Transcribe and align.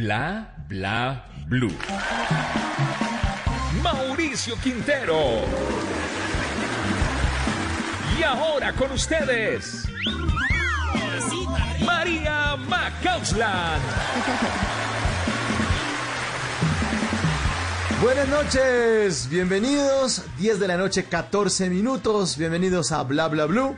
Bla 0.00 0.54
Bla 0.66 1.26
Blue. 1.46 1.76
Mauricio 3.82 4.56
Quintero. 4.62 5.42
Y 8.18 8.22
ahora 8.22 8.72
con 8.72 8.92
ustedes. 8.92 9.84
María 11.84 12.56
Macausland. 12.56 13.82
Buenas 18.00 18.28
noches, 18.28 19.28
bienvenidos. 19.28 20.22
10 20.38 20.60
de 20.60 20.68
la 20.68 20.78
noche, 20.78 21.04
14 21.04 21.68
minutos. 21.68 22.38
Bienvenidos 22.38 22.90
a 22.92 23.02
Bla 23.02 23.28
Bla 23.28 23.44
Blue. 23.44 23.76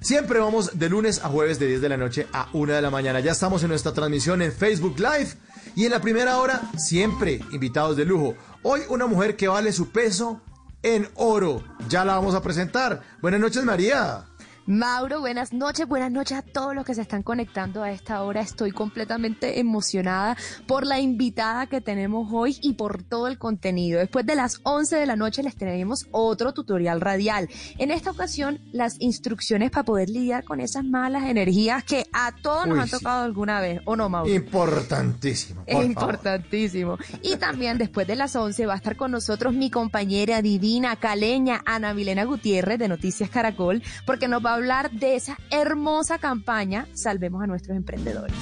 Siempre 0.00 0.38
vamos 0.38 0.78
de 0.78 0.88
lunes 0.88 1.24
a 1.24 1.28
jueves 1.28 1.58
de 1.58 1.66
10 1.66 1.80
de 1.80 1.88
la 1.88 1.96
noche 1.96 2.28
a 2.32 2.48
1 2.52 2.72
de 2.72 2.80
la 2.80 2.90
mañana. 2.90 3.18
Ya 3.18 3.32
estamos 3.32 3.64
en 3.64 3.70
nuestra 3.70 3.92
transmisión 3.92 4.40
en 4.40 4.52
Facebook 4.52 5.00
Live. 5.00 5.34
Y 5.78 5.84
en 5.84 5.92
la 5.92 6.00
primera 6.00 6.38
hora, 6.38 6.60
siempre 6.76 7.40
invitados 7.52 7.96
de 7.96 8.04
lujo. 8.04 8.34
Hoy 8.64 8.80
una 8.88 9.06
mujer 9.06 9.36
que 9.36 9.46
vale 9.46 9.72
su 9.72 9.90
peso 9.90 10.40
en 10.82 11.08
oro. 11.14 11.62
Ya 11.88 12.04
la 12.04 12.16
vamos 12.16 12.34
a 12.34 12.42
presentar. 12.42 13.00
Buenas 13.22 13.38
noches, 13.38 13.62
María. 13.62 14.27
Mauro, 14.68 15.20
buenas 15.20 15.54
noches, 15.54 15.88
buenas 15.88 16.12
noches 16.12 16.36
a 16.36 16.42
todos 16.42 16.74
los 16.74 16.84
que 16.84 16.94
se 16.94 17.00
están 17.00 17.22
conectando 17.22 17.82
a 17.82 17.90
esta 17.90 18.22
hora. 18.22 18.42
Estoy 18.42 18.70
completamente 18.70 19.60
emocionada 19.60 20.36
por 20.66 20.86
la 20.86 21.00
invitada 21.00 21.68
que 21.68 21.80
tenemos 21.80 22.28
hoy 22.30 22.58
y 22.60 22.74
por 22.74 23.02
todo 23.02 23.28
el 23.28 23.38
contenido. 23.38 23.98
Después 23.98 24.26
de 24.26 24.34
las 24.34 24.60
11 24.64 24.96
de 24.96 25.06
la 25.06 25.16
noche 25.16 25.42
les 25.42 25.56
tenemos 25.56 26.06
otro 26.10 26.52
tutorial 26.52 27.00
radial. 27.00 27.48
En 27.78 27.90
esta 27.90 28.10
ocasión, 28.10 28.60
las 28.70 29.00
instrucciones 29.00 29.70
para 29.70 29.84
poder 29.84 30.10
lidiar 30.10 30.44
con 30.44 30.60
esas 30.60 30.84
malas 30.84 31.24
energías 31.24 31.82
que 31.82 32.04
a 32.12 32.32
todos 32.32 32.66
nos 32.66 32.78
han 32.78 32.90
tocado 32.90 33.24
alguna 33.24 33.62
vez, 33.62 33.80
¿o 33.86 33.96
no, 33.96 34.10
Mauro? 34.10 34.30
Importantísimo. 34.30 35.62
Es 35.64 35.82
importantísimo. 35.82 36.98
Y 37.22 37.36
también 37.36 37.78
después 37.78 38.06
de 38.06 38.16
las 38.16 38.36
11 38.36 38.66
va 38.66 38.74
a 38.74 38.76
estar 38.76 38.96
con 38.96 39.12
nosotros 39.12 39.54
mi 39.54 39.70
compañera 39.70 40.42
divina, 40.42 40.96
caleña, 40.96 41.62
Ana 41.64 41.94
Milena 41.94 42.24
Gutiérrez 42.24 42.78
de 42.78 42.88
Noticias 42.88 43.30
Caracol, 43.30 43.82
porque 44.04 44.28
nos 44.28 44.44
va 44.44 44.52
a 44.52 44.57
hablar 44.58 44.90
de 44.90 45.16
esa 45.16 45.38
hermosa 45.50 46.18
campaña 46.18 46.86
Salvemos 46.94 47.42
a 47.42 47.46
nuestros 47.46 47.76
emprendedores. 47.76 48.36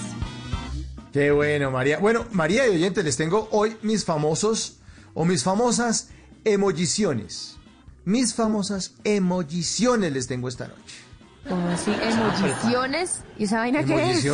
Qué 1.13 1.31
bueno, 1.31 1.71
María. 1.71 1.99
Bueno, 1.99 2.27
María 2.33 2.67
y 2.67 2.71
oyentes, 2.71 3.05
les 3.05 3.17
tengo 3.17 3.49
hoy 3.51 3.77
mis 3.83 4.05
famosos 4.05 4.81
o 5.15 5.25
mis 5.25 5.43
famosas 5.45 6.11
emojiciones. 6.45 7.57
Mis 8.05 8.35
famosas 8.35 8.95
emojiciones 9.05 10.13
les 10.13 10.27
tengo 10.27 10.49
esta 10.49 10.69
noche. 10.69 10.97
¿Cómo 11.49 11.69
así? 11.69 11.91
¿Emojiciones? 11.91 13.21
¿Y 13.39 13.45
esa 13.45 13.59
vaina 13.59 13.85
qué 13.85 14.11
es? 14.11 14.27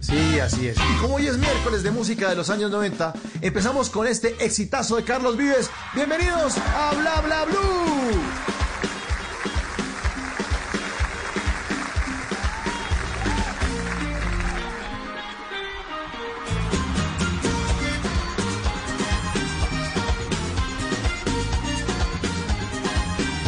Sí, 0.00 0.38
así 0.38 0.68
es. 0.68 0.76
Y 0.76 1.00
como 1.00 1.14
hoy 1.16 1.26
es 1.26 1.38
miércoles 1.38 1.82
de 1.82 1.90
música 1.90 2.28
de 2.28 2.36
los 2.36 2.50
años 2.50 2.70
90, 2.70 3.14
empezamos 3.40 3.88
con 3.88 4.06
este 4.06 4.44
exitazo 4.44 4.96
de 4.96 5.04
Carlos 5.04 5.36
Vives. 5.36 5.70
Bienvenidos 5.94 6.58
a 6.58 6.92
Bla 6.94 7.20
Bla 7.22 7.44
Blue. 7.46 8.20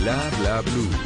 Bla 0.01 0.31
Bla 0.41 0.61
Blue. 0.63 1.06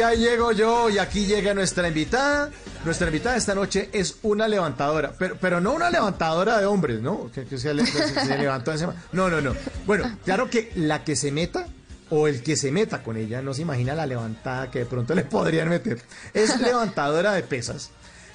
Y 0.00 0.02
ahí 0.02 0.16
llego 0.16 0.50
yo 0.52 0.88
y 0.88 0.96
aquí 0.96 1.26
llega 1.26 1.52
nuestra 1.52 1.86
invitada. 1.86 2.48
Nuestra 2.86 3.08
invitada 3.08 3.36
esta 3.36 3.54
noche 3.54 3.90
es 3.92 4.16
una 4.22 4.48
levantadora, 4.48 5.12
pero, 5.18 5.36
pero 5.38 5.60
no 5.60 5.74
una 5.74 5.90
levantadora 5.90 6.56
de 6.58 6.64
hombres, 6.64 7.02
¿no? 7.02 7.30
Que, 7.30 7.58
se, 7.58 7.74
le- 7.74 7.84
se- 7.84 8.08
se 8.26 8.38
levantó 8.38 8.72
encima. 8.72 8.94
No, 9.12 9.28
no, 9.28 9.42
no. 9.42 9.54
Bueno, 9.84 10.16
claro 10.24 10.48
que 10.48 10.72
la 10.74 11.04
que 11.04 11.16
se 11.16 11.30
meta 11.30 11.66
o 12.08 12.28
el 12.28 12.42
que 12.42 12.56
se 12.56 12.72
meta 12.72 13.02
con 13.02 13.18
ella 13.18 13.42
no 13.42 13.52
se 13.52 13.60
imagina 13.60 13.94
la 13.94 14.06
levantada 14.06 14.70
que 14.70 14.78
de 14.78 14.86
pronto 14.86 15.14
le 15.14 15.24
podrían 15.24 15.68
meter. 15.68 16.00
Es 16.32 16.58
levantadora 16.60 17.32
de 17.32 17.42
pesas, 17.42 17.90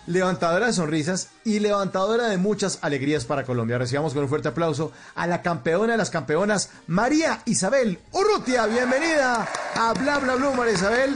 levantadora 0.06 0.68
de 0.68 0.74
sonrisas 0.74 1.30
y 1.46 1.62
levantadora 1.62 2.28
de 2.28 2.38
muchas 2.38 2.78
alegrías 2.84 3.26
para 3.26 3.44
Colombia. 3.44 3.80
Recibamos 3.80 4.14
con 4.14 4.22
un 4.22 4.30
fuerte 4.30 4.50
aplauso 4.50 4.92
a 5.16 5.26
la 5.26 5.42
campeona 5.42 5.94
de 5.94 5.98
las 5.98 6.12
campeonas, 6.12 6.70
María 6.86 7.42
Isabel 7.46 7.98
Urrutia. 8.12 8.68
Bienvenida 8.68 9.48
a 9.74 9.94
Bla 9.94 10.20
Bla 10.20 10.36
María 10.52 10.74
Isabel. 10.74 11.16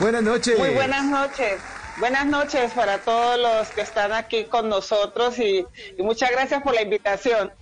Buenas 0.00 0.22
noches. 0.22 0.58
Muy 0.58 0.70
buenas 0.70 1.04
noches. 1.04 1.60
Buenas 1.98 2.26
noches 2.26 2.72
para 2.72 2.98
todos 2.98 3.38
los 3.38 3.68
que 3.68 3.82
están 3.82 4.12
aquí 4.12 4.44
con 4.44 4.70
nosotros 4.70 5.38
y, 5.38 5.66
y 5.98 6.02
muchas 6.02 6.30
gracias 6.30 6.62
por 6.62 6.74
la 6.74 6.80
invitación. 6.80 7.52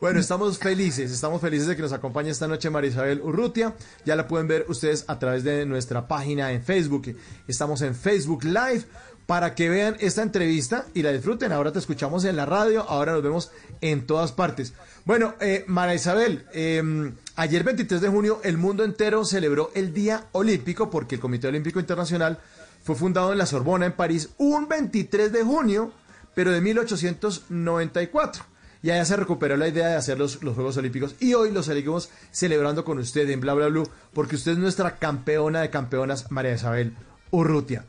Bueno, 0.00 0.18
estamos 0.18 0.58
felices, 0.58 1.12
estamos 1.12 1.42
felices 1.42 1.66
de 1.66 1.76
que 1.76 1.82
nos 1.82 1.92
acompañe 1.92 2.30
esta 2.30 2.48
noche 2.48 2.70
María 2.70 2.88
Isabel 2.90 3.20
Urrutia. 3.20 3.74
Ya 4.06 4.16
la 4.16 4.26
pueden 4.26 4.48
ver 4.48 4.64
ustedes 4.68 5.04
a 5.08 5.18
través 5.18 5.44
de 5.44 5.66
nuestra 5.66 6.08
página 6.08 6.50
en 6.52 6.64
Facebook. 6.64 7.14
Estamos 7.46 7.82
en 7.82 7.94
Facebook 7.94 8.42
Live 8.42 8.86
para 9.30 9.54
que 9.54 9.68
vean 9.68 9.96
esta 10.00 10.22
entrevista 10.22 10.86
y 10.92 11.02
la 11.02 11.12
disfruten. 11.12 11.52
Ahora 11.52 11.70
te 11.70 11.78
escuchamos 11.78 12.24
en 12.24 12.34
la 12.34 12.46
radio, 12.46 12.82
ahora 12.88 13.12
nos 13.12 13.22
vemos 13.22 13.52
en 13.80 14.04
todas 14.04 14.32
partes. 14.32 14.72
Bueno, 15.04 15.36
eh, 15.40 15.62
María 15.68 15.94
Isabel, 15.94 16.46
eh, 16.52 17.12
ayer 17.36 17.62
23 17.62 18.00
de 18.00 18.08
junio 18.08 18.40
el 18.42 18.58
mundo 18.58 18.82
entero 18.82 19.24
celebró 19.24 19.70
el 19.76 19.94
Día 19.94 20.26
Olímpico 20.32 20.90
porque 20.90 21.14
el 21.14 21.20
Comité 21.20 21.46
Olímpico 21.46 21.78
Internacional 21.78 22.40
fue 22.82 22.96
fundado 22.96 23.30
en 23.30 23.38
la 23.38 23.46
Sorbona, 23.46 23.86
en 23.86 23.92
París, 23.92 24.30
un 24.36 24.66
23 24.66 25.30
de 25.30 25.44
junio, 25.44 25.92
pero 26.34 26.50
de 26.50 26.60
1894 26.60 28.42
y 28.82 28.90
allá 28.90 29.04
se 29.04 29.14
recuperó 29.14 29.56
la 29.56 29.68
idea 29.68 29.90
de 29.90 29.94
hacer 29.94 30.18
los, 30.18 30.42
los, 30.42 30.56
Juegos 30.56 30.76
Olímpicos 30.76 31.14
y 31.20 31.34
hoy 31.34 31.52
los 31.52 31.66
seguimos 31.66 32.10
celebrando 32.32 32.84
con 32.84 32.98
usted 32.98 33.30
en 33.30 33.38
Bla 33.38 33.54
Bla 33.54 33.68
Blue 33.68 33.88
porque 34.12 34.34
usted 34.34 34.52
es 34.52 34.58
nuestra 34.58 34.98
campeona 34.98 35.60
de 35.60 35.70
campeonas, 35.70 36.32
María 36.32 36.54
Isabel 36.54 36.96
Urrutia. 37.30 37.84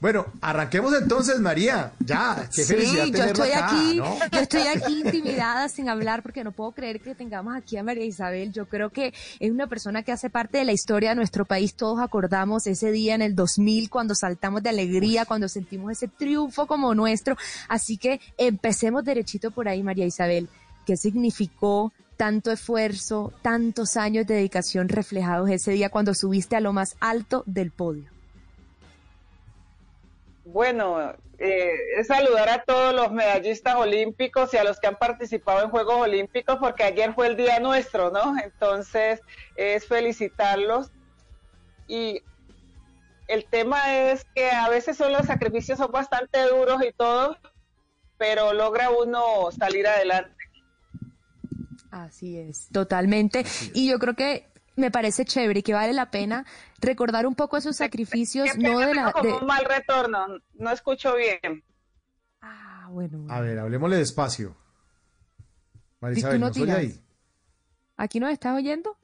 Bueno, 0.00 0.26
arranquemos 0.40 0.94
entonces, 0.94 1.40
María. 1.40 1.92
Ya, 2.00 2.48
qué 2.54 2.64
felicidad 2.64 3.04
sí, 3.04 3.12
yo 3.12 3.24
estoy 3.24 3.50
aquí, 3.52 3.96
yo 3.96 4.40
estoy 4.40 4.62
aquí 4.62 5.00
intimidada 5.04 5.68
sin 5.68 5.88
hablar 5.88 6.22
porque 6.22 6.44
no 6.44 6.52
puedo 6.52 6.72
creer 6.72 7.00
que 7.00 7.14
tengamos 7.14 7.56
aquí 7.56 7.76
a 7.76 7.82
María 7.82 8.04
Isabel. 8.04 8.52
Yo 8.52 8.66
creo 8.68 8.90
que 8.90 9.14
es 9.40 9.50
una 9.50 9.66
persona 9.66 10.02
que 10.02 10.12
hace 10.12 10.28
parte 10.28 10.58
de 10.58 10.64
la 10.64 10.72
historia 10.72 11.10
de 11.10 11.16
nuestro 11.16 11.44
país. 11.44 11.74
Todos 11.74 12.00
acordamos 12.00 12.66
ese 12.66 12.90
día 12.92 13.14
en 13.14 13.22
el 13.22 13.34
2000 13.34 13.88
cuando 13.88 14.14
saltamos 14.14 14.62
de 14.62 14.68
alegría, 14.68 15.24
cuando 15.24 15.48
sentimos 15.48 15.92
ese 15.92 16.08
triunfo 16.08 16.66
como 16.66 16.94
nuestro. 16.94 17.36
Así 17.68 17.96
que 17.96 18.20
empecemos 18.36 19.04
derechito 19.04 19.50
por 19.50 19.68
ahí, 19.68 19.82
María 19.82 20.06
Isabel. 20.06 20.48
¿Qué 20.84 20.96
significó 20.96 21.92
tanto 22.16 22.50
esfuerzo, 22.52 23.32
tantos 23.42 23.96
años 23.96 24.26
de 24.26 24.34
dedicación 24.34 24.88
reflejados 24.88 25.50
ese 25.50 25.72
día 25.72 25.88
cuando 25.88 26.14
subiste 26.14 26.56
a 26.56 26.60
lo 26.60 26.72
más 26.72 26.96
alto 27.00 27.42
del 27.46 27.70
podio? 27.70 28.15
Bueno, 30.46 31.12
eh, 31.38 31.72
es 31.98 32.06
saludar 32.06 32.48
a 32.48 32.62
todos 32.62 32.94
los 32.94 33.10
medallistas 33.10 33.74
olímpicos 33.74 34.54
y 34.54 34.56
a 34.56 34.62
los 34.62 34.78
que 34.78 34.86
han 34.86 34.96
participado 34.96 35.64
en 35.64 35.70
Juegos 35.70 36.02
Olímpicos, 36.02 36.56
porque 36.60 36.84
ayer 36.84 37.12
fue 37.14 37.26
el 37.26 37.36
día 37.36 37.58
nuestro, 37.58 38.12
¿no? 38.12 38.38
Entonces, 38.38 39.20
es 39.56 39.86
felicitarlos. 39.86 40.92
Y 41.88 42.22
el 43.26 43.44
tema 43.46 43.92
es 43.96 44.24
que 44.36 44.48
a 44.48 44.68
veces 44.68 44.96
son 44.96 45.12
los 45.12 45.26
sacrificios 45.26 45.78
son 45.78 45.90
bastante 45.90 46.40
duros 46.44 46.80
y 46.88 46.92
todo, 46.92 47.36
pero 48.16 48.52
logra 48.52 48.90
uno 48.90 49.50
salir 49.50 49.88
adelante. 49.88 50.32
Así 51.90 52.38
es, 52.38 52.68
totalmente. 52.70 53.44
Y 53.74 53.88
yo 53.90 53.98
creo 53.98 54.14
que 54.14 54.46
me 54.76 54.90
parece 54.90 55.24
chévere 55.24 55.60
y 55.60 55.62
que 55.62 55.72
vale 55.72 55.92
la 55.92 56.10
pena 56.10 56.44
recordar 56.78 57.26
un 57.26 57.34
poco 57.34 57.56
esos 57.56 57.76
sacrificios, 57.76 58.56
no 58.56 58.78
de 58.78 58.94
la... 58.94 59.12
Como 59.12 59.38
un 59.38 59.46
mal 59.46 59.64
retorno, 59.64 60.26
no 60.54 60.70
escucho 60.70 61.16
bien. 61.16 61.64
Ah, 62.40 62.88
bueno. 62.90 63.26
A 63.32 63.40
ver, 63.40 63.58
hablemosle 63.58 63.96
despacio. 63.96 64.56
Marisabel, 66.00 66.40
no 66.40 66.48
oye 66.48 66.72
ahí? 66.72 67.04
¿Aquí 67.96 68.20
nos 68.20 68.30
estás 68.30 68.54
oyendo? 68.54 68.96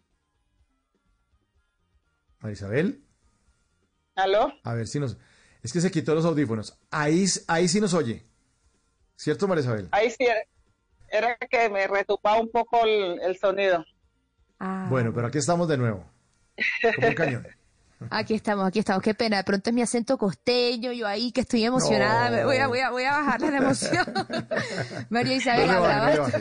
Marisabel. 2.41 3.03
¿Aló? 4.15 4.53
A 4.63 4.75
ver 4.75 4.87
si 4.87 5.01
nos... 5.01 5.17
Es 5.63 5.73
que 5.73 5.81
se 5.81 5.91
quitó 5.91 6.15
los 6.15 6.27
audífonos. 6.27 6.79
Ahí, 6.91 7.25
ahí 7.47 7.69
sí 7.69 7.81
nos 7.81 7.95
oye. 7.95 8.27
¿Cierto, 9.17 9.49
Marisabel? 9.49 9.89
Ahí 9.93 10.11
sí. 10.11 10.27
Era 11.09 11.37
que 11.37 11.69
me 11.71 11.87
retupaba 11.87 12.41
un 12.41 12.51
poco 12.51 12.85
el 12.85 13.39
sonido. 13.39 13.85
Ah, 14.65 14.87
bueno, 14.89 15.13
pero 15.13 15.27
aquí 15.27 15.39
estamos 15.39 15.67
de 15.67 15.77
nuevo. 15.77 16.05
Como 16.95 17.09
un 17.09 17.15
cañón. 17.15 17.47
Aquí 18.11 18.35
estamos, 18.35 18.67
aquí 18.67 18.81
estamos. 18.81 19.01
Qué 19.01 19.15
pena. 19.15 19.37
De 19.37 19.45
pronto 19.45 19.71
es 19.71 19.75
mi 19.75 19.81
acento 19.81 20.19
costeño, 20.19 20.91
yo 20.91 21.07
ahí 21.07 21.31
que 21.31 21.43
estoy 21.43 21.65
emocionada. 21.65 22.45
Voy, 22.45 22.57
a, 22.57 22.67
voy, 22.67 22.81
a, 22.81 22.91
voy 22.91 23.05
a 23.05 23.13
bajarle 23.13 23.53
la 23.53 23.59
emoción. 23.59 24.05
María 25.09 25.37
Isabel, 25.37 25.71
hablabas, 25.71 26.33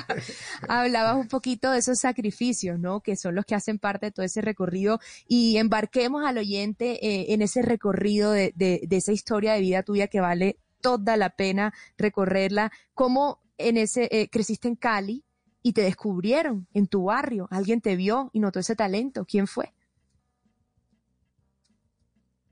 hablabas 0.68 1.16
un 1.16 1.28
poquito 1.28 1.72
de 1.72 1.80
esos 1.80 1.98
sacrificios, 1.98 2.78
¿no? 2.78 3.00
Que 3.02 3.18
son 3.18 3.34
los 3.34 3.44
que 3.44 3.54
hacen 3.54 3.78
parte 3.78 4.06
de 4.06 4.12
todo 4.12 4.24
ese 4.24 4.40
recorrido. 4.40 4.98
Y 5.28 5.58
embarquemos 5.58 6.24
al 6.24 6.38
oyente 6.38 7.06
eh, 7.06 7.34
en 7.34 7.42
ese 7.42 7.60
recorrido 7.60 8.32
de, 8.32 8.54
de, 8.56 8.80
de 8.88 8.96
esa 8.96 9.12
historia 9.12 9.52
de 9.52 9.60
vida 9.60 9.82
tuya 9.82 10.06
que 10.06 10.20
vale 10.20 10.56
toda 10.80 11.18
la 11.18 11.36
pena 11.36 11.74
recorrerla. 11.98 12.72
¿Cómo 12.94 13.42
en 13.58 13.76
ese, 13.76 14.08
eh, 14.10 14.30
creciste 14.30 14.68
en 14.68 14.76
Cali? 14.76 15.22
Y 15.66 15.72
te 15.72 15.80
descubrieron 15.80 16.68
en 16.74 16.86
tu 16.86 17.04
barrio, 17.04 17.48
alguien 17.50 17.80
te 17.80 17.96
vio 17.96 18.28
y 18.34 18.40
notó 18.40 18.60
ese 18.60 18.76
talento. 18.76 19.24
¿Quién 19.24 19.46
fue? 19.46 19.72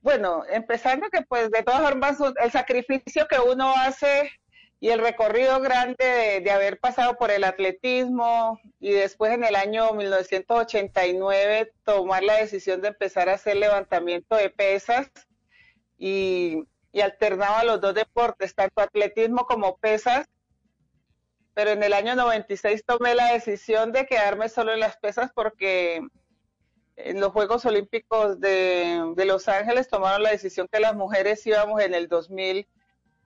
Bueno, 0.01 0.45
empezando 0.51 1.11
que 1.11 1.21
pues 1.21 1.51
de 1.51 1.63
todas 1.63 1.83
formas 1.83 2.17
el 2.43 2.51
sacrificio 2.51 3.29
que 3.29 3.39
uno 3.39 3.75
hace 3.77 4.31
y 4.81 4.89
el 4.89 4.99
recorrido 4.99 5.61
grande 5.61 6.41
de, 6.43 6.51
haber 6.51 6.81
pasado 6.81 7.19
por 7.19 7.31
el 7.31 7.45
atletismo 7.45 8.59
y 8.81 8.93
después 8.93 9.33
en 9.33 9.45
el 9.45 9.57
año 9.57 9.93
1989 9.93 11.71
tomar 11.85 12.23
la 12.23 12.37
decisión 12.37 12.81
de 12.81 12.89
empezar 12.89 13.29
a 13.29 13.35
hacer 13.35 13.59
levantamiento 13.59 14.37
de 14.37 14.49
pesas 14.49 15.11
y, 15.99 16.65
y 16.93 17.03
alternaba 17.03 17.63
los 17.63 17.79
dos 17.79 17.95
deportes, 17.95 18.55
tanto 18.55 18.81
atletismo 18.81 19.45
como 19.45 19.77
pesas 19.77 20.27
pero 21.55 21.71
en 21.71 21.83
el 21.83 21.93
año 21.93 22.15
96 22.15 22.85
tomé 22.85 23.15
la 23.15 23.33
decisión 23.33 23.93
de 23.93 24.07
quedarme 24.07 24.49
solo 24.49 24.73
en 24.73 24.81
las 24.81 24.97
pesas 24.97 25.31
porque 25.35 26.01
en 26.97 27.21
los 27.21 27.33
Juegos 27.33 27.65
Olímpicos 27.65 28.41
de, 28.41 29.15
Los 29.27 29.49
Ángeles 29.49 29.89
tomaron 29.89 30.23
la 30.23 30.31
decisión 30.31 30.69
que 30.71 30.81
las 30.81 30.95
mujeres 30.95 31.47
íbamos 31.47 31.81
en 31.81 31.95
el 31.95 32.09
2000 32.09 32.67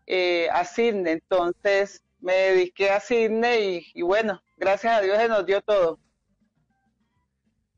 eh, 0.06 0.49
a 0.52 0.64
Sydney. 0.64 1.14
Entonces 1.14 2.02
me 2.20 2.34
dediqué 2.34 2.90
a 2.90 3.00
Sydney 3.00 3.87
y, 3.94 4.00
y, 4.00 4.02
bueno, 4.02 4.43
gracias 4.56 4.99
a 4.99 5.00
Dios 5.00 5.19
se 5.19 5.29
nos 5.29 5.46
dio 5.46 5.61
todo. 5.62 5.99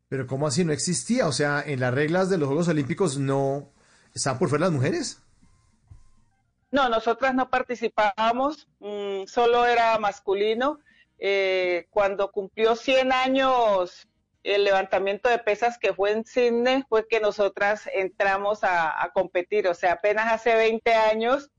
Pero 0.08 0.26
¿cómo 0.26 0.46
así 0.46 0.64
no 0.64 0.72
existía? 0.72 1.26
O 1.26 1.32
sea, 1.32 1.62
en 1.64 1.80
las 1.80 1.92
reglas 1.92 2.30
de 2.30 2.38
los 2.38 2.48
Juegos 2.48 2.68
Olímpicos 2.68 3.18
no 3.18 3.70
estaban 4.14 4.38
por 4.38 4.48
fuera 4.48 4.66
las 4.66 4.72
mujeres. 4.72 5.22
No, 6.70 6.88
nosotras 6.88 7.34
no 7.34 7.48
participábamos, 7.48 8.68
mm, 8.80 9.24
solo 9.26 9.64
era 9.66 9.98
masculino. 9.98 10.80
Eh, 11.18 11.86
cuando 11.90 12.30
cumplió 12.30 12.76
100 12.76 13.12
años 13.12 14.08
el 14.44 14.64
levantamiento 14.64 15.28
de 15.28 15.38
pesas 15.38 15.78
que 15.78 15.92
fue 15.92 16.12
en 16.12 16.24
Sydney, 16.24 16.84
fue 16.88 17.08
que 17.08 17.20
nosotras 17.20 17.88
entramos 17.92 18.60
a, 18.62 19.10
competir. 19.14 19.66
O 19.68 19.74
sea, 19.74 19.92
apenas 19.94 20.32
hace 20.32 20.54
20 20.54 20.94
años 20.94 21.50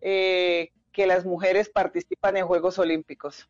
eh, 0.00 0.72
que 0.92 1.06
las 1.06 1.24
mujeres 1.24 1.68
participan 1.68 2.36
en 2.36 2.46
Juegos 2.46 2.78
Olímpicos. 2.78 3.48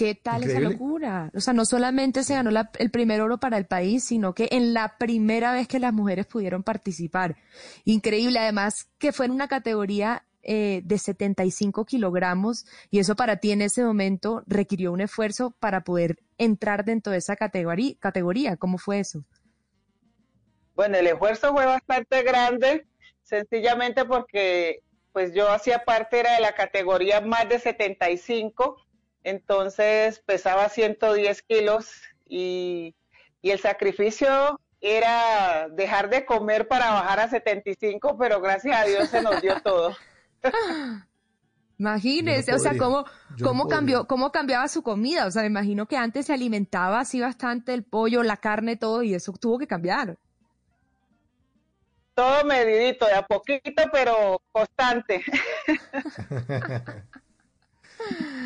¿Qué 0.00 0.14
tal 0.14 0.44
esa 0.44 0.60
locura? 0.60 1.30
O 1.34 1.40
sea, 1.40 1.52
no 1.52 1.66
solamente 1.66 2.24
se 2.24 2.32
ganó 2.32 2.50
el 2.78 2.90
primer 2.90 3.20
oro 3.20 3.36
para 3.36 3.58
el 3.58 3.66
país, 3.66 4.02
sino 4.02 4.32
que 4.32 4.48
en 4.50 4.72
la 4.72 4.96
primera 4.96 5.52
vez 5.52 5.68
que 5.68 5.78
las 5.78 5.92
mujeres 5.92 6.24
pudieron 6.24 6.62
participar. 6.62 7.36
Increíble, 7.84 8.38
además 8.38 8.88
que 8.96 9.12
fue 9.12 9.26
en 9.26 9.32
una 9.32 9.46
categoría 9.46 10.24
eh, 10.42 10.80
de 10.86 10.96
75 10.96 11.84
kilogramos 11.84 12.64
y 12.90 13.00
eso 13.00 13.14
para 13.14 13.36
ti 13.36 13.52
en 13.52 13.60
ese 13.60 13.84
momento 13.84 14.42
requirió 14.46 14.90
un 14.90 15.02
esfuerzo 15.02 15.50
para 15.50 15.82
poder 15.82 16.16
entrar 16.38 16.86
dentro 16.86 17.12
de 17.12 17.18
esa 17.18 17.36
categoría. 17.36 17.94
categoría. 18.00 18.56
¿Cómo 18.56 18.78
fue 18.78 19.00
eso? 19.00 19.26
Bueno, 20.76 20.96
el 20.96 21.08
esfuerzo 21.08 21.52
fue 21.52 21.66
bastante 21.66 22.22
grande, 22.22 22.86
sencillamente 23.22 24.06
porque 24.06 24.80
pues 25.12 25.34
yo 25.34 25.50
hacía 25.50 25.84
parte 25.84 26.20
era 26.20 26.36
de 26.36 26.40
la 26.40 26.54
categoría 26.54 27.20
más 27.20 27.46
de 27.50 27.58
75 27.58 28.78
entonces 29.24 30.20
pesaba 30.20 30.68
110 30.68 31.42
kilos 31.42 31.90
y, 32.28 32.94
el 33.42 33.58
sacrificio 33.58 34.60
era 34.82 35.68
dejar 35.70 36.10
de 36.10 36.26
comer 36.26 36.68
para 36.68 36.92
bajar 36.92 37.20
a 37.20 37.28
75, 37.28 38.16
pero 38.18 38.40
gracias 38.40 38.76
a 38.76 38.84
Dios 38.84 39.08
se 39.08 39.22
nos 39.22 39.40
dio 39.40 39.60
todo. 39.62 39.96
Imagínese, 41.78 42.52
o 42.52 42.58
sea, 42.58 42.76
cómo, 42.76 43.06
cómo 43.42 43.66
cambió, 43.66 44.06
cómo 44.06 44.30
cambiaba 44.30 44.68
su 44.68 44.82
comida. 44.82 45.24
O 45.26 45.30
sea, 45.30 45.40
me 45.40 45.48
imagino 45.48 45.86
que 45.86 45.96
antes 45.96 46.26
se 46.26 46.34
alimentaba 46.34 47.00
así 47.00 47.18
bastante 47.18 47.72
el 47.72 47.84
pollo, 47.84 48.22
la 48.22 48.36
carne, 48.36 48.76
todo, 48.76 49.02
y 49.02 49.14
eso 49.14 49.32
tuvo 49.32 49.58
que 49.58 49.66
cambiar. 49.66 50.18
Todo 52.14 52.44
medidito, 52.44 53.06
de 53.06 53.14
a 53.14 53.22
poquito, 53.22 53.82
pero 53.90 54.42
constante. 54.52 55.24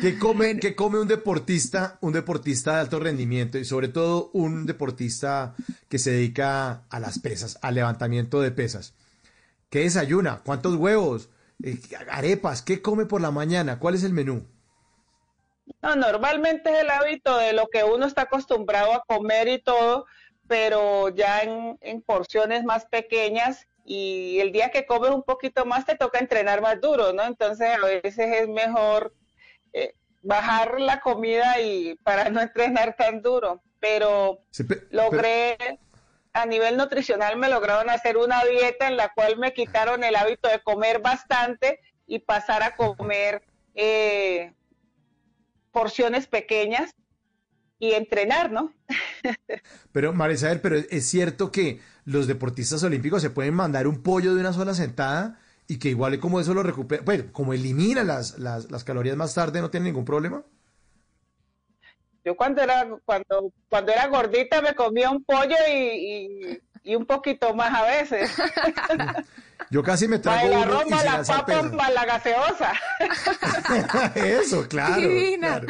¿Qué 0.01 0.19
come, 0.19 0.59
¿Qué 0.59 0.75
come 0.75 0.99
un 0.99 1.07
deportista, 1.07 1.97
un 2.01 2.13
deportista 2.13 2.75
de 2.75 2.81
alto 2.81 2.99
rendimiento 2.99 3.57
y 3.57 3.65
sobre 3.65 3.87
todo 3.87 4.29
un 4.33 4.65
deportista 4.65 5.55
que 5.89 5.99
se 5.99 6.11
dedica 6.11 6.83
a 6.89 6.99
las 6.99 7.19
pesas, 7.19 7.57
al 7.61 7.75
levantamiento 7.75 8.41
de 8.41 8.51
pesas? 8.51 8.93
¿Qué 9.69 9.79
desayuna? 9.79 10.41
¿Cuántos 10.45 10.75
huevos? 10.75 11.29
Eh, 11.63 11.79
¿Arepas? 12.09 12.61
¿Qué 12.61 12.81
come 12.81 13.05
por 13.05 13.21
la 13.21 13.31
mañana? 13.31 13.79
¿Cuál 13.79 13.95
es 13.95 14.03
el 14.03 14.13
menú? 14.13 14.45
No, 15.81 15.95
normalmente 15.95 16.71
es 16.71 16.79
el 16.81 16.89
hábito 16.89 17.37
de 17.37 17.53
lo 17.53 17.67
que 17.67 17.83
uno 17.83 18.05
está 18.05 18.23
acostumbrado 18.23 18.93
a 18.93 19.03
comer 19.05 19.47
y 19.47 19.59
todo, 19.59 20.05
pero 20.47 21.09
ya 21.09 21.41
en, 21.41 21.77
en 21.81 22.01
porciones 22.01 22.63
más 22.63 22.85
pequeñas 22.85 23.67
y 23.85 24.39
el 24.39 24.51
día 24.51 24.71
que 24.71 24.85
comes 24.85 25.11
un 25.11 25.23
poquito 25.23 25.65
más 25.65 25.85
te 25.85 25.95
toca 25.95 26.19
entrenar 26.19 26.61
más 26.61 26.79
duro, 26.81 27.13
¿no? 27.13 27.23
Entonces 27.23 27.69
a 27.69 27.85
veces 27.85 28.17
es 28.17 28.47
mejor 28.47 29.13
bajar 30.25 30.79
la 30.81 30.99
comida 30.99 31.59
y 31.61 31.95
para 32.03 32.29
no 32.29 32.41
entrenar 32.41 32.95
tan 32.97 33.21
duro, 33.21 33.61
pero 33.79 34.39
Sí, 34.49 34.63
pe- 34.63 34.87
logré 34.91 35.57
a 36.33 36.45
nivel 36.45 36.75
nutricional 36.75 37.37
me 37.37 37.47
lograron 37.47 37.89
hacer 37.89 38.17
una 38.17 38.43
dieta 38.43 38.87
en 38.89 38.97
la 38.97 39.13
cual 39.13 39.37
me 39.37 39.53
quitaron 39.53 40.03
el 40.03 40.15
hábito 40.17 40.49
de 40.49 40.61
comer 40.61 40.99
bastante 41.01 41.79
y 42.07 42.19
pasar 42.19 42.61
a 42.63 42.75
comer 42.75 43.43
eh, 43.73 44.53
porciones 45.71 46.27
pequeñas 46.27 46.93
y 47.79 47.91
entrenar, 47.93 48.51
¿no? 48.51 48.73
Pero, 49.91 50.13
María 50.13 50.35
Isabel, 50.35 50.61
pero 50.61 50.75
es 50.77 51.05
cierto 51.09 51.51
que 51.51 51.79
los 52.05 52.27
deportistas 52.27 52.83
olímpicos 52.83 53.21
se 53.21 53.29
pueden 53.29 53.53
mandar 53.53 53.87
un 53.87 54.01
pollo 54.03 54.33
de 54.35 54.41
una 54.41 54.53
sola 54.53 54.73
sentada 54.73 55.39
y 55.67 55.79
que 55.79 55.89
igual 55.89 56.19
como 56.19 56.39
eso 56.39 56.53
lo 56.53 56.63
recupera, 56.63 57.03
pues 57.03 57.25
como 57.31 57.53
elimina 57.53 58.03
las, 58.03 58.37
las, 58.39 58.69
las 58.71 58.83
calorías 58.83 59.17
más 59.17 59.33
tarde, 59.33 59.61
no 59.61 59.69
tiene 59.69 59.87
ningún 59.87 60.05
problema. 60.05 60.43
Yo 62.23 62.35
cuando 62.35 62.61
era 62.61 62.87
cuando 63.05 63.51
cuando 63.69 63.91
era 63.91 64.07
gordita 64.07 64.61
me 64.61 64.73
comía 64.73 65.11
un 65.11 65.23
pollo 65.23 65.55
y, 65.69 65.73
y, 65.73 66.61
y 66.83 66.95
un 66.95 67.05
poquito 67.05 67.53
más 67.53 67.73
a 67.73 67.83
veces. 67.83 68.31
Yo 69.69 69.83
casi 69.83 70.07
me 70.07 70.19
trago 70.19 70.47
el 70.47 70.69
uno 70.69 70.81
y 70.81 70.89
sin 70.89 71.05
la 71.05 71.23
papa, 71.23 71.91
la 71.91 72.05
gaseosa. 72.05 72.73
Eso, 74.15 74.67
claro. 74.67 75.01
Divina. 75.01 75.59
claro. 75.59 75.67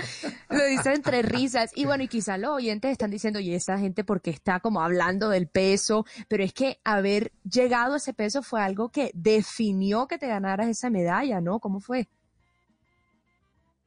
Lo 0.50 0.66
dice 0.66 0.94
entre 0.94 1.22
risas. 1.22 1.72
Y 1.76 1.86
bueno, 1.86 2.04
y 2.04 2.08
quizá 2.08 2.38
los 2.38 2.52
oyentes 2.52 2.92
están 2.92 3.12
diciendo, 3.12 3.40
y 3.40 3.54
esa 3.54 3.78
gente 3.78 4.04
porque 4.04 4.32
está 4.32 4.60
como 4.60 4.82
hablando 4.82 5.30
del 5.30 5.48
peso, 5.48 6.06
pero 6.28 6.44
es 6.44 6.54
que 6.54 6.80
haber 6.84 7.32
llegado 7.50 7.94
a 7.94 7.98
ese 7.98 8.14
peso 8.14 8.44
fue 8.44 8.62
algo 8.62 8.90
que 8.90 9.12
definió 9.14 10.08
que 10.08 10.18
te 10.18 10.28
ganaras 10.28 10.68
esa 10.68 10.90
medalla, 10.90 11.40
¿no? 11.42 11.60
¿Cómo 11.60 11.80
fue? 11.80 12.08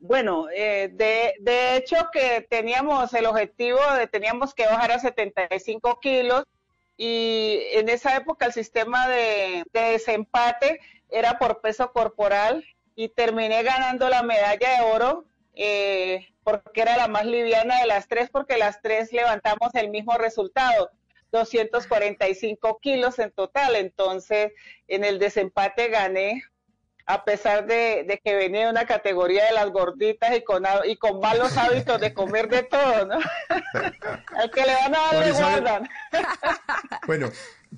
Bueno, 0.00 0.46
eh, 0.54 0.90
de, 0.92 1.34
de 1.40 1.76
hecho 1.76 1.96
que 2.12 2.46
teníamos 2.48 3.12
el 3.14 3.26
objetivo 3.26 3.80
de 3.98 4.06
teníamos 4.06 4.54
que 4.54 4.64
bajar 4.64 4.92
a 4.92 4.98
75 5.00 5.98
kilos 6.00 6.44
y 6.98 7.60
en 7.72 7.88
esa 7.88 8.16
época 8.16 8.44
el 8.44 8.52
sistema 8.52 9.08
de, 9.08 9.64
de 9.72 9.80
desempate 9.92 10.80
era 11.08 11.38
por 11.38 11.60
peso 11.60 11.92
corporal 11.92 12.64
y 12.96 13.08
terminé 13.08 13.62
ganando 13.62 14.08
la 14.08 14.24
medalla 14.24 14.76
de 14.76 14.84
oro 14.84 15.24
eh, 15.54 16.26
porque 16.42 16.82
era 16.82 16.96
la 16.96 17.06
más 17.06 17.24
liviana 17.24 17.80
de 17.80 17.86
las 17.86 18.08
tres 18.08 18.30
porque 18.30 18.58
las 18.58 18.82
tres 18.82 19.12
levantamos 19.12 19.74
el 19.74 19.90
mismo 19.90 20.14
resultado. 20.14 20.90
245 21.30 22.78
kilos 22.80 23.18
en 23.18 23.30
total, 23.30 23.76
entonces 23.76 24.52
en 24.86 25.04
el 25.04 25.18
desempate 25.18 25.88
gané 25.88 26.42
a 27.08 27.24
pesar 27.24 27.66
de, 27.66 28.04
de 28.06 28.20
que 28.22 28.36
venía 28.36 28.66
de 28.66 28.70
una 28.70 28.86
categoría 28.86 29.46
de 29.46 29.52
las 29.52 29.70
gorditas 29.70 30.36
y 30.36 30.42
con, 30.44 30.66
ha- 30.66 30.86
y 30.86 30.96
con 30.96 31.20
malos 31.20 31.56
hábitos 31.56 32.00
de 32.00 32.14
comer 32.14 32.48
de 32.48 32.64
todo, 32.64 33.06
¿no? 33.06 33.18
Al 34.36 34.50
que 34.52 34.60
le 34.66 34.74
van 34.74 34.94
a 34.94 34.98
dar 34.98 35.16
le 35.26 35.32
guardan. 35.32 35.88
Bueno, 37.06 37.30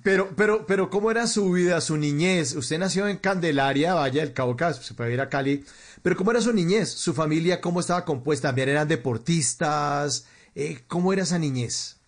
pero, 0.02 0.34
pero, 0.36 0.66
pero, 0.66 0.90
¿cómo 0.90 1.10
era 1.10 1.26
su 1.26 1.52
vida, 1.52 1.80
su 1.80 1.96
niñez? 1.96 2.54
Usted 2.56 2.78
nació 2.78 3.06
en 3.08 3.18
Candelaria, 3.18 3.94
Valle 3.94 4.20
del 4.20 4.32
Cauca, 4.34 4.72
se 4.74 4.94
puede 4.94 5.12
ir 5.14 5.20
a 5.20 5.28
Cali, 5.28 5.64
pero 6.02 6.16
¿cómo 6.16 6.32
era 6.32 6.40
su 6.40 6.52
niñez? 6.52 6.90
¿Su 6.90 7.14
familia 7.14 7.60
cómo 7.60 7.80
estaba 7.80 8.04
compuesta? 8.04 8.48
¿También 8.48 8.70
eran 8.70 8.88
deportistas? 8.88 10.26
Eh, 10.54 10.80
¿Cómo 10.88 11.12
era 11.12 11.22
esa 11.22 11.38
niñez? 11.38 12.00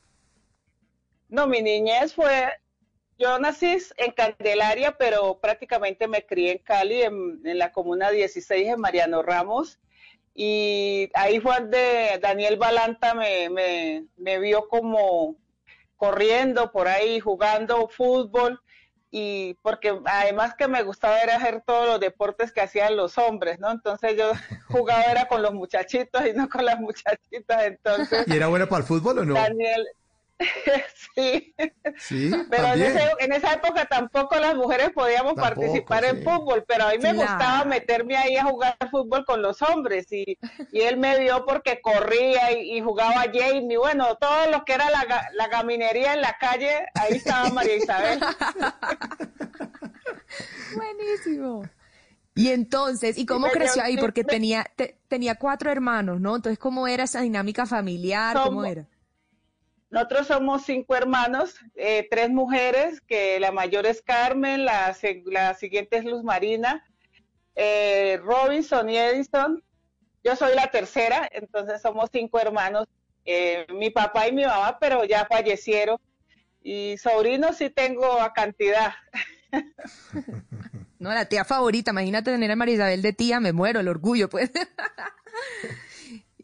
No, 1.29 1.47
mi 1.47 1.63
niñez 1.63 2.15
fue, 2.15 2.49
yo 3.23 3.39
nací 3.39 3.77
en 3.97 4.13
Candelaria, 4.13 4.97
pero 4.99 5.39
prácticamente 5.39 6.09
me 6.09 6.27
crié 6.27 6.53
en 6.53 6.59
Cali, 6.59 7.03
en, 7.03 7.41
en 7.45 7.59
la 7.59 7.73
comuna 7.73 8.11
16 8.11 8.69
en 8.69 8.81
Mariano 8.81 9.23
Ramos. 9.23 9.79
Y 10.35 11.11
ahí 11.15 11.41
fue 11.41 11.61
donde 11.61 12.19
Daniel 12.21 12.57
Balanta 12.57 13.15
me, 13.15 13.51
me, 13.51 14.07
me 14.17 14.39
vio 14.39 14.67
como 14.69 15.37
corriendo 15.97 16.73
por 16.73 16.89
ahí, 16.89 17.21
jugando 17.21 17.89
fútbol. 17.89 18.61
Y 19.15 19.55
porque 19.61 20.01
además 20.07 20.55
que 20.57 20.69
me 20.69 20.83
gustaba 20.83 21.21
era 21.21 21.37
hacer 21.37 21.63
todos 21.67 21.87
los 21.87 22.01
deportes 22.01 22.51
que 22.51 22.63
hacían 22.63 22.97
los 22.97 23.19
hombres, 23.19 23.61
¿no? 23.61 23.71
Entonces 23.71 24.17
yo 24.17 24.33
jugaba 24.69 25.03
era 25.03 25.29
con 25.29 25.43
los 25.43 25.53
muchachitos 25.53 26.27
y 26.27 26.33
no 26.33 26.49
con 26.49 26.65
las 26.65 26.81
muchachitas. 26.81 27.63
Entonces, 27.65 28.27
¿Y 28.27 28.35
era 28.35 28.49
buena 28.49 28.67
para 28.67 28.81
el 28.81 28.87
fútbol 28.89 29.19
o 29.19 29.25
no? 29.25 29.35
Daniel, 29.35 29.87
sí. 31.15 31.55
Sí, 31.99 32.31
Pero 32.51 32.65
en, 32.65 32.69
también. 32.69 32.97
ese- 32.97 33.11
en 33.21 33.33
esa 33.33 33.53
época 33.55 33.85
tampoco 33.87 34.37
las 34.37 34.55
mujeres 34.55 34.91
podíamos 34.91 35.35
Tampoco, 35.35 35.61
participar 35.61 36.05
en 36.05 36.19
sí. 36.19 36.25
fútbol, 36.25 36.65
pero 36.67 36.85
a 36.87 36.91
mí 36.91 36.99
me 36.99 37.13
Claro. 37.13 37.15
gustaba 37.15 37.65
meterme 37.65 38.17
ahí 38.17 38.37
a 38.37 38.45
jugar 38.45 38.77
fútbol 38.91 39.25
con 39.25 39.43
los 39.43 39.61
hombres 39.63 40.11
y, 40.13 40.39
y 40.71 40.81
él 40.81 40.97
me 40.97 41.19
vio 41.19 41.45
porque 41.45 41.81
corría 41.81 42.53
y, 42.53 42.77
y 42.77 42.81
jugaba 42.81 43.25
Jamie, 43.33 43.77
bueno, 43.79 44.17
todo 44.17 44.51
lo 44.51 44.65
que 44.65 44.75
era 44.75 44.91
la, 44.91 45.29
la 45.35 45.49
gaminería 45.49 46.15
en 46.15 46.21
la 46.23 46.37
calle, 46.39 46.87
ahí 46.95 47.17
estaba 47.17 47.51
María 47.51 47.77
Isabel. 47.77 48.21
Buenísimo. 50.71 51.63
Y 52.35 52.49
entonces, 52.49 53.19
¿y 53.19 53.27
cómo 53.27 53.51
creció 53.51 53.83
ahí? 53.83 53.97
Porque 53.99 54.23
me- 54.25 54.27
tenía, 54.31 54.67
te- 54.77 54.99
tenía 55.09 55.35
cuatro 55.37 55.71
hermanos, 55.71 56.21
¿no? 56.21 56.35
Entonces, 56.37 56.59
¿cómo 56.59 56.89
era 56.89 57.05
esa 57.05 57.21
dinámica 57.21 57.67
familiar? 57.67 58.41
¿Cómo 58.41 58.65
era? 58.65 58.87
Nosotros 59.93 60.27
somos 60.27 60.65
cinco 60.65 60.97
hermanos, 60.97 61.55
eh, 61.75 62.09
tres 62.11 62.31
mujeres, 62.31 63.03
que 63.03 63.39
la 63.39 63.53
mayor 63.53 63.85
es 63.85 64.01
Carmen, 64.01 64.65
la, 64.65 64.95
siguiente 64.95 65.99
es 65.99 66.05
Luz 66.07 66.25
Marina, 66.25 66.83
eh, 67.55 68.19
Robinson 68.25 68.89
y 68.89 68.97
Edison. 68.97 69.63
Yo 70.25 70.35
soy 70.35 70.55
la 70.55 70.71
tercera, 70.71 71.29
entonces 71.31 71.83
somos 71.83 72.09
cinco 72.11 72.41
hermanos, 72.41 72.89
eh, 73.27 73.67
mi 73.69 73.91
papá 73.91 74.29
y 74.29 74.33
mi 74.33 74.47
mamá, 74.47 74.79
pero 74.81 75.05
ya 75.05 75.27
fallecieron. 75.27 75.99
Y 76.63 76.97
sobrinos 76.97 77.59
sí 77.59 77.69
tengo 77.69 78.19
a 78.19 78.33
cantidad. 78.33 78.95
No, 80.99 81.13
la 81.13 81.25
tía 81.25 81.45
favorita, 81.45 81.91
imagínate 81.91 82.31
tener 82.31 82.49
a 82.53 82.55
María 82.55 82.77
Isabel 82.77 83.03
de 83.03 83.13
tía, 83.13 83.41
me 83.41 83.53
muero, 83.53 83.81
el 83.81 83.89
orgullo, 83.89 84.29
pues. 84.29 84.53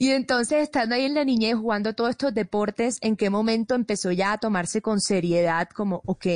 Y 0.01 0.13
entonces, 0.13 0.63
estando 0.63 0.95
ahí 0.95 1.05
en 1.07 1.15
la 1.15 1.25
niñez 1.25 1.57
jugando 1.57 1.93
todos 1.93 2.11
estos 2.11 2.33
deportes, 2.33 2.99
¿en 3.03 3.17
qué 3.17 3.31
momento 3.31 3.75
empezó 3.75 4.13
ya 4.13 4.33
a 4.33 4.39
tomarse 4.39 4.81
con 4.81 5.01
seriedad 5.01 5.69
como, 5.69 6.03
ok, 6.07 6.27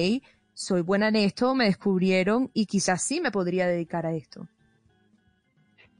soy 0.52 0.83
buena 0.83 1.09
en 1.09 1.16
esto, 1.16 1.54
me 1.54 1.66
descubrieron 1.66 2.50
y 2.54 2.66
quizás 2.66 3.02
sí 3.02 3.21
me 3.21 3.31
podría 3.31 3.66
dedicar 3.69 4.04
a 4.04 4.14
esto? 4.14 4.49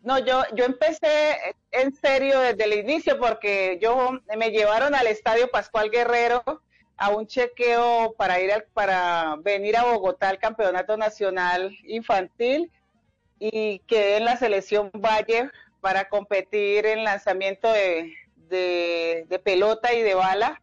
No, 0.03 0.19
yo, 0.19 0.43
yo 0.57 0.65
empecé 0.65 1.37
en 1.71 1.95
serio 1.95 2.41
desde 2.41 2.65
el 2.65 2.73
inicio 2.73 3.21
porque 3.21 3.79
yo 3.81 4.19
me 4.37 4.51
llevaron 4.51 4.97
al 4.97 5.07
Estadio 5.07 5.49
Pascual 5.49 5.91
Guerrero 5.91 6.43
a 6.97 7.11
un 7.11 7.29
chequeo 7.29 8.13
para 8.19 8.41
ir 8.41 8.53
al- 8.53 8.67
para 8.75 9.37
venir 9.37 9.77
a 9.77 9.85
Bogotá 9.85 10.29
al 10.29 10.39
Campeonato 10.39 10.97
Nacional 10.97 11.77
Infantil 11.87 12.73
y 13.39 13.79
quedé 13.87 14.17
en 14.17 14.25
la 14.25 14.37
selección 14.37 14.91
Valle 14.93 15.51
para 15.83 16.09
competir 16.09 16.87
en 16.87 17.03
lanzamiento 17.03 17.71
de, 17.71 18.15
de, 18.49 19.41
pelota 19.45 19.93
y 19.93 20.01
de 20.01 20.15
bala. 20.15 20.63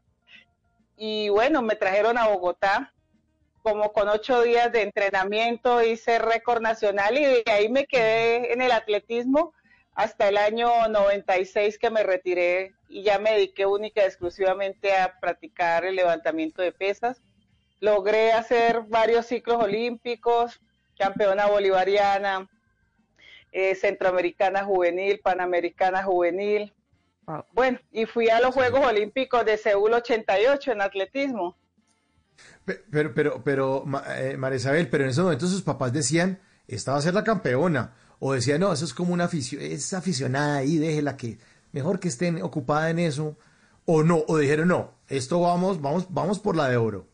Y 0.95 1.27
bueno, 1.27 1.61
me 1.61 1.75
trajeron 1.75 2.17
a 2.17 2.29
Bogotá 2.29 2.93
como 3.61 3.91
con 3.91 4.07
ocho 4.07 4.41
días 4.41 4.71
de 4.71 4.83
entrenamiento, 4.83 5.83
hice 5.83 6.19
récord 6.19 6.61
nacional 6.61 7.17
y 7.17 7.25
de 7.25 7.43
ahí 7.47 7.67
me 7.67 7.85
quedé 7.85 8.53
en 8.53 8.61
el 8.61 8.71
atletismo 8.71 9.53
hasta 9.93 10.29
el 10.29 10.37
año 10.37 10.87
96 10.87 11.77
que 11.77 11.89
me 11.89 12.03
retiré 12.03 12.73
y 12.87 13.03
ya 13.03 13.19
me 13.19 13.31
dediqué 13.31 13.65
única 13.65 14.01
y 14.01 14.05
exclusivamente 14.05 14.95
a 14.95 15.19
practicar 15.19 15.83
el 15.83 15.97
levantamiento 15.97 16.61
de 16.61 16.71
pesas. 16.71 17.21
Logré 17.81 18.31
hacer 18.31 18.83
varios 18.87 19.25
ciclos 19.25 19.61
olímpicos, 19.61 20.61
campeona 20.97 21.47
bolivariana, 21.47 22.47
eh, 23.51 23.75
centroamericana 23.75 24.63
juvenil, 24.63 25.19
panamericana 25.19 26.03
juvenil. 26.03 26.73
Wow. 27.25 27.45
Bueno, 27.53 27.79
y 27.91 28.05
fui 28.05 28.29
a 28.29 28.39
los 28.39 28.53
Juegos 28.53 28.85
Olímpicos 28.85 29.45
de 29.45 29.57
Seúl 29.57 29.93
88 29.93 30.71
en 30.71 30.81
atletismo. 30.81 31.57
Pe- 32.65 32.83
Pero, 32.91 33.13
pero, 33.13 33.43
pero, 33.43 33.83
Ma- 33.85 34.03
eh, 34.17 34.37
María 34.37 34.57
Isabel, 34.57 34.89
pero 34.89 35.03
en 35.03 35.11
esos 35.11 35.23
momentos 35.23 35.49
sus 35.51 35.61
papás 35.61 35.93
decían, 35.93 36.39
esta 36.67 36.93
va 36.93 36.97
a 36.99 37.01
ser 37.01 37.13
la 37.13 37.23
campeona. 37.23 37.93
O 38.19 38.33
decían, 38.33 38.59
no, 38.61 38.73
eso 38.73 38.83
es 38.85 38.93
como 38.93 39.13
una 39.13 39.25
afición, 39.25 39.61
es 39.61 39.93
aficionada 39.93 40.57
ahí, 40.57 40.77
déjela 40.77 41.15
que, 41.17 41.37
mejor 41.71 41.99
que 41.99 42.07
estén 42.09 42.41
ocupada 42.41 42.89
en 42.89 42.99
eso. 42.99 43.37
O 43.85 44.03
no, 44.03 44.23
o 44.27 44.37
dijeron, 44.37 44.67
no, 44.67 44.93
esto 45.07 45.39
vamos, 45.41 45.81
vamos, 45.81 46.07
vamos 46.13 46.39
por 46.39 46.55
la 46.55 46.67
de 46.69 46.77
oro. 46.77 47.07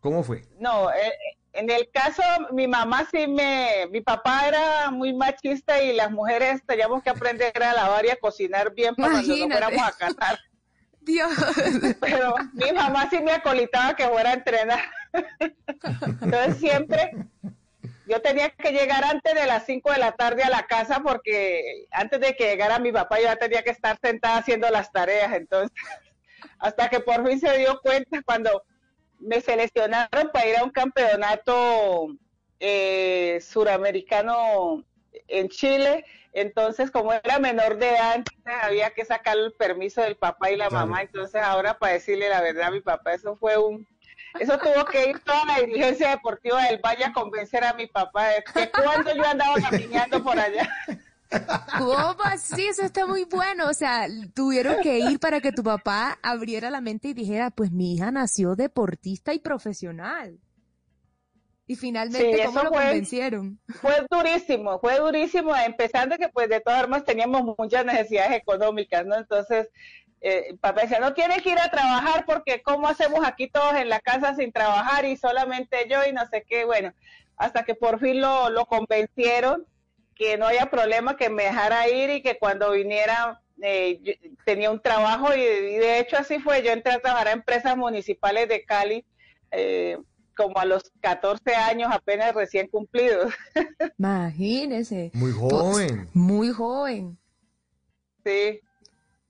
¿Cómo 0.00 0.22
fue? 0.22 0.44
No, 0.58 0.90
eh, 0.90 1.12
en 1.56 1.70
el 1.70 1.90
caso, 1.90 2.22
mi 2.52 2.68
mamá 2.68 3.06
sí 3.10 3.26
me, 3.26 3.86
mi 3.90 4.00
papá 4.00 4.46
era 4.46 4.90
muy 4.90 5.12
machista 5.14 5.82
y 5.82 5.94
las 5.94 6.10
mujeres 6.10 6.62
teníamos 6.66 7.02
que 7.02 7.10
aprender 7.10 7.62
a 7.62 7.72
lavar 7.72 8.04
y 8.04 8.10
a 8.10 8.16
cocinar 8.16 8.74
bien 8.74 8.94
para 8.94 9.12
cuando 9.12 9.36
nos 9.36 9.48
fuéramos 9.48 9.82
a 9.82 9.92
casar. 9.92 10.38
Dios. 11.00 11.32
Pero 12.00 12.34
mi 12.52 12.72
mamá 12.72 13.08
sí 13.08 13.20
me 13.20 13.32
acolitaba 13.32 13.94
que 13.94 14.08
fuera 14.08 14.30
a 14.30 14.34
entrenar. 14.34 14.80
Entonces 16.20 16.56
siempre 16.58 17.12
yo 18.08 18.20
tenía 18.20 18.50
que 18.50 18.72
llegar 18.72 19.04
antes 19.04 19.34
de 19.34 19.46
las 19.46 19.64
5 19.66 19.92
de 19.92 19.98
la 19.98 20.12
tarde 20.12 20.42
a 20.42 20.50
la 20.50 20.66
casa 20.66 21.00
porque 21.00 21.86
antes 21.92 22.20
de 22.20 22.34
que 22.34 22.48
llegara 22.48 22.80
mi 22.80 22.92
papá 22.92 23.18
yo 23.18 23.24
ya 23.24 23.36
tenía 23.36 23.62
que 23.62 23.70
estar 23.70 23.98
sentada 24.02 24.38
haciendo 24.38 24.68
las 24.68 24.90
tareas. 24.90 25.32
Entonces, 25.32 25.72
hasta 26.58 26.88
que 26.88 27.00
por 27.00 27.26
fin 27.26 27.38
se 27.40 27.56
dio 27.56 27.80
cuenta 27.80 28.22
cuando 28.22 28.64
me 29.18 29.40
seleccionaron 29.40 30.30
para 30.32 30.46
ir 30.46 30.56
a 30.56 30.64
un 30.64 30.70
campeonato 30.70 32.08
eh, 32.60 33.38
suramericano 33.42 34.84
en 35.28 35.48
Chile. 35.48 36.04
Entonces, 36.32 36.90
como 36.90 37.12
era 37.12 37.38
menor 37.38 37.78
de 37.78 37.90
edad, 37.90 38.22
había 38.62 38.90
que 38.90 39.04
sacar 39.04 39.36
el 39.38 39.52
permiso 39.52 40.02
del 40.02 40.16
papá 40.16 40.50
y 40.50 40.56
la 40.56 40.68
mamá. 40.68 41.02
Entonces, 41.02 41.40
ahora 41.42 41.78
para 41.78 41.94
decirle 41.94 42.28
la 42.28 42.42
verdad 42.42 42.68
a 42.68 42.70
mi 42.70 42.80
papá, 42.80 43.14
eso 43.14 43.36
fue 43.36 43.56
un... 43.56 43.86
Eso 44.38 44.58
tuvo 44.58 44.84
que 44.84 45.08
ir 45.08 45.18
toda 45.20 45.46
la 45.46 45.60
dirigencia 45.60 46.10
deportiva 46.10 46.62
del 46.64 46.78
Valle 46.78 47.06
a 47.06 47.12
convencer 47.12 47.64
a 47.64 47.72
mi 47.72 47.86
papá 47.86 48.28
de 48.28 48.44
que 48.44 48.70
cuando 48.70 49.14
yo 49.14 49.24
andaba 49.24 49.54
caminando 49.54 50.22
por 50.22 50.38
allá. 50.38 50.68
¿Cómo 51.78 52.16
así? 52.24 52.66
Eso 52.66 52.82
está 52.82 53.06
muy 53.06 53.24
bueno. 53.24 53.68
O 53.68 53.74
sea, 53.74 54.06
tuvieron 54.34 54.80
que 54.82 54.98
ir 54.98 55.18
para 55.18 55.40
que 55.40 55.52
tu 55.52 55.62
papá 55.62 56.18
abriera 56.22 56.70
la 56.70 56.80
mente 56.80 57.08
y 57.08 57.14
dijera, 57.14 57.50
pues 57.50 57.72
mi 57.72 57.94
hija 57.94 58.10
nació 58.10 58.54
deportista 58.54 59.34
y 59.34 59.38
profesional. 59.38 60.38
Y 61.68 61.74
finalmente, 61.74 62.44
¿cómo 62.44 62.62
lo 62.62 62.70
convencieron? 62.70 63.58
Fue 63.80 64.06
durísimo, 64.08 64.78
fue 64.78 64.98
durísimo, 64.98 65.54
empezando 65.56 66.16
que 66.16 66.28
pues 66.28 66.48
de 66.48 66.60
todas 66.60 66.80
formas 66.82 67.04
teníamos 67.04 67.56
muchas 67.58 67.84
necesidades 67.84 68.36
económicas, 68.36 69.04
¿no? 69.04 69.16
Entonces, 69.16 69.68
eh, 70.20 70.56
papá 70.60 70.82
decía, 70.82 71.00
no 71.00 71.12
tiene 71.12 71.40
que 71.42 71.50
ir 71.50 71.58
a 71.58 71.68
trabajar 71.68 72.24
porque 72.24 72.62
¿cómo 72.62 72.86
hacemos 72.86 73.26
aquí 73.26 73.48
todos 73.48 73.74
en 73.74 73.88
la 73.88 73.98
casa 73.98 74.36
sin 74.36 74.52
trabajar 74.52 75.04
y 75.06 75.16
solamente 75.16 75.88
yo 75.90 75.98
y 76.08 76.12
no 76.12 76.24
sé 76.26 76.44
qué? 76.48 76.64
Bueno, 76.64 76.92
hasta 77.36 77.64
que 77.64 77.74
por 77.74 77.98
fin 77.98 78.20
lo, 78.20 78.48
lo 78.48 78.66
convencieron 78.66 79.66
que 80.16 80.36
no 80.36 80.46
haya 80.46 80.70
problema, 80.70 81.16
que 81.16 81.30
me 81.30 81.44
dejara 81.44 81.88
ir 81.88 82.10
y 82.10 82.22
que 82.22 82.38
cuando 82.38 82.72
viniera 82.72 83.40
eh, 83.62 84.18
tenía 84.44 84.70
un 84.70 84.80
trabajo 84.80 85.34
y, 85.34 85.40
de 85.40 86.00
hecho 86.00 86.16
así 86.16 86.38
fue, 86.38 86.62
yo 86.62 86.72
entré 86.72 86.94
a 86.94 87.00
trabajar 87.00 87.28
a 87.28 87.32
empresas 87.32 87.76
municipales 87.76 88.48
de 88.48 88.64
Cali. 88.64 89.04
Eh, 89.52 89.98
como 90.36 90.58
a 90.58 90.66
los 90.66 90.92
14 91.00 91.54
años 91.54 91.88
apenas 91.90 92.34
recién 92.34 92.68
cumplidos. 92.68 93.32
Imagínese. 93.98 95.10
Muy 95.14 95.32
joven. 95.32 96.08
Muy 96.12 96.50
joven. 96.50 97.18
Sí. 98.24 98.60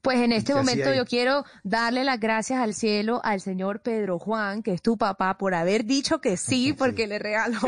Pues 0.06 0.20
en 0.20 0.30
este 0.30 0.54
momento 0.54 0.94
yo 0.94 1.04
quiero 1.04 1.44
darle 1.64 2.04
las 2.04 2.20
gracias 2.20 2.60
al 2.60 2.74
cielo 2.74 3.20
al 3.24 3.40
señor 3.40 3.80
Pedro 3.80 4.20
Juan, 4.20 4.62
que 4.62 4.72
es 4.72 4.80
tu 4.80 4.96
papá, 4.96 5.36
por 5.36 5.52
haber 5.52 5.84
dicho 5.84 6.20
que 6.20 6.36
sí, 6.36 6.72
porque 6.72 7.08
le 7.08 7.18
regaló 7.18 7.58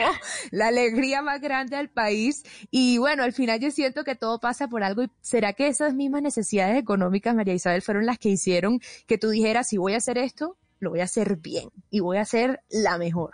la 0.53 0.69
alegría 0.69 1.21
más 1.21 1.41
grande 1.41 1.75
al 1.75 1.89
país. 1.89 2.45
Y 2.71 2.99
bueno, 2.99 3.25
al 3.25 3.33
final 3.33 3.59
yo 3.59 3.73
siento 3.73 4.05
que 4.05 4.15
todo 4.15 4.39
pasa 4.39 4.69
por 4.69 4.85
algo. 4.85 5.03
¿Y 5.03 5.11
será 5.21 5.53
que 5.53 5.67
esas 5.67 5.95
mismas 5.95 6.23
necesidades 6.23 6.79
económicas, 6.79 7.35
María 7.35 7.55
Isabel, 7.55 7.83
fueron 7.83 8.07
las 8.07 8.21
que 8.21 8.29
hicieron 8.29 8.79
que 9.09 9.19
tú 9.19 9.31
dijeras, 9.31 9.67
si 9.67 9.77
voy 9.77 9.95
a 9.95 9.97
hacer 9.97 10.17
esto, 10.17 10.57
lo 10.79 10.91
voy 10.91 11.01
a 11.01 11.05
hacer 11.05 11.39
bien 11.39 11.71
y 11.91 11.99
voy 11.99 12.19
a 12.19 12.21
hacer 12.21 12.61
la 12.69 12.99
mejor. 12.99 13.33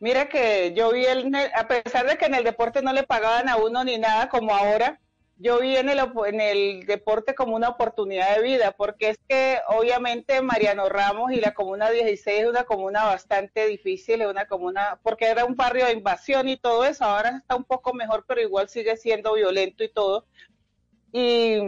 Mira 0.00 0.28
que 0.28 0.74
yo 0.76 0.92
vi, 0.92 1.06
el, 1.06 1.34
a 1.34 1.66
pesar 1.66 2.06
de 2.06 2.18
que 2.18 2.26
en 2.26 2.34
el 2.34 2.44
deporte 2.44 2.82
no 2.82 2.92
le 2.92 3.04
pagaban 3.04 3.48
a 3.48 3.56
uno 3.56 3.84
ni 3.84 3.96
nada 3.96 4.28
como 4.28 4.54
ahora, 4.54 5.00
yo 5.42 5.58
vi 5.58 5.76
en 5.76 5.88
el, 5.88 5.98
en 5.98 6.40
el 6.40 6.86
deporte 6.86 7.34
como 7.34 7.56
una 7.56 7.70
oportunidad 7.70 8.36
de 8.36 8.42
vida, 8.42 8.70
porque 8.70 9.10
es 9.10 9.18
que 9.28 9.58
obviamente 9.66 10.40
Mariano 10.40 10.88
Ramos 10.88 11.32
y 11.32 11.40
la 11.40 11.52
Comuna 11.52 11.90
16 11.90 12.42
es 12.42 12.48
una 12.48 12.62
comuna 12.62 13.04
bastante 13.04 13.66
difícil, 13.66 14.22
es 14.22 14.28
una 14.28 14.46
comuna, 14.46 15.00
porque 15.02 15.26
era 15.26 15.44
un 15.44 15.56
barrio 15.56 15.86
de 15.86 15.94
invasión 15.94 16.48
y 16.48 16.56
todo 16.56 16.84
eso, 16.84 17.04
ahora 17.04 17.38
está 17.38 17.56
un 17.56 17.64
poco 17.64 17.92
mejor, 17.92 18.24
pero 18.28 18.40
igual 18.40 18.68
sigue 18.68 18.96
siendo 18.96 19.34
violento 19.34 19.82
y 19.82 19.88
todo. 19.88 20.26
Y 21.10 21.58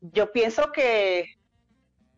yo 0.00 0.32
pienso 0.32 0.72
que 0.72 1.36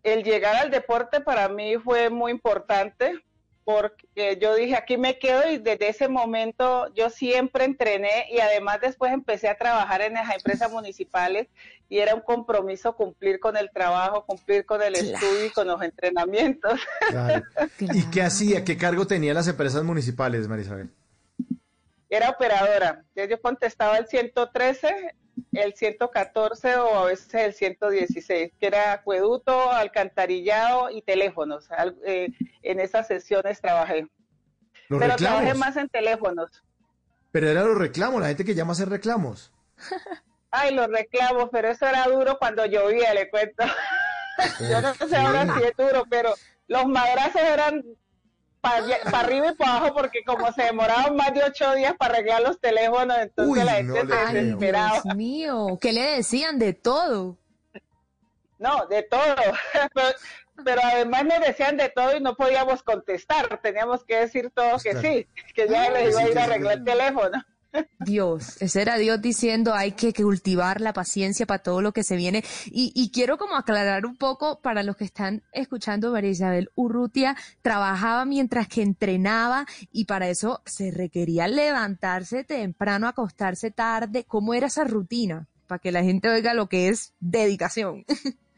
el 0.03 0.25
llegar 0.25 0.57
al 0.57 0.71
deporte 0.71 1.21
para 1.21 1.51
mí 1.51 1.77
fue 1.77 2.09
muy 2.09 2.33
importante 2.33 3.23
porque 3.69 4.39
yo 4.41 4.55
dije, 4.55 4.75
aquí 4.77 4.97
me 4.97 5.19
quedo 5.19 5.47
y 5.51 5.59
desde 5.59 5.91
ese 5.91 6.09
momento 6.09 6.91
yo 6.95 7.11
siempre 7.11 7.67
entrené 7.67 8.25
y 8.33 8.41
además 8.41 8.81
después 8.81 9.13
empecé 9.13 9.47
a 9.47 9.59
trabajar 9.59 10.01
en 10.01 10.15
las 10.15 10.35
empresas 10.35 10.73
municipales 10.73 11.49
y 11.91 11.99
era 11.99 12.15
un 12.15 12.23
compromiso 12.23 12.97
cumplir 12.97 13.39
con 13.41 13.59
el 13.59 13.71
trabajo, 13.71 14.25
cumplir 14.25 14.65
con 14.65 14.81
el 14.81 14.95
estudio 14.95 15.45
y 15.45 15.51
con 15.51 15.67
los 15.67 15.83
entrenamientos. 15.83 16.81
¿Y 17.79 18.05
qué 18.05 18.23
hacía? 18.23 18.65
¿Qué 18.65 18.79
cargo 18.79 19.07
tenía 19.07 19.35
las 19.35 19.49
empresas 19.49 19.85
municipales, 19.85 20.49
Marisabel? 20.49 20.89
Era 22.09 22.31
operadora. 22.31 23.05
Yo 23.15 23.39
contestaba 23.43 23.99
el 23.99 24.07
113 24.07 25.15
el 25.53 25.75
114 25.75 26.77
o 26.77 26.99
a 26.99 27.05
veces 27.07 27.33
el 27.35 27.53
116, 27.53 28.53
que 28.59 28.67
era 28.67 28.93
acueducto, 28.93 29.71
alcantarillado 29.71 30.91
y 30.91 31.03
teléfonos. 31.03 31.69
Eh, 32.05 32.29
en 32.63 32.81
esas 32.81 33.07
sesiones 33.07 33.61
trabajé. 33.61 34.07
pero 34.89 35.17
trabajé 35.17 35.55
más 35.55 35.77
en 35.77 35.89
teléfonos. 35.89 36.63
Pero 37.31 37.49
eran 37.51 37.69
los 37.69 37.79
reclamos, 37.79 38.21
la 38.21 38.29
gente 38.29 38.45
que 38.45 38.55
llama 38.55 38.71
a 38.71 38.73
hacer 38.73 38.89
reclamos. 38.89 39.53
Ay, 40.51 40.75
los 40.75 40.89
reclamos, 40.89 41.51
pero 41.53 41.69
eso 41.69 41.87
era 41.87 42.05
duro 42.05 42.39
cuando 42.39 42.65
llovía, 42.65 43.13
le 43.13 43.29
cuento. 43.29 43.65
Yo 44.71 44.81
no 44.81 44.95
sé 44.95 45.17
ahora 45.17 45.45
si 45.55 45.65
es 45.65 45.77
duro, 45.77 46.05
pero 46.09 46.33
los 46.69 46.87
madrazos 46.87 47.43
eran 47.43 47.85
para 49.05 49.21
arriba 49.21 49.49
y 49.51 49.55
para 49.55 49.77
abajo 49.77 49.95
porque 49.95 50.23
como 50.25 50.51
se 50.53 50.65
demoraban 50.65 51.17
más 51.17 51.33
de 51.35 51.45
ocho 51.45 51.75
días 51.75 51.95
para 51.99 52.15
arreglar 52.15 52.43
los 52.43 52.61
teléfonos, 52.61 53.19
entonces 53.19 53.65
la 53.65 53.73
gente 53.73 54.01
se 54.01 54.35
desesperaba. 54.35 55.01
Dios 55.03 55.17
mío, 55.17 55.79
¿qué 55.81 55.93
le 55.93 56.03
decían 56.03 56.59
de 56.59 56.73
todo? 56.73 57.37
No, 58.59 58.87
de 58.87 59.03
todo. 59.03 59.37
pero, 60.65 60.81
además 60.83 61.25
me 61.25 61.39
decían 61.39 61.77
de 61.77 61.89
todo 61.89 62.17
y 62.17 62.21
no 62.21 62.35
podíamos 62.35 62.83
contestar. 62.83 63.61
Teníamos 63.63 64.05
que 64.05 64.17
decir 64.17 64.51
todo 64.53 64.79
que 64.79 64.97
sí, 64.97 65.27
que 65.55 65.69
ya 65.69 65.91
les 65.91 66.11
iba 66.11 66.21
a 66.21 66.29
ir 66.29 66.39
a 66.39 66.45
arreglar 66.45 66.79
el 66.79 66.85
teléfono. 66.85 67.45
Dios, 68.01 68.61
ese 68.63 68.83
era 68.83 68.97
Dios 68.97 69.21
diciendo 69.21 69.75
hay 69.75 69.93
que 69.93 70.13
cultivar 70.13 70.81
la 70.81 70.93
paciencia 70.93 71.47
para 71.47 71.63
todo 71.63 71.83
lo 71.83 71.93
que 71.93 72.03
se 72.03 72.17
viene. 72.17 72.43
Y, 72.67 73.11
quiero 73.13 73.37
como 73.39 73.57
aclarar 73.57 74.07
un 74.07 74.17
poco 74.17 74.61
para 74.61 74.83
los 74.83 74.97
que 74.97 75.05
están 75.05 75.43
escuchando, 75.53 76.13
María 76.13 76.31
Isabel 76.31 76.71
Urrutia 76.75 77.37
trabajaba 77.63 78.25
mientras 78.25 78.69
que 78.69 78.83
entrenaba 78.83 79.67
y 79.93 80.05
para 80.05 80.29
eso 80.29 80.63
se 80.65 80.91
requería 80.91 81.49
levantarse 81.49 82.45
temprano, 82.45 83.09
acostarse 83.09 83.71
tarde. 83.71 84.25
¿Cómo 84.25 84.55
era 84.55 84.69
esa 84.69 84.85
rutina? 84.85 85.49
Para 85.67 85.79
que 85.81 85.93
la 85.93 86.03
gente 86.03 86.29
oiga 86.29 86.55
lo 86.55 86.69
que 86.69 86.89
es 86.89 87.15
dedicación. 87.21 88.05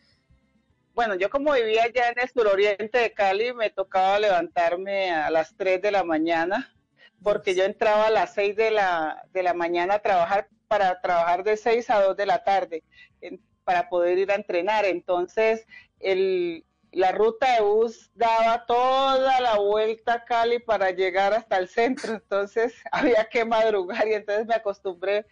Bueno, 0.93 1.15
yo 1.15 1.31
como 1.31 1.55
vivía 1.55 1.85
ya 1.95 2.09
en 2.09 2.19
el 2.19 2.29
suroriente 2.29 2.99
de 2.99 3.15
Cali, 3.15 3.55
me 3.55 3.71
tocaba 3.71 4.19
levantarme 4.19 5.11
a 5.11 5.31
las 5.31 5.57
3 5.57 5.81
de 5.81 5.93
la 5.93 6.05
mañana 6.05 6.75
porque 7.23 7.55
yo 7.55 7.65
entraba 7.65 8.07
a 8.07 8.11
las 8.11 8.35
6 8.35 8.57
de 8.57 8.71
la, 8.71 9.25
de 9.33 9.43
la 9.43 9.55
mañana 9.55 9.95
a 9.95 9.99
trabajar 10.03 10.49
para 10.69 11.01
trabajar 11.01 11.43
de 11.45 11.57
6 11.57 11.91
a 11.91 12.03
2 12.03 12.17
de 12.17 12.27
la 12.27 12.45
tarde 12.45 12.83
para 13.65 13.89
poder 13.89 14.19
ir 14.19 14.31
a 14.31 14.37
entrenar. 14.37 14.85
Entonces, 14.85 15.67
el, 15.99 16.65
la 16.93 17.13
ruta 17.13 17.55
de 17.55 17.61
bus 17.61 18.11
daba 18.15 18.67
toda 18.67 19.41
la 19.41 19.59
vuelta 19.59 20.15
a 20.15 20.25
Cali 20.25 20.59
para 20.59 20.91
llegar 20.91 21.35
hasta 21.35 21.57
el 21.59 21.69
centro, 21.69 22.15
entonces 22.15 22.75
había 22.93 23.25
que 23.27 23.45
madrugar 23.45 24.09
y 24.09 24.15
entonces 24.15 24.47
me 24.47 24.55
acostumbré 24.55 25.27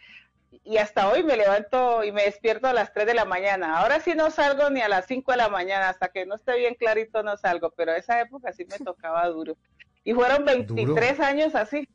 y 0.64 0.78
hasta 0.78 1.10
hoy 1.10 1.22
me 1.22 1.36
levanto 1.36 2.04
y 2.04 2.12
me 2.12 2.24
despierto 2.24 2.68
a 2.68 2.72
las 2.72 2.92
3 2.92 3.06
de 3.06 3.14
la 3.14 3.24
mañana. 3.24 3.78
Ahora 3.78 4.00
sí 4.00 4.14
no 4.14 4.30
salgo 4.30 4.70
ni 4.70 4.80
a 4.80 4.88
las 4.88 5.06
5 5.06 5.32
de 5.32 5.36
la 5.36 5.48
mañana, 5.48 5.90
hasta 5.90 6.08
que 6.08 6.24
no 6.26 6.36
esté 6.36 6.56
bien 6.56 6.74
clarito 6.74 7.22
no 7.22 7.36
salgo, 7.36 7.70
pero 7.76 7.92
esa 7.92 8.20
época 8.20 8.52
sí 8.52 8.64
me 8.64 8.78
tocaba 8.78 9.26
duro. 9.28 9.56
Y 10.04 10.14
fueron 10.14 10.44
23 10.44 11.20
años 11.20 11.54
así. 11.54 11.88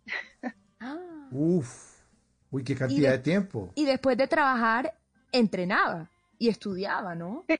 Ah. 0.80 1.30
Uf, 1.32 2.02
uy, 2.52 2.63
qué 2.63 2.76
cantidad 2.76 3.12
de, 3.12 3.20
tiempo. 3.20 3.72
Y 3.76 3.86
después 3.86 4.18
de 4.18 4.28
trabajar, 4.28 4.94
entrenaba 5.32 6.10
y 6.38 6.50
estudiaba, 6.50 7.16
¿no? 7.16 7.46
Sí, 7.48 7.58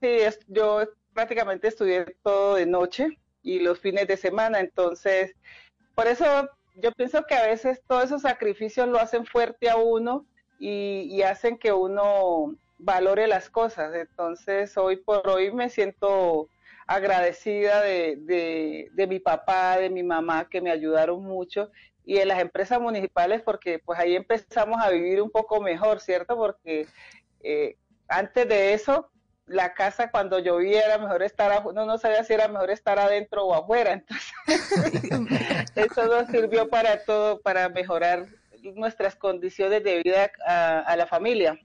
sí 0.00 0.08
yo 0.48 0.82
prácticamente 1.12 1.68
estudié 1.68 2.16
todo 2.22 2.56
de 2.56 2.66
noche 2.66 3.18
y 3.42 3.60
los 3.60 3.80
fines 3.80 4.06
de 4.06 4.16
semana, 4.16 4.60
entonces, 4.60 5.34
por 5.94 6.06
eso 6.06 6.24
yo 6.76 6.92
pienso 6.92 7.24
que 7.26 7.34
a 7.34 7.46
veces 7.46 7.82
todos 7.86 8.04
esos 8.04 8.22
sacrificios 8.22 8.88
lo 8.88 8.98
hacen 8.98 9.26
fuerte 9.26 9.68
a 9.68 9.76
uno 9.76 10.26
y, 10.58 11.08
y 11.10 11.22
hacen 11.22 11.58
que 11.58 11.72
uno 11.72 12.54
valore 12.78 13.26
las 13.26 13.50
cosas. 13.50 13.94
Entonces, 13.94 14.76
hoy 14.76 14.96
por 14.96 15.28
hoy 15.28 15.52
me 15.52 15.68
siento 15.68 16.48
agradecida 16.86 17.82
de, 17.82 18.88
de, 18.92 19.06
mi 19.06 19.18
papá, 19.18 19.78
de 19.78 19.90
mi 19.90 20.02
mamá, 20.02 20.48
que 20.48 20.60
me 20.60 20.70
ayudaron 20.70 21.22
mucho, 21.22 21.70
y 22.04 22.14
de 22.14 22.26
las 22.26 22.40
empresas 22.40 22.80
municipales, 22.80 23.42
porque 23.42 23.78
pues 23.78 23.98
ahí 23.98 24.16
empezamos 24.16 24.80
a 24.82 24.90
vivir 24.90 25.22
un 25.22 25.30
poco 25.30 25.60
mejor, 25.60 26.00
¿cierto? 26.00 26.36
Porque 26.36 26.86
eh, 27.40 27.76
antes 28.08 28.48
de 28.48 28.74
eso, 28.74 29.10
la 29.46 29.74
casa 29.74 30.10
cuando 30.10 30.38
llovía 30.38 30.84
era 30.84 30.98
mejor 30.98 31.22
estar, 31.22 31.66
uno 31.66 31.84
no 31.86 31.98
sabía 31.98 32.24
si 32.24 32.32
era 32.32 32.48
mejor 32.48 32.70
estar 32.70 32.98
adentro 32.98 33.44
o 33.44 33.54
afuera, 33.54 33.92
entonces 33.92 34.32
eso 35.74 36.06
nos 36.06 36.28
sirvió 36.28 36.68
para 36.68 37.04
todo, 37.04 37.40
para 37.40 37.68
mejorar 37.68 38.26
nuestras 38.74 39.16
condiciones 39.16 39.82
de 39.82 40.02
vida 40.02 40.30
a, 40.46 40.96
la 40.96 41.06
familia. 41.06 41.58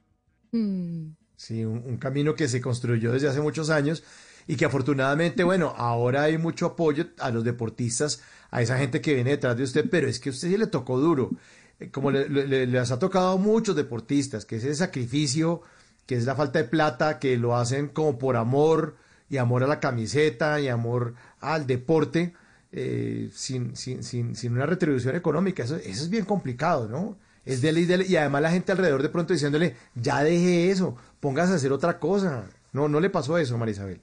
Mm. 0.52 1.12
Sí, 1.36 1.64
un, 1.64 1.98
camino 1.98 2.34
que 2.34 2.48
se 2.48 2.60
construyó 2.60 3.12
desde 3.12 3.28
hace 3.28 3.42
muchos 3.42 3.70
años 3.70 4.04
y 4.48 4.56
que 4.56 4.66
afortunadamente, 4.66 5.44
bueno, 5.44 5.74
ahora 5.78 6.24
hay 6.24 6.38
mucho 6.38 6.66
apoyo 6.68 7.08
a 7.20 7.30
los 7.30 7.44
deportistas, 7.44 8.22
a 8.50 8.62
esa 8.62 8.78
gente 8.78 9.02
que 9.02 9.14
viene 9.14 9.32
detrás 9.32 9.58
de 9.58 9.64
usted, 9.64 9.90
pero 9.90 10.08
es 10.08 10.20
que 10.20 10.30
a 10.30 10.32
usted 10.32 10.48
sí 10.48 10.58
le 10.58 10.68
tocó 10.68 10.98
duro. 11.00 11.32
Eh, 11.80 11.92
como 11.92 12.12
le, 12.12 12.80
ha 12.80 13.00
tocado 13.00 13.34
a 13.34 13.38
muchos 13.38 13.76
deportistas, 13.76 14.46
que 14.46 14.56
es 14.56 14.64
ese 14.64 14.76
sacrificio, 14.76 15.62
que 16.06 16.16
es 16.16 16.26
la 16.26 16.36
falta 16.36 16.60
de 16.60 16.66
plata, 16.66 17.20
que 17.20 17.38
lo 17.38 17.58
hacen 17.58 17.90
como 17.90 18.18
por 18.18 18.38
amor 18.38 18.96
y 19.30 19.38
amor 19.38 19.64
a 19.64 19.68
la 19.68 19.82
camiseta 19.82 20.62
y 20.62 20.70
amor 20.70 21.16
al 21.42 21.68
deporte, 21.68 22.34
eh, 22.72 23.30
sin, 23.34 23.76
sin, 23.76 24.02
sin, 24.02 24.34
sin, 24.36 24.54
una 24.54 24.66
retribución 24.66 25.16
económica. 25.18 25.64
Eso, 25.64 25.76
eso 25.76 26.04
es 26.04 26.10
bien 26.10 26.24
complicado, 26.24 26.88
¿no? 26.88 27.18
Es 27.46 27.62
dele 27.62 27.82
y 27.82 28.14
y 28.14 28.16
además 28.18 28.42
la 28.42 28.52
gente 28.52 28.72
alrededor 28.72 29.02
de 29.02 29.10
pronto 29.10 29.34
diciéndole, 29.34 29.76
ya 29.96 30.24
deje 30.24 30.70
eso, 30.70 30.96
póngase 31.20 31.54
a 31.54 31.56
hacer 31.56 31.72
otra 31.72 32.00
cosa. 32.00 32.46
No, 32.74 32.88
no 32.88 33.00
le 33.00 33.10
pasó 33.10 33.38
eso, 33.38 33.58
Marisabel. 33.58 34.02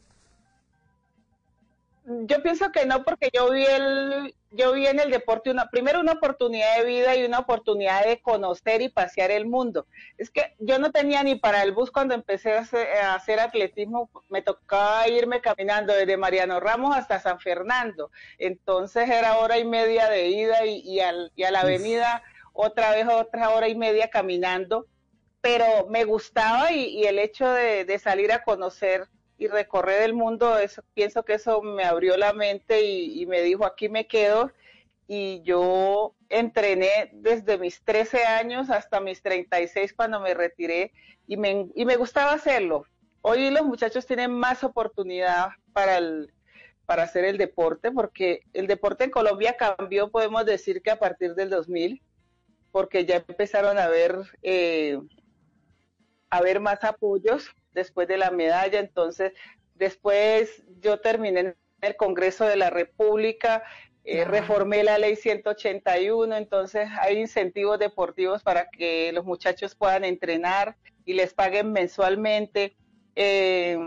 Yo 2.06 2.42
pienso 2.42 2.70
que 2.70 2.84
no, 2.84 3.02
porque 3.02 3.30
yo 3.32 3.50
vi 3.50 3.64
el, 3.64 4.34
yo 4.50 4.72
vi 4.72 4.86
en 4.86 5.00
el 5.00 5.10
deporte 5.10 5.50
una, 5.50 5.70
primero 5.70 6.00
una 6.00 6.12
oportunidad 6.12 6.76
de 6.76 6.84
vida 6.84 7.16
y 7.16 7.24
una 7.24 7.38
oportunidad 7.38 8.04
de 8.04 8.20
conocer 8.20 8.82
y 8.82 8.90
pasear 8.90 9.30
el 9.30 9.46
mundo. 9.46 9.86
Es 10.18 10.30
que 10.30 10.54
yo 10.58 10.78
no 10.78 10.92
tenía 10.92 11.22
ni 11.22 11.34
para 11.34 11.62
el 11.62 11.72
bus 11.72 11.90
cuando 11.90 12.14
empecé 12.14 12.52
a 12.52 13.14
hacer, 13.14 13.40
atletismo, 13.40 14.10
me 14.28 14.42
tocaba 14.42 15.08
irme 15.08 15.40
caminando 15.40 15.94
desde 15.94 16.18
Mariano 16.18 16.60
Ramos 16.60 16.94
hasta 16.94 17.20
San 17.20 17.40
Fernando. 17.40 18.10
Entonces 18.36 19.08
era 19.08 19.38
hora 19.38 19.58
y 19.58 19.64
media 19.64 20.10
de 20.10 20.28
ida 20.28 20.66
y, 20.66 21.00
a 21.00 21.50
la 21.50 21.60
avenida 21.60 22.22
otra 22.52 22.90
vez 22.90 23.08
otra 23.08 23.48
hora 23.48 23.68
y 23.68 23.74
media 23.74 24.10
caminando. 24.10 24.86
Pero 25.40 25.88
me 25.88 26.04
gustaba 26.04 26.70
y, 26.70 27.04
el 27.04 27.18
hecho 27.18 27.50
de, 27.50 27.98
salir 27.98 28.30
a 28.30 28.44
conocer 28.44 29.08
y 29.36 29.48
recorrer 29.48 30.02
el 30.02 30.14
mundo, 30.14 30.58
eso, 30.58 30.82
pienso 30.94 31.24
que 31.24 31.34
eso 31.34 31.60
me 31.62 31.84
abrió 31.84 32.16
la 32.16 32.32
mente 32.32 32.82
y, 32.84 33.26
me 33.26 33.42
dijo, 33.42 33.64
aquí 33.64 33.88
me 33.88 34.06
quedo. 34.06 34.52
Y 35.06 35.42
yo 35.42 36.14
entrené 36.28 37.10
desde 37.12 37.58
mis 37.58 37.82
13 37.82 38.24
años 38.24 38.70
hasta 38.70 39.00
mis 39.00 39.22
36 39.22 39.92
cuando 39.92 40.20
me 40.20 40.34
retiré 40.34 40.92
y 41.26 41.36
me, 41.36 41.68
y 41.74 41.84
me 41.84 41.96
gustaba 41.96 42.32
hacerlo. 42.32 42.86
Hoy 43.20 43.50
los 43.50 43.64
muchachos 43.64 44.06
tienen 44.06 44.30
más 44.30 44.64
oportunidad 44.64 45.48
para, 45.72 45.98
el, 45.98 46.32
para 46.86 47.02
hacer 47.02 47.24
el 47.24 47.36
deporte 47.36 47.90
porque 47.90 48.42
el 48.52 48.66
deporte 48.66 49.04
en 49.04 49.10
Colombia 49.10 49.56
cambió, 49.56 50.10
podemos 50.10 50.46
decir 50.46 50.80
que 50.80 50.90
a 50.90 50.98
partir 50.98 51.34
del 51.34 51.50
2000, 51.50 52.02
porque 52.70 53.04
ya 53.04 53.16
empezaron 53.16 53.78
a 53.78 53.88
ver, 53.88 54.16
eh, 54.42 54.98
a 56.30 56.40
ver 56.40 56.60
más 56.60 56.82
apoyos 56.84 57.54
después 57.74 58.08
de 58.08 58.16
la 58.16 58.30
medalla. 58.30 58.78
Entonces, 58.80 59.32
después 59.74 60.62
yo 60.80 61.00
terminé 61.00 61.40
en 61.40 61.56
el 61.80 61.96
Congreso 61.96 62.46
de 62.46 62.56
la 62.56 62.70
República, 62.70 63.62
eh, 64.04 64.24
reformé 64.24 64.84
la 64.84 64.98
ley 64.98 65.16
181, 65.16 66.37
entonces 66.37 66.88
hay 67.00 67.18
incentivos 67.18 67.78
deportivos 67.78 68.42
para 68.42 68.68
que 68.68 69.12
los 69.12 69.24
muchachos 69.24 69.74
puedan 69.74 70.04
entrenar 70.04 70.76
y 71.04 71.14
les 71.14 71.34
paguen 71.34 71.72
mensualmente. 71.72 72.76
Eh, 73.16 73.78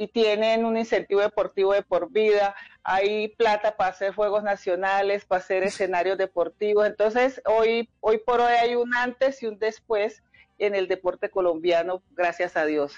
y 0.00 0.08
tienen 0.08 0.64
un 0.64 0.78
incentivo 0.78 1.20
deportivo 1.20 1.74
de 1.74 1.82
por 1.82 2.10
vida, 2.10 2.54
hay 2.82 3.28
plata 3.36 3.76
para 3.76 3.90
hacer 3.90 4.14
juegos 4.14 4.42
nacionales, 4.42 5.26
para 5.26 5.40
hacer 5.40 5.62
escenarios 5.62 6.16
deportivos. 6.16 6.86
Entonces, 6.86 7.42
hoy, 7.44 7.90
hoy 8.00 8.16
por 8.16 8.40
hoy 8.40 8.54
hay 8.54 8.76
un 8.76 8.94
antes 8.94 9.42
y 9.42 9.46
un 9.46 9.58
después 9.58 10.22
en 10.60 10.74
el 10.74 10.86
deporte 10.86 11.30
colombiano, 11.30 12.02
gracias 12.12 12.56
a 12.56 12.64
Dios. 12.64 12.92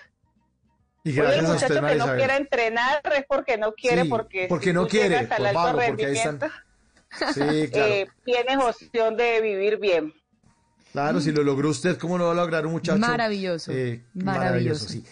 Y 1.05 1.13
gracias 1.13 1.45
el 1.45 1.51
muchacho 1.51 1.87
que 1.87 1.95
no 1.97 2.17
quiera 2.17 2.37
entrenar 2.37 3.01
es 3.17 3.25
porque 3.27 3.57
no 3.57 3.73
quiere, 3.73 4.05
porque, 4.05 4.47
porque 4.49 4.73
no 4.73 4.87
quiere, 4.87 5.17
al 5.17 5.47
alto 5.47 5.73
rendimiento, 5.79 6.47
sí, 7.35 7.41
eh, 7.41 8.07
tienes 8.25 8.59
opción 8.59 9.17
de 9.17 9.41
vivir 9.41 9.79
bien. 9.79 10.13
Claro, 10.93 11.21
si 11.21 11.33
lo 11.33 11.43
logró 11.43 11.71
usted, 11.71 11.97
¿cómo 11.99 12.19
lo 12.19 12.27
va 12.27 12.33
a 12.33 12.35
lograr 12.35 12.67
un 12.67 12.73
muchacho? 12.73 12.99
Maravilloso. 12.99 13.73
Eh, 13.73 14.03
maravilloso. 14.13 14.89
sí. 14.89 15.05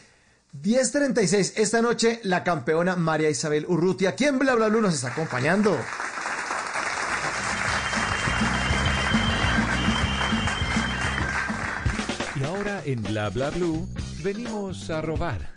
10.36, 0.63 1.53
esta 1.57 1.81
noche 1.81 2.21
la 2.25 2.43
campeona 2.43 2.97
María 2.97 3.31
Isabel 3.31 3.67
Urrutia, 3.69 4.17
¿quién 4.17 4.39
Bla 4.39 4.57
Bla 4.57 4.69
Blue 4.69 4.81
nos 4.81 4.95
está 4.95 5.09
acompañando. 5.09 5.77
En 12.93 13.03
Bla 13.03 13.31
Bla 13.31 13.51
Blue 13.51 13.89
venimos 14.23 14.91
a 14.91 15.01
robar. 15.01 15.53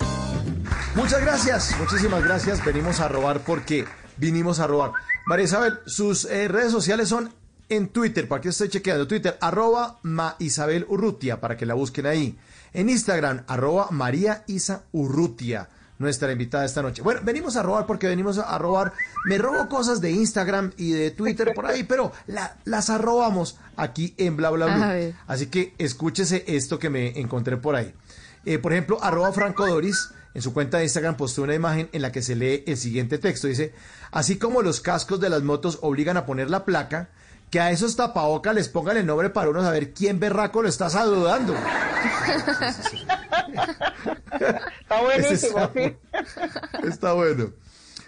Muchas 0.95 1.21
gracias, 1.21 1.75
muchísimas 1.79 2.23
gracias. 2.23 2.63
Venimos 2.63 2.99
a 2.99 3.07
robar 3.07 3.39
porque 3.39 3.85
vinimos 4.17 4.59
a 4.59 4.67
robar. 4.67 4.91
María 5.25 5.45
Isabel, 5.45 5.79
sus 5.85 6.25
eh, 6.25 6.47
redes 6.47 6.71
sociales 6.71 7.09
son 7.09 7.33
en 7.69 7.87
Twitter, 7.87 8.27
para 8.27 8.41
que 8.41 8.49
esté 8.49 8.69
chequeando 8.69 9.07
Twitter, 9.07 9.37
arroba 9.41 9.99
Ma 10.03 10.35
Isabel 10.37 10.85
Urrutia, 10.87 11.39
para 11.39 11.57
que 11.57 11.65
la 11.65 11.73
busquen 11.73 12.05
ahí. 12.05 12.37
En 12.73 12.89
Instagram, 12.89 13.43
arroba 13.47 13.87
María 13.89 14.43
Isa 14.47 14.83
Urrutia 14.91 15.69
nuestra 16.03 16.31
invitada 16.31 16.65
esta 16.65 16.81
noche. 16.81 17.01
Bueno, 17.01 17.21
venimos 17.23 17.55
a 17.55 17.63
robar 17.63 17.85
porque 17.85 18.07
venimos 18.07 18.37
a 18.37 18.57
robar. 18.57 18.93
Me 19.25 19.37
robo 19.37 19.67
cosas 19.67 20.01
de 20.01 20.11
Instagram 20.11 20.71
y 20.77 20.91
de 20.91 21.11
Twitter 21.11 21.53
por 21.55 21.65
ahí, 21.65 21.83
pero 21.83 22.11
las 22.65 22.89
arrobamos 22.89 23.57
aquí 23.75 24.13
en 24.17 24.37
bla 24.37 24.51
bla 24.51 24.65
bla. 24.67 25.13
Así 25.25 25.47
que 25.47 25.73
escúchese 25.77 26.43
esto 26.47 26.77
que 26.77 26.89
me 26.89 27.19
encontré 27.19 27.57
por 27.57 27.75
ahí. 27.75 27.93
Eh, 28.45 28.59
por 28.59 28.73
ejemplo, 28.73 29.01
arroba 29.01 29.31
Franco 29.31 29.65
Doris 29.65 30.09
en 30.33 30.41
su 30.41 30.53
cuenta 30.53 30.77
de 30.77 30.83
Instagram 30.83 31.15
postó 31.15 31.43
una 31.43 31.53
imagen 31.53 31.89
en 31.91 32.01
la 32.01 32.11
que 32.11 32.21
se 32.21 32.35
lee 32.35 32.63
el 32.65 32.77
siguiente 32.77 33.17
texto. 33.17 33.47
Dice, 33.47 33.73
así 34.11 34.37
como 34.37 34.61
los 34.61 34.81
cascos 34.81 35.19
de 35.19 35.29
las 35.29 35.43
motos 35.43 35.79
obligan 35.81 36.17
a 36.17 36.25
poner 36.25 36.49
la 36.49 36.65
placa, 36.65 37.09
que 37.53 37.59
a 37.59 37.69
esos 37.69 37.95
tapabocas 37.95 38.55
les 38.55 38.67
pongan 38.67 38.97
el 38.97 39.05
nombre 39.05 39.29
para 39.29 39.47
uno 39.47 39.61
saber 39.61 39.93
quién 39.93 40.19
berraco 40.19 40.63
lo 40.63 40.67
está 40.67 40.89
saludando. 40.89 41.53
está 44.81 45.01
buenísimo, 45.03 45.69
sí. 45.75 45.95
Está 46.83 47.13
bueno. 47.13 47.51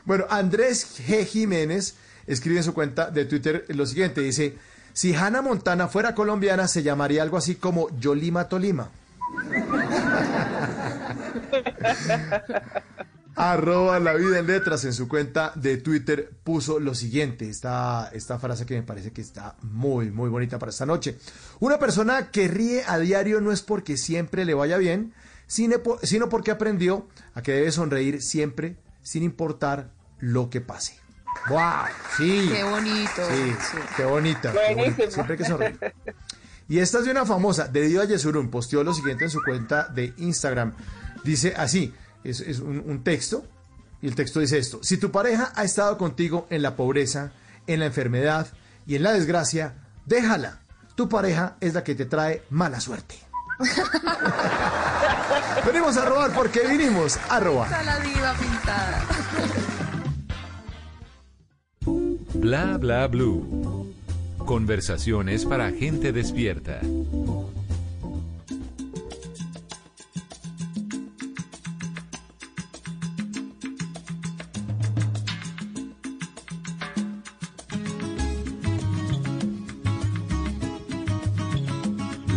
Bueno, 0.03 0.25
Andrés 0.31 0.99
G. 0.99 1.27
Jiménez 1.27 1.93
escribe 2.25 2.57
en 2.57 2.63
su 2.63 2.73
cuenta 2.73 3.11
de 3.11 3.25
Twitter 3.25 3.65
lo 3.67 3.85
siguiente, 3.85 4.21
dice, 4.21 4.57
si 4.93 5.13
Hannah 5.13 5.43
Montana 5.43 5.89
fuera 5.89 6.15
colombiana 6.15 6.67
se 6.67 6.81
llamaría 6.81 7.21
algo 7.21 7.37
así 7.37 7.53
como 7.53 7.95
Yolima 7.99 8.49
Tolima. 8.49 8.89
Arroba 13.35 13.99
la 13.99 14.13
vida 14.13 14.39
en 14.39 14.47
letras 14.47 14.85
en 14.85 14.93
su 14.93 15.09
cuenta 15.09 15.51
de 15.55 15.77
Twitter 15.77 16.31
puso 16.43 16.79
lo 16.79 16.95
siguiente, 16.95 17.49
esta, 17.49 18.09
esta 18.13 18.39
frase 18.39 18.65
que 18.65 18.75
me 18.75 18.83
parece 18.83 19.11
que 19.11 19.21
está 19.21 19.57
muy, 19.61 20.09
muy 20.09 20.29
bonita 20.29 20.57
para 20.57 20.69
esta 20.69 20.85
noche. 20.85 21.17
Una 21.59 21.77
persona 21.77 22.31
que 22.31 22.47
ríe 22.47 22.83
a 22.87 22.97
diario 22.97 23.41
no 23.41 23.51
es 23.51 23.61
porque 23.61 23.97
siempre 23.97 24.45
le 24.45 24.53
vaya 24.53 24.77
bien, 24.77 25.13
sino 25.47 26.29
porque 26.29 26.51
aprendió 26.51 27.07
a 27.33 27.41
que 27.41 27.51
debe 27.51 27.71
sonreír 27.71 28.21
siempre, 28.21 28.77
sin 29.01 29.23
importar 29.23 29.91
lo 30.19 30.49
que 30.49 30.61
pase. 30.61 30.97
¡Wow! 31.49 31.59
Sí. 32.17 32.49
Qué 32.51 32.63
bonito. 32.63 33.21
Sí, 33.29 33.55
qué 33.97 34.05
bonita. 34.05 34.53
Siempre 35.09 35.33
hay 35.33 35.37
que 35.37 35.45
sonreír. 35.45 35.77
Y 36.67 36.79
esta 36.79 36.99
es 36.99 37.05
de 37.05 37.11
una 37.11 37.25
famosa, 37.25 37.67
de 37.67 37.81
Diva 37.81 38.05
Yesurun, 38.05 38.49
posteó 38.49 38.83
lo 38.83 38.93
siguiente 38.93 39.25
en 39.25 39.29
su 39.29 39.41
cuenta 39.43 39.87
de 39.89 40.13
Instagram. 40.17 40.73
Dice 41.23 41.53
así, 41.55 41.93
es, 42.29 42.59
un, 42.59 43.03
texto, 43.03 43.45
y 44.01 44.07
el 44.07 44.15
texto 44.15 44.39
dice 44.39 44.57
esto, 44.57 44.79
si 44.81 44.97
tu 44.97 45.11
pareja 45.11 45.51
ha 45.55 45.63
estado 45.63 45.97
contigo 45.97 46.47
en 46.49 46.61
la 46.61 46.75
pobreza, 46.75 47.31
en 47.67 47.79
la 47.79 47.87
enfermedad 47.87 48.47
y 48.85 48.95
en 48.95 49.03
la 49.03 49.13
desgracia, 49.13 49.75
déjala. 50.05 50.59
Tu 50.95 51.09
pareja 51.09 51.57
es 51.59 51.73
la 51.73 51.83
que 51.83 51.95
te 51.95 52.05
trae 52.05 52.43
mala 52.49 52.79
suerte. 52.79 53.15
venimos 55.65 55.97
a 55.97 56.05
robar 56.05 56.33
porque 56.33 56.67
vinimos 56.67 57.17
a 57.29 57.39
robar. 57.39 57.85
la 57.85 57.99
diva 57.99 58.33
pintada. 58.33 59.05
Bla 62.33 62.77
bla 62.77 63.07
blue. 63.07 63.93
Conversaciones 64.45 65.45
para 65.45 65.71
gente 65.71 66.11
despierta. 66.11 66.81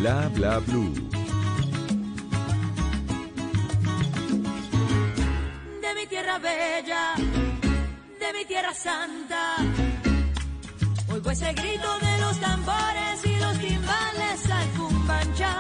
Bla 0.09 0.31
bla 0.33 0.59
blue. 0.61 0.95
De 5.83 5.95
mi 5.95 6.07
tierra 6.07 6.39
bella, 6.39 7.15
de 8.19 8.39
mi 8.39 8.45
tierra 8.47 8.73
santa. 8.73 9.57
Oigo 11.13 11.31
ese 11.31 11.53
grito 11.53 11.99
de 12.01 12.19
los 12.23 12.41
tambores 12.41 13.23
y 13.23 13.37
los 13.37 13.59
timbales 13.59 14.51
al 14.51 14.69
cumbancha. 14.79 15.55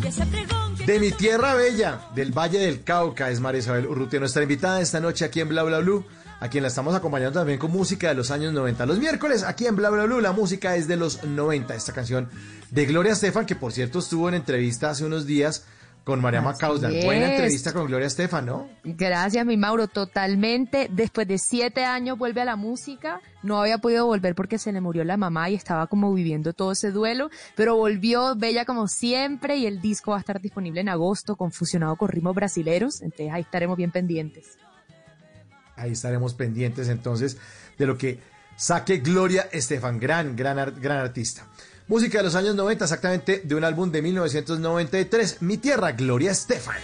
Y 0.00 0.06
ese 0.06 0.26
pregón 0.26 0.76
que 0.76 0.86
De 0.86 1.00
mi 1.00 1.10
tierra 1.10 1.54
bella, 1.54 2.00
del 2.14 2.30
Valle 2.30 2.60
del 2.60 2.84
Cauca, 2.84 3.28
es 3.28 3.40
María 3.40 3.58
Isabel 3.58 3.88
Urrutia, 3.88 4.20
nuestra 4.20 4.44
invitada 4.44 4.80
esta 4.80 5.00
noche 5.00 5.24
aquí 5.24 5.40
en 5.40 5.48
Bla 5.48 5.64
Bla 5.64 5.80
Blue, 5.80 6.06
a 6.40 6.48
quien 6.48 6.62
la 6.62 6.68
estamos 6.68 6.94
acompañando 6.94 7.38
también 7.40 7.58
con 7.58 7.70
música 7.70 8.08
de 8.08 8.14
los 8.14 8.30
años 8.30 8.52
90. 8.52 8.86
Los 8.86 8.98
miércoles 8.98 9.42
aquí 9.42 9.66
en 9.66 9.76
Bla 9.76 9.90
Bla 9.90 10.04
Blue 10.04 10.20
la 10.20 10.32
música 10.32 10.76
es 10.76 10.88
de 10.88 10.96
los 10.96 11.24
90. 11.24 11.74
Esta 11.74 11.92
canción 11.92 12.28
de 12.70 12.86
Gloria 12.86 13.12
Estefan, 13.12 13.46
que 13.46 13.56
por 13.56 13.72
cierto 13.72 13.98
estuvo 13.98 14.28
en 14.28 14.34
entrevista 14.34 14.90
hace 14.90 15.04
unos 15.04 15.26
días 15.26 15.64
con 16.04 16.20
María 16.20 16.40
Así 16.40 16.46
Macauslan. 16.46 16.92
Buena 17.04 17.30
entrevista 17.30 17.72
con 17.72 17.86
Gloria 17.86 18.06
Estefan, 18.06 18.46
¿no? 18.46 18.68
Gracias, 18.84 19.44
mi 19.46 19.56
Mauro, 19.56 19.88
totalmente. 19.88 20.88
Después 20.90 21.26
de 21.26 21.38
siete 21.38 21.84
años 21.84 22.18
vuelve 22.18 22.42
a 22.42 22.44
la 22.44 22.56
música. 22.56 23.20
No 23.42 23.60
había 23.60 23.78
podido 23.78 24.06
volver 24.06 24.34
porque 24.34 24.58
se 24.58 24.70
le 24.72 24.80
murió 24.80 25.02
la 25.04 25.16
mamá 25.16 25.48
y 25.50 25.54
estaba 25.54 25.86
como 25.86 26.12
viviendo 26.12 26.52
todo 26.52 26.72
ese 26.72 26.90
duelo, 26.90 27.30
pero 27.56 27.76
volvió 27.76 28.36
bella 28.36 28.64
como 28.64 28.86
siempre 28.86 29.56
y 29.56 29.66
el 29.66 29.80
disco 29.80 30.10
va 30.12 30.18
a 30.18 30.20
estar 30.20 30.40
disponible 30.40 30.80
en 30.82 30.90
agosto 30.90 31.36
con 31.36 31.52
fusionado 31.52 31.96
con 31.96 32.08
ritmos 32.08 32.34
brasileros, 32.34 33.00
entonces 33.00 33.32
ahí 33.32 33.42
estaremos 33.42 33.76
bien 33.76 33.90
pendientes. 33.90 34.58
Ahí 35.84 35.92
estaremos 35.92 36.32
pendientes 36.32 36.88
entonces 36.88 37.36
de 37.76 37.86
lo 37.86 37.98
que 37.98 38.18
saque 38.56 38.98
Gloria 38.98 39.50
Estefan, 39.52 40.00
gran, 40.00 40.34
gran, 40.34 40.80
gran 40.80 40.96
artista. 40.96 41.46
Música 41.88 42.18
de 42.18 42.24
los 42.24 42.34
años 42.34 42.54
90, 42.54 42.86
exactamente 42.86 43.42
de 43.44 43.54
un 43.54 43.64
álbum 43.64 43.92
de 43.92 44.00
1993, 44.00 45.42
Mi 45.42 45.58
Tierra, 45.58 45.92
Gloria 45.92 46.30
Estefan. 46.30 46.76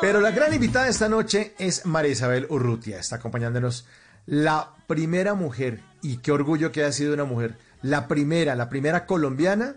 Pero 0.00 0.20
la 0.20 0.32
gran 0.32 0.52
invitada 0.52 0.88
esta 0.88 1.08
noche 1.08 1.54
es 1.60 1.86
María 1.86 2.10
Isabel 2.10 2.46
Urrutia. 2.50 2.98
Está 2.98 3.16
acompañándonos 3.16 3.86
la 4.26 4.74
primera 4.88 5.34
mujer, 5.34 5.80
y 6.02 6.16
qué 6.16 6.32
orgullo 6.32 6.72
que 6.72 6.82
haya 6.82 6.92
sido 6.92 7.14
una 7.14 7.24
mujer, 7.24 7.56
la 7.82 8.08
primera, 8.08 8.54
la 8.54 8.68
primera 8.68 9.06
colombiana 9.06 9.76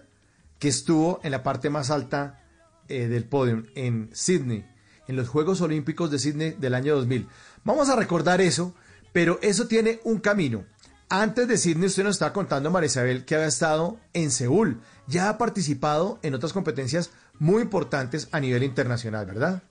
que 0.60 0.68
estuvo 0.68 1.20
en 1.24 1.32
la 1.32 1.44
parte 1.44 1.70
más 1.70 1.90
alta 1.90 2.44
eh, 2.88 3.08
del 3.08 3.26
podio 3.26 3.64
en 3.76 4.10
Sydney, 4.14 4.66
en 5.08 5.16
los 5.16 5.28
Juegos 5.28 5.62
Olímpicos 5.62 6.12
de 6.12 6.20
Sydney 6.20 6.52
del 6.52 6.76
año 6.76 6.96
2000. 6.96 7.28
Vamos 7.64 7.90
a 7.90 7.96
recordar 7.96 8.42
eso, 8.42 8.76
pero 9.12 9.40
eso 9.42 9.68
tiene 9.68 10.00
un 10.04 10.20
camino. 10.20 10.66
Antes 11.10 11.48
de 11.48 11.58
Sydney, 11.58 11.88
usted 11.88 12.04
nos 12.04 12.16
estaba 12.16 12.34
contando, 12.34 12.72
María 12.72 12.88
Isabel, 12.88 13.26
que 13.26 13.36
había 13.36 13.48
estado 13.48 14.00
en 14.14 14.32
Seúl. 14.32 14.82
Ya 15.08 15.30
ha 15.30 15.38
participado 15.38 16.20
en 16.24 16.34
otras 16.34 16.54
competencias 16.54 17.12
muy 17.38 17.62
importantes 17.62 18.28
a 18.32 18.40
nivel 18.40 18.64
internacional, 18.64 19.26
¿verdad? 19.26 19.64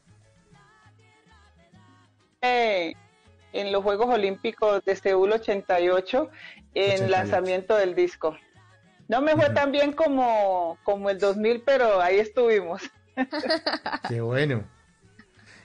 Eh, 2.40 2.94
en 3.55 3.73
los 3.73 3.83
Juegos 3.83 4.09
Olímpicos 4.12 4.85
de 4.85 4.95
Seúl 4.97 5.33
88 5.33 6.31
en 6.75 6.85
88. 7.05 7.09
lanzamiento 7.11 7.77
del 7.77 7.95
disco. 7.95 8.37
No 9.09 9.21
me 9.23 9.33
fue 9.37 9.51
tan 9.51 9.71
bien 9.73 9.93
como, 9.93 10.79
como 10.83 11.09
el 11.11 11.19
2000, 11.19 11.62
pero 11.64 12.01
ahí 12.01 12.19
estuvimos. 12.19 12.83
Qué 14.09 14.21
bueno. 14.21 14.64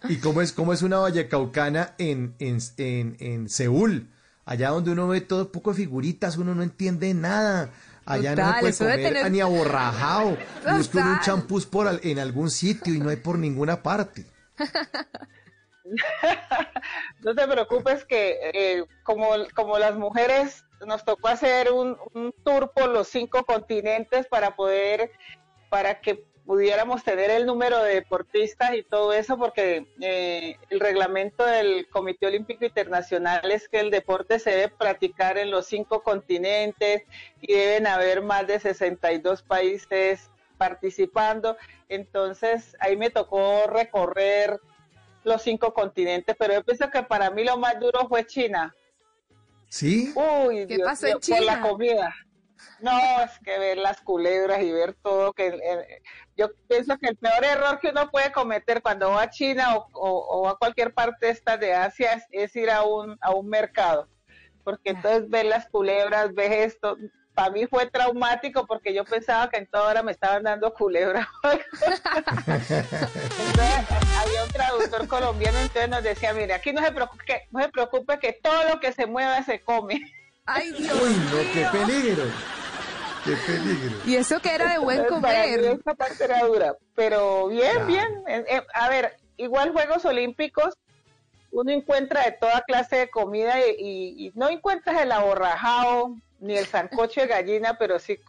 ¿Y 0.08 0.18
cómo 0.18 0.42
es, 0.42 0.54
cómo 0.54 0.72
es 0.72 0.82
una 0.82 1.00
vallecaucana 1.00 1.94
en, 1.98 2.36
en, 2.40 2.60
en, 2.78 3.18
en 3.20 3.50
Seúl? 3.50 4.08
Allá 4.46 4.70
donde 4.70 4.92
uno 4.92 5.08
ve 5.08 5.22
todo 5.22 5.52
poco 5.52 5.72
de 5.72 5.78
figuritas, 5.78 6.38
uno 6.38 6.56
no 6.56 6.64
entiende 6.64 7.14
nada. 7.14 7.70
Allá 8.06 8.32
no 8.36 8.44
Total, 8.44 8.62
se 8.64 8.70
eso 8.70 8.84
puede 8.86 8.98
comer 8.98 9.14
tener- 9.14 9.32
ni 9.32 9.40
aborrajado. 9.42 10.38
Busca 10.76 11.00
uno 11.02 11.12
un 11.14 11.20
champús 11.20 11.66
por 11.66 11.88
al- 11.88 12.00
en 12.04 12.18
algún 12.20 12.50
sitio 12.50 12.94
y 12.94 13.00
no 13.00 13.10
hay 13.10 13.18
por 13.18 13.38
ninguna 13.38 13.84
parte. 13.84 14.26
No 17.24 17.36
te 17.36 17.48
preocupes 17.48 18.06
que 18.06 18.40
eh, 18.54 18.86
como, 19.04 19.30
como 19.54 19.78
las 19.78 19.96
mujeres 19.96 20.64
nos 20.86 21.04
tocó 21.04 21.28
hacer 21.28 21.72
un, 21.72 21.98
tour 22.44 22.72
por 22.74 22.90
los 22.90 23.08
cinco 23.08 23.44
continentes 23.44 24.28
para 24.28 24.56
poder, 24.56 25.12
para 25.70 26.00
que 26.00 26.24
pudiéramos 26.46 27.04
tener 27.04 27.30
el 27.30 27.46
número 27.46 27.84
de 27.84 27.96
deportistas 27.96 28.74
y 28.74 28.84
todo 28.84 29.14
eso, 29.14 29.38
porque 29.38 29.86
eh, 30.02 30.56
el 30.70 30.80
reglamento 30.80 31.46
del 31.46 31.88
Comité 31.90 32.28
Olímpico 32.28 32.66
Internacional 32.66 33.52
es 33.52 33.70
que 33.70 33.80
el 33.80 33.92
deporte 33.92 34.40
se 34.40 34.52
debe 34.52 34.70
practicar 34.70 35.38
en 35.38 35.52
los 35.52 35.68
cinco 35.68 36.02
continentes 36.02 37.04
y 37.42 37.54
deben 37.54 37.86
haber 37.86 38.24
más 38.24 38.48
de 38.48 38.60
62 38.60 39.44
países 39.44 40.32
participando. 40.58 41.56
Entonces 41.88 42.76
ahí 42.80 42.98
me 42.98 43.12
tocó 43.12 43.68
recorrer 43.68 44.60
los 45.30 45.42
cinco 45.42 45.74
continentes, 45.74 46.36
pero 46.38 46.56
yo 46.56 46.64
pienso 46.64 46.90
que 46.90 47.04
para 47.04 47.30
mí 47.30 47.44
lo 47.46 47.58
más 47.58 47.80
duro 47.80 48.08
fue 48.10 48.26
China. 48.26 48.76
¿Sí? 49.70 50.12
Uy, 50.16 50.66
¿Qué 50.68 50.76
Dios 50.76 50.90
pasó 50.90 51.06
en 51.06 51.14
mío, 51.14 51.20
por 51.30 51.42
la 51.44 51.54
China? 51.54 51.62
comida. 51.70 52.16
No, 52.82 52.92
es 53.24 53.32
que 53.44 53.58
ver 53.60 53.78
las 53.78 54.02
culebras 54.02 54.62
y 54.62 54.72
ver 54.72 54.96
todo 55.02 55.32
que 55.34 55.48
eh, 55.48 56.02
yo 56.36 56.50
pienso 56.68 56.98
que 56.98 57.10
el 57.10 57.18
peor 57.18 57.44
error 57.44 57.80
que 57.80 57.90
uno 57.90 58.10
puede 58.10 58.32
cometer 58.32 58.82
cuando 58.82 59.12
va 59.12 59.24
a 59.24 59.30
China 59.30 59.76
o, 59.78 59.88
o- 59.94 60.42
o 60.42 60.48
a 60.50 60.58
cualquier 60.58 60.94
parte 60.94 61.30
esta 61.30 61.58
de 61.58 61.74
Asia 61.74 62.14
es, 62.14 62.24
es 62.32 62.56
ir 62.56 62.70
a 62.70 62.84
un 62.84 63.18
a 63.22 63.32
un 63.32 63.48
mercado, 63.50 64.08
porque 64.64 64.90
entonces 64.92 65.30
ves 65.30 65.46
las 65.46 65.70
culebras, 65.70 66.34
ves 66.34 66.74
esto. 66.74 66.98
Para 67.40 67.52
mí 67.52 67.66
fue 67.68 67.86
traumático 67.90 68.66
porque 68.68 68.94
yo 68.94 69.06
pensaba 69.06 69.50
que 69.50 69.60
en 69.60 69.68
toda 69.68 69.88
hora 69.88 70.04
me 70.04 70.12
estaban 70.12 70.44
dando 70.44 70.74
culebra. 70.74 71.26
Entonces, 71.44 72.02
había 74.20 74.44
un 74.44 74.52
traductor 74.52 75.08
colombiano, 75.08 75.58
entonces 75.60 75.90
nos 75.90 76.04
decía, 76.04 76.34
mire, 76.34 76.54
aquí 76.54 76.74
no 76.74 76.84
se 76.84 76.92
preocupe, 76.92 77.24
que- 77.26 77.48
no 77.52 77.62
se 77.64 77.70
preocupe 77.70 78.20
que 78.20 78.34
todo 78.34 78.66
lo 78.68 78.82
que 78.82 78.92
se 78.92 79.06
mueva 79.06 79.42
se 79.44 79.62
come. 79.62 80.02
Ay, 80.46 80.74
Dios. 80.74 81.02
Uy, 81.02 81.12
no, 81.12 81.38
qué 81.54 81.66
peligro. 81.72 82.24
Qué 83.24 83.38
peligro. 83.48 83.98
Y 84.06 84.16
eso 84.18 84.42
que 84.42 84.54
era 84.56 84.74
de 84.74 84.80
buen 84.80 85.06
comer. 85.06 85.60
esa 85.62 85.94
parte 85.96 86.26
era 86.26 86.40
dura, 86.46 86.76
pero 86.94 87.48
bien, 87.48 87.72
Claro. 87.72 87.86
bien. 87.88 88.08
Eh, 88.28 88.44
eh, 88.50 88.62
a 88.74 88.90
ver, 88.90 89.16
igual 89.38 89.72
Juegos 89.72 90.04
Olímpicos, 90.04 90.74
uno 91.52 91.72
encuentra 91.72 92.26
de 92.26 92.34
toda 92.34 92.60
clase 92.68 92.98
de 92.98 93.10
comida 93.10 93.66
y, 93.66 93.70
y- 93.80 94.28
y 94.28 94.32
no 94.36 94.50
encuentras 94.50 95.00
el 95.02 95.14
aborrajado 95.14 96.16
ni 96.40 96.58
el 96.58 96.66
sancocho 96.66 97.22
de 97.22 97.28
gallina, 97.28 97.78
pero 97.78 98.00
sí 98.00 98.20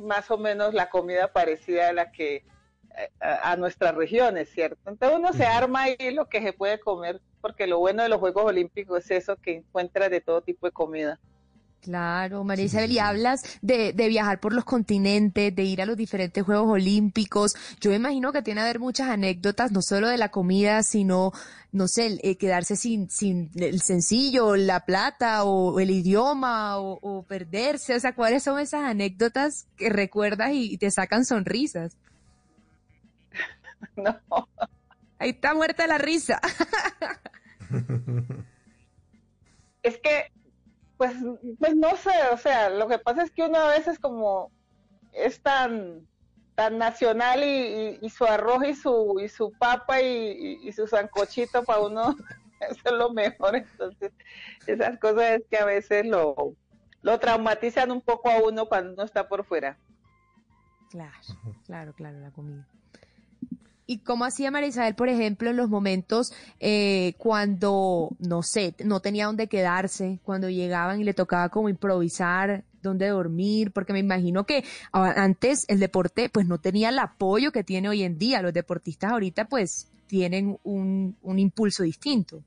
más 0.00 0.30
o 0.30 0.38
menos 0.38 0.74
la 0.74 0.90
comida 0.90 1.32
parecida 1.32 1.88
a 1.88 1.92
la 1.92 2.10
que 2.10 2.44
eh, 2.96 3.10
a, 3.20 3.52
a 3.52 3.56
nuestras 3.56 3.94
regiones, 3.94 4.50
¿cierto? 4.50 4.90
Entonces 4.90 5.18
uno 5.18 5.32
se 5.32 5.46
arma 5.46 5.82
ahí 5.82 6.10
lo 6.12 6.28
que 6.28 6.42
se 6.42 6.52
puede 6.52 6.80
comer, 6.80 7.20
porque 7.40 7.66
lo 7.66 7.78
bueno 7.78 8.02
de 8.02 8.08
los 8.08 8.18
Juegos 8.18 8.44
Olímpicos 8.44 9.04
es 9.04 9.22
eso 9.22 9.36
que 9.36 9.56
encuentras 9.56 10.10
de 10.10 10.20
todo 10.20 10.42
tipo 10.42 10.66
de 10.66 10.72
comida. 10.72 11.20
Claro, 11.80 12.44
María 12.44 12.66
Isabel, 12.66 12.92
y 12.92 12.98
hablas 12.98 13.42
de, 13.62 13.94
de 13.94 14.08
viajar 14.08 14.38
por 14.38 14.52
los 14.52 14.64
continentes, 14.64 15.54
de 15.54 15.62
ir 15.62 15.80
a 15.80 15.86
los 15.86 15.96
diferentes 15.96 16.44
Juegos 16.44 16.68
Olímpicos. 16.68 17.54
Yo 17.80 17.90
me 17.90 17.96
imagino 17.96 18.32
que 18.32 18.42
tiene 18.42 18.58
que 18.60 18.64
haber 18.64 18.80
muchas 18.80 19.08
anécdotas, 19.08 19.72
no 19.72 19.80
solo 19.80 20.08
de 20.08 20.18
la 20.18 20.30
comida, 20.30 20.82
sino, 20.82 21.32
no 21.72 21.88
sé, 21.88 22.18
eh, 22.22 22.36
quedarse 22.36 22.76
sin, 22.76 23.08
sin 23.08 23.50
el 23.54 23.80
sencillo, 23.80 24.56
la 24.56 24.84
plata, 24.84 25.44
o 25.44 25.80
el 25.80 25.90
idioma, 25.90 26.78
o, 26.78 26.98
o 27.00 27.22
perderse. 27.22 27.94
O 27.94 28.00
sea, 28.00 28.14
¿cuáles 28.14 28.42
son 28.42 28.58
esas 28.58 28.84
anécdotas 28.84 29.66
que 29.76 29.88
recuerdas 29.88 30.52
y, 30.52 30.74
y 30.74 30.76
te 30.76 30.90
sacan 30.90 31.24
sonrisas? 31.24 31.96
No. 33.96 34.48
Ahí 35.18 35.30
está 35.30 35.54
muerta 35.54 35.86
la 35.86 35.98
risa. 35.98 36.40
es 39.82 39.98
que, 39.98 40.30
pues, 41.00 41.14
pues 41.58 41.74
no 41.76 41.96
sé, 41.96 42.10
o 42.30 42.36
sea, 42.36 42.68
lo 42.68 42.86
que 42.86 42.98
pasa 42.98 43.22
es 43.22 43.30
que 43.30 43.44
uno 43.44 43.56
a 43.58 43.70
veces 43.70 43.98
como 43.98 44.52
es 45.14 45.40
tan, 45.40 46.06
tan 46.54 46.76
nacional 46.76 47.42
y, 47.42 47.98
y- 48.02 48.10
su 48.10 48.26
arroz 48.26 48.62
y 48.68 48.74
su, 48.74 49.18
y 49.18 49.30
su 49.30 49.50
papa 49.58 50.02
y 50.02 50.70
su 50.72 50.86
sancochito 50.86 51.64
para 51.64 51.80
uno, 51.80 52.14
eso 52.60 52.80
es 52.84 52.92
lo 52.92 53.14
mejor, 53.14 53.56
entonces 53.56 54.12
esas 54.66 54.98
cosas 54.98 55.40
es 55.40 55.42
que 55.50 55.56
a 55.56 55.64
veces 55.64 56.04
lo, 56.04 56.36
lo 57.00 57.18
traumatizan 57.18 57.90
un 57.92 58.02
poco 58.02 58.28
a 58.28 58.36
uno 58.42 58.66
cuando 58.66 58.92
uno 58.92 59.04
está 59.04 59.26
por 59.26 59.46
fuera. 59.46 59.78
Claro, 60.90 61.14
claro, 61.64 61.94
claro, 61.94 62.20
la 62.20 62.30
comida. 62.30 62.66
¿Y 63.90 63.98
cómo 63.98 64.24
hacía 64.24 64.52
María 64.52 64.68
Isabel, 64.68 64.94
por 64.94 65.08
ejemplo, 65.08 65.50
en 65.50 65.56
los 65.56 65.68
momentos 65.68 66.32
eh, 66.60 67.14
cuando, 67.18 68.10
no 68.20 68.44
sé, 68.44 68.76
no 68.84 69.00
tenía 69.00 69.26
dónde 69.26 69.48
quedarse, 69.48 70.20
cuando 70.22 70.48
llegaban 70.48 71.00
y 71.00 71.04
le 71.04 71.12
tocaba 71.12 71.48
como 71.48 71.68
improvisar, 71.68 72.62
dónde 72.82 73.08
dormir? 73.08 73.72
Porque 73.72 73.92
me 73.92 73.98
imagino 73.98 74.46
que 74.46 74.62
antes 74.92 75.64
el 75.66 75.80
deporte 75.80 76.28
pues 76.28 76.46
no 76.46 76.58
tenía 76.58 76.90
el 76.90 77.00
apoyo 77.00 77.50
que 77.50 77.64
tiene 77.64 77.88
hoy 77.88 78.04
en 78.04 78.16
día. 78.16 78.42
Los 78.42 78.54
deportistas 78.54 79.10
ahorita 79.10 79.46
pues 79.46 79.88
tienen 80.06 80.56
un, 80.62 81.16
un 81.22 81.38
impulso 81.40 81.82
distinto. 81.82 82.44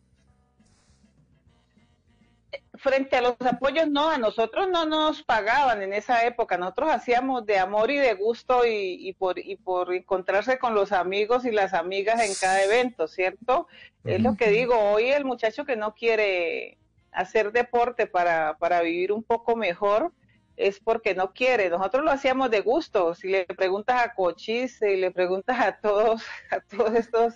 Frente 2.75 3.15
a 3.15 3.21
los 3.21 3.35
apoyos, 3.41 3.87
no, 3.87 4.09
a 4.09 4.17
nosotros 4.17 4.67
no 4.69 4.85
nos 4.85 5.23
pagaban 5.23 5.81
en 5.81 5.93
esa 5.93 6.25
época, 6.25 6.57
nosotros 6.57 6.91
hacíamos 6.91 7.45
de 7.45 7.57
amor 7.57 7.91
y 7.91 7.97
de 7.97 8.13
gusto 8.13 8.65
y, 8.65 9.13
por, 9.17 9.39
y 9.39 9.55
por 9.55 9.93
encontrarse 9.93 10.57
con 10.57 10.73
los 10.75 10.91
amigos 10.91 11.45
y 11.45 11.51
las 11.51 11.73
amigas 11.73 12.21
en 12.21 12.33
cada 12.39 12.63
evento, 12.63 13.07
¿cierto? 13.07 13.67
Es 14.03 14.21
lo 14.21 14.35
que 14.35 14.49
digo, 14.49 14.77
hoy 14.77 15.11
el 15.11 15.23
muchacho 15.23 15.65
que 15.65 15.77
no 15.77 15.95
quiere 15.95 16.77
hacer 17.11 17.51
deporte 17.51 18.07
para, 18.07 18.57
para 18.57 18.81
vivir 18.81 19.11
un 19.11 19.23
poco 19.23 19.55
mejor, 19.55 20.11
es 20.57 20.79
porque 20.79 21.15
no 21.15 21.33
quiere. 21.33 21.69
Nosotros 21.69 22.03
lo 22.03 22.11
hacíamos 22.11 22.51
de 22.51 22.61
gusto. 22.61 23.15
Si 23.15 23.27
le 23.29 23.45
preguntas 23.45 24.03
a 24.03 24.13
Cochis, 24.13 24.77
si 24.77 24.97
le 24.97 25.11
preguntas 25.11 25.59
a 25.59 25.77
todos, 25.79 26.23
a 26.51 26.59
todos 26.59 26.93
estos 26.93 27.35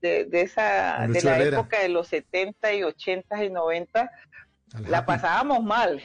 de, 0.00 0.24
de 0.24 0.42
esa, 0.42 1.06
de 1.08 1.22
la 1.22 1.42
época 1.42 1.80
de 1.80 1.88
los 1.88 2.08
70 2.08 2.72
y 2.74 2.82
80 2.82 3.44
y 3.44 3.50
90, 3.50 4.10
la 4.80 5.06
pasábamos 5.06 5.62
mal. 5.62 6.02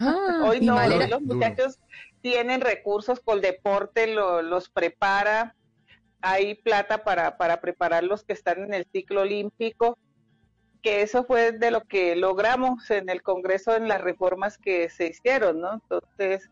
Ah, 0.00 0.42
hoy 0.46 0.60
no, 0.60 0.78
los 0.88 1.22
muchachos 1.22 1.78
tienen 2.20 2.60
recursos, 2.60 3.20
con 3.20 3.36
el 3.36 3.42
deporte 3.42 4.06
los 4.06 4.68
prepara, 4.68 5.56
hay 6.20 6.54
plata 6.54 7.02
para, 7.02 7.36
para 7.38 7.60
preparar 7.60 8.04
los 8.04 8.24
que 8.24 8.34
están 8.34 8.62
en 8.62 8.74
el 8.74 8.86
ciclo 8.92 9.22
olímpico, 9.22 9.98
que 10.82 11.02
eso 11.02 11.24
fue 11.24 11.52
de 11.52 11.70
lo 11.70 11.82
que 11.82 12.16
logramos 12.16 12.90
en 12.90 13.08
el 13.08 13.22
Congreso 13.22 13.74
en 13.76 13.88
las 13.88 14.00
reformas 14.00 14.58
que 14.58 14.90
se 14.90 15.08
hicieron, 15.08 15.60
¿no? 15.60 15.74
Entonces, 15.74 16.50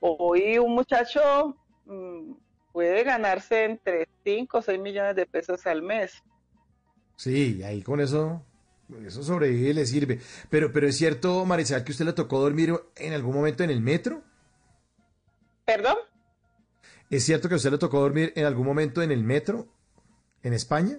hoy 0.00 0.58
un 0.58 0.74
muchacho 0.74 1.56
mm, 1.86 2.32
puede 2.72 3.04
ganarse 3.04 3.64
entre 3.64 4.08
5 4.24 4.58
o 4.58 4.62
6 4.62 4.80
millones 4.80 5.16
de 5.16 5.26
pesos 5.26 5.66
al 5.66 5.82
mes. 5.82 6.22
Sí, 7.16 7.62
ahí 7.62 7.82
con 7.82 8.00
eso 8.00 8.42
eso 9.06 9.22
sobrevive 9.22 9.74
le 9.74 9.86
sirve. 9.86 10.20
Pero, 10.50 10.72
pero 10.72 10.88
es 10.88 10.96
cierto, 10.96 11.44
Marisol, 11.44 11.84
que 11.84 11.92
usted 11.92 12.04
le 12.04 12.12
tocó 12.12 12.40
dormir 12.40 12.74
en 12.96 13.12
algún 13.12 13.34
momento 13.34 13.62
en 13.62 13.70
el 13.70 13.80
metro. 13.80 14.22
¿Perdón? 15.64 15.96
¿Es 17.10 17.24
cierto 17.24 17.48
que 17.48 17.54
usted 17.54 17.70
le 17.70 17.78
tocó 17.78 18.00
dormir 18.00 18.32
en 18.36 18.44
algún 18.44 18.66
momento 18.66 19.02
en 19.02 19.12
el 19.12 19.22
metro 19.22 19.68
en 20.42 20.52
España? 20.52 20.98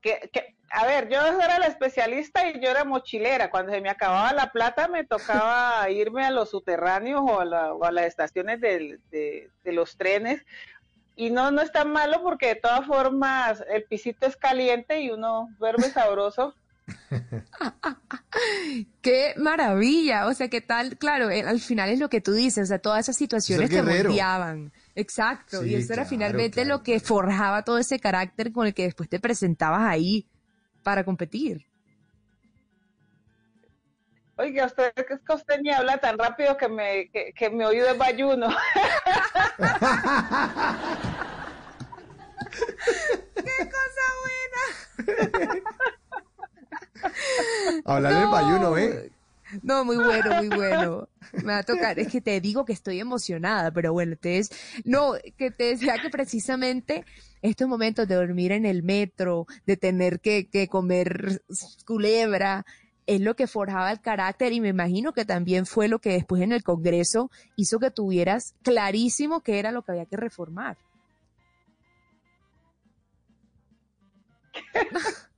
Que, 0.00 0.30
a 0.70 0.86
ver, 0.86 1.08
yo 1.08 1.18
era 1.18 1.58
la 1.58 1.66
especialista 1.66 2.48
y 2.48 2.60
yo 2.60 2.70
era 2.70 2.84
mochilera. 2.84 3.50
Cuando 3.50 3.72
se 3.72 3.80
me 3.80 3.90
acababa 3.90 4.32
la 4.32 4.52
plata 4.52 4.88
me 4.88 5.04
tocaba 5.04 5.88
irme 5.90 6.24
a 6.24 6.30
los 6.30 6.50
subterráneos 6.50 7.22
o 7.22 7.40
a, 7.40 7.92
las 7.92 8.06
estaciones 8.06 8.60
de, 8.60 8.98
de 9.10 9.72
los 9.72 9.96
trenes 9.96 10.44
y 11.20 11.28
no, 11.28 11.50
no 11.50 11.60
es 11.60 11.70
tan 11.70 11.92
malo 11.92 12.22
porque 12.22 12.46
de 12.46 12.54
todas 12.54 12.86
formas 12.86 13.62
el 13.70 13.84
pisito 13.84 14.24
es 14.24 14.38
caliente 14.38 15.02
y 15.02 15.10
uno 15.10 15.50
duerme 15.58 15.90
sabroso. 15.90 16.54
Qué 19.02 19.34
maravilla, 19.36 20.26
o 20.26 20.32
sea, 20.32 20.48
qué 20.48 20.62
tal, 20.62 20.96
claro, 20.96 21.28
eh, 21.28 21.42
al 21.42 21.60
final 21.60 21.90
es 21.90 21.98
lo 21.98 22.08
que 22.08 22.22
tú 22.22 22.32
dices, 22.32 22.62
o 22.62 22.66
sea, 22.66 22.78
todas 22.78 23.00
esas 23.00 23.18
situaciones 23.18 23.68
te 23.68 23.82
moldeaban. 23.82 24.72
Exacto, 24.94 25.62
y 25.62 25.74
eso 25.74 25.92
era 25.92 26.06
finalmente 26.06 26.64
lo 26.64 26.82
que 26.82 27.00
forjaba 27.00 27.64
todo 27.64 27.76
ese 27.76 28.00
carácter 28.00 28.50
con 28.50 28.66
el 28.66 28.72
que 28.72 28.84
después 28.84 29.10
te 29.10 29.20
presentabas 29.20 29.82
ahí 29.82 30.26
para 30.82 31.04
competir. 31.04 31.66
Oiga, 34.40 34.64
usted 34.64 34.90
es 34.96 35.20
que 35.20 35.34
usted 35.34 35.60
ni 35.60 35.70
habla 35.70 35.98
tan 35.98 36.18
rápido 36.18 36.56
que 36.56 36.66
me, 36.66 37.10
que, 37.10 37.34
que 37.34 37.50
me 37.50 37.66
oído 37.66 37.86
de 37.86 37.92
bayuno. 37.92 38.48
¡Qué 43.34 43.68
cosa 43.76 44.04
buena! 44.22 45.62
Hablar 47.84 48.12
no. 48.12 48.30
bayuno, 48.30 48.78
¿eh? 48.78 49.12
No, 49.62 49.84
muy 49.84 49.96
bueno, 49.96 50.36
muy 50.36 50.48
bueno. 50.48 51.08
Me 51.32 51.52
va 51.52 51.58
a 51.58 51.62
tocar. 51.62 51.98
Es 51.98 52.08
que 52.08 52.22
te 52.22 52.40
digo 52.40 52.64
que 52.64 52.72
estoy 52.72 52.98
emocionada, 52.98 53.70
pero 53.70 53.92
bueno, 53.92 54.12
entonces, 54.12 54.50
no, 54.84 55.14
que 55.36 55.50
te 55.50 55.64
decía 55.64 55.98
que 56.00 56.08
precisamente 56.08 57.04
estos 57.42 57.68
momentos 57.68 58.08
de 58.08 58.14
dormir 58.14 58.52
en 58.52 58.64
el 58.64 58.82
metro, 58.82 59.46
de 59.66 59.76
tener 59.76 60.20
que, 60.20 60.48
que 60.48 60.68
comer 60.68 61.42
culebra, 61.84 62.64
es 63.10 63.20
lo 63.20 63.34
que 63.34 63.48
forjaba 63.48 63.90
el 63.90 64.00
carácter 64.00 64.52
y 64.52 64.60
me 64.60 64.68
imagino 64.68 65.12
que 65.12 65.24
también 65.24 65.66
fue 65.66 65.88
lo 65.88 65.98
que 65.98 66.10
después 66.10 66.42
en 66.42 66.52
el 66.52 66.62
Congreso 66.62 67.28
hizo 67.56 67.80
que 67.80 67.90
tuvieras 67.90 68.54
clarísimo 68.62 69.40
qué 69.42 69.58
era 69.58 69.72
lo 69.72 69.82
que 69.82 69.90
había 69.90 70.06
que 70.06 70.16
reformar. 70.16 70.78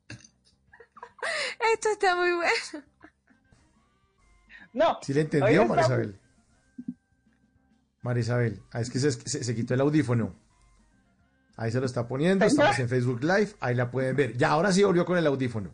Esto 1.73 1.89
está 1.93 2.15
muy 2.15 2.33
bueno. 2.33 2.85
No. 4.75 4.99
¿Sí 5.01 5.15
le 5.15 5.23
entendió, 5.23 5.65
Marisabel? 5.65 6.21
Marisabel, 8.03 8.61
ah, 8.73 8.83
es 8.83 8.91
que 8.91 8.99
se, 8.99 9.13
se, 9.13 9.55
quitó 9.55 9.73
el 9.73 9.81
audífono. 9.81 10.35
Ahí 11.57 11.73
se 11.73 11.81
lo 11.81 11.87
está 11.87 12.07
poniendo, 12.07 12.45
estamos 12.45 12.79
en 12.79 12.89
Facebook 12.89 13.23
Live, 13.23 13.55
ahí 13.61 13.75
la 13.75 13.91
pueden 13.91 14.15
ver. 14.15 14.37
Ya, 14.37 14.51
ahora 14.51 14.73
sí 14.73 14.83
volvió 14.83 15.07
con 15.07 15.17
el 15.17 15.27
audífono. 15.27 15.73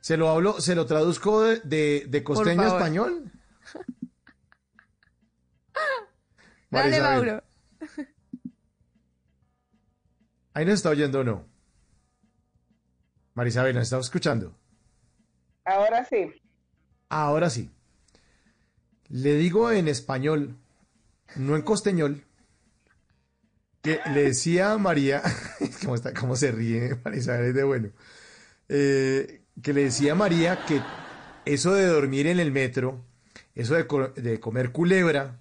Se 0.00 0.16
lo 0.16 0.30
hablo, 0.30 0.60
se 0.60 0.74
lo 0.74 0.86
traduzco 0.86 1.42
de, 1.42 2.06
de, 2.08 2.24
costeño 2.24 2.62
a 2.62 2.68
español. 2.68 3.30
Dale, 6.70 7.00
Mauro. 7.00 7.42
Ahí 10.54 10.64
nos 10.64 10.74
está 10.74 10.90
oyendo 10.90 11.20
o 11.20 11.24
no. 11.24 11.46
Marisabel, 13.34 13.74
¿nos 13.74 13.84
está 13.84 13.98
escuchando? 13.98 14.56
Ahora 15.64 16.04
sí. 16.04 16.32
Ahora 17.08 17.50
sí. 17.50 17.70
Le 19.08 19.34
digo 19.34 19.70
en 19.70 19.86
español, 19.86 20.56
no 21.36 21.54
en 21.54 21.62
costeñol, 21.62 22.24
que 23.82 24.00
le 24.12 24.24
decía 24.24 24.72
a 24.72 24.78
María, 24.78 25.22
¿cómo, 25.82 25.94
está, 25.94 26.12
cómo 26.12 26.34
se 26.34 26.50
ríe 26.50 26.98
Marisabel? 27.04 27.46
Es 27.46 27.54
de 27.54 27.64
bueno. 27.64 27.90
Eh, 28.68 29.37
que 29.62 29.72
le 29.72 29.84
decía 29.84 30.12
a 30.12 30.16
María 30.16 30.64
que 30.66 30.80
eso 31.44 31.74
de 31.74 31.86
dormir 31.86 32.26
en 32.26 32.40
el 32.40 32.52
metro, 32.52 33.04
eso 33.54 33.74
de, 33.74 34.40
comer 34.40 34.72
culebra, 34.72 35.40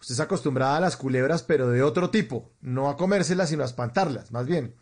usted 0.00 0.12
está 0.12 0.24
acostumbrada 0.24 0.76
a 0.76 0.80
las 0.80 0.96
culebras, 0.96 1.42
pero 1.42 1.68
de 1.68 1.82
otro 1.82 2.10
tipo, 2.10 2.50
no 2.60 2.88
a 2.88 2.96
comérselas, 2.96 3.50
sino 3.50 3.62
a 3.62 3.66
espantarlas, 3.66 4.32
más 4.32 4.46
bien. 4.46 4.74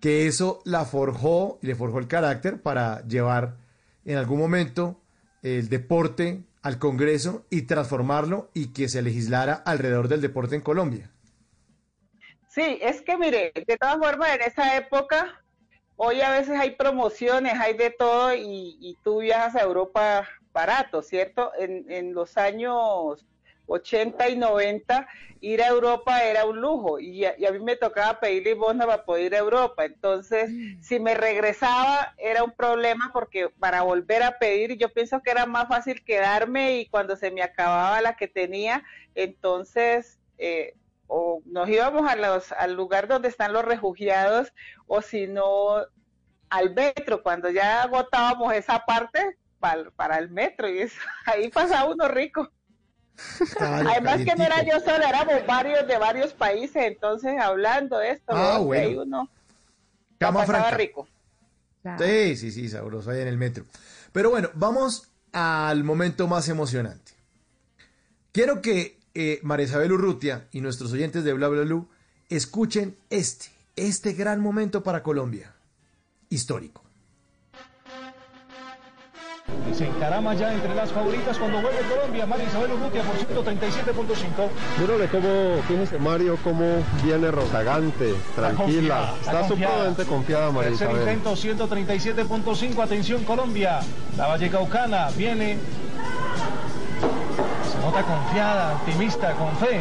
Que 0.00 0.26
eso 0.26 0.62
la 0.64 0.84
forjó 0.84 1.58
y 1.62 1.66
le 1.66 1.74
forjó 1.74 1.98
el 1.98 2.08
carácter 2.08 2.62
para 2.62 3.06
llevar 3.06 3.56
en 4.04 4.16
algún 4.16 4.38
momento 4.38 5.00
el 5.42 5.68
deporte 5.68 6.44
al 6.62 6.78
Congreso 6.78 7.46
y 7.50 7.62
transformarlo 7.62 8.50
y 8.54 8.72
que 8.72 8.88
se 8.88 9.02
legislara 9.02 9.54
alrededor 9.54 10.08
del 10.08 10.20
deporte 10.20 10.56
en 10.56 10.62
Colombia. 10.62 11.10
Sí, 12.48 12.78
es 12.80 13.02
que 13.02 13.16
mire, 13.16 13.52
de 13.54 13.76
todas 13.76 13.98
formas, 13.98 14.30
en 14.34 14.42
esa 14.42 14.76
época 14.76 15.42
hoy 15.98 16.20
a 16.20 16.30
veces 16.30 16.58
hay 16.58 16.70
promociones, 16.70 17.54
hay 17.54 17.74
de 17.74 17.90
todo 17.90 18.34
y, 18.34 18.96
tú 19.02 19.20
viajas 19.20 19.56
a 19.56 19.62
Europa 19.62 20.26
barato, 20.52 21.02
¿cierto? 21.02 21.52
En, 21.58 22.14
los 22.14 22.38
años 22.38 23.26
80 23.66 24.28
y 24.30 24.36
90, 24.36 25.08
ir 25.40 25.60
a 25.60 25.66
Europa 25.66 26.22
era 26.22 26.46
un 26.46 26.60
lujo 26.60 26.98
y 27.00 27.24
a, 27.24 27.34
mí 27.52 27.58
me 27.58 27.76
tocaba 27.76 28.20
pedir 28.20 28.44
limosna 28.44 28.86
para 28.86 29.04
poder 29.04 29.26
ir 29.26 29.34
a 29.34 29.38
Europa. 29.38 29.84
Entonces, 29.84 30.50
mm. 30.50 30.80
si 30.80 31.00
me 31.00 31.14
regresaba 31.14 32.14
era 32.16 32.44
un 32.44 32.52
problema 32.52 33.10
porque 33.12 33.50
para 33.58 33.82
volver 33.82 34.22
a 34.22 34.38
pedir, 34.38 34.78
yo 34.78 34.92
pienso 34.92 35.20
que 35.20 35.32
era 35.32 35.46
más 35.46 35.66
fácil 35.68 36.04
quedarme 36.04 36.78
y 36.78 36.86
cuando 36.86 37.16
se 37.16 37.32
me 37.32 37.42
acababa 37.42 38.00
la 38.00 38.16
que 38.16 38.28
tenía, 38.28 38.84
entonces... 39.14 40.18
Eh, 40.38 40.74
o 41.08 41.42
nos 41.46 41.68
íbamos 41.68 42.08
a 42.08 42.14
los, 42.14 42.52
al 42.52 42.74
lugar 42.74 43.08
donde 43.08 43.28
están 43.28 43.52
los 43.52 43.64
refugiados 43.64 44.52
o 44.86 45.02
si 45.02 45.26
no 45.26 45.86
al 46.50 46.74
metro, 46.74 47.22
cuando 47.22 47.50
ya 47.50 47.82
agotábamos 47.82 48.52
esa 48.54 48.84
parte 48.84 49.36
para, 49.58 49.90
para 49.90 50.18
el 50.18 50.30
metro 50.30 50.68
y 50.68 50.80
eso, 50.80 50.98
ahí 51.26 51.48
pasaba 51.48 51.90
uno 51.90 52.08
rico. 52.08 52.50
Además 53.60 54.22
que 54.24 54.36
no 54.36 54.44
era 54.44 54.62
yo 54.62 54.80
solo, 54.80 55.04
éramos 55.04 55.44
varios 55.46 55.86
de 55.86 55.98
varios 55.98 56.32
países, 56.32 56.84
entonces 56.84 57.38
hablando 57.40 57.98
de 57.98 58.12
esto, 58.12 58.32
ah, 58.34 58.58
bueno. 58.58 59.02
uno 59.02 59.30
pasaba 60.18 60.70
rico. 60.70 61.08
Sí, 61.98 62.36
sí, 62.36 62.50
sí, 62.50 62.68
sabroso 62.68 63.10
ahí 63.10 63.20
en 63.20 63.28
el 63.28 63.38
metro. 63.38 63.64
Pero 64.12 64.30
bueno, 64.30 64.50
vamos 64.54 65.08
al 65.32 65.84
momento 65.84 66.26
más 66.28 66.48
emocionante. 66.48 67.12
Quiero 68.32 68.60
que 68.60 68.98
eh, 69.14 69.40
María 69.42 69.66
Isabel 69.66 69.92
Urrutia 69.92 70.46
y 70.52 70.60
nuestros 70.60 70.92
oyentes 70.92 71.24
de 71.24 71.32
Bla 71.32 71.48
Bla 71.48 71.62
Blue 71.62 71.88
escuchen 72.28 72.96
este, 73.10 73.46
este 73.76 74.12
gran 74.12 74.40
momento 74.40 74.82
para 74.82 75.02
Colombia, 75.02 75.54
histórico. 76.30 76.82
Y 79.70 79.74
se 79.74 79.86
encarama 79.86 80.34
ya 80.34 80.52
entre 80.52 80.74
las 80.74 80.92
favoritas 80.92 81.38
cuando 81.38 81.60
vuelve 81.62 81.80
Colombia. 81.88 82.26
María 82.26 82.46
Isabel 82.46 82.72
Urrutia 82.72 83.02
por 83.02 83.16
137.5. 83.16 84.48
Mírale 84.80 85.08
cómo, 85.08 85.62
fíjese 85.66 85.98
Mario, 85.98 86.38
cómo 86.44 86.82
viene 87.02 87.30
rozagante, 87.30 88.14
tranquila. 88.34 89.14
Está 89.20 89.48
supremamente 89.48 90.04
confiada 90.04 90.50
María 90.50 90.70
Tercer 90.70 90.90
Isabel. 90.90 91.18
intento, 91.18 91.34
137.5. 91.34 92.82
Atención 92.82 93.24
Colombia. 93.24 93.80
La 94.16 94.26
Vallecaucana 94.26 95.10
viene. 95.16 95.56
Se 97.72 97.78
nota 97.78 98.02
confiada, 98.02 98.74
optimista, 98.74 99.32
con 99.32 99.56
fe. 99.56 99.80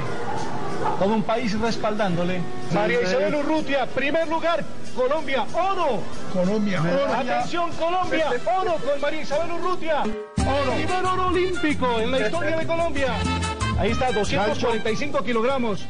Todo 1.00 1.14
un 1.14 1.24
país 1.24 1.58
respaldándole. 1.60 2.42
María 2.74 3.02
Isabel 3.02 3.36
Urrutia, 3.36 3.86
primer 3.88 4.28
lugar. 4.28 4.64
Colombia, 4.96 5.44
oro. 5.54 6.02
Colombia, 6.34 6.82
oro. 6.82 7.14
Atención 7.14 7.72
Colombia, 7.74 8.30
oro 8.60 8.76
con 8.78 9.02
María 9.02 9.22
Isabel 9.22 9.52
Urrutia. 9.54 10.02
Oro. 10.02 10.74
Primer 10.76 11.06
oro 11.06 11.28
olímpico 11.28 12.00
en 12.00 12.12
la 12.12 12.20
historia 12.22 12.58
de 12.58 12.68
Colombia. 12.68 13.14
Ahí 13.80 13.92
está, 13.92 14.12
245 14.12 15.24
kilogramos. 15.24 15.88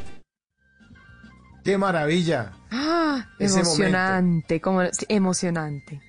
¡Qué 1.63 1.77
maravilla! 1.77 2.51
Ah, 2.71 3.25
Ese 3.39 3.59
emocionante, 3.59 4.61
como 4.61 4.85
sí, 4.91 5.05
emocionante. 5.09 6.01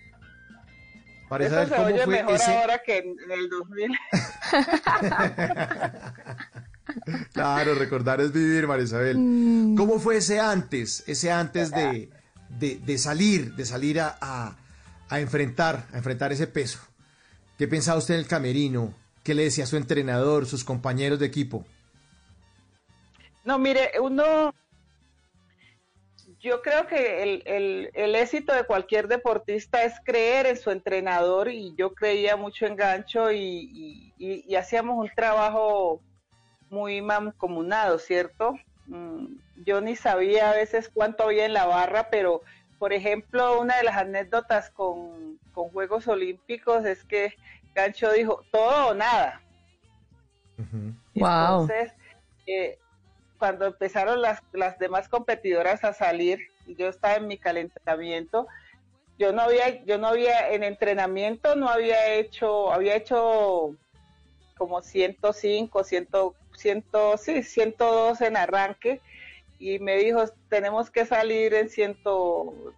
Para 1.29 1.45
Eso 1.47 1.55
saber 1.55 1.69
se 1.69 1.75
cómo 1.75 1.87
oye 1.87 2.05
fue 2.05 2.17
mejor 2.17 2.35
ese... 2.35 2.57
ahora 2.57 2.81
que 2.85 2.99
en, 2.99 3.17
en 3.25 3.31
el 3.33 3.49
2000. 3.49 3.91
Claro, 7.33 7.75
recordar 7.75 8.21
es 8.21 8.33
vivir, 8.33 8.67
María 8.67 8.85
Isabel. 8.85 9.17
Mm. 9.19 9.77
¿Cómo 9.77 9.99
fue 9.99 10.17
ese 10.19 10.41
antes? 10.41 11.05
Ese 11.07 11.31
antes 11.31 11.71
de, 11.71 12.11
de, 12.49 12.77
de 12.79 12.99
salir, 12.99 13.55
de 13.55 13.65
salir 13.67 14.01
a, 14.01 14.17
a- 14.21 14.57
a 15.11 15.21
enfrentar, 15.21 15.87
a 15.93 15.97
enfrentar 15.99 16.33
ese 16.33 16.47
peso. 16.47 16.81
¿Qué 17.57 17.67
pensaba 17.67 17.99
usted 17.99 18.15
en 18.15 18.21
el 18.21 18.27
camerino? 18.27 18.95
¿Qué 19.23 19.35
le 19.35 19.45
decía 19.45 19.65
a 19.65 19.67
su 19.67 19.77
entrenador, 19.77 20.47
sus 20.47 20.65
compañeros 20.65 21.19
de 21.19 21.27
equipo? 21.27 21.65
No, 23.45 23.59
mire, 23.59 23.93
uno, 24.01 24.55
yo 26.41 26.61
creo 26.63 26.87
que 26.87 27.23
el, 27.23 27.43
el- 27.47 27.91
el 27.95 28.15
éxito 28.15 28.53
de 28.55 28.65
cualquier 28.65 29.09
deportista 29.09 29.83
es 29.85 29.95
creer 30.05 30.47
en 30.47 30.57
su 30.59 30.71
entrenador 30.71 31.49
y 31.51 31.75
yo 31.77 31.95
creía 31.95 32.37
mucho 32.37 32.67
en 32.67 32.77
Gancho 32.77 33.33
y, 33.33 33.39
y- 33.39 34.13
y- 34.19 34.45
y 34.47 34.55
hacíamos 34.57 34.99
un 34.99 35.11
trabajo 35.17 36.03
muy 36.71 37.03
mancomunado, 37.03 37.99
¿cierto? 37.99 38.55
Mm, 38.87 39.37
Yo 39.65 39.81
ni 39.81 39.97
sabía 39.97 40.51
a 40.51 40.55
veces 40.55 40.91
cuánto 40.93 41.25
había 41.25 41.47
en 41.47 41.53
la 41.53 41.67
barra, 41.67 42.09
pero 42.11 42.43
por 42.79 42.93
ejemplo, 42.93 43.61
una 43.61 43.77
de 43.77 43.85
las 43.85 43.97
anécdotas 43.97 44.71
con, 44.71 45.39
con 45.53 45.71
Juegos 45.71 46.07
Olímpicos 46.07 46.85
es 46.85 47.03
que 47.05 47.35
Gancho 47.75 48.13
dijo, 48.13 48.45
todo 48.53 48.89
o 48.89 48.95
nada. 48.95 49.43
Wow. 51.15 51.63
Entonces, 51.63 51.93
eh, 52.47 52.79
cuando 53.39 53.67
empezaron 53.67 54.23
las, 54.23 54.43
las 54.53 54.79
demás 54.79 55.09
competidoras 55.09 55.85
a 55.85 55.93
salir, 55.93 56.41
y 56.67 56.77
yo 56.77 56.89
estaba 56.89 57.17
en 57.17 57.27
mi 57.27 57.39
calentamiento, 57.39 58.47
yo 59.19 59.33
no 59.33 59.43
había, 59.43 59.85
yo 59.85 59.99
no 59.99 60.09
había, 60.09 60.51
en 60.51 60.63
entrenamiento 60.63 61.57
no 61.57 61.69
había 61.69 62.15
hecho, 62.15 62.73
había 62.73 62.95
hecho 62.95 63.75
como 64.57 64.83
105, 64.83 65.85
100, 65.85 66.09
100, 66.59 66.85
sí, 67.19 67.43
102 67.43 68.21
en 68.21 68.37
arranque, 68.37 69.01
y 69.61 69.79
me 69.81 69.97
dijo, 69.97 70.25
tenemos 70.49 70.91
que 70.91 71.05
salir 71.05 71.53
en, 71.55 71.69
100, 71.69 71.99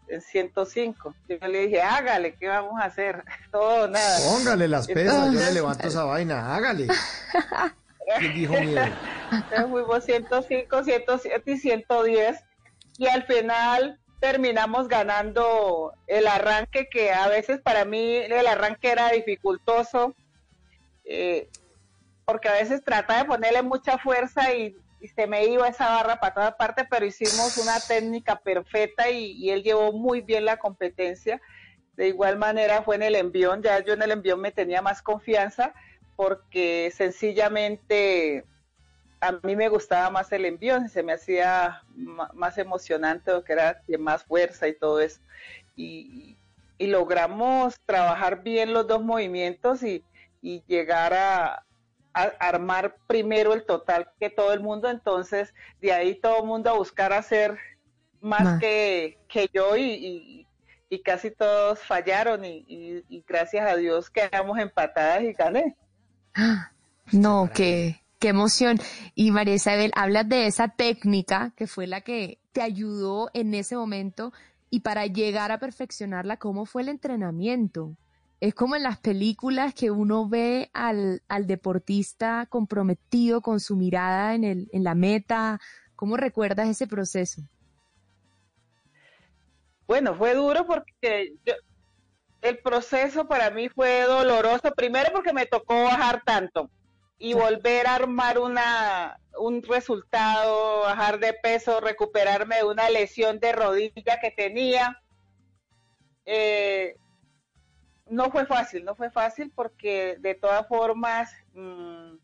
en 0.09 0.21
105. 0.23 1.15
Yo 1.29 1.49
le 1.49 1.67
dije, 1.67 1.83
hágale, 1.83 2.35
¿qué 2.37 2.49
vamos 2.49 2.81
a 2.81 2.85
hacer? 2.85 3.23
Todo 3.53 3.89
nada. 3.89 4.19
Póngale 4.31 4.67
las 4.67 4.87
pesas, 4.87 5.33
yo 5.33 5.41
le 5.41 5.53
levanto 5.53 5.89
esa 5.89 6.05
vaina, 6.05 6.55
hágale. 6.55 6.87
¿Quién 8.19 8.35
dijo 8.35 8.55
miedo? 8.55 8.87
Entonces 9.31 9.67
fuimos 9.71 10.05
105, 10.05 10.85
107 10.85 11.51
y 11.53 11.59
110 11.59 12.45
y 12.99 13.07
al 13.07 13.23
final 13.25 14.01
terminamos 14.19 14.89
ganando 14.89 15.93
el 16.07 16.27
arranque 16.27 16.89
que 16.91 17.13
a 17.13 17.29
veces 17.29 17.61
para 17.61 17.85
mí 17.85 18.17
el 18.17 18.47
arranque 18.47 18.91
era 18.91 19.11
dificultoso 19.11 20.15
eh, 21.05 21.49
porque 22.31 22.49
a 22.49 22.53
veces 22.53 22.85
trataba 22.85 23.21
de 23.21 23.25
ponerle 23.25 23.61
mucha 23.61 23.99
fuerza 23.99 24.55
y, 24.55 24.77
y 25.01 25.09
se 25.09 25.27
me 25.27 25.47
iba 25.47 25.67
esa 25.67 25.91
barra 25.91 26.21
para 26.21 26.35
toda 26.35 26.57
parte, 26.57 26.87
pero 26.89 27.05
hicimos 27.05 27.59
una 27.59 27.81
técnica 27.81 28.37
perfecta 28.37 29.11
y, 29.11 29.33
y 29.33 29.51
él 29.51 29.65
llevó 29.65 29.91
muy 29.93 30.21
bien 30.21 30.45
la 30.45 30.57
competencia. 30.57 31.41
De 31.97 32.07
igual 32.07 32.39
manera 32.39 32.83
fue 32.83 32.95
en 32.95 33.03
el 33.03 33.17
envión, 33.17 33.63
ya 33.63 33.83
yo 33.85 33.95
en 33.95 34.03
el 34.03 34.13
envión 34.13 34.41
me 34.41 34.53
tenía 34.53 34.81
más 34.81 35.03
confianza 35.03 35.75
porque 36.15 36.93
sencillamente 36.95 38.45
a 39.21 39.33
mí 39.43 39.57
me 39.57 39.69
gustaba 39.69 40.09
más 40.11 40.31
el 40.31 40.45
envión, 40.45 40.89
se 40.89 41.03
me 41.03 41.15
hacía 41.15 41.83
más 42.33 42.59
emocionante, 42.59 43.33
que 43.45 43.53
era 43.55 43.83
de 43.89 43.99
más 43.99 44.23
fuerza 44.23 44.69
y 44.69 44.79
todo 44.79 45.01
eso. 45.01 45.21
Y, 45.75 46.37
y 46.79 46.87
logramos 46.87 47.75
trabajar 47.87 48.45
bien 48.45 48.73
los 48.73 48.87
dos 48.87 49.03
movimientos 49.03 49.83
y, 49.83 50.05
y 50.41 50.63
llegar 50.69 51.13
a, 51.13 51.65
a 52.15 52.23
armar 52.41 52.97
primero 53.07 53.53
el 53.55 53.65
total 53.65 54.11
que 54.19 54.31
todo 54.31 54.53
el 54.53 54.61
mundo, 54.61 54.89
entonces 54.89 55.55
de 55.81 55.93
ahí 55.93 56.15
todo 56.21 56.39
el 56.41 56.47
mundo 56.47 56.71
a 56.71 56.77
buscar 56.79 57.13
hacer 57.13 57.57
más 58.21 58.45
Más. 58.45 58.61
que, 58.61 59.19
que 59.29 59.49
yo 59.53 59.77
y, 59.77 59.83
y- 59.83 60.47
y 60.93 61.03
casi 61.03 61.31
todos 61.31 61.79
fallaron 61.79 62.45
y, 62.45 62.65
y- 62.67 63.05
y 63.09 63.25
gracias 63.27 63.65
a 63.71 63.77
Dios 63.77 64.11
quedamos 64.11 64.59
empatadas 64.59 65.23
y 65.23 65.33
gané. 65.33 65.77
No, 67.13 67.51
qué, 67.53 68.01
qué 68.21 68.29
emoción. 68.29 68.79
Y 69.17 69.31
María 69.33 69.55
Isabel, 69.55 69.91
hablas 69.97 70.29
de 70.29 70.47
esa 70.47 70.69
técnica 70.69 71.53
que 71.57 71.67
fue 71.67 71.87
la 71.89 72.03
que 72.03 72.39
te 72.53 72.63
ayudó 72.63 73.31
en 73.35 73.53
ese 73.55 73.75
momento 73.77 74.33
y 74.71 74.81
para 74.81 75.07
llegar 75.07 75.51
a 75.51 75.59
perfeccionarla, 75.59 76.37
¿cómo 76.37 76.67
fue 76.67 76.83
el 76.83 76.89
entrenamiento? 76.89 77.97
Es 78.41 78.55
como 78.55 78.75
en 78.75 78.83
las 78.83 78.99
películas 78.99 79.75
que 79.75 79.91
uno 79.91 80.27
ve 80.29 80.71
al, 80.73 81.23
al 81.29 81.47
deportista 81.47 82.47
comprometido 82.49 83.43
con 83.43 83.61
su 83.61 83.77
mirada 83.77 84.35
en, 84.35 84.45
el, 84.45 84.69
en 84.73 84.83
la 84.83 84.95
meta. 84.95 85.61
¿Cómo 85.95 86.17
recuerdas 86.17 86.69
ese 86.69 86.87
proceso? 86.87 87.43
Bueno, 89.87 90.15
fue 90.15 90.35
duro 90.35 90.67
porque 90.67 91.35
yo- 91.45 91.55
el 92.41 92.59
proceso 92.59 93.29
para 93.29 93.51
mí 93.51 93.69
fue 93.69 94.03
doloroso, 94.03 94.73
primero 94.75 95.11
porque 95.13 95.35
me 95.35 95.45
tocó 95.45 95.75
bajar 95.85 96.23
tanto 96.25 96.71
y 97.19 97.35
volver 97.35 97.87
a 97.87 97.97
armar 97.97 98.39
una 98.39 99.19
un 99.39 99.63
resultado, 99.63 100.81
bajar 100.81 101.19
de 101.19 101.35
peso, 101.35 101.81
recuperarme 101.81 102.57
de 102.57 102.65
una 102.65 102.89
lesión 102.89 103.39
de 103.39 103.53
rodilla 103.53 104.19
que 104.21 104.31
tenía. 104.31 104.97
Eh, 106.25 106.95
no 108.11 108.31
fue 108.31 108.45
fácil, 108.45 108.85
no 108.85 108.95
fue 108.95 109.11
fácil 109.11 109.53
porque 109.55 110.17
de 110.19 110.35
todas 110.35 110.67
formas 110.67 111.33
mm, 111.55 112.17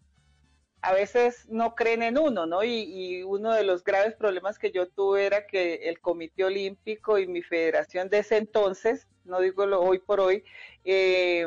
a 0.82 0.92
veces 0.92 1.46
no 1.48 1.74
creen 1.74 2.02
en 2.02 2.18
uno, 2.18 2.44
¿no? 2.44 2.62
Y, 2.64 2.82
y 2.82 3.22
uno 3.22 3.52
de 3.52 3.64
los 3.64 3.82
graves 3.82 4.14
problemas 4.14 4.58
que 4.58 4.72
yo 4.72 4.88
tuve 4.88 5.24
era 5.24 5.46
que 5.46 5.88
el 5.88 6.00
Comité 6.00 6.44
Olímpico 6.44 7.18
y 7.18 7.26
mi 7.26 7.42
federación 7.42 8.08
de 8.08 8.18
ese 8.18 8.36
entonces, 8.36 9.06
no 9.24 9.40
digo 9.40 9.64
lo 9.64 9.80
hoy 9.80 10.00
por 10.00 10.20
hoy, 10.20 10.44
eh, 10.84 11.46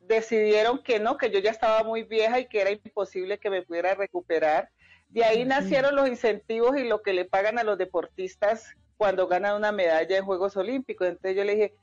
decidieron 0.00 0.82
que 0.82 0.98
no, 1.00 1.16
que 1.16 1.30
yo 1.30 1.38
ya 1.40 1.50
estaba 1.50 1.82
muy 1.82 2.02
vieja 2.02 2.40
y 2.40 2.48
que 2.48 2.60
era 2.60 2.70
imposible 2.70 3.38
que 3.38 3.50
me 3.50 3.62
pudiera 3.62 3.94
recuperar. 3.94 4.70
De 5.08 5.24
ahí 5.24 5.44
nacieron 5.44 5.94
los 5.94 6.08
incentivos 6.08 6.76
y 6.76 6.84
lo 6.84 7.02
que 7.02 7.12
le 7.12 7.24
pagan 7.24 7.58
a 7.58 7.64
los 7.64 7.78
deportistas 7.78 8.74
cuando 8.96 9.28
ganan 9.28 9.56
una 9.56 9.70
medalla 9.70 10.16
en 10.16 10.24
Juegos 10.24 10.56
Olímpicos. 10.56 11.08
Entonces 11.08 11.36
yo 11.36 11.44
le 11.44 11.54
dije, 11.54 11.74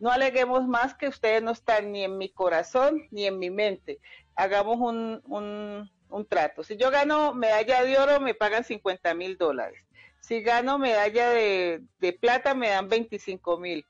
no 0.00 0.10
aleguemos 0.10 0.66
más 0.66 0.94
que 0.94 1.08
ustedes 1.08 1.42
no 1.42 1.52
están 1.52 1.92
ni 1.92 2.04
en 2.04 2.16
mi 2.18 2.30
corazón 2.30 3.06
ni 3.10 3.26
en 3.26 3.38
mi 3.38 3.50
mente. 3.50 4.00
Hagamos 4.34 4.78
un, 4.78 5.22
un, 5.26 5.90
un 6.08 6.26
trato. 6.26 6.64
Si 6.64 6.76
yo 6.76 6.90
gano 6.90 7.34
medalla 7.34 7.84
de 7.84 7.98
oro, 7.98 8.18
me 8.18 8.34
pagan 8.34 8.64
50 8.64 9.14
mil 9.14 9.36
dólares. 9.36 9.84
Si 10.18 10.40
gano 10.42 10.78
medalla 10.78 11.30
de, 11.30 11.82
de 11.98 12.12
plata, 12.14 12.54
me 12.54 12.70
dan 12.70 12.88
25 12.88 13.58
mil. 13.58 13.84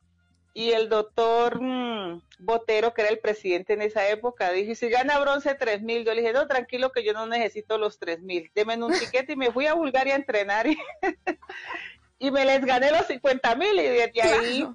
Y 0.53 0.73
el 0.73 0.89
doctor 0.89 1.61
mm, 1.61 2.23
Botero, 2.41 2.93
que 2.93 3.03
era 3.03 3.11
el 3.11 3.21
presidente 3.21 3.75
en 3.75 3.83
esa 3.83 4.09
época, 4.09 4.51
dijo, 4.51 4.73
"Y 4.73 4.75
si 4.75 4.89
gana 4.89 5.19
bronce, 5.21 5.55
3 5.55 5.83
mil. 5.83 6.05
Yo 6.05 6.13
le 6.13 6.23
dije, 6.23 6.33
no, 6.33 6.49
tranquilo 6.49 6.91
que 6.91 7.05
yo 7.05 7.13
no 7.13 7.27
necesito 7.27 7.79
los 7.79 8.01
3 8.01 8.21
mil. 8.21 8.51
Deme 8.53 8.83
un 8.83 8.93
tiquete 8.99 9.35
y 9.35 9.37
me 9.37 9.53
fui 9.53 9.67
a 9.69 9.75
Bulgaria 9.75 10.15
a 10.15 10.19
entrenar 10.19 10.67
y, 10.67 10.77
y 12.19 12.31
me 12.33 12.45
les 12.45 12.65
gané 12.65 12.91
los 12.91 13.07
50 13.07 13.55
mil 13.55 13.79
y 13.79 13.83
desde 13.83 14.23
ahí 14.23 14.69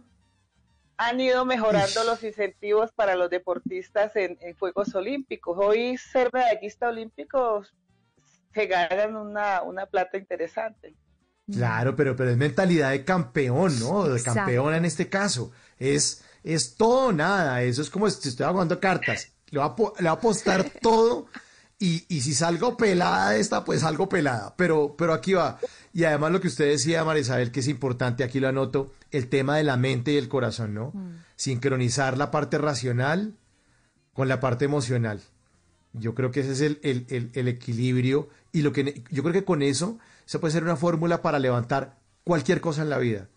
han 0.98 1.20
ido 1.20 1.46
mejorando 1.46 2.04
los 2.04 2.24
incentivos 2.24 2.92
para 2.92 3.16
los 3.16 3.30
deportistas 3.30 4.16
en, 4.16 4.38
en 4.42 4.56
Juegos 4.58 4.96
Olímpicos. 4.96 5.58
Hoy 5.60 5.98
ser 5.98 6.30
medallista 6.34 6.88
olímpico 6.88 7.64
se 8.54 8.68
ganan 8.68 9.16
una, 9.16 9.62
una 9.64 9.86
plata 9.86 10.18
interesante. 10.18 10.96
Claro, 11.52 11.96
pero, 11.96 12.16
pero 12.16 12.32
es 12.32 12.38
mentalidad 12.38 12.92
de 12.92 13.04
campeón, 13.04 13.80
¿no? 13.80 14.06
De 14.08 14.18
Exacto. 14.18 14.40
campeona 14.40 14.78
en 14.78 14.86
este 14.86 15.10
caso. 15.10 15.52
Es, 15.78 16.24
es 16.44 16.76
todo 16.76 17.08
o 17.08 17.12
nada. 17.12 17.62
Eso 17.64 17.82
es 17.82 17.90
como 17.90 18.10
si 18.10 18.30
estoy 18.30 18.48
jugando 18.48 18.80
cartas. 18.80 19.34
Le 19.52 19.60
va 19.60 19.66
a, 19.66 19.76
po- 19.76 19.94
le 20.00 20.06
va 20.06 20.12
a 20.12 20.14
apostar 20.14 20.64
todo 20.82 21.28
y, 21.78 22.06
y 22.08 22.22
si 22.22 22.34
salgo 22.34 22.78
pelada 22.78 23.32
de 23.32 23.42
esta, 23.42 23.64
pues 23.64 23.82
salgo 23.82 24.10
pelada. 24.10 24.56
Pero, 24.58 24.96
pero 24.98 25.14
aquí 25.14 25.34
va. 25.34 25.60
Y 25.96 26.04
además 26.04 26.32
lo 26.34 26.42
que 26.42 26.48
usted 26.50 26.66
decía, 26.70 27.04
María 27.06 27.22
Isabel, 27.22 27.52
que 27.52 27.62
es 27.62 27.68
importante, 27.70 28.24
aquí 28.26 28.42
lo 28.42 28.50
anoto, 28.50 28.94
el 29.12 29.30
tema 29.30 29.56
de 29.56 29.64
la 29.64 29.78
mente 29.78 30.12
y 30.12 30.18
el 30.18 30.28
corazón, 30.28 30.74
¿no? 30.74 30.92
Sincronizar 31.38 32.18
la 32.18 32.32
parte 32.32 32.58
racional 32.58 33.34
con 34.14 34.28
la 34.28 34.42
parte 34.42 34.66
emocional. 34.66 35.22
Yo 35.94 36.14
creo 36.14 36.32
que 36.32 36.42
ese 36.42 36.52
es 36.52 36.60
el, 36.62 36.80
el- 36.84 37.06
el- 37.10 37.32
el 37.34 37.48
equilibrio 37.48 38.28
y 38.52 38.62
lo 38.62 38.74
que 38.74 39.04
yo 39.10 39.24
creo 39.24 39.32
que 39.34 39.46
con 39.46 39.62
eso 39.62 39.98
se 40.26 40.38
puede 40.40 40.52
ser 40.52 40.64
una 40.64 40.76
fórmula 40.76 41.22
para 41.22 41.40
levantar 41.40 41.98
cualquier 42.26 42.60
cosa 42.60 42.82
en 42.82 42.90
la 42.90 42.98
vida. 42.98 43.30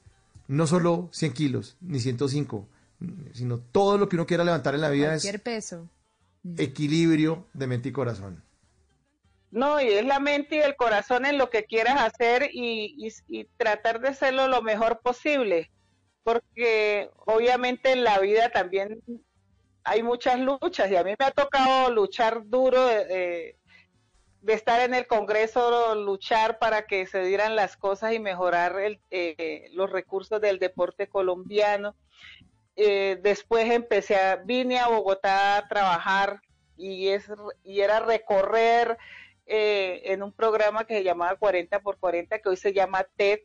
No 0.48 0.66
solo 0.66 1.08
100 1.12 1.32
kilos, 1.34 1.76
ni 1.80 2.00
105, 2.00 2.66
sino 3.34 3.58
todo 3.58 3.98
lo 3.98 4.08
que 4.08 4.16
uno 4.16 4.26
quiera 4.26 4.42
levantar 4.42 4.74
en 4.74 4.80
la 4.80 4.90
vida 4.90 5.14
es 5.14 5.22
Cualquier 5.22 5.42
peso. 5.44 5.88
equilibrio 6.56 7.46
de 7.54 7.66
mente 7.68 7.90
y 7.90 7.92
corazón. 7.92 8.42
No, 9.50 9.80
y 9.80 9.88
es 9.88 10.04
la 10.04 10.20
mente 10.20 10.56
y 10.56 10.60
el 10.60 10.76
corazón 10.76 11.24
en 11.24 11.38
lo 11.38 11.48
que 11.48 11.64
quieras 11.64 12.00
hacer 12.02 12.50
y, 12.52 13.08
tratar 13.56 14.00
de 14.00 14.08
hacerlo 14.08 14.46
lo 14.46 14.60
mejor 14.62 15.00
posible, 15.00 15.70
porque 16.22 17.10
obviamente 17.26 17.92
en 17.92 18.04
la 18.04 18.18
vida 18.18 18.50
también 18.50 19.02
hay 19.84 20.02
muchas 20.02 20.38
luchas 20.38 20.90
y 20.90 20.96
a 20.96 21.04
mí 21.04 21.14
me 21.18 21.24
ha 21.24 21.30
tocado 21.30 21.90
luchar 21.90 22.42
duro 22.46 22.84
de, 22.86 23.04
de- 23.06 23.58
de 24.40 24.52
estar 24.54 24.80
en 24.82 24.94
el 24.94 25.06
Congreso, 25.08 25.94
luchar 25.96 26.58
para 26.60 26.86
que 26.86 27.06
se 27.06 27.22
dieran 27.24 27.56
las 27.56 27.76
cosas 27.76 28.12
y 28.12 28.20
mejorar 28.20 28.78
el, 28.78 29.00
eh, 29.10 29.68
los 29.72 29.90
recursos 29.90 30.40
del 30.40 30.60
deporte 30.60 31.08
colombiano. 31.08 31.96
Eh, 32.76 33.18
después 33.20 33.68
empecé 33.70 34.14
a, 34.16 34.36
vine 34.36 34.78
a 34.78 34.88
Bogotá 34.88 35.56
a 35.56 35.66
trabajar 35.68 36.40
y, 36.76 37.08
es, 37.08 37.26
y 37.64 37.80
era 37.80 37.98
recorrer 37.98 38.96
eh, 39.48 40.12
en 40.12 40.22
un 40.22 40.32
programa 40.32 40.84
que 40.84 40.94
se 40.94 41.04
llamaba 41.04 41.36
40 41.36 41.80
por 41.80 41.98
40, 41.98 42.38
que 42.38 42.48
hoy 42.48 42.56
se 42.56 42.72
llama 42.72 43.06
TED, 43.16 43.40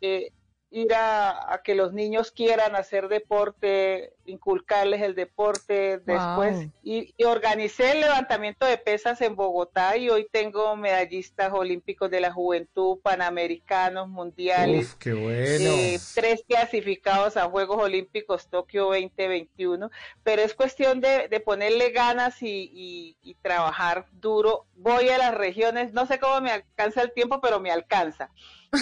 eh, 0.00 0.32
ir 0.72 0.94
a, 0.94 1.52
a 1.52 1.62
que 1.62 1.74
los 1.74 1.92
niños 1.92 2.30
quieran 2.30 2.76
hacer 2.76 3.08
deporte, 3.08 4.12
inculcarles 4.24 5.02
el 5.02 5.14
deporte, 5.16 5.98
después, 5.98 6.56
Wow. 6.58 6.72
y, 6.84 7.12
y 7.16 7.24
organicé 7.24 7.92
el 7.92 8.00
levantamiento 8.00 8.66
de 8.66 8.78
pesas 8.78 9.20
en 9.20 9.34
Bogotá 9.34 9.96
y 9.96 10.08
hoy 10.10 10.28
tengo 10.30 10.76
medallistas 10.76 11.52
olímpicos 11.52 12.08
de 12.10 12.20
la 12.20 12.32
juventud, 12.32 12.98
panamericanos, 13.02 14.08
mundiales, 14.08 14.86
Uf, 14.90 14.94
qué 15.00 15.12
bueno. 15.12 15.70
eh, 15.72 15.98
tres 16.14 16.44
clasificados 16.46 17.36
a 17.36 17.48
Juegos 17.50 17.82
Olímpicos 17.82 18.48
Tokio 18.48 18.84
2021, 18.86 19.90
pero 20.22 20.42
es 20.42 20.54
cuestión 20.54 21.00
de, 21.00 21.26
de 21.28 21.40
ponerle 21.40 21.90
ganas 21.90 22.42
y, 22.42 22.70
y- 22.72 23.16
y 23.22 23.34
trabajar 23.34 24.06
duro. 24.12 24.66
Voy 24.76 25.08
a 25.08 25.18
las 25.18 25.34
regiones, 25.34 25.92
no 25.92 26.06
sé 26.06 26.20
cómo 26.20 26.40
me 26.40 26.52
alcanza 26.52 27.02
el 27.02 27.12
tiempo, 27.12 27.40
pero 27.40 27.58
me 27.58 27.72
alcanza. 27.72 28.30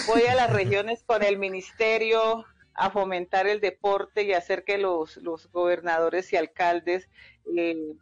Voy 0.07 0.23
a 0.29 0.35
las 0.35 0.51
regiones 0.51 1.03
con 1.05 1.23
el 1.23 1.37
ministerio 1.37 2.45
a 2.75 2.89
fomentar 2.91 3.47
el 3.47 3.59
deporte 3.59 4.23
y 4.23 4.33
hacer 4.33 4.63
que 4.63 4.77
los, 4.77 5.17
los 5.17 5.51
gobernadores 5.51 6.31
y 6.31 6.37
alcaldes 6.37 7.07
eh, 7.57 7.93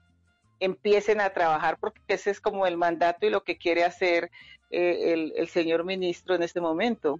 empiecen 0.59 1.21
a 1.21 1.29
trabajar, 1.31 1.77
porque 1.79 2.01
ese 2.07 2.31
es 2.31 2.39
como 2.41 2.67
el 2.67 2.77
mandato 2.77 3.25
y 3.25 3.29
lo 3.29 3.43
que 3.43 3.57
quiere 3.57 3.83
hacer 3.83 4.29
eh, 4.69 5.13
el, 5.13 5.33
el 5.35 5.47
señor 5.47 5.83
ministro 5.85 6.35
en 6.35 6.43
este 6.43 6.59
momento. 6.61 7.17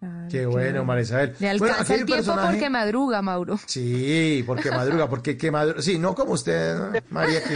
Ay, 0.00 0.28
Qué 0.30 0.46
bueno, 0.46 0.84
María 0.84 1.02
Isabel. 1.02 1.36
Le 1.38 1.48
alcanza 1.50 1.94
el 1.94 2.04
tiempo 2.04 2.24
personaje- 2.24 2.48
porque 2.54 2.70
madruga, 2.70 3.22
Mauro. 3.22 3.56
Sí, 3.66 4.42
porque 4.46 4.70
madruga, 4.70 5.08
porque 5.08 5.36
que 5.38 5.50
madruga. 5.52 5.80
Sí, 5.80 5.96
no 5.98 6.14
como 6.14 6.32
usted, 6.32 6.74
¿no? 6.76 6.92
María, 7.10 7.40
que 7.44 7.54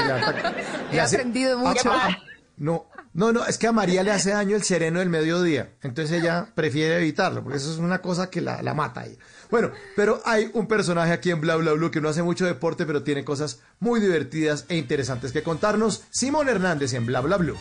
le 0.95 1.01
hace- 1.01 1.17
aprendido 1.17 1.59
mucho. 1.59 1.91
Ah, 1.93 2.17
No, 2.57 2.87
no, 3.17 3.33
no, 3.33 3.47
es 3.47 3.57
que 3.57 3.67
a 3.67 3.73
María 3.73 4.03
le 4.03 4.13
hace 4.13 4.31
daño 4.31 4.57
el 4.57 4.63
sereno 4.63 4.99
del 4.99 5.09
mediodía. 5.09 5.73
Entonces 5.83 6.21
ella 6.21 6.49
prefiere 6.55 6.99
evitarlo, 6.99 7.43
porque 7.43 7.57
eso 7.57 7.73
es 7.73 7.79
una 7.79 8.03
cosa 8.03 8.29
que 8.29 8.43
la, 8.43 8.61
la 8.63 8.75
mata 8.75 9.01
ahí. 9.01 9.19
Bueno, 9.51 9.71
pero 9.97 10.21
hay 10.27 10.51
un 10.53 10.67
personaje 10.67 11.13
aquí 11.13 11.31
en 11.31 11.41
Bla 11.41 11.57
Bla 11.57 11.73
Blue 11.73 11.91
que 11.91 12.03
no 12.03 12.11
hace 12.11 12.23
mucho 12.23 12.45
deporte, 12.45 12.85
pero 12.85 13.03
tiene 13.03 13.25
cosas 13.25 13.61
muy 13.81 14.01
divertidas 14.01 14.67
e 14.69 14.77
interesantes 14.77 15.33
que 15.33 15.43
contarnos. 15.43 16.05
Simón 16.11 16.51
Hernández 16.51 16.93
en 16.93 17.07
Bla 17.07 17.23
Bla 17.23 17.39
Blue. 17.39 17.57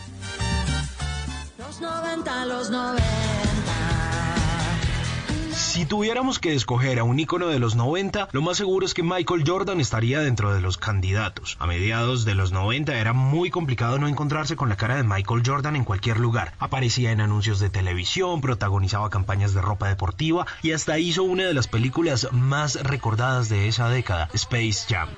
Los 1.58 1.80
90, 1.80 2.44
los 2.44 2.70
90. 2.70 3.25
Si 5.76 5.84
tuviéramos 5.84 6.38
que 6.38 6.54
escoger 6.54 6.98
a 6.98 7.04
un 7.04 7.20
ícono 7.20 7.48
de 7.48 7.58
los 7.58 7.76
90, 7.76 8.30
lo 8.32 8.40
más 8.40 8.56
seguro 8.56 8.86
es 8.86 8.94
que 8.94 9.02
Michael 9.02 9.44
Jordan 9.46 9.78
estaría 9.78 10.20
dentro 10.20 10.54
de 10.54 10.62
los 10.62 10.78
candidatos. 10.78 11.58
A 11.60 11.66
mediados 11.66 12.24
de 12.24 12.34
los 12.34 12.50
90 12.50 12.98
era 12.98 13.12
muy 13.12 13.50
complicado 13.50 13.98
no 13.98 14.08
encontrarse 14.08 14.56
con 14.56 14.70
la 14.70 14.78
cara 14.78 14.96
de 14.96 15.02
Michael 15.02 15.42
Jordan 15.44 15.76
en 15.76 15.84
cualquier 15.84 16.18
lugar. 16.18 16.54
Aparecía 16.58 17.12
en 17.12 17.20
anuncios 17.20 17.60
de 17.60 17.68
televisión, 17.68 18.40
protagonizaba 18.40 19.10
campañas 19.10 19.52
de 19.52 19.60
ropa 19.60 19.86
deportiva 19.86 20.46
y 20.62 20.72
hasta 20.72 20.98
hizo 20.98 21.24
una 21.24 21.44
de 21.44 21.52
las 21.52 21.68
películas 21.68 22.26
más 22.32 22.82
recordadas 22.82 23.50
de 23.50 23.68
esa 23.68 23.90
década, 23.90 24.30
Space 24.32 24.86
Jam. 24.88 25.10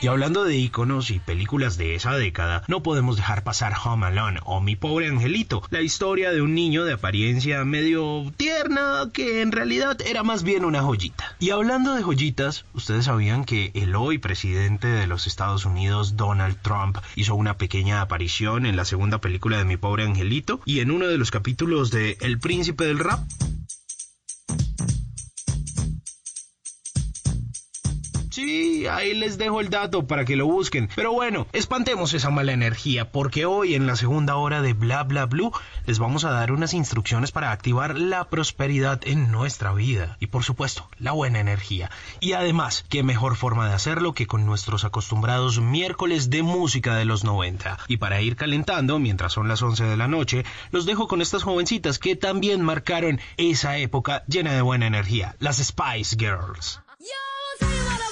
Y 0.00 0.06
hablando 0.06 0.44
de 0.44 0.56
íconos 0.56 1.10
y 1.10 1.18
películas 1.18 1.76
de 1.76 1.94
esa 1.94 2.14
década, 2.16 2.62
no 2.68 2.82
podemos 2.82 3.16
dejar 3.16 3.44
pasar 3.44 3.74
Home 3.84 4.06
Alone 4.06 4.40
o 4.44 4.60
Mi 4.60 4.76
pobre 4.76 5.08
angelito, 5.08 5.62
la 5.70 5.82
historia 5.82 6.32
de 6.32 6.40
un 6.40 6.54
niño 6.54 6.84
de 6.84 6.94
apariencia 6.94 7.64
medio 7.64 8.32
tierna 8.36 9.10
que 9.12 9.42
en 9.42 9.52
realidad 9.52 9.98
era 10.00 10.22
más 10.22 10.42
bien 10.42 10.64
una 10.64 10.82
joyita. 10.82 11.36
Y 11.38 11.50
hablando 11.50 11.94
de 11.94 12.02
joyitas, 12.02 12.64
ustedes 12.72 13.06
sabían 13.06 13.44
que 13.44 13.72
el 13.74 13.94
hoy 13.94 14.18
presidente 14.18 14.88
de 14.88 15.06
los 15.06 15.26
Estados 15.26 15.66
Unidos, 15.66 16.16
Donald 16.16 16.56
Trump, 16.62 16.98
hizo 17.14 17.34
una 17.34 17.58
pequeña 17.58 18.00
aparición 18.00 18.64
en 18.64 18.76
la 18.76 18.84
segunda 18.84 19.20
película 19.20 19.58
de 19.58 19.64
Mi 19.64 19.76
pobre 19.76 20.04
angelito 20.04 20.60
y 20.64 20.80
en 20.80 20.90
uno 20.90 21.06
de 21.08 21.18
los 21.18 21.30
capítulos 21.30 21.90
de 21.90 22.16
El 22.20 22.38
príncipe 22.38 22.84
del 22.84 22.98
rap. 22.98 23.20
Sí, 28.36 28.86
ahí 28.86 29.14
les 29.14 29.38
dejo 29.38 29.62
el 29.62 29.70
dato 29.70 30.06
para 30.06 30.26
que 30.26 30.36
lo 30.36 30.44
busquen. 30.44 30.90
Pero 30.94 31.10
bueno, 31.10 31.46
espantemos 31.54 32.12
esa 32.12 32.28
mala 32.28 32.52
energía, 32.52 33.10
porque 33.10 33.46
hoy 33.46 33.74
en 33.74 33.86
la 33.86 33.96
segunda 33.96 34.36
hora 34.36 34.60
de 34.60 34.74
Bla 34.74 35.04
Bla 35.04 35.24
Blue 35.24 35.52
les 35.86 35.98
vamos 35.98 36.26
a 36.26 36.32
dar 36.32 36.52
unas 36.52 36.74
instrucciones 36.74 37.32
para 37.32 37.50
activar 37.50 37.98
la 37.98 38.28
prosperidad 38.28 39.00
en 39.04 39.32
nuestra 39.32 39.72
vida. 39.72 40.18
Y 40.20 40.26
por 40.26 40.44
supuesto, 40.44 40.86
la 40.98 41.12
buena 41.12 41.40
energía. 41.40 41.90
Y 42.20 42.34
además, 42.34 42.84
qué 42.90 43.02
mejor 43.02 43.36
forma 43.36 43.66
de 43.70 43.74
hacerlo 43.74 44.12
que 44.12 44.26
con 44.26 44.44
nuestros 44.44 44.84
acostumbrados 44.84 45.58
miércoles 45.58 46.28
de 46.28 46.42
música 46.42 46.94
de 46.94 47.06
los 47.06 47.24
90. 47.24 47.78
Y 47.88 47.96
para 47.96 48.20
ir 48.20 48.36
calentando, 48.36 48.98
mientras 48.98 49.32
son 49.32 49.48
las 49.48 49.62
11 49.62 49.84
de 49.84 49.96
la 49.96 50.08
noche, 50.08 50.44
los 50.72 50.84
dejo 50.84 51.08
con 51.08 51.22
estas 51.22 51.42
jovencitas 51.42 51.98
que 51.98 52.16
también 52.16 52.60
marcaron 52.60 53.18
esa 53.38 53.78
época 53.78 54.24
llena 54.26 54.52
de 54.52 54.60
buena 54.60 54.86
energía, 54.86 55.36
las 55.38 55.56
Spice 55.56 56.16
Girls. 56.18 56.82
Yo, 56.98 58.05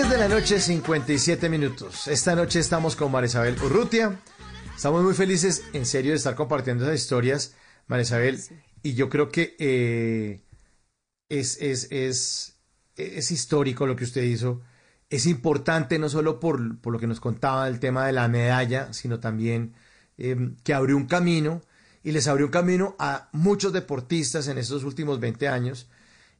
10 0.00 0.12
de 0.12 0.16
la 0.16 0.28
noche, 0.28 0.58
57 0.58 1.50
minutos. 1.50 2.08
Esta 2.08 2.34
noche 2.34 2.58
estamos 2.58 2.96
con 2.96 3.12
Marisabel 3.12 3.54
Urrutia. 3.62 4.18
Estamos 4.74 5.04
muy 5.04 5.12
felices, 5.12 5.62
en 5.74 5.84
serio, 5.84 6.12
de 6.12 6.16
estar 6.16 6.34
compartiendo 6.34 6.84
esas 6.84 7.02
historias, 7.02 7.54
Marisabel. 7.86 8.40
Y 8.82 8.94
yo 8.94 9.10
creo 9.10 9.28
que 9.28 9.56
eh, 9.58 10.40
es, 11.28 11.60
es, 11.60 11.92
es, 11.92 12.56
es 12.96 13.30
histórico 13.30 13.86
lo 13.86 13.94
que 13.94 14.04
usted 14.04 14.22
hizo. 14.22 14.62
Es 15.10 15.26
importante 15.26 15.98
no 15.98 16.08
solo 16.08 16.40
por, 16.40 16.80
por 16.80 16.94
lo 16.94 16.98
que 16.98 17.06
nos 17.06 17.20
contaba 17.20 17.68
el 17.68 17.78
tema 17.78 18.06
de 18.06 18.12
la 18.12 18.26
medalla, 18.26 18.94
sino 18.94 19.20
también 19.20 19.74
eh, 20.16 20.54
que 20.64 20.72
abrió 20.72 20.96
un 20.96 21.08
camino 21.08 21.60
y 22.02 22.12
les 22.12 22.26
abrió 22.26 22.46
un 22.46 22.52
camino 22.52 22.96
a 22.98 23.28
muchos 23.32 23.74
deportistas 23.74 24.48
en 24.48 24.56
estos 24.56 24.82
últimos 24.82 25.20
20 25.20 25.46
años. 25.48 25.90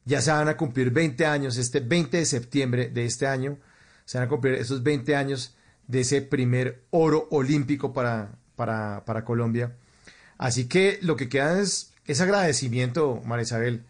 Ya 0.05 0.21
se 0.21 0.31
van 0.31 0.47
a 0.47 0.57
cumplir 0.57 0.91
20 0.91 1.25
años, 1.25 1.57
este 1.57 1.79
20 1.79 2.17
de 2.17 2.25
septiembre 2.25 2.89
de 2.89 3.05
este 3.05 3.27
año, 3.27 3.57
se 4.05 4.17
van 4.17 4.27
a 4.27 4.29
cumplir 4.29 4.55
esos 4.55 4.83
20 4.83 5.15
años 5.15 5.55
de 5.87 6.01
ese 6.01 6.21
primer 6.21 6.83
oro 6.89 7.27
olímpico 7.31 7.93
para, 7.93 8.31
para, 8.55 9.05
para 9.05 9.23
Colombia. 9.23 9.75
Así 10.37 10.67
que 10.67 10.97
lo 11.01 11.15
que 11.15 11.29
queda 11.29 11.59
es, 11.59 11.93
es 12.05 12.21
agradecimiento, 12.21 13.21
María 13.25 13.43
Isabel. 13.43 13.85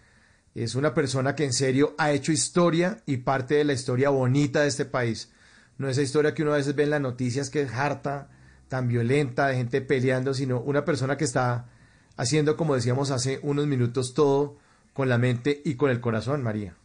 Es 0.54 0.76
una 0.76 0.94
persona 0.94 1.36
que 1.36 1.46
en 1.46 1.54
serio 1.54 1.96
ha 1.98 2.12
hecho 2.12 2.34
historia 2.34 3.02
y 3.06 3.18
parte 3.18 3.56
de 3.56 3.64
la 3.64 3.74
historia 3.74 4.10
bonita 4.10 4.62
de 4.62 4.68
este 4.68 4.84
país. 4.84 5.32
No 5.78 5.88
esa 5.88 6.02
historia 6.02 6.34
que 6.34 6.44
uno 6.44 6.54
a 6.54 6.58
veces 6.58 6.76
ve 6.76 6.84
en 6.84 6.90
las 6.90 7.02
noticias 7.02 7.50
que 7.50 7.62
es 7.62 7.72
harta, 7.72 8.30
tan 8.68 8.88
violenta, 8.88 9.48
de 9.48 9.56
gente 9.56 9.82
peleando, 9.82 10.34
sino 10.34 10.60
una 10.60 10.84
persona 10.84 11.18
que 11.18 11.24
está 11.24 11.70
haciendo, 12.18 12.58
como 12.58 12.76
decíamos 12.76 13.12
hace 13.12 13.40
unos 13.44 13.66
minutos, 13.68 14.14
todo 14.14 14.58
con 14.94 15.10
la 15.10 15.18
mente 15.18 15.62
y 15.64 15.76
con 15.76 15.90
el 15.90 16.02
corazón, 16.02 16.44
María. 16.44 16.76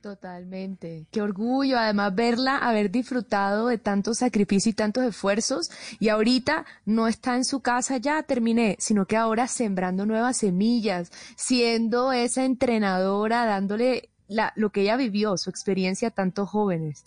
Totalmente. 0.00 1.06
Qué 1.10 1.20
orgullo, 1.20 1.78
además, 1.78 2.14
verla 2.14 2.56
haber 2.56 2.90
disfrutado 2.90 3.66
de 3.66 3.76
tanto 3.76 4.14
sacrificio 4.14 4.70
y 4.70 4.74
tantos 4.74 5.04
esfuerzos. 5.04 5.70
Y 5.98 6.08
ahorita 6.08 6.64
no 6.86 7.06
está 7.06 7.36
en 7.36 7.44
su 7.44 7.60
casa 7.60 7.98
ya, 7.98 8.22
terminé, 8.22 8.76
sino 8.78 9.04
que 9.04 9.18
ahora 9.18 9.46
sembrando 9.46 10.06
nuevas 10.06 10.38
semillas, 10.38 11.12
siendo 11.36 12.12
esa 12.12 12.44
entrenadora, 12.44 13.44
dándole 13.44 14.08
la, 14.26 14.54
lo 14.56 14.70
que 14.70 14.82
ella 14.82 14.96
vivió, 14.96 15.36
su 15.36 15.50
experiencia 15.50 16.08
a 16.08 16.12
tantos 16.12 16.48
jóvenes 16.48 17.04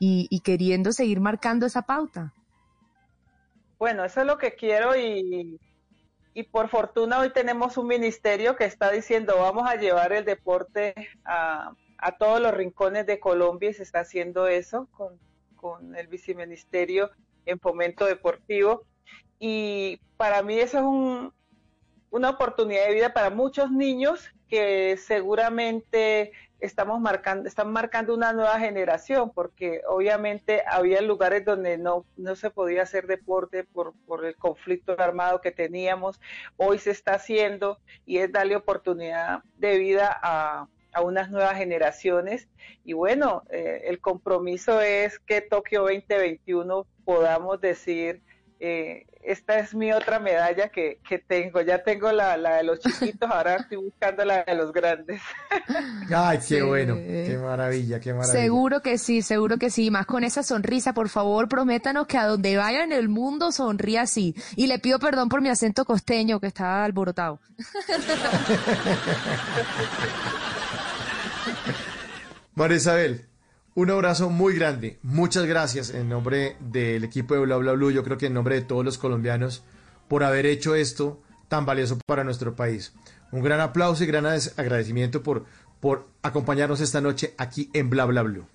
y, 0.00 0.26
y 0.28 0.40
queriendo 0.40 0.92
seguir 0.92 1.20
marcando 1.20 1.66
esa 1.66 1.82
pauta. 1.82 2.32
Bueno, 3.78 4.04
eso 4.04 4.20
es 4.20 4.26
lo 4.26 4.38
que 4.38 4.54
quiero 4.54 4.96
y, 4.96 5.60
y 6.34 6.44
por 6.44 6.68
fortuna 6.68 7.18
hoy 7.20 7.30
tenemos 7.30 7.76
un 7.76 7.86
ministerio 7.86 8.56
que 8.56 8.64
está 8.64 8.90
diciendo 8.90 9.34
vamos 9.38 9.68
a 9.68 9.76
llevar 9.76 10.12
el 10.12 10.24
deporte 10.24 10.94
a, 11.24 11.74
a 11.98 12.16
todos 12.18 12.40
los 12.40 12.52
rincones 12.52 13.06
de 13.06 13.20
Colombia 13.20 13.70
y 13.70 13.74
se 13.74 13.82
está 13.82 14.00
haciendo 14.00 14.46
eso 14.48 14.88
con, 14.92 15.18
con 15.56 15.94
el 15.94 16.08
viceministerio 16.08 17.10
en 17.46 17.60
fomento 17.60 18.06
deportivo. 18.06 18.84
Y 19.38 20.00
para 20.16 20.42
mí 20.42 20.58
eso 20.58 20.78
es 20.78 20.84
un, 20.84 21.32
una 22.10 22.30
oportunidad 22.30 22.86
de 22.86 22.94
vida 22.94 23.12
para 23.12 23.30
muchos 23.30 23.70
niños 23.70 24.28
que 24.48 24.96
seguramente 24.96 26.32
estamos 26.62 27.00
marcando, 27.00 27.48
están 27.48 27.72
marcando 27.72 28.14
una 28.14 28.32
nueva 28.32 28.58
generación, 28.58 29.32
porque 29.34 29.82
obviamente 29.88 30.62
había 30.66 31.02
lugares 31.02 31.44
donde 31.44 31.76
no, 31.76 32.06
no 32.16 32.36
se 32.36 32.50
podía 32.50 32.82
hacer 32.82 33.08
deporte 33.08 33.64
por, 33.64 33.94
por 34.06 34.24
el 34.24 34.36
conflicto 34.36 34.94
armado 34.96 35.40
que 35.40 35.50
teníamos, 35.50 36.20
hoy 36.56 36.78
se 36.78 36.92
está 36.92 37.14
haciendo 37.14 37.78
y 38.06 38.18
es 38.18 38.30
darle 38.30 38.54
oportunidad 38.54 39.42
de 39.58 39.76
vida 39.78 40.16
a, 40.22 40.68
a 40.92 41.02
unas 41.02 41.30
nuevas 41.30 41.56
generaciones. 41.56 42.48
Y 42.84 42.92
bueno, 42.92 43.42
eh, 43.50 43.82
el 43.86 44.00
compromiso 44.00 44.80
es 44.80 45.18
que 45.18 45.40
Tokio 45.40 45.82
2021 45.82 46.86
podamos 47.04 47.60
decir, 47.60 48.22
eh, 48.64 49.06
esta 49.24 49.58
es 49.58 49.74
mi 49.74 49.92
otra 49.92 50.20
medalla 50.20 50.68
que, 50.68 51.00
que 51.08 51.18
tengo. 51.18 51.60
Ya 51.62 51.82
tengo 51.82 52.12
la, 52.12 52.36
la, 52.36 52.58
de 52.58 52.62
los 52.62 52.78
chiquitos, 52.78 53.28
ahora 53.34 53.56
estoy 53.56 53.78
buscando 53.78 54.24
la 54.24 54.44
de 54.44 54.54
los 54.54 54.72
grandes. 54.72 55.20
Ay, 56.14 56.38
qué 56.38 56.44
sí. 56.44 56.60
bueno, 56.60 56.94
qué 56.94 57.40
maravilla, 57.42 57.98
qué 57.98 58.14
maravilla. 58.14 58.40
Seguro 58.40 58.80
que 58.80 58.98
sí, 58.98 59.20
seguro 59.20 59.58
que 59.58 59.68
sí. 59.68 59.90
Más 59.90 60.06
con 60.06 60.22
esa 60.22 60.44
sonrisa, 60.44 60.94
por 60.94 61.08
favor, 61.08 61.48
prométanos 61.48 62.06
que 62.06 62.18
a 62.18 62.26
donde 62.26 62.56
vaya 62.56 62.84
en 62.84 62.92
el 62.92 63.08
mundo 63.08 63.50
sonría 63.50 64.02
así. 64.02 64.36
Y 64.54 64.68
le 64.68 64.78
pido 64.78 65.00
perdón 65.00 65.28
por 65.28 65.42
mi 65.42 65.48
acento 65.48 65.84
costeño 65.84 66.38
que 66.38 66.46
está 66.46 66.84
alborotado. 66.84 67.40
María 72.54 72.76
Isabel, 72.76 73.26
un 73.74 73.90
abrazo 73.90 74.28
muy 74.28 74.54
grande. 74.54 74.98
Muchas 75.02 75.44
gracias 75.46 75.90
en 75.90 76.08
nombre 76.08 76.56
del 76.60 77.04
equipo 77.04 77.34
de 77.34 77.40
Bla 77.40 77.56
Bla 77.56 77.72
Blue, 77.72 77.90
yo 77.90 78.04
creo 78.04 78.18
que 78.18 78.26
en 78.26 78.34
nombre 78.34 78.56
de 78.56 78.62
todos 78.62 78.84
los 78.84 78.98
colombianos, 78.98 79.64
por 80.08 80.24
haber 80.24 80.46
hecho 80.46 80.74
esto 80.74 81.20
tan 81.48 81.64
valioso 81.64 81.98
para 82.06 82.24
nuestro 82.24 82.54
país. 82.54 82.92
Un 83.30 83.42
gran 83.42 83.60
aplauso 83.60 84.04
y 84.04 84.06
gran 84.06 84.26
agradecimiento 84.26 85.22
por, 85.22 85.46
por 85.80 86.06
acompañarnos 86.22 86.80
esta 86.80 87.00
noche 87.00 87.34
aquí 87.38 87.70
en 87.72 87.88
Bla 87.88 88.04
Bla 88.04 88.22
Blue. 88.22 88.46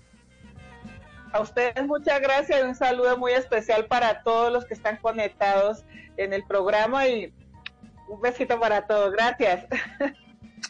A 1.33 1.41
ustedes 1.41 1.85
muchas 1.85 2.21
gracias 2.21 2.61
y 2.61 2.63
un 2.63 2.75
saludo 2.75 3.17
muy 3.17 3.33
especial 3.33 3.85
para 3.85 4.23
todos 4.23 4.51
los 4.51 4.65
que 4.65 4.73
están 4.73 4.97
conectados 4.97 5.83
en 6.15 6.33
el 6.33 6.43
programa 6.45 7.07
y 7.07 7.33
un 8.07 8.21
besito 8.21 8.59
para 8.59 8.87
todos. 8.87 9.11
Gracias. 9.11 9.65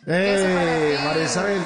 ¡Eh! 0.08 0.98
María 1.04 1.24
Isabel 1.24 1.62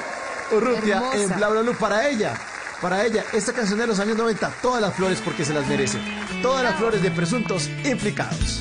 Urrutia 0.52 1.02
en 1.14 1.28
Bla 1.36 1.48
Bla 1.48 1.62
Blue 1.62 1.76
para 1.78 2.08
ella. 2.08 2.34
Para 2.82 3.06
ella, 3.06 3.24
esta 3.32 3.52
canción 3.52 3.78
de 3.78 3.86
los 3.86 4.00
años 4.00 4.16
90, 4.16 4.54
todas 4.60 4.82
las 4.82 4.96
flores 4.96 5.20
porque 5.24 5.44
se 5.44 5.54
las 5.54 5.68
merece. 5.68 6.00
Todas 6.42 6.64
las 6.64 6.74
flores 6.74 7.00
de 7.00 7.12
presuntos 7.12 7.70
implicados. 7.84 8.60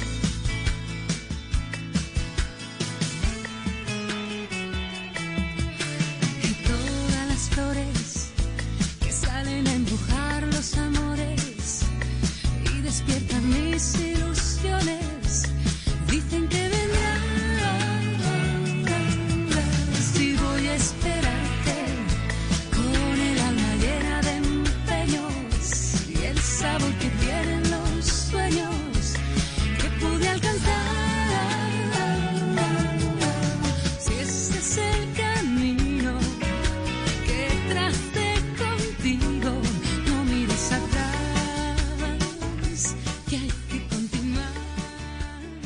Y 6.44 6.54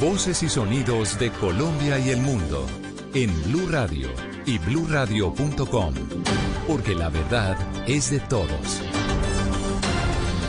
Voces 0.00 0.42
y 0.42 0.48
sonidos 0.48 1.18
de 1.18 1.30
Colombia 1.30 1.98
y 1.98 2.08
el 2.08 2.20
mundo 2.22 2.66
en 3.12 3.30
Blue 3.42 3.68
Radio 3.68 4.08
y 4.46 4.56
bluradio.com, 4.56 5.94
porque 6.66 6.94
la 6.94 7.10
verdad 7.10 7.58
es 7.86 8.10
de 8.10 8.20
todos. 8.20 8.80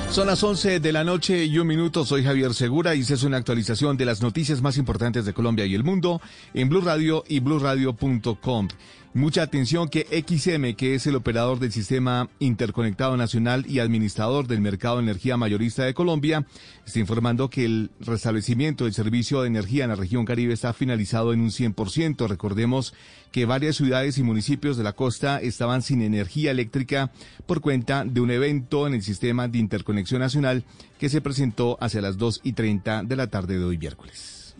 Son 0.09 0.27
las 0.27 0.41
11 0.41 0.79
de 0.79 0.91
la 0.93 1.03
noche 1.03 1.43
y 1.43 1.59
un 1.59 1.67
minuto. 1.67 2.05
Soy 2.05 2.23
Javier 2.23 2.53
Segura 2.53 2.95
y 2.95 3.01
esta 3.01 3.15
es 3.15 3.23
una 3.23 3.37
actualización 3.37 3.97
de 3.97 4.05
las 4.05 4.21
noticias 4.21 4.61
más 4.61 4.77
importantes 4.77 5.25
de 5.25 5.33
Colombia 5.33 5.65
y 5.65 5.75
el 5.75 5.83
mundo 5.83 6.21
en 6.53 6.69
Blue 6.69 6.81
Radio 6.81 7.25
y 7.27 7.41
bluradio.com. 7.41 8.69
Mucha 9.13 9.41
atención 9.41 9.89
que 9.89 10.07
XM, 10.25 10.73
que 10.77 10.95
es 10.95 11.05
el 11.05 11.17
operador 11.17 11.59
del 11.59 11.73
sistema 11.73 12.29
interconectado 12.39 13.17
nacional 13.17 13.65
y 13.67 13.79
administrador 13.79 14.47
del 14.47 14.61
mercado 14.61 14.97
de 14.97 15.03
energía 15.03 15.35
mayorista 15.35 15.83
de 15.83 15.93
Colombia, 15.93 16.47
está 16.85 16.99
informando 16.99 17.49
que 17.49 17.65
el 17.65 17.91
restablecimiento 17.99 18.85
del 18.85 18.93
servicio 18.93 19.41
de 19.41 19.47
energía 19.47 19.83
en 19.83 19.89
la 19.89 19.97
región 19.97 20.23
Caribe 20.23 20.53
está 20.53 20.71
finalizado 20.71 21.33
en 21.33 21.41
un 21.41 21.49
100%. 21.49 22.25
Recordemos 22.29 22.93
que 23.33 23.45
varias 23.45 23.75
ciudades 23.75 24.17
y 24.17 24.23
municipios 24.23 24.77
de 24.77 24.83
la 24.83 24.93
costa 24.93 25.41
estaban 25.41 25.81
sin 25.81 26.01
energía 26.01 26.51
eléctrica 26.51 27.11
por 27.45 27.59
cuenta 27.59 28.05
de 28.05 28.21
un 28.21 28.31
evento 28.31 28.87
en 28.87 28.93
el 28.93 29.03
sistema 29.03 29.49
de 29.49 29.57
interconexión 29.57 30.21
nacional 30.21 30.63
que 30.99 31.09
se 31.09 31.19
presentó 31.19 31.77
hacia 31.81 31.99
las 31.99 32.17
2 32.17 32.39
y 32.43 32.53
30 32.53 33.03
de 33.03 33.15
la 33.17 33.27
tarde 33.27 33.59
de 33.59 33.65
hoy 33.65 33.77
miércoles. 33.77 34.55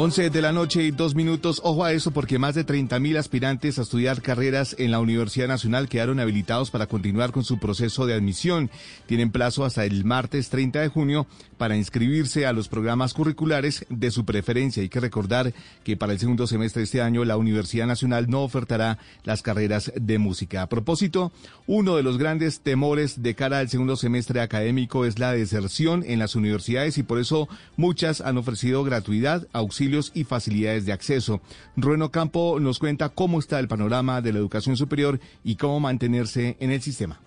11 0.00 0.30
de 0.30 0.42
la 0.42 0.52
noche 0.52 0.84
y 0.84 0.92
dos 0.92 1.16
minutos. 1.16 1.60
Ojo 1.64 1.82
a 1.82 1.92
eso 1.92 2.12
porque 2.12 2.38
más 2.38 2.54
de 2.54 2.62
30 2.62 3.00
mil 3.00 3.16
aspirantes 3.16 3.80
a 3.80 3.82
estudiar 3.82 4.22
carreras 4.22 4.76
en 4.78 4.92
la 4.92 5.00
Universidad 5.00 5.48
Nacional 5.48 5.88
quedaron 5.88 6.20
habilitados 6.20 6.70
para 6.70 6.86
continuar 6.86 7.32
con 7.32 7.42
su 7.42 7.58
proceso 7.58 8.06
de 8.06 8.14
admisión. 8.14 8.70
Tienen 9.06 9.32
plazo 9.32 9.64
hasta 9.64 9.84
el 9.84 10.04
martes 10.04 10.50
30 10.50 10.82
de 10.82 10.86
junio 10.86 11.26
para 11.56 11.76
inscribirse 11.76 12.46
a 12.46 12.52
los 12.52 12.68
programas 12.68 13.12
curriculares 13.12 13.86
de 13.88 14.12
su 14.12 14.24
preferencia. 14.24 14.84
Hay 14.84 14.88
que 14.88 15.00
recordar 15.00 15.52
que 15.82 15.96
para 15.96 16.12
el 16.12 16.20
segundo 16.20 16.46
semestre 16.46 16.78
de 16.78 16.84
este 16.84 17.02
año 17.02 17.24
la 17.24 17.36
Universidad 17.36 17.88
Nacional 17.88 18.30
no 18.30 18.44
ofertará 18.44 18.98
las 19.24 19.42
carreras 19.42 19.90
de 19.96 20.18
música. 20.18 20.62
A 20.62 20.68
propósito, 20.68 21.32
uno 21.66 21.96
de 21.96 22.04
los 22.04 22.18
grandes 22.18 22.60
temores 22.60 23.20
de 23.20 23.34
cara 23.34 23.58
al 23.58 23.68
segundo 23.68 23.96
semestre 23.96 24.42
académico 24.42 25.04
es 25.04 25.18
la 25.18 25.32
deserción 25.32 26.04
en 26.06 26.20
las 26.20 26.36
universidades 26.36 26.98
y 26.98 27.02
por 27.02 27.18
eso 27.18 27.48
muchas 27.76 28.20
han 28.20 28.38
ofrecido 28.38 28.84
gratuidad, 28.84 29.48
auxilio 29.52 29.87
y 30.14 30.24
facilidades 30.24 30.86
de 30.86 30.92
acceso. 30.92 31.40
Rueno 31.76 32.10
Campo 32.10 32.58
nos 32.60 32.78
cuenta 32.78 33.08
cómo 33.08 33.38
está 33.38 33.58
el 33.58 33.68
panorama 33.68 34.20
de 34.20 34.32
la 34.32 34.38
educación 34.38 34.76
superior 34.76 35.20
y 35.44 35.56
cómo 35.56 35.80
mantenerse 35.80 36.56
en 36.60 36.70
el 36.70 36.82
sistema. 36.82 37.20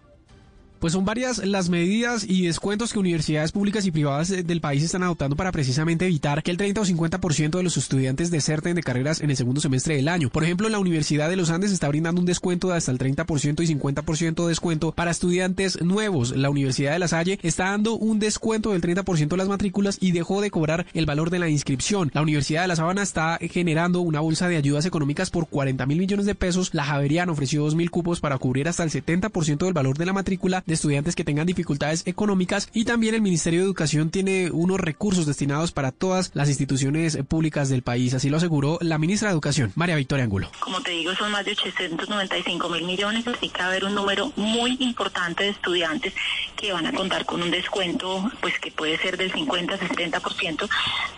Pues 0.81 0.93
son 0.93 1.05
varias 1.05 1.45
las 1.45 1.69
medidas 1.69 2.25
y 2.27 2.47
descuentos 2.47 2.91
que 2.91 2.97
universidades 2.97 3.51
públicas 3.51 3.85
y 3.85 3.91
privadas 3.91 4.31
eh, 4.31 4.41
del 4.41 4.61
país 4.61 4.81
están 4.81 5.03
adoptando 5.03 5.35
para 5.35 5.51
precisamente 5.51 6.07
evitar 6.07 6.41
que 6.41 6.49
el 6.49 6.57
30 6.57 6.81
o 6.81 6.85
50% 6.85 7.51
de 7.51 7.61
los 7.61 7.77
estudiantes 7.77 8.31
deserten 8.31 8.73
de 8.73 8.81
carreras 8.81 9.21
en 9.21 9.29
el 9.29 9.37
segundo 9.37 9.61
semestre 9.61 9.95
del 9.95 10.07
año. 10.07 10.31
Por 10.31 10.43
ejemplo, 10.43 10.69
la 10.69 10.79
Universidad 10.79 11.29
de 11.29 11.35
los 11.35 11.51
Andes 11.51 11.71
está 11.71 11.87
brindando 11.87 12.19
un 12.19 12.25
descuento 12.25 12.69
de 12.69 12.77
hasta 12.77 12.91
el 12.91 12.97
30% 12.97 13.63
y 13.63 13.75
50% 13.75 14.41
de 14.41 14.47
descuento 14.47 14.91
para 14.91 15.11
estudiantes 15.11 15.79
nuevos. 15.83 16.35
La 16.35 16.49
Universidad 16.49 16.93
de 16.93 16.97
La 16.97 17.07
Salle 17.07 17.37
está 17.43 17.65
dando 17.65 17.93
un 17.93 18.17
descuento 18.17 18.71
del 18.71 18.81
30% 18.81 19.27
de 19.27 19.37
las 19.37 19.49
matrículas 19.49 19.99
y 20.01 20.13
dejó 20.13 20.41
de 20.41 20.49
cobrar 20.49 20.87
el 20.95 21.05
valor 21.05 21.29
de 21.29 21.37
la 21.37 21.49
inscripción. 21.49 22.09
La 22.15 22.23
Universidad 22.23 22.63
de 22.63 22.69
La 22.69 22.75
Sabana 22.75 23.03
está 23.03 23.37
generando 23.51 24.01
una 24.01 24.21
bolsa 24.21 24.47
de 24.47 24.57
ayudas 24.57 24.87
económicas 24.87 25.29
por 25.29 25.47
40 25.47 25.85
mil 25.85 25.99
millones 25.99 26.25
de 26.25 26.33
pesos. 26.33 26.73
La 26.73 26.85
Javeriana 26.85 27.33
ofreció 27.33 27.61
2 27.61 27.75
mil 27.75 27.91
cupos 27.91 28.19
para 28.19 28.39
cubrir 28.39 28.67
hasta 28.67 28.83
el 28.83 28.89
70% 28.89 29.65
del 29.65 29.73
valor 29.73 29.99
de 29.99 30.07
la 30.07 30.13
matrícula 30.13 30.63
de 30.71 30.75
estudiantes 30.75 31.15
que 31.15 31.25
tengan 31.25 31.45
dificultades 31.45 32.03
económicas 32.07 32.69
y 32.73 32.85
también 32.85 33.13
el 33.13 33.21
Ministerio 33.21 33.59
de 33.59 33.65
Educación 33.65 34.09
tiene 34.09 34.51
unos 34.51 34.79
recursos 34.79 35.25
destinados 35.25 35.73
para 35.73 35.91
todas 35.91 36.31
las 36.33 36.47
instituciones 36.47 37.17
públicas 37.27 37.67
del 37.67 37.83
país, 37.83 38.13
así 38.13 38.29
lo 38.29 38.37
aseguró 38.37 38.77
la 38.79 38.97
ministra 38.97 39.27
de 39.27 39.33
Educación, 39.33 39.73
María 39.75 39.97
Victoria 39.97 40.23
Angulo. 40.23 40.49
Como 40.61 40.81
te 40.81 40.91
digo, 40.91 41.13
son 41.15 41.31
más 41.31 41.43
de 41.43 41.51
895 41.51 42.69
mil 42.69 42.85
millones, 42.85 43.27
así 43.27 43.49
que 43.49 43.59
va 43.59 43.65
a 43.65 43.67
haber 43.67 43.83
un 43.83 43.95
número 43.95 44.31
muy 44.37 44.77
importante 44.79 45.43
de 45.43 45.49
estudiantes 45.49 46.13
que 46.55 46.71
van 46.71 46.85
a 46.85 46.93
contar 46.93 47.25
con 47.25 47.41
un 47.41 47.51
descuento, 47.51 48.31
pues 48.39 48.57
que 48.59 48.71
puede 48.71 48.97
ser 48.97 49.17
del 49.17 49.31
50 49.31 49.77
60%, 49.77 50.69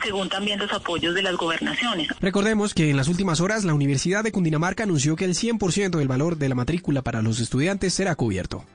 según 0.04 0.30
también 0.30 0.60
los 0.60 0.72
apoyos 0.74 1.14
de 1.14 1.22
las 1.22 1.36
gobernaciones. 1.36 2.08
Recordemos 2.20 2.74
que 2.74 2.89
en 2.89 2.97
las 2.97 3.08
últimas 3.08 3.39
horas 3.39 3.64
la 3.64 3.74
Universidad 3.74 4.24
de 4.24 4.32
Cundinamarca 4.32 4.84
anunció 4.84 5.16
que 5.16 5.26
el 5.26 5.36
100% 5.36 5.97
del 5.97 6.08
valor 6.08 6.38
de 6.38 6.49
la 6.49 6.56
matrícula 6.56 7.01
para 7.01 7.22
los 7.22 7.39
estudiantes 7.39 7.93
será 7.93 8.16
cubierto. 8.16 8.66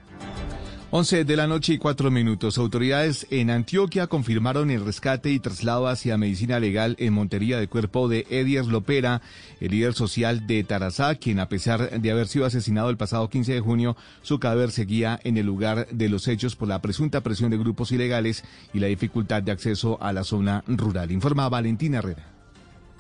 11 0.91 1.27
de 1.27 1.37
la 1.37 1.47
noche 1.47 1.75
y 1.75 1.79
4 1.79 2.11
minutos. 2.11 2.57
Autoridades 2.57 3.27
en 3.29 3.51
Antioquia 3.51 4.07
confirmaron 4.07 4.71
el 4.71 4.83
rescate 4.83 5.31
y 5.31 5.39
traslado 5.39 5.87
hacia 5.87 6.17
medicina 6.17 6.59
legal 6.61 6.97
en 6.99 7.13
Montería 7.13 7.61
de 7.61 7.69
cuerpo 7.69 8.09
de 8.09 8.27
Edier 8.31 8.65
Lopera, 8.65 9.21
el 9.61 9.73
líder 9.73 9.93
social 9.93 10.47
de 10.47 10.65
Tarazá, 10.65 11.17
quien 11.17 11.41
a 11.41 11.51
pesar 11.51 12.01
de 12.01 12.11
haber 12.11 12.27
sido 12.27 12.47
asesinado 12.47 12.89
el 12.89 12.97
pasado 12.97 13.29
15 13.29 13.53
de 13.53 13.61
junio, 13.61 13.99
su 14.23 14.41
cadáver 14.41 14.71
seguía 14.71 15.21
en 15.25 15.37
el 15.37 15.45
lugar 15.45 15.89
de 15.91 16.09
los 16.09 16.27
hechos 16.27 16.57
por 16.57 16.69
la 16.69 16.81
presunta 16.81 17.21
presión 17.21 17.51
de 17.51 17.59
grupos 17.59 17.93
ilegales 17.93 18.43
y 18.73 18.79
la 18.79 18.87
dificultad 18.87 19.43
de 19.43 19.53
acceso 19.53 19.99
a 20.01 20.15
la 20.15 20.25
zona 20.25 20.65
rural. 20.67 21.11
Informa 21.11 21.51
Valentina 21.51 21.99
Herrera. 21.99 22.38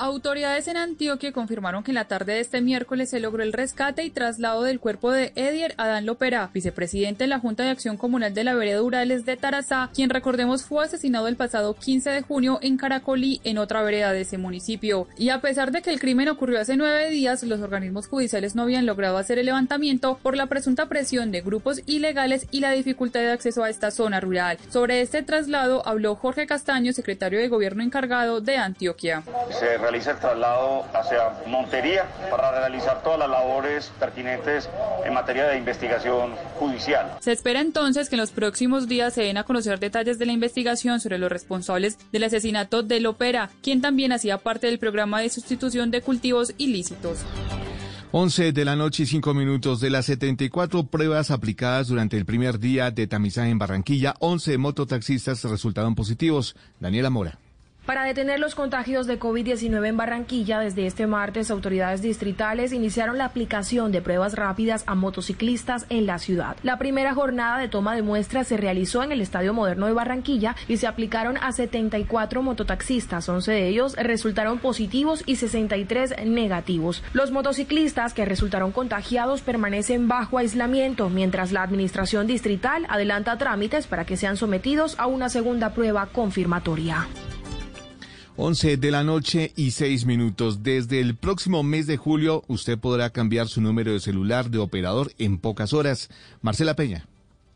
Autoridades 0.00 0.68
en 0.68 0.76
Antioquia 0.76 1.32
confirmaron 1.32 1.82
que 1.82 1.90
en 1.90 1.96
la 1.96 2.04
tarde 2.04 2.34
de 2.34 2.40
este 2.40 2.60
miércoles 2.60 3.10
se 3.10 3.18
logró 3.18 3.42
el 3.42 3.52
rescate 3.52 4.04
y 4.04 4.10
traslado 4.10 4.62
del 4.62 4.78
cuerpo 4.78 5.10
de 5.10 5.32
Edier 5.34 5.74
Adán 5.76 6.06
Lopera, 6.06 6.50
vicepresidente 6.54 7.24
de 7.24 7.28
la 7.28 7.40
Junta 7.40 7.64
de 7.64 7.70
Acción 7.70 7.96
Comunal 7.96 8.32
de 8.32 8.44
la 8.44 8.54
Vereda 8.54 8.80
Urales 8.80 9.26
de 9.26 9.36
Tarazá, 9.36 9.90
quien 9.92 10.08
recordemos 10.08 10.62
fue 10.62 10.84
asesinado 10.84 11.26
el 11.26 11.34
pasado 11.34 11.74
15 11.74 12.10
de 12.10 12.22
junio 12.22 12.60
en 12.62 12.76
Caracolí, 12.76 13.40
en 13.42 13.58
otra 13.58 13.82
vereda 13.82 14.12
de 14.12 14.20
ese 14.20 14.38
municipio. 14.38 15.08
Y 15.16 15.30
a 15.30 15.40
pesar 15.40 15.72
de 15.72 15.82
que 15.82 15.90
el 15.90 15.98
crimen 15.98 16.28
ocurrió 16.28 16.60
hace 16.60 16.76
nueve 16.76 17.10
días, 17.10 17.42
los 17.42 17.60
organismos 17.60 18.06
judiciales 18.06 18.54
no 18.54 18.62
habían 18.62 18.86
logrado 18.86 19.18
hacer 19.18 19.40
el 19.40 19.46
levantamiento 19.46 20.20
por 20.22 20.36
la 20.36 20.46
presunta 20.46 20.86
presión 20.86 21.32
de 21.32 21.40
grupos 21.40 21.82
ilegales 21.86 22.46
y 22.52 22.60
la 22.60 22.70
dificultad 22.70 23.20
de 23.20 23.32
acceso 23.32 23.64
a 23.64 23.70
esta 23.70 23.90
zona 23.90 24.20
rural. 24.20 24.58
Sobre 24.70 25.00
este 25.00 25.24
traslado 25.24 25.84
habló 25.88 26.14
Jorge 26.14 26.46
Castaño, 26.46 26.92
secretario 26.92 27.40
de 27.40 27.48
Gobierno 27.48 27.82
encargado 27.82 28.40
de 28.40 28.58
Antioquia 28.58 29.24
realiza 29.88 30.10
el 30.10 30.18
traslado 30.18 30.84
hacia 30.92 31.46
Montería 31.46 32.04
para 32.30 32.50
realizar 32.50 33.02
todas 33.02 33.18
las 33.18 33.30
labores 33.30 33.90
pertinentes 33.98 34.68
en 35.04 35.14
materia 35.14 35.46
de 35.46 35.56
investigación 35.56 36.32
judicial. 36.58 37.16
Se 37.20 37.32
espera 37.32 37.62
entonces 37.62 38.10
que 38.10 38.16
en 38.16 38.20
los 38.20 38.30
próximos 38.30 38.86
días 38.86 39.14
se 39.14 39.22
den 39.22 39.38
a 39.38 39.44
conocer 39.44 39.80
detalles 39.80 40.18
de 40.18 40.26
la 40.26 40.32
investigación 40.32 41.00
sobre 41.00 41.18
los 41.18 41.32
responsables 41.32 41.96
del 42.12 42.24
asesinato 42.24 42.82
de 42.82 43.00
Lopera, 43.00 43.50
quien 43.62 43.80
también 43.80 44.12
hacía 44.12 44.36
parte 44.36 44.66
del 44.66 44.78
programa 44.78 45.20
de 45.22 45.30
sustitución 45.30 45.90
de 45.90 46.02
cultivos 46.02 46.52
ilícitos. 46.58 47.20
11 48.12 48.52
de 48.52 48.64
la 48.64 48.76
noche 48.76 49.04
y 49.04 49.06
5 49.06 49.32
minutos 49.32 49.80
de 49.80 49.90
las 49.90 50.06
74 50.06 50.84
pruebas 50.84 51.30
aplicadas 51.30 51.88
durante 51.88 52.18
el 52.18 52.26
primer 52.26 52.58
día 52.58 52.90
de 52.90 53.06
tamizaje 53.06 53.50
en 53.50 53.58
Barranquilla, 53.58 54.14
11 54.20 54.58
mototaxistas 54.58 55.44
resultaron 55.44 55.94
positivos. 55.94 56.56
Daniela 56.78 57.10
Mora. 57.10 57.38
Para 57.88 58.04
detener 58.04 58.38
los 58.38 58.54
contagios 58.54 59.06
de 59.06 59.18
COVID-19 59.18 59.86
en 59.88 59.96
Barranquilla, 59.96 60.60
desde 60.60 60.86
este 60.86 61.06
martes 61.06 61.50
autoridades 61.50 62.02
distritales 62.02 62.74
iniciaron 62.74 63.16
la 63.16 63.24
aplicación 63.24 63.92
de 63.92 64.02
pruebas 64.02 64.34
rápidas 64.34 64.84
a 64.86 64.94
motociclistas 64.94 65.86
en 65.88 66.04
la 66.04 66.18
ciudad. 66.18 66.58
La 66.62 66.76
primera 66.76 67.14
jornada 67.14 67.56
de 67.56 67.68
toma 67.68 67.94
de 67.94 68.02
muestras 68.02 68.46
se 68.46 68.58
realizó 68.58 69.02
en 69.02 69.10
el 69.10 69.22
Estadio 69.22 69.54
Moderno 69.54 69.86
de 69.86 69.94
Barranquilla 69.94 70.54
y 70.68 70.76
se 70.76 70.86
aplicaron 70.86 71.38
a 71.38 71.50
74 71.50 72.42
mototaxistas. 72.42 73.26
11 73.26 73.52
de 73.52 73.68
ellos 73.68 73.96
resultaron 73.96 74.58
positivos 74.58 75.22
y 75.24 75.36
63 75.36 76.26
negativos. 76.26 77.02
Los 77.14 77.30
motociclistas 77.30 78.12
que 78.12 78.26
resultaron 78.26 78.70
contagiados 78.70 79.40
permanecen 79.40 80.08
bajo 80.08 80.36
aislamiento, 80.36 81.08
mientras 81.08 81.52
la 81.52 81.62
administración 81.62 82.26
distrital 82.26 82.84
adelanta 82.90 83.38
trámites 83.38 83.86
para 83.86 84.04
que 84.04 84.18
sean 84.18 84.36
sometidos 84.36 84.94
a 84.98 85.06
una 85.06 85.30
segunda 85.30 85.72
prueba 85.72 86.04
confirmatoria. 86.04 87.08
11 88.40 88.76
de 88.76 88.92
la 88.92 89.02
noche 89.02 89.52
y 89.56 89.72
6 89.72 90.06
minutos. 90.06 90.62
Desde 90.62 91.00
el 91.00 91.16
próximo 91.16 91.64
mes 91.64 91.88
de 91.88 91.96
julio, 91.96 92.44
usted 92.46 92.78
podrá 92.78 93.10
cambiar 93.10 93.48
su 93.48 93.60
número 93.60 93.92
de 93.92 93.98
celular 93.98 94.48
de 94.48 94.58
operador 94.58 95.10
en 95.18 95.38
pocas 95.38 95.72
horas. 95.72 96.08
Marcela 96.40 96.76
Peña. 96.76 97.07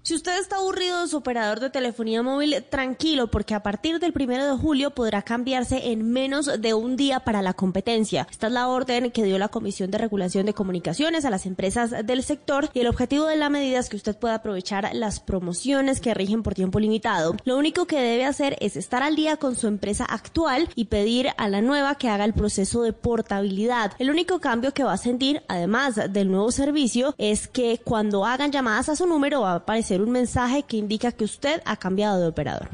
Si 0.04 0.16
usted 0.16 0.36
está 0.40 0.56
aburrido 0.56 1.00
de 1.00 1.06
su 1.06 1.18
operador 1.18 1.60
de 1.60 1.70
telefonía 1.70 2.24
móvil, 2.24 2.64
tranquilo, 2.68 3.28
porque 3.28 3.54
a 3.54 3.62
partir 3.62 4.00
del 4.00 4.12
primero 4.12 4.44
de 4.44 4.60
julio 4.60 4.90
podrá 4.90 5.22
cambiarse 5.22 5.92
en 5.92 6.10
menos 6.10 6.60
de 6.60 6.74
un 6.74 6.96
día 6.96 7.20
para 7.20 7.40
la 7.40 7.52
competencia. 7.52 8.26
Esta 8.28 8.48
es 8.48 8.52
la 8.52 8.66
orden 8.66 9.12
que 9.12 9.22
dio 9.22 9.38
la 9.38 9.46
Comisión 9.46 9.92
de 9.92 9.98
Regulación 9.98 10.44
de 10.44 10.54
Comunicaciones 10.54 11.24
a 11.24 11.30
las 11.30 11.46
empresas 11.46 11.94
del 12.04 12.24
sector 12.24 12.68
y 12.74 12.80
el 12.80 12.88
objetivo 12.88 13.26
de 13.26 13.36
la 13.36 13.48
medida 13.48 13.78
es 13.78 13.88
que 13.88 13.94
usted 13.94 14.16
pueda 14.16 14.34
aprovechar 14.34 14.90
las 14.92 15.20
promociones 15.20 16.00
que 16.00 16.14
rigen 16.14 16.42
por 16.42 16.54
tiempo 16.54 16.80
limitado. 16.80 17.36
Lo 17.44 17.56
único 17.56 17.86
que 17.86 18.00
debe 18.00 18.24
hacer 18.24 18.56
es 18.58 18.76
estar 18.76 19.04
al 19.04 19.14
día 19.14 19.36
con 19.36 19.54
su 19.54 19.68
empresa 19.68 20.04
actual 20.04 20.68
y 20.74 20.86
pedir 20.86 21.28
a 21.36 21.48
la 21.48 21.62
nueva 21.62 21.94
que 21.94 22.08
haga 22.08 22.24
el 22.24 22.34
proceso 22.34 22.82
de 22.82 22.92
portabilidad. 22.92 23.92
El 24.00 24.10
único 24.10 24.40
cambio 24.40 24.74
que 24.74 24.82
va 24.82 24.94
a 24.94 24.98
sentir, 24.98 25.44
además 25.46 25.94
del 26.12 26.28
nuevo 26.28 26.50
servicio, 26.50 27.14
es 27.18 27.46
que 27.46 27.80
cuando 27.84 28.26
hagan 28.26 28.50
llamadas 28.50 28.88
a 28.88 28.96
su 28.96 29.06
número 29.06 29.42
va 29.42 29.52
a 29.52 29.56
aparecer 29.58 29.91
un 30.00 30.12
mensaje 30.12 30.62
que 30.62 30.76
indica 30.76 31.12
que 31.12 31.24
usted 31.24 31.60
ha 31.66 31.76
cambiado 31.76 32.20
de 32.20 32.28
operador. 32.28 32.70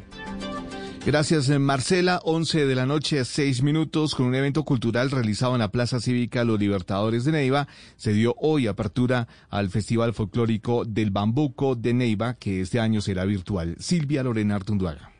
Gracias, 1.06 1.48
eh, 1.48 1.58
Marcela. 1.58 2.20
11 2.24 2.66
de 2.66 2.74
la 2.74 2.84
noche, 2.84 3.24
6 3.24 3.62
minutos, 3.62 4.14
con 4.14 4.26
un 4.26 4.34
evento 4.34 4.64
cultural 4.64 5.10
realizado 5.10 5.54
en 5.54 5.60
la 5.60 5.70
Plaza 5.70 6.00
Cívica 6.00 6.44
Los 6.44 6.60
Libertadores 6.60 7.24
de 7.24 7.32
Neiva. 7.32 7.66
Se 7.96 8.12
dio 8.12 8.34
hoy 8.38 8.66
apertura 8.66 9.26
al 9.48 9.70
Festival 9.70 10.12
Folclórico 10.12 10.84
del 10.84 11.10
Bambuco 11.10 11.76
de 11.76 11.94
Neiva, 11.94 12.34
que 12.34 12.60
este 12.60 12.78
año 12.78 13.00
será 13.00 13.24
virtual. 13.24 13.76
Silvia 13.78 14.22
Lorena 14.22 14.56
Artunduaga. 14.56 15.17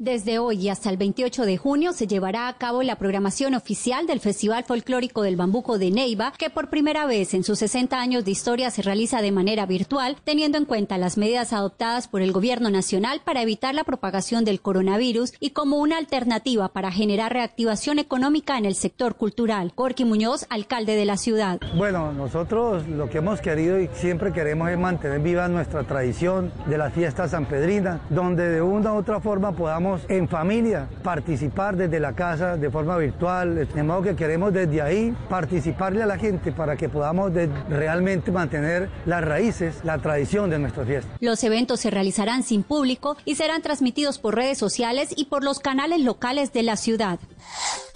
Desde 0.00 0.38
hoy 0.38 0.62
y 0.62 0.68
hasta 0.70 0.88
el 0.88 0.96
28 0.96 1.44
de 1.44 1.58
junio 1.58 1.92
se 1.92 2.06
llevará 2.06 2.48
a 2.48 2.56
cabo 2.56 2.82
la 2.82 2.96
programación 2.96 3.52
oficial 3.52 4.06
del 4.06 4.20
Festival 4.20 4.64
Folclórico 4.64 5.20
del 5.20 5.36
Bambuco 5.36 5.76
de 5.76 5.90
Neiva, 5.90 6.32
que 6.38 6.48
por 6.48 6.70
primera 6.70 7.04
vez 7.04 7.34
en 7.34 7.44
sus 7.44 7.58
60 7.58 8.00
años 8.00 8.24
de 8.24 8.30
historia 8.30 8.70
se 8.70 8.80
realiza 8.80 9.20
de 9.20 9.30
manera 9.30 9.66
virtual, 9.66 10.16
teniendo 10.24 10.56
en 10.56 10.64
cuenta 10.64 10.96
las 10.96 11.18
medidas 11.18 11.52
adoptadas 11.52 12.08
por 12.08 12.22
el 12.22 12.32
Gobierno 12.32 12.70
Nacional 12.70 13.20
para 13.26 13.42
evitar 13.42 13.74
la 13.74 13.84
propagación 13.84 14.46
del 14.46 14.62
coronavirus 14.62 15.34
y 15.38 15.50
como 15.50 15.76
una 15.76 15.98
alternativa 15.98 16.70
para 16.70 16.90
generar 16.90 17.34
reactivación 17.34 17.98
económica 17.98 18.56
en 18.56 18.64
el 18.64 18.76
sector 18.76 19.16
cultural. 19.16 19.74
Corky 19.74 20.06
Muñoz, 20.06 20.46
alcalde 20.48 20.96
de 20.96 21.04
la 21.04 21.18
ciudad. 21.18 21.60
Bueno, 21.76 22.10
nosotros 22.14 22.88
lo 22.88 23.10
que 23.10 23.18
hemos 23.18 23.42
querido 23.42 23.78
y 23.78 23.90
siempre 23.92 24.32
queremos 24.32 24.70
es 24.70 24.78
mantener 24.78 25.20
viva 25.20 25.46
nuestra 25.48 25.82
tradición 25.84 26.54
de 26.64 26.78
las 26.78 26.94
fiestas 26.94 27.32
sanpedrinas, 27.32 28.00
donde 28.08 28.48
de 28.48 28.62
una 28.62 28.94
u 28.94 28.96
otra 28.96 29.20
forma 29.20 29.52
podamos 29.52 29.89
en 30.08 30.28
familia 30.28 30.88
participar 31.02 31.76
desde 31.76 32.00
la 32.00 32.12
casa 32.14 32.56
de 32.56 32.70
forma 32.70 32.96
virtual, 32.96 33.68
de 33.68 33.82
modo 33.82 34.02
que 34.02 34.16
queremos 34.16 34.52
desde 34.52 34.82
ahí 34.82 35.14
participarle 35.28 36.02
a 36.02 36.06
la 36.06 36.18
gente 36.18 36.52
para 36.52 36.76
que 36.76 36.88
podamos 36.88 37.32
realmente 37.68 38.30
mantener 38.30 38.88
las 39.06 39.24
raíces, 39.24 39.76
la 39.84 39.98
tradición 39.98 40.50
de 40.50 40.58
nuestra 40.58 40.84
fiesta. 40.84 41.10
Los 41.20 41.42
eventos 41.44 41.80
se 41.80 41.90
realizarán 41.90 42.42
sin 42.42 42.62
público 42.62 43.16
y 43.24 43.34
serán 43.34 43.62
transmitidos 43.62 44.18
por 44.18 44.34
redes 44.34 44.58
sociales 44.58 45.10
y 45.16 45.26
por 45.26 45.44
los 45.44 45.58
canales 45.58 46.00
locales 46.00 46.52
de 46.52 46.62
la 46.62 46.76
ciudad. 46.76 47.18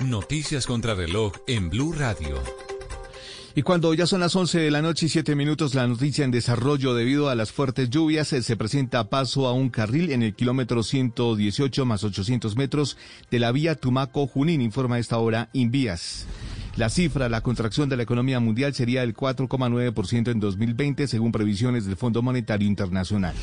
Noticias 0.04 0.66
contra 0.66 0.94
reloj 0.94 1.32
en 1.46 1.70
Blue 1.70 1.92
Radio. 1.92 2.73
Y 3.56 3.62
cuando 3.62 3.94
ya 3.94 4.04
son 4.06 4.18
las 4.18 4.34
11 4.34 4.58
de 4.58 4.70
la 4.72 4.82
noche 4.82 5.06
y 5.06 5.08
7 5.08 5.36
minutos, 5.36 5.76
la 5.76 5.86
noticia 5.86 6.24
en 6.24 6.32
desarrollo 6.32 6.92
debido 6.92 7.28
a 7.28 7.36
las 7.36 7.52
fuertes 7.52 7.88
lluvias 7.88 8.32
eh, 8.32 8.42
se 8.42 8.56
presenta 8.56 9.08
paso 9.08 9.46
a 9.46 9.52
un 9.52 9.70
carril 9.70 10.10
en 10.10 10.24
el 10.24 10.34
kilómetro 10.34 10.82
118 10.82 11.84
más 11.84 12.02
800 12.02 12.56
metros 12.56 12.96
de 13.30 13.38
la 13.38 13.52
vía 13.52 13.76
Tumaco-Junín, 13.78 14.60
informa 14.60 14.96
a 14.96 14.98
esta 14.98 15.18
hora 15.18 15.50
Invías. 15.52 16.26
La 16.74 16.90
cifra, 16.90 17.28
la 17.28 17.42
contracción 17.42 17.88
de 17.88 17.96
la 17.96 18.02
economía 18.02 18.40
mundial 18.40 18.74
sería 18.74 19.02
del 19.02 19.14
4,9% 19.14 20.32
en 20.32 20.40
2020 20.40 21.06
según 21.06 21.30
previsiones 21.30 21.86
del 21.86 21.94
Fondo 21.94 22.22
Monetario 22.22 22.66
Internacional. 22.66 23.36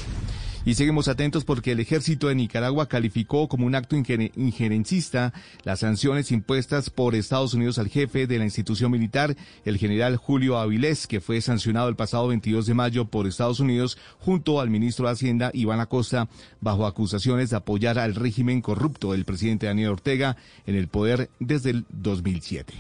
Y 0.64 0.76
seguimos 0.76 1.08
atentos 1.08 1.44
porque 1.44 1.72
el 1.72 1.80
ejército 1.80 2.28
de 2.28 2.36
Nicaragua 2.36 2.88
calificó 2.88 3.48
como 3.48 3.66
un 3.66 3.74
acto 3.74 3.96
injerencista 3.96 5.34
las 5.64 5.80
sanciones 5.80 6.32
impuestas 6.32 6.92
por 6.92 7.16
Estados 7.16 7.56
Unidos 7.56 7.80
al 7.80 7.88
jefe 7.88 8.28
de 8.28 8.38
la 8.38 8.46
institución 8.46 8.92
militar, 8.92 9.36
el 9.66 9.78
general 9.78 10.18
Julio 10.18 10.60
Avilés, 10.60 11.08
que 11.08 11.20
fue 11.20 11.42
sancionado 11.42 11.90
el 11.90 11.96
pasado 11.96 12.28
22 12.28 12.68
de 12.68 12.74
mayo 12.76 13.06
por 13.06 13.26
Estados 13.26 13.60
Unidos 13.60 13.98
junto 14.20 14.62
al 14.62 14.70
ministro 14.70 15.08
de 15.08 15.14
Hacienda, 15.14 15.50
Iván 15.54 15.80
Acosta, 15.80 16.30
bajo 16.60 16.86
acusaciones 16.86 17.50
de 17.50 17.56
apoyar 17.56 17.98
al 17.98 18.14
régimen 18.14 18.62
corrupto 18.62 19.14
del 19.14 19.26
presidente 19.26 19.66
Daniel 19.66 19.90
Ortega 19.90 20.38
en 20.68 20.76
el 20.76 20.88
poder 20.88 21.32
desde 21.40 21.72
el 21.72 21.86
2007. 21.90 22.74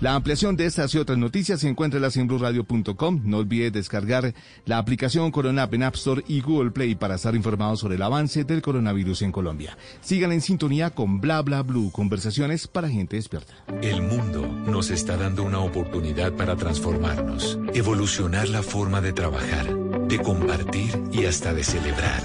La 0.00 0.14
ampliación 0.14 0.56
de 0.56 0.64
estas 0.64 0.94
y 0.94 0.98
otras 0.98 1.18
noticias 1.18 1.58
se 1.58 1.68
encuentra 1.68 1.98
en 2.14 2.28
blueradio.com. 2.28 3.20
No 3.24 3.38
olvide 3.38 3.72
descargar 3.72 4.32
la 4.64 4.78
aplicación 4.78 5.32
Corona 5.32 5.64
App 5.64 5.74
en 5.74 5.82
App 5.82 5.96
Store 5.96 6.22
y 6.28 6.40
Google 6.40 6.70
Play 6.70 6.94
para 6.94 7.16
estar 7.16 7.34
informados 7.34 7.80
sobre 7.80 7.96
el 7.96 8.02
avance 8.02 8.44
del 8.44 8.62
coronavirus 8.62 9.22
en 9.22 9.32
Colombia. 9.32 9.76
Sigan 10.00 10.30
en 10.30 10.40
sintonía 10.40 10.90
con 10.90 11.20
Bla 11.20 11.42
Bla 11.42 11.62
Blue, 11.62 11.90
conversaciones 11.90 12.68
para 12.68 12.88
gente 12.88 13.16
despierta. 13.16 13.54
El 13.82 14.02
mundo 14.02 14.46
nos 14.46 14.90
está 14.90 15.16
dando 15.16 15.42
una 15.42 15.58
oportunidad 15.58 16.32
para 16.32 16.54
transformarnos, 16.54 17.58
evolucionar 17.74 18.48
la 18.48 18.62
forma 18.62 19.00
de 19.00 19.12
trabajar, 19.12 19.66
de 20.06 20.18
compartir 20.20 21.02
y 21.10 21.24
hasta 21.24 21.52
de 21.52 21.64
celebrar. 21.64 22.22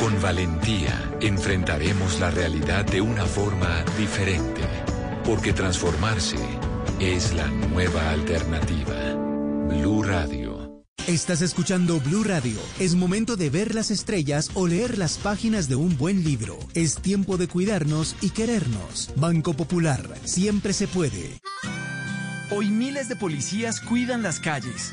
Con 0.00 0.22
valentía 0.22 1.16
enfrentaremos 1.20 2.20
la 2.20 2.30
realidad 2.30 2.84
de 2.84 3.00
una 3.00 3.24
forma 3.24 3.84
diferente, 3.98 4.62
porque 5.24 5.52
transformarse 5.52 6.36
es 7.00 7.32
la 7.34 7.46
nueva 7.46 8.10
alternativa. 8.10 9.14
Blue 9.68 10.02
Radio. 10.02 10.82
Estás 11.06 11.42
escuchando 11.42 12.00
Blue 12.00 12.24
Radio. 12.24 12.58
Es 12.80 12.94
momento 12.94 13.36
de 13.36 13.50
ver 13.50 13.74
las 13.74 13.90
estrellas 13.90 14.50
o 14.54 14.66
leer 14.66 14.98
las 14.98 15.16
páginas 15.16 15.68
de 15.68 15.76
un 15.76 15.96
buen 15.96 16.24
libro. 16.24 16.58
Es 16.74 16.96
tiempo 16.96 17.36
de 17.36 17.46
cuidarnos 17.46 18.16
y 18.20 18.30
querernos. 18.30 19.10
Banco 19.16 19.54
Popular. 19.54 20.02
Siempre 20.24 20.72
se 20.72 20.88
puede. 20.88 21.40
Hoy 22.50 22.68
miles 22.68 23.08
de 23.08 23.16
policías 23.16 23.80
cuidan 23.80 24.22
las 24.22 24.40
calles, 24.40 24.92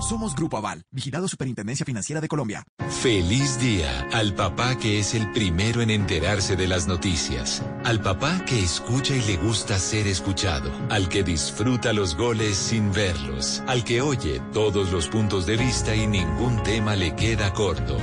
Somos 0.00 0.34
Grupo 0.34 0.56
Aval, 0.58 0.82
vigilado 0.90 1.26
Superintendencia 1.26 1.84
Financiera 1.86 2.20
de 2.20 2.28
Colombia. 2.28 2.64
Feliz 3.02 3.58
día 3.58 4.06
al 4.12 4.34
papá 4.34 4.76
que 4.76 4.98
es 4.98 5.14
el 5.14 5.30
primero 5.32 5.80
en 5.80 5.90
enterarse 5.90 6.54
de 6.54 6.68
las 6.68 6.86
noticias, 6.86 7.62
al 7.84 8.00
papá 8.00 8.44
que 8.44 8.62
escucha 8.62 9.14
y 9.16 9.22
le 9.22 9.36
gusta 9.38 9.78
ser 9.78 10.06
escuchado, 10.06 10.70
al 10.90 11.08
que 11.08 11.22
disfruta 11.22 11.92
los 11.92 12.14
goles 12.16 12.56
sin 12.56 12.92
verlos, 12.92 13.62
al 13.66 13.84
que 13.84 14.00
oye 14.02 14.40
todos 14.52 14.92
los 14.92 15.08
puntos 15.08 15.46
de 15.46 15.56
vista 15.56 15.94
y 15.94 16.06
ningún 16.06 16.62
tema 16.62 16.94
le 16.94 17.14
queda 17.16 17.52
corto. 17.52 17.96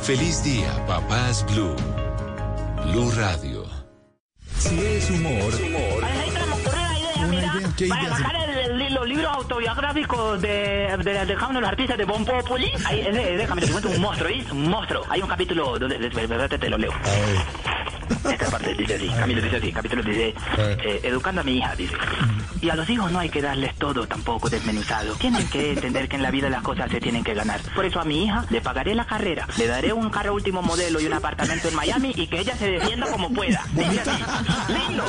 Feliz 0.00 0.42
día, 0.42 0.84
papás 0.86 1.44
Blue. 1.52 1.76
Blue 2.90 3.10
Radio. 3.12 3.64
Si 4.58 4.78
es 4.78 5.10
humor, 5.10 5.52
¿Qué 7.76 7.88
Para 7.88 8.08
bajar 8.08 8.36
el- 8.36 8.42
el- 8.42 8.45
los 8.96 9.06
libros 9.08 9.26
autobiográficos 9.34 10.40
de, 10.40 10.96
de, 11.04 11.26
de 11.26 11.36
los 11.60 11.68
artistas 11.68 11.98
de 11.98 12.04
Bon 12.04 12.24
Populi. 12.24 12.70
Ahí, 12.86 13.00
ese 13.00 13.46
Camilo, 13.46 13.66
te 13.66 13.72
cuento 13.72 13.90
un 13.90 14.00
monstruo. 14.00 14.30
Un 14.52 14.68
monstruo. 14.70 15.02
Hay 15.10 15.20
un 15.22 15.28
capítulo 15.28 15.78
donde, 15.78 15.98
de- 15.98 16.08
de- 16.08 16.26
de- 16.48 16.58
te 16.58 16.70
lo 16.70 16.78
leo. 16.78 16.92
Esta 18.30 18.50
parte 18.50 18.74
dice 18.74 18.94
así, 18.94 19.08
Camilo 19.08 19.42
dice 19.42 19.56
así, 19.56 19.72
capítulo 19.72 20.02
dice, 20.02 20.34
eh, 20.58 21.00
educando 21.04 21.40
a 21.40 21.44
mi 21.44 21.58
hija, 21.58 21.74
dice. 21.76 21.94
Y 22.60 22.70
a 22.70 22.74
los 22.74 22.88
hijos 22.88 23.12
no 23.12 23.18
hay 23.18 23.28
que 23.28 23.42
darles 23.42 23.74
todo 23.76 24.06
tampoco 24.06 24.48
desmenuzado. 24.48 25.14
Tienen 25.14 25.46
que 25.48 25.72
entender 25.72 26.08
que 26.08 26.16
en 26.16 26.22
la 26.22 26.30
vida 26.30 26.48
las 26.48 26.62
cosas 26.62 26.90
se 26.90 27.00
tienen 27.00 27.22
que 27.22 27.34
ganar. 27.34 27.60
Por 27.74 27.84
eso 27.84 28.00
a 28.00 28.04
mi 28.04 28.24
hija 28.24 28.44
le 28.50 28.60
pagaré 28.60 28.94
la 28.94 29.06
carrera, 29.06 29.46
le 29.58 29.66
daré 29.66 29.92
un 29.92 30.10
carro 30.10 30.34
último 30.34 30.62
modelo 30.62 31.00
y 31.00 31.06
un 31.06 31.12
apartamento 31.12 31.68
en 31.68 31.74
Miami 31.74 32.12
y 32.16 32.26
que 32.26 32.40
ella 32.40 32.56
se 32.56 32.70
defienda 32.70 33.06
como 33.06 33.32
pueda. 33.32 33.64
Dice 33.72 34.00
así. 34.00 34.22
Lindo. 34.72 35.04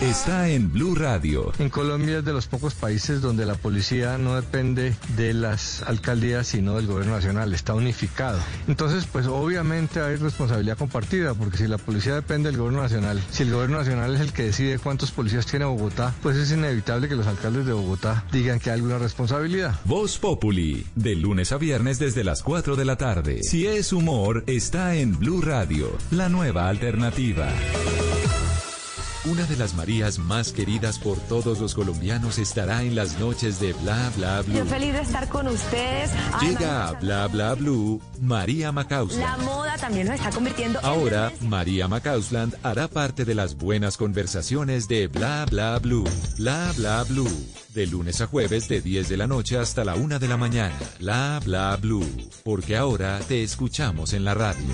Está 0.00 0.48
en 0.48 0.72
Blue 0.72 0.94
Radio. 0.94 1.52
En 1.58 1.68
Colombia 1.68 2.18
es 2.18 2.24
de 2.24 2.32
los 2.32 2.46
pocos 2.46 2.74
países 2.74 3.20
donde 3.20 3.44
la 3.44 3.54
policía 3.54 4.18
no 4.18 4.36
depende 4.36 4.94
de 5.16 5.34
las 5.34 5.82
alcaldías, 5.82 6.46
sino 6.46 6.76
del 6.76 6.86
gobierno 6.86 7.14
nacional, 7.14 7.52
está 7.54 7.74
unificado. 7.74 8.38
Entonces, 8.68 9.06
pues 9.10 9.26
obviamente 9.26 10.00
hay 10.00 10.16
responsabilidad 10.16 10.78
compartida, 10.78 11.34
porque 11.34 11.58
si 11.58 11.66
la 11.66 11.78
policía 11.86 12.14
depende 12.14 12.50
del 12.50 12.58
gobierno 12.58 12.82
nacional, 12.82 13.22
si 13.30 13.44
el 13.44 13.52
gobierno 13.52 13.78
nacional 13.78 14.14
es 14.14 14.20
el 14.20 14.32
que 14.32 14.42
decide 14.42 14.78
cuántos 14.78 15.12
policías 15.12 15.46
tiene 15.46 15.64
Bogotá, 15.64 16.12
pues 16.22 16.36
es 16.36 16.50
inevitable 16.50 17.08
que 17.08 17.14
los 17.14 17.26
alcaldes 17.26 17.64
de 17.64 17.72
Bogotá 17.72 18.24
digan 18.32 18.58
que 18.58 18.70
hay 18.70 18.74
alguna 18.74 18.98
responsabilidad. 18.98 19.80
Voz 19.84 20.18
Populi, 20.18 20.84
de 20.96 21.14
lunes 21.14 21.52
a 21.52 21.58
viernes 21.58 21.98
desde 21.98 22.24
las 22.24 22.42
4 22.42 22.76
de 22.76 22.84
la 22.84 22.96
tarde. 22.96 23.38
Si 23.42 23.66
es 23.66 23.92
humor, 23.92 24.42
está 24.46 24.96
en 24.96 25.16
Blue 25.18 25.40
Radio, 25.40 25.96
la 26.10 26.28
nueva 26.28 26.68
alternativa. 26.68 27.48
Una 29.30 29.44
de 29.46 29.56
las 29.56 29.74
Marías 29.74 30.20
más 30.20 30.52
queridas 30.52 31.00
por 31.00 31.18
todos 31.18 31.58
los 31.58 31.74
colombianos 31.74 32.38
estará 32.38 32.84
en 32.84 32.94
las 32.94 33.18
noches 33.18 33.58
de 33.58 33.72
Bla 33.72 34.12
Bla 34.16 34.42
Blue. 34.42 34.54
Yo 34.54 34.66
feliz 34.66 34.92
de 34.92 35.00
estar 35.00 35.28
con 35.28 35.48
ustedes. 35.48 36.12
Ay, 36.32 36.50
Llega 36.50 36.86
a 36.86 36.92
Bla 36.92 37.26
Bla 37.26 37.54
Blue 37.54 38.00
María 38.20 38.70
Macausland. 38.70 39.20
La 39.20 39.36
moda 39.44 39.76
también 39.78 40.06
nos 40.06 40.14
está 40.14 40.30
convirtiendo 40.30 40.78
en 40.78 40.86
Ahora, 40.86 41.32
María 41.40 41.88
Macausland 41.88 42.54
hará 42.62 42.86
parte 42.86 43.24
de 43.24 43.34
las 43.34 43.56
buenas 43.56 43.96
conversaciones 43.96 44.86
de 44.86 45.08
Bla 45.08 45.44
Bla 45.50 45.76
Blue. 45.80 46.08
Bla 46.38 46.72
Bla 46.76 47.02
Blue. 47.02 47.28
De 47.74 47.88
lunes 47.88 48.20
a 48.20 48.28
jueves 48.28 48.68
de 48.68 48.80
10 48.80 49.08
de 49.08 49.16
la 49.16 49.26
noche 49.26 49.58
hasta 49.58 49.84
la 49.84 49.96
1 49.96 50.20
de 50.20 50.28
la 50.28 50.36
mañana. 50.36 50.78
Bla 51.00 51.40
Bla 51.44 51.76
Blue. 51.82 52.06
Porque 52.44 52.76
ahora 52.76 53.18
te 53.26 53.42
escuchamos 53.42 54.12
en 54.12 54.24
la 54.24 54.34
radio. 54.34 54.64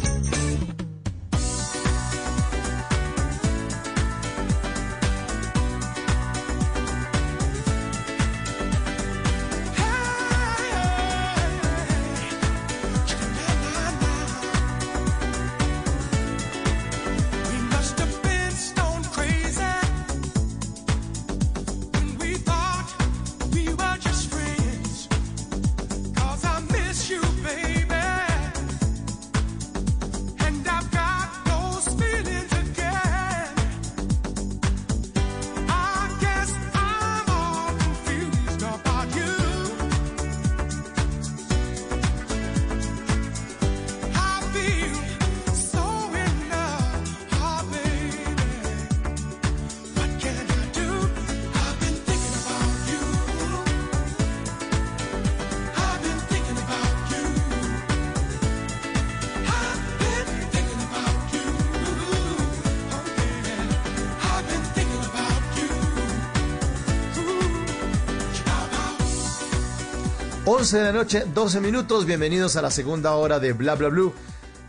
11 70.63 70.79
de 70.79 70.85
la 70.85 70.93
noche, 70.93 71.25
12 71.35 71.61
minutos. 71.61 72.07
Bienvenidos 72.07 72.55
a 72.55 72.63
la 72.63 72.71
segunda 72.71 73.17
hora 73.17 73.41
de 73.41 73.53
Bla 73.53 73.75
Bla 73.75 73.89
Blue. 73.89 74.15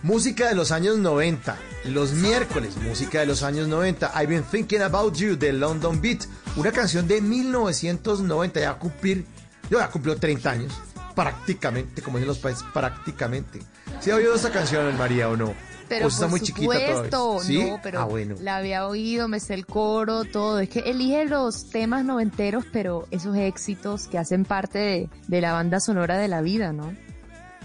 Música 0.02 0.50
de 0.50 0.56
los 0.56 0.72
años 0.72 0.98
90. 0.98 1.56
Los 1.86 2.14
miércoles, 2.14 2.78
música 2.78 3.20
de 3.20 3.28
los 3.28 3.44
años 3.44 3.68
90. 3.68 4.12
I've 4.16 4.26
been 4.26 4.44
thinking 4.44 4.82
about 4.82 5.14
you 5.14 5.36
de 5.36 5.54
London 5.54 6.02
Beat. 6.02 6.24
Una 6.56 6.72
canción 6.72 7.08
de 7.08 7.22
1990. 7.22 8.60
Ya 8.60 8.74
cumplir, 8.74 9.28
yo 9.70 9.78
ya 9.78 9.92
cumplió 9.92 10.18
30 10.18 10.50
años. 10.50 10.74
Prácticamente, 11.14 12.02
como 12.02 12.18
dicen 12.18 12.30
los 12.30 12.40
países, 12.40 12.64
prácticamente. 12.74 13.60
¿Sí 14.02 14.10
ha 14.10 14.16
oído 14.16 14.34
esta 14.34 14.50
canción, 14.50 14.98
María, 14.98 15.30
o 15.30 15.38
no? 15.38 15.54
Pero 15.90 16.06
¿O 16.06 16.10
está 16.10 16.28
muy 16.28 16.40
chiquita 16.40 16.62
supuesto, 16.74 17.10
todavía? 17.10 17.44
¿Sí? 17.44 17.70
no, 17.70 17.80
pero 17.84 18.00
Ah, 18.02 18.06
bueno. 18.06 18.36
la 18.40 18.58
había 18.58 18.88
oído, 18.88 19.28
me 19.28 19.40
sé 19.40 19.54
el 19.54 19.66
coro, 19.66 20.24
todo. 20.26 20.60
Es 20.60 20.70
que 20.70 20.80
elige 20.80 21.26
los 21.26 21.70
temas 21.70 22.06
noventeros, 22.06 22.66
pero 22.72 23.08
esos 23.12 23.36
éxitos 23.36 24.08
que 24.08 24.18
hacen 24.18 24.46
parte 24.46 24.80
de, 24.80 25.10
de 25.28 25.42
la 25.42 25.54
banda 25.54 25.80
sonora 25.80 26.18
de 26.18 26.28
la 26.28 26.42
vida, 26.42 26.72
¿no? 26.74 26.96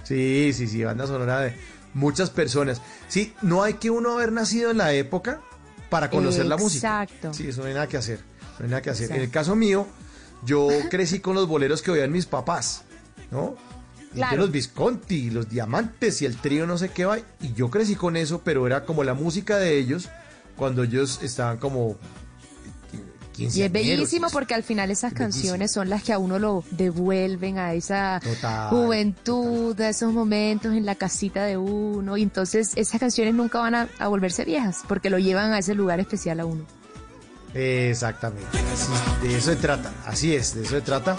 Sí, 0.04 0.52
sí, 0.54 0.66
sí, 0.66 0.82
banda 0.84 1.06
sonora 1.06 1.40
de 1.40 1.54
muchas 1.94 2.30
personas. 2.30 2.80
Sí, 3.08 3.34
no 3.42 3.62
hay 3.62 3.74
que 3.74 3.90
uno 3.90 4.12
haber 4.12 4.32
nacido 4.32 4.70
en 4.70 4.78
la 4.78 4.92
época 4.92 5.40
para 5.90 6.10
conocer 6.10 6.46
la 6.46 6.56
música. 6.56 7.02
Exacto. 7.04 7.32
Sí, 7.34 7.48
eso 7.48 7.62
no 7.62 7.68
hay 7.68 7.74
nada 7.74 7.86
que 7.86 7.96
hacer. 7.96 8.20
No 8.58 8.64
hay 8.64 8.70
nada 8.70 8.82
que 8.82 8.90
hacer. 8.90 9.10
En 9.12 9.20
el 9.20 9.30
caso 9.30 9.54
mío, 9.56 9.86
yo 10.44 10.68
crecí 10.90 11.20
con 11.20 11.34
los 11.34 11.46
boleros 11.46 11.82
que 11.82 11.90
oían 11.90 12.10
mis 12.12 12.26
papás, 12.26 12.82
¿no? 13.30 13.54
Claro. 14.14 14.32
de 14.32 14.38
los 14.38 14.50
Visconti, 14.50 15.30
los 15.30 15.48
Diamantes 15.48 16.22
y 16.22 16.26
el 16.26 16.36
trío 16.36 16.66
no 16.66 16.78
sé 16.78 16.88
qué 16.90 17.04
va. 17.04 17.18
Y 17.18 17.52
yo 17.54 17.70
crecí 17.70 17.94
con 17.94 18.16
eso, 18.16 18.42
pero 18.42 18.66
era 18.66 18.84
como 18.84 19.04
la 19.04 19.14
música 19.14 19.58
de 19.58 19.78
ellos 19.78 20.08
cuando 20.56 20.82
ellos 20.82 21.20
estaban 21.22 21.58
como 21.58 21.96
Y 23.36 23.44
es 23.44 23.52
15 23.52 23.68
bellísimo 23.68 24.26
porque 24.32 24.54
al 24.54 24.64
final 24.64 24.90
esas 24.90 25.12
canciones 25.12 25.72
son 25.72 25.88
las 25.88 26.02
que 26.02 26.12
a 26.12 26.18
uno 26.18 26.38
lo 26.40 26.64
devuelven 26.72 27.58
a 27.58 27.74
esa 27.74 28.20
Total, 28.24 28.70
juventud, 28.70 29.80
a 29.80 29.90
esos 29.90 30.12
momentos 30.12 30.74
en 30.74 30.84
la 30.84 30.96
casita 30.96 31.44
de 31.44 31.56
uno. 31.56 32.16
Y 32.16 32.22
entonces 32.22 32.72
esas 32.74 32.98
canciones 32.98 33.34
nunca 33.34 33.60
van 33.60 33.74
a, 33.76 33.88
a 33.98 34.08
volverse 34.08 34.44
viejas 34.44 34.80
porque 34.88 35.10
lo 35.10 35.18
llevan 35.18 35.52
a 35.52 35.58
ese 35.58 35.74
lugar 35.74 36.00
especial 36.00 36.40
a 36.40 36.46
uno. 36.46 36.64
Exactamente. 37.54 38.46
Sí, 38.74 39.26
de 39.28 39.36
eso 39.36 39.50
se 39.50 39.56
trata. 39.56 39.92
Así 40.04 40.34
es, 40.34 40.54
de 40.54 40.62
eso 40.62 40.70
se 40.70 40.80
trata. 40.80 41.16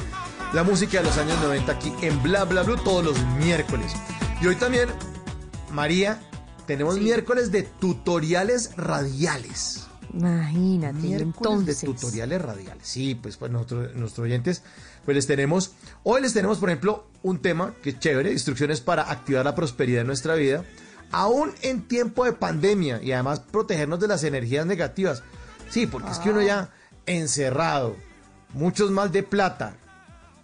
La 0.51 0.63
música 0.63 0.97
de 0.97 1.03
los 1.03 1.17
años 1.19 1.39
90 1.43 1.71
aquí 1.71 1.93
en 2.01 2.23
Bla 2.23 2.43
Bla 2.43 2.63
Blue 2.63 2.77
todos 2.77 3.05
los 3.05 3.23
miércoles. 3.37 3.93
Y 4.41 4.47
hoy 4.47 4.55
también, 4.55 4.89
María, 5.71 6.19
tenemos 6.65 6.99
miércoles 6.99 7.51
de 7.51 7.61
tutoriales 7.63 8.75
radiales. 8.75 9.85
Imagínate, 10.11 10.97
Miércoles 10.97 11.35
entonces. 11.37 11.81
de 11.81 11.87
tutoriales 11.87 12.41
radiales. 12.41 12.87
Sí, 12.87 13.13
pues, 13.13 13.37
pues 13.37 13.51
nosotros, 13.51 13.93
nuestros 13.93 14.25
oyentes, 14.25 14.63
pues 15.05 15.13
les 15.13 15.27
tenemos, 15.27 15.73
hoy 16.01 16.23
les 16.23 16.33
tenemos, 16.33 16.57
por 16.57 16.69
ejemplo, 16.69 17.07
un 17.21 17.43
tema 17.43 17.75
que 17.83 17.91
es 17.91 17.99
chévere, 17.99 18.31
instrucciones 18.31 18.81
para 18.81 19.03
activar 19.03 19.45
la 19.45 19.53
prosperidad 19.53 20.01
en 20.01 20.07
nuestra 20.07 20.33
vida, 20.33 20.65
aún 21.11 21.53
en 21.61 21.87
tiempo 21.87 22.25
de 22.25 22.33
pandemia 22.33 23.03
y 23.03 23.11
además 23.11 23.39
protegernos 23.39 23.99
de 23.99 24.07
las 24.07 24.23
energías 24.23 24.65
negativas. 24.65 25.21
Sí, 25.69 25.85
porque 25.85 26.09
es 26.09 26.17
que 26.17 26.31
uno 26.31 26.41
ya 26.41 26.71
encerrado, 27.05 27.95
muchos 28.53 28.89
mal 28.89 29.11
de 29.11 29.21
plata, 29.21 29.75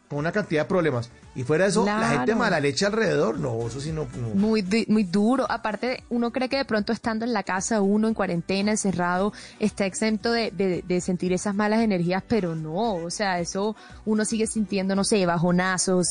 con 0.10 0.20
una 0.20 0.32
cantidad 0.32 0.64
de 0.64 0.68
problemas. 0.70 1.10
Y 1.36 1.44
fuera 1.44 1.66
de 1.66 1.72
eso, 1.72 1.84
la 1.86 2.10
gente 2.10 2.34
mala 2.36 2.60
leche 2.62 2.86
alrededor, 2.86 3.40
no, 3.40 3.68
eso 3.68 3.82
sí 3.82 3.92
no. 3.92 4.08
no. 4.22 4.30
Muy, 4.36 4.62
di- 4.62 4.86
muy 4.88 5.04
duro. 5.04 5.46
Aparte, 5.50 6.04
uno 6.10 6.32
cree 6.32 6.48
que 6.48 6.56
de 6.58 6.64
pronto 6.66 6.94
estando 6.94 7.26
en 7.26 7.34
la 7.34 7.44
casa, 7.44 7.82
uno 7.82 8.08
en 8.08 8.14
cuarentena, 8.14 8.72
encerrado, 8.72 9.34
está 9.60 9.86
exento 9.86 10.32
de, 10.32 10.52
de- 10.52 10.82
de 10.88 11.02
sentir 11.02 11.34
esas 11.34 11.54
malas 11.54 11.82
energías, 11.82 12.24
pero 12.26 12.56
no. 12.56 12.96
O 12.96 13.10
sea, 13.10 13.40
eso 13.40 13.76
uno 14.06 14.24
sigue 14.24 14.48
sintiendo, 14.48 14.96
no 14.96 15.04
sé, 15.04 15.26
bajonazos, 15.26 16.08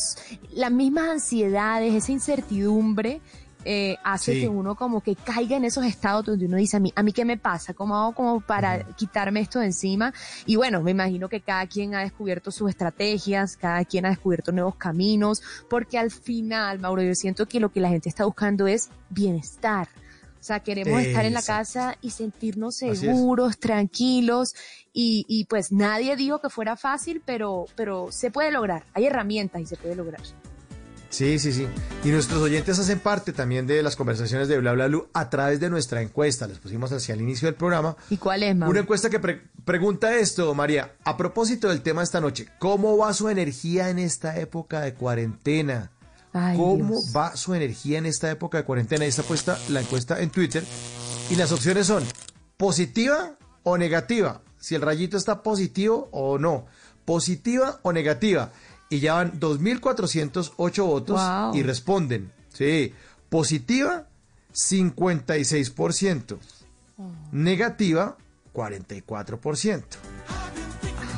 las 0.53 0.71
mismas 0.73 1.09
ansiedades, 1.09 1.95
esa 1.95 2.13
incertidumbre. 2.13 3.21
Eh, 3.65 3.97
hace 4.05 4.35
Sí. 4.35 4.41
que 4.43 4.49
uno 4.49 4.75
como 4.75 5.01
que 5.01 5.15
caiga 5.17 5.57
en 5.57 5.65
esos 5.65 5.85
estados 5.85 6.25
donde 6.27 6.47
uno 6.47 6.57
dice 6.57 6.77
a 6.77 6.81
mí, 6.81 6.93
a 6.95 7.03
mí 7.03 7.13
qué 7.13 7.25
me 7.25 7.37
pasa, 7.37 7.75
cómo 7.75 7.97
hago 7.97 8.13
como 8.15 8.41
para 8.41 8.85
quitarme 8.97 9.41
esto 9.41 9.59
de 9.61 9.67
encima 9.67 10.13
y 10.47 10.57
bueno, 10.57 10.83
me 10.83 10.91
imagino 10.91 11.29
que 11.29 11.41
cada 11.41 11.67
quien 11.67 11.95
ha 11.95 12.01
descubierto 12.01 12.51
sus 12.51 12.71
estrategias, 12.71 13.57
cada 13.57 13.85
quien 13.85 14.07
ha 14.07 14.11
descubierto 14.11 14.53
nuevos 14.53 14.77
caminos, 14.77 15.43
porque 15.69 15.99
al 15.99 16.11
final, 16.11 16.79
Mauro, 16.79 17.03
yo 17.03 17.15
siento 17.15 17.47
que 17.47 17.61
lo 17.61 17.71
que 17.73 17.81
la 17.81 17.89
gente 17.89 18.09
está 18.09 18.25
buscando 18.25 18.67
es 18.67 18.91
bienestar. 19.11 19.89
O 20.41 20.47
sea, 20.47 20.61
queremos 20.61 21.01
estar 21.01 21.25
en 21.25 21.33
la 21.33 21.41
casa 21.41 21.97
y 22.03 22.11
sentirnos 22.11 22.77
seguros, 22.77 23.57
tranquilos 23.59 24.55
y, 24.93 25.25
y 25.27 25.47
pues 25.47 25.73
nadie 25.73 26.17
dijo 26.17 26.39
que 26.43 26.51
fuera 26.51 26.77
fácil, 26.77 27.23
pero, 27.25 27.65
pero 27.77 28.13
se 28.13 28.31
puede 28.31 28.51
lograr. 28.53 28.85
Hay 28.93 29.07
herramientas 29.07 29.63
y 29.63 29.67
se 29.67 29.77
puede 29.77 29.95
lograr. 29.97 30.21
Sí, 31.15 31.39
sí, 31.39 31.53
sí. 31.53 31.69
Y 32.03 32.09
nuestros 32.09 32.43
oyentes 32.43 32.77
hacen 32.77 32.99
parte 32.99 33.33
también 33.33 33.69
de 33.69 33.85
las 33.85 33.95
conversaciones 33.95 34.49
de 34.49 34.59
Bla 34.59 34.73
Bla 34.73 34.89
Blue 34.89 35.07
a 35.13 35.31
través 35.31 35.61
de 35.61 35.71
nuestra 35.71 36.03
encuesta. 36.03 36.49
Les 36.49 36.59
pusimos 36.59 36.91
hacia 36.91 37.15
el 37.15 37.21
inicio 37.21 37.47
del 37.47 37.55
programa. 37.55 37.97
¿Y 38.11 38.17
cuál 38.17 38.43
es, 38.43 38.57
Mauro? 38.57 38.73
Una 38.73 38.81
encuesta 38.81 39.09
que 39.11 39.21
pre- 39.21 39.43
pregunta 39.65 40.13
esto, 40.17 40.53
María. 40.57 40.97
A 41.05 41.17
propósito 41.17 41.69
del 41.69 41.83
tema 41.83 42.01
de 42.01 42.07
esta 42.07 42.21
noche, 42.21 42.49
¿cómo 42.59 42.97
va 42.97 43.15
su 43.15 43.29
energía 43.29 43.91
en 43.91 44.01
esta 44.01 44.37
época 44.41 44.81
de 44.81 44.95
cuarentena? 44.95 45.93
Ay, 46.33 46.57
¿Cómo 46.59 46.95
Dios. 46.99 47.13
va 47.17 47.37
su 47.37 47.55
energía 47.55 47.99
en 47.99 48.07
esta 48.07 48.29
época 48.29 48.59
de 48.59 48.65
cuarentena? 48.65 49.05
Y 49.05 49.09
está 49.09 49.23
puesta 49.23 49.57
la 49.69 49.83
encuesta 49.83 50.21
en 50.21 50.31
Twitter. 50.31 50.65
Y 51.31 51.37
las 51.37 51.53
opciones 51.53 51.87
son 51.87 52.03
positiva 52.57 53.37
o 53.63 53.79
negativa. 53.79 54.43
Si 54.59 54.75
el 54.75 54.83
rayito 54.83 55.17
está 55.17 55.45
positivo 55.45 56.09
o 56.11 56.39
no. 56.39 56.67
Positiva 57.05 57.79
o 57.83 57.93
negativa. 57.93 58.51
Y 58.91 59.01
ya 59.01 59.15
van 59.15 59.41
2.408 59.41 60.85
votos 60.85 61.21
Wow. 61.21 61.55
y 61.57 61.63
responden. 61.63 62.33
Sí. 62.53 62.93
Positiva, 63.29 64.07
56%. 64.53 66.39
Negativa, 67.33 68.17
44%. 68.55 69.83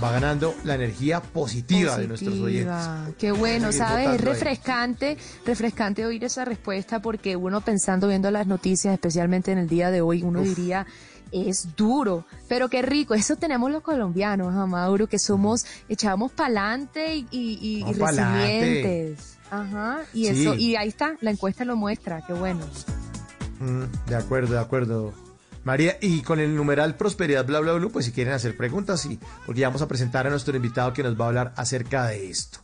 Va 0.02 0.12
ganando 0.12 0.54
la 0.64 0.74
energía 0.74 1.20
positiva, 1.22 1.96
de 1.96 2.06
nuestros 2.06 2.38
oyentes. 2.38 2.74
Qué 3.18 3.32
bueno, 3.32 3.72
¿sabes? 3.72 4.06
Es 4.06 4.12
ahí. 4.12 4.18
refrescante, 4.18 5.16
refrescante 5.46 6.04
oír 6.04 6.22
esa 6.24 6.44
respuesta 6.44 7.00
porque 7.00 7.34
uno 7.36 7.62
pensando, 7.62 8.06
viendo 8.08 8.30
las 8.30 8.46
noticias, 8.46 8.92
especialmente 8.92 9.52
en 9.52 9.58
el 9.58 9.68
día 9.68 9.90
de 9.90 10.02
hoy, 10.02 10.22
uno 10.22 10.42
diría, 10.42 10.86
es 11.32 11.76
duro, 11.76 12.24
pero 12.48 12.68
qué 12.68 12.82
rico. 12.82 13.14
Eso 13.14 13.36
tenemos 13.36 13.70
los 13.70 13.82
colombianos, 13.82 14.54
¿ah, 14.54 14.66
Mauro, 14.66 15.06
que 15.08 15.18
somos, 15.18 15.66
echamos 15.88 16.32
pa'lante 16.32 17.16
y, 17.16 17.26
y, 17.30 17.84
y- 17.88 17.92
resilientes. 17.92 19.36
Ajá, 19.50 20.00
y 20.12 20.26
Sí. 20.26 20.42
eso, 20.42 20.54
y 20.54 20.76
ahí 20.76 20.88
está, 20.88 21.16
la 21.20 21.30
encuesta 21.30 21.64
lo 21.64 21.76
muestra, 21.76 22.22
qué 22.26 22.32
bueno. 22.32 22.60
Mm, 23.60 23.84
de 24.08 24.16
acuerdo, 24.16 24.54
de 24.54 24.60
acuerdo. 24.60 25.14
María, 25.64 25.96
y 26.00 26.22
con 26.22 26.38
el 26.40 26.54
numeral 26.54 26.96
Prosperidad 26.96 27.44
Bla 27.46 27.60
Bla 27.60 27.72
Blue, 27.74 27.90
pues 27.90 28.04
si 28.06 28.12
quieren 28.12 28.34
hacer 28.34 28.56
preguntas, 28.56 29.00
sí, 29.00 29.18
porque 29.44 29.60
ya 29.62 29.68
vamos 29.68 29.82
a 29.82 29.88
presentar 29.88 30.26
a 30.26 30.30
nuestro 30.30 30.54
invitado 30.56 30.92
que 30.92 31.02
nos 31.02 31.18
va 31.20 31.24
a 31.24 31.28
hablar 31.28 31.52
acerca 31.56 32.06
de 32.06 32.28
esto. 32.30 32.58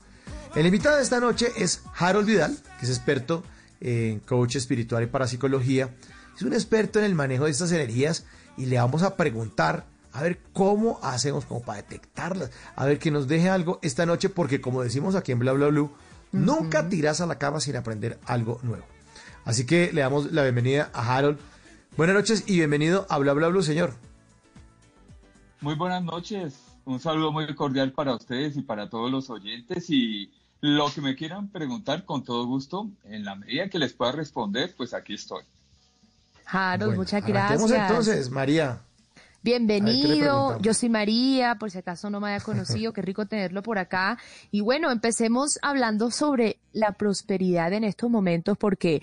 El 0.55 0.67
invitado 0.67 0.97
de 0.97 1.03
esta 1.03 1.19
noche 1.19 1.49
es 1.57 1.83
Harold 1.99 2.27
Vidal, 2.27 2.57
que 2.79 2.87
es 2.87 2.91
experto 2.91 3.43
en 3.81 4.21
coach 4.21 4.57
espiritual 4.57 5.03
y 5.03 5.07
parapsicología. 5.07 5.89
Es 6.37 6.43
un 6.43 6.53
experto 6.53 6.99
en 6.99 7.05
el 7.07 7.15
manejo 7.15 7.47
de 7.47 7.51
estas 7.51 7.73
energías 7.73 8.25
y 8.63 8.67
le 8.67 8.77
vamos 8.77 9.03
a 9.03 9.17
preguntar 9.17 9.87
a 10.13 10.23
ver 10.23 10.39
cómo 10.53 11.01
hacemos 11.03 11.47
como 11.47 11.63
para 11.63 11.83
detectarlas, 11.83 12.53
a 12.77 12.87
ver 12.87 13.01
que 13.01 13.11
nos 13.11 13.27
deje 13.27 13.51
algo 13.51 13.81
esta 13.83 14.07
noche, 14.07 14.29
porque 14.29 14.61
como 14.61 14.83
decimos 14.83 15.17
aquí 15.17 15.33
en 15.33 15.41
Bla 15.41 15.53
Bla 15.53 15.67
Blue, 15.67 15.91
nunca 16.31 16.89
tiras 16.89 17.21
a 17.21 17.27
la 17.27 17.39
cama 17.39 17.59
sin 17.59 17.75
aprender 17.75 18.21
algo 18.25 18.61
nuevo. 18.63 18.85
Así 19.45 19.67
que 19.67 19.93
le 19.93 20.03
damos 20.03 20.31
la 20.31 20.45
bienvenida 20.45 20.91
a 20.93 21.17
Harold. 21.17 21.41
Buenas 21.97 22.15
noches 22.15 22.45
y 22.47 22.55
bienvenido 22.55 23.05
a 23.11 23.19
Bla 23.19 23.33
Bla 23.33 23.49
Blue, 23.49 23.65
señor. 23.65 23.95
Muy 25.61 25.75
buenas 25.75 26.05
noches. 26.05 26.61
Un 26.85 27.01
saludo 27.01 27.33
muy 27.33 27.53
cordial 27.57 27.91
para 27.91 28.15
ustedes 28.15 28.57
y 28.57 28.63
para 28.63 28.89
todos 28.89 29.11
los 29.11 29.29
oyentes. 29.29 29.91
Y 29.91 30.31
lo 30.61 30.89
que 30.95 31.01
me 31.01 31.17
quieran 31.17 31.49
preguntar, 31.49 32.05
con 32.05 32.23
todo 32.23 32.47
gusto, 32.47 32.89
en 33.03 33.25
la 33.25 33.35
medida 33.35 33.69
que 33.69 33.81
les 33.81 33.93
pueda 33.93 34.13
responder, 34.13 34.73
pues 34.77 34.95
aquí 34.95 35.15
estoy. 35.15 35.43
Harold, 36.53 36.97
Bueno, 36.97 37.03
muchas 37.03 37.25
gracias. 37.25 37.71
entonces, 37.71 38.31
María. 38.31 38.71
A 38.71 38.75
ver, 38.75 38.83
¿qué 39.43 39.59
le 39.59 39.67
Bienvenido, 39.75 40.61
yo 40.61 40.73
soy 40.73 40.89
María, 40.89 41.57
por 41.57 41.69
si 41.71 41.79
acaso 41.79 42.09
no 42.11 42.21
me 42.21 42.29
haya 42.29 42.45
conocido, 42.45 42.93
qué 42.93 43.03
rico 43.03 43.27
tenerlo 43.27 43.63
por 43.63 43.77
acá. 43.77 44.17
Y 44.53 44.61
bueno, 44.61 44.93
empecemos 44.93 45.59
hablando 45.63 46.13
sobre 46.13 46.61
la 46.73 46.93
prosperidad 46.93 47.73
en 47.73 47.83
estos 47.83 48.09
momentos 48.09 48.57
porque 48.57 49.01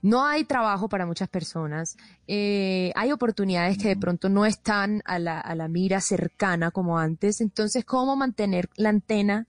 no 0.00 0.24
hay 0.24 0.44
trabajo 0.44 0.88
para 0.88 1.04
muchas 1.04 1.28
personas, 1.28 1.98
eh, 2.26 2.90
hay 2.96 3.12
oportunidades 3.12 3.76
que 3.76 3.88
de 3.88 3.96
pronto 3.96 4.30
no 4.30 4.46
están 4.46 5.02
a 5.04 5.18
la, 5.18 5.38
a 5.38 5.54
la 5.54 5.68
mira 5.68 6.00
cercana 6.00 6.70
como 6.70 6.98
antes, 6.98 7.42
entonces, 7.42 7.84
¿cómo 7.84 8.16
mantener 8.16 8.70
la 8.76 8.88
antena 8.88 9.46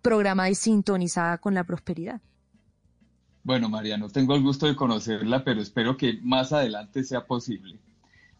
programada 0.00 0.48
y 0.48 0.54
sintonizada 0.54 1.36
con 1.36 1.54
la 1.54 1.64
prosperidad? 1.64 2.20
Bueno, 3.44 3.68
María, 3.68 3.96
no 3.96 4.08
tengo 4.08 4.36
el 4.36 4.42
gusto 4.42 4.66
de 4.66 4.76
conocerla, 4.76 5.42
pero 5.42 5.60
espero 5.60 5.96
que 5.96 6.20
más 6.22 6.52
adelante 6.52 7.02
sea 7.02 7.26
posible. 7.26 7.76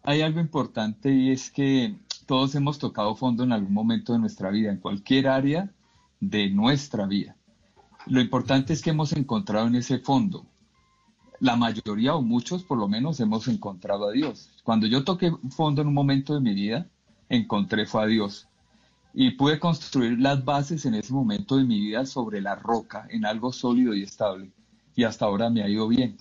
Hay 0.04 0.22
algo 0.22 0.38
importante 0.38 1.12
y 1.12 1.30
es 1.32 1.50
que 1.50 1.96
todos 2.26 2.54
hemos 2.54 2.78
tocado 2.78 3.16
fondo 3.16 3.42
en 3.42 3.50
algún 3.50 3.74
momento 3.74 4.12
de 4.12 4.20
nuestra 4.20 4.50
vida, 4.50 4.70
en 4.70 4.78
cualquier 4.78 5.26
área 5.26 5.70
de 6.20 6.50
nuestra 6.50 7.06
vida. 7.06 7.34
Lo 8.06 8.20
importante 8.20 8.72
es 8.72 8.80
que 8.80 8.90
hemos 8.90 9.12
encontrado 9.12 9.66
en 9.66 9.74
ese 9.74 9.98
fondo. 9.98 10.46
La 11.40 11.56
mayoría 11.56 12.14
o 12.14 12.22
muchos 12.22 12.62
por 12.62 12.78
lo 12.78 12.86
menos 12.86 13.18
hemos 13.18 13.48
encontrado 13.48 14.08
a 14.08 14.12
Dios. 14.12 14.50
Cuando 14.62 14.86
yo 14.86 15.02
toqué 15.02 15.32
fondo 15.50 15.82
en 15.82 15.88
un 15.88 15.94
momento 15.94 16.34
de 16.34 16.40
mi 16.40 16.54
vida, 16.54 16.86
encontré 17.28 17.86
fue 17.86 18.04
a 18.04 18.06
Dios. 18.06 18.46
Y 19.14 19.32
pude 19.32 19.58
construir 19.58 20.20
las 20.20 20.44
bases 20.44 20.86
en 20.86 20.94
ese 20.94 21.12
momento 21.12 21.56
de 21.56 21.64
mi 21.64 21.80
vida 21.80 22.06
sobre 22.06 22.40
la 22.40 22.54
roca, 22.54 23.08
en 23.10 23.26
algo 23.26 23.52
sólido 23.52 23.94
y 23.94 24.04
estable. 24.04 24.52
Y 24.96 25.04
hasta 25.04 25.24
ahora 25.24 25.50
me 25.50 25.62
ha 25.62 25.68
ido 25.68 25.88
bien. 25.88 26.16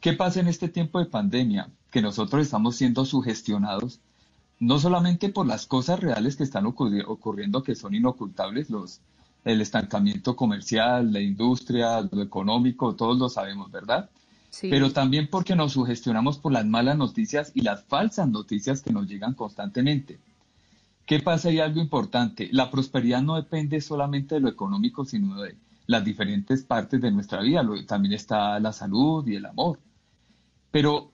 ¿Qué 0.00 0.12
pasa 0.12 0.40
en 0.40 0.48
este 0.48 0.68
tiempo 0.68 0.98
de 0.98 1.06
pandemia? 1.06 1.68
que 1.90 2.02
nosotros 2.02 2.42
estamos 2.42 2.76
siendo 2.76 3.06
sugestionados 3.06 4.00
no 4.60 4.78
solamente 4.78 5.30
por 5.30 5.46
las 5.46 5.66
cosas 5.66 5.98
reales 5.98 6.36
que 6.36 6.44
están 6.44 6.66
ocurri- 6.66 7.04
ocurriendo 7.06 7.62
que 7.62 7.74
son 7.74 7.94
inocultables, 7.94 8.68
los, 8.68 9.00
el 9.46 9.62
estancamiento 9.62 10.36
comercial, 10.36 11.10
la 11.10 11.20
industria, 11.20 12.02
lo 12.02 12.20
económico, 12.22 12.94
todos 12.94 13.16
lo 13.18 13.30
sabemos, 13.30 13.70
¿verdad? 13.70 14.10
Sí. 14.50 14.68
Pero 14.68 14.92
también 14.92 15.28
porque 15.30 15.56
nos 15.56 15.72
sugestionamos 15.72 16.36
por 16.36 16.52
las 16.52 16.66
malas 16.66 16.98
noticias 16.98 17.52
y 17.54 17.62
las 17.62 17.82
falsas 17.84 18.28
noticias 18.28 18.82
que 18.82 18.92
nos 18.92 19.06
llegan 19.06 19.32
constantemente. 19.32 20.18
¿Qué 21.06 21.20
pasa? 21.20 21.48
Hay 21.48 21.60
algo 21.60 21.80
importante. 21.80 22.48
La 22.52 22.70
prosperidad 22.70 23.22
no 23.22 23.36
depende 23.36 23.80
solamente 23.80 24.34
de 24.34 24.40
lo 24.42 24.48
económico, 24.48 25.04
sino 25.06 25.40
de 25.40 25.54
las 25.86 26.04
diferentes 26.04 26.64
partes 26.64 27.00
de 27.00 27.10
nuestra 27.10 27.40
vida. 27.42 27.64
También 27.86 28.14
está 28.14 28.58
la 28.60 28.72
salud 28.72 29.26
y 29.26 29.36
el 29.36 29.46
amor. 29.46 29.78
Pero 30.70 31.10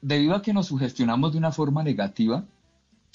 debido 0.00 0.34
a 0.34 0.42
que 0.42 0.52
nos 0.52 0.66
sugestionamos 0.66 1.32
de 1.32 1.38
una 1.38 1.52
forma 1.52 1.82
negativa, 1.82 2.44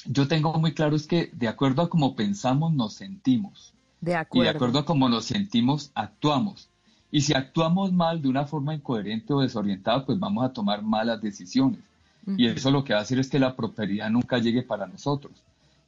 yo 0.05 0.27
tengo 0.27 0.53
muy 0.53 0.73
claro 0.73 0.95
es 0.95 1.07
que 1.07 1.29
de 1.33 1.47
acuerdo 1.47 1.81
a 1.81 1.89
cómo 1.89 2.15
pensamos, 2.15 2.73
nos 2.73 2.93
sentimos. 2.93 3.73
De 4.01 4.11
Y 4.11 4.13
de 4.13 4.19
acuerdo. 4.19 4.49
acuerdo 4.49 4.79
a 4.79 4.85
cómo 4.85 5.09
nos 5.09 5.25
sentimos, 5.25 5.91
actuamos. 5.95 6.69
Y 7.11 7.21
si 7.21 7.33
actuamos 7.33 7.93
mal 7.93 8.21
de 8.21 8.27
una 8.27 8.45
forma 8.45 8.73
incoherente 8.73 9.33
o 9.33 9.41
desorientada, 9.41 10.05
pues 10.05 10.19
vamos 10.19 10.43
a 10.43 10.51
tomar 10.51 10.81
malas 10.81 11.21
decisiones. 11.21 11.79
Y 12.25 12.47
eso 12.47 12.71
lo 12.71 12.83
que 12.83 12.93
va 12.93 12.99
a 12.99 13.01
hacer 13.03 13.19
es 13.19 13.29
que 13.29 13.37
la 13.37 13.55
prosperidad 13.55 14.09
nunca 14.09 14.37
llegue 14.39 14.63
para 14.63 14.87
nosotros. 14.87 15.33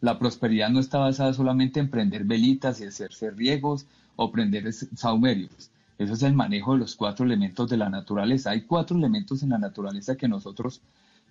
La 0.01 0.19
prosperidad 0.19 0.69
no 0.69 0.79
está 0.79 0.99
basada 0.99 1.33
solamente 1.33 1.79
en 1.79 1.89
prender 1.89 2.25
velitas 2.25 2.79
y 2.79 2.85
hacerse 2.85 3.31
riegos 3.31 3.85
o 4.15 4.31
prender 4.31 4.71
saumerios. 4.73 5.71
Eso 5.97 6.13
es 6.13 6.23
el 6.23 6.33
manejo 6.33 6.73
de 6.73 6.79
los 6.79 6.95
cuatro 6.95 7.25
elementos 7.25 7.69
de 7.69 7.77
la 7.77 7.89
naturaleza. 7.89 8.51
Hay 8.51 8.61
cuatro 8.61 8.97
elementos 8.97 9.43
en 9.43 9.49
la 9.49 9.57
naturaleza 9.57 10.15
que 10.15 10.27
nosotros 10.27 10.81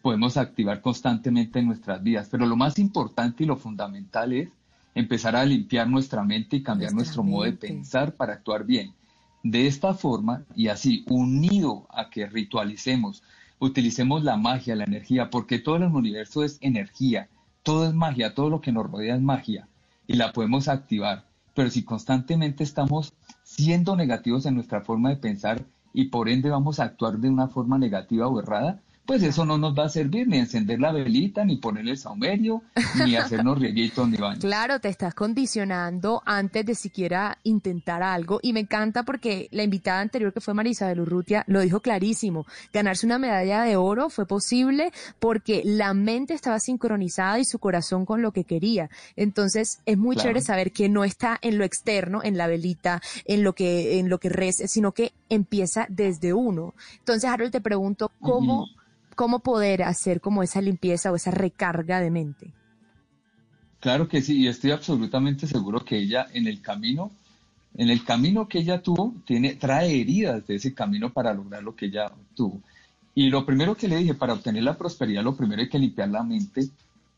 podemos 0.00 0.36
activar 0.36 0.80
constantemente 0.80 1.58
en 1.58 1.66
nuestras 1.66 2.02
vidas. 2.02 2.28
Pero 2.30 2.46
lo 2.46 2.56
más 2.56 2.78
importante 2.78 3.44
y 3.44 3.46
lo 3.46 3.56
fundamental 3.56 4.32
es 4.32 4.48
empezar 4.94 5.36
a 5.36 5.44
limpiar 5.44 5.88
nuestra 5.88 6.22
mente 6.22 6.56
y 6.56 6.62
cambiar 6.62 6.92
Nuestra 6.92 7.22
nuestro 7.22 7.22
modo 7.24 7.44
de 7.44 7.52
pensar 7.52 8.14
para 8.14 8.34
actuar 8.34 8.64
bien. 8.64 8.92
De 9.42 9.66
esta 9.66 9.92
forma 9.92 10.44
y 10.56 10.68
así, 10.68 11.04
unido 11.08 11.86
a 11.90 12.08
que 12.08 12.26
ritualicemos, 12.26 13.22
utilicemos 13.58 14.24
la 14.24 14.36
magia, 14.36 14.76
la 14.76 14.84
energía, 14.84 15.30
porque 15.30 15.58
todo 15.58 15.76
el 15.76 15.84
universo 15.84 16.44
es 16.44 16.58
energía, 16.60 17.28
todo 17.62 17.86
es 17.86 17.94
magia, 17.94 18.34
todo 18.34 18.48
lo 18.48 18.60
que 18.60 18.72
nos 18.72 18.90
rodea 18.90 19.16
es 19.16 19.22
magia 19.22 19.68
y 20.06 20.14
la 20.14 20.32
podemos 20.32 20.68
activar. 20.68 21.24
Pero 21.54 21.70
si 21.70 21.84
constantemente 21.84 22.64
estamos 22.64 23.14
siendo 23.42 23.96
negativos 23.96 24.46
en 24.46 24.56
nuestra 24.56 24.82
forma 24.82 25.10
de 25.10 25.16
pensar 25.16 25.64
y 25.92 26.06
por 26.06 26.28
ende 26.28 26.50
vamos 26.50 26.80
a 26.80 26.84
actuar 26.84 27.18
de 27.18 27.30
una 27.30 27.48
forma 27.48 27.78
negativa 27.78 28.26
o 28.26 28.40
errada, 28.40 28.80
pues 29.06 29.22
eso 29.22 29.44
no 29.44 29.58
nos 29.58 29.76
va 29.78 29.84
a 29.84 29.88
servir 29.88 30.26
ni 30.26 30.38
encender 30.38 30.80
la 30.80 30.90
velita, 30.92 31.44
ni 31.44 31.56
ponerle 31.58 31.90
el 31.92 31.98
saumerio, 31.98 32.62
ni 33.04 33.16
hacernos 33.16 33.58
rieguitos 33.58 34.08
ni 34.08 34.16
baños. 34.16 34.38
Claro, 34.42 34.80
te 34.80 34.88
estás 34.88 35.14
condicionando 35.14 36.22
antes 36.24 36.64
de 36.64 36.74
siquiera 36.74 37.38
intentar 37.42 38.02
algo 38.02 38.40
y 38.42 38.52
me 38.52 38.60
encanta 38.60 39.02
porque 39.02 39.48
la 39.50 39.62
invitada 39.62 40.00
anterior 40.00 40.32
que 40.32 40.40
fue 40.40 40.54
Marisabel 40.54 41.00
Urrutia 41.00 41.44
lo 41.48 41.60
dijo 41.60 41.80
clarísimo. 41.80 42.46
Ganarse 42.72 43.04
una 43.04 43.18
medalla 43.18 43.62
de 43.62 43.76
oro 43.76 44.08
fue 44.08 44.26
posible 44.26 44.90
porque 45.18 45.62
la 45.64 45.92
mente 45.92 46.32
estaba 46.32 46.58
sincronizada 46.58 47.38
y 47.38 47.44
su 47.44 47.58
corazón 47.58 48.06
con 48.06 48.22
lo 48.22 48.32
que 48.32 48.44
quería. 48.44 48.88
Entonces 49.16 49.80
es 49.84 49.98
muy 49.98 50.14
Claro. 50.16 50.28
chévere 50.30 50.40
saber 50.40 50.72
que 50.72 50.88
no 50.88 51.04
está 51.04 51.38
en 51.42 51.58
lo 51.58 51.64
externo, 51.64 52.22
en 52.22 52.38
la 52.38 52.46
velita, 52.46 53.02
en 53.26 53.42
lo 53.42 53.52
que 53.52 53.98
en 53.98 54.08
lo 54.08 54.18
que 54.18 54.28
rece, 54.30 54.66
sino 54.68 54.92
que 54.92 55.12
empieza 55.28 55.86
desde 55.90 56.32
uno. 56.32 56.74
Entonces, 57.00 57.28
Harold, 57.28 57.52
te 57.52 57.60
pregunto 57.60 58.10
cómo 58.20 58.66
cómo 59.14 59.40
poder 59.40 59.82
hacer 59.82 60.20
como 60.20 60.42
esa 60.42 60.60
limpieza 60.60 61.10
o 61.12 61.16
esa 61.16 61.30
recarga 61.30 62.00
de 62.00 62.10
mente. 62.10 62.52
Claro 63.80 64.08
que 64.08 64.22
sí, 64.22 64.40
y 64.40 64.48
estoy 64.48 64.70
absolutamente 64.70 65.46
seguro 65.46 65.84
que 65.84 65.98
ella 65.98 66.26
en 66.32 66.46
el 66.46 66.62
camino, 66.62 67.10
en 67.76 67.90
el 67.90 68.02
camino 68.04 68.48
que 68.48 68.60
ella 68.60 68.80
tuvo, 68.82 69.14
tiene, 69.26 69.54
trae 69.56 70.00
heridas 70.00 70.46
de 70.46 70.54
ese 70.56 70.72
camino 70.72 71.12
para 71.12 71.34
lograr 71.34 71.62
lo 71.62 71.76
que 71.76 71.86
ella 71.86 72.10
tuvo. 72.34 72.60
Y 73.14 73.28
lo 73.28 73.44
primero 73.44 73.76
que 73.76 73.86
le 73.88 73.98
dije, 73.98 74.14
para 74.14 74.32
obtener 74.32 74.62
la 74.64 74.76
prosperidad, 74.78 75.22
lo 75.22 75.36
primero 75.36 75.60
hay 75.60 75.68
que 75.68 75.78
limpiar 75.78 76.08
la 76.08 76.22
mente 76.22 76.68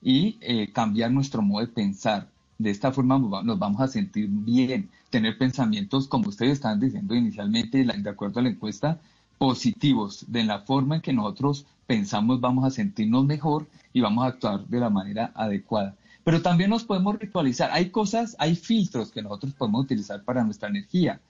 y 0.02 0.38
eh, 0.40 0.72
cambiar 0.72 1.10
nuestro 1.12 1.40
modo 1.40 1.64
de 1.64 1.72
pensar. 1.72 2.28
De 2.58 2.70
esta 2.70 2.90
forma 2.90 3.18
nos 3.18 3.32
va- 3.32 3.42
nos 3.42 3.58
vamos 3.58 3.80
a 3.80 3.88
sentir 3.88 4.28
bien, 4.28 4.90
tener 5.10 5.38
pensamientos, 5.38 6.08
como 6.08 6.28
ustedes 6.28 6.52
estaban 6.54 6.80
diciendo 6.80 7.14
inicialmente, 7.14 7.84
de 7.84 8.10
acuerdo 8.10 8.40
a 8.40 8.42
la 8.42 8.48
encuesta, 8.50 8.98
positivos. 9.38 10.24
De 10.28 10.42
la 10.42 10.60
forma 10.60 10.96
en 10.96 11.00
que 11.02 11.12
nosotros 11.12 11.64
pensamos 11.86 12.40
vamos 12.40 12.64
a 12.64 12.70
sentirnos 12.70 13.24
mejor 13.24 13.66
y 13.92 14.00
vamos 14.00 14.24
a 14.24 14.28
actuar 14.28 14.66
de 14.66 14.80
la 14.80 14.90
manera 14.90 15.32
adecuada. 15.34 15.96
Pero 16.24 16.42
también 16.42 16.70
nos 16.70 16.84
podemos 16.84 17.18
ritualizar. 17.18 17.70
Hay 17.72 17.90
cosas, 17.90 18.34
hay 18.38 18.56
filtros 18.56 19.12
que 19.12 19.22
nosotros 19.22 19.54
podemos 19.54 19.84
utilizar 19.84 20.24
para 20.24 20.42
nuestra 20.42 20.68
energía. 20.68 21.20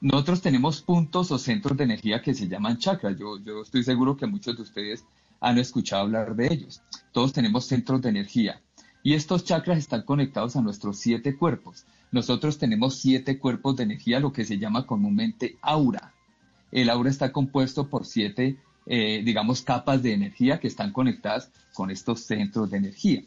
Nosotros 0.00 0.42
tenemos 0.42 0.82
puntos 0.82 1.30
o 1.30 1.38
centros 1.38 1.76
de 1.78 1.84
energía 1.84 2.20
que 2.20 2.34
se 2.34 2.48
llaman 2.48 2.78
chakras. 2.78 3.16
Yo, 3.16 3.38
yo 3.38 3.62
estoy 3.62 3.84
seguro 3.84 4.16
que 4.16 4.26
muchos 4.26 4.56
de 4.56 4.62
ustedes 4.62 5.04
han 5.40 5.58
escuchado 5.58 6.02
hablar 6.02 6.34
de 6.34 6.52
ellos. 6.52 6.82
Todos 7.12 7.32
tenemos 7.32 7.66
centros 7.66 8.02
de 8.02 8.08
energía. 8.08 8.60
Y 9.02 9.12
estos 9.12 9.44
chakras 9.44 9.78
están 9.78 10.02
conectados 10.02 10.56
a 10.56 10.62
nuestros 10.62 10.98
siete 10.98 11.36
cuerpos. 11.36 11.84
Nosotros 12.10 12.58
tenemos 12.58 12.96
siete 12.96 13.38
cuerpos 13.38 13.76
de 13.76 13.84
energía, 13.84 14.18
lo 14.18 14.32
que 14.32 14.44
se 14.44 14.58
llama 14.58 14.86
comúnmente 14.86 15.58
aura. 15.60 16.12
El 16.72 16.90
aura 16.90 17.10
está 17.10 17.30
compuesto 17.30 17.88
por 17.88 18.06
siete, 18.06 18.58
eh, 18.86 19.22
digamos, 19.24 19.62
capas 19.62 20.02
de 20.02 20.12
energía 20.12 20.60
que 20.60 20.68
están 20.68 20.92
conectadas 20.92 21.50
con 21.72 21.90
estos 21.90 22.20
centros 22.20 22.70
de 22.70 22.76
energía. 22.78 23.22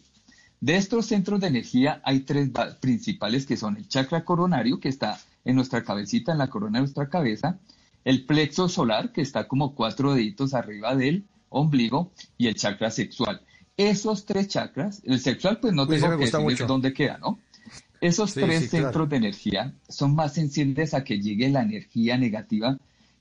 De 0.60 0.76
estos 0.76 1.06
centros 1.06 1.40
de 1.40 1.48
energía 1.48 2.02
hay 2.04 2.22
tres 2.22 2.50
principales 2.80 3.46
que 3.46 3.58
son 3.58 3.78
el 3.78 3.88
chakra 3.88 4.26
coronario, 4.26 4.80
que 4.80 4.90
está 4.90 5.20
en 5.46 5.56
nuestra 5.56 5.84
cabecita, 5.84 6.32
en 6.32 6.40
la 6.40 6.50
corona 6.50 6.80
de 6.80 6.84
nuestra 6.84 7.10
cabeza, 7.10 7.60
el 8.06 8.26
plexo 8.26 8.68
solar, 8.70 9.12
que 9.12 9.22
está 9.22 9.48
como 9.48 9.76
cuatro 9.76 10.14
deditos 10.14 10.54
arriba 10.54 10.96
del 10.96 11.26
ombligo, 11.50 12.12
y 12.38 12.48
el 12.48 12.56
chakra 12.56 12.90
sexual. 12.92 13.42
Esos 13.78 14.26
tres 14.26 14.48
chakras, 14.48 15.02
el 15.06 15.20
sexual 15.20 15.60
pues 15.60 15.74
no 15.74 15.84
ese 15.84 16.02
tengo 16.08 16.18
que 16.18 16.40
mucho. 16.40 16.66
dónde 16.68 16.94
queda, 16.94 17.18
¿no? 17.20 17.40
Esos 18.02 18.32
Sí, 18.32 18.42
tres 18.42 18.64
sí, 18.64 18.70
claro. 18.70 18.86
centros 18.86 19.10
de 19.10 19.18
energía 19.18 19.74
son 19.88 20.16
más 20.16 20.34
sensibles 20.34 20.94
a 20.94 21.04
que 21.04 21.20
llegue 21.20 21.50
la 21.50 21.62
energía 21.62 22.18
negativa 22.18 22.78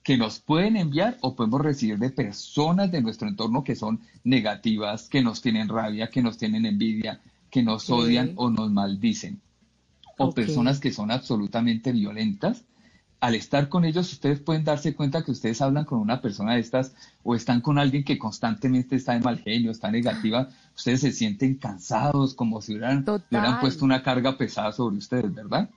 que 0.07 0.17
nos 0.17 0.39
pueden 0.39 0.77
enviar 0.77 1.19
o 1.21 1.35
podemos 1.35 1.61
recibir 1.63 1.99
de 1.99 2.11
personas 2.11 2.93
de 2.93 3.03
nuestro 3.03 3.27
entorno 3.27 3.65
que 3.65 3.75
son 3.75 3.99
negativas, 4.23 5.09
que 5.09 5.21
nos 5.21 5.43
tienen 5.43 5.69
rabia, 5.69 6.11
que 6.11 6.23
nos 6.23 6.39
tienen 6.39 6.65
envidia, 6.65 7.19
que 7.51 7.65
nos 7.65 7.91
odian 7.91 8.31
o 8.37 8.49
nos 8.49 8.71
maldicen. 8.71 9.41
O 10.17 10.31
personas 10.31 10.79
que 10.79 10.93
son 10.93 11.11
absolutamente 11.11 11.91
violentas. 11.91 12.63
Al 13.19 13.35
estar 13.35 13.69
con 13.69 13.85
ellos, 13.85 14.13
ustedes 14.13 14.39
pueden 14.39 14.63
darse 14.63 14.95
cuenta 14.95 15.25
que 15.25 15.33
ustedes 15.33 15.61
hablan 15.61 15.85
con 15.85 15.99
una 15.99 16.21
persona 16.21 16.55
de 16.55 16.61
estas 16.61 16.95
o 17.25 17.35
están 17.35 17.61
con 17.61 17.77
alguien 17.77 18.05
que 18.05 18.17
constantemente 18.17 18.95
está 18.95 19.15
de 19.15 19.21
mal 19.23 19.41
genio, 19.41 19.73
está 19.73 19.91
negativa. 19.91 20.51
Ustedes 20.77 21.01
se 21.01 21.11
sienten 21.11 21.57
cansados, 21.57 22.35
como 22.35 22.63
si 22.63 22.75
hubieran 22.77 23.05
puesto 23.61 23.85
una 23.85 24.05
carga 24.05 24.39
pesada 24.39 24.71
sobre 24.71 24.99
ustedes, 24.99 25.35
¿verdad? 25.35 25.69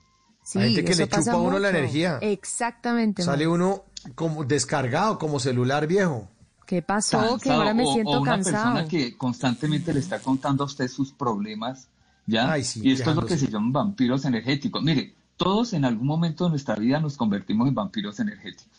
Sí, 0.50 0.58
Hay 0.58 0.74
gente 0.74 0.84
que 0.84 0.92
eso 0.92 1.02
le 1.02 1.06
chupa 1.06 1.16
pasa 1.18 1.32
a 1.32 1.36
uno 1.36 1.58
la 1.60 1.68
energía. 1.70 2.18
Exactamente. 2.22 3.22
Sale 3.22 3.46
Max. 3.46 3.54
uno 3.54 3.84
como 4.16 4.42
descargado, 4.44 5.16
como 5.18 5.38
celular 5.38 5.86
viejo. 5.86 6.28
¿Qué 6.66 6.82
pasó? 6.82 7.38
Que 7.38 7.50
ahora 7.50 7.72
me 7.72 7.84
o- 7.84 7.92
siento 7.92 8.10
o 8.10 8.20
una 8.20 8.32
cansado. 8.32 8.74
persona 8.74 8.88
que 8.88 9.16
constantemente 9.16 9.92
le 9.94 10.00
está 10.00 10.18
contando 10.18 10.64
a 10.64 10.66
usted 10.66 10.88
sus 10.88 11.12
problemas, 11.12 11.86
¿ya? 12.26 12.50
Ay, 12.50 12.64
sí, 12.64 12.80
y 12.82 12.92
esto 12.92 13.10
es 13.10 13.16
lo 13.16 13.26
que 13.26 13.36
se 13.38 13.46
llaman 13.48 13.72
vampiros 13.72 14.24
energéticos. 14.24 14.82
Mire, 14.82 15.14
todos 15.36 15.72
en 15.72 15.84
algún 15.84 16.06
momento 16.08 16.44
de 16.44 16.50
nuestra 16.50 16.74
vida 16.74 16.98
nos 16.98 17.16
convertimos 17.16 17.68
en 17.68 17.74
vampiros 17.74 18.18
energéticos, 18.20 18.72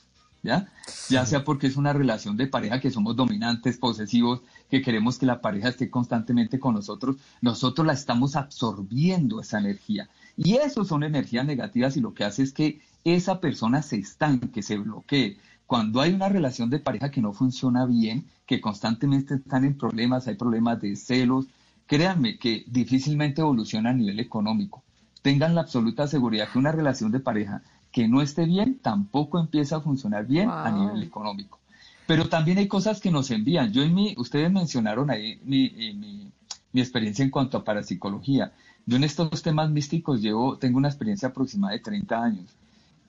¿ya? 0.43 0.67
Ya 1.09 1.25
sea 1.25 1.43
porque 1.45 1.67
es 1.67 1.77
una 1.77 1.93
relación 1.93 2.35
de 2.35 2.47
pareja 2.47 2.79
que 2.81 2.91
somos 2.91 3.15
dominantes, 3.15 3.77
posesivos, 3.77 4.41
que 4.69 4.81
queremos 4.81 5.17
que 5.17 5.25
la 5.25 5.39
pareja 5.41 5.69
esté 5.69 5.89
constantemente 5.89 6.59
con 6.59 6.75
nosotros, 6.75 7.15
nosotros 7.41 7.87
la 7.87 7.93
estamos 7.93 8.35
absorbiendo 8.35 9.39
esa 9.41 9.59
energía. 9.59 10.09
Y 10.37 10.55
eso 10.55 10.83
son 10.85 11.03
energías 11.03 11.45
negativas 11.45 11.97
y 11.97 12.01
lo 12.01 12.13
que 12.13 12.23
hace 12.23 12.43
es 12.43 12.53
que 12.53 12.81
esa 13.03 13.39
persona 13.39 13.81
se 13.81 13.97
estanque, 13.97 14.61
se 14.61 14.77
bloquee. 14.77 15.37
Cuando 15.65 16.01
hay 16.01 16.13
una 16.13 16.29
relación 16.29 16.69
de 16.69 16.79
pareja 16.79 17.11
que 17.11 17.21
no 17.21 17.33
funciona 17.33 17.85
bien, 17.85 18.25
que 18.45 18.59
constantemente 18.61 19.35
están 19.35 19.63
en 19.65 19.77
problemas, 19.77 20.27
hay 20.27 20.35
problemas 20.35 20.81
de 20.81 20.95
celos, 20.95 21.47
créanme 21.87 22.37
que 22.37 22.63
difícilmente 22.67 23.41
evoluciona 23.41 23.91
a 23.91 23.93
nivel 23.93 24.19
económico. 24.19 24.83
Tengan 25.21 25.55
la 25.55 25.61
absoluta 25.61 26.07
seguridad 26.07 26.49
que 26.51 26.59
una 26.59 26.71
relación 26.71 27.11
de 27.11 27.19
pareja 27.19 27.61
que 27.91 28.07
no 28.07 28.21
esté 28.21 28.45
bien 28.45 28.79
tampoco 28.81 29.39
empieza 29.39 29.77
a 29.77 29.81
funcionar 29.81 30.25
bien 30.25 30.49
a 30.49 30.71
nivel 30.71 31.03
económico. 31.03 31.59
Pero 32.07 32.27
también 32.27 32.57
hay 32.57 32.67
cosas 32.67 32.99
que 32.99 33.11
nos 33.11 33.31
envían. 33.31 33.71
Yo 33.71 33.83
en 33.83 33.93
mi, 33.93 34.15
ustedes 34.17 34.51
mencionaron 34.51 35.09
ahí 35.09 35.39
mi, 35.43 35.69
mi, 35.69 36.31
mi 36.73 36.81
experiencia 36.81 37.23
en 37.23 37.31
cuanto 37.31 37.57
a 37.57 37.63
parapsicología. 37.63 38.51
Yo 38.85 38.97
en 38.97 39.03
estos 39.03 39.41
temas 39.41 39.69
místicos 39.71 40.21
llevo, 40.21 40.57
tengo 40.57 40.77
una 40.77 40.87
experiencia 40.89 41.29
aproximada 41.29 41.73
de 41.73 41.79
30 41.79 42.23
años. 42.23 42.45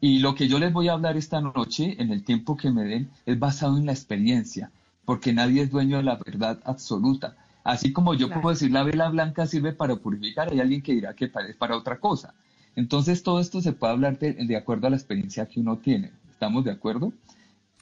Y 0.00 0.18
lo 0.18 0.34
que 0.34 0.48
yo 0.48 0.58
les 0.58 0.72
voy 0.72 0.88
a 0.88 0.92
hablar 0.94 1.16
esta 1.16 1.40
noche, 1.40 2.00
en 2.02 2.10
el 2.10 2.24
tiempo 2.24 2.56
que 2.56 2.70
me 2.70 2.84
den, 2.84 3.10
es 3.26 3.38
basado 3.38 3.78
en 3.78 3.86
la 3.86 3.92
experiencia. 3.92 4.70
porque 5.04 5.32
nadie 5.32 5.62
es 5.62 5.70
dueño 5.70 5.96
de 5.96 6.04
la 6.04 6.16
verdad 6.16 6.60
absoluta. 6.64 7.34
Así 7.64 7.92
como 7.92 8.14
yo 8.14 8.28
Claro. 8.28 8.42
puedo 8.42 8.54
decir 8.54 8.70
la 8.70 8.84
vela 8.84 9.08
blanca 9.10 9.46
sirve 9.46 9.72
para 9.72 9.96
purificar, 9.96 10.50
hay 10.52 10.60
alguien 10.60 10.80
que 10.80 10.92
dirá 10.94 11.12
que 11.14 11.24
es 11.26 11.56
para 11.56 11.76
otra 11.76 11.98
cosa. 11.98 12.34
Entonces 12.76 13.22
todo 13.24 13.40
esto 13.40 13.60
se 13.60 13.72
puede 13.72 13.92
hablar 13.94 14.18
de, 14.20 14.32
de 14.34 14.56
acuerdo 14.56 14.86
a 14.86 14.90
la 14.90 14.96
experiencia 14.96 15.46
que 15.46 15.58
uno 15.60 15.76
tiene. 15.78 16.12
¿Estamos 16.30 16.64
de 16.64 16.70
acuerdo? 16.70 17.12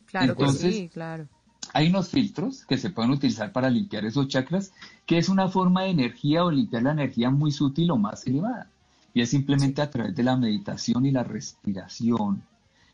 Claro 0.07 0.35
que 0.35 0.43
Entonces, 0.43 0.75
sí, 0.75 0.89
claro. 0.93 1.29
Hay 1.73 1.89
unos 1.89 2.09
filtros 2.09 2.65
que 2.66 2.78
se 2.78 2.91
pueden 2.91 3.12
utilizar 3.12 3.53
para 3.53 3.70
limpiar 3.70 4.05
esos 4.05 4.28
chakras, 4.28 4.73
que 5.07 5.19
es 5.19 5.28
una 5.28 5.49
forma 5.49 5.82
de 5.82 5.91
energía 5.91 6.45
o 6.45 6.51
limpiar 6.51 6.82
la 6.82 6.93
energía 6.93 7.31
muy 7.31 7.53
sutil 7.53 7.91
o 7.91 7.97
más 7.97 8.27
elevada. 8.27 8.69
Y 9.15 9.20
es 9.20 9.31
simplemente 9.31 9.82
a 9.82 9.91
través 9.91 10.15
de 10.15 10.23
la 10.23 10.37
meditación 10.37 11.07
y 11.07 11.11
la 11.11 11.24
respiración. 11.24 12.43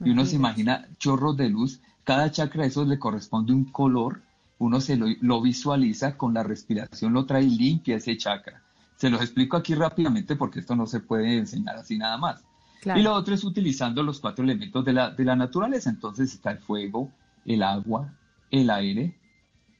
Y 0.00 0.10
uno 0.10 0.26
se 0.26 0.36
imagina 0.36 0.86
chorros 0.98 1.36
de 1.36 1.48
luz, 1.48 1.80
cada 2.04 2.30
chakra 2.30 2.62
de 2.62 2.68
esos 2.68 2.86
le 2.86 2.98
corresponde 2.98 3.52
un 3.52 3.64
color, 3.64 4.20
uno 4.58 4.80
se 4.80 4.96
lo, 4.96 5.06
lo 5.20 5.40
visualiza 5.40 6.16
con 6.16 6.34
la 6.34 6.42
respiración, 6.42 7.12
lo 7.12 7.24
trae 7.24 7.44
y 7.44 7.56
limpia 7.56 7.96
ese 7.96 8.16
chakra. 8.16 8.62
Se 8.96 9.10
los 9.10 9.20
explico 9.20 9.56
aquí 9.56 9.74
rápidamente 9.74 10.36
porque 10.36 10.60
esto 10.60 10.76
no 10.76 10.86
se 10.86 11.00
puede 11.00 11.38
enseñar 11.38 11.76
así 11.76 11.98
nada 11.98 12.16
más. 12.16 12.42
Claro. 12.80 13.00
Y 13.00 13.02
lo 13.02 13.14
otro 13.14 13.34
es 13.34 13.44
utilizando 13.44 14.02
los 14.02 14.20
cuatro 14.20 14.44
elementos 14.44 14.84
de 14.84 14.92
la, 14.92 15.10
de 15.10 15.24
la 15.24 15.36
naturaleza. 15.36 15.90
Entonces 15.90 16.32
está 16.32 16.52
el 16.52 16.58
fuego, 16.58 17.10
el 17.44 17.62
agua, 17.62 18.12
el 18.50 18.70
aire, 18.70 19.14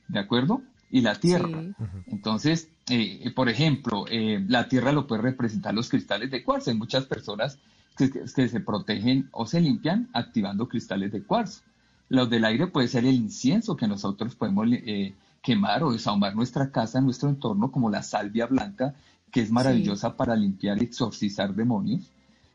¿de 0.09 0.18
acuerdo? 0.18 0.62
Y 0.90 1.01
la 1.01 1.14
tierra. 1.16 1.64
Entonces, 2.06 2.68
eh, 2.88 3.32
por 3.34 3.48
ejemplo, 3.48 4.05
eh, 4.09 4.44
la 4.48 4.68
tierra 4.68 4.93
lo 4.93 5.06
puede 5.06 5.22
representar 5.22 5.74
los 5.74 5.88
cristales 5.88 6.30
de 6.30 6.43
cuarzo. 6.44 6.70
Hay 6.70 6.76
muchas 6.76 7.06
personas 7.06 7.59
que, 7.97 8.10
que- 8.10 8.24
que 8.34 8.48
se 8.48 8.60
protegen 8.60 9.28
o 9.32 9.47
se 9.47 9.60
limpian 9.60 10.09
activando 10.12 10.68
cristales 10.68 11.10
de 11.12 11.22
cuarzo. 11.22 11.62
Los 12.09 12.30
del 12.30 12.44
aire 12.44 12.68
puede 12.68 12.88
ser 12.88 13.05
el 13.05 13.14
incienso 13.14 13.76
que 13.76 13.88
nosotros 13.88 14.36
podemos 14.36 14.68
eh, 14.70 15.14
quemar 15.43 15.82
o 15.82 15.93
desahumar 15.93 16.36
nuestra 16.36 16.70
casa, 16.70 17.01
nuestro 17.01 17.28
entorno, 17.28 17.72
como 17.72 17.90
la 17.90 18.02
salvia 18.02 18.47
blanca, 18.47 18.94
que 19.32 19.40
es 19.40 19.51
maravillosa 19.51 20.16
para 20.16 20.36
limpiar 20.36 20.80
y 20.80 20.84
exorcizar 20.84 21.55
demonios. 21.55 22.12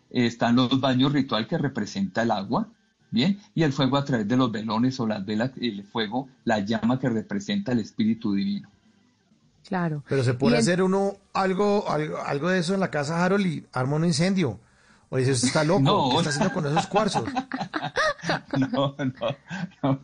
Eh, 0.10 0.26
están 0.26 0.56
los 0.56 0.80
baños 0.80 1.12
ritual 1.12 1.48
que 1.48 1.58
representa 1.58 2.24
el 2.24 2.32
agua, 2.32 2.70
¿bien? 3.12 3.40
Y 3.54 3.64
el 3.64 3.74
fuego 3.74 3.98
a 3.98 4.06
través 4.06 4.28
de 4.28 4.38
los 4.38 4.52
velones 4.52 5.00
o 5.00 5.06
las 5.06 5.24
velas, 5.26 5.52
el 5.62 5.84
fuego, 5.84 6.28
la 6.46 6.60
llama 6.60 7.00
que 7.00 7.10
representa 7.10 7.74
el 7.74 7.80
espíritu 7.80 8.34
divino. 8.34 8.70
Claro. 9.68 10.04
Pero 10.10 10.24
se 10.24 10.34
puede 10.34 10.58
hacer 10.58 10.82
uno 10.82 11.14
algo, 11.34 11.90
algo, 11.90 12.18
algo 12.18 12.50
de 12.50 12.60
eso 12.60 12.74
en 12.74 12.80
la 12.80 12.90
casa 12.90 13.24
Harold 13.24 13.46
y 13.46 13.66
arma 13.74 13.98
un 13.98 14.06
incendio. 14.06 14.60
O 15.10 15.18
dice, 15.18 15.34
usted 15.34 15.50
está 15.50 15.64
loco, 15.64 15.82
No. 15.82 16.10
¿qué 16.10 16.18
está 16.18 16.30
haciendo 16.30 16.54
con 16.54 16.66
esos 16.66 16.88
cuarzos? 16.88 17.24
No, 18.58 18.68
no, 18.70 18.96
no, 19.82 20.00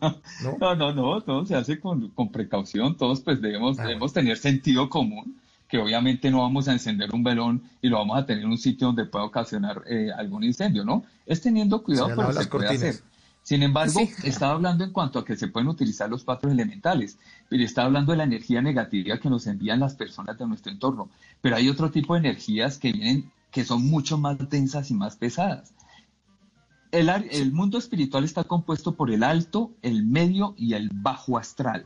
no, 0.58 0.74
no, 0.74 0.92
no, 0.92 1.20
todo 1.22 1.46
se 1.46 1.54
hace 1.54 1.78
con, 1.80 2.08
con 2.10 2.30
precaución, 2.30 2.96
todos 2.96 3.20
pues 3.20 3.40
debemos, 3.40 3.76
debemos 3.76 4.12
tener 4.12 4.36
sentido 4.36 4.90
común, 4.90 5.40
que 5.68 5.78
obviamente 5.78 6.30
no 6.30 6.40
vamos 6.42 6.66
a 6.68 6.72
encender 6.72 7.14
un 7.14 7.22
velón 7.22 7.62
y 7.82 7.88
lo 7.88 7.98
vamos 7.98 8.18
a 8.18 8.24
tener 8.26 8.44
en 8.44 8.50
un 8.50 8.58
sitio 8.58 8.86
donde 8.88 9.04
pueda 9.04 9.24
ocasionar 9.24 9.82
eh, 9.86 10.10
algún 10.16 10.42
incendio, 10.44 10.84
¿no? 10.84 11.04
Es 11.26 11.40
teniendo 11.42 11.82
cuidado, 11.82 12.08
pero 12.16 12.28
se 12.28 12.34
las 12.34 12.46
puede 12.48 12.66
cortinas. 12.66 12.96
hacer. 12.96 13.04
Sin 13.42 13.62
embargo, 13.62 14.00
Sí. 14.00 14.10
estaba 14.24 14.52
hablando 14.52 14.84
en 14.84 14.92
cuanto 14.92 15.18
a 15.18 15.24
que 15.24 15.36
se 15.36 15.48
pueden 15.48 15.68
utilizar 15.68 16.10
los 16.10 16.24
cuatro 16.24 16.50
elementales, 16.50 17.18
pero 17.48 17.62
estaba 17.64 17.86
hablando 17.86 18.12
de 18.12 18.18
la 18.18 18.24
energía 18.24 18.60
negativa 18.60 19.18
que 19.18 19.30
nos 19.30 19.46
envían 19.46 19.80
las 19.80 19.94
personas 19.94 20.36
de 20.38 20.46
nuestro 20.46 20.70
entorno. 20.72 21.08
Pero 21.40 21.56
hay 21.56 21.68
otro 21.68 21.90
tipo 21.90 22.14
de 22.14 22.20
energías 22.20 22.76
que 22.78 22.92
vienen, 22.92 23.30
que 23.50 23.64
son 23.64 23.88
mucho 23.88 24.18
más 24.18 24.36
densas 24.50 24.90
y 24.90 24.94
más 24.94 25.16
pesadas. 25.16 25.72
El 26.90 27.52
mundo 27.52 27.78
espiritual 27.78 28.24
está 28.24 28.44
compuesto 28.44 28.94
por 28.96 29.10
el 29.10 29.22
alto, 29.22 29.72
el 29.82 30.04
medio 30.04 30.54
y 30.56 30.74
el 30.74 30.90
bajo 30.92 31.36
astral. 31.38 31.84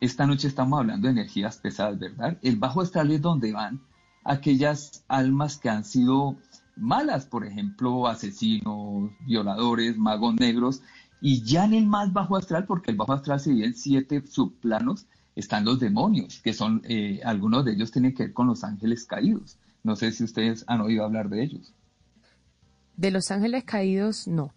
Esta 0.00 0.26
noche 0.26 0.48
estamos 0.48 0.78
hablando 0.78 1.06
de 1.06 1.12
energías 1.12 1.56
pesadas, 1.56 1.98
¿verdad? 1.98 2.38
El 2.42 2.56
bajo 2.56 2.82
astral 2.82 3.10
es 3.10 3.22
donde 3.22 3.52
van 3.52 3.80
aquellas 4.24 5.04
almas 5.08 5.56
que 5.56 5.70
han 5.70 5.84
sido 5.84 6.36
malas, 6.76 7.24
por 7.26 7.46
ejemplo, 7.46 8.06
asesinos, 8.06 9.10
violadores, 9.20 9.96
magos 9.96 10.34
negros, 10.34 10.82
y 11.20 11.42
ya 11.42 11.64
en 11.64 11.74
el 11.74 11.86
más 11.86 12.12
bajo 12.12 12.36
astral, 12.36 12.66
porque 12.66 12.90
el 12.90 12.96
bajo 12.96 13.14
astral 13.14 13.40
se 13.40 13.50
divide 13.50 13.66
en 13.66 13.74
siete 13.74 14.22
subplanos, 14.26 15.06
están 15.34 15.64
los 15.64 15.80
demonios, 15.80 16.40
que 16.42 16.52
son, 16.52 16.82
eh, 16.84 17.20
algunos 17.24 17.64
de 17.64 17.72
ellos 17.72 17.90
tienen 17.90 18.14
que 18.14 18.24
ver 18.24 18.32
con 18.32 18.46
los 18.46 18.64
ángeles 18.64 19.04
caídos. 19.04 19.58
No 19.82 19.96
sé 19.96 20.12
si 20.12 20.24
ustedes 20.24 20.64
han 20.66 20.80
oído 20.80 21.04
hablar 21.04 21.28
de 21.28 21.42
ellos. 21.42 21.72
De 22.96 23.10
Los 23.10 23.30
Ángeles 23.30 23.64
Caídos, 23.64 24.26
no. 24.26 24.52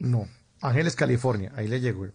No. 0.00 0.26
Ángeles, 0.60 0.96
California, 0.96 1.52
ahí 1.56 1.68
le 1.68 1.80
llegó. 1.80 2.08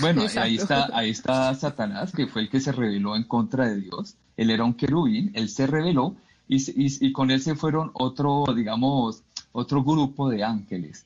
Bueno, 0.00 0.22
Exacto. 0.22 0.40
ahí 0.46 0.56
está, 0.56 0.88
ahí 0.92 1.10
está 1.10 1.54
Satanás, 1.54 2.12
que 2.12 2.26
fue 2.26 2.42
el 2.42 2.48
que 2.50 2.60
se 2.60 2.72
rebeló 2.72 3.16
en 3.16 3.24
contra 3.24 3.66
de 3.66 3.76
Dios. 3.80 4.14
Él 4.36 4.50
era 4.50 4.64
un 4.64 4.74
querubín, 4.74 5.30
él 5.34 5.48
se 5.48 5.66
rebeló 5.66 6.14
y, 6.48 6.60
se- 6.60 6.72
y- 6.76 7.06
y 7.06 7.12
con 7.12 7.30
él 7.30 7.40
se 7.42 7.54
fueron 7.54 7.90
otro, 7.94 8.44
digamos, 8.54 9.22
otro 9.52 9.82
grupo 9.84 10.28
de 10.30 10.42
ángeles. 10.44 11.04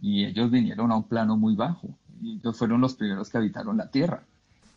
Y 0.00 0.24
ellos 0.24 0.50
vinieron 0.50 0.92
a 0.92 0.96
un 0.96 1.04
plano 1.04 1.36
muy 1.36 1.54
bajo. 1.54 1.88
Y 2.22 2.36
ellos 2.38 2.56
fueron 2.56 2.80
los 2.80 2.94
primeros 2.94 3.28
que 3.30 3.38
habitaron 3.38 3.76
la 3.76 3.90
tierra. 3.90 4.22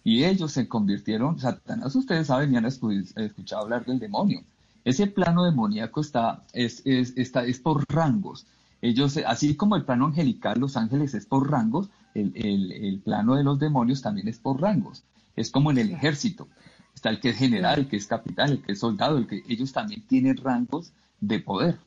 Y 0.03 0.23
ellos 0.23 0.51
se 0.51 0.67
convirtieron, 0.67 1.39
Satanás, 1.39 1.95
ustedes 1.95 2.27
saben, 2.27 2.51
ya 2.51 2.57
han 2.59 2.65
escu- 2.65 3.11
escuchado 3.15 3.63
hablar 3.63 3.85
del 3.85 3.99
demonio. 3.99 4.41
Ese 4.83 5.05
plano 5.07 5.43
demoníaco 5.43 6.01
está, 6.01 6.41
es, 6.53 6.81
es, 6.85 7.13
está, 7.17 7.45
es 7.45 7.59
por 7.59 7.83
rangos. 7.87 8.45
Ellos, 8.81 9.19
así 9.27 9.55
como 9.55 9.75
el 9.75 9.83
plano 9.83 10.07
angelical, 10.07 10.59
los 10.59 10.75
ángeles 10.75 11.13
es 11.13 11.27
por 11.27 11.51
rangos, 11.51 11.89
el, 12.15 12.31
el- 12.35 12.71
el 12.71 12.99
plano 12.99 13.35
de 13.35 13.43
los 13.43 13.59
demonios 13.59 14.01
también 14.01 14.27
es 14.27 14.37
por 14.39 14.59
rangos. 14.61 15.03
Es 15.35 15.49
como 15.51 15.71
en 15.71 15.77
el 15.77 15.91
ejército. 15.91 16.47
Está 16.93 17.09
el 17.09 17.19
que 17.19 17.29
es 17.29 17.37
general, 17.37 17.79
el 17.79 17.87
que 17.87 17.95
es 17.97 18.05
capitán, 18.07 18.49
el 18.51 18.61
que 18.61 18.73
es 18.73 18.79
soldado, 18.79 19.17
el 19.17 19.27
que 19.27 19.41
ellos 19.47 19.71
también 19.71 20.01
tienen 20.07 20.37
rangos 20.37 20.91
de 21.19 21.39
poder. 21.39 21.77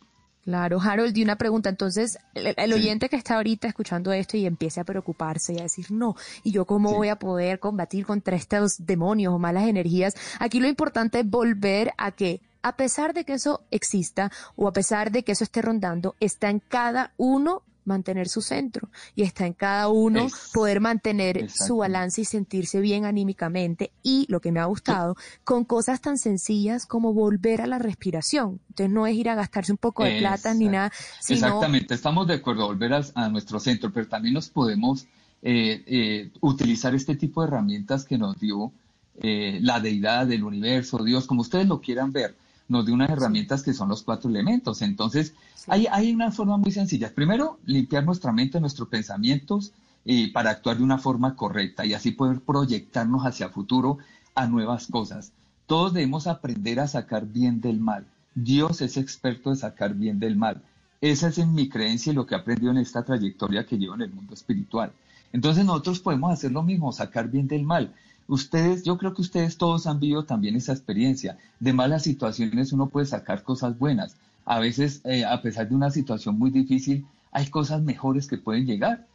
Claro, 0.44 0.78
Harold, 0.80 1.16
y 1.16 1.22
una 1.22 1.36
pregunta. 1.36 1.70
Entonces, 1.70 2.18
el, 2.34 2.48
el 2.56 2.72
Sí. 2.72 2.72
oyente 2.74 3.08
que 3.08 3.16
está 3.16 3.36
ahorita 3.36 3.66
escuchando 3.68 4.12
esto 4.12 4.36
y 4.36 4.44
empiece 4.44 4.80
a 4.80 4.84
preocuparse 4.84 5.54
y 5.54 5.58
a 5.58 5.62
decir, 5.62 5.90
no, 5.90 6.16
¿y 6.42 6.50
yo 6.52 6.66
cómo 6.66 6.92
voy 6.94 7.08
a 7.08 7.16
poder 7.16 7.60
combatir 7.60 8.04
contra 8.04 8.36
estos 8.36 8.84
demonios 8.84 9.32
o 9.32 9.38
malas 9.38 9.64
energías? 9.68 10.14
Aquí 10.40 10.60
lo 10.60 10.68
importante 10.68 11.20
es 11.20 11.30
volver 11.30 11.92
a 11.96 12.10
que, 12.10 12.40
a 12.62 12.76
pesar 12.76 13.14
de 13.14 13.24
que 13.24 13.34
eso 13.34 13.62
exista 13.70 14.30
o 14.56 14.68
a 14.68 14.72
pesar 14.72 15.10
de 15.12 15.22
que 15.22 15.32
eso 15.32 15.44
esté 15.44 15.62
rondando, 15.62 16.14
está 16.20 16.50
en 16.50 16.60
cada 16.60 17.12
uno 17.16 17.62
mantener 17.84 18.28
su 18.28 18.40
centro 18.40 18.88
y 19.14 19.22
está 19.22 19.46
en 19.46 19.52
cada 19.52 19.88
uno 19.88 20.26
Es- 20.26 20.50
poder 20.52 20.80
mantener 20.80 21.50
su 21.50 21.78
balance 21.78 22.20
y 22.20 22.24
sentirse 22.24 22.80
bien 22.80 23.04
anímicamente 23.04 23.90
y 24.02 24.26
lo 24.28 24.40
que 24.40 24.52
me 24.52 24.60
ha 24.60 24.64
gustado 24.64 25.16
con 25.44 25.64
cosas 25.64 26.00
tan 26.00 26.18
sencillas 26.18 26.86
como 26.86 27.12
volver 27.12 27.60
a 27.60 27.66
la 27.66 27.78
respiración. 27.78 28.60
Entonces 28.70 28.92
no 28.92 29.06
es 29.06 29.14
ir 29.16 29.28
a 29.28 29.34
gastarse 29.34 29.72
un 29.72 29.78
poco 29.78 30.04
de 30.04 30.18
plata 30.18 30.54
ni 30.54 30.66
nada, 30.68 30.92
sino 31.20 31.46
Exactamente, 31.46 31.94
estamos 31.94 32.26
de 32.26 32.34
acuerdo, 32.34 32.66
volver 32.66 32.94
a, 32.94 33.02
a 33.14 33.28
nuestro 33.28 33.60
centro, 33.60 33.92
pero 33.92 34.06
también 34.08 34.34
nos 34.34 34.48
podemos 34.48 35.06
eh, 35.42 35.82
eh, 35.86 36.30
utilizar 36.40 36.94
este 36.94 37.16
tipo 37.16 37.42
de 37.42 37.48
herramientas 37.48 38.04
que 38.04 38.16
nos 38.16 38.38
dio 38.40 38.72
eh, 39.16 39.58
la 39.62 39.78
deidad 39.78 40.26
del 40.26 40.42
universo, 40.42 41.04
Dios, 41.04 41.26
como 41.26 41.42
ustedes 41.42 41.68
lo 41.68 41.80
quieran 41.80 42.12
ver, 42.12 42.34
nos 42.68 42.86
dio 42.86 42.94
unas 42.94 43.10
herramientas 43.10 43.62
que 43.62 43.74
son 43.74 43.88
los 43.88 44.02
cuatro 44.02 44.30
elementos. 44.30 44.82
Entonces, 44.82 45.34
hay, 45.66 45.86
hay 45.90 46.12
una 46.12 46.30
forma 46.30 46.56
muy 46.56 46.72
sencilla. 46.72 47.14
Primero, 47.14 47.58
limpiar 47.66 48.04
nuestra 48.04 48.32
mente, 48.32 48.60
nuestros 48.60 48.88
pensamientos 48.88 49.72
eh, 50.04 50.30
para 50.32 50.50
actuar 50.50 50.76
de 50.78 50.84
una 50.84 50.98
forma 50.98 51.34
correcta 51.34 51.86
y 51.86 51.94
así 51.94 52.10
poder 52.10 52.40
proyectarnos 52.40 53.22
hacia 53.24 53.48
futuro 53.48 53.98
a 54.34 54.46
nuevas 54.46 54.86
cosas. 54.86 55.32
Todos 55.66 55.94
debemos 55.94 56.26
aprender 56.26 56.80
a 56.80 56.88
sacar 56.88 57.26
bien 57.26 57.60
del 57.60 57.80
mal. 57.80 58.06
Dios 58.34 58.82
es 58.82 58.96
experto 58.96 59.50
de 59.50 59.56
sacar 59.56 59.94
bien 59.94 60.18
del 60.18 60.36
mal. 60.36 60.60
Esa 61.00 61.28
es 61.28 61.38
en 61.38 61.54
mi 61.54 61.68
creencia 61.68 62.12
y 62.12 62.14
lo 62.14 62.26
que 62.26 62.34
he 62.34 62.38
aprendido 62.38 62.70
en 62.70 62.78
esta 62.78 63.02
trayectoria 63.02 63.64
que 63.64 63.78
llevo 63.78 63.94
en 63.94 64.02
el 64.02 64.12
mundo 64.12 64.34
espiritual. 64.34 64.92
Entonces 65.32 65.64
nosotros 65.64 66.00
podemos 66.00 66.32
hacer 66.32 66.52
lo 66.52 66.62
mismo, 66.62 66.92
sacar 66.92 67.30
bien 67.30 67.48
del 67.48 67.64
mal. 67.64 67.94
Ustedes, 68.26 68.84
yo 68.84 68.96
creo 68.96 69.12
que 69.14 69.22
ustedes 69.22 69.58
todos 69.58 69.86
han 69.86 70.00
vivido 70.00 70.24
también 70.24 70.56
esa 70.56 70.72
experiencia. 70.72 71.36
De 71.60 71.72
malas 71.72 72.02
situaciones 72.02 72.72
uno 72.72 72.88
puede 72.88 73.06
sacar 73.06 73.42
cosas 73.42 73.78
buenas. 73.78 74.16
A 74.46 74.58
veces, 74.60 75.00
eh, 75.04 75.24
a 75.24 75.42
pesar 75.42 75.68
de 75.68 75.74
una 75.74 75.90
situación 75.90 76.38
muy 76.38 76.50
difícil, 76.50 77.06
hay 77.32 77.48
cosas 77.48 77.82
mejores 77.82 78.26
que 78.26 78.38
pueden 78.38 78.66
llegar. 78.66 79.06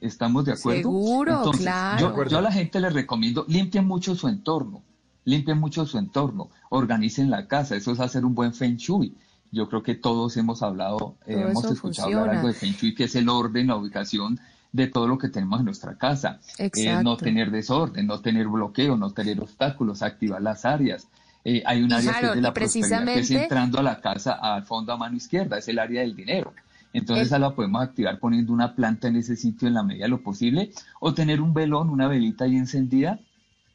¿Estamos 0.00 0.44
de 0.44 0.52
acuerdo? 0.52 0.82
Seguro, 0.82 1.36
Entonces, 1.38 1.62
claro. 1.62 2.16
Yo, 2.16 2.28
yo 2.28 2.38
a 2.38 2.42
la 2.42 2.52
gente 2.52 2.80
les 2.80 2.92
recomiendo, 2.92 3.44
limpien 3.48 3.86
mucho 3.86 4.16
su 4.16 4.26
entorno, 4.26 4.82
limpien 5.24 5.58
mucho 5.58 5.86
su 5.86 5.98
entorno, 5.98 6.50
organicen 6.70 7.30
la 7.30 7.46
casa, 7.46 7.76
eso 7.76 7.92
es 7.92 8.00
hacer 8.00 8.24
un 8.24 8.34
buen 8.34 8.52
feng 8.52 8.76
shui. 8.76 9.14
Yo 9.52 9.68
creo 9.68 9.82
que 9.82 9.94
todos 9.94 10.36
hemos 10.36 10.62
hablado, 10.62 11.14
eh, 11.26 11.34
hemos 11.34 11.64
escuchado 11.64 11.76
funciona. 11.80 12.20
hablar 12.22 12.36
algo 12.36 12.48
de 12.48 12.54
feng 12.54 12.72
shui, 12.72 12.94
que 12.94 13.04
es 13.04 13.14
el 13.14 13.28
orden, 13.28 13.68
la 13.68 13.76
ubicación 13.76 14.40
de 14.76 14.86
todo 14.88 15.08
lo 15.08 15.18
que 15.18 15.28
tenemos 15.28 15.58
en 15.60 15.64
nuestra 15.64 15.96
casa. 15.96 16.38
Eh, 16.58 17.02
no 17.02 17.16
tener 17.16 17.50
desorden, 17.50 18.06
no 18.06 18.20
tener 18.20 18.46
bloqueo, 18.46 18.96
no 18.96 19.10
tener 19.10 19.40
obstáculos, 19.40 20.02
activar 20.02 20.42
las 20.42 20.64
áreas. 20.64 21.08
Eh, 21.44 21.62
hay 21.64 21.82
un 21.82 21.92
área 21.92 22.12
que 22.20 22.26
es 22.26 22.34
de 22.34 22.40
la 22.42 22.52
prosperidad, 22.52 22.88
que 23.04 23.10
es 23.10 23.14
precisamente- 23.14 23.42
entrando 23.44 23.78
a 23.78 23.82
la 23.82 24.00
casa 24.00 24.32
al 24.32 24.64
fondo 24.64 24.92
a 24.92 24.96
mano 24.96 25.16
izquierda, 25.16 25.58
es 25.58 25.68
el 25.68 25.78
área 25.78 26.02
del 26.02 26.14
dinero. 26.14 26.52
Entonces, 26.92 27.26
esa 27.26 27.38
la 27.38 27.54
podemos 27.54 27.82
activar 27.82 28.18
poniendo 28.18 28.52
una 28.52 28.74
planta 28.74 29.08
en 29.08 29.16
ese 29.16 29.36
sitio 29.36 29.68
en 29.68 29.74
la 29.74 29.82
medida 29.82 30.04
de 30.04 30.08
lo 30.10 30.22
posible, 30.22 30.70
o 31.00 31.12
tener 31.14 31.40
un 31.40 31.52
velón, 31.52 31.90
una 31.90 32.08
velita 32.08 32.44
ahí 32.44 32.56
encendida, 32.56 33.18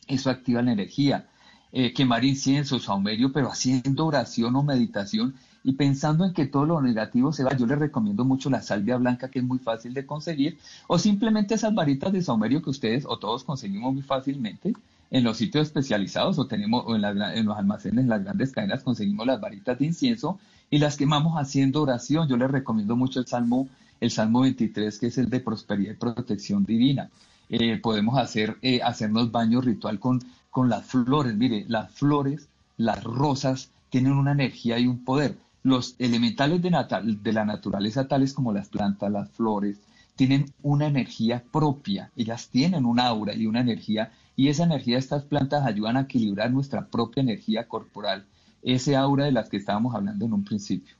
eso 0.07 0.29
activa 0.29 0.61
la 0.61 0.71
energía. 0.71 1.27
Eh, 1.71 1.93
quemar 1.93 2.25
incienso, 2.25 2.79
saumerio, 2.79 3.31
pero 3.31 3.49
haciendo 3.49 4.05
oración 4.05 4.55
o 4.55 4.63
meditación 4.63 5.35
y 5.63 5.73
pensando 5.73 6.25
en 6.25 6.33
que 6.33 6.45
todo 6.45 6.65
lo 6.65 6.81
negativo 6.81 7.31
se 7.33 7.43
va. 7.43 7.55
Yo 7.55 7.65
les 7.65 7.79
recomiendo 7.79 8.25
mucho 8.25 8.49
la 8.49 8.61
salvia 8.61 8.97
blanca, 8.97 9.29
que 9.29 9.39
es 9.39 9.45
muy 9.45 9.59
fácil 9.59 9.93
de 9.93 10.05
conseguir, 10.05 10.57
o 10.87 10.97
simplemente 10.97 11.55
esas 11.55 11.73
varitas 11.73 12.11
de 12.11 12.21
saumerio 12.21 12.61
que 12.61 12.69
ustedes 12.69 13.05
o 13.07 13.17
todos 13.17 13.43
conseguimos 13.43 13.93
muy 13.93 14.03
fácilmente 14.03 14.73
en 15.11 15.25
los 15.25 15.37
sitios 15.37 15.67
especializados 15.67 16.39
o 16.39 16.47
tenemos 16.47 16.85
o 16.87 16.95
en, 16.95 17.03
en 17.03 17.45
los 17.45 17.57
almacenes, 17.57 18.05
las 18.05 18.23
grandes 18.23 18.53
cadenas 18.53 18.81
conseguimos 18.81 19.27
las 19.27 19.41
varitas 19.41 19.77
de 19.77 19.85
incienso 19.85 20.39
y 20.69 20.79
las 20.79 20.95
quemamos 20.95 21.35
haciendo 21.35 21.81
oración. 21.81 22.27
Yo 22.29 22.37
les 22.37 22.49
recomiendo 22.49 22.95
mucho 22.95 23.19
el 23.19 23.27
Salmo, 23.27 23.67
el 23.99 24.09
Salmo 24.09 24.41
23, 24.41 24.97
que 24.97 25.07
es 25.07 25.17
el 25.17 25.29
de 25.29 25.41
prosperidad 25.41 25.93
y 25.93 25.97
protección 25.97 26.63
divina. 26.65 27.09
Eh, 27.49 27.77
podemos 27.77 28.17
hacer, 28.17 28.57
eh, 28.61 28.81
hacernos 28.81 29.31
baño 29.31 29.59
ritual 29.59 29.99
con, 29.99 30.21
con 30.49 30.69
las 30.69 30.85
flores. 30.85 31.35
Mire, 31.35 31.65
las 31.67 31.91
flores, 31.91 32.47
las 32.77 33.03
rosas, 33.03 33.69
tienen 33.89 34.13
una 34.13 34.31
energía 34.31 34.79
y 34.79 34.87
un 34.87 35.03
poder. 35.03 35.35
Los 35.63 35.95
elementales 35.99 36.61
de, 36.61 36.71
natal- 36.71 37.21
de 37.21 37.33
la 37.33 37.45
naturaleza, 37.45 38.07
tales 38.07 38.33
como 38.33 38.51
las 38.53 38.69
plantas, 38.69 39.11
las 39.11 39.29
flores, 39.31 39.77
tienen 40.15 40.51
una 40.61 40.87
energía 40.87 41.43
propia. 41.51 42.11
Ellas 42.15 42.49
tienen 42.49 42.85
un 42.85 42.99
aura 42.99 43.33
y 43.35 43.45
una 43.45 43.61
energía, 43.61 44.11
y 44.35 44.49
esa 44.49 44.63
energía 44.63 44.95
de 44.95 44.99
estas 44.99 45.23
plantas 45.23 45.65
ayudan 45.65 45.97
a 45.97 46.01
equilibrar 46.01 46.51
nuestra 46.51 46.87
propia 46.87 47.21
energía 47.21 47.67
corporal, 47.67 48.25
ese 48.63 48.95
aura 48.95 49.25
de 49.25 49.31
las 49.31 49.49
que 49.49 49.57
estábamos 49.57 49.95
hablando 49.95 50.25
en 50.25 50.33
un 50.33 50.43
principio. 50.43 50.95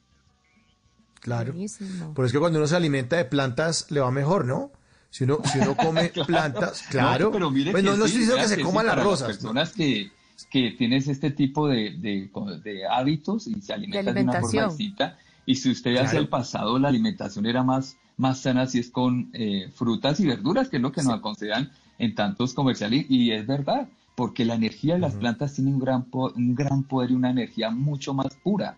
Claro. 1.19 1.51
Buenísimo. 1.53 2.13
Por 2.13 2.25
eso 2.25 2.27
es 2.27 2.33
que 2.33 2.39
cuando 2.39 2.57
uno 2.59 2.67
se 2.67 2.75
alimenta 2.75 3.15
de 3.17 3.25
plantas 3.25 3.91
le 3.91 3.99
va 3.99 4.11
mejor, 4.11 4.45
¿no? 4.45 4.71
Si 5.11 5.23
uno, 5.25 5.39
si 5.43 5.59
uno 5.59 5.75
come 5.77 6.09
plantas, 6.09 6.83
claro. 6.89 7.25
No, 7.25 7.31
pero 7.33 7.51
mire 7.51 7.71
pues 7.71 7.83
no, 7.83 7.91
que 7.91 7.97
no 7.97 8.05
sí, 8.05 8.11
estoy 8.11 8.21
diciendo 8.21 8.41
que 8.43 8.49
se 8.49 8.55
sí, 8.57 8.63
coman 8.63 8.85
las 8.87 9.03
rosas. 9.03 9.27
Las 9.27 9.37
personas 9.37 9.73
que, 9.73 10.11
que 10.49 10.71
tienes 10.71 11.07
este 11.07 11.31
tipo 11.31 11.67
de, 11.67 11.91
de- 11.97 12.29
de 12.63 12.85
hábitos 12.87 13.47
y 13.47 13.61
se 13.61 13.73
alimentan 13.73 14.13
de, 14.15 14.21
una 14.23 14.31
forma 14.33 14.47
alimentación. 14.47 14.69
distinta. 14.77 15.17
Y 15.45 15.55
si 15.55 15.71
usted 15.71 15.95
hace 15.97 16.03
Claro. 16.11 16.19
el 16.19 16.27
pasado, 16.29 16.79
la 16.79 16.87
alimentación 16.89 17.45
era 17.45 17.63
más, 17.63 17.97
más 18.17 18.39
sana 18.41 18.67
si 18.67 18.79
es 18.79 18.89
con 18.91 19.29
eh, 19.33 19.69
frutas 19.73 20.19
y 20.19 20.27
verduras, 20.27 20.69
que 20.69 20.77
es 20.77 20.81
lo 20.81 20.91
que 20.91 21.01
nos 21.03 21.13
aconsejan 21.13 21.71
en 21.97 22.15
tantos 22.15 22.53
comerciales. 22.53 23.05
Y 23.09 23.31
es 23.31 23.45
verdad, 23.47 23.89
porque 24.15 24.45
la 24.45 24.55
energía 24.55 24.93
de 24.95 24.99
las 24.99 25.15
plantas 25.15 25.53
tiene 25.55 25.71
un 25.71 25.79
gran, 25.79 26.03
po- 26.05 26.31
un 26.35 26.53
gran 26.55 26.83
poder 26.83 27.11
y 27.11 27.15
una 27.15 27.31
energía 27.31 27.71
mucho 27.71 28.13
más 28.13 28.35
pura. 28.43 28.77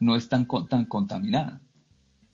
No 0.00 0.16
es 0.16 0.28
tan, 0.28 0.44
con- 0.44 0.68
tan 0.68 0.84
contaminada. 0.84 1.60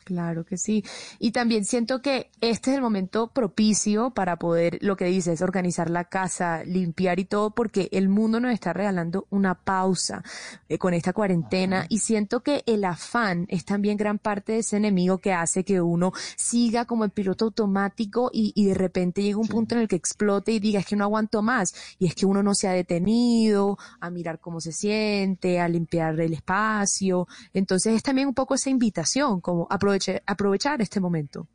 Claro 0.09 0.43
que 0.43 0.56
sí. 0.56 0.82
Y 1.18 1.32
también 1.32 1.66
siento 1.66 2.01
que 2.01 2.30
este 2.40 2.70
es 2.70 2.76
el 2.76 2.82
momento 2.82 3.28
propicio 3.28 4.09
para 4.09 4.36
poder, 4.36 4.78
lo 4.80 4.97
que 4.97 5.05
dices, 5.05 5.43
organizar 5.43 5.90
la 5.90 6.05
casa, 6.05 6.64
limpiar 6.64 7.20
y 7.20 7.26
todo, 7.26 7.51
porque 7.51 7.90
el 7.93 8.09
mundo 8.09 8.40
nos 8.40 8.55
está 8.55 8.72
regalando 8.72 9.26
una 9.28 9.55
pausa 9.55 10.24
eh, 10.70 10.78
con 10.78 10.94
esta 10.94 11.12
cuarentena 11.12 11.85
y 11.90 11.98
siento 11.98 12.40
que 12.40 12.62
el 12.64 12.86
afán 12.86 13.44
es 13.51 13.66
también 13.66 13.98
gran 13.98 14.18
parte 14.18 14.52
de 14.52 14.59
ese 14.60 14.78
enemigo 14.78 15.18
que 15.18 15.35
hace 15.35 15.62
que 15.62 15.82
uno 15.82 16.14
siga 16.36 16.86
como 16.86 17.05
el 17.05 17.10
piloto 17.10 17.44
automático 17.44 18.30
y, 18.32 18.52
y 18.55 18.64
de 18.64 18.74
repente 18.74 19.22
llega 19.22 19.36
un 19.36 19.48
punto 19.48 19.74
en 19.74 19.82
el 19.82 19.89
que 19.89 19.97
explote 19.97 20.52
y 20.52 20.59
diga 20.59 20.80
es 20.80 20.86
que 20.86 20.97
no 20.97 21.05
aguanto 21.05 21.43
más 21.43 21.74
y 21.98 22.06
es 22.06 22.14
que 22.14 22.24
uno 22.24 22.43
no 22.43 22.55
se 22.55 22.66
ha 22.66 22.72
detenido 22.72 23.76
a 24.01 24.09
mirar 24.09 24.40
cómo 24.40 24.62
se 24.62 24.72
siente, 24.72 25.60
a 25.60 25.68
limpiar 25.68 26.18
el 26.18 26.32
espacio. 26.32 27.28
Entonces 27.52 27.94
es 27.94 28.02
también 28.02 28.28
un 28.28 28.35
poco 28.35 28.55
esa 28.55 28.70
invitación, 28.70 29.43
como 29.43 29.66
aproveche- 29.98 30.22
aprovechar 30.26 30.80
este 30.80 31.00
momento. 31.00 31.46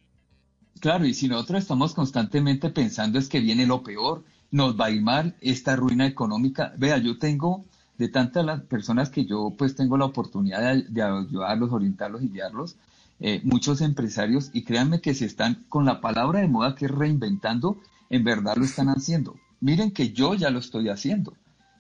Claro, 0.80 1.06
y 1.06 1.14
si 1.14 1.28
nosotros 1.28 1.62
estamos 1.62 1.94
constantemente 1.94 2.70
pensando 2.70 3.18
es 3.18 3.30
que 3.30 3.40
viene 3.40 3.66
lo 3.66 3.84
peor, 3.84 4.24
nos 4.52 4.80
va 4.80 4.86
a 4.86 4.92
ir 4.92 5.02
mal 5.02 5.36
esta 5.40 5.76
ruina 5.76 6.06
económica. 6.06 6.74
Vea, 6.78 6.98
yo 6.98 7.18
tengo 7.18 7.66
de 7.98 8.10
tantas 8.10 8.46
las 8.46 8.62
personas 8.62 9.10
que 9.10 9.26
yo 9.26 9.54
pues 9.58 9.76
tengo 9.76 9.98
la 9.98 10.06
oportunidad 10.06 10.62
de, 10.74 10.84
de 10.84 11.02
ayudarlos, 11.02 11.72
orientarlos 11.72 12.24
y 12.24 12.30
guiarlos, 12.30 12.76
eh, 13.20 13.40
muchos 13.44 13.82
empresarios, 13.82 14.50
y 14.52 14.64
créanme 14.64 15.00
que 15.00 15.14
si 15.14 15.26
están 15.26 15.64
con 15.70 15.86
la 15.86 16.02
palabra 16.02 16.42
de 16.42 16.48
moda 16.48 16.76
que 16.76 16.86
es 16.86 16.92
reinventando, 16.92 17.78
en 18.10 18.24
verdad 18.24 18.56
lo 18.58 18.66
están 18.66 18.90
haciendo. 18.90 19.36
Miren 19.62 19.92
que 19.92 20.12
yo 20.12 20.34
ya 20.34 20.50
lo 20.50 20.60
estoy 20.60 20.90
haciendo. 20.90 21.34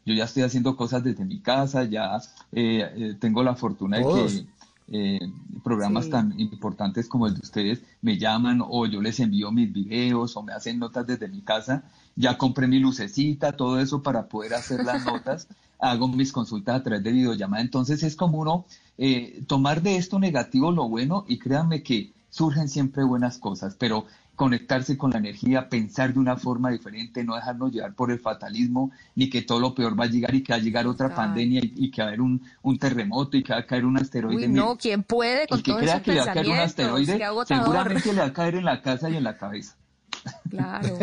Yo 0.06 0.14
ya 0.14 0.26
estoy 0.26 0.44
haciendo 0.44 0.76
cosas 0.76 1.04
desde 1.04 1.26
mi 1.26 1.40
casa, 1.40 1.84
ya 1.86 2.18
eh, 2.52 2.92
eh, 2.96 3.16
tengo 3.20 3.42
la 3.42 3.56
fortuna 3.56 3.98
de 3.98 4.04
que 4.04 4.46
eh, 4.92 5.20
programas 5.64 6.06
Sí. 6.06 6.12
tan 6.12 6.40
importantes 6.40 7.08
como 7.08 7.28
el 7.28 7.34
de 7.36 7.40
ustedes 7.42 7.82
me 8.02 8.18
llaman 8.18 8.62
o 8.66 8.86
yo 8.86 9.02
les 9.02 9.20
envío 9.20 9.52
mis 9.52 9.72
videos 9.72 10.36
o 10.36 10.44
me 10.44 10.54
hacen 10.54 10.80
notas 10.80 11.06
desde 11.08 11.28
mi 11.28 11.42
casa. 11.42 11.84
Ya 12.16 12.38
compré 12.38 12.68
mi 12.68 12.80
lucecita, 12.80 13.54
todo 13.54 13.80
eso 13.80 14.02
para 14.02 14.28
poder 14.28 14.54
hacer 14.54 14.84
las 14.84 15.06
notas. 15.06 15.48
Hago 15.80 16.08
mis 16.08 16.32
consultas 16.32 16.76
a 16.76 16.84
través 16.84 17.04
de 17.04 17.12
videollamada. 17.12 17.62
Entonces 17.62 18.04
es 18.04 18.16
como 18.16 18.40
uno 18.40 18.66
eh, 18.98 19.44
tomar 19.48 19.82
de 19.82 19.96
esto 19.98 20.20
negativo 20.20 20.72
lo 20.72 20.88
bueno 20.88 21.24
y 21.28 21.38
créanme 21.40 21.82
que 21.84 22.12
surgen 22.30 22.68
siempre 22.68 23.04
buenas 23.04 23.38
cosas, 23.38 23.76
pero 23.78 24.06
conectarse 24.36 24.98
con 24.98 25.12
la 25.12 25.20
energía, 25.20 25.70
pensar 25.70 26.14
de 26.14 26.20
una 26.20 26.36
forma 26.38 26.72
diferente, 26.72 27.24
no 27.24 27.36
dejarnos 27.36 27.72
llevar 27.72 27.94
por 27.94 28.12
el 28.12 28.20
fatalismo, 28.20 28.92
ni 29.16 29.30
que 29.30 29.44
todo 29.44 29.60
lo 29.60 29.76
peor 29.76 30.00
va 30.00 30.06
a 30.06 30.08
llegar 30.08 30.34
y 30.34 30.42
que 30.42 30.54
va 30.54 30.58
a 30.58 30.62
llegar 30.62 30.88
otra 30.88 31.14
pandemia 31.14 31.60
y, 31.64 31.74
y 31.76 31.92
que 31.92 32.02
va 32.02 32.06
a 32.06 32.08
haber 32.10 32.22
un, 32.22 32.42
un 32.64 32.78
terremoto 32.80 33.38
y 33.38 33.44
que 33.44 33.54
va 33.54 33.60
a 33.60 33.66
caer 33.66 33.86
un 33.86 33.98
asteroide. 33.98 34.48
Uy, 34.48 34.54
no, 34.54 34.76
¿quién 34.78 35.04
puede 35.04 35.48
con 35.48 35.60
el 35.60 35.64
que 35.64 35.76
crea 35.76 36.02
que 36.02 36.14
le 36.14 36.18
va 36.20 36.24
a 36.32 36.34
caer 36.34 36.48
un 36.48 36.58
asteroide, 36.58 37.18
seguramente 37.48 38.14
le 38.14 38.20
va 38.22 38.26
a 38.28 38.34
caer 38.34 38.56
en 38.56 38.66
la 38.66 38.82
casa 38.82 39.10
y 39.10 39.18
en 39.18 39.24
la 39.24 39.38
cabeza. 39.38 39.76
Claro. 40.50 40.98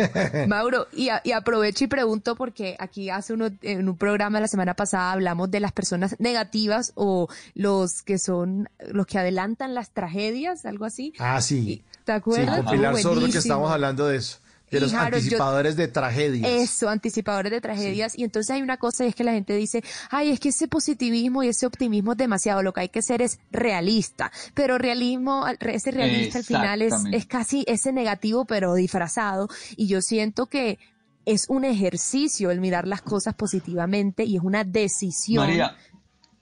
Mauro, 0.47 0.87
y, 0.93 1.09
a- 1.09 1.21
y 1.23 1.31
aprovecho 1.31 1.83
y 1.83 1.87
pregunto 1.87 2.35
porque 2.35 2.75
aquí 2.79 3.09
hace 3.09 3.33
uno, 3.33 3.49
en 3.61 3.87
un 3.87 3.95
programa 3.97 4.39
la 4.39 4.47
semana 4.47 4.73
pasada 4.73 5.11
hablamos 5.11 5.51
de 5.51 5.59
las 5.59 5.71
personas 5.73 6.15
negativas 6.19 6.91
o 6.95 7.27
los 7.53 8.01
que 8.01 8.17
son, 8.17 8.67
los 8.91 9.05
que 9.05 9.19
adelantan 9.19 9.73
las 9.75 9.91
tragedias, 9.91 10.65
algo 10.65 10.85
así. 10.85 11.13
Ah, 11.19 11.39
sí. 11.41 11.83
¿Te 12.19 12.31
Sí, 12.41 12.45
con 12.45 12.65
Pilar 12.65 12.93
Ah, 12.95 13.01
Sordo 13.01 13.25
que 13.29 13.37
estamos 13.37 13.71
hablando 13.71 14.07
de 14.07 14.17
eso. 14.17 14.37
De 14.69 14.77
Y, 14.77 14.81
los 14.81 14.93
Harold, 14.93 15.11
yo- 15.15 15.17
anticipadores 15.17 15.75
de 15.75 15.87
tragedias. 15.89 16.49
Eso, 16.49 16.87
anticipadores 16.87 17.51
de 17.51 17.59
tragedias. 17.59 18.17
Y 18.17 18.23
entonces 18.23 18.51
hay 18.51 18.61
una 18.61 18.77
cosa 18.77 19.03
y 19.03 19.09
es 19.09 19.15
que 19.15 19.25
la 19.25 19.33
gente 19.33 19.53
dice, 19.53 19.83
ay, 20.09 20.29
es 20.31 20.39
que 20.39 20.47
ese 20.49 20.69
positivismo 20.69 21.43
y 21.43 21.49
ese 21.49 21.65
optimismo 21.65 22.13
es 22.13 22.17
demasiado. 22.17 22.63
Lo 22.63 22.71
que 22.71 22.79
hay 22.81 22.89
que 22.89 23.01
ser 23.01 23.21
es 23.21 23.39
realista. 23.51 24.31
Pero 24.53 24.77
realismo, 24.77 25.45
al- 25.45 25.57
ese 25.59 25.91
realista 25.91 26.37
al 26.39 26.45
final 26.45 26.81
es, 26.81 26.93
es 27.11 27.25
casi 27.25 27.65
ese 27.67 27.91
negativo, 27.91 28.45
pero 28.45 28.73
disfrazado. 28.73 29.49
Y 29.75 29.87
yo 29.87 30.01
siento 30.01 30.45
que 30.45 30.79
es 31.25 31.47
un 31.49 31.65
ejercicio 31.65 32.49
el 32.49 32.61
mirar 32.61 32.87
las 32.87 33.01
cosas 33.01 33.33
positivamente 33.35 34.23
y 34.23 34.37
es 34.37 34.41
una 34.41 34.63
decisión. 34.63 35.45
María, 35.47 35.75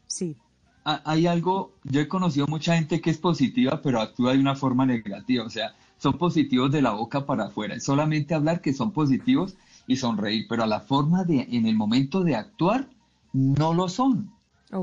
Sí. 0.06 0.38
Ha- 0.86 1.02
hay 1.06 1.28
algo, 1.28 1.74
yo 1.84 2.02
he 2.02 2.08
conocido 2.08 2.48
mucha 2.48 2.76
gente 2.76 3.02
que 3.02 3.10
es 3.10 3.18
positiva, 3.18 3.82
pero 3.82 4.02
actúa 4.02 4.34
de 4.34 4.40
una 4.40 4.56
forma 4.56 4.86
negativa, 4.86 5.44
o 5.46 5.50
sea, 5.50 5.76
son 5.98 6.18
positivos 6.18 6.72
de 6.72 6.82
la 6.82 6.92
boca 6.92 7.26
para 7.26 7.46
afuera, 7.46 7.76
es 7.76 7.84
solamente 7.84 8.34
hablar 8.34 8.62
que 8.62 8.74
son 8.74 8.92
positivos 8.92 9.56
y 9.88 9.98
sonreír, 9.98 10.46
pero 10.48 10.64
a 10.64 10.68
la 10.68 10.80
forma 10.80 11.24
de, 11.24 11.48
en 11.52 11.66
el 11.66 11.76
momento 11.76 12.24
de 12.24 12.36
actuar, 12.36 12.88
no 13.34 13.74
lo 13.74 13.90
son. 13.90 14.32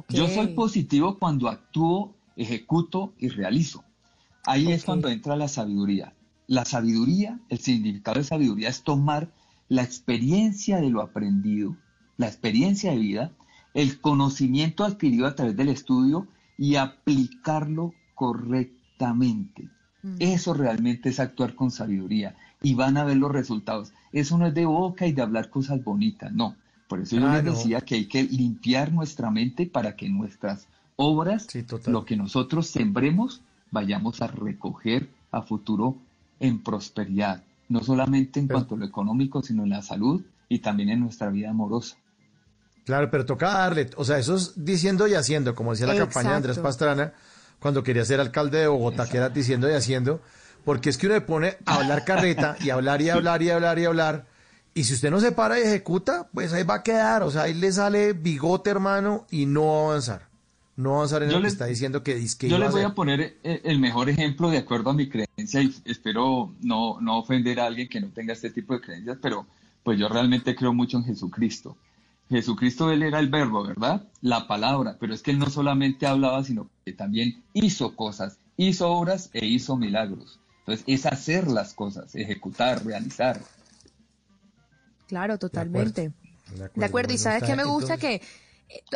Yo 0.09 0.27
soy 0.35 0.48
positivo 0.55 1.16
cuando 1.18 1.48
actúo, 1.48 2.14
ejecuto 2.36 3.12
y 3.18 3.28
realizo. 3.28 3.85
Ahí 4.44 4.70
es 4.73 4.85
cuando 4.85 5.09
entra 5.09 5.36
la 5.36 5.48
sabiduría. 5.48 6.12
La 6.48 6.64
sabiduría, 6.64 7.40
el 7.48 7.59
significado 7.59 8.18
de 8.18 8.24
sabiduría 8.24 8.68
es 8.68 8.82
tomar 8.82 9.31
la 9.68 9.82
experiencia 9.82 10.81
de 10.81 10.90
lo 10.90 11.01
aprendido, 11.02 11.77
la 12.18 12.27
experiencia 12.28 12.90
de 12.93 12.98
vida, 12.98 13.32
el 13.77 14.01
conocimiento 14.01 14.85
adquirido 14.85 15.27
a 15.27 15.35
través 15.35 15.55
del 15.55 15.69
estudio 15.69 16.27
y 16.57 16.77
aplicarlo 16.77 17.93
correctamente. 18.15 19.69
Eso 20.19 20.55
realmente 20.55 21.09
es 21.11 21.20
actuar 21.20 21.55
con 21.55 21.70
sabiduría 21.70 22.36
y 22.62 22.74
van 22.74 22.97
a 22.97 23.05
ver 23.05 23.16
los 23.19 23.31
resultados. 23.32 23.93
Eso 24.12 24.39
no 24.39 24.47
es 24.47 24.55
de 24.55 24.65
boca 24.65 25.07
y 25.07 25.12
de 25.12 25.20
hablar 25.20 25.51
cosas 25.51 25.82
bonitas, 25.85 26.32
no. 26.32 26.55
Por 26.89 27.01
eso 27.01 27.16
yo 27.16 27.28
les 27.28 27.44
decía 27.44 27.81
que 27.82 27.97
hay 27.97 28.07
que 28.07 28.23
limpiar 28.23 28.93
nuestra 28.93 29.31
mente 29.31 29.66
para 29.66 29.94
que 29.97 30.09
nuestras 30.09 30.69
obras, 30.94 31.47
Sí, 31.51 31.66
lo 31.86 32.05
que 32.05 32.16
nosotros 32.16 32.69
sembremos, 32.69 33.43
vayamos 33.73 34.23
a 34.23 34.28
recoger 34.28 35.11
a 35.32 35.43
futuro 35.43 35.97
en 36.40 36.61
prosperidad, 36.62 37.43
no 37.69 37.82
solamente 37.82 38.40
en 38.40 38.47
Pero- 38.47 38.61
cuanto 38.61 38.77
a 38.77 38.78
lo 38.78 38.85
económico, 38.86 39.43
sino 39.43 39.65
en 39.65 39.70
la 39.70 39.82
salud 39.82 40.23
y 40.48 40.61
también 40.61 40.89
en 40.89 41.01
nuestra 41.01 41.28
vida 41.31 41.51
amorosa. 41.51 41.97
Claro, 42.86 43.10
pero 43.10 43.26
toca 43.26 43.50
darle, 43.50 43.90
o 43.96 44.04
sea, 44.04 44.18
eso 44.18 44.36
es 44.36 44.52
diciendo 44.64 45.06
y 45.08 45.14
haciendo, 45.14 45.54
como 45.54 45.72
decía 45.72 45.86
la 45.88 45.96
campaña 45.96 46.30
de 46.30 46.36
Andrés. 46.36 46.58
Pastrana 46.58 47.12
cuando 47.58 47.82
quería 47.82 48.04
ser 48.04 48.20
alcalde 48.20 48.58
de 48.58 48.68
Bogotá, 48.68 49.08
que 49.08 49.16
era 49.16 49.28
diciendo 49.28 49.68
y 49.68 49.74
haciendo, 49.74 50.20
porque 50.64 50.90
es 50.90 50.96
que 50.96 51.06
uno 51.06 51.16
le 51.16 51.20
pone 51.20 51.56
a 51.66 51.74
hablar 51.74 52.04
carreta 52.04 52.56
y 52.60 52.70
hablar 52.70 53.02
y 53.02 53.10
hablar 53.10 53.42
y 53.42 53.50
hablar 53.50 53.78
y 53.78 53.84
hablar, 53.86 54.26
y 54.72 54.84
si 54.84 54.94
usted 54.94 55.10
no 55.10 55.18
se 55.20 55.32
para 55.32 55.58
y 55.58 55.62
ejecuta, 55.62 56.28
pues 56.32 56.52
ahí 56.52 56.62
va 56.62 56.76
a 56.76 56.82
quedar, 56.82 57.22
o 57.24 57.30
sea, 57.30 57.42
ahí 57.42 57.54
le 57.54 57.72
sale 57.72 58.12
bigote, 58.12 58.70
hermano, 58.70 59.26
y 59.30 59.46
no 59.46 59.64
va 59.66 59.80
a 59.80 59.84
avanzar. 59.88 60.28
no 60.76 60.96
avanzar 60.96 61.22
en 61.24 61.30
Yo 61.30 61.36
lo 61.38 61.42
que 61.42 61.48
está 61.48 61.66
diciendo 61.66 62.02
que 62.04 62.14
dice 62.14 62.36
que 62.38 62.48
Yo 62.50 62.58
les 62.58 62.70
voy 62.70 62.82
hacer. 62.82 62.92
a 62.92 62.94
poner 62.94 63.20
eh, 63.42 63.62
el 63.64 63.80
mejor 63.80 64.10
ejemplo 64.10 64.50
de 64.50 64.58
acuerdo 64.58 64.90
a 64.90 64.92
mi 64.92 65.08
creencia 65.08 65.60
y 65.62 65.74
espero 65.86 66.52
no, 66.60 67.00
no 67.00 67.18
ofender 67.18 67.58
a 67.58 67.66
alguien 67.66 67.88
que 67.88 68.00
no 68.00 68.10
tenga 68.10 68.32
este 68.34 68.50
tipo 68.50 68.74
de 68.74 68.80
creencias, 68.82 69.18
pero 69.20 69.46
pues 69.82 69.98
yo 69.98 70.08
realmente 70.08 70.54
creo 70.54 70.72
mucho 70.74 70.98
en 70.98 71.04
Jesucristo. 71.04 71.76
Jesucristo, 72.28 72.90
él 72.90 73.03
era 73.03 73.20
el 73.20 73.28
verbo, 73.28 73.65
¿verdad? 73.65 74.03
La 74.20 74.48
palabra, 74.48 74.97
pero 74.98 75.15
es 75.15 75.23
que 75.23 75.31
él 75.31 75.39
no 75.39 75.48
solamente 75.48 76.07
hablaba, 76.07 76.43
sino 76.43 76.69
que 76.85 76.93
también 76.93 77.44
hizo 77.53 77.94
cosas, 77.94 78.39
hizo 78.57 78.90
obras 78.90 79.31
e 79.32 79.47
hizo 79.47 79.77
milagros. 79.77 80.40
Entonces, 80.61 80.85
es 80.89 81.07
hacer 81.07 81.47
las 81.47 81.74
cosas, 81.74 82.15
ejecutar, 82.16 82.85
realizar. 82.85 83.40
Claro, 85.07 85.39
totalmente. 85.39 86.12
De 86.57 86.69
De 86.74 86.85
acuerdo, 86.85 87.12
y 87.12 87.19
sabes 87.19 87.44
que 87.44 87.55
me 87.55 87.65
gusta 87.65 87.94
entonces- 87.94 88.20
que 88.20 88.27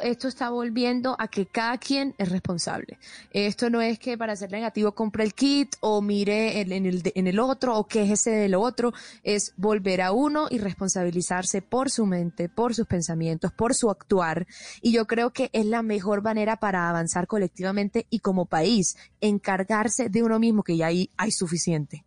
esto- 0.03 0.29
está 0.29 0.51
volviendo 0.51 1.17
a 1.19 1.29
que 1.29 1.47
cada 1.47 1.79
quien 1.79 2.15
es 2.19 2.29
responsable. 2.29 2.99
Esto 3.33 3.71
no 3.71 3.81
es 3.81 3.99
que 3.99 4.17
para 4.19 4.37
ser 4.37 4.51
negativo 4.51 4.93
compre 4.93 5.25
el 5.25 5.35
kit 5.35 5.77
o 5.81 6.03
mire 6.03 6.61
en, 6.61 6.73
el, 6.87 7.03
en 7.15 7.27
el 7.27 7.39
otro 7.39 7.77
o 7.79 7.87
de 7.87 8.49
lo 8.49 8.61
otro, 8.61 8.93
es 9.23 9.53
volver 9.57 10.01
a 10.03 10.13
uno 10.13 10.49
y 10.51 10.59
responsabilizarse 10.59 11.63
por 11.63 11.91
su 11.91 12.07
mente, 12.07 12.49
por 12.49 12.75
sus 12.75 12.87
pensamientos, 12.87 13.53
por 13.53 13.75
su 13.75 13.91
actuar. 13.91 14.47
Y 14.83 14.93
yo 14.93 15.07
creo 15.07 15.31
que 15.33 15.51
es 15.53 15.67
la 15.67 15.83
mejor 15.83 16.23
manera 16.23 16.57
para 16.57 16.89
avanzar 16.89 17.27
colectivamente 17.27 18.07
y 18.11 18.21
como 18.21 18.47
país, 18.47 18.97
encargarse 19.21 20.09
de 20.09 20.23
uno 20.23 20.39
mismo, 20.39 20.63
que 20.63 20.77
ya 20.77 20.87
ahí 20.87 21.11
hay 21.17 21.31
suficiente. 21.31 22.05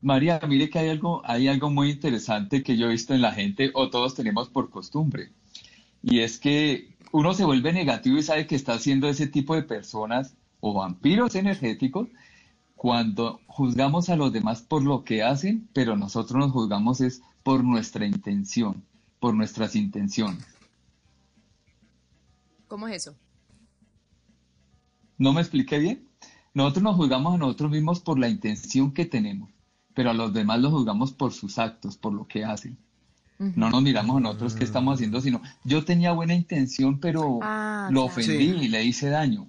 María, 0.00 0.40
mire 0.48 0.68
que 0.68 0.80
hay 0.80 0.88
algo, 0.88 1.22
hay 1.24 1.46
algo 1.48 1.70
muy 1.70 1.90
interesante 1.90 2.62
que 2.62 2.76
yo 2.76 2.86
he 2.86 2.90
visto 2.90 3.14
en 3.14 3.22
la 3.22 3.32
gente, 3.32 3.70
o 3.74 3.88
todos 3.88 4.14
tenemos 4.14 4.48
por 4.48 4.68
costumbre, 4.68 5.30
y 6.02 6.20
es 6.20 6.38
que 6.38 6.96
uno 7.12 7.34
se 7.34 7.44
vuelve 7.44 7.72
negativo 7.72 8.18
y 8.18 8.22
sabe 8.22 8.46
que 8.46 8.56
está 8.56 8.74
haciendo 8.74 9.08
ese 9.08 9.26
tipo 9.26 9.54
de 9.54 9.62
personas 9.62 10.34
o 10.60 10.74
vampiros 10.74 11.34
energéticos 11.34 12.08
cuando 12.74 13.40
juzgamos 13.46 14.08
a 14.08 14.16
los 14.16 14.32
demás 14.32 14.62
por 14.62 14.82
lo 14.82 15.04
que 15.04 15.22
hacen, 15.22 15.68
pero 15.72 15.96
nosotros 15.96 16.38
nos 16.38 16.52
juzgamos 16.52 17.00
es 17.00 17.22
por 17.42 17.62
nuestra 17.62 18.06
intención, 18.06 18.84
por 19.20 19.34
nuestras 19.34 19.76
intenciones. 19.76 20.44
¿Cómo 22.66 22.88
es 22.88 22.96
eso? 22.96 23.16
¿No 25.18 25.32
me 25.32 25.40
expliqué 25.40 25.78
bien? 25.78 26.08
Nosotros 26.54 26.82
nos 26.82 26.96
juzgamos 26.96 27.34
a 27.34 27.38
nosotros 27.38 27.70
mismos 27.70 28.00
por 28.00 28.18
la 28.18 28.28
intención 28.28 28.92
que 28.92 29.04
tenemos, 29.04 29.50
pero 29.94 30.10
a 30.10 30.14
los 30.14 30.32
demás 30.32 30.60
los 30.60 30.72
juzgamos 30.72 31.12
por 31.12 31.32
sus 31.32 31.58
actos, 31.58 31.96
por 31.96 32.12
lo 32.12 32.26
que 32.26 32.44
hacen. 32.44 32.78
No 33.56 33.70
nos 33.70 33.82
miramos 33.82 34.16
a 34.16 34.20
nosotros 34.20 34.54
qué 34.54 34.64
estamos 34.64 34.94
haciendo, 34.94 35.20
sino 35.20 35.40
yo 35.64 35.84
tenía 35.84 36.12
buena 36.12 36.34
intención, 36.34 36.98
pero 37.00 37.38
Ah, 37.42 37.88
lo 37.90 38.02
claro. 38.06 38.12
ofendí 38.12 38.44
y 38.64 38.68
le 38.68 38.84
hice 38.84 39.08
daño. 39.08 39.48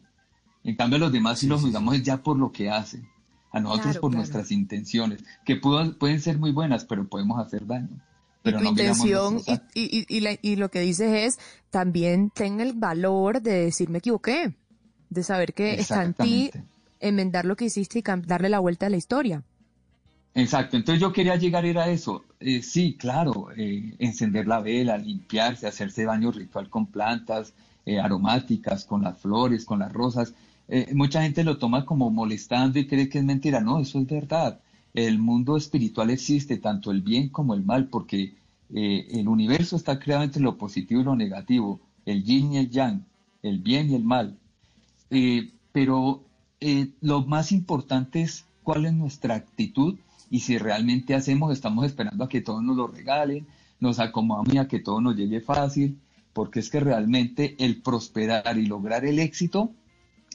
En 0.64 0.76
cambio, 0.76 0.98
a 0.98 1.00
los 1.00 1.12
demás 1.12 1.40
sí, 1.40 1.48
los 1.48 1.62
juzgamos 1.62 2.02
ya 2.04 2.18
por 2.24 2.38
lo 2.38 2.52
que 2.52 2.70
hacen, 2.70 3.08
a 3.52 3.60
nosotros 3.60 3.86
Claro, 3.88 4.02
por 4.02 4.12
claro. 4.12 4.20
nuestras 4.22 4.52
intenciones, 4.52 5.24
que 5.46 5.56
pudo- 5.58 5.98
pueden 5.98 6.22
ser 6.22 6.38
muy 6.40 6.52
buenas, 6.52 6.86
pero 6.86 7.08
podemos 7.08 7.40
hacer 7.40 7.66
daño. 7.68 7.90
Y 7.92 8.00
Pero 8.44 8.58
tu 8.58 8.64
no 8.66 8.70
intención 8.72 9.42
y, 9.46 9.52
y- 9.80 10.00
y- 10.00 10.18
y 10.18 10.20
la- 10.22 10.38
y 10.42 10.56
lo 10.58 10.70
que 10.70 10.80
dices 10.82 11.12
es 11.38 11.40
también 11.70 12.30
ten 12.30 12.60
el 12.62 12.74
valor 12.74 13.42
de 13.42 13.54
decir 13.66 13.90
me 13.90 14.00
equivoqué, 14.00 14.54
de 15.10 15.24
saber 15.24 15.54
que 15.54 15.76
está 15.80 16.04
en 16.04 16.14
ti 16.14 16.52
enmendar 17.00 17.46
lo 17.46 17.56
que 17.56 17.66
hiciste 17.66 18.00
y 18.00 18.04
darle 18.26 18.50
la 18.50 18.60
vuelta 18.60 18.86
a 18.88 18.90
la 18.90 18.98
historia. 18.98 19.44
Exacto, 20.36 20.78
entonces 20.78 21.00
yo 21.00 21.14
quería 21.14 21.36
llegar 21.36 21.66
era 21.66 21.84
a 21.84 21.90
eso. 21.92 22.24
Eh, 22.40 22.64
sí, 22.64 22.96
claro, 22.98 23.50
eh, 23.56 23.96
encender 24.00 24.48
la 24.48 24.62
vela, 24.62 24.98
limpiarse, 24.98 25.68
hacerse 25.68 26.06
baño 26.06 26.32
ritual 26.32 26.70
con 26.70 26.88
plantas 26.88 27.54
eh, 27.86 28.00
aromáticas, 28.00 28.84
con 28.86 29.04
las 29.04 29.20
flores, 29.20 29.64
con 29.66 29.80
las 29.80 29.94
rosas. 29.94 30.34
Eh, 30.68 30.92
mucha 30.96 31.22
gente 31.22 31.44
lo 31.44 31.58
toma 31.60 31.86
como 31.86 32.10
molestando 32.10 32.80
y 32.80 32.88
cree 32.88 33.10
que 33.10 33.20
es 33.20 33.24
mentira. 33.24 33.60
No, 33.60 33.80
eso 33.80 34.00
es 34.00 34.08
verdad. 34.08 34.60
El 34.96 35.20
mundo 35.20 35.56
espiritual 35.56 36.10
existe, 36.10 36.58
tanto 36.58 36.90
el 36.92 37.02
bien 37.02 37.30
como 37.30 37.54
el 37.54 37.64
mal, 37.64 37.88
porque 37.88 38.36
el 38.70 39.28
universo 39.28 39.76
está 39.76 40.00
creado 40.00 40.24
entre 40.24 40.42
lo 40.42 40.58
positivo 40.58 41.02
y 41.02 41.04
lo 41.04 41.16
negativo, 41.16 41.80
el 42.06 42.24
yin 42.24 42.54
y 42.54 42.58
el 42.58 42.72
yang, 42.72 43.04
el 43.44 43.60
bien 43.60 43.92
y 43.92 43.96
el 43.96 44.04
mal. 44.04 44.38
Pero 45.72 46.24
lo 47.02 47.22
más 47.26 47.52
importante 47.52 48.22
es 48.22 48.46
cuál 48.64 48.86
es 48.86 48.94
nuestra 48.94 49.36
actitud 49.36 49.96
y 50.34 50.40
si 50.40 50.58
realmente 50.58 51.14
hacemos, 51.14 51.54
estamos 51.54 51.86
esperando 51.86 52.24
a 52.24 52.28
que 52.28 52.42
todos 52.42 52.64
nos 52.64 52.76
lo 52.76 52.88
regalen, 52.88 53.46
nos 53.80 54.00
acomodamos 54.00 54.52
y 54.52 54.58
a 54.58 54.68
que 54.68 54.80
todo 54.80 55.00
nos 55.00 55.16
llegue 55.16 55.42
fácil, 55.42 56.00
porque 56.34 56.60
es 56.60 56.72
que 56.72 56.80
realmente 56.80 57.56
el 57.60 57.84
prosperar 57.84 58.58
y 58.58 58.66
lograr 58.66 59.06
el 59.06 59.20
éxito 59.20 59.70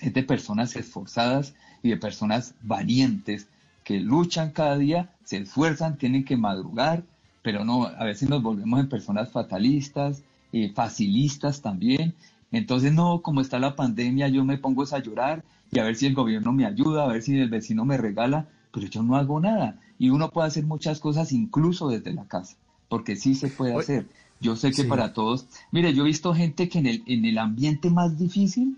es 0.00 0.14
de 0.14 0.22
personas 0.22 0.76
esforzadas 0.76 1.54
y 1.82 1.88
de 1.88 1.96
personas 1.96 2.54
valientes 2.62 3.48
que 3.82 3.98
luchan 3.98 4.52
cada 4.52 4.78
día, 4.78 5.10
se 5.24 5.38
esfuerzan, 5.38 5.98
tienen 5.98 6.24
que 6.24 6.36
madrugar, 6.36 7.02
pero 7.42 7.64
no, 7.64 7.86
a 7.86 8.04
veces 8.04 8.28
nos 8.28 8.40
volvemos 8.40 8.78
en 8.78 8.88
personas 8.88 9.32
fatalistas, 9.32 10.22
eh, 10.52 10.70
facilistas 10.72 11.60
también. 11.60 12.14
Entonces, 12.52 12.92
no, 12.92 13.20
como 13.20 13.40
está 13.40 13.58
la 13.58 13.74
pandemia, 13.74 14.28
yo 14.28 14.44
me 14.44 14.58
pongo 14.58 14.84
a 14.88 14.98
llorar 15.00 15.42
y 15.72 15.80
a 15.80 15.82
ver 15.82 15.96
si 15.96 16.06
el 16.06 16.14
gobierno 16.14 16.52
me 16.52 16.66
ayuda, 16.66 17.02
a 17.02 17.08
ver 17.08 17.20
si 17.20 17.36
el 17.36 17.50
vecino 17.50 17.84
me 17.84 17.96
regala, 17.96 18.46
pero 18.72 18.86
yo 18.86 19.02
no 19.02 19.16
hago 19.16 19.40
nada. 19.40 19.74
Y 19.98 20.10
uno 20.10 20.30
puede 20.30 20.48
hacer 20.48 20.64
muchas 20.64 21.00
cosas 21.00 21.32
incluso 21.32 21.88
desde 21.88 22.12
la 22.12 22.24
casa, 22.26 22.56
porque 22.88 23.16
sí 23.16 23.34
se 23.34 23.48
puede 23.48 23.72
Oye, 23.72 23.82
hacer. 23.82 24.06
Yo 24.40 24.54
sé 24.54 24.70
que 24.70 24.82
sí. 24.82 24.88
para 24.88 25.12
todos, 25.12 25.46
mire, 25.72 25.92
yo 25.92 26.04
he 26.04 26.06
visto 26.06 26.32
gente 26.34 26.68
que 26.68 26.78
en 26.78 26.86
el, 26.86 27.02
en 27.06 27.24
el 27.24 27.38
ambiente 27.38 27.90
más 27.90 28.18
difícil 28.18 28.76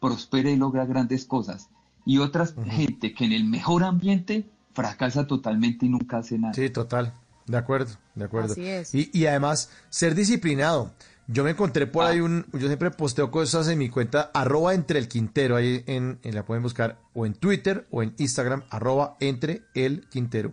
prospera 0.00 0.50
y 0.50 0.56
logra 0.56 0.86
grandes 0.86 1.24
cosas. 1.24 1.68
Y 2.06 2.18
otras 2.18 2.54
gente 2.66 3.12
que 3.12 3.24
en 3.24 3.32
el 3.32 3.44
mejor 3.44 3.84
ambiente 3.84 4.44
fracasa 4.72 5.26
totalmente 5.26 5.86
y 5.86 5.88
nunca 5.88 6.18
hace 6.18 6.38
nada. 6.38 6.54
Sí, 6.54 6.70
total. 6.70 7.12
De 7.46 7.56
acuerdo, 7.56 7.96
de 8.14 8.24
acuerdo. 8.24 8.52
Así 8.52 8.64
es. 8.64 8.94
Y, 8.94 9.10
y 9.12 9.26
además, 9.26 9.70
ser 9.88 10.14
disciplinado. 10.14 10.92
Yo 11.32 11.44
me 11.44 11.50
encontré 11.50 11.86
por 11.86 12.04
ahí 12.06 12.20
un, 12.20 12.44
yo 12.52 12.66
siempre 12.66 12.90
posteo 12.90 13.30
cosas 13.30 13.68
en 13.68 13.78
mi 13.78 13.88
cuenta, 13.88 14.30
arroba 14.34 14.74
entre 14.74 14.98
el 14.98 15.06
Quintero, 15.06 15.54
ahí 15.56 15.84
en, 15.86 16.18
en 16.24 16.34
la 16.34 16.44
pueden 16.44 16.62
buscar, 16.62 16.98
o 17.14 17.24
en 17.24 17.34
Twitter 17.34 17.86
o 17.90 18.02
en 18.02 18.14
Instagram, 18.18 18.64
arroba 18.68 19.16
entre 19.20 19.62
el 19.74 20.08
Quintero. 20.08 20.52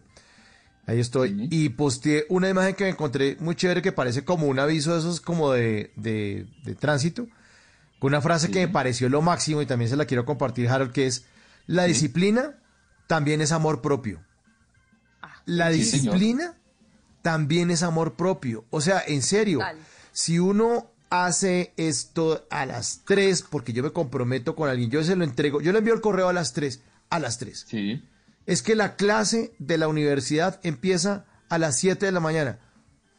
Ahí 0.86 1.00
estoy. 1.00 1.48
Y 1.52 1.70
posteé 1.70 2.26
una 2.30 2.48
imagen 2.48 2.76
que 2.76 2.84
me 2.84 2.92
encontré 2.92 3.38
muy 3.40 3.56
chévere 3.56 3.82
que 3.82 3.92
parece 3.92 4.24
como 4.24 4.46
un 4.48 4.60
aviso 4.60 4.94
de 4.94 5.00
esos 5.00 5.20
como 5.20 5.52
de, 5.52 5.92
de, 5.96 6.46
de 6.64 6.76
tránsito, 6.76 7.28
con 8.00 8.10
una 8.10 8.22
frase 8.22 8.52
que 8.52 8.60
me 8.60 8.68
pareció 8.68 9.10
lo 9.10 9.22
máximo 9.24 9.62
y 9.62 9.66
también 9.66 9.90
se 9.90 9.98
la 9.98 10.06
quiero 10.06 10.26
compartir, 10.26 10.70
Harold, 10.70 10.92
que 10.92 11.08
es, 11.08 11.26
la 11.66 11.86
disciplina 11.86 12.56
también 13.08 13.42
es 13.42 13.52
amor 13.52 13.82
propio. 13.82 14.22
La 15.46 15.72
Sí, 15.72 15.84
señor. 15.84 16.14
disciplina 16.14 16.56
también 17.22 17.72
es 17.72 17.82
amor 17.84 18.16
propio. 18.16 18.66
O 18.70 18.80
sea, 18.80 19.02
en 19.06 19.22
serio, 19.24 19.60
Total. 19.60 19.78
Si 20.18 20.40
uno 20.40 20.90
hace 21.12 21.74
esto 21.78 22.48
a 22.50 22.66
las 22.66 23.04
3, 23.06 23.44
porque 23.52 23.72
yo 23.72 23.84
me 23.84 23.92
comprometo 23.92 24.56
con 24.56 24.68
alguien, 24.68 24.90
yo 24.90 25.04
se 25.04 25.16
lo 25.16 25.24
entrego, 25.24 25.62
yo 25.62 25.72
le 25.72 25.78
envío 25.78 25.94
el 25.94 26.02
correo 26.02 26.28
a 26.28 26.34
las 26.34 26.54
3, 26.54 26.82
a 27.12 27.20
las 27.20 27.38
3. 27.38 27.66
Sí. 27.70 28.04
Es 28.48 28.64
que 28.64 28.74
la 28.74 28.96
clase 28.96 29.54
de 29.60 29.78
la 29.78 29.88
universidad 29.88 30.60
empieza 30.64 31.28
a 31.50 31.60
las 31.60 31.78
7 31.78 32.08
de 32.08 32.12
la 32.12 32.20
mañana. 32.20 32.58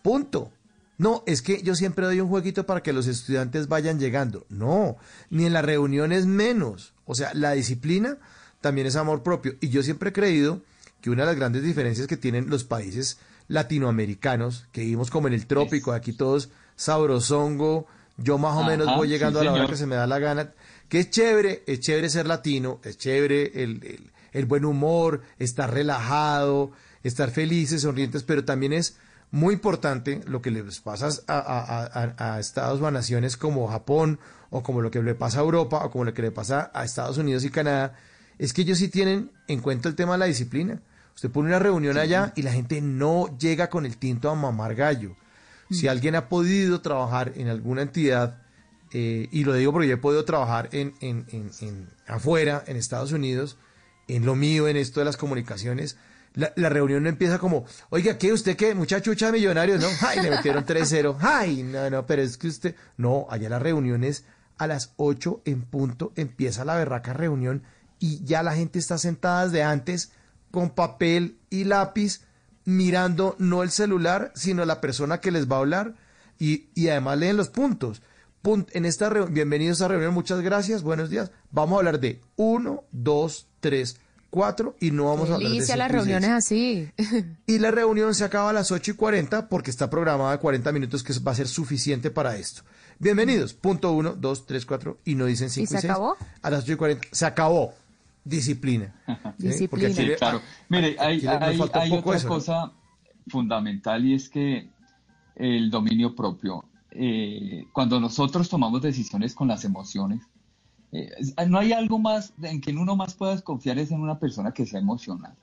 Punto. 0.02 0.50
No, 0.96 1.22
es 1.28 1.40
que 1.40 1.62
yo 1.62 1.76
siempre 1.76 2.04
doy 2.04 2.20
un 2.20 2.28
jueguito 2.28 2.66
para 2.66 2.82
que 2.82 2.92
los 2.92 3.06
estudiantes 3.06 3.68
vayan 3.68 4.00
llegando. 4.00 4.44
No, 4.48 4.96
ni 5.30 5.46
en 5.46 5.52
las 5.52 5.64
reuniones 5.64 6.26
menos. 6.26 6.94
O 7.04 7.14
sea, 7.14 7.32
la 7.32 7.52
disciplina 7.52 8.18
también 8.60 8.88
es 8.88 8.96
amor 8.96 9.22
propio. 9.22 9.54
Y 9.60 9.68
yo 9.68 9.84
siempre 9.84 10.10
he 10.10 10.12
creído 10.12 10.62
que 11.00 11.10
una 11.10 11.22
de 11.22 11.26
las 11.28 11.36
grandes 11.36 11.62
diferencias 11.62 12.08
que 12.08 12.16
tienen 12.16 12.50
los 12.50 12.64
países 12.64 13.18
latinoamericanos, 13.46 14.66
que 14.72 14.80
vivimos 14.80 15.10
como 15.10 15.28
en 15.28 15.34
el 15.34 15.46
trópico, 15.46 15.92
aquí 15.92 16.12
todos 16.12 16.50
sabrosongo, 16.78 17.86
yo 18.16 18.38
más 18.38 18.54
o 18.56 18.60
Ajá, 18.60 18.68
menos 18.70 18.86
voy 18.96 19.08
sí, 19.08 19.12
llegando 19.12 19.40
a 19.40 19.44
la 19.44 19.50
hora 19.52 19.60
señor. 19.60 19.70
que 19.70 19.76
se 19.76 19.86
me 19.86 19.96
da 19.96 20.06
la 20.06 20.18
gana, 20.18 20.52
que 20.88 21.00
es 21.00 21.10
chévere, 21.10 21.62
es 21.66 21.80
chévere 21.80 22.08
ser 22.08 22.26
latino, 22.26 22.80
es 22.84 22.96
chévere 22.98 23.62
el, 23.62 23.84
el- 23.84 24.10
el 24.32 24.44
buen 24.46 24.64
humor, 24.64 25.22
estar 25.38 25.72
relajado, 25.72 26.70
estar 27.02 27.30
felices, 27.30 27.82
sonrientes, 27.82 28.22
pero 28.24 28.44
también 28.44 28.72
es 28.72 28.96
muy 29.30 29.54
importante 29.54 30.20
lo 30.26 30.40
que 30.42 30.50
les 30.50 30.80
pasa 30.80 31.08
a, 31.26 31.38
a- 31.38 32.14
a- 32.18 32.34
a 32.34 32.40
estados 32.40 32.80
o 32.80 32.86
a 32.86 32.90
naciones 32.90 33.36
como 33.36 33.68
Japón, 33.68 34.18
o 34.50 34.62
como 34.62 34.80
lo 34.82 34.90
que 34.90 35.02
le 35.02 35.14
pasa 35.14 35.38
a 35.38 35.42
Europa, 35.42 35.84
o 35.84 35.90
como 35.90 36.04
lo 36.04 36.14
que 36.14 36.22
le 36.22 36.30
pasa 36.30 36.70
a 36.74 36.84
Estados 36.84 37.18
Unidos 37.18 37.44
y 37.44 37.50
Canadá, 37.50 37.94
es 38.38 38.52
que 38.52 38.62
ellos 38.62 38.78
sí 38.78 38.88
tienen 38.88 39.30
en 39.48 39.60
cuenta 39.60 39.88
el 39.88 39.94
tema 39.94 40.12
de 40.12 40.18
la 40.18 40.24
disciplina. 40.26 40.80
Usted 41.14 41.30
pone 41.30 41.48
una 41.48 41.58
reunión 41.58 41.98
allá 41.98 42.32
y 42.36 42.42
la 42.42 42.52
gente 42.52 42.80
no 42.80 43.36
llega 43.38 43.68
con 43.68 43.84
el 43.84 43.96
tinto 43.98 44.30
a 44.30 44.34
mamar 44.34 44.74
gallo. 44.74 45.16
Si 45.70 45.88
alguien 45.88 46.14
ha 46.14 46.28
podido 46.28 46.80
trabajar 46.80 47.32
en 47.36 47.48
alguna 47.48 47.82
entidad, 47.82 48.42
eh, 48.92 49.28
y 49.30 49.44
lo 49.44 49.52
digo 49.54 49.72
porque 49.72 49.88
yo 49.88 49.94
he 49.94 49.98
podido 49.98 50.24
trabajar 50.24 50.68
en, 50.72 50.94
en- 51.00 51.26
en- 51.30 51.50
en- 51.60 51.88
afuera, 52.06 52.64
en 52.66 52.76
Estados 52.76 53.12
Unidos, 53.12 53.58
en 54.08 54.24
lo 54.24 54.34
mío, 54.34 54.66
en 54.68 54.76
esto 54.78 55.00
de 55.00 55.04
las 55.04 55.16
comunicaciones, 55.18 55.96
la, 56.34 56.52
la 56.56 56.68
reunión 56.70 57.02
no 57.02 57.08
empieza 57.08 57.38
como, 57.38 57.66
oiga, 57.90 58.16
¿qué? 58.16 58.32
¿Usted 58.32 58.56
qué? 58.56 58.74
Mucha 58.74 59.02
chucha 59.02 59.30
millonario, 59.32 59.78
¿no? 59.78 59.88
¡Ay, 60.06 60.20
le 60.22 60.30
metieron 60.30 60.64
3-0! 60.64 61.16
¡Ay, 61.20 61.62
no, 61.62 61.90
no, 61.90 62.06
pero 62.06 62.22
es 62.22 62.38
que 62.38 62.48
usted... 62.48 62.74
No, 62.96 63.26
allá 63.28 63.48
las 63.50 63.60
reuniones 63.60 64.24
a 64.56 64.66
las 64.66 64.92
8 64.96 65.42
en 65.44 65.62
punto 65.62 66.12
empieza 66.16 66.64
la 66.64 66.76
berraca 66.76 67.12
reunión 67.12 67.62
y 67.98 68.24
ya 68.24 68.42
la 68.42 68.54
gente 68.54 68.78
está 68.78 68.96
sentada 68.98 69.44
desde 69.44 69.62
antes 69.62 70.12
con 70.50 70.70
papel 70.70 71.36
y 71.50 71.64
lápiz 71.64 72.22
mirando 72.68 73.34
no 73.38 73.62
el 73.62 73.70
celular, 73.70 74.30
sino 74.34 74.62
la 74.66 74.82
persona 74.82 75.20
que 75.22 75.30
les 75.30 75.50
va 75.50 75.56
a 75.56 75.60
hablar 75.60 75.94
y, 76.38 76.66
y 76.74 76.88
además 76.88 77.16
leen 77.18 77.38
los 77.38 77.48
puntos. 77.48 78.02
Pun- 78.42 78.66
en 78.72 78.84
esta 78.84 79.08
reunión, 79.08 79.32
bienvenidos 79.32 79.80
a 79.80 79.84
esta 79.84 79.88
reunión, 79.88 80.12
muchas 80.12 80.42
gracias, 80.42 80.82
buenos 80.82 81.08
días. 81.08 81.30
Vamos 81.50 81.76
a 81.76 81.78
hablar 81.78 81.98
de 81.98 82.20
1, 82.36 82.84
2, 82.92 83.46
3, 83.60 83.96
4 84.28 84.76
y 84.80 84.90
no 84.90 85.06
vamos 85.06 85.30
a 85.30 85.34
hablar 85.36 85.48
de 85.48 85.54
Delicia 85.54 85.76
las 85.78 85.90
reuniones 85.90 86.28
así. 86.28 86.90
Y 87.46 87.58
la 87.58 87.70
reunión 87.70 88.14
se 88.14 88.24
acaba 88.24 88.50
a 88.50 88.52
las 88.52 88.70
8 88.70 88.90
y 88.90 88.94
40 88.94 89.48
porque 89.48 89.70
está 89.70 89.88
programada 89.88 90.36
40 90.38 90.70
minutos 90.72 91.02
que 91.02 91.14
va 91.20 91.32
a 91.32 91.36
ser 91.36 91.48
suficiente 91.48 92.10
para 92.10 92.36
esto. 92.36 92.64
Bienvenidos. 92.98 93.54
Punto 93.54 93.92
1, 93.92 94.16
2, 94.20 94.46
3, 94.46 94.66
4 94.66 94.98
y 95.06 95.14
no 95.14 95.24
dicen 95.24 95.48
5 95.48 95.62
y, 95.62 95.64
¿Y 95.64 95.66
se 95.68 95.80
6. 95.80 95.84
acabó? 95.90 96.16
A 96.42 96.50
las 96.50 96.64
8 96.64 96.72
y 96.74 96.76
40. 96.76 97.08
Se 97.12 97.24
acabó. 97.24 97.72
Disciplina. 98.28 98.94
¿Sí? 99.06 99.12
Disciplina. 99.48 99.68
Porque 99.70 99.86
aquí 99.86 100.10
Sí, 100.10 100.16
claro. 100.18 100.40
Mire, 100.68 100.96
hay, 100.98 101.26
otra 101.26 101.84
eso, 101.84 101.96
¿no? 101.96 102.02
cosa 102.28 102.72
fundamental 103.28 104.04
y 104.04 104.14
es 104.14 104.28
que 104.28 104.70
el 105.36 105.70
dominio 105.70 106.14
propio, 106.14 106.64
eh, 106.90 107.66
cuando 107.72 108.00
nosotros 108.00 108.48
tomamos 108.48 108.82
decisiones 108.82 109.34
con 109.34 109.48
las 109.48 109.64
emociones, 109.64 110.22
eh, 110.92 111.10
no 111.48 111.58
hay 111.58 111.72
algo 111.72 111.98
más 111.98 112.32
en 112.42 112.60
que 112.60 112.72
uno 112.72 112.96
más 112.96 113.14
pueda 113.14 113.40
confiar 113.40 113.78
es 113.78 113.90
en 113.90 114.00
una 114.00 114.18
persona 114.18 114.52
que 114.52 114.66
sea 114.66 114.80
emocional. 114.80 115.34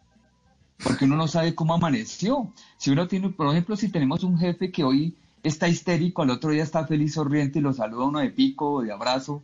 Porque 0.83 1.05
uno 1.05 1.15
no 1.15 1.27
sabe 1.27 1.55
cómo 1.55 1.73
amaneció. 1.73 2.51
Si 2.77 2.91
uno 2.91 3.07
tiene, 3.07 3.29
por 3.29 3.47
ejemplo, 3.49 3.75
si 3.77 3.89
tenemos 3.89 4.23
un 4.23 4.37
jefe 4.37 4.71
que 4.71 4.83
hoy 4.83 5.15
está 5.41 5.67
histérico, 5.67 6.23
al 6.23 6.31
otro 6.31 6.49
día 6.49 6.63
está 6.63 6.85
feliz, 6.85 7.13
sonriente 7.13 7.59
y 7.59 7.61
lo 7.61 7.71
saluda 7.71 8.05
uno 8.05 8.19
de 8.19 8.31
pico 8.31 8.73
o 8.73 8.81
de 8.81 8.91
abrazo, 8.91 9.43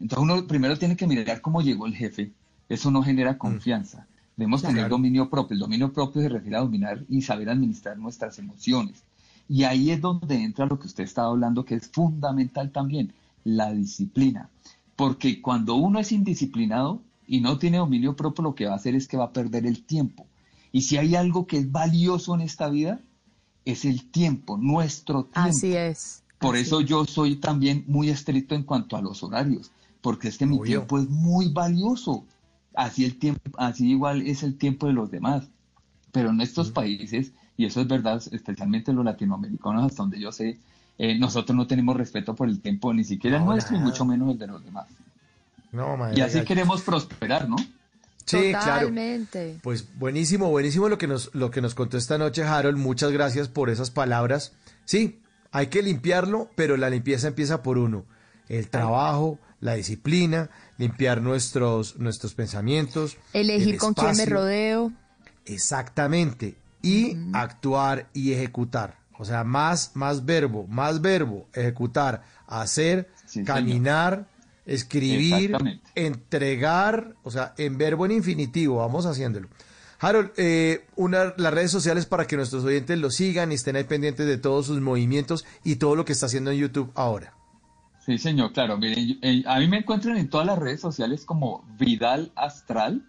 entonces 0.00 0.22
uno 0.22 0.46
primero 0.46 0.76
tiene 0.76 0.96
que 0.96 1.06
mirar 1.06 1.40
cómo 1.40 1.62
llegó 1.62 1.86
el 1.86 1.94
jefe. 1.94 2.32
Eso 2.72 2.90
no 2.90 3.02
genera 3.02 3.36
confianza. 3.36 4.06
Debemos 4.36 4.62
tener 4.62 4.76
Claro. 4.76 4.96
dominio 4.96 5.28
propio. 5.28 5.54
El 5.54 5.60
dominio 5.60 5.92
propio 5.92 6.22
se 6.22 6.28
refiere 6.30 6.56
a 6.56 6.60
dominar 6.60 7.04
y 7.08 7.20
saber 7.20 7.50
administrar 7.50 7.98
nuestras 7.98 8.38
emociones. 8.38 9.02
Y 9.48 9.64
ahí 9.64 9.90
es 9.90 10.00
donde 10.00 10.42
entra 10.42 10.64
lo 10.66 10.78
que 10.78 10.86
usted 10.86 11.04
estaba 11.04 11.28
hablando, 11.28 11.64
que 11.66 11.74
es 11.74 11.88
fundamental 11.88 12.70
también, 12.70 13.12
la 13.44 13.72
disciplina. 13.74 14.48
Porque 14.96 15.42
cuando 15.42 15.74
uno 15.74 15.98
es 15.98 16.12
indisciplinado 16.12 17.02
y 17.26 17.40
no 17.40 17.58
tiene 17.58 17.76
dominio 17.78 18.16
propio, 18.16 18.42
lo 18.44 18.54
que 18.54 18.66
va 18.66 18.72
a 18.72 18.76
hacer 18.76 18.94
es 18.94 19.06
que 19.06 19.18
va 19.18 19.24
a 19.24 19.32
perder 19.32 19.66
el 19.66 19.82
tiempo. 19.82 20.26
Y 20.72 20.82
si 20.82 20.96
hay 20.96 21.14
algo 21.14 21.46
que 21.46 21.58
es 21.58 21.70
valioso 21.70 22.34
en 22.34 22.40
esta 22.40 22.68
vida, 22.70 23.00
es 23.66 23.84
el 23.84 24.10
tiempo, 24.10 24.56
nuestro 24.56 25.24
tiempo. 25.24 25.40
Así 25.50 25.74
es. 25.76 26.22
Por 26.38 26.54
así 26.54 26.64
eso 26.64 26.80
yo 26.80 27.04
soy 27.04 27.36
también 27.36 27.84
muy 27.86 28.08
estricto 28.08 28.54
en 28.54 28.62
cuanto 28.62 28.96
a 28.96 29.02
los 29.02 29.22
horarios, 29.22 29.70
porque 30.00 30.28
es 30.28 30.38
que 30.38 30.46
mi 30.46 30.56
Obvio. 30.56 30.64
tiempo 30.78 30.98
es 30.98 31.08
muy 31.10 31.48
valioso. 31.52 32.24
Así 32.74 33.04
el 33.04 33.18
tiempo, 33.18 33.50
así 33.58 33.90
igual 33.90 34.22
es 34.22 34.42
el 34.42 34.56
tiempo 34.56 34.86
de 34.86 34.92
los 34.92 35.10
demás. 35.10 35.48
Pero 36.12 36.30
en 36.30 36.40
estos 36.40 36.70
países, 36.70 37.32
y 37.56 37.66
eso 37.66 37.80
es 37.80 37.88
verdad, 37.88 38.22
especialmente 38.32 38.92
los 38.92 39.04
latinoamericanos, 39.04 39.84
hasta 39.84 40.02
donde 40.02 40.20
yo 40.20 40.32
sé, 40.32 40.58
eh, 40.98 41.18
nosotros 41.18 41.56
no 41.56 41.66
tenemos 41.66 41.96
respeto 41.96 42.34
por 42.34 42.48
el 42.48 42.60
tiempo, 42.60 42.92
ni 42.92 43.04
siquiera 43.04 43.38
el 43.38 43.44
No, 43.44 43.52
nuestro, 43.52 43.76
y 43.76 43.80
mucho 43.80 44.04
menos 44.04 44.30
el 44.30 44.38
de 44.38 44.46
los 44.46 44.64
demás. 44.64 44.86
No, 45.72 45.96
madre 45.96 46.18
Y 46.18 46.20
así 46.20 46.42
queremos 46.42 46.82
prosperar, 46.82 47.48
¿no? 47.48 47.56
Sí, 48.24 48.50
claro. 48.50 48.88
Totalmente. 48.88 49.58
Pues 49.62 49.88
buenísimo, 49.98 50.50
buenísimo 50.50 50.88
lo 50.88 50.98
que 50.98 51.06
nos 51.06 51.34
lo 51.34 51.50
que 51.50 51.60
nos 51.60 51.74
contó 51.74 51.96
esta 51.98 52.18
noche 52.18 52.44
Harold. 52.44 52.78
Muchas 52.78 53.10
gracias 53.10 53.48
por 53.48 53.68
esas 53.68 53.90
palabras. 53.90 54.52
Sí, 54.84 55.20
hay 55.50 55.66
que 55.68 55.82
limpiarlo, 55.82 56.50
pero 56.54 56.76
la 56.76 56.90
limpieza 56.90 57.28
empieza 57.28 57.62
por 57.62 57.78
uno. 57.78 58.04
El 58.48 58.68
trabajo, 58.68 59.38
la 59.60 59.74
disciplina, 59.74 60.50
limpiar 60.82 61.22
nuestros 61.22 61.96
nuestros 61.98 62.34
pensamientos, 62.34 63.16
Elegir 63.32 63.74
el 63.74 63.80
con 63.80 63.94
quién 63.94 64.16
me 64.16 64.26
rodeo. 64.26 64.92
Exactamente. 65.46 66.56
Y 66.82 67.16
actuar 67.32 68.08
y 68.12 68.32
ejecutar. 68.32 68.98
O 69.18 69.24
sea, 69.24 69.44
más, 69.44 69.92
más 69.94 70.24
verbo, 70.24 70.66
más 70.66 71.00
verbo, 71.00 71.46
ejecutar, 71.52 72.24
hacer, 72.48 73.08
Sí, 73.24 73.34
señor. 73.34 73.46
caminar, 73.46 74.26
escribir, 74.66 75.56
entregar, 75.94 77.14
o 77.22 77.30
sea, 77.30 77.54
en 77.56 77.78
verbo 77.78 78.04
en 78.06 78.12
infinitivo, 78.12 78.78
vamos 78.78 79.06
haciéndolo. 79.06 79.48
Harold, 80.00 80.32
eh, 80.36 80.86
una, 80.96 81.32
las 81.36 81.54
redes 81.54 81.70
sociales 81.70 82.06
para 82.06 82.26
que 82.26 82.36
nuestros 82.36 82.64
oyentes 82.64 82.98
lo 82.98 83.12
sigan 83.12 83.52
y 83.52 83.54
estén 83.54 83.76
ahí 83.76 83.84
pendientes 83.84 84.26
de 84.26 84.38
todos 84.38 84.66
sus 84.66 84.80
movimientos 84.80 85.44
y 85.62 85.76
todo 85.76 85.94
lo 85.94 86.04
que 86.04 86.12
está 86.12 86.26
haciendo 86.26 86.50
en 86.50 86.58
YouTube 86.58 86.90
ahora. 86.96 87.34
Sí, 88.04 88.18
señor, 88.18 88.52
claro. 88.52 88.76
Miren, 88.78 89.18
eh, 89.22 89.44
a 89.46 89.60
mí 89.60 89.68
me 89.68 89.78
encuentran 89.78 90.16
en 90.16 90.28
todas 90.28 90.46
las 90.46 90.58
redes 90.58 90.80
sociales 90.80 91.24
como 91.24 91.64
Vidal 91.78 92.32
Astral. 92.34 93.02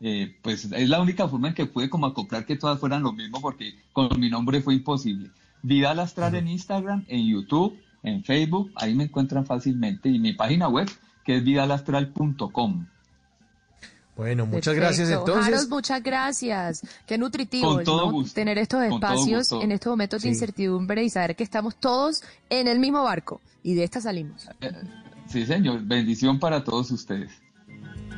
Eh, 0.00 0.36
pues 0.42 0.66
es 0.66 0.88
la 0.88 1.00
única 1.00 1.26
forma 1.26 1.48
en 1.48 1.54
que 1.54 1.66
pude 1.66 1.90
como 1.90 2.06
acoplar 2.06 2.44
que 2.44 2.56
todas 2.56 2.78
fueran 2.78 3.02
lo 3.02 3.12
mismo 3.12 3.40
porque 3.40 3.74
con 3.92 4.20
mi 4.20 4.30
nombre 4.30 4.60
fue 4.60 4.74
imposible. 4.74 5.30
Vidal 5.62 5.98
Astral 5.98 6.36
en 6.36 6.48
Instagram, 6.48 7.04
en 7.08 7.26
YouTube, 7.26 7.76
en 8.04 8.22
Facebook, 8.22 8.70
ahí 8.76 8.94
me 8.94 9.04
encuentran 9.04 9.44
fácilmente. 9.44 10.08
Y 10.08 10.20
mi 10.20 10.32
página 10.32 10.68
web, 10.68 10.88
que 11.24 11.38
es 11.38 11.44
vidalastral.com. 11.44 12.86
Bueno, 14.16 14.46
muchas 14.46 14.74
Perfecto. 14.74 14.80
gracias 14.80 15.10
entonces. 15.10 15.54
Harold, 15.54 15.68
muchas 15.68 16.02
gracias. 16.02 16.82
Qué 17.06 17.18
nutritivo 17.18 17.82
¿no? 17.82 18.24
tener 18.32 18.56
estos 18.56 18.82
espacios 18.82 19.52
en 19.52 19.72
estos 19.72 19.90
momentos 19.90 20.22
de 20.22 20.28
incertidumbre 20.30 21.04
y 21.04 21.10
saber 21.10 21.36
que 21.36 21.44
estamos 21.44 21.76
todos 21.76 22.22
en 22.48 22.66
el 22.66 22.78
mismo 22.78 23.02
barco 23.02 23.42
y 23.62 23.74
de 23.74 23.84
esta 23.84 24.00
salimos. 24.00 24.48
Sí, 25.28 25.44
señor. 25.44 25.82
Bendición 25.82 26.40
para 26.40 26.64
todos 26.64 26.90
ustedes. 26.90 27.30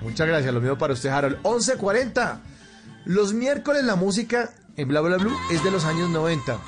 Muchas 0.03 0.29
gracias, 0.29 0.55
lo 0.55 0.61
mismo 0.61 0.79
para 0.79 0.93
usted, 0.93 1.09
Harold. 1.09 1.43
11.40. 1.43 2.39
Los 3.07 3.35
miércoles 3.35 3.83
la 3.85 3.97
música 3.97 4.51
en 4.77 4.87
Bla 4.87 5.01
Bla 5.01 5.17
Blue 5.17 5.37
es 5.51 5.65
de 5.65 5.73
los 5.73 5.85
años 5.85 6.11
90. 6.11 6.61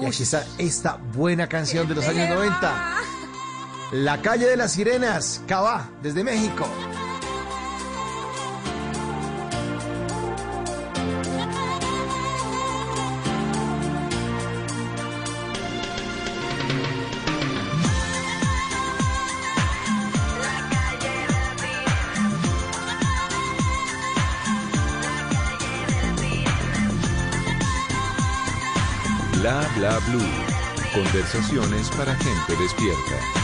Y 0.00 0.04
aquí 0.04 0.22
está 0.22 0.44
esta 0.58 0.96
buena 1.14 1.48
canción 1.48 1.88
de 1.88 1.96
los 1.96 2.06
años 2.06 2.28
90. 2.28 2.96
La 3.92 4.22
calle 4.22 4.46
de 4.46 4.56
las 4.56 4.72
sirenas, 4.72 5.42
Cabá, 5.48 5.90
desde 6.02 6.22
México. 6.22 6.68
Blue. 30.00 30.22
Conversaciones 30.94 31.90
para 31.90 32.14
gente 32.16 32.56
despierta. 32.56 33.35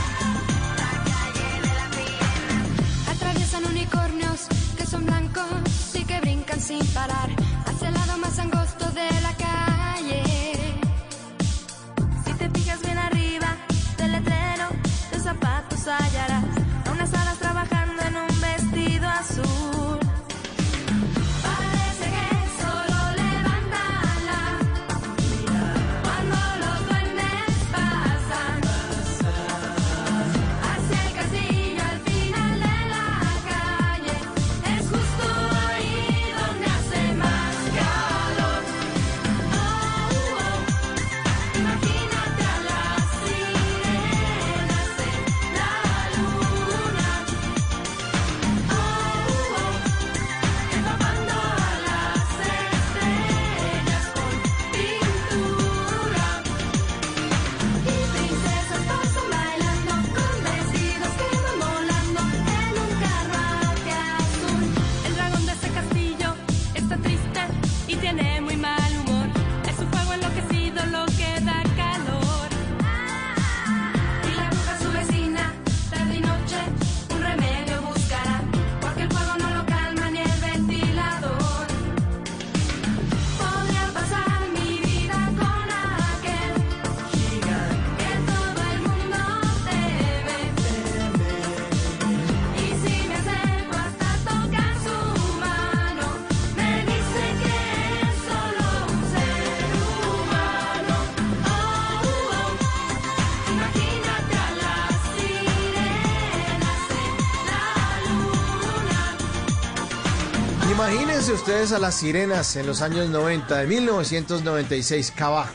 Ustedes 111.53 111.73
a 111.73 111.79
las 111.79 111.95
sirenas 111.97 112.57
en 112.57 112.67
los 112.67 112.81
años 112.81 113.11
90, 113.11 113.59
de 113.59 113.67
1996, 113.67 115.13
Cabá. 115.15 115.51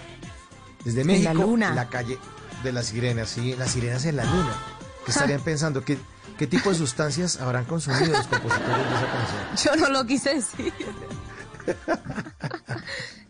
Desde 0.86 1.02
En 1.02 1.08
México, 1.08 1.34
la 1.34 1.40
luna. 1.40 1.74
la 1.74 1.90
calle 1.90 2.20
de 2.64 2.72
las 2.72 2.86
sirenas, 2.88 3.30
sí, 3.30 3.56
las 3.58 3.72
sirenas 3.72 4.06
en 4.06 4.18
la 4.18 4.24
luna. 4.26 4.54
¿Qué 5.06 5.12
estarían 5.12 5.42
pensando? 5.44 5.84
¿Qué, 5.84 5.98
¿Qué 6.38 6.46
tipo 6.46 6.70
de 6.70 6.76
sustancias 6.76 7.42
habrán 7.42 7.66
consumido 7.66 8.14
los 8.16 8.28
compositores 8.28 8.78
de 8.78 8.96
esa 8.96 9.12
canción? 9.12 9.50
Yo 9.80 9.88
no 9.88 9.90
lo 9.90 10.06
quise 10.06 10.36
decir. 10.36 10.72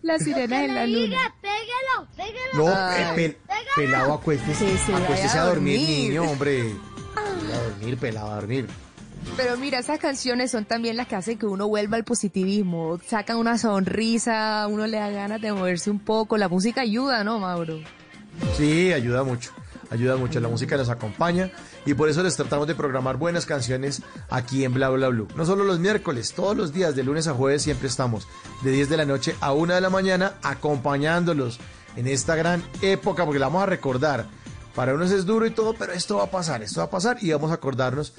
La 0.04 0.20
sirena 0.20 0.64
en 0.64 0.76
la 0.76 0.86
luna. 0.88 1.18
Pégalo, 1.42 2.08
pégalo. 2.16 2.54
No, 2.54 2.68
Ay. 2.76 3.16
pe- 3.16 3.30
pe- 3.30 3.56
pelado, 3.76 4.14
acuéstese. 4.14 4.56
Sí, 4.78 4.78
sí, 4.86 4.94
acuéstese 4.94 5.38
a 5.38 5.42
a 5.42 5.46
dormir, 5.48 5.80
dormir. 5.80 5.98
niño, 6.10 6.24
hombre. 6.24 6.76
A 7.16 7.58
dormir, 7.64 7.98
pelado, 7.98 8.32
a 8.32 8.36
dormir. 8.36 8.68
Pero 9.38 9.56
mira, 9.56 9.78
esas 9.78 10.00
canciones 10.00 10.50
son 10.50 10.66
también 10.66 10.98
las 10.98 11.08
que 11.08 11.16
hacen 11.16 11.38
que 11.38 11.46
uno 11.46 11.68
vuelva 11.68 11.96
al 11.96 12.04
positivismo. 12.04 13.00
Sacan 13.06 13.38
una 13.38 13.60
sonrisa, 13.60 14.66
uno 14.68 14.88
le 14.88 14.98
da 14.98 15.12
ganas 15.12 15.40
de 15.40 15.54
moverse 15.54 15.92
un 15.92 16.00
poco. 16.00 16.38
La 16.38 16.50
música 16.50 16.82
ayuda, 16.82 17.24
¿no, 17.24 17.38
Mauro? 17.38 17.80
Sí, 18.58 18.92
ayuda 18.92 19.24
mucho. 19.24 19.52
Ayuda 19.92 20.18
mucho. 20.18 20.40
La 20.40 20.48
música 20.48 20.76
nos 20.76 20.90
acompaña 20.90 21.52
y 21.86 21.94
por 21.94 22.10
eso 22.10 22.24
les 22.24 22.36
tratamos 22.36 22.68
de 22.68 22.74
programar 22.74 23.18
buenas 23.18 23.46
canciones 23.46 24.02
aquí 24.32 24.66
en 24.66 24.74
Bla 24.74 24.90
Bla 24.90 25.10
Blue. 25.10 25.28
No 25.36 25.46
solo 25.46 25.64
los 25.64 25.78
miércoles, 25.78 26.34
todos 26.34 26.58
los 26.58 26.74
días, 26.74 26.96
de 26.96 27.04
lunes 27.04 27.28
a 27.28 27.34
jueves, 27.36 27.62
siempre 27.62 27.90
estamos 27.90 28.28
de 28.64 28.72
10 28.72 28.90
de 28.90 28.98
la 28.98 29.06
noche 29.06 29.36
a 29.40 29.54
1 29.54 29.76
de 29.76 29.82
la 29.82 29.92
mañana 29.92 30.34
acompañándolos 30.42 31.60
en 31.96 32.08
esta 32.08 32.36
gran 32.36 32.64
época, 32.82 33.24
porque 33.24 33.40
la 33.40 33.48
vamos 33.48 33.64
a 33.64 33.68
recordar. 33.68 34.26
Para 34.78 34.94
unos 34.94 35.10
es 35.10 35.26
duro 35.26 35.48
y 35.48 35.50
todo, 35.50 35.74
pero 35.74 35.92
esto 35.94 36.18
va 36.18 36.26
a 36.26 36.30
pasar, 36.30 36.62
esto 36.62 36.82
va 36.82 36.86
a 36.86 36.90
pasar 36.92 37.18
y 37.22 37.32
vamos 37.32 37.50
a 37.50 37.56
acordarnos 37.56 38.14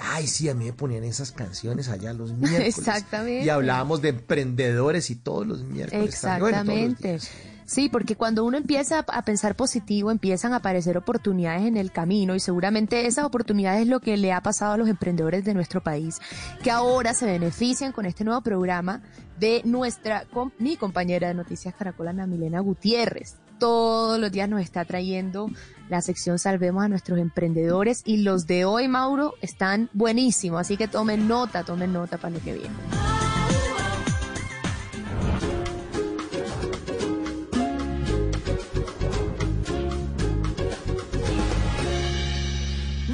ay, 0.00 0.26
sí, 0.26 0.48
a 0.48 0.54
mí 0.54 0.66
me 0.66 0.72
ponían 0.72 1.04
esas 1.04 1.32
canciones 1.32 1.88
allá 1.88 2.12
los 2.12 2.32
miércoles. 2.36 2.78
Exactamente. 2.78 3.44
Y 3.44 3.48
hablábamos 3.48 4.02
de 4.02 4.10
emprendedores 4.10 5.10
y 5.10 5.16
todos 5.16 5.46
los 5.46 5.64
miércoles. 5.64 6.18
Bueno, 6.22 6.38
los 6.38 6.48
Exactamente. 6.50 7.18
Sí, 7.64 7.88
porque 7.88 8.16
cuando 8.16 8.44
uno 8.44 8.58
empieza 8.58 8.98
a- 9.08 9.22
pensar 9.22 9.54
positivo, 9.54 10.10
empiezan 10.10 10.52
a 10.52 10.56
aparecer 10.56 10.98
oportunidades 10.98 11.62
en 11.62 11.76
el 11.78 11.90
camino 11.90 12.34
y 12.34 12.40
seguramente 12.40 13.06
esas 13.06 13.24
oportunidades 13.24 13.82
es 13.82 13.88
lo 13.88 14.00
que 14.00 14.16
le 14.18 14.32
ha 14.32 14.42
pasado 14.42 14.72
a 14.72 14.76
los 14.76 14.88
emprendedores 14.88 15.44
de 15.44 15.54
nuestro 15.54 15.82
país, 15.82 16.20
que 16.62 16.70
ahora 16.70 17.14
se 17.14 17.24
benefician 17.24 17.92
con 17.92 18.04
este 18.04 18.24
nuevo 18.24 18.42
programa 18.42 19.00
de 19.38 19.62
nuestra, 19.64 20.26
com- 20.26 20.50
mi 20.58 20.76
compañera 20.76 21.28
de 21.28 21.34
Noticias 21.34 21.74
Caracol, 21.74 22.08
Ana 22.08 22.26
Milena 22.26 22.60
Gutiérrez. 22.60 23.36
Todos 23.62 24.18
los 24.18 24.32
días 24.32 24.48
nos 24.48 24.60
está 24.60 24.84
trayendo 24.84 25.48
la 25.88 26.02
sección 26.02 26.40
Salvemos 26.40 26.82
a 26.82 26.88
nuestros 26.88 27.20
emprendedores 27.20 28.02
y 28.04 28.16
los 28.16 28.48
de 28.48 28.64
hoy, 28.64 28.88
Mauro, 28.88 29.34
están 29.40 29.88
buenísimos, 29.92 30.62
así 30.62 30.76
que 30.76 30.88
tomen 30.88 31.28
nota, 31.28 31.62
tomen 31.62 31.92
nota 31.92 32.18
para 32.18 32.34
lo 32.34 32.40
que 32.40 32.54
viene. 32.54 32.74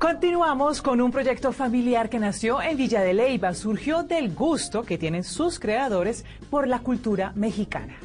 Continuamos 0.02 0.82
con 0.82 1.00
un 1.00 1.12
proyecto 1.12 1.52
familiar 1.52 2.10
que 2.10 2.18
nació 2.18 2.60
en 2.60 2.76
Villa 2.76 3.02
de 3.02 3.14
Leyva. 3.14 3.54
Surgió 3.54 4.02
del 4.02 4.34
gusto 4.34 4.82
que 4.82 4.98
tienen 4.98 5.24
sus 5.24 5.60
creadores 5.60 6.26
por 6.50 6.68
la 6.68 6.80
cultura 6.80 7.34
mexicana. 7.36 7.98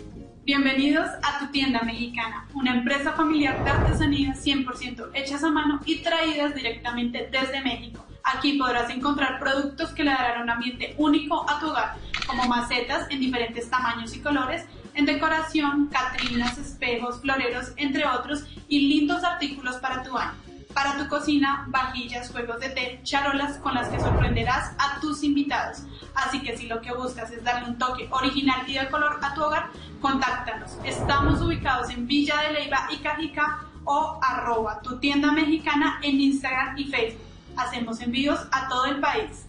Bienvenidos 0.44 1.08
a 1.22 1.38
Tu 1.38 1.46
Tienda 1.52 1.80
Mexicana, 1.80 2.46
una 2.52 2.76
empresa 2.76 3.12
familiar 3.14 3.64
de 3.64 3.70
artesanías 3.70 4.46
100% 4.46 5.08
hechas 5.14 5.42
a 5.42 5.48
mano 5.48 5.80
y 5.86 6.02
traídas 6.02 6.54
directamente 6.54 7.30
desde 7.32 7.62
México. 7.62 8.04
Aquí 8.24 8.58
podrás 8.58 8.90
encontrar 8.90 9.40
productos 9.40 9.88
que 9.92 10.04
le 10.04 10.10
darán 10.10 10.42
un 10.42 10.50
ambiente 10.50 10.94
único 10.98 11.48
a 11.48 11.58
tu 11.58 11.68
hogar, 11.68 11.94
como 12.26 12.44
macetas 12.46 13.10
en 13.10 13.20
diferentes 13.20 13.70
tamaños 13.70 14.14
y 14.14 14.20
colores, 14.20 14.66
en 14.92 15.06
decoración, 15.06 15.86
catrinas, 15.86 16.58
espejos, 16.58 17.22
floreros, 17.22 17.72
entre 17.78 18.04
otros, 18.04 18.44
y 18.68 18.80
lindos 18.80 19.24
artículos 19.24 19.76
para 19.76 20.02
tu 20.02 20.12
baño. 20.12 20.45
Para 20.76 20.98
tu 20.98 21.08
cocina, 21.08 21.64
vajillas, 21.68 22.30
juegos 22.30 22.60
de 22.60 22.68
té, 22.68 23.00
charolas 23.02 23.56
con 23.60 23.72
las 23.72 23.88
que 23.88 23.98
sorprenderás 23.98 24.72
a 24.76 25.00
tus 25.00 25.24
invitados. 25.24 25.78
Así 26.14 26.42
que 26.42 26.54
si 26.54 26.66
lo 26.66 26.82
que 26.82 26.92
buscas 26.92 27.30
es 27.30 27.42
darle 27.42 27.70
un 27.70 27.78
toque 27.78 28.06
original 28.10 28.60
y 28.68 28.74
de 28.74 28.86
color 28.90 29.18
a 29.22 29.32
tu 29.32 29.42
hogar, 29.42 29.70
contáctanos. 30.02 30.76
Estamos 30.84 31.40
ubicados 31.40 31.88
en 31.88 32.06
Villa 32.06 32.34
de 32.42 32.52
Leyva 32.52 32.88
y 32.90 32.98
Cajica 32.98 33.60
o 33.86 34.20
arroba 34.22 34.82
tu 34.82 34.98
tienda 34.98 35.32
mexicana 35.32 35.98
en 36.02 36.20
Instagram 36.20 36.76
y 36.76 36.84
Facebook. 36.84 37.24
Hacemos 37.56 37.98
envíos 38.02 38.38
a 38.52 38.68
todo 38.68 38.84
el 38.84 39.00
país. 39.00 39.46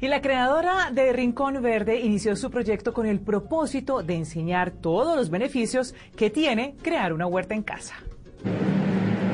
Y 0.00 0.06
la 0.06 0.22
creadora 0.22 0.92
de 0.92 1.12
Rincón 1.12 1.60
Verde 1.60 1.98
inició 1.98 2.36
su 2.36 2.52
proyecto 2.52 2.92
con 2.92 3.06
el 3.06 3.18
propósito 3.18 4.04
de 4.04 4.14
enseñar 4.14 4.70
todos 4.70 5.16
los 5.16 5.28
beneficios 5.28 5.92
que 6.16 6.30
tiene 6.30 6.76
crear 6.82 7.12
una 7.12 7.26
huerta 7.26 7.56
en 7.56 7.64
casa. 7.64 7.96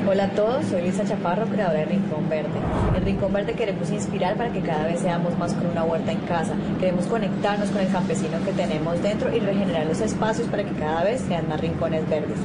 Hola 0.09 0.23
a 0.23 0.29
todos, 0.29 0.65
soy 0.67 0.83
Lisa 0.83 1.03
Chaparro, 1.03 1.47
creadora 1.47 1.79
de 1.79 1.85
Rincón 1.85 2.29
Verde. 2.29 2.47
En 2.95 3.03
Rincón 3.03 3.33
Verde 3.33 3.55
queremos 3.55 3.91
inspirar 3.91 4.37
para 4.37 4.53
que 4.53 4.61
cada 4.61 4.85
vez 4.85 5.01
seamos 5.01 5.37
más 5.37 5.53
con 5.53 5.65
una 5.65 5.83
huerta 5.83 6.13
en 6.13 6.19
casa. 6.19 6.53
Queremos 6.79 7.07
conectarnos 7.07 7.69
con 7.71 7.81
el 7.81 7.91
campesino 7.91 8.37
que 8.45 8.53
tenemos 8.53 9.03
dentro 9.03 9.35
y 9.35 9.41
regenerar 9.41 9.85
los 9.85 9.99
espacios 9.99 10.47
para 10.47 10.63
que 10.63 10.71
cada 10.79 11.03
vez 11.03 11.19
sean 11.27 11.49
más 11.49 11.59
rincones 11.59 12.07
verdes. 12.09 12.37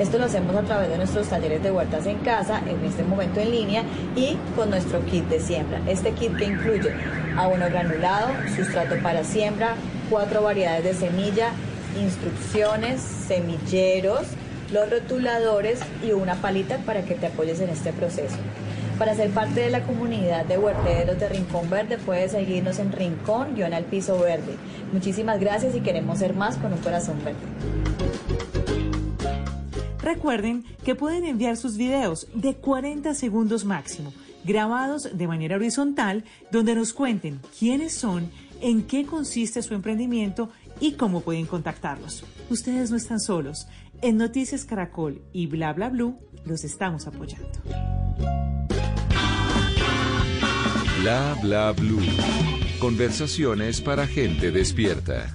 Esto 0.00 0.18
lo 0.18 0.24
hacemos 0.24 0.56
a 0.56 0.62
través 0.62 0.88
de 0.88 0.96
nuestros 0.96 1.28
talleres 1.28 1.62
de 1.62 1.70
huertas 1.70 2.04
en 2.06 2.18
casa, 2.18 2.60
en 2.66 2.84
este 2.84 3.04
momento 3.04 3.38
en 3.38 3.52
línea, 3.52 3.84
y 4.16 4.36
con 4.56 4.70
nuestro 4.70 5.00
kit 5.06 5.24
de 5.28 5.38
siembra. 5.38 5.80
Este 5.86 6.10
kit 6.10 6.36
que 6.36 6.46
incluye 6.46 6.92
abono 7.36 7.66
granulado, 7.66 8.30
sustrato 8.56 8.96
para 9.04 9.22
siembra, 9.22 9.76
cuatro 10.10 10.42
variedades 10.42 10.82
de 10.82 10.94
semilla, 10.94 11.50
instrucciones, 11.96 13.00
semilleros, 13.00 14.26
los 14.72 14.90
rotuladores 14.90 15.80
y 16.06 16.12
una 16.12 16.36
palita 16.36 16.78
para 16.78 17.04
que 17.04 17.14
te 17.14 17.26
apoyes 17.26 17.60
en 17.60 17.70
este 17.70 17.92
proceso. 17.92 18.36
Para 18.98 19.14
ser 19.16 19.30
parte 19.30 19.60
de 19.60 19.70
la 19.70 19.82
comunidad 19.82 20.44
de 20.44 20.56
huerteros 20.56 21.18
de 21.18 21.28
Rincón 21.28 21.68
Verde 21.68 21.98
puedes 21.98 22.30
seguirnos 22.32 22.78
en 22.78 22.92
Rincón 22.92 23.56
guion 23.56 23.74
al 23.74 23.84
piso 23.84 24.18
verde. 24.18 24.54
Muchísimas 24.92 25.40
gracias 25.40 25.74
y 25.74 25.80
queremos 25.80 26.20
ser 26.20 26.34
más 26.34 26.56
con 26.58 26.72
un 26.72 26.78
corazón 26.78 27.18
verde. 27.24 27.40
Recuerden 30.00 30.64
que 30.84 30.94
pueden 30.94 31.24
enviar 31.24 31.56
sus 31.56 31.76
videos 31.76 32.28
de 32.34 32.54
40 32.54 33.14
segundos 33.14 33.64
máximo, 33.64 34.12
grabados 34.44 35.08
de 35.12 35.26
manera 35.26 35.56
horizontal, 35.56 36.24
donde 36.52 36.74
nos 36.74 36.92
cuenten 36.92 37.40
quiénes 37.58 37.94
son, 37.94 38.30
en 38.60 38.82
qué 38.82 39.06
consiste 39.06 39.62
su 39.62 39.74
emprendimiento 39.74 40.50
y 40.78 40.92
cómo 40.92 41.22
pueden 41.22 41.46
contactarlos. 41.46 42.24
Ustedes 42.50 42.90
no 42.90 42.96
están 42.96 43.18
solos. 43.18 43.66
En 44.04 44.18
Noticias 44.18 44.66
Caracol 44.66 45.22
y 45.32 45.46
Bla 45.46 45.72
Bla 45.72 45.88
Blue 45.88 46.18
los 46.44 46.62
estamos 46.62 47.06
apoyando. 47.06 47.48
Bla 51.00 51.34
bla 51.40 51.72
blue. 51.72 52.02
Conversaciones 52.78 53.80
para 53.80 54.06
gente 54.06 54.50
despierta. 54.50 55.34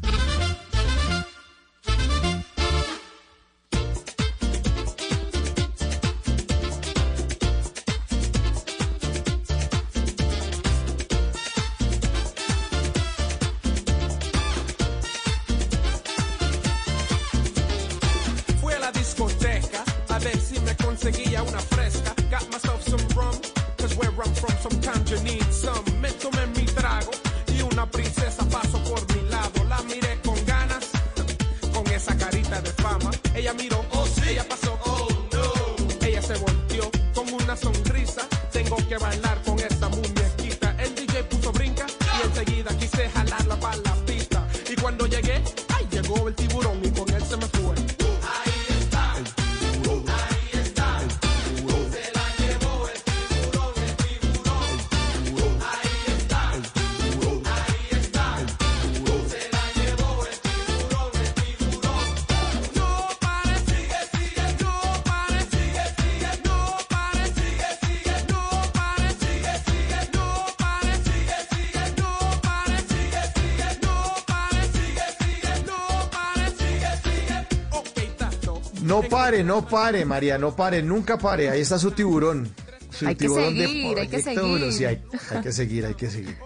No 79.02 79.10
pare, 79.10 79.44
no 79.44 79.68
pare, 79.68 80.06
María, 80.06 80.38
no 80.38 80.56
pare, 80.56 80.82
nunca 80.84 81.18
pare. 81.18 81.50
Ahí 81.50 81.62
está 81.62 81.78
su 81.80 81.92
tiburón. 81.92 82.50
Su 82.92 83.08
Hay 83.08 83.16
que 83.16 83.26
tiburón 83.26 83.54
de 83.56 83.68
seguir, 83.68 84.00
hay 84.00 84.08
que 84.08 84.22
seguir. 84.22 84.74
Sí, 84.74 84.86
hay, 84.86 85.04
hay 85.32 85.42
que 85.42 85.52
seguir, 85.52 85.86
hay 85.86 85.94
que 85.94 86.10
seguir. 86.10 86.38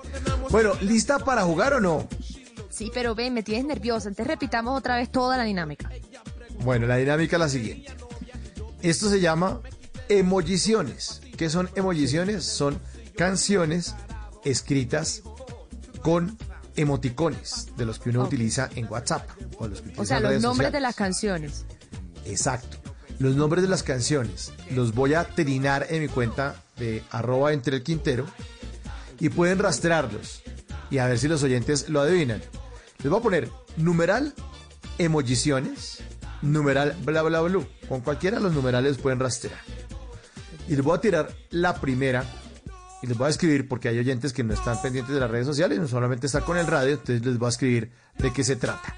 Bueno, 0.49 0.73
¿lista 0.81 1.19
para 1.19 1.43
jugar 1.43 1.73
o 1.73 1.80
no? 1.80 2.07
Sí, 2.69 2.91
pero 2.93 3.15
ven, 3.15 3.34
me 3.34 3.43
tienes 3.43 3.65
nerviosa. 3.65 4.09
Entonces 4.09 4.27
repitamos 4.27 4.77
otra 4.77 4.97
vez 4.97 5.09
toda 5.11 5.38
la 5.38 5.43
dinámica. 5.43 5.89
Bueno, 6.59 6.85
la 6.88 6.97
dinámica 6.97 7.38
es 7.38 7.39
la 7.39 7.49
siguiente. 7.49 7.91
Esto 8.81 9.09
se 9.09 9.19
llama 9.21 9.61
emojiciones. 10.09 11.21
¿Qué 11.38 11.49
son 11.49 11.69
emojiciones? 11.75 12.43
Son 12.43 12.77
canciones 13.15 13.95
escritas 14.43 15.21
con 16.01 16.38
emoticones 16.75 17.67
de 17.77 17.85
los 17.85 17.99
que 17.99 18.09
uno 18.09 18.23
utiliza 18.23 18.69
en 18.75 18.91
WhatsApp 18.91 19.30
o 19.57 19.67
los 19.67 19.80
que 19.81 19.89
utiliza 19.89 20.01
O 20.01 20.05
sea, 20.05 20.19
los 20.19 20.31
nombres 20.41 20.67
sociales. 20.67 20.73
de 20.73 20.80
las 20.81 20.95
canciones. 20.95 21.65
Exacto. 22.25 22.77
Los 23.19 23.35
nombres 23.35 23.63
de 23.63 23.69
las 23.69 23.83
canciones 23.83 24.51
los 24.71 24.93
voy 24.93 25.13
a 25.13 25.23
trinar 25.23 25.87
en 25.89 26.01
mi 26.01 26.07
cuenta 26.07 26.55
de 26.77 27.03
arroba 27.11 27.53
entre 27.53 27.77
el 27.77 27.83
quintero 27.83 28.25
y 29.19 29.29
pueden 29.29 29.59
rastrearlos 29.59 30.41
y 30.89 30.97
a 30.97 31.07
ver 31.07 31.19
si 31.19 31.27
los 31.27 31.43
oyentes 31.43 31.89
lo 31.89 32.01
adivinan. 32.01 32.41
Les 32.99 33.09
voy 33.09 33.19
a 33.19 33.23
poner 33.23 33.49
numeral 33.77 34.33
emojiciones, 34.97 35.99
numeral 36.41 36.95
bla 37.03 37.21
bla 37.21 37.41
bla. 37.41 37.65
Con 37.87 38.01
cualquiera 38.01 38.39
los 38.39 38.53
numerales 38.53 38.97
pueden 38.97 39.19
rastrear. 39.19 39.59
Y 40.67 40.75
les 40.75 40.83
voy 40.83 40.97
a 40.97 41.01
tirar 41.01 41.33
la 41.49 41.79
primera 41.79 42.23
y 43.01 43.07
les 43.07 43.17
voy 43.17 43.27
a 43.27 43.29
escribir 43.29 43.67
porque 43.67 43.89
hay 43.89 43.99
oyentes 43.99 44.31
que 44.33 44.43
no 44.43 44.53
están 44.53 44.81
pendientes 44.81 45.13
de 45.13 45.19
las 45.19 45.29
redes 45.29 45.45
sociales, 45.45 45.77
no 45.77 45.87
solamente 45.87 46.25
está 46.25 46.41
con 46.41 46.57
el 46.57 46.67
radio, 46.67 46.93
entonces 46.93 47.25
les 47.25 47.37
voy 47.37 47.47
a 47.47 47.49
escribir 47.49 47.91
de 48.17 48.31
qué 48.31 48.43
se 48.43 48.55
trata. 48.55 48.95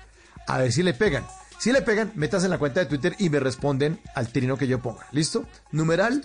A 0.48 0.60
ver 0.60 0.72
si 0.72 0.84
le 0.84 0.94
pegan. 0.94 1.26
Si 1.60 1.72
le 1.72 1.82
pegan, 1.82 2.12
métanse 2.16 2.46
en 2.46 2.52
la 2.52 2.58
cuenta 2.58 2.80
de 2.82 2.86
Twitter 2.86 3.16
y 3.18 3.30
me 3.30 3.40
responden 3.40 4.00
al 4.14 4.28
trino 4.30 4.58
que 4.58 4.68
yo 4.68 4.82
ponga. 4.82 5.08
¿Listo? 5.12 5.46
Numeral, 5.72 6.22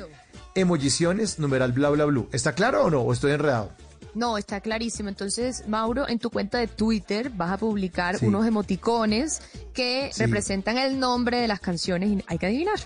emojiciones, 0.54 1.38
numeral 1.38 1.72
bla 1.72 1.90
bla 1.90 2.04
bla. 2.04 2.24
¿Está 2.32 2.52
claro 2.52 2.84
o 2.84 2.90
no? 2.90 3.00
¿O 3.00 3.12
estoy 3.12 3.32
enredado? 3.32 3.70
No, 4.14 4.36
está 4.36 4.60
clarísimo. 4.60 5.08
Entonces, 5.08 5.66
Mauro, 5.68 6.08
en 6.08 6.18
tu 6.18 6.30
cuenta 6.30 6.58
de 6.58 6.66
Twitter 6.66 7.30
vas 7.30 7.52
a 7.52 7.56
publicar 7.58 8.18
Sí. 8.18 8.26
unos 8.26 8.44
emoticones 8.46 9.40
que 9.72 10.10
Sí. 10.12 10.24
representan 10.24 10.78
el 10.78 10.98
nombre 10.98 11.38
de 11.38 11.48
las 11.48 11.60
canciones 11.60 12.10
y 12.10 12.24
hay 12.26 12.38
que 12.38 12.46
adivinar. 12.46 12.78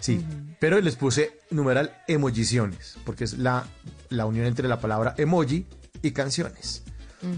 Sí, 0.00 0.22
pero 0.60 0.80
les 0.80 0.96
puse 0.96 1.38
numeral 1.50 1.92
emojiciones, 2.06 2.96
porque 3.04 3.24
es 3.24 3.38
la, 3.38 3.66
la 4.10 4.26
unión 4.26 4.44
entre 4.46 4.68
la 4.68 4.78
palabra 4.80 5.14
emoji 5.16 5.66
y 6.02 6.10
canciones. 6.10 6.82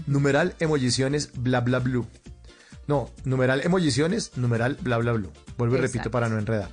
Numeral 0.07 0.55
emojiciones 0.59 1.29
bla 1.35 1.61
bla 1.61 1.79
bla. 1.79 2.03
No, 2.89 3.11
numeral 3.23 3.61
emojiciones, 3.63 4.35
numeral 4.35 4.75
bla 4.81 4.97
bla 4.97 5.11
bla. 5.11 5.29
Vuelvo 5.59 5.75
y 5.75 5.79
repito 5.79 6.09
para 6.09 6.27
no 6.27 6.39
enredar. 6.39 6.71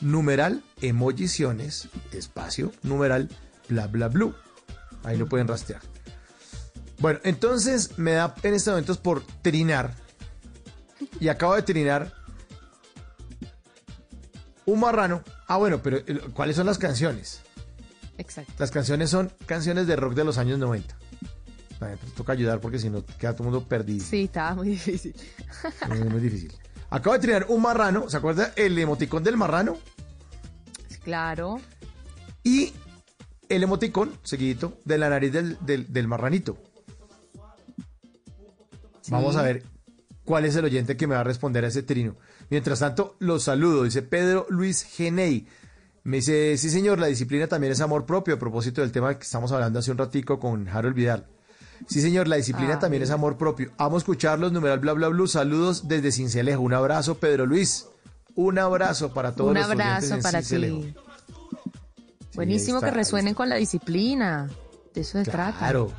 Numeral 0.00 0.62
emojiciones, 0.80 1.88
espacio, 2.12 2.70
numeral 2.84 3.28
bla 3.68 3.88
bla 3.88 4.06
bla. 4.06 4.32
Ahí 5.02 5.16
lo 5.16 5.28
pueden 5.28 5.48
rastrear. 5.48 5.82
Bueno, 7.00 7.18
entonces 7.24 7.98
me 7.98 8.12
da 8.12 8.32
en 8.44 8.54
este 8.54 8.70
momento 8.70 8.94
por 9.02 9.24
trinar. 9.42 9.92
Y 11.18 11.26
acabo 11.26 11.56
de 11.56 11.62
trinar 11.62 12.12
un 14.66 14.78
marrano. 14.78 15.24
Ah, 15.48 15.56
bueno, 15.56 15.82
pero 15.82 15.96
eh, 15.96 16.20
¿cuáles 16.32 16.54
son 16.54 16.66
las 16.66 16.78
canciones? 16.78 17.40
Exacto. 18.18 18.52
Las 18.58 18.70
canciones 18.70 19.10
son 19.10 19.32
canciones 19.46 19.88
de 19.88 19.96
rock 19.96 20.14
de 20.14 20.22
los 20.22 20.38
años 20.38 20.60
90. 20.60 20.96
Toca 22.16 22.32
ayudar 22.32 22.60
porque 22.60 22.78
si 22.78 22.88
no 22.90 23.04
queda 23.04 23.32
todo 23.34 23.48
el 23.48 23.52
mundo 23.52 23.68
perdido. 23.68 24.04
Sí, 24.04 24.24
estaba 24.24 24.54
muy 24.54 24.68
difícil. 24.70 25.14
Muy 26.10 26.20
difícil. 26.20 26.52
Acabo 26.90 27.14
de 27.14 27.20
trinar 27.20 27.46
un 27.48 27.60
marrano. 27.62 28.08
¿Se 28.08 28.16
acuerda 28.16 28.52
el 28.56 28.78
emoticón 28.78 29.22
del 29.24 29.36
marrano? 29.36 29.76
Claro. 31.04 31.60
Y 32.42 32.72
el 33.48 33.62
emoticón, 33.62 34.12
seguidito, 34.22 34.80
de 34.84 34.98
la 34.98 35.08
nariz 35.10 35.32
del, 35.32 35.58
del- 35.64 35.92
del 35.92 36.08
marranito. 36.08 36.56
Vamos 39.08 39.36
a 39.36 39.42
ver 39.42 39.62
cuál 40.24 40.44
es 40.44 40.56
el 40.56 40.64
oyente 40.64 40.96
que 40.96 41.06
me 41.06 41.14
va 41.14 41.20
a 41.20 41.24
responder 41.24 41.64
a 41.64 41.68
ese 41.68 41.82
trino. 41.82 42.16
Mientras 42.50 42.80
tanto, 42.80 43.16
los 43.20 43.44
saludo. 43.44 43.84
Dice 43.84 44.02
Pedro 44.02 44.46
Luis 44.50 44.82
Genei. 44.82 45.46
Me 46.04 46.16
dice, 46.18 46.56
sí 46.56 46.70
señor, 46.70 46.98
la 47.00 47.06
disciplina 47.08 47.46
también 47.48 47.72
es 47.72 47.80
amor 47.80 48.06
propio, 48.06 48.34
a 48.34 48.38
propósito 48.38 48.80
del 48.80 48.92
tema 48.92 49.16
que 49.18 49.24
estamos 49.24 49.50
hablando 49.50 49.78
hace 49.80 49.90
un 49.90 49.98
ratico 49.98 50.38
con 50.38 50.68
Harold 50.68 50.94
Vidal. 50.94 51.26
Sí 51.88 52.00
señor, 52.00 52.26
la 52.28 52.36
disciplina 52.36 52.74
Ah, 52.74 52.78
también 52.78 53.02
es 53.02 53.10
amor 53.10 53.36
propio. 53.38 53.70
Amo 53.78 53.98
escucharlos, 53.98 54.52
numeral 54.52 54.78
bla 54.80 54.92
bla 54.92 55.08
bla. 55.08 55.26
Saludos 55.26 55.86
desde 55.88 56.10
Cincelejo. 56.12 56.60
Un 56.62 56.74
abrazo, 56.74 57.16
Pedro 57.18 57.46
Luis. 57.46 57.86
Un 58.34 58.58
abrazo 58.58 59.14
para 59.14 59.32
todos 59.32 59.50
Un 59.50 59.56
abrazo 59.58 60.18
para 60.20 60.40
Cincelejo. 60.42 60.80
ti. 60.80 60.94
Buenísimo 62.34 62.78
está, 62.78 62.90
que 62.90 62.96
resuenen 62.96 63.34
con 63.34 63.48
la 63.48 63.56
disciplina. 63.56 64.48
De 64.94 65.00
eso 65.00 65.22
se 65.22 65.30
trata. 65.30 65.58
Claro, 65.58 65.92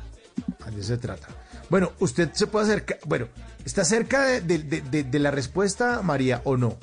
de 0.72 0.78
eso 0.80 0.88
se 0.88 0.98
trata. 0.98 1.28
Bueno, 1.68 1.92
usted 1.98 2.30
se 2.32 2.46
puede 2.46 2.66
acercar, 2.66 2.98
bueno, 3.06 3.26
¿está 3.64 3.84
cerca 3.84 4.24
de, 4.24 4.40
de- 4.40 4.58
de- 4.58 4.80
de- 4.82 5.04
de 5.04 5.18
la 5.18 5.30
respuesta, 5.30 6.00
María, 6.02 6.40
o 6.44 6.56
no? 6.56 6.76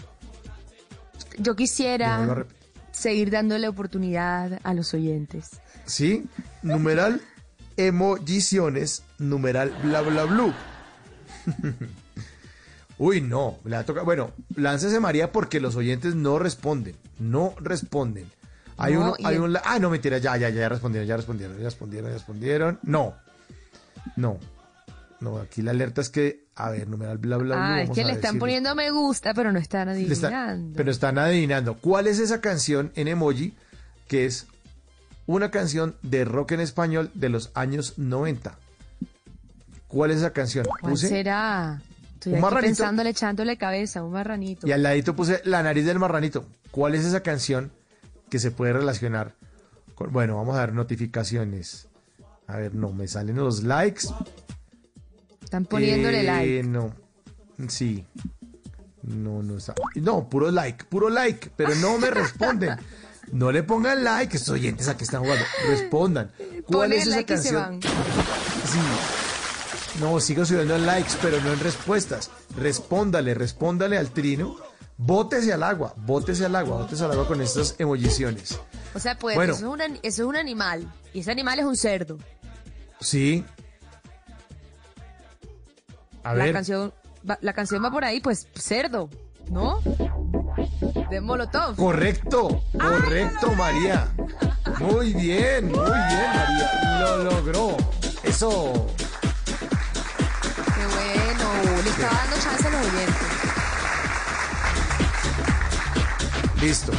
Yo 1.38 1.56
quisiera 1.56 2.26
rep- 2.26 2.48
seguir 2.92 3.32
dándole 3.32 3.68
oportunidad 3.68 4.60
a 4.64 4.74
los 4.74 4.94
oyentes. 4.94 5.50
¿Sí? 5.86 6.26
Numeral 6.62 7.22
emojiciones, 7.78 9.04
numeral 9.20 9.74
bla 9.84 10.02
bla 10.02 10.26
bla. 10.26 10.54
Uy, 12.98 13.20
no, 13.22 13.58
le 13.66 13.72
va 13.76 13.80
a 13.80 13.86
tocar- 13.86 14.06
Bueno, 14.06 14.32
láncese 14.56 15.00
María 15.00 15.32
porque 15.32 15.60
los 15.60 15.76
oyentes 15.76 16.16
no 16.16 16.40
responden, 16.40 16.96
no 17.20 17.54
responden. 17.60 18.26
Hay 18.78 18.94
No, 18.94 19.02
uno, 19.02 19.16
hay 19.24 19.36
el- 19.36 19.42
un, 19.42 19.54
la- 19.54 19.62
ah, 19.66 19.80
no, 19.80 19.90
mentira, 19.90 20.18
ya, 20.18 20.38
ya, 20.38 20.50
ya 20.50 20.70
respondieron, 20.70 21.08
ya 21.08 21.18
respondieron, 21.18 21.58
ya 21.58 21.64
respondieron, 21.66 22.10
ya 22.10 22.14
respondieron. 22.16 22.80
No, 22.84 23.16
no, 24.16 24.40
no, 25.20 25.38
aquí 25.40 25.62
la 25.62 25.72
alerta 25.72 26.00
es 26.02 26.10
que, 26.10 26.46
a 26.56 26.70
ver, 26.70 26.88
numeral 26.88 27.18
bla 27.18 27.36
bla 27.38 27.56
bla. 27.56 27.76
Ah, 27.76 27.82
es 27.82 27.90
que 27.90 28.06
le 28.06 28.14
están 28.14 28.40
poniendo 28.40 28.74
me 28.76 28.90
gusta, 28.92 29.34
pero 29.34 29.52
no 29.52 29.60
están 29.60 29.90
está- 29.90 30.28
adivinando. 30.28 30.78
pero 30.78 30.92
están 30.92 31.18
adivinando. 31.18 31.76
¿Cuál 31.76 32.08
es 32.08 32.20
esa 32.20 32.40
canción 32.40 32.92
en 32.96 33.10
emoji 33.10 33.54
que 34.08 34.26
es 34.26 34.48
una 35.28 35.52
canción 35.52 35.96
de 36.02 36.26
rock 36.26 36.54
en 36.54 36.60
español 36.62 37.12
de 37.14 37.30
los 37.30 37.52
años 37.56 37.94
90? 37.98 38.58
¿Cuál 39.88 40.12
es 40.12 40.18
esa 40.18 40.32
canción? 40.34 40.66
¿Cuál 40.66 40.94
Puse 40.94 41.08
será? 41.08 41.82
Estoy 42.16 42.34
un 42.34 42.38
aquí 42.38 42.42
marranito. 42.44 42.68
pensándole, 42.68 43.10
echándole 43.12 43.58
cabeza, 43.58 44.04
un 44.04 44.12
marranito. 44.14 44.68
y 44.68 44.72
al 44.72 44.84
ladito 44.84 45.16
puse 45.16 45.42
la 45.46 45.62
nariz 45.64 45.86
del 45.86 46.00
marranito. 46.00 46.46
¿Cuál 46.72 46.96
es 46.96 47.06
esa 47.06 47.22
canción 47.22 47.72
que 48.30 48.40
se 48.40 48.52
puede 48.52 48.74
relacionar 48.74 49.36
con... 49.94 50.12
Bueno, 50.12 50.36
vamos 50.38 50.58
a 50.58 50.62
ver 50.62 50.74
notificaciones. 50.74 51.88
A 52.48 52.58
ver, 52.58 52.76
no, 52.76 52.92
me 52.92 53.08
salen 53.08 53.38
los 53.38 53.64
likes. 53.64 54.08
Están 55.44 55.66
poniéndole 55.66 56.22
Eh, 56.22 56.24
like. 56.24 56.64
No, 56.64 56.94
sí. 57.68 58.06
No, 59.04 59.44
no 59.44 59.58
está. 59.58 59.76
No, 59.96 60.28
puro 60.28 60.50
like, 60.52 60.86
puro 60.86 61.10
like, 61.10 61.52
pero 61.56 61.76
no 61.76 61.98
me 62.00 62.10
responden. 62.10 62.78
No 63.32 63.52
le 63.52 63.64
pongan 63.64 64.04
like, 64.04 64.36
estos 64.38 64.54
oyentes 64.54 64.88
aquí 64.88 65.04
están 65.04 65.22
jugando. 65.24 65.44
Respondan. 65.68 66.32
¿Cuál 66.40 66.90
Ponen 66.90 66.94
es 66.94 67.08
esa 67.08 67.16
like 67.18 67.34
canción? 67.34 67.82
Sí. 67.82 68.80
No, 70.00 70.20
sigo 70.20 70.46
subiendo 70.46 70.78
likes, 70.78 71.14
pero 71.22 71.40
no 71.42 71.54
en 71.54 71.60
respuestas. 71.60 72.30
Respóndale, 72.58 73.34
respóndale 73.34 73.98
al 73.98 74.10
trino 74.12 74.56
Bótese 74.98 75.52
al 75.52 75.62
agua, 75.64 75.94
bótese 75.98 76.46
al 76.46 76.56
agua, 76.56 76.78
bótese 76.78 77.04
al 77.04 77.12
agua 77.12 77.28
con 77.28 77.42
estas 77.42 77.76
emojiciones. 77.80 78.58
O 78.94 79.00
sea, 79.00 79.18
pues 79.18 79.36
Bueno. 79.36 79.52
eso, 79.54 79.66
es 79.66 79.72
un, 79.74 79.82
an- 79.82 80.00
eso 80.04 80.22
es 80.24 80.28
un 80.30 80.38
animal. 80.38 80.90
Y 81.14 81.20
ese 81.20 81.32
animal 81.32 81.60
es 81.60 81.66
un 81.66 81.76
cerdo. 81.76 82.18
Sí. 83.02 83.44
A 86.24 86.34
la 86.34 86.46
ver, 86.46 86.54
canción 86.54 86.94
va, 87.30 87.38
la 87.42 87.52
canción 87.52 87.84
va 87.84 87.92
por 87.92 88.06
ahí, 88.06 88.22
pues 88.22 88.48
cerdo, 88.56 89.10
¿no? 89.52 89.82
De 91.10 91.22
Molotov. 91.22 91.76
correcto, 91.76 92.64
correcto, 92.80 93.52
María. 93.54 94.08
Muy 94.80 95.14
bien, 95.14 95.72
muy 95.72 95.80
bien, 95.80 96.30
María. 96.34 97.00
Lo 97.02 97.24
logró. 97.24 97.78
Eso. 98.24 98.88
Qué 99.46 100.86
bueno. 100.96 101.82
Le 101.84 101.90
estaba 101.90 102.14
dando 102.14 102.38
chance 102.38 102.68
a 102.68 102.70
los 102.70 102.82
oyentes. 102.82 103.28
Listo. 106.62 106.92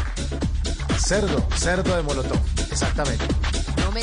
Cerdo, 0.99 1.49
cerdo 1.57 1.97
de 1.97 2.03
Molotov. 2.03 2.41
Exactamente. 2.71 3.25
No 3.85 3.93
me 3.93 4.03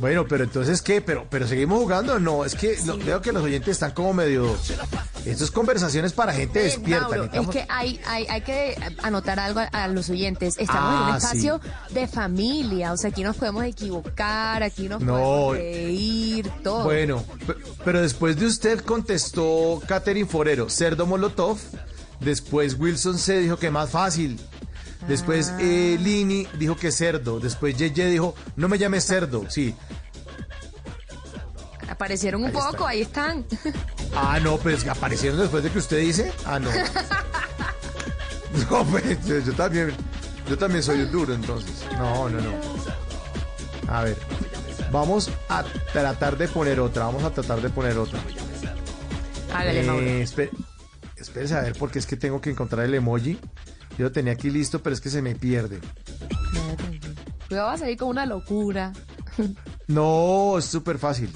Bueno, 0.00 0.24
pero 0.26 0.44
entonces, 0.44 0.80
¿qué? 0.80 1.00
¿Pero, 1.02 1.26
pero 1.28 1.46
seguimos 1.46 1.78
jugando? 1.78 2.18
No, 2.18 2.44
es 2.44 2.54
que 2.54 2.78
lo- 2.86 2.96
veo 2.96 3.20
que 3.20 3.32
los 3.32 3.42
oyentes 3.42 3.68
están 3.72 3.90
como 3.92 4.14
medio... 4.14 4.56
Esto 5.26 5.44
es 5.44 5.50
conversaciones 5.50 6.14
para 6.14 6.32
gente 6.32 6.60
Eh, 6.60 6.64
despierta. 6.64 7.08
Mauro, 7.08 7.24
es 7.30 7.46
que 7.48 7.66
hay, 7.68 8.00
hay, 8.06 8.26
hay 8.26 8.40
que 8.40 8.74
anotar 9.02 9.38
algo 9.38 9.60
a, 9.60 9.64
a 9.64 9.88
los 9.88 10.08
oyentes. 10.08 10.54
Estamos 10.58 10.94
en 10.94 11.06
un 11.08 11.12
Ah, 11.12 11.16
espacio 11.18 11.60
de 11.90 12.08
familia. 12.08 12.92
O 12.92 12.96
sea, 12.96 13.10
aquí 13.10 13.22
nos 13.22 13.36
podemos 13.36 13.62
equivocar, 13.64 14.62
aquí 14.62 14.88
nos 14.88 15.02
No. 15.02 15.12
podemos 15.12 15.56
reír, 15.58 16.50
todo. 16.64 16.84
Bueno, 16.84 17.22
pe- 17.46 17.54
pero 17.84 18.00
después 18.00 18.38
de 18.38 18.46
usted 18.46 18.80
contestó 18.80 19.82
Catherine 19.86 20.26
Forero, 20.26 20.70
cerdo 20.70 21.04
Molotov. 21.04 21.58
Después 22.20 22.76
Wilson 22.78 23.18
se 23.18 23.40
dijo 23.40 23.58
que 23.58 23.70
más 23.70 23.90
fácil. 23.90 24.38
Después 25.08 25.52
eh, 25.58 25.96
Lini 26.00 26.46
dijo 26.58 26.76
que 26.76 26.92
cerdo. 26.92 27.40
Después 27.40 27.76
Yeye 27.76 28.06
dijo, 28.06 28.34
no 28.56 28.68
me 28.68 28.78
llames 28.78 29.04
cerdo. 29.06 29.48
Sí. 29.50 29.74
Aparecieron 31.88 32.42
un 32.42 32.48
Ahí 32.48 32.54
está. 32.56 32.70
poco, 32.70 32.86
ahí 32.86 33.00
están. 33.02 33.44
Ah, 34.12 34.40
no, 34.42 34.56
pues 34.58 34.84
aparecieron 34.88 35.38
después 35.38 35.62
de 35.62 35.70
que 35.70 35.78
usted 35.78 35.98
dice. 36.00 36.32
Ah, 36.44 36.58
no. 36.58 36.68
No, 38.68 38.84
pues 38.84 39.24
yo, 39.24 39.38
yo 39.38 39.52
también, 39.52 39.92
yo 40.48 40.58
también 40.58 40.82
soy 40.82 41.02
un 41.02 41.12
duro 41.12 41.32
entonces. 41.32 41.84
No, 41.96 42.28
no, 42.28 42.40
no. 42.40 42.50
A 43.86 44.02
ver, 44.02 44.16
vamos 44.90 45.30
a 45.48 45.62
tratar 45.92 46.36
de 46.36 46.48
poner 46.48 46.80
otra. 46.80 47.04
Vamos 47.04 47.22
a 47.22 47.30
tratar 47.30 47.60
de 47.62 47.70
poner 47.70 47.96
otra. 47.96 48.18
Hágale, 49.54 49.80
Eh, 49.82 50.22
espe- 50.24 50.50
espérese 51.16 51.54
a 51.54 51.60
ver, 51.60 51.74
porque 51.78 52.00
es 52.00 52.06
que 52.06 52.16
tengo 52.16 52.40
que 52.40 52.50
encontrar 52.50 52.84
el 52.84 52.94
emoji. 52.94 53.38
Yo 54.00 54.04
lo 54.06 54.12
tenía 54.12 54.32
aquí 54.32 54.48
listo, 54.48 54.82
pero 54.82 54.94
es 54.94 55.00
que 55.02 55.10
se 55.10 55.20
me 55.20 55.34
pierde. 55.34 55.78
Cuidado, 57.48 57.66
va 57.68 57.74
a 57.74 57.76
salir 57.76 57.98
con 57.98 58.08
una 58.08 58.24
locura. 58.24 58.94
No, 59.88 60.56
es 60.56 60.64
súper 60.64 60.98
fácil. 60.98 61.30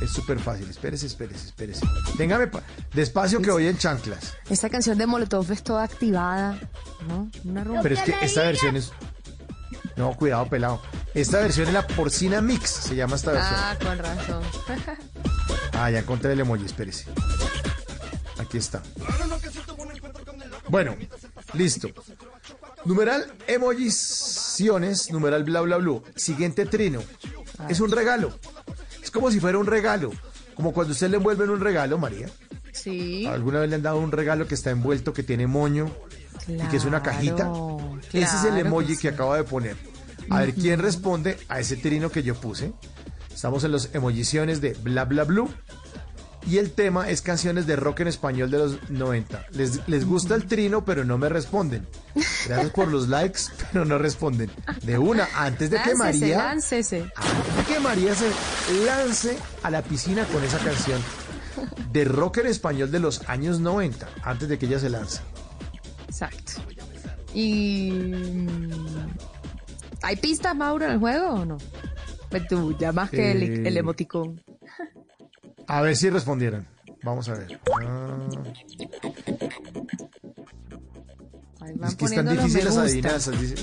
Es 0.00 0.10
súper 0.12 0.38
fácil. 0.40 0.66
Espérese, 0.70 1.06
espérese, 1.06 1.46
espérese. 1.48 1.84
Téngame 2.16 2.46
pa- 2.46 2.62
despacio 2.94 3.42
que 3.42 3.50
voy 3.50 3.66
en 3.66 3.76
chanclas. 3.76 4.32
Esta 4.48 4.70
canción 4.70 4.96
de 4.96 5.06
Molotov 5.06 5.50
es 5.52 5.62
toda 5.62 5.82
activada, 5.82 6.58
¿no? 7.08 7.28
Una 7.44 7.64
rumba. 7.64 7.82
Pero 7.82 7.96
es 7.96 8.02
que 8.02 8.14
esta 8.22 8.44
versión 8.44 8.76
es. 8.76 8.92
No, 9.96 10.14
cuidado, 10.14 10.48
pelado. 10.48 10.80
Esta 11.14 11.40
versión 11.40 11.66
es 11.68 11.74
la 11.74 11.86
porcina 11.86 12.40
mix, 12.40 12.70
se 12.70 12.94
llama 12.96 13.16
esta 13.16 13.32
versión. 13.32 13.56
Ah, 13.58 13.76
con 13.82 13.98
razón. 13.98 14.42
Ah, 15.76 15.90
ya 15.90 15.98
encontré 15.98 16.32
el 16.32 16.40
emoji, 16.40 16.64
espérese. 16.64 17.06
Aquí 18.38 18.56
está. 18.58 18.80
Bueno, 20.68 20.96
listo. 21.54 21.88
Numeral 22.84 23.32
emojiciones, 23.46 25.10
numeral 25.10 25.44
bla 25.44 25.60
bla 25.62 25.78
bla. 25.78 26.00
Siguiente 26.16 26.66
trino. 26.66 27.00
Es 27.68 27.80
un 27.80 27.90
regalo. 27.90 28.38
Es 29.02 29.10
como 29.10 29.30
si 29.30 29.40
fuera 29.40 29.58
un 29.58 29.66
regalo. 29.66 30.10
Como 30.54 30.72
cuando 30.72 30.92
usted 30.92 31.08
le 31.10 31.16
envuelve 31.16 31.44
en 31.44 31.50
un 31.50 31.60
regalo, 31.60 31.98
María. 31.98 32.28
Sí. 32.72 33.26
¿Alguna 33.26 33.60
vez 33.60 33.70
le 33.70 33.76
han 33.76 33.82
dado 33.82 33.98
un 33.98 34.12
regalo 34.12 34.46
que 34.46 34.54
está 34.54 34.70
envuelto, 34.70 35.12
que 35.12 35.22
tiene 35.22 35.46
moño 35.46 35.90
y 36.48 36.66
que 36.68 36.76
es 36.76 36.84
una 36.84 37.02
cajita? 37.02 37.44
Claro, 37.44 37.98
Ese 38.12 38.36
es 38.36 38.44
el 38.44 38.58
emoji 38.58 38.96
que 38.96 39.08
acabo 39.08 39.34
de 39.34 39.44
poner. 39.44 39.76
A 40.30 40.40
ver 40.40 40.54
quién 40.54 40.80
responde 40.80 41.38
a 41.48 41.60
ese 41.60 41.76
trino 41.76 42.10
que 42.10 42.22
yo 42.22 42.34
puse. 42.34 42.72
Estamos 43.32 43.64
en 43.64 43.72
los 43.72 43.90
emojiciones 43.94 44.60
de 44.60 44.74
bla 44.74 45.04
bla 45.04 45.24
blue. 45.24 45.48
Y 46.46 46.58
el 46.58 46.72
tema 46.72 47.08
es 47.08 47.22
canciones 47.22 47.66
de 47.66 47.76
rock 47.76 48.00
en 48.00 48.08
español 48.08 48.50
de 48.50 48.58
los 48.58 48.90
90. 48.90 49.46
Les, 49.52 49.86
les 49.88 50.04
gusta 50.04 50.34
el 50.34 50.46
trino, 50.46 50.84
pero 50.84 51.04
no 51.04 51.16
me 51.16 51.28
responden. 51.28 51.86
Gracias 52.46 52.70
por 52.70 52.88
los 52.88 53.08
likes, 53.08 53.40
pero 53.72 53.84
no 53.84 53.96
responden. 53.98 54.50
De 54.82 54.98
una, 54.98 55.26
antes 55.34 55.70
de 55.70 55.80
que 55.80 55.94
María, 55.94 56.36
láncese. 56.38 57.10
antes 57.16 57.56
de 57.56 57.74
que 57.74 57.80
María 57.80 58.14
se 58.14 58.30
lance 58.84 59.36
a 59.62 59.70
la 59.70 59.82
piscina 59.82 60.24
con 60.26 60.44
esa 60.44 60.58
canción 60.58 61.00
de 61.92 62.04
rock 62.04 62.38
en 62.38 62.48
español 62.48 62.90
de 62.90 63.00
los 63.00 63.28
años 63.28 63.60
90, 63.60 64.06
antes 64.22 64.48
de 64.48 64.58
que 64.58 64.66
ella 64.66 64.78
se 64.78 64.90
lance. 64.90 65.20
Exacto. 66.08 66.52
Y. 67.32 67.90
mm, 67.90 68.70
¿Hay 70.02 70.16
pistas, 70.16 70.54
Mauro, 70.54 70.84
en 70.84 70.92
el 70.92 70.98
juego 70.98 71.28
o 71.30 71.44
no? 71.46 71.56
Pues 72.28 72.46
tú, 72.48 72.76
ya 72.78 72.92
más 72.92 73.10
que 73.10 73.32
el, 73.32 73.42
Eh, 73.42 73.68
el 73.68 73.76
emoticón. 73.76 74.42
A 75.66 75.80
ver 75.82 75.96
si 75.96 76.10
respondieron. 76.10 76.66
Vamos 77.02 77.28
a 77.28 77.34
ver. 77.34 77.60
Ah, 77.82 78.18
Ahí 81.60 81.72
van 81.76 81.88
es 81.90 81.96
que 81.96 82.04
están 82.04 82.28
difíciles 82.28 82.64
las 82.66 82.76
adivinanzas. 82.76 83.40
dice. 83.40 83.54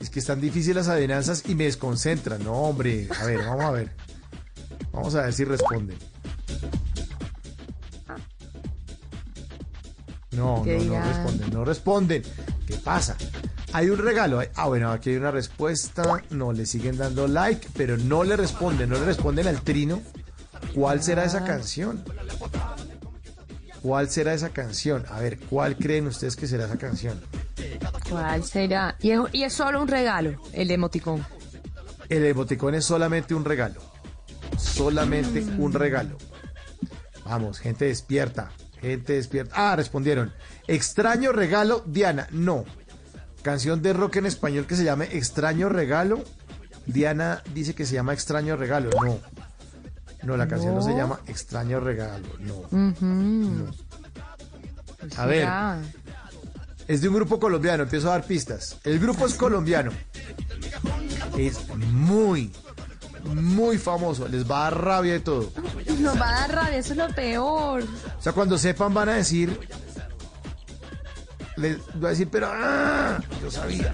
Es 0.00 0.10
que 0.10 0.20
están 0.20 0.40
difíciles 0.40 0.76
las 0.76 0.88
adivinanzas 0.88 1.42
y 1.48 1.54
me 1.54 1.64
desconcentran. 1.64 2.42
No, 2.44 2.52
hombre. 2.54 3.08
A 3.20 3.24
ver, 3.24 3.38
vamos 3.38 3.64
a 3.64 3.70
ver. 3.72 3.92
Vamos 4.92 5.14
a 5.14 5.22
ver 5.22 5.32
si 5.32 5.44
responden. 5.44 5.98
No, 10.32 10.64
no, 10.64 10.84
no 10.84 11.02
responden, 11.02 11.50
no 11.52 11.64
responden. 11.64 12.22
¿Qué 12.66 12.74
pasa? 12.76 13.16
Hay 13.72 13.90
un 13.90 13.98
regalo. 13.98 14.40
Ah, 14.54 14.68
bueno, 14.68 14.90
aquí 14.92 15.10
hay 15.10 15.16
una 15.16 15.30
respuesta. 15.30 16.02
No, 16.30 16.52
le 16.52 16.64
siguen 16.64 16.96
dando 16.96 17.26
like, 17.26 17.66
pero 17.76 17.96
no 17.96 18.22
le 18.24 18.36
responden, 18.36 18.88
no 18.88 18.96
le 18.98 19.04
responden 19.04 19.48
al 19.48 19.62
trino. 19.62 20.00
¿Cuál 20.74 21.02
será 21.02 21.24
esa 21.24 21.44
canción? 21.44 22.02
¿Cuál 23.82 24.10
será 24.10 24.34
esa 24.34 24.50
canción? 24.50 25.04
A 25.10 25.20
ver, 25.20 25.38
¿cuál 25.38 25.76
creen 25.76 26.06
ustedes 26.06 26.34
que 26.36 26.46
será 26.46 26.64
esa 26.66 26.78
canción? 26.78 27.20
¿Cuál 28.08 28.42
será? 28.44 28.96
Y 29.00 29.10
es, 29.12 29.20
y 29.32 29.44
es 29.44 29.52
solo 29.52 29.80
un 29.80 29.88
regalo, 29.88 30.40
el 30.52 30.70
emoticón. 30.70 31.24
El 32.08 32.24
emoticón 32.24 32.74
es 32.74 32.84
solamente 32.84 33.34
un 33.34 33.44
regalo. 33.44 33.80
Solamente 34.56 35.40
Mm. 35.42 35.60
un 35.60 35.72
regalo. 35.72 36.16
Vamos, 37.24 37.60
gente 37.60 37.84
despierta. 37.84 38.50
Gente 38.80 39.14
despierta. 39.14 39.54
Ah, 39.56 39.76
respondieron. 39.76 40.32
Extraño 40.66 41.32
regalo, 41.32 41.82
Diana. 41.86 42.26
No. 42.30 42.64
Canción 43.42 43.82
de 43.82 43.92
rock 43.92 44.16
en 44.16 44.26
español 44.26 44.66
que 44.66 44.76
se 44.76 44.84
llame 44.84 45.08
Extraño 45.12 45.68
regalo. 45.68 46.24
Diana 46.86 47.42
dice 47.54 47.74
que 47.74 47.84
se 47.86 47.94
llama 47.94 48.14
Extraño 48.14 48.56
regalo. 48.56 48.90
No. 49.04 49.18
No, 50.22 50.36
la 50.36 50.48
canción 50.48 50.74
no, 50.74 50.82
se 50.82 50.94
llama 50.94 51.20
Extraño 51.26 51.80
regalo. 51.80 52.26
No. 52.40 52.54
Ujú. 52.56 53.66
A 55.16 55.26
ver. 55.26 55.48
Es 56.88 57.00
de 57.02 57.08
un 57.08 57.14
grupo 57.14 57.38
colombiano, 57.38 57.84
empiezo 57.84 58.08
a 58.08 58.12
dar 58.12 58.24
pistas. 58.24 58.78
El 58.84 58.98
grupo 58.98 59.26
es 59.26 59.34
colombiano. 59.34 59.90
Es 61.36 61.68
muy, 61.76 62.50
muy 63.34 63.78
famoso. 63.78 64.26
Les 64.26 64.50
va 64.50 64.66
a 64.66 64.70
dar 64.70 64.84
rabia 64.84 65.16
y 65.16 65.20
todo. 65.20 65.52
Nos 66.00 66.20
va 66.20 66.28
a 66.28 66.40
dar 66.40 66.54
rabia, 66.54 66.78
eso 66.78 66.92
es 66.94 66.98
lo 66.98 67.08
peor. 67.14 67.84
O 68.18 68.22
sea, 68.22 68.32
cuando 68.32 68.58
sepan 68.58 68.92
van 68.94 69.10
a 69.10 69.14
decir... 69.14 69.58
Les 71.56 71.78
va 72.02 72.08
a 72.08 72.10
decir, 72.10 72.28
pero... 72.30 72.48
¡ah! 72.50 73.20
Yo 73.42 73.50
sabía. 73.50 73.92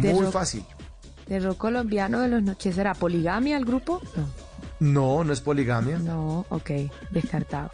De 0.00 0.12
Muy 0.12 0.24
rock. 0.24 0.32
fácil. 0.32 0.64
De 1.26 1.40
rock 1.40 1.56
colombiano 1.58 2.20
de 2.20 2.28
los 2.28 2.42
noches. 2.42 2.74
¿Será 2.74 2.94
poligamia 2.94 3.56
el 3.56 3.64
grupo? 3.64 4.00
No. 4.16 4.47
No, 4.80 5.24
no 5.24 5.32
es 5.32 5.40
poligamia. 5.40 5.98
No, 5.98 6.46
ok, 6.50 6.70
descartado. 7.10 7.70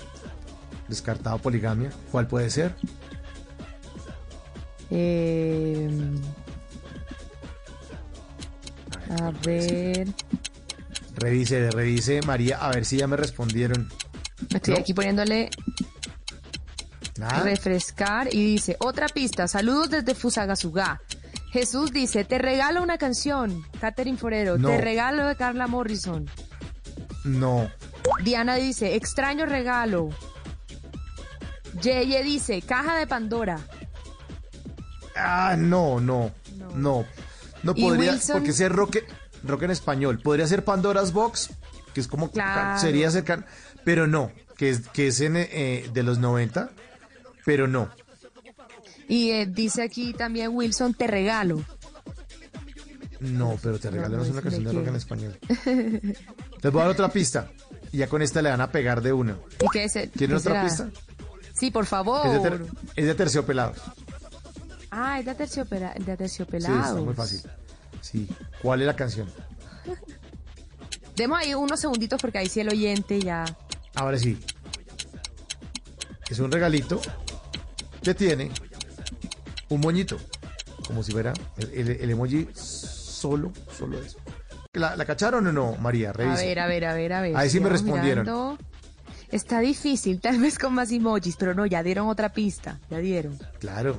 Descartado 0.89 1.39
poligamia. 1.39 1.91
¿Cuál 2.11 2.27
puede 2.27 2.51
ser? 2.51 2.75
Eh, 4.91 5.91
a 9.21 9.31
ver, 9.45 10.09
Revise, 11.17 11.71
revise, 11.71 12.21
María, 12.23 12.59
a 12.59 12.71
ver 12.71 12.85
si 12.85 12.97
ya 12.99 13.07
me 13.07 13.17
respondieron. 13.17 13.89
estoy 14.55 14.75
¿No? 14.75 14.81
aquí 14.81 14.93
poniéndole 14.95 15.51
Nada. 17.19 17.43
refrescar 17.45 18.29
y 18.33 18.45
dice, 18.45 18.77
otra 18.81 19.07
pista, 19.09 19.47
saludos 19.49 19.91
desde 19.91 20.15
Fusagasugá. 20.15 21.01
Jesús 21.53 21.93
dice, 21.93 22.25
te 22.25 22.39
regalo 22.39 22.83
una 22.83 22.99
canción, 22.99 23.63
Catherine 23.81 24.19
Forero, 24.19 24.59
No. 24.59 24.69
te 24.71 24.81
regalo 24.81 25.27
de 25.29 25.37
Carla 25.37 25.67
Morrison. 25.69 26.27
No. 27.25 27.71
Diana 28.23 28.55
dice, 28.57 28.95
extraño 28.97 29.47
regalo. 29.47 30.11
Yeye 31.81 32.23
dice, 32.23 32.63
caja 32.63 32.97
de 32.97 33.07
Pandora. 33.07 33.59
Ah, 35.17 35.57
no, 35.59 36.01
no, 36.01 36.33
no. 36.75 37.07
No 37.63 37.73
¿Y 37.75 37.83
podría, 37.83 38.13
Wilson? 38.13 38.37
porque 38.37 38.53
ser 38.53 38.73
rock, 38.73 38.99
rock 39.43 39.63
en 39.63 39.71
español. 39.71 40.21
Podría 40.21 40.47
ser 40.47 40.65
Pandora's 40.65 41.13
Box, 41.13 41.51
que 41.95 42.01
es 42.01 42.09
como, 42.09 42.31
Claro. 42.31 42.79
sería 42.79 43.11
cercano, 43.11 43.45
pero 43.85 44.07
no, 44.07 44.31
que 44.59 44.71
es, 44.71 44.89
que 44.89 45.07
es 45.09 45.21
en, 45.21 45.37
eh, 45.37 45.89
de 45.93 46.03
los 46.03 46.19
90, 46.19 46.71
pero 47.45 47.67
no. 47.67 47.89
Y 49.09 49.31
eh, 49.31 49.47
dice 49.47 49.83
aquí 49.83 50.13
también 50.13 50.51
Wilson, 50.55 50.95
te 50.95 51.07
regalo. 51.07 51.63
No, 53.33 53.59
pero 53.63 53.79
te 53.79 53.91
no, 53.91 54.07
una 54.07 54.43
canción 54.43 54.65
de 54.65 54.73
rock 54.73 54.87
en 54.89 54.97
español. 54.97 55.39
Les 56.63 56.73
voy 56.73 56.81
a 56.81 56.85
dar 56.85 56.93
otra 56.93 57.09
pista. 57.11 57.51
Y 57.93 57.99
ya 57.99 58.09
con 58.09 58.23
esta 58.23 58.43
le 58.43 58.51
van 58.51 58.61
a 58.61 58.71
pegar 58.71 59.01
de 59.03 59.13
una. 59.13 59.37
¿Y 59.61 59.69
qué 59.73 59.85
es 59.85 59.97
el- 59.97 60.11
¿Quieren 60.11 60.37
otra 60.37 60.63
pista? 60.65 60.91
Sí, 61.55 61.71
por 61.71 61.85
Es 61.85 61.91
de, 61.91 61.91
favor. 61.91 62.43
ter- 62.43 62.67
es 62.97 63.07
de 63.07 63.15
terciopelados. 63.15 63.79
Ah, 64.91 65.19
es 65.21 65.27
de, 65.27 65.35
terciopela 65.35 65.95
de 65.95 66.29
Sí, 66.29 66.43
está 66.43 66.95
muy 66.95 67.15
fácil. 67.15 67.41
Sí. 68.01 68.29
¿Cuál 68.63 68.81
es 68.83 68.87
la 68.87 68.97
canción? 68.97 69.29
Demos 71.17 71.39
ahí 71.39 71.55
unos 71.55 71.81
segunditos 71.81 72.21
porque 72.21 72.39
ahí 72.39 72.49
sí 72.49 72.61
el 72.61 72.69
oyente 72.69 73.21
ya. 73.21 73.45
Ahora 73.95 74.19
sí. 74.19 74.39
Es 76.29 76.39
un 76.41 76.51
regalito 76.51 77.01
que 78.03 78.15
tiene 78.15 78.51
un 79.69 79.81
moñito. 79.81 80.19
Como 80.87 81.03
si 81.03 81.13
fuera 81.13 81.33
el, 81.57 81.71
el- 81.73 82.01
el 82.03 82.11
emoji 82.11 82.49
solo, 83.25 83.53
solo 83.75 83.99
eso. 83.99 84.19
¿La, 84.75 84.97
la 84.97 85.05
cacharon 85.07 85.47
o 85.47 85.53
no, 85.53 85.77
María? 85.77 86.11
A 86.11 86.13
Revise. 86.13 86.45
ver, 86.47 86.59
a 86.61 86.67
ver, 86.67 86.85
a 86.85 86.93
ver, 86.95 87.13
a 87.15 87.21
ver. 87.23 87.37
Ahí 87.37 87.49
sí 87.49 87.59
me 87.59 87.71
respondieron. 87.71 88.25
mirando. 88.25 88.59
Está 89.31 89.61
difícil, 89.61 90.21
tal 90.21 90.39
vez 90.41 90.59
con 90.59 90.75
más 90.75 90.93
emojis, 90.93 91.37
pero 91.37 91.55
no, 91.55 91.65
ya 91.65 91.83
dieron 91.83 92.07
otra 92.09 92.33
pista. 92.35 92.79
Ya 92.91 92.99
dieron. 92.99 93.39
Claro. 93.61 93.97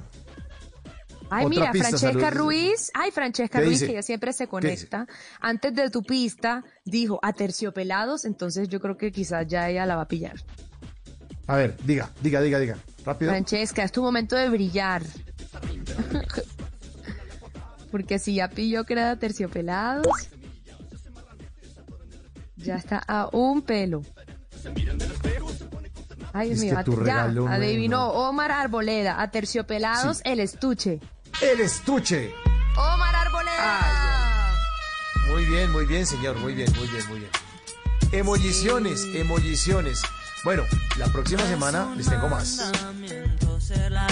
Ay, 1.32 1.46
Otra 1.46 1.50
mira, 1.50 1.72
pista, 1.72 1.88
Francesca 1.90 2.20
saludos. 2.20 2.34
Ruiz. 2.36 2.92
Ay, 2.94 3.10
Francesca 3.10 3.58
¿Qué 3.60 3.66
Ruiz, 3.66 3.80
dice? 3.80 3.86
que 3.88 3.92
ella 3.94 4.04
siempre 4.04 4.32
se 4.32 4.48
conecta. 4.48 5.08
Antes 5.42 5.74
de 5.74 5.90
tu 5.90 6.04
pista, 6.04 6.64
dijo 6.86 7.20
aterciopelados, 7.24 8.26
entonces 8.26 8.70
yo 8.70 8.80
creo 8.80 8.96
que 8.96 9.12
quizás 9.12 9.48
ya 9.48 9.68
ella 9.68 9.88
la 9.88 9.96
va 9.96 10.04
a 10.04 10.08
pillar. 10.08 10.36
A 11.48 11.56
ver, 11.56 11.76
diga, 11.84 12.12
diga, 12.22 12.42
diga, 12.42 12.60
diga. 12.60 12.78
Rápido. 13.04 13.32
Francesca, 13.32 13.84
es 13.84 13.92
tu 13.92 14.04
momento 14.04 14.36
de 14.36 14.50
brillar. 14.50 15.02
Porque 17.96 18.20
si 18.20 18.36
ya 18.36 18.50
pilló 18.50 18.84
que 18.84 18.92
era 18.92 19.08
de 19.08 19.16
terciopelados, 19.16 20.06
ya 22.58 22.76
está 22.76 22.98
a 23.08 23.30
un 23.32 23.62
pelo. 23.62 24.02
Ay, 26.34 26.50
Dios 26.50 26.60
Es 26.60 26.66
mío, 26.66 26.76
que 26.78 26.84
tu 26.84 26.92
at- 26.92 26.98
ya, 26.98 27.04
regalo 27.06 27.46
no- 27.46 27.52
adivinó 27.54 27.98
no. 28.00 28.08
Omar 28.10 28.52
Arboleda, 28.52 29.22
a 29.22 29.32
terciopelados, 29.32 30.20
el 30.26 30.42
estuche. 30.42 31.00
El 31.42 31.62
estuche. 31.62 32.34
Omar 32.76 33.16
Arboleda. 33.16 34.52
Muy 35.32 35.46
bien, 35.46 35.72
muy 35.72 35.86
bien, 35.86 36.06
señor. 36.06 36.36
Muy 36.40 36.54
bien, 36.54 36.70
muy 36.78 36.88
bien, 36.90 37.08
muy 37.08 37.20
bien. 37.20 37.32
Emolliciones, 38.12 39.06
emolliciones. 39.16 40.02
Bueno, 40.44 40.64
la 40.98 41.06
próxima 41.08 41.44
semana 41.44 41.94
les 41.96 42.10
tengo 42.10 42.28
más. 42.28 42.60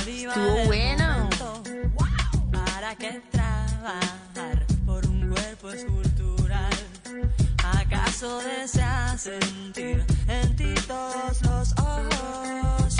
Estuvo 0.07 0.64
bueno. 0.68 1.30
¿Para 2.53 2.95
por 4.85 5.05
un 5.07 5.30
cuerpo 5.30 5.72
escultural? 5.72 6.73
¿Acaso 7.64 8.39
deseas 8.39 9.22
sentir 9.22 10.03
en 10.27 10.55
ti 10.55 10.73
todos 10.88 11.41
los 11.43 11.73
ojos? 11.73 12.97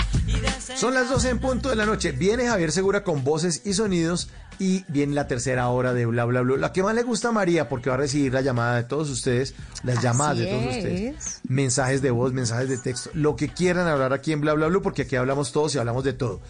Son 0.76 0.92
las 0.92 1.08
12 1.08 1.30
en 1.30 1.38
punto 1.38 1.68
de 1.70 1.76
la 1.76 1.86
noche. 1.86 2.12
Viene 2.12 2.46
Javier 2.46 2.72
Segura 2.72 3.04
con 3.04 3.24
voces 3.24 3.62
y 3.64 3.74
sonidos 3.74 4.28
y 4.58 4.84
viene 4.88 5.14
la 5.14 5.26
tercera 5.26 5.68
hora 5.68 5.94
de 5.94 6.06
Bla 6.06 6.24
Bla 6.24 6.42
Bla. 6.42 6.56
La 6.56 6.72
que 6.72 6.82
más 6.82 6.94
le 6.94 7.02
gusta 7.02 7.28
a 7.28 7.32
María 7.32 7.68
porque 7.68 7.88
va 7.88 7.94
a 7.94 7.98
recibir 7.98 8.32
la 8.32 8.40
llamada 8.40 8.76
de 8.76 8.84
todos 8.84 9.08
ustedes, 9.10 9.54
las 9.82 10.02
llamadas 10.02 10.38
de 10.38 10.46
todos 10.46 10.62
es. 10.64 10.76
ustedes, 10.76 11.40
mensajes 11.48 12.02
de 12.02 12.10
voz, 12.10 12.32
mensajes 12.32 12.68
de 12.68 12.78
texto, 12.78 13.10
lo 13.14 13.36
que 13.36 13.48
quieran 13.48 13.86
hablar 13.86 14.12
aquí 14.12 14.32
en 14.32 14.40
Bla 14.40 14.52
Bla 14.54 14.66
Bla 14.66 14.80
porque 14.80 15.02
aquí 15.02 15.16
hablamos 15.16 15.52
todos 15.52 15.74
y 15.74 15.78
hablamos 15.78 16.04
de 16.04 16.12
todo. 16.12 16.40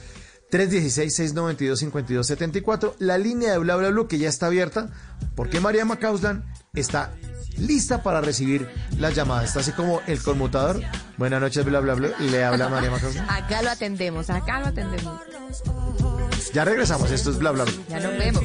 316-692-5274, 0.55 2.95
la 3.01 3.19
línea 3.19 3.51
de 3.51 3.59
Bla 3.59 3.75
Bla 3.75 3.91
Bla 3.91 4.07
que 4.09 4.19
ya 4.19 4.29
está 4.29 4.47
abierta 4.47 4.89
porque 5.35 5.59
María 5.59 5.85
Macauslan 5.85 6.45
está 6.75 7.13
lista 7.59 8.05
para 8.05 8.21
recibir 8.21 8.71
las 8.99 9.17
llamadas. 9.17 9.49
Está 9.49 9.59
así 9.61 9.73
como 9.73 10.01
el 10.07 10.23
conmutador. 10.23 10.81
Buenas 11.17 11.41
noches, 11.41 11.65
Bla 11.65 11.81
Bla 11.81 11.95
Bla. 11.95 12.11
Le 12.21 12.45
habla 12.45 12.69
María 12.69 12.93
Macauslan. 12.93 13.29
Acá 13.31 13.63
lo 13.63 13.71
atendemos, 13.71 14.31
acá 14.31 14.61
lo 14.61 14.67
atendemos. 14.67 15.21
Ya 16.53 16.65
regresamos, 16.65 17.11
esto 17.11 17.31
es 17.31 17.39
Bla 17.39 17.51
Bla 17.51 17.65
Bla. 17.65 17.75
Ya 17.89 17.99
nos 17.99 18.17
vemos. 18.17 18.45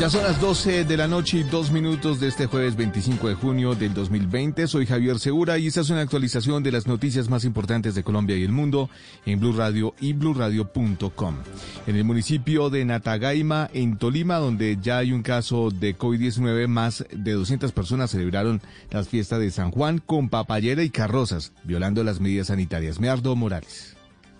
Ya 0.00 0.10
son 0.10 0.24
las 0.24 0.40
12 0.40 0.84
de 0.84 0.96
la 0.96 1.06
noche 1.06 1.38
y 1.38 1.42
dos 1.44 1.70
minutos 1.70 2.18
de 2.18 2.26
este 2.26 2.46
jueves 2.46 2.74
25 2.74 3.28
de 3.28 3.34
junio 3.34 3.76
del 3.76 3.94
2020. 3.94 4.66
Soy 4.66 4.84
Javier 4.84 5.20
Segura 5.20 5.58
y 5.58 5.68
esta 5.68 5.82
es 5.82 5.90
una 5.90 6.00
actualización 6.00 6.64
de 6.64 6.72
las 6.72 6.88
noticias 6.88 7.28
más 7.28 7.44
importantes 7.44 7.94
de 7.94 8.02
Colombia 8.02 8.36
y 8.36 8.42
el 8.42 8.50
mundo 8.50 8.90
en 9.26 9.38
Blue 9.38 9.52
Radio 9.52 9.94
y 10.00 10.12
bluradio.com. 10.12 11.36
En 11.86 11.96
el 11.96 12.02
municipio 12.02 12.68
de 12.68 12.84
Natagaima, 12.84 13.70
en 13.72 13.96
Tolima, 13.96 14.38
donde 14.38 14.76
ya 14.82 14.98
hay 14.98 15.12
un 15.12 15.22
caso 15.22 15.70
de 15.70 15.96
COVID-19, 15.96 16.66
más 16.66 17.04
de 17.12 17.32
200 17.32 17.70
personas 17.70 18.10
celebraron 18.10 18.60
las 18.90 19.08
fiestas 19.08 19.38
de 19.38 19.52
San 19.52 19.70
Juan 19.70 19.98
con 19.98 20.28
papayera 20.28 20.82
y 20.82 20.90
carrozas, 20.90 21.52
violando 21.62 22.02
las 22.02 22.18
medidas 22.18 22.48
sanitarias. 22.48 22.98
Meardo 22.98 23.36
Morales. 23.36 23.91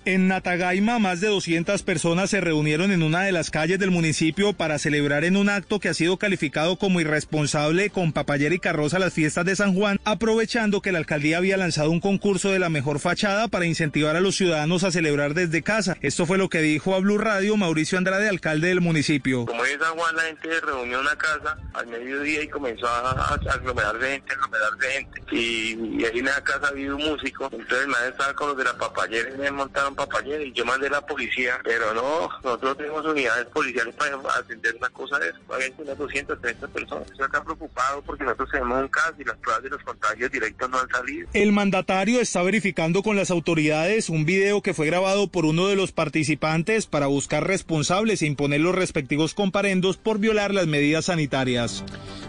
En 0.05 0.27
Natagaima, 0.27 0.99
más 0.99 1.21
de 1.21 1.29
200 1.29 1.81
personas 1.85 2.29
se 2.29 2.41
reunieron 2.41 2.91
en 2.91 3.05
una 3.05 3.23
de 3.23 3.31
las 3.31 3.53
calles 3.53 3.79
del 3.79 3.93
municipio 3.93 4.53
para 4.53 4.81
celebrar 4.81 5.23
en 5.23 5.37
un 5.37 5.49
acto 5.49 5.79
que 5.79 5.89
ha 5.89 5.95
sido 5.95 6.17
calificado 6.17 6.77
como 6.77 7.01
irresponsable 7.01 7.89
con 7.89 8.13
papayera 8.13 8.53
y 8.53 8.59
carroza 8.59 8.99
las 8.99 9.13
fiestas 9.13 9.45
de 9.45 9.55
San 9.55 9.77
Juan, 9.77 10.01
aprovechando 10.05 10.81
que 10.81 10.91
la 10.91 10.99
alcaldía 10.99 11.39
había 11.39 11.57
lanzado 11.57 11.93
un 11.93 12.01
concurso 12.01 12.51
de 12.51 12.59
la 12.59 12.69
mejor 12.69 12.99
fachada 12.99 13.47
para 13.47 13.65
incentivar 13.65 14.17
a 14.17 14.21
los 14.21 14.35
ciudadanos 14.35 14.83
a 14.83 14.91
celebrar 14.91 15.35
desde 15.35 15.63
casa. 15.63 15.97
Esto 16.01 16.27
fue 16.27 16.37
lo 16.37 16.49
que 16.49 16.63
dijo 16.63 16.97
a 16.97 16.99
Blue 16.99 17.19
Radio 17.19 17.57
Mauricio 17.57 17.97
Andrade, 17.97 18.29
alcalde 18.29 18.69
del 18.69 18.81
municipio. 18.81 19.47
Como 19.47 19.65
es 19.65 19.79
San 19.79 19.97
Juan, 19.97 20.17
la 20.17 20.23
gente 20.23 20.49
se 20.53 20.61
reunió 20.63 20.99
en 20.99 21.07
una 21.07 21.17
casa 21.17 21.57
al 21.75 21.87
mediodía 21.87 22.43
y 22.43 22.49
comenzó 22.49 22.89
a, 22.89 23.35
aglomerar 23.35 24.01
gente, 24.01 24.33
aglomerar 24.33 24.73
gente. 24.81 25.23
Y, 25.31 26.01
y 26.01 26.05
ahí 26.05 26.19
en 26.19 26.27
esa 26.27 26.43
casa 26.43 26.67
había 26.67 26.93
un 26.93 27.05
músico, 27.05 27.49
entonces 27.53 27.87
man 27.87 28.01
estaba 28.09 28.35
con 28.35 28.49
los 28.49 28.57
de 28.57 28.65
la 28.65 28.77
papayera 28.77 29.31
y 29.33 29.39
me 29.39 29.51
montaron 29.53 29.92
en 29.93 29.97
Papayera 29.97 30.43
y 30.43 30.53
yo 30.53 30.65
mandé 30.65 30.89
la 30.91 31.05
policía, 31.05 31.61
pero 31.63 31.95
no, 31.95 32.29
nosotros 32.43 32.77
tenemos 32.77 33.05
unidades 33.05 33.47
policiales 33.47 33.95
para 33.95 34.37
atender 34.39 34.75
una 34.77 34.89
cosa 34.91 35.19
de 35.19 35.29
eso. 35.29 35.39
Hay 35.53 35.73
unas 35.79 35.99
230 35.99 36.69
personas. 36.69 37.11
Estoy 37.11 37.27
acá 37.27 37.45
preocupado 37.45 38.03
porque 38.03 38.25
nosotros 38.25 38.49
tenemos 38.51 38.83
un 38.83 38.89
caso 38.89 39.15
y 39.19 39.25
las 39.25 39.37
pruebas 39.37 39.63
de 39.63 39.71
los 39.71 39.83
contagios 39.83 40.31
directos 40.31 40.71
no 40.71 40.79
han 40.79 40.89
salido. 40.89 41.29
El 41.33 41.53
mandatario 41.53 42.21
está 42.21 42.43
verificando 42.43 43.03
con 43.03 43.17
las 43.17 43.31
autoridades 43.31 44.09
un 44.09 44.25
video 44.25 44.63
que 44.63 44.75
fue 44.75 44.87
grabado 44.87 45.29
por 45.29 45.45
uno 45.45 45.69
de 45.69 45.77
los 45.77 45.93
participantes 45.93 46.87
para 46.87 47.07
buscar 47.07 47.47
responsables 47.47 48.23
e 48.23 48.27
imponer 48.27 48.61
los 48.61 48.75
respectivos 48.75 49.35
comparendos 49.35 49.99
por 49.99 50.19
violar 50.19 50.55
las 50.55 50.67
medidas 50.67 51.07
sanitarias. 51.07 51.85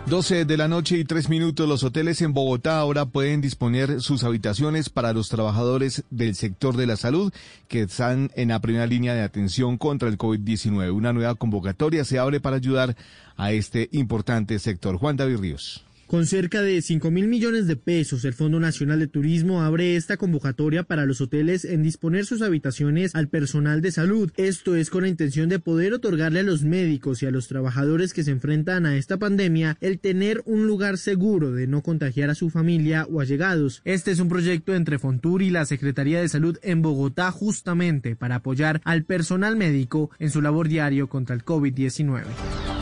12 0.05 0.43
de 0.43 0.57
la 0.57 0.67
noche 0.67 0.97
y 0.97 1.05
3 1.05 1.29
minutos. 1.29 1.67
Los 1.67 1.83
hoteles 1.83 2.21
en 2.21 2.33
Bogotá 2.33 2.77
ahora 2.79 3.05
pueden 3.05 3.39
disponer 3.39 4.01
sus 4.01 4.23
habitaciones 4.23 4.89
para 4.89 5.13
los 5.13 5.29
trabajadores 5.29 6.03
del 6.09 6.35
sector 6.35 6.75
de 6.75 6.87
la 6.87 6.97
salud 6.97 7.33
que 7.67 7.81
están 7.81 8.31
en 8.35 8.49
la 8.49 8.59
primera 8.59 8.85
línea 8.85 9.13
de 9.13 9.21
atención 9.21 9.77
contra 9.77 10.09
el 10.09 10.17
COVID-19. 10.17 10.93
Una 10.93 11.13
nueva 11.13 11.35
convocatoria 11.35 12.05
se 12.05 12.19
abre 12.19 12.39
para 12.39 12.57
ayudar 12.57 12.95
a 13.35 13.51
este 13.51 13.89
importante 13.91 14.59
sector. 14.59 14.97
Juan 14.97 15.17
David 15.17 15.37
Ríos. 15.37 15.85
Con 16.07 16.27
cerca 16.27 16.61
de 16.61 16.81
5 16.81 17.09
mil 17.09 17.27
millones 17.27 17.65
de 17.65 17.75
pesos, 17.75 18.23
el 18.25 18.33
Fondo 18.33 18.59
Nacional 18.59 18.99
de 18.99 19.07
Turismo 19.07 19.63
abre 19.63 19.95
esta 19.95 20.17
convocatoria 20.17 20.83
para 20.83 21.05
los 21.05 21.21
hoteles 21.21 21.65
en 21.65 21.81
disponer 21.81 22.25
sus 22.25 22.41
habitaciones 22.41 23.15
al 23.15 23.29
personal 23.29 23.81
de 23.81 23.91
salud. 23.91 24.31
Esto 24.35 24.75
es 24.75 24.89
con 24.89 25.03
la 25.03 25.07
intención 25.07 25.49
de 25.49 25.59
poder 25.59 25.93
otorgarle 25.93 26.41
a 26.41 26.43
los 26.43 26.63
médicos 26.63 27.23
y 27.23 27.25
a 27.25 27.31
los 27.31 27.47
trabajadores 27.47 28.13
que 28.13 28.23
se 28.23 28.31
enfrentan 28.31 28.85
a 28.85 28.95
esta 28.95 29.17
pandemia 29.17 29.77
el 29.81 29.99
tener 29.99 30.43
un 30.45 30.67
lugar 30.67 30.97
seguro 30.99 31.51
de 31.51 31.65
no 31.65 31.81
contagiar 31.81 32.29
a 32.29 32.35
su 32.35 32.49
familia 32.49 33.07
o 33.09 33.19
allegados. 33.19 33.81
Este 33.83 34.11
es 34.11 34.19
un 34.19 34.29
proyecto 34.29 34.75
entre 34.75 34.99
Fontur 34.99 35.41
y 35.41 35.49
la 35.49 35.65
Secretaría 35.65 36.21
de 36.21 36.29
Salud 36.29 36.59
en 36.61 36.81
Bogotá 36.81 37.31
justamente 37.31 38.15
para 38.15 38.35
apoyar 38.35 38.81
al 38.83 39.03
personal 39.03 39.55
médico 39.55 40.11
en 40.19 40.29
su 40.29 40.41
labor 40.41 40.67
diario 40.67 41.07
contra 41.09 41.35
el 41.35 41.43
COVID-19. 41.43 42.72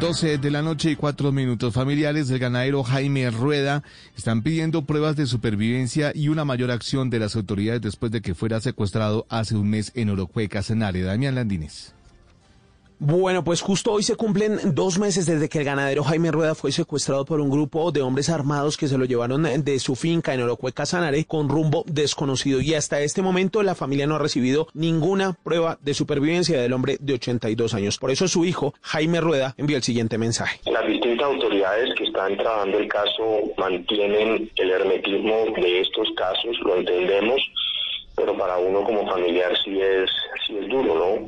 12 0.00 0.38
de 0.38 0.50
la 0.50 0.62
noche 0.62 0.92
y 0.92 0.96
4 0.96 1.30
minutos. 1.30 1.74
Familiares 1.74 2.26
del 2.26 2.38
ganadero 2.38 2.82
Jaime 2.82 3.30
Rueda 3.30 3.82
están 4.16 4.42
pidiendo 4.42 4.86
pruebas 4.86 5.14
de 5.14 5.26
supervivencia 5.26 6.10
y 6.14 6.28
una 6.28 6.46
mayor 6.46 6.70
acción 6.70 7.10
de 7.10 7.18
las 7.18 7.36
autoridades 7.36 7.82
después 7.82 8.10
de 8.10 8.22
que 8.22 8.34
fuera 8.34 8.62
secuestrado 8.62 9.26
hace 9.28 9.56
un 9.56 9.68
mes 9.68 9.92
en 9.94 10.08
Orocue, 10.08 10.48
Casanare. 10.48 11.02
Damián 11.02 11.34
Landines. 11.34 11.92
Bueno, 13.02 13.42
pues 13.42 13.62
justo 13.62 13.92
hoy 13.92 14.02
se 14.02 14.14
cumplen 14.14 14.58
dos 14.74 14.98
meses 14.98 15.24
desde 15.24 15.48
que 15.48 15.60
el 15.60 15.64
ganadero 15.64 16.04
Jaime 16.04 16.30
Rueda 16.30 16.54
fue 16.54 16.70
secuestrado 16.70 17.24
por 17.24 17.40
un 17.40 17.48
grupo 17.48 17.92
de 17.92 18.02
hombres 18.02 18.28
armados 18.28 18.76
que 18.76 18.88
se 18.88 18.98
lo 18.98 19.06
llevaron 19.06 19.64
de 19.64 19.78
su 19.78 19.96
finca 19.96 20.34
en 20.34 20.42
Orocue 20.42 20.74
Casanare 20.74 21.24
con 21.24 21.48
rumbo 21.48 21.82
desconocido 21.86 22.60
y 22.60 22.74
hasta 22.74 23.00
este 23.00 23.22
momento 23.22 23.62
la 23.62 23.74
familia 23.74 24.06
no 24.06 24.16
ha 24.16 24.18
recibido 24.18 24.68
ninguna 24.74 25.34
prueba 25.42 25.78
de 25.80 25.94
supervivencia 25.94 26.60
del 26.60 26.74
hombre 26.74 26.98
de 27.00 27.14
82 27.14 27.72
años. 27.72 27.96
Por 27.96 28.10
eso 28.10 28.28
su 28.28 28.44
hijo, 28.44 28.74
Jaime 28.82 29.22
Rueda, 29.22 29.54
envió 29.56 29.78
el 29.78 29.82
siguiente 29.82 30.18
mensaje. 30.18 30.60
Las 30.70 30.86
distintas 30.86 31.24
autoridades 31.24 31.94
que 31.96 32.04
están 32.04 32.36
trabajando 32.36 32.76
el 32.76 32.88
caso 32.88 33.40
mantienen 33.56 34.50
el 34.56 34.70
hermetismo 34.70 35.46
de 35.56 35.80
estos 35.80 36.06
casos, 36.18 36.54
lo 36.66 36.76
entendemos, 36.76 37.40
pero 38.14 38.36
para 38.36 38.58
uno 38.58 38.84
como 38.84 39.08
familiar 39.08 39.52
sí 39.64 39.80
es, 39.80 40.10
sí 40.46 40.58
es 40.58 40.68
duro, 40.68 40.94
¿no? 40.94 41.26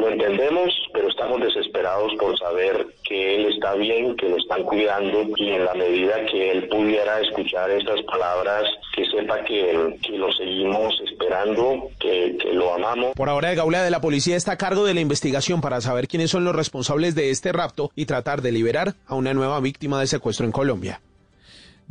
Lo 0.00 0.08
entendemos, 0.08 0.72
pero 0.94 1.08
estamos 1.10 1.40
desesperados 1.42 2.12
por 2.18 2.38
saber 2.38 2.86
que 3.04 3.36
él 3.36 3.52
está 3.52 3.74
bien, 3.74 4.16
que 4.16 4.30
lo 4.30 4.38
están 4.38 4.62
cuidando 4.62 5.26
y 5.36 5.50
en 5.50 5.64
la 5.66 5.74
medida 5.74 6.24
que 6.24 6.52
él 6.52 6.68
pudiera 6.68 7.20
escuchar 7.20 7.70
estas 7.70 8.00
palabras, 8.04 8.64
que 8.96 9.04
sepa 9.04 9.44
que, 9.44 9.98
que 10.02 10.12
lo 10.16 10.32
seguimos 10.32 10.94
esperando, 11.04 11.90
que, 11.98 12.38
lo 12.54 12.72
amamos. 12.72 13.12
Por 13.14 13.28
ahora 13.28 13.50
el 13.50 13.56
Gaula 13.56 13.82
de 13.82 13.90
la 13.90 14.00
Policía 14.00 14.36
está 14.36 14.52
a 14.52 14.58
cargo 14.58 14.86
de 14.86 14.94
la 14.94 15.00
investigación 15.00 15.60
para 15.60 15.82
saber 15.82 16.08
quiénes 16.08 16.30
son 16.30 16.44
los 16.44 16.56
responsables 16.56 17.14
de 17.14 17.30
este 17.30 17.52
rapto 17.52 17.90
y 17.94 18.06
tratar 18.06 18.40
de 18.40 18.52
liberar 18.52 18.94
a 19.06 19.14
una 19.14 19.34
nueva 19.34 19.60
víctima 19.60 20.00
de 20.00 20.06
secuestro 20.06 20.46
en 20.46 20.52
Colombia. 20.52 21.00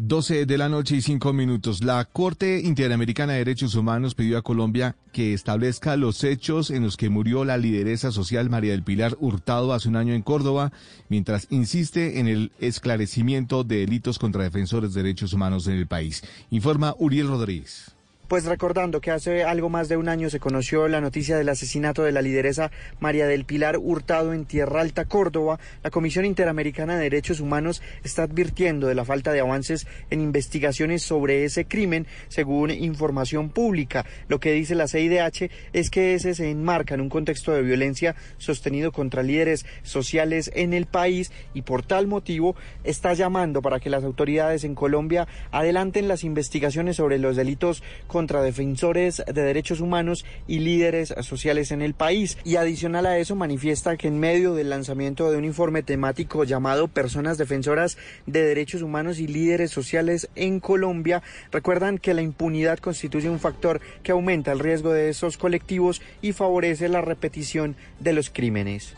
12 0.02 0.46
de 0.46 0.58
la 0.58 0.70
noche 0.70 0.96
y 0.96 1.02
5 1.02 1.34
minutos. 1.34 1.84
La 1.84 2.06
Corte 2.06 2.62
Interamericana 2.62 3.34
de 3.34 3.40
Derechos 3.40 3.76
Humanos 3.76 4.16
pidió 4.16 4.38
a 4.38 4.42
Colombia 4.42 4.96
que 5.12 5.34
establezca 5.34 5.98
los 5.98 6.24
hechos 6.24 6.72
en 6.72 6.84
los 6.84 6.96
que 6.96 7.10
murió 7.10 7.44
la 7.44 7.58
lideresa 7.58 8.10
social 8.14 8.50
María 8.50 8.72
del 8.72 8.84
Pilar 8.84 9.18
Hurtado 9.20 9.74
hace 9.74 9.90
un 9.90 9.98
año 9.98 10.14
en 10.14 10.22
Córdoba, 10.22 10.72
mientras 11.10 11.48
insiste 11.50 12.22
en 12.22 12.30
el 12.30 12.54
esclarecimiento 12.62 13.66
de 13.66 13.80
delitos 13.80 14.20
contra 14.20 14.44
defensores 14.44 14.94
de 14.94 15.04
derechos 15.04 15.34
humanos 15.34 15.68
en 15.68 15.74
el 15.74 15.86
país. 15.86 16.24
Informa 16.50 16.96
Uriel 16.98 17.28
Rodríguez. 17.28 17.99
Pues 18.30 18.46
recordando 18.46 19.02
que 19.02 19.10
hace 19.10 19.44
algo 19.44 19.70
más 19.70 19.90
de 19.90 19.98
un 19.98 20.08
año 20.08 20.30
se 20.30 20.40
conoció 20.40 20.88
la 20.88 21.02
noticia 21.02 21.36
del 21.36 21.50
asesinato 21.50 22.04
de 22.04 22.12
la 22.12 22.22
lideresa 22.22 22.70
María 23.00 23.26
del 23.26 23.44
Pilar 23.44 23.80
Hurtado 23.80 24.34
en 24.34 24.46
Tierra 24.46 24.82
Alta, 24.82 25.06
Córdoba, 25.06 25.60
la 25.82 25.90
Comisión 25.90 26.26
Interamericana 26.26 26.96
de 26.96 27.06
Derechos 27.06 27.40
Humanos 27.40 27.82
está 28.04 28.22
advirtiendo 28.22 28.86
de 28.86 28.94
la 28.94 29.04
falta 29.04 29.32
de 29.32 29.40
avances 29.40 29.88
en 30.12 30.22
investigaciones 30.22 31.02
sobre 31.02 31.44
ese 31.44 31.66
crimen, 31.66 32.06
según 32.28 32.70
información 32.70 33.50
pública. 33.50 34.06
Lo 34.28 34.40
que 34.40 34.52
dice 34.52 34.76
la 34.76 34.88
CIDH 34.88 35.50
es 35.74 35.90
que 35.90 36.14
ese 36.14 36.36
se 36.36 36.52
enmarca 36.52 36.94
en 36.94 37.02
un 37.02 37.10
contexto 37.10 37.52
de 37.52 37.64
violencia 37.64 38.16
sostenido 38.38 38.92
contra 38.92 39.24
líderes 39.24 39.66
sociales 39.82 40.52
en 40.54 40.74
el 40.74 40.86
país 40.86 41.32
y 41.56 41.64
por 41.64 41.82
tal 41.82 42.06
motivo 42.06 42.56
está 42.84 43.16
llamando 43.16 43.64
para 43.64 43.80
que 43.80 43.90
las 43.90 44.04
autoridades 44.04 44.66
en 44.66 44.76
Colombia 44.76 45.28
adelanten 45.50 46.08
las 46.08 46.24
investigaciones 46.24 46.98
sobre 46.98 47.18
los 47.18 47.36
delitos 47.36 47.82
contra 48.20 48.42
defensores 48.42 49.24
de 49.26 49.42
derechos 49.44 49.80
humanos 49.80 50.26
y 50.46 50.60
líderes 50.60 51.14
sociales 51.22 51.72
en 51.72 51.82
el 51.82 51.94
país. 51.94 52.38
Y 52.44 52.58
adicional 52.58 53.06
a 53.06 53.18
eso 53.18 53.34
manifiesta 53.34 53.96
que 53.96 54.10
en 54.10 54.20
medio 54.20 54.56
del 54.56 54.70
lanzamiento 54.70 55.32
de 55.32 55.38
un 55.38 55.46
informe 55.46 55.84
temático 55.84 56.44
llamado 56.44 56.90
Personas 56.90 57.38
Defensoras 57.38 57.98
de 58.26 58.44
Derechos 58.44 58.82
Humanos 58.82 59.20
y 59.20 59.28
Líderes 59.28 59.72
Sociales 59.72 60.28
en 60.36 60.60
Colombia, 60.60 61.24
recuerdan 61.50 61.98
que 61.98 62.14
la 62.14 62.22
impunidad 62.22 62.80
constituye 62.80 63.30
un 63.30 63.40
factor 63.40 63.80
que 64.04 64.12
aumenta 64.12 64.52
el 64.52 64.60
riesgo 64.60 64.92
de 64.92 65.08
esos 65.08 65.38
colectivos 65.38 66.02
y 66.22 66.34
favorece 66.34 66.90
la 66.90 67.00
repetición 67.00 67.78
de 68.02 68.12
los 68.12 68.30
crímenes. 68.30 68.96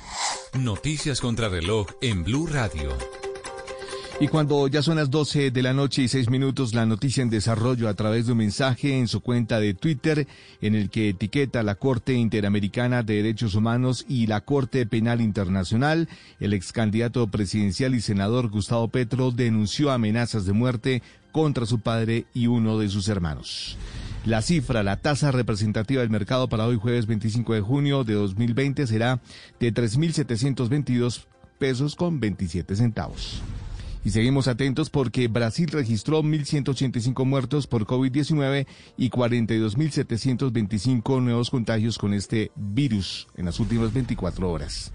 Noticias 0.60 1.22
contra 1.22 1.48
reloj 1.48 1.90
en 2.02 2.24
Blue 2.24 2.48
Radio. 2.48 2.90
Y 4.22 4.28
cuando 4.28 4.68
ya 4.68 4.84
son 4.84 4.98
las 4.98 5.10
12 5.10 5.50
de 5.50 5.64
la 5.64 5.74
noche 5.74 6.04
y 6.04 6.08
6 6.08 6.30
minutos, 6.30 6.76
la 6.76 6.86
noticia 6.86 7.24
en 7.24 7.32
desarrollo 7.32 7.90
a 7.90 7.96
través 7.96 8.28
de 8.28 8.34
un 8.34 8.38
mensaje 8.38 9.00
en 9.00 9.08
su 9.08 9.22
cuenta 9.22 9.60
de 9.60 9.74
Twitter 9.74 10.28
en 10.62 10.76
el 10.76 10.92
que 10.92 11.10
etiqueta 11.10 11.64
la 11.64 11.74
Corte 11.74 12.14
Interamericana 12.14 13.02
de 13.02 13.16
Derechos 13.16 13.56
Humanos 13.56 14.06
y 14.08 14.28
la 14.28 14.42
Corte 14.42 14.86
Penal 14.86 15.22
Internacional, 15.22 16.08
el 16.40 16.54
ex 16.54 16.72
candidato 16.72 17.26
presidencial 17.32 17.96
y 17.96 18.02
senador 18.02 18.50
Gustavo 18.50 18.90
Petro 18.90 19.32
denunció 19.32 19.90
amenazas 19.90 20.46
de 20.46 20.54
muerte 20.54 21.02
contra 21.32 21.66
su 21.66 21.80
padre 21.80 22.26
y 22.32 22.46
uno 22.46 22.78
de 22.78 22.90
sus 22.90 23.08
hermanos. 23.08 23.76
La 24.24 24.44
cifra, 24.44 24.84
la 24.84 24.98
tasa 24.98 25.32
representativa 25.32 26.02
del 26.02 26.12
mercado 26.12 26.48
para 26.48 26.68
hoy 26.68 26.78
jueves 26.78 27.08
25 27.08 27.56
de 27.56 27.62
junio 27.62 28.04
de 28.04 28.14
2020 28.14 28.86
será 28.86 29.20
de 29.60 29.74
3.722 29.74 31.24
pesos 31.58 31.96
con 31.96 32.20
27 32.20 32.76
centavos. 32.76 33.42
Y 34.04 34.10
seguimos 34.10 34.48
atentos 34.48 34.90
porque 34.90 35.28
Brasil 35.28 35.70
registró 35.70 36.24
1.185 36.24 37.24
muertos 37.24 37.68
por 37.68 37.86
COVID-19 37.86 38.66
y 38.98 39.12
42.725 39.12 41.22
nuevos 41.22 41.52
contagios 41.52 42.00
con 42.00 42.14
este 42.14 42.52
virus 42.56 43.28
en 43.36 43.46
las 43.46 43.60
últimas 43.60 43.94
24 43.94 44.50
horas. 44.50 44.92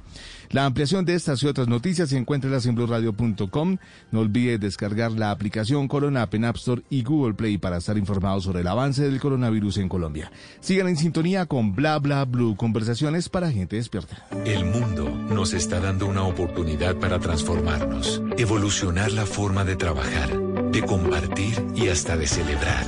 La 0.50 0.64
ampliación 0.64 1.04
de 1.04 1.14
estas 1.14 1.42
y 1.42 1.46
otras 1.46 1.68
noticias 1.68 2.10
se 2.10 2.16
encuentra 2.16 2.50
en 2.64 2.74
blurradio.com. 2.74 3.76
No 4.10 4.20
olvide 4.20 4.58
descargar 4.58 5.12
la 5.12 5.30
aplicación 5.30 5.88
Corona 5.88 6.22
App 6.22 6.34
en 6.34 6.44
App 6.44 6.56
Store 6.56 6.82
y 6.90 7.02
Google 7.02 7.34
Play 7.34 7.58
para 7.58 7.78
estar 7.78 7.98
informados 7.98 8.44
sobre 8.44 8.60
el 8.60 8.66
avance 8.66 9.02
del 9.02 9.20
coronavirus 9.20 9.78
en 9.78 9.88
Colombia. 9.88 10.30
Sigan 10.60 10.88
en 10.88 10.96
sintonía 10.96 11.46
con 11.46 11.74
Bla 11.74 11.98
Bla 11.98 12.24
Blue, 12.24 12.56
conversaciones 12.56 13.28
para 13.28 13.50
gente 13.50 13.76
despierta. 13.76 14.26
El 14.44 14.64
mundo 14.64 15.08
nos 15.28 15.52
está 15.52 15.80
dando 15.80 16.06
una 16.06 16.22
oportunidad 16.22 16.96
para 16.96 17.18
transformarnos, 17.18 18.22
evolucionar 18.38 19.12
la 19.12 19.26
forma 19.26 19.64
de 19.64 19.76
trabajar, 19.76 20.30
de 20.70 20.82
compartir 20.82 21.54
y 21.74 21.88
hasta 21.88 22.16
de 22.16 22.26
celebrar. 22.26 22.84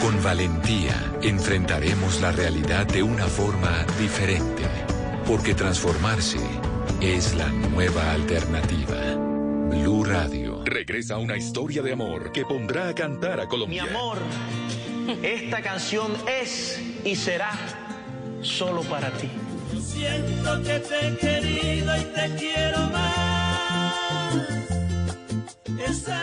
Con 0.00 0.22
valentía 0.22 0.94
enfrentaremos 1.22 2.20
la 2.20 2.32
realidad 2.32 2.86
de 2.86 3.02
una 3.02 3.26
forma 3.26 3.86
diferente, 3.98 4.64
porque 5.26 5.54
transformarse 5.54 6.38
es 7.00 7.34
la 7.34 7.48
nueva 7.48 8.12
alternativa. 8.12 9.14
Blue 9.70 10.04
Radio. 10.04 10.62
Regresa 10.64 11.18
una 11.18 11.36
historia 11.36 11.82
de 11.82 11.92
amor 11.92 12.32
que 12.32 12.44
pondrá 12.44 12.88
a 12.88 12.94
cantar 12.94 13.40
a 13.40 13.44
Mi 13.44 13.48
Colombia. 13.48 13.84
amor, 13.84 14.18
esta 15.22 15.62
canción 15.62 16.12
es 16.28 16.80
y 17.04 17.16
será 17.16 17.52
solo 18.40 18.82
para 18.82 19.10
ti. 19.12 19.28
Siento 19.80 20.62
que 20.62 20.78
te 20.80 21.08
he 21.08 21.16
querido 21.16 21.96
y 21.96 22.04
te 22.04 22.36
quiero 22.36 22.78
más. 22.92 23.23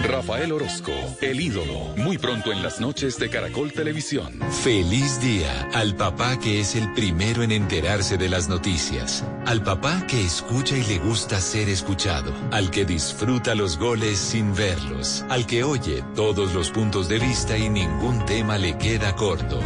Rafael 0.03 0.51
Orozco, 0.51 0.91
el 1.21 1.39
ídolo, 1.39 1.93
muy 1.97 2.17
pronto 2.17 2.51
en 2.51 2.61
las 2.63 2.79
noches 2.79 3.17
de 3.17 3.29
Caracol 3.29 3.71
Televisión. 3.71 4.39
Feliz 4.63 5.19
día 5.21 5.69
al 5.73 5.95
papá 5.95 6.39
que 6.39 6.59
es 6.59 6.75
el 6.75 6.91
primero 6.93 7.43
en 7.43 7.51
enterarse 7.51 8.17
de 8.17 8.29
las 8.29 8.49
noticias, 8.49 9.23
al 9.45 9.63
papá 9.63 10.05
que 10.07 10.23
escucha 10.23 10.77
y 10.77 10.83
le 10.83 10.99
gusta 10.99 11.39
ser 11.39 11.69
escuchado, 11.69 12.33
al 12.51 12.71
que 12.71 12.85
disfruta 12.85 13.55
los 13.55 13.77
goles 13.77 14.19
sin 14.19 14.53
verlos, 14.55 15.25
al 15.29 15.45
que 15.45 15.63
oye 15.63 16.03
todos 16.15 16.53
los 16.53 16.69
puntos 16.71 17.09
de 17.09 17.19
vista 17.19 17.57
y 17.57 17.69
ningún 17.69 18.23
tema 18.25 18.57
le 18.57 18.77
queda 18.77 19.15
corto. 19.15 19.59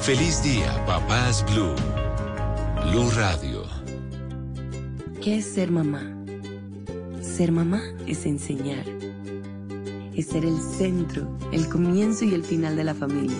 Feliz 0.00 0.42
día, 0.42 0.84
papás 0.86 1.44
Blue. 1.50 1.74
Blue 2.90 3.10
Radio. 3.10 3.64
¿Qué 5.22 5.38
es 5.38 5.46
ser 5.46 5.70
mamá? 5.70 6.14
Ser 7.20 7.52
mamá 7.52 7.82
es 8.06 8.24
enseñar. 8.24 8.97
Es 10.18 10.26
ser 10.26 10.44
el 10.44 10.60
centro, 10.60 11.28
el 11.52 11.68
comienzo 11.68 12.24
y 12.24 12.34
el 12.34 12.42
final 12.42 12.74
de 12.74 12.82
la 12.82 12.92
familia. 12.92 13.38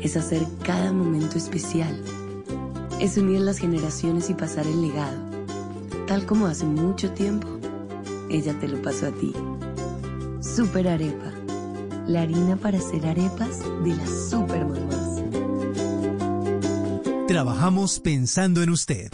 Es 0.00 0.16
hacer 0.16 0.46
cada 0.62 0.94
momento 0.94 1.36
especial. 1.36 2.02
Es 2.98 3.18
unir 3.18 3.40
las 3.40 3.58
generaciones 3.58 4.30
y 4.30 4.34
pasar 4.34 4.66
el 4.66 4.80
legado. 4.80 5.18
Tal 6.06 6.24
como 6.24 6.46
hace 6.46 6.64
mucho 6.64 7.10
tiempo, 7.10 7.48
ella 8.30 8.58
te 8.60 8.66
lo 8.66 8.80
pasó 8.80 9.08
a 9.08 9.10
ti. 9.10 9.34
Super 10.40 10.88
Arepa. 10.88 11.34
La 12.06 12.22
harina 12.22 12.56
para 12.56 12.78
hacer 12.78 13.06
arepas 13.06 13.58
de 13.84 13.94
las 13.94 14.30
super 14.30 14.64
mamás. 14.64 15.22
Trabajamos 17.28 18.00
pensando 18.00 18.62
en 18.62 18.70
usted. 18.70 19.10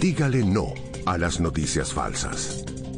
Dígale 0.00 0.44
no 0.44 0.74
a 1.06 1.16
las 1.18 1.38
noticias 1.38 1.92
falsas. 1.92 2.64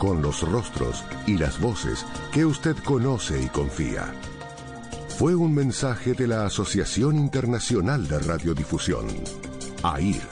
con 0.00 0.20
los 0.22 0.40
rostros 0.40 1.04
y 1.26 1.36
las 1.36 1.60
voces 1.60 2.06
que 2.32 2.46
usted 2.46 2.74
conoce 2.84 3.40
y 3.40 3.46
confía. 3.48 4.12
Fue 5.18 5.34
un 5.34 5.52
mensaje 5.54 6.14
de 6.14 6.26
la 6.26 6.46
Asociación 6.46 7.16
Internacional 7.16 8.08
de 8.08 8.18
Radiodifusión, 8.18 9.06
AIR. 9.82 10.22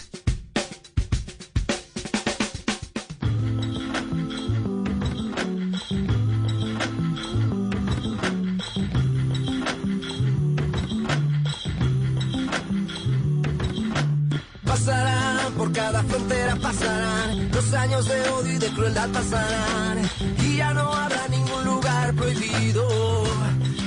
Crueldad 19.02 19.10
pasarán 19.10 20.10
y 20.40 20.58
ya 20.58 20.74
no 20.74 20.94
habrá 20.94 21.28
ningún 21.28 21.64
lugar 21.66 22.14
prohibido, 22.14 22.88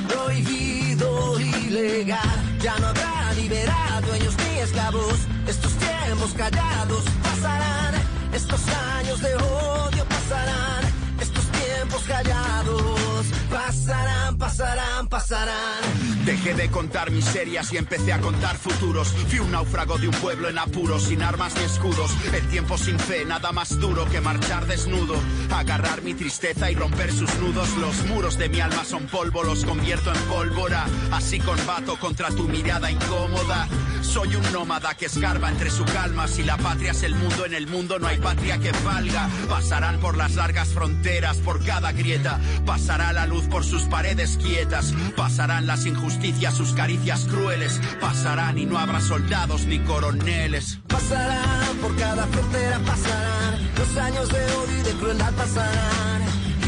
prohibido, 0.09 1.41
ilegal. 1.41 2.59
Ya 2.61 2.79
no 2.79 2.89
habrá 2.89 3.33
liberado 3.35 4.07
dueños 4.07 4.35
ni 4.39 4.61
esclavos. 4.61 5.19
Estos 5.47 5.73
tiempos 5.75 6.33
callados 6.37 7.05
pasarán, 7.23 7.95
estos 8.33 8.61
años 8.99 9.21
de 9.21 9.35
odio 9.35 10.05
pasarán, 10.07 10.85
estos 11.21 11.45
tiempos 11.51 12.03
callados 12.05 13.27
pasarán, 13.51 14.37
pasarán, 14.39 15.09
pasarán. 15.09 16.04
Dejé 16.25 16.55
de 16.55 16.71
contar 16.71 17.11
miserias 17.11 17.71
y 17.73 17.77
empecé 17.77 18.13
a 18.13 18.21
contar 18.21 18.57
futuros. 18.57 19.09
Fui 19.29 19.41
un 19.41 19.51
náufrago 19.51 19.99
de 19.99 20.09
un 20.09 20.15
pueblo 20.15 20.49
en 20.49 20.59
apuros, 20.59 21.05
sin 21.05 21.23
armas 21.23 21.55
ni 21.57 21.65
escudos. 21.65 22.11
El 22.33 22.49
tiempo 22.49 22.79
sin 22.79 22.99
fe, 22.99 23.27
nada 23.27 23.53
más 23.53 23.79
duro 23.79 24.07
que 24.07 24.23
marchar 24.23 24.67
desnudo. 24.67 25.17
Agarrar 25.51 26.01
mi 26.01 26.15
tristeza 26.15 26.71
y 26.71 26.75
romper 26.75 27.13
sus 27.13 27.35
nudos. 27.37 27.77
Los 27.77 28.07
muros 28.07 28.39
de 28.39 28.49
mi 28.49 28.61
alma 28.61 28.85
son 28.85 29.07
polvo, 29.07 29.43
los 29.43 29.67
convierto 29.67 30.15
en 30.15 30.21
pólvora. 30.23 30.87
Así 31.13 31.41
combato 31.41 31.99
contra 31.99 32.31
tu 32.31 32.49
mirada 32.49 32.91
incómoda. 32.91 33.69
Soy 34.01 34.35
un 34.37 34.53
nómada 34.53 34.95
que 34.95 35.07
escarba 35.07 35.51
entre 35.51 35.71
su 35.71 35.85
calma. 35.85 36.27
Si 36.27 36.43
la 36.43 36.57
patria 36.57 36.93
es 36.93 37.03
el 37.03 37.15
mundo, 37.15 37.45
en 37.45 37.55
el 37.55 37.67
mundo 37.67 37.99
no 37.99 38.07
hay 38.07 38.19
patria 38.19 38.59
que 38.59 38.73
valga. 38.85 39.29
Pasarán 39.49 40.01
por 40.01 40.17
las 40.17 40.37
largas 40.37 40.69
fronteras, 40.69 41.37
por 41.39 41.63
cada 41.65 41.93
grieta. 41.93 42.41
Pasará 42.65 43.13
la 43.13 43.27
luz 43.27 43.45
por 43.45 43.65
sus 43.65 43.83
paredes 43.83 44.39
quietas. 44.39 44.95
Pasarán 45.17 45.67
las 45.67 45.85
injusticias, 45.85 46.14
sus 46.55 46.73
caricias 46.73 47.27
crueles. 47.27 47.81
Pasarán 48.01 48.59
y 48.59 48.65
no 48.65 48.79
habrá 48.79 49.01
soldados 49.01 49.67
ni 49.67 49.79
coroneles. 49.81 50.79
Pasarán 50.89 51.77
por 51.81 51.95
cada 51.97 52.27
frontera, 52.27 52.79
pasarán 52.81 53.75
los 53.77 53.97
años 53.97 54.29
de 54.29 54.45
odio 54.45 54.79
y 54.79 54.83
de 54.83 54.93
crueldad 54.93 55.33
pasarán 55.33 56.23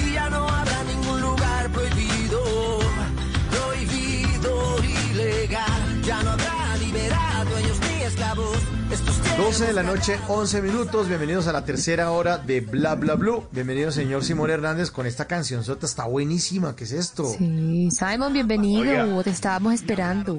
y 0.05 0.12
ya 0.12 0.28
no 0.31 0.48
habrá 0.48 0.85
ningún 0.85 1.20
lugar 1.20 1.70
prohibido, 1.70 2.43
prohibido, 3.51 4.78
ilegal. 5.12 6.02
Ya 6.02 6.23
no 6.23 6.31
habrá 6.31 6.77
liberado 6.78 7.51
dueños 7.51 7.78
ni 7.81 8.02
esclavos. 8.02 8.76
Estos 8.92 9.36
12 9.36 9.66
de 9.66 9.72
la 9.72 9.82
noche, 9.82 10.16
11 10.28 10.62
minutos. 10.62 11.08
Bienvenidos 11.08 11.48
a 11.48 11.52
la 11.52 11.64
tercera 11.64 12.12
hora 12.12 12.38
de 12.38 12.60
Bla 12.60 12.94
Bla 12.94 13.16
Blue. 13.16 13.44
Bienvenido, 13.50 13.90
señor 13.90 14.22
Simón 14.22 14.50
Hernández, 14.50 14.92
con 14.92 15.06
esta 15.06 15.26
canción 15.26 15.64
sota. 15.64 15.86
Está 15.86 16.06
buenísima. 16.06 16.76
¿Qué 16.76 16.84
es 16.84 16.92
esto? 16.92 17.24
Sí, 17.24 17.88
Simon, 17.90 18.32
bienvenido. 18.32 19.22
Te 19.24 19.30
estábamos 19.30 19.74
esperando. 19.74 20.38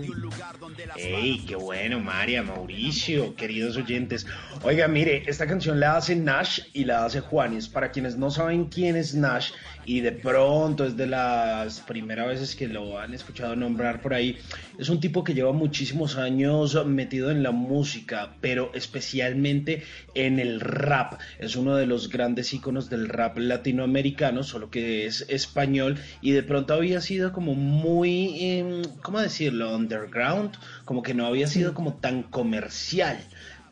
¡Ey, 0.95 1.45
qué 1.45 1.55
bueno, 1.55 1.99
María, 1.99 2.41
Mauricio, 2.41 3.35
queridos 3.35 3.75
oyentes! 3.77 4.25
Oiga, 4.63 4.87
mire, 4.87 5.23
esta 5.27 5.45
canción 5.45 5.79
la 5.79 5.97
hace 5.97 6.15
Nash 6.15 6.61
y 6.73 6.85
la 6.85 7.05
hace 7.05 7.19
Juanes. 7.19 7.67
Para 7.67 7.91
quienes 7.91 8.17
no 8.17 8.31
saben 8.31 8.65
quién 8.65 8.95
es 8.95 9.13
Nash 9.13 9.51
y 9.85 10.01
de 10.01 10.11
pronto 10.11 10.85
es 10.85 10.97
de 10.97 11.07
las 11.07 11.79
primeras 11.79 12.27
veces 12.27 12.55
que 12.55 12.67
lo 12.67 12.99
han 12.99 13.13
escuchado 13.13 13.55
nombrar 13.55 14.01
por 14.01 14.13
ahí, 14.13 14.37
es 14.77 14.89
un 14.89 14.99
tipo 14.99 15.23
que 15.23 15.33
lleva 15.33 15.53
muchísimos 15.53 16.17
años 16.17 16.85
metido 16.85 17.31
en 17.31 17.41
la 17.41 17.51
música, 17.51 18.35
pero 18.41 18.71
especialmente 18.73 19.83
en 20.13 20.39
el 20.39 20.59
rap. 20.59 21.19
Es 21.39 21.55
uno 21.55 21.75
de 21.75 21.87
los 21.87 22.09
grandes 22.09 22.53
íconos 22.53 22.89
del 22.89 23.09
rap 23.09 23.37
latinoamericano, 23.37 24.43
solo 24.43 24.69
que 24.69 25.05
es 25.05 25.25
español 25.29 25.97
y 26.21 26.31
de 26.31 26.43
pronto 26.43 26.73
había 26.73 27.01
sido 27.01 27.33
como 27.33 27.55
muy, 27.55 28.37
eh, 28.39 28.81
¿cómo 29.01 29.19
decirlo? 29.19 29.75
Underground, 29.75 30.51
como 30.85 31.03
que 31.03 31.13
no 31.13 31.25
había 31.25 31.47
sido 31.47 31.73
como 31.73 31.95
tan 31.95 32.23
comercial 32.23 33.17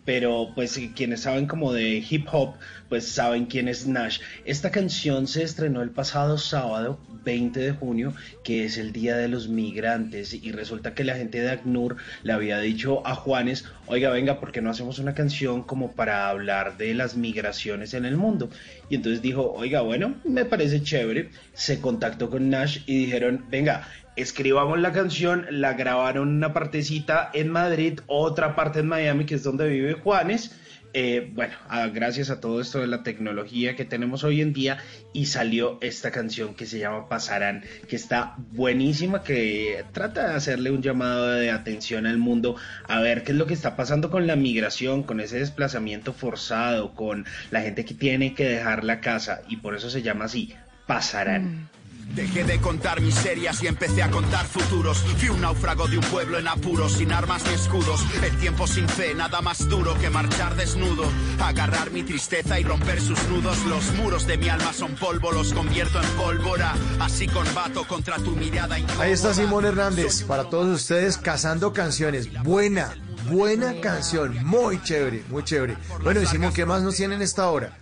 pero 0.06 0.52
pues 0.54 0.80
quienes 0.96 1.22
saben 1.22 1.48
como 1.48 1.74
de 1.74 2.06
hip 2.08 2.28
hop, 2.32 2.54
pues 2.90 3.08
saben 3.08 3.46
quién 3.46 3.68
es 3.68 3.88
Nash. 3.88 4.20
Esta 4.46 4.72
canción 4.72 5.28
se 5.28 5.44
estrenó 5.44 5.82
el 5.82 5.92
pasado 5.92 6.38
sábado 6.38 7.00
20 7.24 7.60
de 7.60 7.72
junio, 7.72 8.14
que 8.44 8.66
es 8.66 8.78
el 8.78 8.92
Día 8.92 9.18
de 9.18 9.28
los 9.28 9.50
Migrantes, 9.50 10.34
y 10.34 10.52
resulta 10.52 10.94
que 10.94 11.04
la 11.04 11.16
gente 11.16 11.42
de 11.42 11.52
ACNUR 11.52 11.98
le 12.24 12.34
había 12.34 12.60
dicho 12.60 13.06
a 13.06 13.16
Juanes, 13.16 13.66
oiga, 13.88 14.12
venga, 14.12 14.40
¿por 14.40 14.52
qué 14.52 14.62
no 14.62 14.70
hacemos 14.70 15.00
una 15.00 15.16
canción 15.16 15.64
como 15.64 15.92
para 15.94 16.30
hablar 16.30 16.78
de 16.78 16.94
las 16.94 17.18
migraciones 17.18 17.94
en 17.94 18.06
el 18.06 18.16
mundo? 18.16 18.50
Y 18.90 18.96
entonces 18.96 19.22
dijo, 19.22 19.52
oiga, 19.54 19.82
bueno, 19.82 20.16
me 20.24 20.46
parece 20.46 20.84
chévere, 20.84 21.32
se 21.54 21.82
contactó 21.82 22.30
con 22.30 22.50
Nash 22.50 22.80
y 22.86 23.06
dijeron, 23.06 23.46
venga, 23.50 23.88
escribamos 24.16 24.80
la 24.80 24.94
canción, 24.94 25.46
la 25.50 25.74
grabaron 25.74 26.30
una 26.30 26.54
partecita 26.54 27.30
en 27.34 27.50
Madrid, 27.50 28.00
otra 28.08 28.56
parte 28.56 28.80
en 28.80 28.88
Miami, 28.88 29.26
que 29.26 29.36
es 29.36 29.44
donde 29.44 29.68
vive 29.68 29.94
Juanes. 29.94 30.56
Eh, 30.98 31.30
bueno, 31.34 31.54
a- 31.68 31.88
gracias 31.88 32.30
a 32.30 32.40
todo 32.40 32.62
esto 32.62 32.80
de 32.80 32.88
la 32.88 33.04
tecnología 33.04 33.76
que 33.76 33.84
tenemos 33.84 34.24
hoy 34.24 34.40
en 34.40 34.54
día 34.54 34.78
y 35.12 35.26
salió 35.26 35.78
esta 35.82 36.10
canción 36.10 36.56
que 36.56 36.66
se 36.66 36.80
llama 36.80 37.10
Pasarán, 37.10 37.66
que 37.90 37.98
está 37.98 38.36
buenísima, 38.54 39.22
que 39.22 39.84
trata 39.92 40.30
de 40.30 40.36
hacerle 40.36 40.72
un 40.72 40.82
llamado 40.82 41.32
de 41.32 41.52
atención 41.52 42.06
al 42.06 42.18
mundo 42.18 42.56
a 42.88 43.02
ver 43.02 43.24
qué 43.24 43.34
es 43.34 43.38
lo 43.38 43.46
que 43.46 43.54
está 43.54 43.76
pasando 43.76 44.10
con 44.10 44.26
la 44.26 44.38
migración, 44.38 45.04
con 45.04 45.20
ese 45.20 45.38
desplazamiento 45.40 46.14
forzado, 46.14 46.94
con 46.94 47.26
la 47.52 47.60
gente 47.60 47.84
que 47.84 47.94
tiene 47.94 48.34
que 48.34 48.48
dejar 48.48 48.86
la 48.86 49.02
casa 49.02 49.42
y 49.50 49.58
por 49.58 49.76
eso 49.76 49.90
se 49.90 50.02
llama 50.02 50.26
así, 50.26 50.54
Pasarán. 50.88 51.68
Dejé 52.14 52.44
de 52.44 52.62
contar 52.62 53.02
miserias 53.02 53.62
y 53.64 53.68
empecé 53.68 54.04
a 54.04 54.10
contar 54.10 54.46
futuros. 54.46 55.00
Fui 55.18 55.30
un 55.30 55.42
náufrago 55.42 55.88
de 55.88 55.98
un 55.98 56.04
pueblo 56.06 56.38
en 56.38 56.48
apuros, 56.48 56.94
sin 56.94 57.12
armas 57.12 57.44
ni 57.46 57.54
escudos. 57.54 58.02
El 58.24 58.38
tiempo 58.38 58.68
sin 58.68 58.88
fe, 58.88 59.14
nada 59.16 59.42
más 59.42 59.68
duro 59.68 59.98
que 60.00 60.10
marchar 60.10 60.56
desnudo. 60.56 61.04
Agarrar 61.42 61.92
mi 61.92 62.04
tristeza 62.04 62.60
y 62.60 62.64
romper 62.64 63.02
sus 63.02 63.22
nudos. 63.28 63.66
Los 63.66 63.92
muros 63.94 64.28
de 64.28 64.38
mi 64.38 64.50
alma 64.50 64.72
son 64.72 64.96
polvo, 64.96 65.32
los 65.32 65.54
convierto 65.54 66.02
en 66.02 66.10
pólvora. 66.12 66.74
Así 67.00 67.28
combato 67.28 67.86
contra 67.88 68.18
tu 68.18 68.32
mirada 68.32 68.80
incómoda. 68.80 69.04
Ahí 69.04 69.12
está 69.12 69.34
Simón 69.34 69.66
Hernández, 69.66 70.24
para 70.24 70.46
todos 70.46 70.74
ustedes, 70.74 71.18
cazando 71.18 71.74
canciones. 71.74 72.30
Buena, 72.44 72.94
buena 73.30 73.82
canción, 73.82 74.38
muy 74.46 74.82
chévere, 74.82 75.24
muy 75.30 75.44
chévere. 75.44 75.78
Bueno, 76.04 76.22
y 76.22 76.26
Simón, 76.26 76.54
¿qué 76.54 76.66
más 76.66 76.82
nos 76.82 76.96
tienen 76.96 77.22
esta 77.22 77.50
hora? 77.50 77.78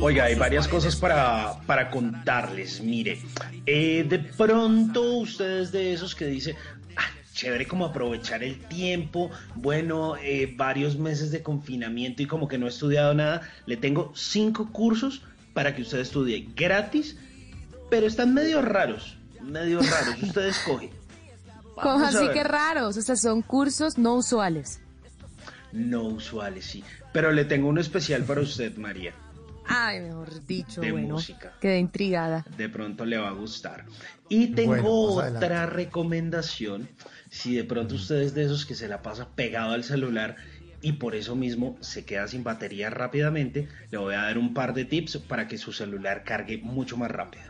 Oiga, 0.00 0.24
hay 0.24 0.34
varias 0.34 0.68
cosas 0.68 0.96
para, 0.96 1.60
para 1.66 1.90
contarles. 1.90 2.80
Mire, 2.80 3.22
eh, 3.66 4.04
de 4.08 4.18
pronto 4.18 5.18
ustedes 5.18 5.72
de 5.72 5.92
esos 5.92 6.14
que 6.14 6.26
dice, 6.26 6.56
ah, 6.96 7.08
chévere 7.32 7.66
como 7.66 7.86
aprovechar 7.86 8.42
el 8.42 8.58
tiempo, 8.66 9.30
bueno, 9.54 10.16
eh, 10.16 10.52
varios 10.56 10.98
meses 10.98 11.30
de 11.30 11.42
confinamiento 11.42 12.22
y 12.22 12.26
como 12.26 12.48
que 12.48 12.58
no 12.58 12.66
he 12.66 12.68
estudiado 12.68 13.14
nada, 13.14 13.42
le 13.66 13.76
tengo 13.76 14.12
cinco 14.14 14.70
cursos 14.72 15.22
para 15.54 15.74
que 15.74 15.82
usted 15.82 16.00
estudie 16.00 16.48
gratis, 16.54 17.16
pero 17.88 18.06
están 18.06 18.34
medio 18.34 18.60
raros, 18.60 19.16
medio 19.40 19.80
raros, 19.80 20.22
usted 20.22 20.46
escoge. 20.48 20.90
¿Cómo 21.74 21.98
Vamos 22.00 22.14
a 22.14 22.18
así 22.18 22.28
que 22.32 22.44
raros? 22.44 22.96
O 22.96 23.02
sea, 23.02 23.16
son 23.16 23.42
cursos 23.42 23.96
no 23.96 24.16
usuales. 24.16 24.80
No 25.72 26.02
usuales, 26.02 26.66
sí. 26.66 26.84
Pero 27.12 27.32
le 27.32 27.44
tengo 27.44 27.68
uno 27.68 27.80
especial 27.80 28.22
para 28.24 28.40
usted, 28.40 28.76
María. 28.76 29.12
Ay, 29.66 30.00
mejor 30.00 30.44
dicho, 30.46 30.80
De 30.80 30.92
bueno, 30.92 31.14
música. 31.14 31.54
quedé 31.60 31.78
intrigada. 31.78 32.44
De 32.56 32.68
pronto 32.68 33.04
le 33.04 33.18
va 33.18 33.28
a 33.28 33.32
gustar. 33.32 33.84
Y 34.28 34.48
tengo 34.48 34.74
Bueno, 34.74 34.88
otra 34.90 35.26
adelante. 35.38 35.66
recomendación. 35.76 36.88
Si 37.30 37.54
de 37.56 37.64
pronto 37.64 37.94
usted 37.96 38.16
es 38.22 38.34
de 38.34 38.44
esos 38.44 38.64
que 38.66 38.74
se 38.74 38.88
la 38.88 39.02
pasa 39.02 39.28
pegado 39.34 39.72
al 39.72 39.84
celular 39.84 40.36
y 40.82 40.92
por 40.92 41.14
eso 41.14 41.34
mismo 41.34 41.76
se 41.80 42.04
queda 42.04 42.28
sin 42.28 42.44
batería 42.44 42.90
rápidamente, 42.90 43.68
le 43.90 43.98
voy 43.98 44.14
a 44.14 44.22
dar 44.22 44.36
un 44.38 44.52
par 44.52 44.74
de 44.74 44.84
tips 44.84 45.16
para 45.16 45.48
que 45.48 45.56
su 45.58 45.72
celular 45.72 46.24
cargue 46.24 46.58
mucho 46.58 46.96
más 46.98 47.10
rápido. 47.10 47.44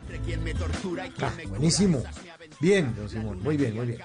Ah, 1.20 1.32
buenísimo. 1.48 2.02
Bien, 2.60 2.94
don 2.96 3.08
Simón, 3.08 3.42
muy 3.42 3.56
bien, 3.56 3.74
muy 3.74 3.86
bien. 3.86 3.98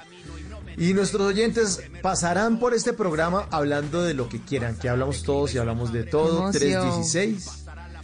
Y 0.77 0.93
nuestros 0.93 1.21
oyentes 1.23 1.83
pasarán 2.01 2.59
por 2.59 2.73
este 2.73 2.93
programa 2.93 3.47
hablando 3.51 4.01
de 4.03 4.13
lo 4.13 4.29
que 4.29 4.39
quieran, 4.41 4.77
que 4.77 4.87
hablamos 4.89 5.23
todos 5.23 5.53
y 5.53 5.57
hablamos 5.57 5.91
de 5.91 6.03
todo. 6.03 6.51
Qué 6.51 6.57
emoción. 6.71 6.81
316 6.81 7.58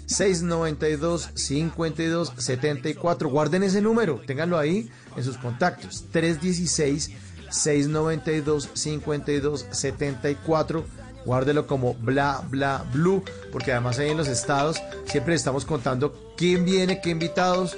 692 0.05 1.31
52 1.33 2.33
74. 2.37 3.29
Guarden 3.29 3.63
ese 3.63 3.81
número, 3.81 4.21
ténganlo 4.25 4.57
ahí 4.57 4.89
en 5.15 5.23
sus 5.23 5.37
contactos. 5.37 6.05
316 6.11 7.11
692 7.49 8.69
52 8.73 9.65
74. 9.71 10.85
Guárdelo 11.25 11.65
como 11.65 11.95
bla 11.95 12.41
bla 12.49 12.85
blue, 12.93 13.23
porque 13.51 13.71
además 13.71 13.97
ahí 13.97 14.11
en 14.11 14.17
los 14.17 14.27
estados 14.27 14.81
siempre 15.05 15.33
estamos 15.33 15.65
contando 15.65 16.33
quién 16.37 16.65
viene, 16.65 17.01
qué 17.01 17.09
invitados. 17.09 17.75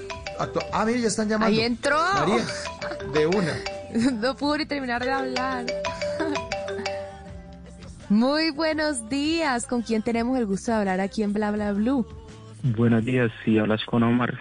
Ah, 0.72 0.86
mire, 0.86 1.02
ya 1.02 1.08
están 1.08 1.30
llamando. 1.30 1.58
Ahí 1.58 1.66
entró. 1.66 1.98
María, 1.98 2.45
de 3.14 3.28
una. 3.28 3.54
No 4.14 4.36
pude 4.36 4.60
ni 4.60 4.66
terminar 4.66 5.02
de 5.04 5.12
hablar. 5.12 5.66
Muy 8.10 8.52
buenos 8.52 9.10
días. 9.10 9.68
¿Con 9.68 9.82
quién 9.82 10.02
tenemos 10.02 10.38
el 10.38 10.46
gusto 10.46 10.72
de 10.72 10.78
hablar 10.78 11.00
aquí 11.02 11.24
en 11.24 11.34
Bla 11.34 11.52
Bla 11.52 11.74
Blue? 11.74 12.06
Buenos 12.64 13.04
días, 13.06 13.32
si 13.44 13.58
hablas 13.58 13.84
con 13.86 14.04
Omar. 14.04 14.40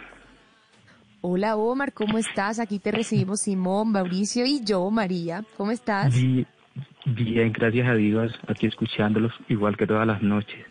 Hola 1.20 1.56
Omar, 1.56 1.92
¿cómo 1.92 2.18
estás? 2.18 2.60
Aquí 2.60 2.78
te 2.78 2.92
recibimos 2.92 3.40
Simón, 3.40 3.90
Mauricio 3.90 4.44
y 4.46 4.62
yo, 4.64 4.88
María. 4.90 5.44
¿Cómo 5.56 5.70
estás? 5.72 6.14
Bi- 6.14 6.46
Bien, 7.06 7.52
gracias 7.52 7.88
a 7.88 7.94
Dios, 7.94 8.32
aquí 8.48 8.66
escuchándolos 8.66 9.32
igual 9.48 9.76
que 9.76 9.86
todas 9.86 10.06
las 10.06 10.22
noches. 10.22 10.66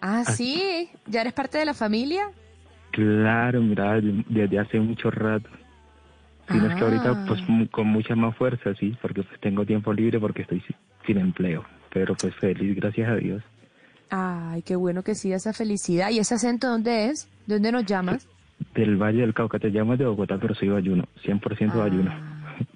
Ah, 0.00 0.24
sí. 0.24 0.88
¿Ya 1.06 1.20
eres 1.20 1.34
parte 1.34 1.58
de 1.58 1.66
la 1.66 1.74
familia? 1.74 2.30
Claro, 2.92 3.60
mira, 3.60 4.00
de- 4.00 4.24
desde 4.28 4.58
hace 4.58 4.80
mucho 4.80 5.10
rato. 5.10 5.48
Tienes 6.50 6.74
que 6.74 6.80
ahorita 6.82 7.24
pues 7.28 7.46
mu- 7.48 7.68
con 7.68 7.86
mucha 7.86 8.16
más 8.16 8.34
fuerza, 8.36 8.74
sí, 8.74 8.96
porque 9.00 9.22
pues 9.22 9.38
tengo 9.40 9.64
tiempo 9.64 9.92
libre 9.92 10.18
porque 10.18 10.42
estoy 10.42 10.60
si- 10.62 10.74
sin 11.06 11.18
empleo. 11.18 11.64
Pero 11.92 12.14
pues 12.14 12.34
feliz, 12.36 12.76
gracias 12.76 13.08
a 13.08 13.16
Dios. 13.16 13.42
Ay, 14.10 14.62
qué 14.62 14.76
bueno 14.76 15.02
que 15.02 15.14
siga 15.14 15.36
esa 15.36 15.52
felicidad. 15.52 16.10
¿Y 16.10 16.18
ese 16.18 16.34
acento 16.34 16.68
dónde 16.68 17.06
es? 17.10 17.28
¿De 17.46 17.54
dónde 17.54 17.72
nos 17.72 17.86
llamas? 17.86 18.26
Del 18.74 18.96
Valle 18.96 19.20
del 19.20 19.34
Cauca, 19.34 19.58
te 19.58 19.70
llamo 19.70 19.96
de 19.96 20.04
Bogotá, 20.04 20.38
pero 20.38 20.54
soy 20.54 20.68
bayuno, 20.68 21.04
100% 21.24 21.74
bayuno. 21.74 22.12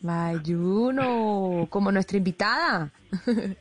Bayuno, 0.02 1.66
como 1.70 1.92
nuestra 1.92 2.18
invitada. 2.18 2.90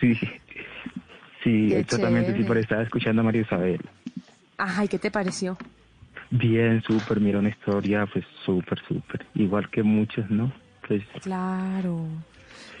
Sí, 0.00 0.14
sí, 0.14 1.68
Qué 1.68 1.80
exactamente, 1.80 2.34
sí, 2.34 2.42
por 2.44 2.56
estar 2.56 2.80
escuchando 2.80 3.20
a 3.20 3.24
María 3.26 3.42
Isabel. 3.42 3.82
Ay, 4.56 4.88
¿qué 4.88 4.98
te 4.98 5.10
pareció? 5.10 5.58
Bien, 6.30 6.82
súper, 6.82 7.20
mira 7.20 7.38
una 7.38 7.50
historia, 7.50 8.06
pues 8.10 8.24
súper, 8.46 8.78
súper. 8.88 9.26
Igual 9.34 9.68
que 9.68 9.82
muchos, 9.82 10.30
¿no? 10.30 10.50
Pues 10.88 11.02
Claro. 11.20 12.06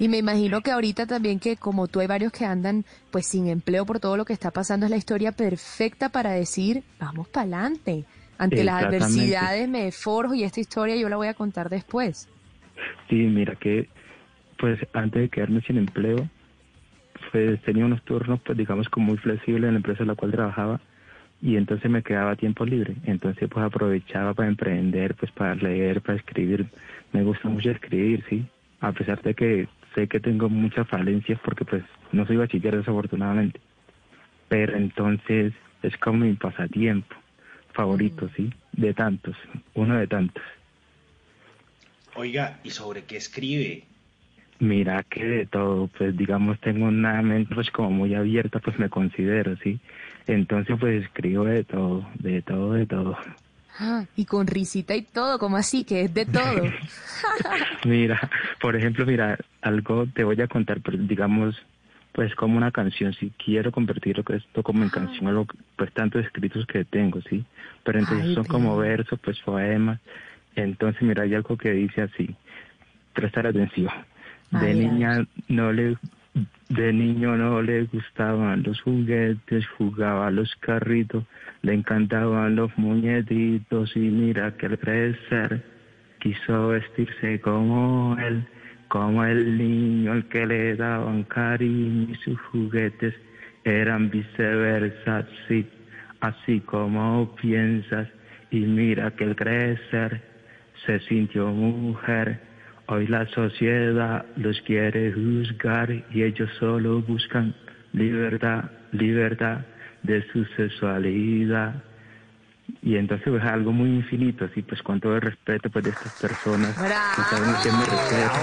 Y 0.00 0.08
me 0.08 0.16
imagino 0.16 0.62
que 0.62 0.70
ahorita 0.70 1.06
también 1.06 1.38
que 1.38 1.58
como 1.58 1.86
tú 1.86 2.00
hay 2.00 2.06
varios 2.06 2.32
que 2.32 2.46
andan 2.46 2.86
pues 3.10 3.26
sin 3.26 3.48
empleo 3.48 3.84
por 3.84 4.00
todo 4.00 4.16
lo 4.16 4.24
que 4.24 4.32
está 4.32 4.50
pasando 4.50 4.86
es 4.86 4.90
la 4.90 4.96
historia 4.96 5.30
perfecta 5.30 6.08
para 6.08 6.30
decir, 6.30 6.82
vamos 6.98 7.28
para 7.28 7.42
adelante. 7.42 8.06
Ante 8.38 8.64
las 8.64 8.84
adversidades 8.84 9.68
me 9.68 9.92
forjo 9.92 10.32
y 10.34 10.44
esta 10.44 10.58
historia 10.58 10.96
yo 10.96 11.10
la 11.10 11.16
voy 11.16 11.28
a 11.28 11.34
contar 11.34 11.68
después. 11.68 12.30
sí, 13.10 13.16
mira 13.16 13.56
que, 13.56 13.90
pues 14.58 14.80
antes 14.94 15.20
de 15.20 15.28
quedarme 15.28 15.60
sin 15.60 15.76
empleo, 15.76 16.26
pues 17.30 17.60
tenía 17.60 17.84
unos 17.84 18.02
turnos, 18.02 18.40
pues 18.40 18.56
digamos, 18.56 18.88
como 18.88 19.08
muy 19.08 19.18
flexibles 19.18 19.64
en 19.64 19.74
la 19.74 19.76
empresa 19.76 20.02
en 20.02 20.08
la 20.08 20.14
cual 20.14 20.32
trabajaba 20.32 20.80
y 21.42 21.56
entonces 21.56 21.90
me 21.90 22.02
quedaba 22.02 22.36
tiempo 22.36 22.64
libre. 22.64 22.96
Entonces 23.04 23.50
pues 23.50 23.66
aprovechaba 23.66 24.32
para 24.32 24.48
emprender, 24.48 25.14
pues 25.14 25.30
para 25.32 25.54
leer, 25.56 26.00
para 26.00 26.16
escribir. 26.16 26.64
Me 27.12 27.22
gusta 27.22 27.50
mucho 27.50 27.70
escribir, 27.70 28.24
sí, 28.30 28.46
a 28.80 28.92
pesar 28.92 29.20
de 29.20 29.34
que 29.34 29.68
sé 29.94 30.08
que 30.08 30.20
tengo 30.20 30.48
muchas 30.48 30.88
falencias 30.88 31.38
porque 31.44 31.64
pues 31.64 31.82
no 32.12 32.26
soy 32.26 32.36
bachiller 32.36 32.76
desafortunadamente. 32.76 33.60
Pero 34.48 34.76
entonces 34.76 35.52
es 35.82 35.96
como 35.98 36.24
mi 36.24 36.34
pasatiempo 36.34 37.14
favorito, 37.72 38.28
sí, 38.36 38.52
de 38.72 38.92
tantos, 38.94 39.36
uno 39.74 39.96
de 39.96 40.06
tantos. 40.06 40.42
Oiga, 42.16 42.58
¿y 42.64 42.70
sobre 42.70 43.04
qué 43.04 43.16
escribe? 43.16 43.84
Mira 44.58 45.02
que 45.04 45.24
de 45.24 45.46
todo, 45.46 45.88
pues 45.96 46.16
digamos 46.16 46.60
tengo 46.60 46.86
una 46.86 47.22
mente 47.22 47.54
pues 47.54 47.70
como 47.70 47.90
muy 47.90 48.14
abierta, 48.14 48.58
pues 48.58 48.78
me 48.78 48.90
considero, 48.90 49.56
¿sí? 49.56 49.80
Entonces 50.26 50.76
pues 50.78 51.04
escribo 51.04 51.44
de 51.44 51.64
todo, 51.64 52.06
de 52.18 52.42
todo, 52.42 52.72
de 52.74 52.86
todo. 52.86 53.16
Ah, 53.78 54.04
y 54.16 54.26
con 54.26 54.46
risita 54.46 54.94
y 54.94 55.02
todo, 55.02 55.38
como 55.38 55.56
así, 55.56 55.84
que 55.84 56.02
es 56.02 56.12
de 56.12 56.26
todo. 56.26 56.62
Mira, 57.86 58.20
por 58.60 58.76
ejemplo, 58.76 59.06
mira, 59.06 59.38
algo 59.62 60.06
te 60.06 60.24
voy 60.24 60.40
a 60.40 60.48
contar, 60.48 60.80
pero 60.80 60.98
digamos, 60.98 61.56
pues 62.12 62.34
como 62.34 62.56
una 62.56 62.70
canción, 62.70 63.12
si 63.14 63.30
quiero 63.30 63.70
convertirlo 63.70 64.24
esto 64.34 64.62
como 64.62 64.82
en 64.82 64.90
canción, 64.90 65.28
algo, 65.28 65.46
pues 65.76 65.92
tantos 65.92 66.24
escritos 66.24 66.66
que 66.66 66.84
tengo, 66.84 67.20
¿sí? 67.22 67.44
Pero 67.84 67.98
entonces 67.98 68.28
Ay, 68.28 68.34
son 68.34 68.44
como 68.44 68.76
versos, 68.76 69.18
pues 69.20 69.38
poemas. 69.40 70.00
Entonces, 70.56 71.00
mira, 71.02 71.22
hay 71.22 71.34
algo 71.34 71.56
que 71.56 71.70
dice 71.70 72.02
así, 72.02 72.34
prestar 73.14 73.46
atención. 73.46 73.92
De 74.50 74.74
niña 74.74 75.24
no 75.46 75.72
le, 75.72 75.96
de 76.68 76.92
niño 76.92 77.36
no 77.36 77.62
le 77.62 77.84
gustaban 77.84 78.64
los 78.64 78.80
juguetes, 78.80 79.66
jugaba 79.78 80.30
los 80.32 80.54
carritos, 80.56 81.24
le 81.62 81.74
encantaban 81.74 82.56
los 82.56 82.76
muñequitos 82.76 83.96
y 83.96 84.00
mira 84.00 84.56
que 84.56 84.66
al 84.66 84.78
crecer 84.78 85.64
quiso 86.18 86.68
vestirse 86.68 87.40
como 87.40 88.16
él, 88.18 88.44
como 88.90 89.24
el 89.24 89.56
niño 89.56 90.10
al 90.10 90.28
que 90.28 90.44
le 90.44 90.74
daban 90.74 91.22
cariño 91.22 92.08
y 92.10 92.14
sus 92.24 92.38
juguetes 92.50 93.14
eran 93.62 94.10
viceversa, 94.10 95.24
sí, 95.46 95.64
así 96.18 96.58
como 96.58 97.32
piensas 97.36 98.08
y 98.50 98.58
mira 98.58 99.12
que 99.12 99.24
al 99.26 99.36
crecer 99.36 100.20
se 100.84 100.98
sintió 101.06 101.46
mujer. 101.52 102.40
Hoy 102.86 103.06
la 103.06 103.26
sociedad 103.26 104.26
los 104.36 104.60
quiere 104.62 105.12
juzgar 105.12 105.92
y 106.10 106.24
ellos 106.24 106.50
solo 106.58 107.00
buscan 107.00 107.54
libertad, 107.92 108.72
libertad 108.90 109.60
de 110.02 110.20
su 110.32 110.44
sexualidad. 110.56 111.80
Y 112.82 112.96
entonces 112.96 113.26
es 113.26 113.42
algo 113.42 113.72
muy 113.72 113.88
infinito, 113.90 114.44
así 114.44 114.62
pues 114.62 114.82
con 114.82 115.00
todo 115.00 115.14
el 115.16 115.22
respeto 115.22 115.70
pues 115.70 115.84
de 115.84 115.90
estas 115.90 116.12
personas 116.14 116.76
que 116.76 117.22
saben 117.24 117.54
que 117.62 117.70
me 117.72 117.84
respetan. 117.86 118.40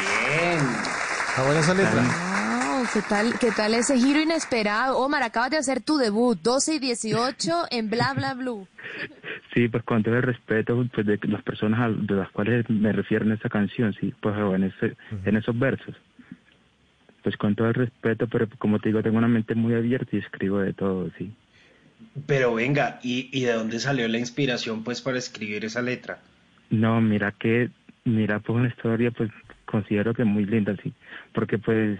Bien. 0.00 0.60
Está 1.28 1.44
buena 1.44 1.60
esa 1.60 1.74
letra. 1.74 2.02
Wow, 2.02 2.86
¿qué 2.92 3.02
tal, 3.08 3.38
¿Qué 3.38 3.50
tal 3.52 3.74
ese 3.74 3.96
giro 3.98 4.20
inesperado? 4.20 4.98
Omar, 4.98 5.22
acabas 5.22 5.50
de 5.50 5.58
hacer 5.58 5.80
tu 5.82 5.96
debut, 5.96 6.38
12 6.42 6.74
y 6.76 6.78
18 6.78 7.66
en 7.70 7.90
Bla 7.90 8.14
Bla 8.14 8.34
Blue. 8.34 8.66
Sí, 9.54 9.68
pues 9.68 9.82
con 9.84 10.02
todo 10.02 10.16
el 10.16 10.22
respeto 10.22 10.86
pues, 10.94 11.06
de 11.06 11.18
las 11.24 11.42
personas 11.42 11.80
a- 11.80 11.88
de 11.90 12.14
las 12.14 12.30
cuales 12.30 12.68
me 12.70 12.92
refiero 12.92 13.24
en 13.24 13.32
esta 13.32 13.48
canción, 13.48 13.92
sí, 14.00 14.14
pues 14.20 14.36
en, 14.36 14.64
ese, 14.64 14.96
en 15.24 15.36
esos 15.36 15.58
versos. 15.58 15.94
Pues 17.22 17.36
con 17.36 17.54
todo 17.54 17.68
el 17.68 17.74
respeto, 17.74 18.26
pero 18.28 18.48
como 18.58 18.78
te 18.78 18.88
digo, 18.88 19.02
tengo 19.02 19.18
una 19.18 19.28
mente 19.28 19.54
muy 19.54 19.74
abierta 19.74 20.16
y 20.16 20.18
escribo 20.20 20.58
de 20.60 20.72
todo, 20.72 21.10
sí. 21.18 21.32
Pero 22.26 22.54
venga, 22.54 23.00
¿y, 23.02 23.28
y 23.32 23.44
de 23.44 23.52
dónde 23.52 23.78
salió 23.78 24.06
la 24.08 24.18
inspiración 24.18 24.84
pues 24.84 25.00
para 25.00 25.18
escribir 25.18 25.64
esa 25.64 25.82
letra? 25.82 26.18
No, 26.70 27.00
mira 27.00 27.32
que, 27.32 27.70
mira, 28.04 28.38
pues 28.40 28.56
una 28.56 28.68
historia, 28.68 29.10
pues 29.10 29.30
considero 29.64 30.14
que 30.14 30.24
muy 30.24 30.44
linda, 30.44 30.74
sí, 30.82 30.92
porque 31.32 31.58
pues, 31.58 31.98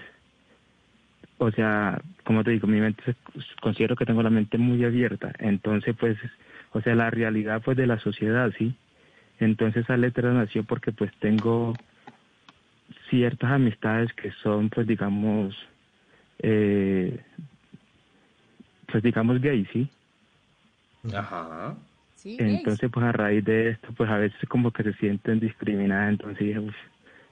o 1.38 1.50
sea, 1.52 2.00
como 2.24 2.44
te 2.44 2.50
digo, 2.50 2.66
mi 2.66 2.80
mente, 2.80 3.14
considero 3.60 3.96
que 3.96 4.06
tengo 4.06 4.22
la 4.22 4.30
mente 4.30 4.58
muy 4.58 4.84
abierta, 4.84 5.32
entonces 5.38 5.94
pues, 5.98 6.18
o 6.72 6.80
sea, 6.80 6.94
la 6.94 7.10
realidad 7.10 7.62
pues 7.64 7.76
de 7.76 7.86
la 7.86 7.98
sociedad, 8.00 8.52
sí, 8.58 8.74
entonces 9.38 9.84
esa 9.84 9.96
letra 9.96 10.32
nació 10.32 10.64
porque 10.64 10.92
pues 10.92 11.10
tengo 11.18 11.78
ciertas 13.08 13.50
amistades 13.52 14.12
que 14.14 14.32
son 14.42 14.68
pues 14.68 14.86
digamos, 14.86 15.56
eh, 16.40 17.20
pues 18.90 19.02
digamos 19.02 19.40
gay, 19.40 19.66
sí, 19.72 19.88
Ajá. 21.14 21.76
Sí, 22.16 22.36
entonces, 22.38 22.90
pues 22.92 23.04
a 23.06 23.12
raíz 23.12 23.44
de 23.44 23.70
esto, 23.70 23.88
pues 23.96 24.10
a 24.10 24.18
veces 24.18 24.38
como 24.48 24.70
que 24.72 24.82
se 24.82 24.92
sienten 24.94 25.40
discriminadas, 25.40 26.10
entonces 26.10 26.38
dije, 26.46 26.58
"Uf, 26.58 26.74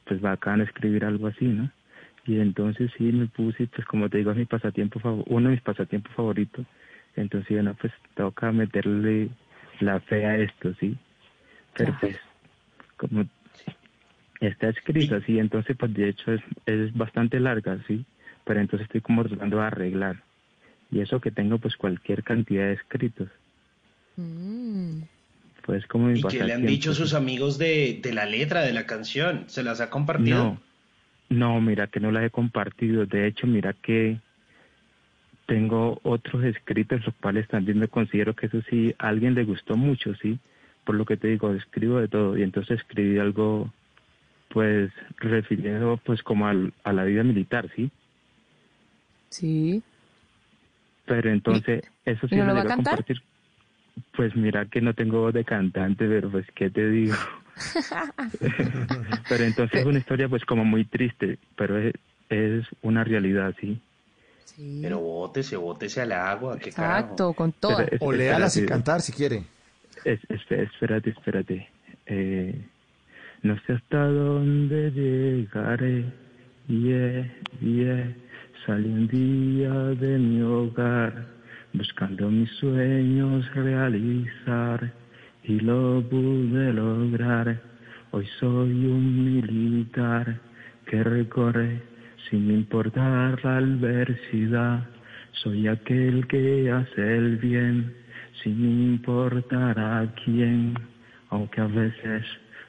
pues 0.04 0.20
bacán 0.20 0.62
escribir 0.62 1.04
algo 1.04 1.26
así, 1.26 1.44
¿no? 1.44 1.70
Y 2.24 2.40
entonces 2.40 2.90
sí 2.96 3.04
me 3.12 3.26
puse, 3.26 3.66
pues 3.66 3.86
como 3.86 4.08
te 4.08 4.18
digo, 4.18 4.30
es 4.30 4.36
mi 4.38 4.46
pasatiempo 4.46 4.98
favor- 5.00 5.24
uno 5.28 5.48
de 5.48 5.54
mis 5.56 5.62
pasatiempos 5.62 6.12
favoritos. 6.14 6.66
Entonces, 7.16 7.50
bueno, 7.50 7.74
pues 7.80 7.92
toca 8.14 8.50
meterle 8.52 9.28
la 9.80 10.00
fe 10.00 10.24
a 10.24 10.36
esto, 10.38 10.72
¿sí? 10.74 10.96
Pero 11.76 11.94
pues, 12.00 12.16
como 12.96 13.24
está 14.40 14.68
escrito 14.68 15.16
así, 15.16 15.38
entonces 15.38 15.76
pues 15.76 15.92
de 15.94 16.08
hecho 16.10 16.32
es, 16.32 16.40
es 16.66 16.96
bastante 16.96 17.40
larga, 17.40 17.78
¿sí? 17.86 18.04
Pero 18.44 18.60
entonces 18.60 18.86
estoy 18.86 19.00
como 19.00 19.24
tratando 19.24 19.58
de 19.58 19.64
arreglar. 19.64 20.22
Y 20.90 21.00
eso 21.00 21.20
que 21.20 21.30
tengo 21.30 21.58
pues 21.58 21.76
cualquier 21.76 22.22
cantidad 22.22 22.66
de 22.66 22.72
escritos. 22.74 23.28
Mm. 24.16 25.02
Pues 25.66 25.86
como 25.86 26.10
¿Y 26.10 26.22
qué 26.22 26.42
le 26.42 26.54
han 26.54 26.66
dicho 26.66 26.92
sí. 26.94 26.98
sus 27.02 27.14
amigos 27.14 27.58
de, 27.58 28.00
de 28.02 28.12
la 28.14 28.24
letra 28.24 28.62
de 28.62 28.72
la 28.72 28.86
canción? 28.86 29.44
¿Se 29.48 29.62
las 29.62 29.80
ha 29.80 29.90
compartido? 29.90 30.44
No, 30.44 30.60
no, 31.28 31.60
mira 31.60 31.88
que 31.88 32.00
no 32.00 32.10
las 32.10 32.24
he 32.24 32.30
compartido. 32.30 33.04
De 33.04 33.26
hecho, 33.26 33.46
mira 33.46 33.74
que 33.74 34.18
tengo 35.46 36.00
otros 36.04 36.44
escritos, 36.44 37.04
los 37.04 37.14
cuales 37.16 37.46
también 37.48 37.78
me 37.78 37.88
considero 37.88 38.34
que 38.34 38.46
eso 38.46 38.60
sí, 38.70 38.94
a 38.98 39.08
alguien 39.08 39.34
le 39.34 39.44
gustó 39.44 39.76
mucho, 39.76 40.14
sí. 40.14 40.38
Por 40.84 40.94
lo 40.94 41.04
que 41.04 41.18
te 41.18 41.28
digo, 41.28 41.52
escribo 41.52 41.98
de 42.00 42.08
todo. 42.08 42.36
Y 42.38 42.42
entonces 42.42 42.80
escribí 42.80 43.18
algo, 43.18 43.70
pues, 44.48 44.90
refiriendo 45.18 46.00
pues 46.04 46.22
como 46.22 46.46
al- 46.46 46.72
a 46.82 46.92
la 46.94 47.04
vida 47.04 47.22
militar, 47.24 47.68
sí. 47.76 47.90
Sí. 49.30 49.82
Pero 51.08 51.30
entonces, 51.30 51.82
eso 52.04 52.28
sí 52.28 52.34
¿Y 52.34 52.38
no 52.38 52.46
lo 52.46 52.54
va 52.54 52.60
a 52.60 52.64
cantar? 52.64 52.98
compartir. 52.98 53.16
Pues 54.16 54.36
mira 54.36 54.66
que 54.66 54.80
no 54.80 54.94
tengo 54.94 55.20
voz 55.22 55.34
de 55.34 55.44
cantante, 55.44 56.06
pero 56.08 56.30
pues, 56.30 56.46
¿qué 56.54 56.70
te 56.70 56.88
digo? 56.90 57.16
pero 59.28 59.44
entonces 59.44 59.80
es 59.80 59.86
una 59.86 59.98
historia 59.98 60.28
pues 60.28 60.44
como 60.44 60.64
muy 60.64 60.84
triste, 60.84 61.38
pero 61.56 61.78
es, 61.78 61.94
es 62.28 62.66
una 62.82 63.04
realidad, 63.04 63.54
sí. 63.60 63.80
Pero 64.82 65.00
bótese, 65.00 65.56
bótese 65.56 66.00
al 66.02 66.12
agua, 66.12 66.58
qué 66.58 66.70
carajo. 66.72 67.04
Exacto, 67.06 67.34
con 67.34 67.52
todo. 67.52 67.80
Es- 67.80 68.00
O 68.02 68.12
léala 68.12 68.48
sin 68.50 68.66
cantar 68.66 69.00
si 69.00 69.12
quiere. 69.12 69.42
Es- 70.04 70.20
espérate, 70.30 71.10
espérate. 71.10 71.68
Eh, 72.06 72.54
no 73.42 73.56
sé 73.66 73.74
hasta 73.74 74.06
dónde 74.06 74.90
llegaré. 74.92 76.04
Yeah, 76.68 77.26
yeah. 77.60 78.14
Salí 78.68 78.90
un 78.90 79.08
día 79.08 79.72
de 79.98 80.18
mi 80.18 80.42
hogar 80.42 81.26
buscando 81.72 82.30
mis 82.30 82.50
sueños 82.60 83.50
realizar 83.54 84.92
y 85.42 85.58
lo 85.60 86.06
pude 86.10 86.74
lograr. 86.74 87.62
Hoy 88.10 88.26
soy 88.38 88.84
un 88.84 89.24
militar 89.24 90.38
que 90.84 91.02
recorre 91.02 91.80
sin 92.28 92.50
importar 92.50 93.42
la 93.42 93.56
adversidad. 93.56 94.86
Soy 95.32 95.66
aquel 95.66 96.26
que 96.26 96.70
hace 96.70 97.16
el 97.16 97.38
bien 97.38 97.94
sin 98.42 98.92
importar 98.92 99.80
a 99.80 100.14
quién, 100.22 100.74
aunque 101.30 101.62
a 101.62 101.68
veces 101.68 102.22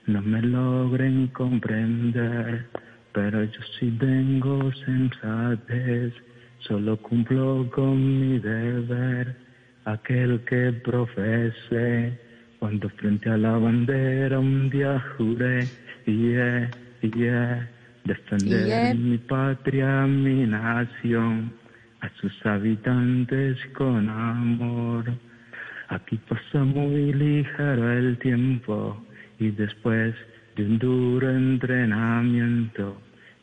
no 0.07 0.21
me 0.21 0.41
logren 0.43 1.27
comprender, 1.27 2.67
pero 3.13 3.43
yo 3.43 3.61
sí 3.79 3.91
tengo 3.99 4.71
sensatez, 4.85 6.13
solo 6.59 6.97
cumplo 6.97 7.69
con 7.73 7.97
mi 8.19 8.39
deber, 8.39 9.35
aquel 9.85 10.39
que 10.45 10.73
profese, 10.83 12.17
cuando 12.59 12.89
frente 12.89 13.29
a 13.29 13.37
la 13.37 13.57
bandera 13.57 14.39
un 14.39 14.69
día 14.69 15.03
juré, 15.17 15.69
yeah, 16.05 16.69
yeah, 17.01 17.67
defender 18.05 18.67
Yeah. 18.67 18.93
mi 18.93 19.17
patria, 19.17 20.05
mi 20.05 20.45
nación, 20.45 21.51
a 22.01 22.09
sus 22.19 22.33
habitantes 22.45 23.57
con 23.73 24.09
amor. 24.09 25.05
Aquí 25.89 26.17
pasa 26.29 26.63
muy 26.63 27.13
ligero 27.13 27.91
el 27.91 28.17
tiempo 28.19 29.01
y 29.39 29.51
después 29.51 30.15
un 30.61 30.79
duro 30.79 31.29
entrenamiento 31.29 32.97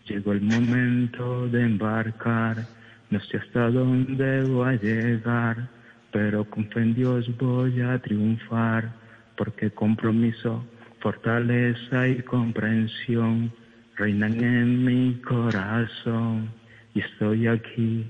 llegó 0.08 0.32
el 0.32 0.40
momento 0.40 1.48
de 1.48 1.62
embarcar. 1.62 2.66
No 3.10 3.20
sé 3.20 3.38
hasta 3.38 3.70
dónde 3.70 4.42
voy 4.42 4.68
a 4.68 4.80
llegar, 4.80 5.68
pero 6.12 6.44
con 6.44 6.68
fe 6.70 6.80
en 6.80 6.94
Dios 6.94 7.30
voy 7.38 7.80
a 7.80 7.98
triunfar, 7.98 8.92
porque 9.36 9.70
compromiso, 9.70 10.64
fortaleza 11.00 12.08
y 12.08 12.22
comprensión 12.22 13.52
reinan 13.96 14.42
en 14.42 14.84
mi 14.84 15.14
corazón 15.22 16.50
y 16.94 17.00
estoy 17.00 17.46
aquí 17.46 18.06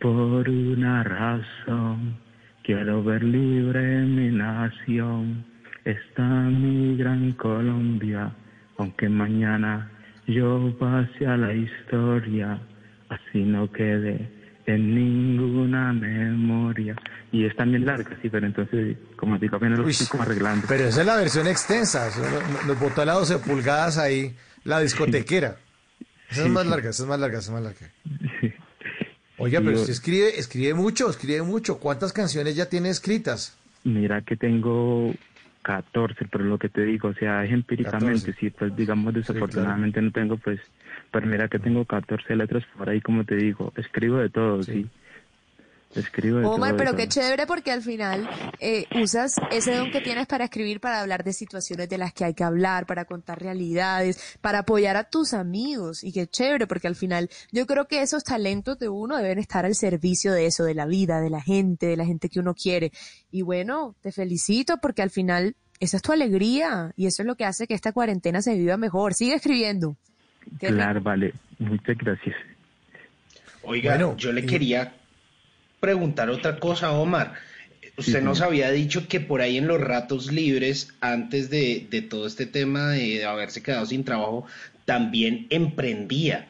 por 0.00 0.48
una 0.48 1.02
razón. 1.02 2.16
Quiero 2.62 3.02
ver 3.02 3.22
libre 3.22 4.02
mi 4.02 4.28
nación, 4.30 5.44
está 5.84 6.22
mi 6.22 6.96
gran 6.96 7.32
Colombia, 7.32 8.32
aunque 8.80 9.08
mañana 9.08 9.90
yo 10.26 10.74
pase 10.78 11.26
a 11.26 11.36
la 11.36 11.52
historia, 11.54 12.60
así 13.08 13.38
no 13.40 13.70
quede 13.70 14.28
en 14.66 14.94
ninguna 14.94 15.92
memoria. 15.92 16.96
Y 17.32 17.44
es 17.44 17.54
también 17.56 17.86
larga, 17.86 18.16
sí, 18.22 18.28
pero 18.28 18.46
entonces, 18.46 18.96
como 19.16 19.38
digo, 19.38 19.56
apenas 19.56 19.78
lo 19.78 19.84
Uy, 19.84 19.90
estoy 19.92 20.06
como 20.08 20.22
arreglando. 20.24 20.66
Pero 20.68 20.84
esa 20.84 21.00
es 21.00 21.06
la 21.06 21.16
versión 21.16 21.46
extensa. 21.46 22.08
Nos 22.66 22.78
botó 22.78 23.02
a 23.02 23.04
las 23.04 23.16
12 23.28 23.38
pulgadas 23.38 23.98
ahí, 23.98 24.34
la 24.64 24.80
discotequera. 24.80 25.56
Esa 26.30 26.40
es 26.42 26.46
Sí, 26.46 26.52
más 26.52 26.64
sí. 26.64 26.70
larga, 26.70 26.90
esa 26.90 27.02
es 27.02 27.08
más 27.08 27.18
larga, 27.20 27.38
esa 27.38 27.50
es 27.50 27.54
más 27.54 27.62
larga. 27.62 27.90
Oiga, 29.38 29.60
pero 29.60 29.72
yo- 29.72 29.78
usted 29.80 29.92
escribe, 29.92 30.38
escribe 30.38 30.74
mucho, 30.74 31.08
escribe 31.08 31.42
mucho. 31.42 31.78
¿Cuántas 31.78 32.12
canciones 32.12 32.54
ya 32.56 32.66
tiene 32.68 32.90
escritas? 32.90 33.56
Mira 33.84 34.20
que 34.22 34.36
tengo 34.36 35.14
14, 35.62 36.26
pero 36.30 36.44
lo 36.44 36.58
que 36.58 36.68
te 36.68 36.82
digo, 36.84 37.08
o 37.08 37.14
sea, 37.14 37.44
es 37.44 37.52
empíricamente, 37.52 38.32
14. 38.32 38.40
sí, 38.40 38.50
pues 38.50 38.74
digamos 38.76 39.14
desafortunadamente 39.14 40.00
no 40.00 40.10
tengo, 40.10 40.36
pues, 40.38 40.60
pero 41.10 41.26
mira 41.26 41.48
que 41.48 41.58
tengo 41.58 41.84
14 41.84 42.36
letras 42.36 42.64
por 42.76 42.88
ahí, 42.88 43.00
como 43.00 43.24
te 43.24 43.36
digo, 43.36 43.72
escribo 43.76 44.18
de 44.18 44.30
todo, 44.30 44.64
sí. 44.64 44.88
Escribo 45.94 46.38
de 46.38 46.46
Omar, 46.46 46.70
todo. 46.70 46.78
pero 46.78 46.96
qué 46.96 47.08
chévere 47.08 47.46
porque 47.48 47.72
al 47.72 47.82
final 47.82 48.30
eh, 48.60 48.84
usas 49.02 49.34
ese 49.50 49.74
don 49.74 49.90
que 49.90 50.00
tienes 50.00 50.28
para 50.28 50.44
escribir, 50.44 50.78
para 50.80 51.00
hablar 51.00 51.24
de 51.24 51.32
situaciones 51.32 51.88
de 51.88 51.98
las 51.98 52.12
que 52.12 52.24
hay 52.24 52.34
que 52.34 52.44
hablar, 52.44 52.86
para 52.86 53.04
contar 53.06 53.42
realidades, 53.42 54.36
para 54.40 54.60
apoyar 54.60 54.96
a 54.96 55.04
tus 55.04 55.34
amigos. 55.34 56.04
Y 56.04 56.12
qué 56.12 56.28
chévere 56.28 56.68
porque 56.68 56.86
al 56.86 56.94
final 56.94 57.28
yo 57.50 57.66
creo 57.66 57.88
que 57.88 58.02
esos 58.02 58.22
talentos 58.22 58.78
de 58.78 58.88
uno 58.88 59.16
deben 59.16 59.40
estar 59.40 59.66
al 59.66 59.74
servicio 59.74 60.32
de 60.32 60.46
eso, 60.46 60.62
de 60.62 60.74
la 60.74 60.86
vida, 60.86 61.20
de 61.20 61.30
la 61.30 61.40
gente, 61.40 61.86
de 61.86 61.96
la 61.96 62.04
gente 62.06 62.28
que 62.28 62.38
uno 62.38 62.54
quiere. 62.54 62.92
Y 63.32 63.42
bueno, 63.42 63.96
te 64.00 64.12
felicito 64.12 64.76
porque 64.78 65.02
al 65.02 65.10
final 65.10 65.56
esa 65.80 65.96
es 65.96 66.02
tu 66.04 66.12
alegría 66.12 66.92
y 66.94 67.06
eso 67.06 67.22
es 67.22 67.26
lo 67.26 67.34
que 67.34 67.46
hace 67.46 67.66
que 67.66 67.74
esta 67.74 67.90
cuarentena 67.92 68.42
se 68.42 68.54
viva 68.54 68.76
mejor. 68.76 69.14
Sigue 69.14 69.34
escribiendo. 69.34 69.96
Claro, 70.60 71.00
vale, 71.00 71.34
muchas 71.58 71.98
gracias. 71.98 72.36
Oiga, 73.62 73.90
Bueno, 73.96 74.16
yo 74.16 74.32
le 74.32 74.42
y- 74.42 74.46
quería 74.46 74.94
preguntar 75.80 76.30
otra 76.30 76.58
cosa, 76.58 76.92
Omar. 76.92 77.34
Usted 77.96 78.22
nos 78.22 78.40
había 78.40 78.70
dicho 78.70 79.08
que 79.08 79.20
por 79.20 79.40
ahí 79.40 79.58
en 79.58 79.66
los 79.66 79.80
ratos 79.80 80.32
libres, 80.32 80.94
antes 81.00 81.50
de, 81.50 81.86
de 81.90 82.02
todo 82.02 82.26
este 82.26 82.46
tema 82.46 82.90
de 82.90 83.24
haberse 83.24 83.62
quedado 83.62 83.84
sin 83.86 84.04
trabajo, 84.04 84.46
también 84.84 85.46
emprendía. 85.50 86.46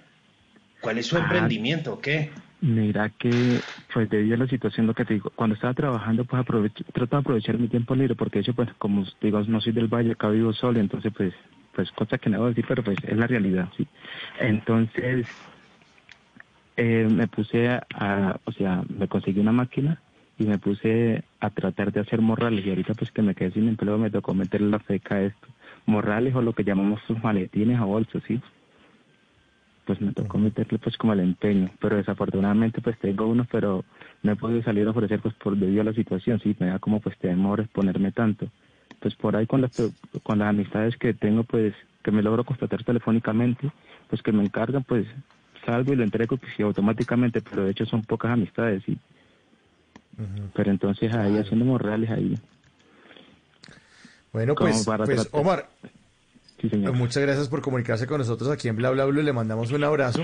¿Cuál 0.81 0.99
es 0.99 1.07
su 1.07 1.17
Ah. 1.17 1.21
emprendimiento? 1.21 2.01
¿Qué? 2.01 2.31
Mira 2.63 3.09
que, 3.19 3.61
pues 3.93 4.09
debido 4.11 4.35
a 4.35 4.39
la 4.39 4.47
situación, 4.47 4.87
lo 4.87 4.95
que 4.95 5.05
te 5.05 5.15
digo, 5.15 5.31
cuando 5.35 5.55
estaba 5.55 5.73
trabajando, 5.75 6.25
pues 6.25 6.41
aprovecho, 6.41 6.85
trato 6.93 7.17
de 7.17 7.21
aprovechar 7.21 7.59
mi 7.59 7.69
tiempo 7.69 7.95
libre, 7.95 8.15
porque 8.15 8.39
de 8.39 8.43
hecho, 8.43 8.55
pues 8.55 8.69
como 8.79 9.07
digo, 9.21 9.41
no 9.43 9.61
soy 9.61 9.73
del 9.73 9.89
valle, 9.89 10.13
acá 10.13 10.29
vivo 10.29 10.53
solo, 10.53 10.79
entonces 10.79 11.11
pues, 11.17 11.33
pues 11.75 11.91
cosas 11.93 12.21
que 12.21 12.29
no 12.29 12.37
debo 12.37 12.49
decir, 12.49 12.65
pero 12.69 12.85
pues 12.85 12.99
es 13.03 13.17
la 13.17 13.27
realidad, 13.27 13.69
sí. 13.77 13.87
Entonces, 14.41 15.27
eh, 16.83 17.07
me 17.11 17.29
puse 17.29 17.69
a, 17.69 18.41
o 18.45 18.53
sea, 18.53 18.83
me 18.89 19.07
conseguí 19.07 19.39
una 19.39 19.53
máquina 19.53 20.01
y 20.39 20.45
me 20.45 20.57
puse 20.57 21.23
a 21.39 21.51
tratar 21.51 21.93
de 21.93 22.01
hacer 22.01 22.23
morrales 22.23 22.65
y 22.65 22.71
ahorita 22.71 22.95
pues 22.95 23.13
que 23.13 23.21
me 23.21 23.35
quedé 23.35 23.51
sin 23.51 23.69
empleo 23.69 23.99
me 23.99 24.11
tocó 24.11 24.33
meterle 24.33 24.71
la 24.71 24.79
feca 24.79 25.17
a 25.17 25.23
esto. 25.25 25.47
Morrales 25.85 26.35
o 26.35 26.41
lo 26.41 26.55
que 26.55 26.65
llamamos 26.65 27.03
sus 27.07 27.23
maletines 27.23 27.79
o 27.81 27.87
bolsos, 27.87 28.23
sí. 28.27 28.41
Pues 29.85 30.01
me 30.01 30.15
tocó 30.15 30.39
meterle 30.39 30.79
pues 30.79 30.97
como 30.97 31.13
el 31.13 31.21
empeño, 31.21 31.69
pero 31.81 31.97
desafortunadamente 31.97 32.81
pues 32.81 32.99
tengo 32.99 33.27
uno, 33.27 33.47
pero 33.51 33.85
no 34.23 34.33
he 34.33 34.37
podido 34.37 34.63
salir 34.63 34.87
a 34.87 34.93
ofrecer 34.93 35.21
pues 35.21 35.35
por 35.35 35.59
debido 35.59 35.83
a 35.83 35.85
la 35.85 35.93
situación, 35.93 36.41
sí, 36.41 36.57
me 36.59 36.69
da 36.69 36.79
como 36.79 37.01
pues 37.01 37.19
temor 37.19 37.61
exponerme 37.61 38.11
tanto. 38.11 38.47
Pues 39.01 39.15
por 39.17 39.37
ahí 39.37 39.47
con 39.47 39.61
las, 39.61 39.73
con 40.23 40.39
las 40.39 40.49
amistades 40.49 40.97
que 40.97 41.13
tengo 41.13 41.45
pues 41.45 41.75
que 42.03 42.11
me 42.11 42.23
logro 42.23 42.45
constatar 42.45 42.83
telefónicamente, 42.85 43.71
pues 44.09 44.23
que 44.23 44.33
me 44.33 44.43
encargan 44.43 44.85
pues 44.85 45.07
salgo 45.71 45.93
y 45.93 45.97
lo 45.97 46.05
entrego 46.05 46.37
pues 46.37 46.53
sí, 46.57 46.63
automáticamente, 46.63 47.41
pero 47.41 47.65
de 47.65 47.71
hecho 47.71 47.87
son 47.87 48.03
pocas 48.03 48.31
amistades 48.33 48.83
y 48.89 48.99
pero 50.55 50.71
entonces 50.71 51.15
ahí 51.15 51.39
haciendo 51.39 51.65
morrales 51.65 52.11
ahí. 52.11 52.39
Bueno, 54.33 54.55
pues, 54.55 54.85
pues, 54.85 55.29
Omar, 55.33 55.69
Sí, 56.61 56.69
señor. 56.69 56.93
muchas 56.93 57.23
gracias 57.23 57.49
por 57.49 57.63
comunicarse 57.63 58.07
con 58.07 58.19
nosotros 58.19 58.51
aquí 58.51 58.69
en 58.69 58.77
Bla 58.77 58.91
Bla 58.91 59.07
Blue. 59.07 59.23
Le 59.23 59.33
mandamos 59.33 59.73
un 59.73 59.83
abrazo. 59.83 60.23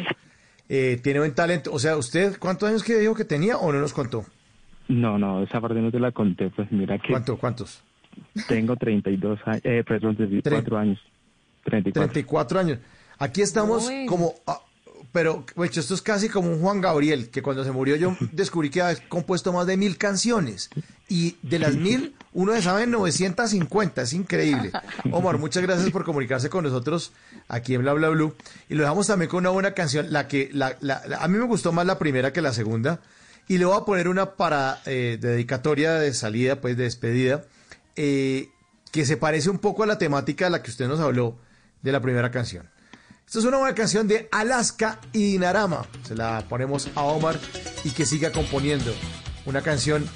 Eh, 0.69 1.01
tiene 1.03 1.21
buen 1.21 1.35
talento. 1.35 1.73
O 1.73 1.79
sea, 1.79 1.97
¿usted 1.97 2.39
cuántos 2.39 2.69
años 2.69 2.85
que 2.85 2.99
dijo 2.99 3.15
que 3.15 3.25
tenía 3.25 3.57
o 3.57 3.73
no 3.73 3.81
nos 3.81 3.93
contó? 3.95 4.25
No, 4.89 5.19
no, 5.19 5.43
esa 5.43 5.61
parte 5.61 5.81
no 5.81 5.91
te 5.91 5.99
la 5.99 6.13
conté, 6.13 6.51
pues 6.51 6.71
mira 6.71 6.99
que 6.99 7.09
¿Cuánto, 7.09 7.37
¿Cuántos? 7.39 7.83
tengo 8.49 8.77
32 8.77 9.41
años, 9.47 9.61
eh, 9.65 9.83
perdón, 9.87 10.17
34 10.17 10.79
años. 10.79 11.01
34. 11.65 12.13
34 12.13 12.61
años. 12.61 12.79
Aquí 13.19 13.41
estamos 13.41 13.89
Uy. 13.89 14.07
como... 14.07 14.35
ah, 14.47 14.61
pero, 15.13 15.45
pues, 15.55 15.77
esto 15.77 15.95
es 15.95 16.03
casi 16.03 16.29
como 16.29 16.51
un 16.51 16.61
Juan 16.61 16.81
Gabriel, 16.81 17.31
que 17.31 17.43
cuando 17.43 17.65
se 17.65 17.73
murió 17.73 17.97
yo 17.97 18.17
descubrí 18.33 18.71
que 18.71 18.83
había 18.83 19.09
compuesto 19.09 19.53
más 19.53 19.67
de 19.67 19.77
mil 19.77 19.97
canciones. 19.99 20.71
Y 21.09 21.37
de 21.43 21.59
las 21.59 21.75
mil, 21.77 22.15
uno 22.33 22.53
se 22.55 22.63
sabe 22.63 22.87
950. 22.87 24.03
Es 24.03 24.13
increíble. 24.13 24.73
Omar, 25.13 25.39
muchas 25.39 25.63
gracias 25.63 25.91
por 25.91 26.05
comunicarse 26.05 26.51
con 26.51 26.65
nosotros 26.65 27.13
aquí 27.49 27.75
en 27.75 27.83
Bla 27.83 27.93
Bla 27.93 28.09
Blue. 28.09 28.35
Y 28.69 28.75
lo 28.75 28.83
dejamos 28.83 29.07
también 29.07 29.29
con 29.31 29.41
una 29.41 29.51
buena 29.51 29.73
canción. 29.73 30.13
La 30.13 30.27
que, 30.29 30.51
la, 30.53 30.77
la- 30.81 31.03
la- 31.07 31.19
a 31.19 31.29
mí 31.29 31.39
me 31.39 31.45
gustó 31.47 31.73
más 31.73 31.87
la 31.87 31.99
primera 31.99 32.33
que 32.33 32.43
la 32.43 32.53
segunda. 32.53 33.01
Y 33.49 33.59
le 33.59 33.65
voy 33.65 33.77
a 33.81 33.85
poner 33.85 34.09
una 34.09 34.33
para 34.33 34.81
eh, 34.87 35.19
dedicatoria 35.21 35.95
de 35.95 36.13
salida, 36.13 36.61
pues 36.61 36.77
de 36.77 36.83
despedida, 36.85 37.45
eh, 37.95 38.49
que 38.91 39.05
se 39.07 39.17
parece 39.17 39.51
un 39.51 39.59
poco 39.59 39.85
a 39.85 39.87
la 39.87 39.99
temática 39.99 40.47
de 40.47 40.51
la 40.51 40.63
que 40.63 40.71
usted 40.71 40.89
nos 40.89 40.99
habló 41.01 41.39
de 41.83 41.93
la 41.93 42.01
primera 42.01 42.31
canción. 42.33 42.69
Esta 43.27 43.41
es 43.41 43.45
una 43.45 43.57
buena 43.57 43.75
canción 43.75 44.07
de 44.07 44.29
Alaska 44.31 45.01
y 45.13 45.33
Dinarama. 45.33 45.85
Se 46.07 46.15
la 46.15 46.45
ponemos 46.49 46.89
a 46.95 47.03
Omar 47.03 47.37
y 47.83 47.91
que 47.91 48.07
siga 48.07 48.31
componiendo. 48.31 48.95
Una 49.47 49.63
canción 49.63 50.09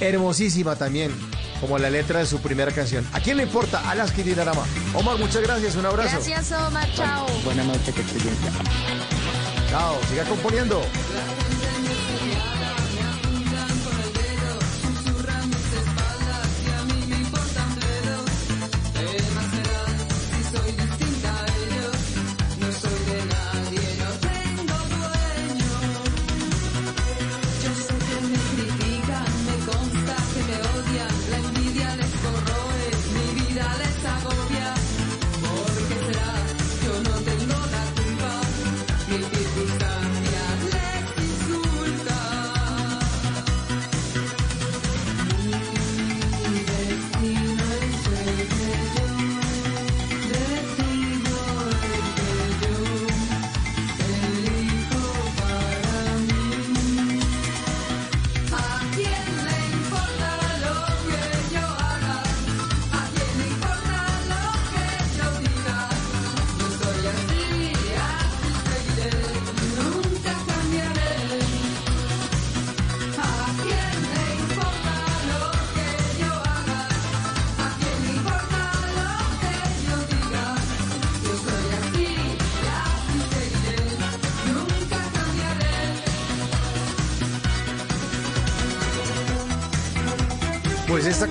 hermosísima 0.00 0.74
también, 0.74 1.12
como 1.60 1.78
la 1.78 1.88
letra 1.88 2.18
de 2.18 2.26
su 2.26 2.40
primera 2.40 2.72
canción. 2.72 3.06
¿A 3.12 3.20
quién 3.20 3.36
le 3.36 3.44
importa 3.44 3.88
Alaska 3.88 4.20
y 4.22 4.24
Dinarama? 4.24 4.64
Omar, 4.94 5.18
muchas 5.18 5.42
gracias, 5.42 5.76
un 5.76 5.86
abrazo. 5.86 6.16
Gracias, 6.16 6.50
Omar. 6.50 6.88
Chao. 6.94 7.26
Buenas 7.44 7.64
noches, 7.64 7.94
que. 7.94 8.02
Chao, 9.70 9.96
siga 10.10 10.24
componiendo. 10.24 10.82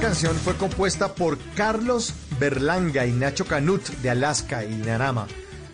Canción 0.07 0.37
fue 0.37 0.55
compuesta 0.55 1.13
por 1.15 1.37
Carlos 1.53 2.13
Berlanga 2.39 3.05
y 3.05 3.11
Nacho 3.11 3.43
Canut 3.43 3.85
de 4.01 4.09
Alaska 4.09 4.63
y 4.63 4.69
Dinarama. 4.69 5.27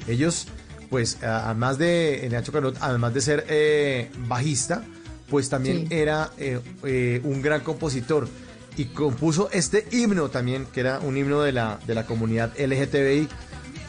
Ellos, 0.08 0.48
pues, 0.90 1.22
además 1.22 1.78
de 1.78 2.26
eh, 2.26 2.30
Nacho 2.32 2.52
Canut, 2.52 2.76
además 2.82 3.14
de 3.14 3.22
ser 3.22 3.46
eh, 3.48 4.10
bajista, 4.28 4.84
pues 5.30 5.50
también 5.50 5.88
Sí. 5.88 5.94
era 5.94 6.32
eh, 6.40 6.60
eh, 6.84 7.22
un 7.24 7.44
gran 7.44 7.62
compositor 7.62 8.28
y 8.76 8.86
compuso 8.86 9.50
este 9.52 9.88
himno 9.92 10.30
también, 10.30 10.66
que 10.66 10.80
era 10.80 10.98
un 10.98 11.16
himno 11.16 11.44
de 11.44 11.52
la, 11.52 11.80
de 11.86 11.94
la 11.94 12.08
comunidad 12.08 12.54
LGTBI, 12.58 13.28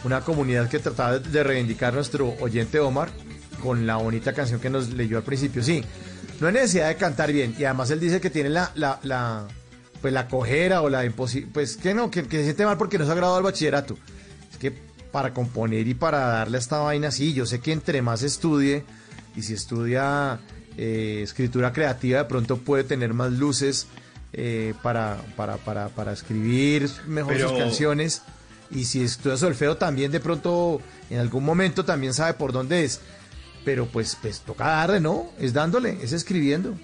una 0.04 0.20
comunidad 0.20 0.68
que 0.68 0.78
trataba 0.78 1.20
de 1.20 1.42
reivindicar 1.42 1.94
nuestro 1.94 2.34
oyente 2.40 2.80
Omar 2.80 3.08
con 3.62 3.86
la 3.86 3.96
bonita 3.96 4.34
canción 4.34 4.60
que 4.60 4.68
nos 4.68 4.90
leyó 4.90 5.16
al 5.16 5.22
principio. 5.24 5.62
Sí, 5.62 5.82
no 6.38 6.48
hay 6.48 6.52
necesidad 6.52 6.88
de 6.88 6.96
cantar 6.96 7.32
bien 7.32 7.54
y 7.58 7.64
además 7.64 7.90
él 7.90 8.00
dice 8.00 8.20
que 8.20 8.28
tiene 8.28 8.50
la, 8.50 8.70
la, 8.74 9.00
la 9.04 9.46
pues 10.04 10.12
la 10.12 10.28
cojera 10.28 10.82
o 10.82 10.90
la 10.90 11.06
imposible, 11.06 11.48
pues 11.50 11.78
que 11.78 11.94
no, 11.94 12.10
que, 12.10 12.24
que 12.24 12.36
se 12.36 12.44
siente 12.44 12.66
mal 12.66 12.76
porque 12.76 12.98
no 12.98 13.06
se 13.06 13.12
ha 13.12 13.14
graduado 13.14 13.38
al 13.38 13.42
bachillerato. 13.42 13.96
Es 14.52 14.58
que 14.58 14.70
para 15.10 15.32
componer 15.32 15.88
y 15.88 15.94
para 15.94 16.18
darle 16.18 16.58
a 16.58 16.60
esta 16.60 16.80
vaina, 16.80 17.10
sí, 17.10 17.32
yo 17.32 17.46
sé 17.46 17.60
que 17.60 17.72
entre 17.72 18.02
más 18.02 18.22
estudie 18.22 18.84
y 19.34 19.40
si 19.40 19.54
estudia 19.54 20.40
eh, 20.76 21.20
escritura 21.22 21.72
creativa, 21.72 22.18
de 22.18 22.24
pronto 22.26 22.58
puede 22.58 22.84
tener 22.84 23.14
más 23.14 23.32
luces 23.32 23.86
eh, 24.34 24.74
para, 24.82 25.16
para, 25.36 25.56
para, 25.56 25.88
para 25.88 26.12
escribir 26.12 26.86
mejor 27.06 27.32
Pero- 27.32 27.48
sus 27.48 27.58
canciones. 27.58 28.20
Y 28.70 28.84
si 28.84 29.04
estudia 29.04 29.38
solfeo 29.38 29.78
también 29.78 30.12
de 30.12 30.20
pronto 30.20 30.82
en 31.08 31.18
algún 31.18 31.44
momento 31.46 31.86
también 31.86 32.12
sabe 32.12 32.34
por 32.34 32.52
dónde 32.52 32.84
es. 32.84 33.00
Pero 33.64 33.86
pues, 33.86 34.18
pues 34.20 34.40
toca 34.40 34.66
darle, 34.66 35.00
¿no? 35.00 35.30
Es 35.40 35.54
dándole, 35.54 35.96
es 36.02 36.12
escribiendo. 36.12 36.74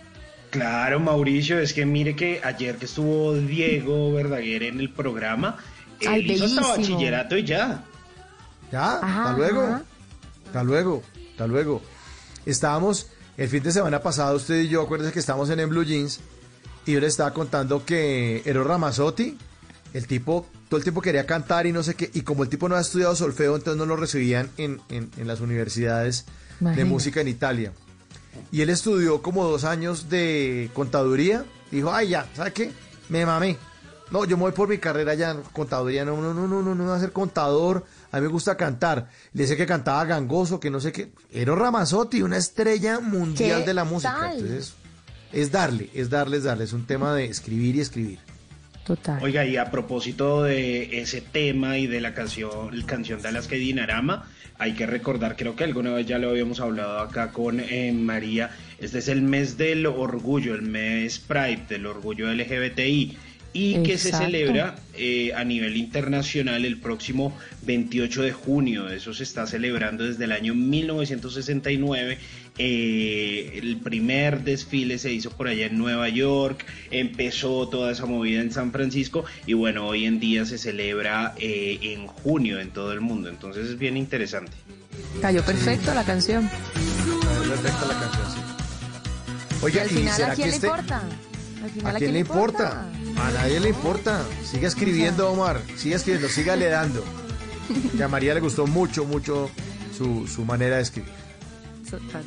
Claro, 0.51 0.99
Mauricio, 1.01 1.59
es 1.61 1.73
que 1.73 1.87
mire 1.87 2.17
que 2.17 2.41
ayer 2.43 2.77
que 2.77 2.87
estuvo 2.87 3.35
Diego 3.35 4.13
Verdaguer 4.13 4.65
en 4.65 4.81
el 4.81 4.91
programa, 4.93 5.57
él 6.01 6.09
Ay, 6.09 6.33
hizo 6.33 6.45
hasta 6.45 6.67
bachillerato 6.67 7.37
y 7.37 7.45
ya. 7.45 7.85
Ya, 8.73 8.95
Ajá, 8.99 9.23
hasta 9.31 9.37
luego. 9.37 9.63
ajá. 9.63 9.83
Hasta 10.47 10.65
luego, 10.65 11.03
hasta 11.31 11.47
luego. 11.47 11.83
Estábamos 12.47 13.07
el 13.37 13.49
fin 13.49 13.63
de 13.63 13.71
semana 13.71 14.01
pasado, 14.03 14.37
usted 14.37 14.63
y 14.63 14.69
yo, 14.69 14.83
acuérdense 14.83 15.13
que 15.13 15.21
estábamos 15.21 15.49
en, 15.51 15.61
en 15.61 15.69
Blue 15.71 15.85
Jeans, 15.85 16.21
y 16.87 16.93
yo 16.93 17.01
le 17.01 17.07
estaba 17.07 17.33
contando 17.33 17.85
que 17.85 18.43
Eros 18.45 18.67
Ramazzotti, 18.67 19.39
el 19.95 20.07
tipo, 20.09 20.47
todo 20.69 20.79
el 20.79 20.83
tiempo 20.83 21.01
quería 21.01 21.27
cantar 21.27 21.67
y 21.67 21.73
no 21.73 21.83
sé 21.85 21.95
qué, 21.95 22.11
y 22.13 22.23
como 22.23 22.43
el 22.43 22.49
tipo 22.49 22.69
no 22.69 22.75
ha 22.75 22.81
estudiado 22.81 23.15
solfeo, 23.15 23.55
entonces 23.57 23.79
no 23.79 23.87
lo 23.87 23.95
recibían 23.97 24.51
en, 24.57 24.81
en- 24.89 25.11
en 25.17 25.29
las 25.29 25.41
universidades 25.41 26.27
de 26.59 26.85
música 26.85 27.21
en 27.21 27.29
Italia. 27.29 27.73
Y 28.53 28.63
él 28.63 28.71
estudió 28.71 29.23
como 29.23 29.45
dos 29.45 29.65
años 29.65 30.09
de 30.09 30.71
contaduría, 30.75 31.45
dijo, 31.71 31.93
ay 31.93 32.11
ya, 32.11 32.29
¿sabe 32.35 32.53
qué? 32.53 32.73
Me 33.09 33.25
mamé. 33.27 33.57
no, 34.11 34.25
yo 34.25 34.37
me 34.37 34.43
voy 34.45 34.53
por 34.53 34.69
mi 34.69 34.79
carrera 34.79 35.15
ya 35.15 35.31
en 35.31 35.43
contaduría, 35.53 36.05
no, 36.05 36.17
no, 36.21 36.35
no, 36.35 36.49
no, 36.49 36.63
no, 36.63 36.75
no 36.75 36.85
voy 36.85 36.97
a 36.97 37.01
ser 37.01 37.13
contador, 37.13 37.85
a 38.11 38.17
mí 38.17 38.23
me 38.23 38.29
gusta 38.29 38.57
cantar. 38.57 39.09
Le 39.33 39.47
sé 39.47 39.57
que 39.57 39.67
cantaba 39.67 40.05
gangoso, 40.05 40.59
que 40.59 40.71
no 40.71 40.81
sé 40.81 40.91
qué. 40.93 41.13
Era 41.31 41.55
Ramazotti, 41.55 42.23
una 42.23 42.37
estrella 42.37 43.01
mundial 43.01 43.61
¿Qué 43.61 43.67
de 43.67 43.75
la 43.75 43.85
música. 43.85 44.17
tal? 44.19 44.33
Entonces, 44.35 44.75
es 45.33 45.53
darle, 45.53 45.91
es 45.95 46.11
darle, 46.11 46.39
es 46.39 46.45
darle, 46.45 46.65
es 46.65 46.73
un 46.73 46.87
tema 46.87 47.15
de 47.15 47.27
escribir 47.27 47.77
y 47.77 47.81
escribir. 47.81 48.19
Oiga, 49.23 49.45
y 49.45 49.57
a 49.57 49.71
propósito 49.71 50.43
de 50.43 51.01
ese 51.01 51.21
tema 51.21 51.79
y 51.79 51.87
de 51.87 52.01
la 52.01 52.15
canción, 52.15 52.71
canción 52.87 53.23
de 53.23 53.29
Alaska 53.29 53.57
y 53.57 53.61
Dinarama, 53.61 54.29
hay 54.59 54.75
que 54.75 54.87
recordar, 54.87 55.37
creo 55.37 55.57
que 55.57 55.65
alguna 55.65 55.93
vez 55.93 56.07
ya 56.07 56.19
lo 56.19 56.31
habíamos 56.31 56.61
hablado 56.61 56.99
acá 56.99 57.33
con 57.33 57.61
eh, 57.61 57.93
María, 57.93 58.51
este 58.79 58.99
es 58.99 59.09
el 59.09 59.23
mes 59.23 59.57
del 59.57 59.87
orgullo, 59.87 60.55
el 60.55 60.63
mes 60.63 61.19
Pride, 61.19 61.65
del 61.69 61.87
orgullo 61.87 62.33
LGBTI, 62.33 63.17
y 63.53 63.83
que 63.83 63.99
se 63.99 64.13
celebra 64.13 64.77
eh, 64.95 65.33
a 65.35 65.43
nivel 65.45 65.77
internacional 65.77 66.65
el 66.65 66.79
próximo 66.79 67.37
28 67.63 68.23
de 68.23 68.33
junio. 68.33 68.89
Eso 68.89 69.13
se 69.13 69.25
está 69.25 69.47
celebrando 69.47 70.05
desde 70.05 70.25
el 70.25 70.33
año 70.33 70.55
1969. 70.55 72.19
Eh, 72.59 73.59
el 73.63 73.79
primer 73.79 74.45
desfile 74.45 74.99
se 74.99 75.13
hizo 75.13 75.31
por 75.31 75.49
allá 75.49 75.67
en 75.67 75.79
Nueva 75.79 76.09
York, 76.09 76.65
empezó 76.91 77.69
toda 77.69 77.93
esa 77.93 78.07
movida 78.07 78.41
en 78.41 78.53
San 78.53 78.71
Francisco 78.71 79.25
y 79.47 79.55
bueno, 79.55 79.87
hoy 79.87 80.05
en 80.05 80.21
día 80.21 80.45
se 80.45 80.59
celebra 80.59 81.35
eh, 81.39 81.79
en 81.83 82.07
junio 82.07 82.61
en 82.61 82.71
todo 82.71 82.93
el 82.93 83.01
mundo. 83.01 83.29
Entonces 83.29 83.69
es 83.71 83.79
bien 83.79 83.97
interesante. 83.97 84.53
Cayó 85.23 85.43
perfecto 85.45 85.95
la 85.95 86.05
canción. 86.05 86.49
Perfecta 87.49 87.87
la 87.87 88.01
canción, 88.01 88.31
sí. 88.31 88.39
y 89.61 89.65
Oiga, 89.65 89.83
al 89.83 89.91
¿y 89.91 89.95
final, 89.95 90.23
¿a 90.25 90.35
quién 90.35 90.49
le 90.51 90.55
este- 90.55 90.67
importa? 90.67 91.03
Al 91.63 91.71
final, 91.71 91.97
¿A 91.97 91.99
quién 91.99 92.13
le 92.13 92.21
importa? 92.21 92.87
A 93.17 93.31
nadie 93.33 93.61
le 93.61 93.69
importa. 93.71 94.25
Siga 94.45 94.69
escribiendo, 94.69 95.31
Omar. 95.31 95.61
Siga 95.77 95.97
escribiendo, 95.97 96.29
sígale 96.29 96.69
dando. 96.69 97.05
Que 97.97 98.03
a 98.05 98.09
María 98.09 98.35
le 98.35 98.41
gustó 98.41 98.67
mucho, 98.67 99.05
mucho 99.05 99.51
su, 99.97 100.27
su 100.27 100.45
manera 100.45 100.77
de 100.77 100.83
escribir. 100.83 101.13
Total. 101.91 102.25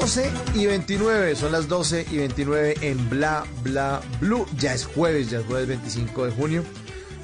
12 0.00 0.30
y 0.54 0.64
29, 0.64 1.36
son 1.36 1.52
las 1.52 1.68
12 1.68 2.06
y 2.10 2.16
29 2.16 2.74
en 2.80 3.10
Bla 3.10 3.44
Bla 3.62 4.00
Blue. 4.18 4.46
Ya 4.56 4.72
es 4.72 4.86
jueves, 4.86 5.28
ya 5.28 5.40
es 5.40 5.44
jueves 5.44 5.68
25 5.68 6.24
de 6.24 6.32
junio. 6.32 6.64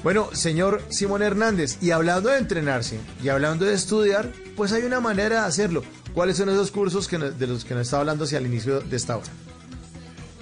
Bueno, 0.03 0.29
señor 0.33 0.83
Simón 0.89 1.23
Hernández, 1.23 1.79
y 1.81 1.89
hablando 1.89 2.29
de 2.29 2.37
entrenarse 2.37 2.99
y 3.23 3.29
hablando 3.29 3.65
de 3.65 3.73
estudiar, 3.73 4.31
pues 4.55 4.73
hay 4.73 4.83
una 4.83 4.99
manera 4.99 5.41
de 5.41 5.47
hacerlo. 5.47 5.83
¿Cuáles 6.13 6.37
son 6.37 6.49
esos 6.49 6.69
cursos 6.69 7.07
que 7.07 7.17
de 7.17 7.47
los 7.47 7.65
que 7.65 7.73
nos 7.73 7.87
está 7.87 7.97
hablando 7.97 8.25
hacia 8.25 8.37
el 8.37 8.45
inicio 8.45 8.79
de 8.79 8.95
esta 8.95 9.17
hora? 9.17 9.27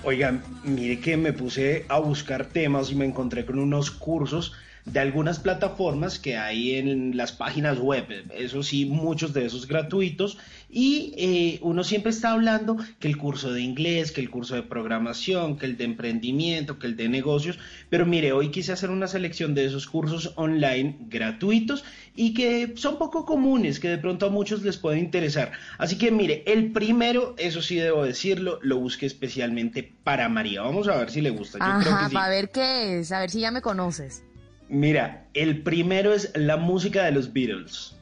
Oigan, 0.03 0.43
mire 0.65 0.99
que 0.99 1.15
me 1.15 1.31
puse 1.31 1.85
a 1.87 1.99
buscar 1.99 2.47
temas 2.47 2.91
y 2.91 2.95
me 2.95 3.05
encontré 3.05 3.45
con 3.45 3.59
unos 3.59 3.91
cursos 3.91 4.51
de 4.85 4.99
algunas 4.99 5.39
plataformas 5.39 6.19
que 6.19 6.37
hay 6.37 6.75
en 6.75 7.17
las 7.17 7.31
páginas 7.31 7.79
web. 7.79 8.05
Eso 8.35 8.61
sí, 8.61 8.85
muchos 8.85 9.33
de 9.33 9.45
esos 9.45 9.67
gratuitos. 9.67 10.37
Y 10.69 11.13
eh, 11.17 11.59
uno 11.61 11.83
siempre 11.83 12.11
está 12.11 12.31
hablando 12.31 12.77
que 12.99 13.07
el 13.07 13.17
curso 13.17 13.51
de 13.51 13.61
inglés, 13.61 14.11
que 14.11 14.21
el 14.21 14.29
curso 14.29 14.55
de 14.55 14.61
programación, 14.61 15.57
que 15.57 15.65
el 15.65 15.77
de 15.77 15.85
emprendimiento, 15.85 16.77
que 16.77 16.85
el 16.85 16.95
de 16.95 17.09
negocios. 17.09 17.57
Pero 17.89 18.05
mire, 18.05 18.31
hoy 18.31 18.51
quise 18.51 18.73
hacer 18.73 18.91
una 18.91 19.07
selección 19.07 19.55
de 19.55 19.65
esos 19.65 19.87
cursos 19.87 20.33
online 20.35 20.97
gratuitos 21.07 21.83
y 22.15 22.33
que 22.35 22.73
son 22.75 22.99
poco 22.99 23.25
comunes, 23.25 23.79
que 23.79 23.89
de 23.89 23.97
pronto 23.97 24.27
a 24.27 24.29
muchos 24.29 24.61
les 24.61 24.77
puede 24.77 24.99
interesar. 24.99 25.51
Así 25.79 25.97
que 25.97 26.11
mire, 26.11 26.43
el 26.45 26.71
primero, 26.71 27.33
eso 27.37 27.61
sí 27.61 27.75
debo 27.75 28.05
decirlo, 28.05 28.59
lo 28.61 28.77
busqué 28.77 29.07
especialmente 29.07 29.95
para 30.03 30.29
María. 30.29 30.61
Vamos 30.61 30.87
a 30.87 30.97
ver 30.97 31.09
si 31.09 31.21
le 31.21 31.31
gusta. 31.31 31.57
Yo 31.57 31.79
creo 31.79 31.79
que 31.79 31.89
Ajá, 31.89 32.09
sí. 32.09 32.13
para 32.13 32.29
ver 32.29 32.51
qué 32.51 32.99
es, 32.99 33.11
a 33.11 33.19
ver 33.19 33.31
si 33.31 33.39
ya 33.39 33.49
me 33.49 33.61
conoces. 33.61 34.23
Mira, 34.69 35.27
el 35.33 35.61
primero 35.61 36.13
es 36.13 36.31
la 36.35 36.57
música 36.57 37.03
de 37.03 37.11
los 37.11 37.31
Beatles. 37.31 37.95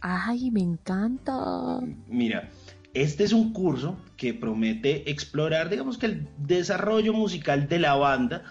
Ay, 0.00 0.50
me 0.50 0.60
encanta. 0.60 1.80
Mira, 2.08 2.50
este 2.94 3.24
es 3.24 3.32
un 3.32 3.52
curso 3.52 3.96
que 4.16 4.34
promete 4.34 5.10
explorar, 5.10 5.70
digamos 5.70 5.96
que 5.96 6.06
el 6.06 6.28
desarrollo 6.38 7.12
musical 7.12 7.68
de 7.68 7.78
la 7.78 7.94
banda, 7.94 8.44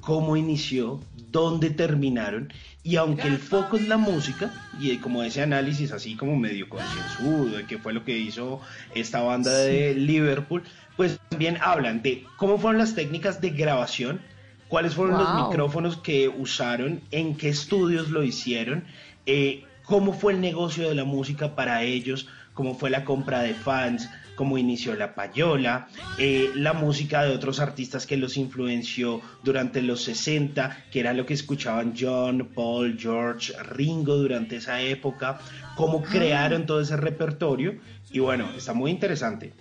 cómo 0.00 0.36
inició, 0.36 1.00
dónde 1.30 1.70
terminaron, 1.70 2.52
y 2.82 2.96
aunque 2.96 3.28
el 3.28 3.38
foco 3.38 3.76
es 3.76 3.88
la 3.88 3.96
música, 3.96 4.52
y 4.80 4.96
como 4.98 5.22
ese 5.22 5.42
análisis 5.42 5.92
así 5.92 6.16
como 6.16 6.36
medio 6.36 6.68
concienzudo 6.68 7.56
de 7.56 7.64
qué 7.64 7.78
fue 7.78 7.92
lo 7.92 8.04
que 8.04 8.18
hizo 8.18 8.60
esta 8.94 9.20
banda 9.20 9.56
de 9.56 9.94
Liverpool, 9.94 10.62
pues 10.96 11.18
también 11.28 11.58
hablan 11.60 12.02
de 12.02 12.24
cómo 12.36 12.58
fueron 12.58 12.78
las 12.78 12.94
técnicas 12.94 13.40
de 13.40 13.50
grabación, 13.50 14.20
cuáles 14.68 14.94
fueron 14.94 15.18
los 15.18 15.32
Wow. 15.32 15.48
micrófonos 15.48 15.96
que 15.96 16.28
usaron, 16.28 17.00
en 17.10 17.36
qué 17.36 17.48
estudios 17.48 18.10
lo 18.10 18.22
hicieron, 18.22 18.84
eh, 19.26 19.64
cómo 19.84 20.12
fue 20.12 20.32
el 20.34 20.40
negocio 20.40 20.88
de 20.88 20.94
la 20.94 21.04
música 21.04 21.54
para 21.54 21.82
ellos, 21.82 22.28
cómo 22.54 22.74
fue 22.76 22.90
la 22.90 23.04
compra 23.04 23.40
de 23.40 23.54
fans, 23.54 24.08
cómo 24.34 24.56
inició 24.58 24.94
la 24.94 25.14
payola, 25.14 25.88
eh, 26.18 26.50
la 26.54 26.72
música 26.72 27.22
de 27.24 27.34
otros 27.34 27.58
artistas 27.60 28.06
que 28.06 28.16
los 28.16 28.36
influenció 28.36 29.20
durante 29.42 29.82
los 29.82 30.02
60, 30.04 30.84
que 30.92 31.00
era 31.00 31.12
lo 31.12 31.26
que 31.26 31.34
escuchaban 31.34 31.94
John, 31.98 32.48
Paul, 32.54 32.96
George, 32.98 33.52
Ringo 33.64 34.16
durante 34.16 34.56
esa 34.56 34.80
época, 34.80 35.40
cómo 35.76 36.02
crearon 36.02 36.66
todo 36.66 36.80
ese 36.80 36.96
repertorio. 36.96 37.78
Y 38.12 38.20
bueno, 38.20 38.48
está 38.56 38.74
muy 38.74 38.90
interesante. 38.92 39.52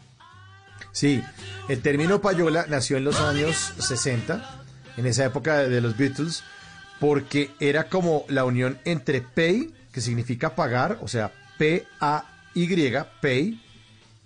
Sí, 0.92 1.22
el 1.70 1.82
término 1.82 2.22
payola 2.22 2.66
nació 2.70 2.98
en 2.98 3.04
los 3.04 3.20
años 3.20 3.56
60, 3.80 4.64
en 4.98 5.06
esa 5.06 5.26
época 5.26 5.60
de 5.60 5.82
los 5.82 5.96
Beatles, 5.96 6.44
porque 7.00 7.52
era 7.60 7.88
como 7.88 8.26
la 8.28 8.44
unión 8.44 8.80
entre 8.84 9.22
pay, 9.22 9.74
que 9.92 10.02
significa 10.02 10.56
pagar, 10.56 11.00
o 11.02 11.08
sea, 11.08 11.32
P-A-Y, 11.58 12.94
pay, 13.22 13.62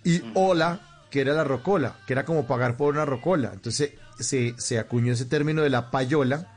y 0.03 0.21
hola, 0.33 0.79
que 1.09 1.21
era 1.21 1.33
la 1.33 1.43
rocola, 1.43 1.97
que 2.07 2.13
era 2.13 2.25
como 2.25 2.47
pagar 2.47 2.77
por 2.77 2.93
una 2.93 3.05
rocola. 3.05 3.51
Entonces 3.53 3.91
se, 4.19 4.55
se 4.57 4.79
acuñó 4.79 5.13
ese 5.13 5.25
término 5.25 5.61
de 5.61 5.69
la 5.69 5.91
payola 5.91 6.47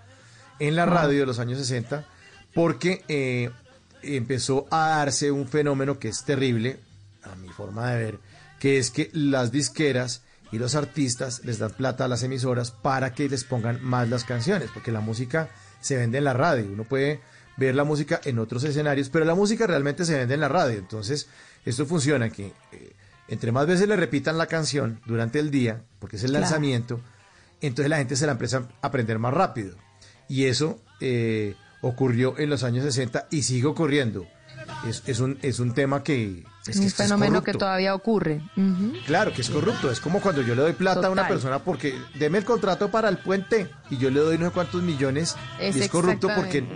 en 0.59 0.77
la 0.77 0.87
radio 0.87 1.21
de 1.21 1.27
los 1.27 1.39
años 1.39 1.59
60, 1.59 2.07
porque 2.55 3.05
eh, 3.09 3.51
empezó 4.03 4.67
a 4.71 4.91
darse 4.91 5.31
un 5.31 5.49
fenómeno 5.49 5.99
que 5.99 6.09
es 6.09 6.25
terrible, 6.25 6.79
a 7.23 7.35
mi 7.37 7.49
forma 7.49 7.91
de 7.91 8.05
ver, 8.05 8.19
que 8.61 8.79
es 8.79 8.91
que 8.91 9.11
las 9.13 9.51
disqueras 9.51 10.23
y 10.55 10.59
los 10.59 10.75
artistas 10.77 11.43
les 11.45 11.59
dan 11.59 11.73
plata 11.73 12.05
a 12.05 12.09
las 12.09 12.23
emisoras 12.23 12.71
para 12.71 13.13
que 13.13 13.29
les 13.29 13.45
pongan 13.45 13.83
más 13.83 14.09
las 14.09 14.25
canciones, 14.25 14.71
porque 14.73 14.93
la 14.93 15.01
música 15.01 15.49
se 15.81 15.97
vende 15.97 16.19
en 16.19 16.25
la 16.25 16.33
radio, 16.33 16.67
uno 16.73 16.85
puede 16.85 17.21
ver 17.57 17.75
la 17.75 17.85
música 17.85 18.21
en 18.25 18.39
otros 18.39 18.63
escenarios, 18.65 19.09
pero 19.09 19.25
la 19.25 19.35
música 19.35 19.67
realmente 19.67 20.05
se 20.05 20.17
vende 20.17 20.35
en 20.35 20.41
la 20.41 20.49
radio, 20.49 20.79
entonces 20.79 21.29
esto 21.65 21.87
funciona 21.87 22.31
que 22.31 22.53
eh, 22.73 22.93
entre 23.29 23.53
más 23.53 23.67
veces 23.67 23.89
le 23.89 23.97
repitan 23.97 24.39
la 24.39 24.47
canción 24.47 25.01
durante 25.07 25.39
el 25.41 25.51
día, 25.51 25.83
porque 25.99 26.17
es 26.17 26.25
el 26.25 26.31
Claro. 26.31 26.43
lanzamiento, 26.43 27.01
entonces 27.61 27.91
la 27.91 27.97
gente 27.99 28.17
se 28.17 28.27
la 28.27 28.33
empieza 28.33 28.59
a 28.81 28.87
aprender 28.87 29.19
más 29.19 29.33
rápido. 29.35 29.75
Y 30.29 30.45
eso 30.45 30.81
eh, 31.01 31.55
ocurrió 31.83 32.39
en 32.39 32.51
los 32.51 32.63
años 32.63 32.85
60 32.85 33.29
y 33.31 33.43
sigue 33.43 33.67
ocurriendo. 33.67 34.27
Es, 34.89 35.03
es 35.07 35.21
un, 35.21 35.39
es 35.43 35.59
un 35.59 35.75
tema 35.75 36.03
que... 36.03 36.45
Es, 36.67 36.77
que 36.77 36.81
un 36.81 36.87
es 36.87 36.95
fenómeno 36.95 37.43
que 37.43 37.53
todavía 37.53 37.95
ocurre. 37.95 38.43
Claro, 39.07 39.33
que 39.33 39.43
es 39.43 39.51
corrupto. 39.51 39.91
Es 39.91 40.01
como 40.01 40.21
cuando 40.21 40.41
yo 40.43 40.55
le 40.55 40.63
doy 40.63 40.73
plata 40.73 41.09
a 41.09 41.11
una 41.11 41.29
persona 41.29 41.59
porque 41.59 41.95
deme 42.19 42.39
el 42.39 42.45
contrato 42.45 42.91
para 42.91 43.09
el 43.09 43.19
puente 43.19 43.71
y 43.91 43.99
yo 43.99 44.11
le 44.11 44.21
doy 44.21 44.39
no 44.39 44.47
sé 44.47 44.53
cuántos 44.53 44.83
millones. 44.83 45.37
Es 45.61 45.77
y 45.77 45.81
es 45.81 45.91
corrupto 45.91 46.29
porque... 46.35 46.67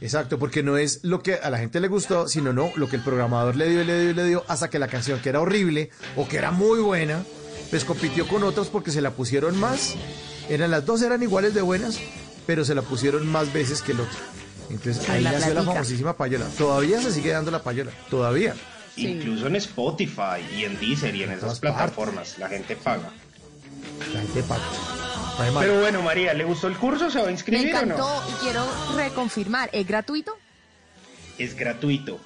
Exacto, 0.00 0.38
porque 0.38 0.62
no 0.62 0.76
es 0.76 1.00
lo 1.02 1.22
que 1.22 1.36
a 1.36 1.48
la 1.48 1.56
gente 1.56 1.80
le 1.80 1.88
gustó, 1.88 2.28
sino 2.28 2.52
no 2.52 2.70
lo 2.76 2.88
que 2.90 2.96
el 2.96 3.02
programador 3.02 3.56
le 3.56 3.70
dio 3.70 3.80
y 3.80 3.84
le 3.84 4.00
dio 4.00 4.10
y 4.10 4.14
le 4.14 4.24
dio 4.24 4.44
hasta 4.48 4.68
que 4.68 4.78
la 4.78 4.88
canción 4.88 5.18
que 5.20 5.30
era 5.30 5.40
horrible 5.40 5.88
o 6.14 6.28
que 6.28 6.36
era 6.36 6.50
muy 6.50 6.80
buena, 6.80 7.22
pues 7.70 7.86
compitió 7.86 8.28
con 8.28 8.42
otros 8.42 8.68
porque 8.68 8.90
se 8.90 9.00
la 9.00 9.12
pusieron 9.12 9.58
más. 9.58 9.94
Eran 10.50 10.70
las 10.70 10.84
dos 10.84 11.00
eran 11.00 11.22
iguales 11.22 11.54
de 11.54 11.62
buenas, 11.62 11.98
pero 12.46 12.66
se 12.66 12.74
la 12.74 12.82
pusieron 12.82 13.26
más 13.26 13.50
veces 13.54 13.80
que 13.80 13.92
el 13.92 14.00
otro. 14.00 14.18
Entonces 14.68 15.08
ahí 15.08 15.24
nació 15.24 15.54
la 15.54 15.62
famosísima 15.62 16.16
payola. 16.16 16.46
Todavía 16.58 17.00
se 17.00 17.10
sigue 17.10 17.30
dando 17.30 17.50
la 17.50 17.62
payola, 17.62 17.92
todavía. 18.10 18.54
Incluso 18.96 19.46
en 19.46 19.56
Spotify 19.56 20.40
y 20.56 20.64
en 20.64 20.78
Deezer 20.78 21.14
y 21.14 21.22
en 21.24 21.32
esas 21.32 21.58
plataformas, 21.60 22.38
la 22.38 22.48
gente 22.48 22.76
paga. 22.76 23.10
La 24.12 24.20
gente 24.20 24.42
paga. 24.44 24.62
Pero 25.60 25.80
bueno, 25.80 26.00
María, 26.02 26.32
¿le 26.34 26.44
gustó 26.44 26.68
el 26.68 26.76
curso? 26.76 27.10
¿Se 27.10 27.18
va 27.18 27.24
a 27.24 27.26
Me 27.26 27.32
inscribir 27.32 27.74
o 27.74 27.78
encantó 27.78 27.96
no? 28.06 28.30
y 28.30 28.32
quiero 28.40 28.64
reconfirmar, 28.94 29.68
¿es 29.72 29.86
gratuito? 29.86 30.36
Es 31.38 31.56
gratuito. 31.56 32.20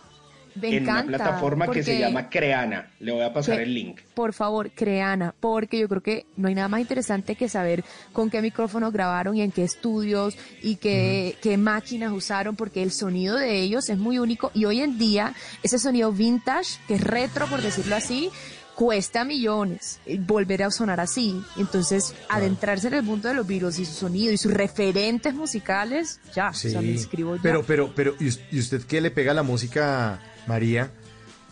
Me 0.61 0.69
en 0.77 0.83
una 0.83 0.93
encanta, 1.01 1.17
plataforma 1.19 1.71
que 1.71 1.83
se 1.83 1.99
llama 1.99 2.29
Creana. 2.29 2.91
Le 3.01 3.13
voy 3.13 3.23
a 3.23 3.33
pasar 3.33 3.57
Que- 3.57 3.63
el 3.63 3.75
link. 3.75 4.01
Por 4.15 4.33
favor, 4.33 4.71
Creana, 4.73 5.35
porque 5.39 5.79
yo 5.79 5.89
creo 5.89 6.03
que 6.03 6.27
no 6.37 6.49
hay 6.49 6.55
nada 6.55 6.69
más 6.69 6.81
interesante 6.81 7.35
que 7.37 7.49
saber 7.49 7.85
con 8.13 8.31
qué 8.31 8.43
micrófonos 8.43 8.93
grabaron 8.93 9.37
y 9.37 9.43
en 9.43 9.53
qué 9.53 9.65
estudios 9.65 10.37
y 10.63 10.77
qué, 10.77 11.37
qué 11.41 11.57
máquinas 11.57 12.13
usaron, 12.13 12.57
porque 12.57 12.83
el 12.83 12.91
sonido 12.93 13.37
de 13.37 13.61
ellos 13.61 13.89
es 13.89 13.99
muy 13.99 14.19
único 14.19 14.51
y 14.55 14.65
hoy 14.65 14.81
en 14.81 14.99
día 14.99 15.35
ese 15.63 15.79
sonido 15.79 16.13
vintage, 16.13 16.79
que 16.89 16.95
es 16.95 17.01
retro 17.01 17.47
por 17.47 17.63
decirlo 17.63 17.95
así, 17.97 18.31
cuesta 18.75 19.25
millones 19.25 19.99
eh, 20.07 20.19
volver 20.21 20.63
a 20.63 20.71
sonar 20.71 21.01
así. 21.01 21.43
Entonces, 21.57 22.15
adentrarse 22.29 22.87
en 22.87 22.95
el 22.95 23.03
mundo 23.03 23.29
de 23.29 23.35
los 23.35 23.45
Beatles 23.47 23.79
y 23.81 23.85
su 23.85 23.93
sonido 23.95 24.33
y 24.33 24.37
sus 24.39 24.53
referentes 24.53 25.35
musicales, 25.35 26.21
ya, 26.35 26.53
Sí, 26.53 26.69
o 26.69 26.71
sea, 26.71 26.81
me 26.81 26.89
inscribo 26.93 27.35
ya. 27.37 27.43
pero, 27.43 27.65
pero, 27.65 27.93
pero, 27.95 28.15
¿y 28.21 28.29
us- 28.29 28.41
y 28.53 28.59
usted 28.61 28.83
qué 28.83 29.01
le 29.01 29.11
pega 29.11 29.33
a 29.33 29.35
la 29.35 29.43
música, 29.43 30.21
María? 30.49 30.91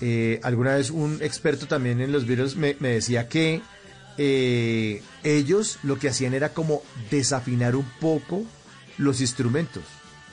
Eh, 0.01 0.41
alguna 0.43 0.75
vez 0.75 0.91
un 0.91 1.19
experto 1.23 1.67
también 1.69 2.01
en 2.01 2.13
los 2.13 2.27
Beatles 2.27 2.57
me, 2.57 2.77
me 2.81 2.89
decía 2.89 3.29
que 3.29 3.63
eh, 4.19 5.03
ellos 5.23 5.79
lo 5.83 5.99
que 5.99 6.09
hacían 6.09 6.35
era 6.35 6.51
como 6.51 6.83
desafinar 7.11 7.77
un 7.77 7.87
poco 8.01 8.43
los 8.99 9.21
instrumentos 9.21 9.85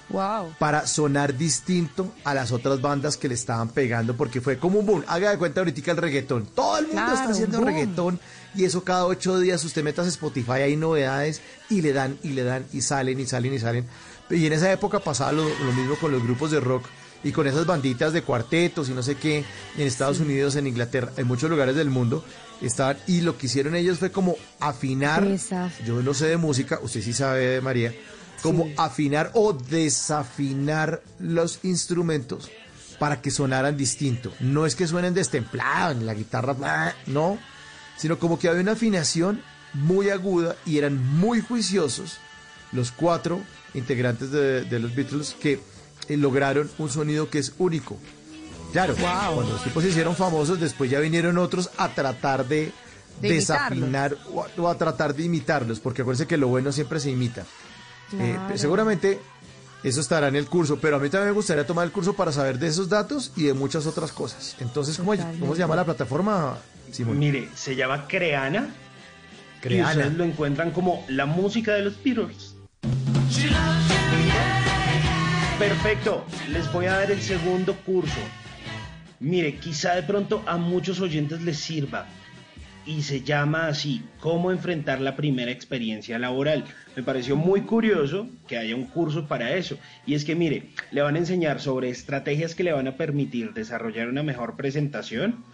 wow. 0.10 0.54
para 0.58 0.88
sonar 0.88 1.36
distinto 1.38 2.14
a 2.24 2.34
las 2.34 2.52
otras 2.52 2.82
bandas 2.82 3.18
que 3.18 3.28
le 3.28 3.34
estaban 3.34 3.70
pegando, 3.70 4.16
porque 4.16 4.42
fue 4.42 4.58
como 4.58 4.80
un 4.80 4.86
boom. 4.86 5.04
Haga 5.08 5.32
de 5.32 5.38
cuenta 5.38 5.62
ahorita 5.62 5.92
el 5.92 5.98
reggaetón. 5.98 6.46
Todo 6.46 6.78
el 6.78 6.88
mundo 6.88 7.02
Claro, 7.02 7.16
está 7.16 7.30
haciendo 7.30 7.62
reggaetón 7.62 8.20
y 8.56 8.66
eso 8.66 8.84
cada 8.84 9.06
ocho 9.06 9.40
días 9.40 9.64
usted 9.64 9.84
metas 9.84 10.08
Spotify, 10.08 10.62
hay 10.64 10.76
novedades 10.76 11.42
y 11.70 11.82
le 11.82 11.92
dan 11.94 12.18
y 12.24 12.30
le 12.30 12.44
dan 12.44 12.66
y 12.72 12.82
salen 12.82 13.20
y 13.20 13.26
salen 13.26 13.54
y 13.54 13.60
salen. 13.60 13.86
Y 14.30 14.46
en 14.46 14.54
esa 14.54 14.72
época 14.72 15.00
pasaba 15.00 15.32
lo, 15.32 15.44
lo 15.44 15.74
mismo 15.74 15.96
con 15.96 16.12
los 16.12 16.24
grupos 16.24 16.52
de 16.52 16.60
rock 16.60 16.86
y 17.24 17.32
con 17.32 17.48
esas 17.48 17.66
banditas 17.66 18.12
de 18.14 18.22
cuartetos 18.22 18.90
y 18.90 18.94
no 18.94 19.02
sé 19.04 19.16
qué, 19.16 19.46
en 19.78 19.88
Estados 19.88 20.20
Unidos, 20.20 20.56
en 20.56 20.68
Inglaterra, 20.68 21.12
en 21.18 21.28
muchos 21.28 21.50
lugares 21.50 21.76
del 21.76 21.90
mundo 21.90 22.24
estaban 22.62 22.98
y 23.08 23.22
lo 23.22 23.38
que 23.38 23.48
hicieron 23.48 23.76
ellos 23.76 24.00
fue 24.00 24.12
como 24.12 24.36
afinar, 24.60 25.24
Desaf- 25.26 25.84
yo 25.86 26.02
no 26.02 26.14
sé 26.14 26.28
de 26.28 26.38
música, 26.38 26.80
usted 26.82 27.02
sí 27.02 27.14
sabe 27.14 27.60
María, 27.62 27.94
como 28.42 28.68
afinar 28.78 29.32
o 29.34 29.54
desafinar 29.54 31.02
los 31.20 31.60
instrumentos 31.64 32.50
para 33.00 33.22
que 33.22 33.32
sonaran 33.32 33.76
distinto. 33.78 34.32
No 34.40 34.66
es 34.66 34.76
que 34.76 34.88
suenen 34.88 35.14
destemplados, 35.14 35.98
en 35.98 36.06
la 36.06 36.14
guitarra, 36.14 36.54
bla, 36.54 36.96
no, 37.08 37.38
sino 37.98 38.20
como 38.20 38.38
que 38.40 38.48
había 38.50 38.62
una 38.62 38.74
afinación 38.74 39.42
muy 39.74 40.10
aguda 40.10 40.56
y 40.66 40.78
eran 40.78 40.98
muy 41.18 41.42
juiciosos 41.42 42.18
los 42.72 42.92
cuatro 42.92 43.42
integrantes 43.74 44.32
de, 44.32 44.64
de 44.64 44.80
los 44.80 44.94
Beatles 44.96 45.36
que 45.40 45.60
eh, 46.10 46.18
lograron 46.18 46.70
un 46.78 46.90
sonido 46.90 47.30
que 47.30 47.40
es 47.40 47.54
único. 47.58 47.98
Claro, 48.72 48.96
cuando 48.96 49.52
los 49.52 49.64
tipos 49.64 49.84
se 49.84 49.90
hicieron 49.90 50.16
famosos, 50.16 50.60
después 50.60 50.90
ya 50.90 51.00
vinieron 51.00 51.38
otros 51.38 51.70
a 51.78 51.90
tratar 51.90 52.48
de, 52.48 52.72
De 53.22 53.34
desafinar 53.34 54.18
o 54.34 54.44
a, 54.44 54.48
o 54.58 54.68
a 54.68 54.78
tratar 54.78 55.14
de 55.14 55.24
imitarlos, 55.24 55.80
porque 55.80 56.02
acuérdense 56.02 56.26
que 56.28 56.38
lo 56.38 56.48
bueno 56.48 56.72
siempre 56.72 57.00
se 57.00 57.12
imita. 57.12 57.46
Eh, 58.20 58.38
seguramente 58.56 59.20
eso 59.84 60.02
estará 60.02 60.28
en 60.28 60.36
el 60.36 60.48
curso, 60.48 60.80
pero 60.80 60.96
a 60.96 61.00
mí 61.00 61.10
también 61.10 61.30
me 61.30 61.34
gustaría 61.36 61.66
tomar 61.68 61.86
el 61.86 61.92
curso 61.92 62.14
para 62.14 62.32
saber 62.32 62.58
de 62.58 62.68
esos 62.68 62.90
datos 62.90 63.32
y 63.36 63.44
de 63.44 63.54
muchas 63.54 63.86
otras 63.86 64.12
cosas. 64.12 64.56
Entonces, 64.60 64.98
¿cómo, 64.98 65.14
cómo 65.40 65.54
se 65.54 65.60
llama 65.60 65.76
la 65.76 65.86
plataforma, 65.86 66.58
Simón? 66.92 67.20
Mire, 67.20 67.50
se 67.56 67.76
llama 67.76 68.08
Creana. 68.08 68.70
Y 69.58 69.62
Creana. 69.62 69.92
ustedes 69.92 70.14
lo 70.14 70.24
encuentran 70.24 70.72
como 70.72 71.06
la 71.10 71.26
música 71.26 71.74
de 71.74 71.84
los 71.84 72.04
Beatles. 72.04 72.56
Perfecto, 75.60 76.26
les 76.52 76.72
voy 76.74 76.88
a 76.88 76.94
dar 76.94 77.12
el 77.12 77.22
segundo 77.22 77.76
curso. 77.86 78.20
Mire, 79.20 79.56
quizá 79.56 79.96
de 79.96 80.04
pronto 80.04 80.44
a 80.48 80.58
muchos 80.58 81.00
oyentes 81.00 81.42
les 81.44 81.58
sirva. 81.58 82.08
Y 82.86 83.04
se 83.04 83.22
llama 83.22 83.68
así, 83.68 84.02
cómo 84.20 84.52
enfrentar 84.52 85.00
la 85.00 85.16
primera 85.16 85.52
experiencia 85.52 86.18
laboral. 86.18 86.66
Me 86.96 87.04
pareció 87.04 87.36
muy 87.36 87.62
curioso 87.62 88.28
que 88.48 88.58
haya 88.58 88.76
un 88.76 88.86
curso 88.86 89.28
para 89.28 89.56
eso. 89.56 89.78
Y 90.06 90.16
es 90.16 90.26
que, 90.26 90.36
mire, 90.36 90.72
le 90.92 91.02
van 91.02 91.16
a 91.16 91.20
enseñar 91.20 91.62
sobre 91.62 91.90
estrategias 91.90 92.56
que 92.56 92.64
le 92.64 92.74
van 92.74 92.88
a 92.88 92.98
permitir 92.98 93.54
desarrollar 93.54 94.10
una 94.10 94.24
mejor 94.24 94.58
presentación, 94.58 95.46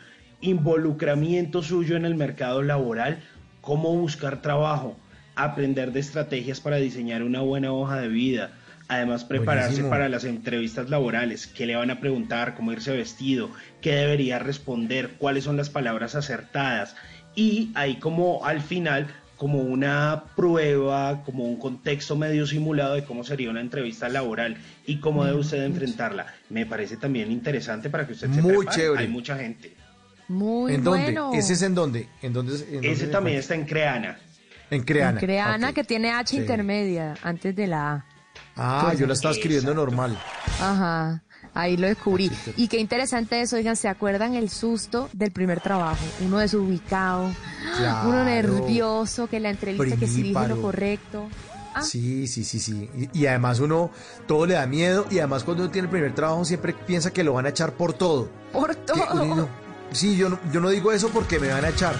involucramiento 0.41 1.61
suyo 1.61 1.97
en 1.97 2.05
el 2.05 2.15
mercado 2.15 2.63
laboral, 2.63 3.21
cómo 3.61 3.95
buscar 3.95 4.41
trabajo, 4.41 4.97
aprender 5.35 5.91
de 5.91 5.99
estrategias 5.99 6.61
para 6.61 6.77
diseñar 6.77 7.21
una 7.21 7.41
buena 7.41 7.73
hoja 7.73 7.99
de 7.99 8.07
vida, 8.07 8.53
además 8.89 9.23
prepararse 9.23 9.67
Buenísimo. 9.69 9.89
para 9.89 10.09
las 10.09 10.25
entrevistas 10.25 10.89
laborales, 10.89 11.47
qué 11.47 11.65
le 11.65 11.75
van 11.77 11.91
a 11.91 11.99
preguntar, 12.01 12.55
cómo 12.55 12.73
irse 12.73 12.91
vestido, 12.91 13.49
qué 13.81 13.95
debería 13.95 14.39
responder, 14.39 15.11
cuáles 15.17 15.45
son 15.45 15.55
las 15.55 15.69
palabras 15.69 16.15
acertadas 16.15 16.95
y 17.35 17.71
ahí 17.75 17.95
como 17.95 18.43
al 18.45 18.59
final 18.61 19.07
como 19.37 19.59
una 19.59 20.23
prueba, 20.35 21.23
como 21.23 21.45
un 21.45 21.57
contexto 21.57 22.17
medio 22.17 22.45
simulado 22.45 22.95
de 22.95 23.05
cómo 23.05 23.23
sería 23.23 23.49
una 23.49 23.61
entrevista 23.61 24.09
laboral 24.09 24.57
y 24.85 24.97
cómo 24.99 25.23
debe 25.23 25.37
usted 25.39 25.63
enfrentarla. 25.63 26.25
Me 26.49 26.65
parece 26.65 26.97
también 26.97 27.31
interesante 27.31 27.89
para 27.89 28.05
que 28.05 28.11
usted 28.13 28.29
se 28.33 28.41
Muy 28.41 28.57
prepare. 28.57 28.75
chévere. 28.81 29.01
Hay 29.03 29.07
mucha 29.07 29.37
gente. 29.37 29.73
Muy 30.27 30.73
¿En 30.73 30.83
dónde? 30.83 31.03
bueno. 31.05 31.31
¿Ese 31.33 31.53
es 31.53 31.61
en 31.61 31.73
dónde? 31.73 32.07
¿En 32.21 32.33
dónde, 32.33 32.53
en 32.55 32.73
dónde 32.73 32.91
Ese 32.91 33.05
se 33.05 33.11
también 33.11 33.37
está 33.37 33.55
en 33.55 33.65
Creana. 33.65 34.19
En 34.71 34.83
Creana. 34.83 35.11
En 35.19 35.25
Creana, 35.25 35.73
que 35.73 35.83
tiene 35.85 36.11
H 36.11 36.31
Sí. 36.31 36.37
intermedia 36.41 37.15
antes 37.23 37.55
de 37.55 37.65
la 37.67 37.93
A. 37.93 38.05
Ah, 38.61 38.93
yo 38.93 39.07
la 39.07 39.13
estaba 39.13 39.33
escribiendo 39.33 39.73
normal. 39.73 40.17
Ajá, 40.59 41.23
ahí 41.53 41.77
lo 41.77 41.87
descubrí. 41.87 42.29
Y 42.57 42.67
qué 42.67 42.77
interesante 42.79 43.41
eso, 43.41 43.55
oigan, 43.55 43.75
¿se 43.75 43.87
acuerdan 43.87 44.35
el 44.35 44.49
susto 44.49 45.09
del 45.13 45.31
primer 45.31 45.61
trabajo? 45.61 46.03
Uno 46.25 46.39
desubicado, 46.39 47.31
Claro. 47.77 48.09
uno 48.09 48.23
nervioso, 48.25 49.27
que 49.27 49.39
la 49.39 49.49
entrevista 49.51 49.95
que 49.97 50.07
si 50.07 50.21
dije 50.23 50.47
lo 50.47 50.61
correcto. 50.61 51.27
Ah, 51.73 51.83
Sí, 51.83 52.27
sí, 52.27 52.43
sí, 52.43 52.59
sí. 52.59 52.89
Y, 53.13 53.19
y 53.19 53.27
además 53.27 53.59
uno, 53.59 53.91
todo 54.27 54.45
le 54.45 54.55
da 54.55 54.65
miedo 54.65 55.05
y 55.11 55.19
además 55.19 55.43
cuando 55.43 55.63
uno 55.63 55.71
tiene 55.71 55.85
el 55.85 55.91
primer 55.91 56.13
trabajo 56.15 56.43
siempre 56.43 56.73
piensa 56.73 57.11
que 57.13 57.23
lo 57.23 57.33
van 57.33 57.45
a 57.45 57.49
echar 57.49 57.73
por 57.73 57.93
todo. 57.93 58.29
por 58.51 58.75
todo. 58.75 59.23
uno- 59.23 59.47
sí, 59.91 60.17
yo 60.17 60.29
no, 60.29 60.39
yo 60.51 60.59
no 60.59 60.69
digo 60.69 60.91
eso 60.91 61.09
porque 61.09 61.39
me 61.39 61.47
van 61.49 61.63
a 61.63 61.69
echar. 61.69 61.95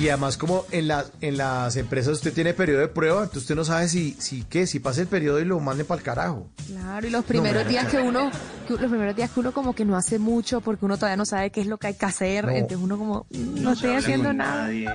Y 0.00 0.08
además 0.08 0.36
como 0.36 0.64
en, 0.70 0.88
la, 0.88 1.04
en 1.20 1.36
las 1.36 1.76
empresas 1.76 2.12
usted 2.14 2.32
tiene 2.32 2.54
periodo 2.54 2.80
de 2.80 2.88
prueba, 2.88 3.20
entonces 3.22 3.42
usted 3.42 3.54
no 3.56 3.64
sabe 3.64 3.88
si, 3.88 4.14
si 4.20 4.42
qué, 4.44 4.66
si 4.66 4.78
pasa 4.78 5.00
el 5.00 5.06
periodo 5.08 5.40
y 5.40 5.44
lo 5.44 5.58
manden 5.60 5.86
para 5.86 5.98
el 5.98 6.04
carajo. 6.04 6.48
Claro, 6.66 7.06
y 7.06 7.10
los 7.10 7.24
primeros 7.24 7.64
No, 7.64 7.68
días 7.70 7.84
no, 7.84 7.90
que 7.90 7.98
uno, 7.98 8.30
que 8.68 8.72
los 8.74 8.90
primeros 8.90 9.16
días 9.16 9.30
que 9.30 9.40
uno 9.40 9.52
como 9.52 9.74
que 9.74 9.84
no 9.84 9.96
hace 9.96 10.18
mucho 10.18 10.60
porque 10.60 10.84
uno 10.84 10.96
todavía 10.96 11.16
no 11.16 11.26
sabe 11.26 11.50
qué 11.50 11.60
es 11.60 11.66
lo 11.66 11.78
que 11.78 11.88
hay 11.88 11.94
que 11.94 12.06
hacer, 12.06 12.44
No. 12.44 12.50
entonces 12.52 12.78
uno 12.80 12.96
como 12.98 13.26
mm, 13.30 13.62
no, 13.62 13.70
se 13.70 13.74
estoy 13.86 13.96
haciendo 13.96 14.32
nada. 14.32 14.62
nadie. 14.64 14.88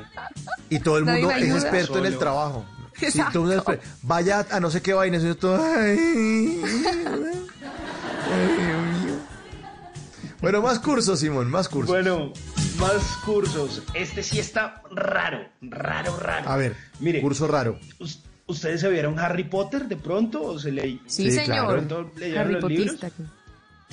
Y 0.69 0.79
todo 0.79 0.97
el 0.97 1.05
mundo 1.05 1.31
es 1.31 1.51
experto 1.63 1.97
en 1.99 2.05
el 2.05 2.17
trabajo. 2.17 2.65
Sí, 2.97 3.05
Exacto. 3.05 3.39
todo 3.39 3.51
el 3.51 3.57
mundo 3.57 3.73
es 3.73 3.79
exper- 3.79 3.85
Vaya 4.01 4.45
a 4.51 4.59
no 4.59 4.69
sé 4.71 4.81
qué 4.81 4.93
vaina, 4.93 5.19
sino 5.19 5.35
todo. 5.35 5.55
ay, 5.63 6.61
ay, 6.61 6.61
Dios 8.57 9.05
mío. 9.05 9.15
Bueno, 10.41 10.61
más 10.61 10.79
cursos, 10.79 11.19
Simón, 11.19 11.49
más 11.49 11.67
cursos. 11.67 11.89
Bueno, 11.89 12.31
más 12.79 13.17
cursos. 13.25 13.83
Este 13.93 14.23
sí 14.23 14.39
está 14.39 14.81
raro, 14.91 15.47
raro, 15.61 16.15
raro. 16.17 16.49
A 16.49 16.55
ver, 16.57 16.75
Mire, 16.99 17.21
curso 17.21 17.47
raro. 17.47 17.79
us- 17.99 18.23
¿ustedes 18.47 18.81
se 18.81 18.89
vieron 18.89 19.19
Harry 19.19 19.43
Potter 19.43 19.87
de 19.87 19.95
pronto 19.97 20.41
o 20.43 20.59
se 20.59 20.71
le 20.71 20.81
Sí, 20.81 20.99
Sí, 21.07 21.31
señor. 21.31 21.45
claro. 21.45 21.67
de 21.67 21.73
pronto 21.87 22.11
leyeron 22.19 22.41
Harry 22.43 22.53
los 22.53 22.63
libros? 22.71 22.95
Potista. 22.95 23.11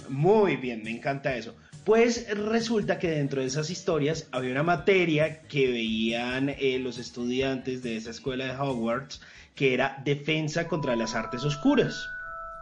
Muy 0.08 0.56
bien, 0.56 0.82
me 0.84 0.90
encanta 0.90 1.34
eso. 1.36 1.54
Pues 1.84 2.26
resulta 2.36 2.98
que 2.98 3.10
dentro 3.10 3.40
de 3.40 3.46
esas 3.46 3.70
historias 3.70 4.26
había 4.32 4.50
una 4.52 4.62
materia 4.64 5.42
que 5.42 5.68
veían 5.68 6.48
eh, 6.48 6.78
los 6.80 6.98
estudiantes 6.98 7.82
de 7.82 7.96
esa 7.96 8.10
escuela 8.10 8.44
de 8.46 8.56
Hogwarts 8.56 9.20
que 9.54 9.72
era 9.72 10.00
defensa 10.04 10.66
contra 10.68 10.96
las 10.96 11.14
artes 11.14 11.44
oscuras. 11.44 12.08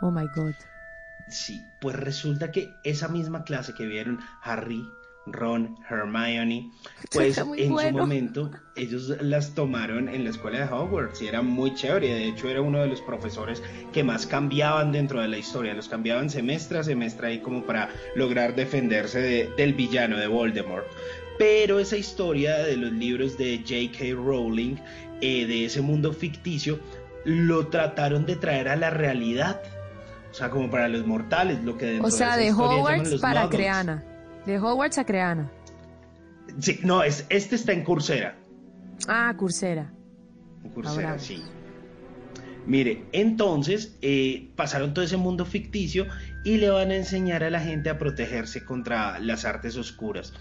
Oh 0.03 0.11
my 0.11 0.27
God. 0.35 0.55
Sí, 1.29 1.61
pues 1.81 1.97
resulta 1.97 2.51
que 2.53 2.75
esa 2.85 3.09
misma 3.09 3.45
clase 3.45 3.73
que 3.73 3.87
vieron 3.87 4.21
Harry, 4.43 4.87
Ron, 5.27 5.79
Hermione, 5.89 6.71
pues 7.11 7.39
en 7.39 7.71
bueno. 7.73 7.91
su 7.91 7.97
momento 7.97 8.51
ellos 8.77 9.09
las 9.21 9.55
tomaron 9.55 10.09
en 10.11 10.25
la 10.25 10.31
escuela 10.31 10.59
de 10.59 10.65
Hogwarts 10.73 11.23
y 11.23 11.29
era 11.29 11.41
muy 11.41 11.75
chévere. 11.75 12.09
De 12.13 12.29
hecho, 12.29 12.49
era 12.49 12.61
uno 12.61 12.81
de 12.81 12.89
los 12.89 13.01
profesores 13.01 13.63
que 13.93 14.05
más 14.05 14.27
cambiaban 14.27 14.93
dentro 14.93 15.21
de 15.23 15.29
la 15.29 15.39
historia. 15.39 15.73
Los 15.73 15.89
cambiaban 15.89 16.29
semestre 16.29 16.79
a 16.79 16.85
semestre 16.85 17.29
ahí 17.29 17.39
como 17.41 17.63
para 17.65 17.89
lograr 18.17 18.55
defenderse 18.55 19.19
de- 19.21 19.51
del 19.57 19.73
villano 19.73 20.19
de 20.19 20.27
Voldemort. 20.27 20.87
Pero 21.39 21.79
esa 21.81 21.97
historia 21.97 22.59
de 22.59 22.77
los 22.77 22.93
libros 22.93 23.39
de 23.39 23.59
J.K. 23.59 24.15
Rowling, 24.15 24.77
eh, 25.21 25.47
de 25.47 25.65
ese 25.65 25.81
mundo 25.81 26.13
ficticio, 26.13 26.79
lo 27.25 27.69
trataron 27.69 28.27
de 28.27 28.37
traer 28.37 28.69
a 28.69 28.77
la 28.77 28.91
realidad. 28.91 29.61
O 30.31 30.35
sea, 30.35 30.51
como 30.51 30.71
para 30.71 30.89
los 30.89 31.07
mortales, 31.07 31.65
lo 31.65 31.79
que 31.79 31.87
dentro 31.87 32.07
O 32.09 32.11
sea, 32.11 32.37
de 32.37 32.53
Hogwarts 32.53 33.15
para. 33.21 33.49
Creana. 33.49 34.05
De 34.47 34.59
Hogwarts 34.59 34.99
a 34.99 35.05
Creana. 35.05 35.51
Sí, 36.59 36.81
no, 36.83 37.03
es, 37.03 37.27
este 37.31 37.55
está 37.57 37.73
en 37.73 37.85
Coursera. 37.85 38.37
Ah, 39.09 39.35
Coursera. 39.37 39.93
En 40.63 40.71
Coursera, 40.71 41.11
Ahora. 41.11 41.19
sí. 41.19 41.43
Mire, 42.67 43.05
entonces 43.13 43.99
eh, 44.01 44.51
pasaron 44.57 44.95
todo 44.95 45.05
ese 45.05 45.19
mundo 45.19 45.45
ficticio 45.45 46.07
y 46.45 46.57
le 46.57 46.71
van 46.71 46.91
a 46.91 46.97
enseñar 46.97 47.45
a 47.45 47.51
la 47.51 47.61
gente 47.61 47.91
a 47.91 47.99
protegerse 47.99 48.65
contra 48.65 49.19
las 49.19 49.45
artes 49.45 49.77
oscuras. 49.77 50.33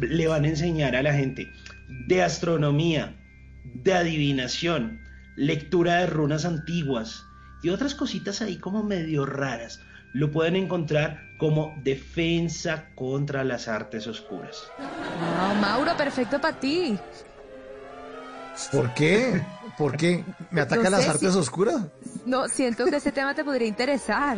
Le 0.00 0.26
van 0.26 0.44
a 0.44 0.48
enseñar 0.48 0.96
a 0.96 1.02
la 1.02 1.14
gente 1.14 1.48
de 2.08 2.22
astronomía, 2.22 3.16
de 3.64 3.92
adivinación, 3.92 5.00
lectura 5.36 6.00
de 6.00 6.06
runas 6.06 6.44
antiguas 6.44 7.24
y 7.62 7.68
otras 7.68 7.94
cositas 7.94 8.42
ahí 8.42 8.56
como 8.56 8.82
medio 8.82 9.24
raras. 9.24 9.80
Lo 10.12 10.32
pueden 10.32 10.56
encontrar 10.56 11.22
como 11.40 11.74
defensa 11.82 12.84
contra 12.94 13.42
las 13.42 13.66
artes 13.66 14.06
oscuras. 14.06 14.70
Wow, 14.78 15.54
Mauro, 15.60 15.96
perfecto 15.96 16.40
para 16.40 16.60
ti. 16.60 16.96
¿Por 18.70 18.92
qué? 18.94 19.40
¿Por 19.78 19.96
qué? 19.96 20.22
¿Me 20.50 20.60
atacan 20.60 20.84
No 20.84 20.90
las 20.90 21.04
sé 21.04 21.10
artes 21.10 21.32
si- 21.32 21.38
oscuras? 21.38 21.80
No, 22.26 22.46
siento 22.48 22.84
que 22.84 22.96
este 22.96 23.10
tema 23.10 23.34
te 23.34 23.42
podría 23.42 23.66
interesar. 23.66 24.36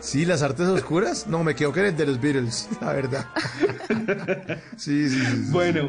Sí, 0.00 0.26
las 0.26 0.42
artes 0.42 0.66
oscuras. 0.68 1.26
No, 1.26 1.42
me 1.42 1.54
quedo 1.54 1.72
con 1.72 1.84
el 1.86 1.96
de 1.96 2.04
los 2.06 2.20
Beatles, 2.20 2.68
la 2.80 2.92
verdad. 2.92 3.24
Sí, 4.76 5.08
sí, 5.08 5.10
sí. 5.10 5.24
sí. 5.24 5.50
Bueno, 5.52 5.88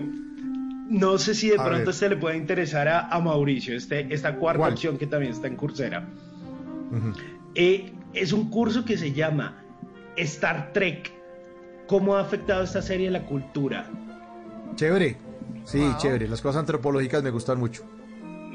no 0.89 1.17
sé 1.17 1.33
si 1.35 1.49
de 1.49 1.55
A 1.55 1.63
pronto 1.65 1.79
ver. 1.79 1.89
este 1.89 2.09
le 2.09 2.15
puede 2.17 2.37
interesar 2.37 2.87
a, 2.87 3.07
a 3.09 3.19
Mauricio, 3.19 3.75
este, 3.75 4.13
esta 4.13 4.35
cuarta 4.35 4.59
¿Cuál? 4.59 4.73
opción 4.73 4.97
que 4.97 5.07
también 5.07 5.33
está 5.33 5.47
en 5.47 5.55
Coursera. 5.57 6.07
Eh, 7.55 7.91
es 8.13 8.31
un 8.31 8.49
curso 8.49 8.85
que 8.85 8.97
se 8.97 9.11
llama 9.11 9.62
Star 10.17 10.71
Trek. 10.73 11.11
¿Cómo 11.87 12.15
ha 12.15 12.21
afectado 12.21 12.63
esta 12.63 12.81
serie 12.81 13.09
la 13.11 13.25
cultura? 13.25 13.89
Chévere. 14.75 15.17
Sí, 15.65 15.83
chévere. 15.97 16.27
Las 16.27 16.41
cosas 16.41 16.59
antropológicas 16.61 17.23
me 17.23 17.29
gustan 17.29 17.59
mucho. 17.59 17.83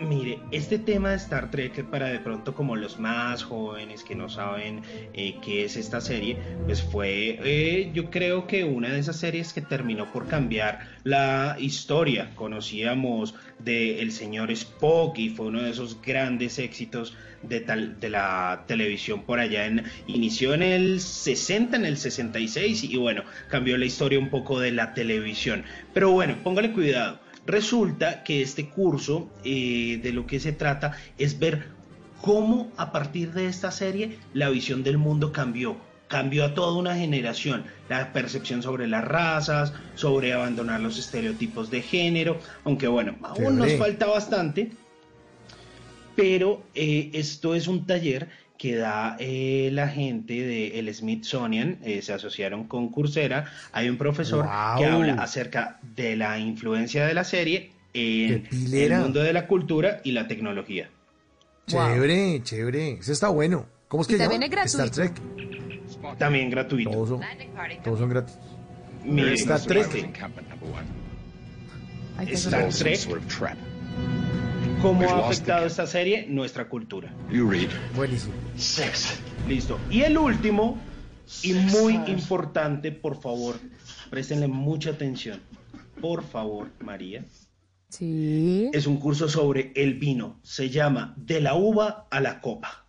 Mire, 0.01 0.39
este 0.53 0.79
tema 0.79 1.11
de 1.11 1.17
Star 1.17 1.51
Trek, 1.51 1.85
para 1.87 2.07
de 2.07 2.21
pronto 2.21 2.55
como 2.55 2.77
los 2.77 3.01
más 3.01 3.43
jóvenes 3.43 4.05
que 4.05 4.15
no 4.15 4.29
saben 4.29 4.83
eh, 5.13 5.39
qué 5.43 5.65
es 5.65 5.77
esta 5.77 6.01
serie, 6.01 6.39
pues 6.67 6.83
fue, 6.83 7.41
eh, 7.43 7.91
yo 7.93 8.09
creo 8.09 8.47
que 8.47 8.63
una 8.63 8.91
de 8.91 9.01
esas 9.01 9.17
series 9.17 9.53
que 9.53 9.61
terminó 9.61 10.13
por 10.13 10.29
cambiar 10.29 10.87
la 11.03 11.57
historia. 11.59 12.31
Conocíamos 12.37 13.35
de 13.59 14.01
El 14.01 14.13
señor 14.13 14.53
Spock 14.53 15.19
y 15.19 15.31
fue 15.31 15.47
uno 15.47 15.63
de 15.63 15.71
esos 15.71 16.01
grandes 16.01 16.61
éxitos 16.61 17.17
de, 17.43 17.61
tal, 17.61 17.99
de 17.99 18.11
la 18.11 18.65
televisión 18.69 19.25
por 19.25 19.41
allá. 19.41 19.67
En, 19.67 19.83
inició 20.07 20.55
en 20.55 20.63
el 20.63 21.01
60, 21.01 21.77
en 21.77 21.85
el 21.85 21.97
66 21.97 22.85
y 22.85 22.97
bueno, 22.97 23.25
cambió 23.49 23.77
la 23.77 23.87
historia 23.87 24.21
un 24.21 24.31
poco 24.31 24.61
de 24.61 24.71
la 24.71 24.95
televisión. 24.95 25.65
Pero 25.93 26.13
bueno, 26.13 26.37
póngale 26.45 26.71
cuidado. 26.71 27.19
Resulta 27.49 28.25
que 28.25 28.43
este 28.43 28.69
curso 28.69 29.31
eh, 29.43 29.99
de 30.03 30.13
lo 30.13 30.27
que 30.27 30.39
se 30.39 30.53
trata 30.53 30.93
es 31.17 31.39
ver 31.39 31.69
cómo 32.21 32.71
a 32.77 32.93
partir 32.93 33.33
de 33.33 33.47
esta 33.47 33.71
serie 33.71 34.19
la 34.35 34.51
visión 34.51 34.83
del 34.83 34.99
mundo 34.99 35.33
cambió. 35.33 35.79
Cambió 36.09 36.45
a 36.45 36.53
toda 36.53 36.79
una 36.79 36.95
generación, 36.95 37.65
la 37.89 38.13
percepción 38.13 38.63
sobre 38.63 38.87
las 38.87 39.03
razas, 39.03 39.73
sobre 39.95 40.35
abandonar 40.35 40.81
los 40.81 40.99
estereotipos 40.99 41.71
de 41.71 41.81
género, 41.81 42.39
aunque 42.65 42.87
bueno, 42.87 43.17
aún 43.23 43.57
nos 43.57 43.73
falta 43.79 44.07
bastante, 44.07 44.71
pero 46.17 46.63
eh, 46.75 47.11
esto 47.15 47.55
es 47.55 47.67
un 47.67 47.87
taller 47.87 48.29
que 48.59 48.77
da 48.77 49.17
eh, 49.21 49.71
la 49.73 49.89
gente 49.89 50.35
del 50.35 50.93
Smithsonian, 50.93 51.79
eh, 51.85 52.03
se 52.03 52.13
asociaron 52.13 52.65
con 52.65 52.91
Coursera, 52.91 53.47
hay 53.73 53.89
un 53.89 53.97
profesor 53.97 54.45
que 54.77 54.85
habla 54.85 55.15
acerca 55.15 55.79
de 55.95 56.17
la 56.17 56.39
influencia 56.39 57.07
de 57.07 57.15
la 57.15 57.25
serie 57.25 57.71
en 57.95 58.47
el 58.51 59.01
mundo 59.01 59.23
de 59.23 59.33
la 59.33 59.47
cultura 59.47 60.01
y 60.03 60.11
la 60.11 60.27
tecnología. 60.27 60.91
Chévere, 61.69 62.43
chévere. 62.43 62.93
Ese 62.95 63.13
está 63.13 63.29
bueno. 63.29 63.67
¿Cómo 63.87 64.03
es 64.03 64.09
que 64.09 64.19
también 64.19 64.43
llama? 64.43 64.63
es 64.65 64.75
Star. 64.75 64.91
Trek. 64.91 65.13
También 66.19 66.51
gratuito. 66.51 66.91
Todos 66.91 67.09
son, 67.11 67.21
todos 67.85 67.99
son 67.99 68.09
gratis. 68.09 68.39
Star 69.41 69.61
Trek. 69.61 70.17
Star 72.29 72.69
Trek. 72.69 72.99
¿Cómo 74.83 75.09
ha 75.11 75.27
afectado 75.27 75.67
esta 75.67 75.87
serie 75.87 76.27
nuestra 76.29 76.69
cultura? 76.69 77.13
Buenísimo. 77.97 78.35
Listo. 79.49 79.79
Y 79.91 80.03
el 80.03 80.17
último, 80.17 80.79
y 81.43 81.53
muy 81.55 81.95
importante, 82.07 82.93
por 82.93 83.21
favor, 83.21 83.57
préstenle 84.09 84.47
mucha 84.47 84.91
atención. 84.91 85.41
Por 86.01 86.23
favor, 86.23 86.69
María. 86.81 87.25
Sí. 87.89 88.71
Es 88.73 88.87
un 88.87 88.99
curso 88.99 89.29
sobre 89.29 89.73
el 89.75 89.95
vino. 89.95 90.39
Se 90.43 90.71
llama 90.71 91.15
De 91.17 91.41
la 91.41 91.55
uva 91.55 92.07
a 92.11 92.21
la 92.21 92.41
copa. 92.41 92.88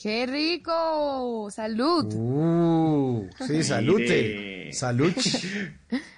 ¡Qué 0.00 0.26
rico! 0.26 1.48
¡Salud! 1.50 2.04
Uh, 2.14 3.28
sí, 3.44 3.64
salute. 3.64 4.72
Salud. 4.72 5.12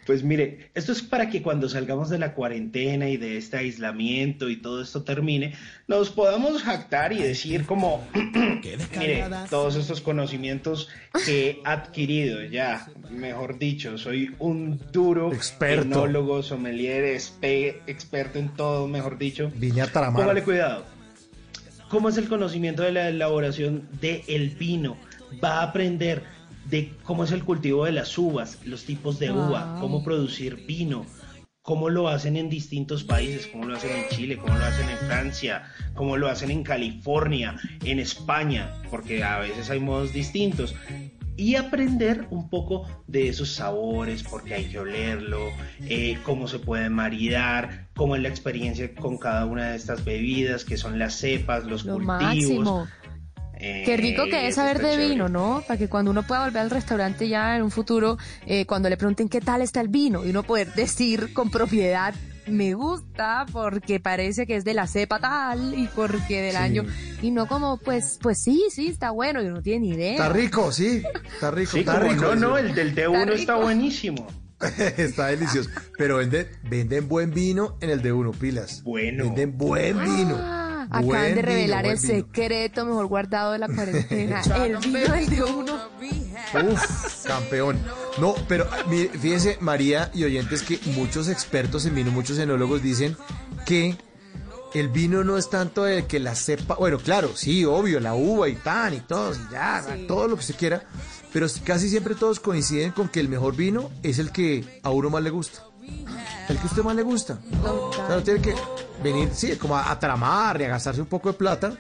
Pues 0.04 0.24
mire, 0.24 0.72
esto 0.74 0.90
es 0.90 1.02
para 1.02 1.30
que 1.30 1.40
cuando 1.40 1.68
salgamos 1.68 2.10
de 2.10 2.18
la 2.18 2.34
cuarentena 2.34 3.08
y 3.08 3.16
de 3.16 3.36
este 3.36 3.58
aislamiento 3.58 4.48
y 4.48 4.56
todo 4.56 4.82
esto 4.82 5.04
termine, 5.04 5.54
nos 5.86 6.10
podamos 6.10 6.64
jactar 6.64 7.12
y 7.12 7.22
decir 7.22 7.64
como, 7.64 8.04
mire, 8.98 9.24
todos 9.48 9.76
estos 9.76 10.00
conocimientos 10.00 10.88
que 11.24 11.50
he 11.50 11.60
adquirido 11.64 12.42
ya, 12.42 12.88
mejor 13.10 13.60
dicho, 13.60 13.96
soy 13.96 14.34
un 14.40 14.80
duro 14.90 15.32
Experto. 15.32 15.82
enólogo, 15.82 16.42
sommelier, 16.42 17.04
experto 17.04 18.40
en 18.40 18.48
todo, 18.48 18.88
mejor 18.88 19.16
dicho. 19.16 19.52
Viña 19.54 19.86
Taramar. 19.86 20.22
Póngale 20.22 20.42
cuidado. 20.42 20.99
¿Cómo 21.90 22.08
es 22.08 22.16
el 22.18 22.28
conocimiento 22.28 22.84
de 22.84 22.92
la 22.92 23.08
elaboración 23.08 23.88
del 24.00 24.50
vino? 24.50 24.96
Va 25.42 25.58
a 25.58 25.62
aprender 25.64 26.22
de 26.66 26.92
cómo 27.02 27.24
es 27.24 27.32
el 27.32 27.42
cultivo 27.42 27.84
de 27.84 27.90
las 27.90 28.16
uvas, 28.16 28.60
los 28.64 28.84
tipos 28.84 29.18
de 29.18 29.32
uva, 29.32 29.72
Wow. 29.72 29.80
cómo 29.80 30.04
producir 30.04 30.64
vino, 30.66 31.04
cómo 31.62 31.88
lo 31.88 32.06
hacen 32.08 32.36
en 32.36 32.48
distintos 32.48 33.02
países, 33.02 33.48
cómo 33.48 33.64
lo 33.64 33.76
hacen 33.76 33.90
en 33.90 34.08
Chile, 34.10 34.36
cómo 34.36 34.56
lo 34.56 34.64
hacen 34.64 34.88
en 34.88 34.98
Francia, 34.98 35.64
cómo 35.94 36.16
lo 36.16 36.28
hacen 36.28 36.52
en 36.52 36.62
California, 36.62 37.56
en 37.84 37.98
España, 37.98 38.72
porque 38.88 39.24
a 39.24 39.40
veces 39.40 39.68
hay 39.68 39.80
modos 39.80 40.12
distintos. 40.12 40.76
Y 41.40 41.56
aprender 41.56 42.26
un 42.28 42.50
poco 42.50 42.86
de 43.06 43.28
esos 43.28 43.54
sabores, 43.54 44.22
porque 44.22 44.52
hay 44.52 44.66
que 44.66 44.78
olerlo, 44.78 45.38
eh, 45.88 46.18
cómo 46.22 46.46
se 46.48 46.58
puede 46.58 46.90
maridar, 46.90 47.88
cómo 47.96 48.14
es 48.14 48.20
la 48.20 48.28
experiencia 48.28 48.94
con 48.94 49.16
cada 49.16 49.46
una 49.46 49.70
de 49.70 49.76
estas 49.76 50.04
bebidas, 50.04 50.66
que 50.66 50.76
son 50.76 50.98
las 50.98 51.14
cepas, 51.14 51.64
los 51.64 51.86
Lo 51.86 51.94
cultivos. 51.94 52.24
máximo. 52.24 52.88
Eh, 53.58 53.84
Qué 53.86 53.96
rico 53.96 54.24
que 54.24 54.48
es 54.48 54.56
saber 54.56 54.80
de 54.80 54.96
vino, 55.08 55.30
¿no? 55.30 55.62
Para 55.66 55.78
que 55.78 55.88
cuando 55.88 56.10
uno 56.10 56.22
pueda 56.24 56.44
volver 56.44 56.60
al 56.62 56.70
restaurante 56.70 57.26
ya 57.26 57.56
en 57.56 57.62
un 57.62 57.70
futuro, 57.70 58.18
eh, 58.46 58.66
cuando 58.66 58.90
le 58.90 58.98
pregunten 58.98 59.30
qué 59.30 59.40
tal 59.40 59.62
está 59.62 59.80
el 59.80 59.88
vino, 59.88 60.26
y 60.26 60.30
uno 60.30 60.42
poder 60.42 60.74
decir 60.74 61.32
con 61.32 61.50
propiedad, 61.50 62.14
me 62.46 62.74
gusta 62.74 63.46
porque 63.52 64.00
parece 64.00 64.46
que 64.46 64.56
es 64.56 64.64
de 64.64 64.74
la 64.74 64.86
cepa 64.86 65.18
tal 65.18 65.74
y 65.78 65.86
porque 65.88 66.40
del 66.42 66.52
Sí. 66.52 66.56
año, 66.56 66.84
y 67.22 67.30
no 67.30 67.46
como, 67.46 67.76
pues, 67.78 68.18
pues 68.20 68.38
sí, 68.42 68.64
sí, 68.70 68.88
está 68.88 69.10
bueno, 69.10 69.42
y 69.42 69.46
uno 69.46 69.56
no 69.56 69.62
tiene 69.62 69.80
ni 69.80 69.88
idea. 69.90 70.12
Está 70.12 70.28
rico, 70.30 70.72
sí. 70.72 71.02
Está 71.34 71.50
rico. 71.50 71.72
Sí, 71.72 71.78
está 71.80 71.98
rico. 72.00 72.34
no, 72.34 72.34
no, 72.36 72.58
el 72.58 72.74
del 72.74 72.94
T1 72.94 73.32
Está 73.32 73.56
buenísimo. 73.56 74.26
Está 74.98 75.28
delicioso. 75.28 75.70
Pero 75.96 76.18
venden, 76.18 76.46
venden 76.68 77.08
buen 77.08 77.30
vino 77.32 77.78
en 77.80 77.88
el 77.90 78.02
de 78.02 78.12
uno, 78.12 78.32
pilas. 78.32 78.82
Bueno. 78.82 79.24
Venden 79.24 79.56
buen 79.56 79.98
vino. 80.04 80.36
Acaban 80.90 81.06
Buen 81.06 81.34
de 81.36 81.42
revelar 81.42 81.84
vino, 81.84 81.94
el 81.94 82.00
vino. 82.00 82.14
secreto 82.14 82.84
mejor 82.84 83.06
guardado 83.06 83.52
de 83.52 83.58
la 83.58 83.68
cuarentena. 83.68 84.42
el 84.64 84.76
vino 84.78 85.14
el 85.14 85.30
de 85.30 85.42
uno. 85.44 85.78
Uf, 86.68 87.26
campeón. 87.26 87.78
No, 88.18 88.34
pero 88.48 88.68
ah, 88.72 88.78
mire, 88.88 89.08
fíjense, 89.10 89.56
María 89.60 90.10
y 90.12 90.24
oyentes, 90.24 90.62
que 90.62 90.80
muchos 90.96 91.28
expertos 91.28 91.86
en 91.86 91.94
vino, 91.94 92.10
muchos 92.10 92.38
enólogos 92.38 92.82
dicen 92.82 93.16
que 93.66 93.96
el 94.74 94.88
vino 94.88 95.22
no 95.22 95.38
es 95.38 95.48
tanto 95.48 95.86
el 95.86 96.06
que 96.06 96.18
la 96.18 96.34
cepa. 96.34 96.74
Bueno, 96.74 96.98
claro, 96.98 97.30
sí, 97.36 97.64
obvio, 97.64 98.00
la 98.00 98.14
uva 98.14 98.48
y 98.48 98.56
tan 98.56 98.94
y 98.94 99.00
todo, 99.00 99.32
y 99.32 99.52
ya, 99.52 99.84
todo 100.08 100.26
lo 100.26 100.36
que 100.36 100.42
se 100.42 100.54
quiera. 100.54 100.82
Pero 101.32 101.46
casi 101.64 101.88
siempre 101.88 102.16
todos 102.16 102.40
coinciden 102.40 102.90
con 102.90 103.08
que 103.08 103.20
el 103.20 103.28
mejor 103.28 103.54
vino 103.54 103.90
es 104.02 104.18
el 104.18 104.32
que 104.32 104.80
a 104.82 104.90
uno 104.90 105.10
más 105.10 105.22
le 105.22 105.30
gusta. 105.30 105.69
El 106.48 106.56
que 106.56 106.62
a 106.62 106.66
usted 106.66 106.82
más 106.82 106.96
le 106.96 107.02
gusta. 107.02 107.38
O 107.64 107.92
sea, 107.92 108.08
no 108.08 108.22
tiene 108.22 108.40
que 108.40 108.54
venir, 109.02 109.30
sí, 109.32 109.56
como 109.56 109.76
a, 109.76 109.90
a 109.90 109.98
tramar 109.98 110.60
y 110.60 110.64
a 110.64 110.68
gastarse 110.68 111.00
un 111.00 111.06
poco 111.06 111.30
de 111.32 111.38
plata. 111.38 111.72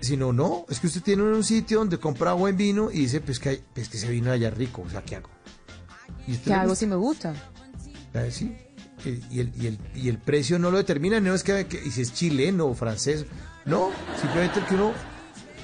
Sino, 0.00 0.32
no, 0.32 0.66
es 0.68 0.80
que 0.80 0.88
usted 0.88 1.00
tiene 1.02 1.22
un 1.22 1.44
sitio 1.44 1.78
donde 1.78 1.96
compra 1.98 2.32
buen 2.32 2.56
vino 2.56 2.90
y 2.90 2.98
dice, 3.02 3.20
pues 3.20 3.38
que, 3.38 3.48
hay- 3.50 3.64
pues 3.72 3.88
que 3.88 3.98
ese 3.98 4.08
vino 4.08 4.32
allá 4.32 4.48
es 4.48 4.54
rico, 4.54 4.82
o 4.84 4.90
sea, 4.90 5.02
¿qué 5.02 5.14
hago? 5.16 5.30
¿Y 6.26 6.36
¿Qué 6.38 6.52
hago 6.52 6.74
si 6.74 6.86
me 6.86 6.96
gusta? 6.96 7.32
Sí. 8.30 8.56
Y 9.04 9.08
y 9.36 9.40
el, 9.40 9.52
y, 9.56 9.66
el, 9.68 9.78
y 9.94 10.08
el 10.08 10.18
precio 10.18 10.58
no 10.58 10.70
lo 10.72 10.78
determina, 10.78 11.20
no 11.20 11.32
es 11.34 11.44
que, 11.44 11.66
que- 11.66 11.80
y 11.84 11.90
si 11.92 12.02
es 12.02 12.12
chileno 12.12 12.66
o 12.66 12.74
francés, 12.74 13.26
no, 13.64 13.90
simplemente 14.20 14.58
el 14.60 14.66
que 14.66 14.74
uno, 14.74 14.92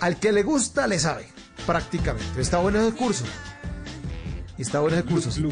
al 0.00 0.16
que 0.20 0.30
le 0.30 0.44
gusta, 0.44 0.86
le 0.86 0.98
sabe, 1.00 1.26
prácticamente. 1.66 2.40
Está 2.40 2.58
bueno 2.58 2.80
ese 2.80 2.96
curso. 2.96 3.24
Está 4.58 4.80
bueno 4.80 4.96
ese 4.96 5.04
curso. 5.06 5.30
sí. 5.30 5.44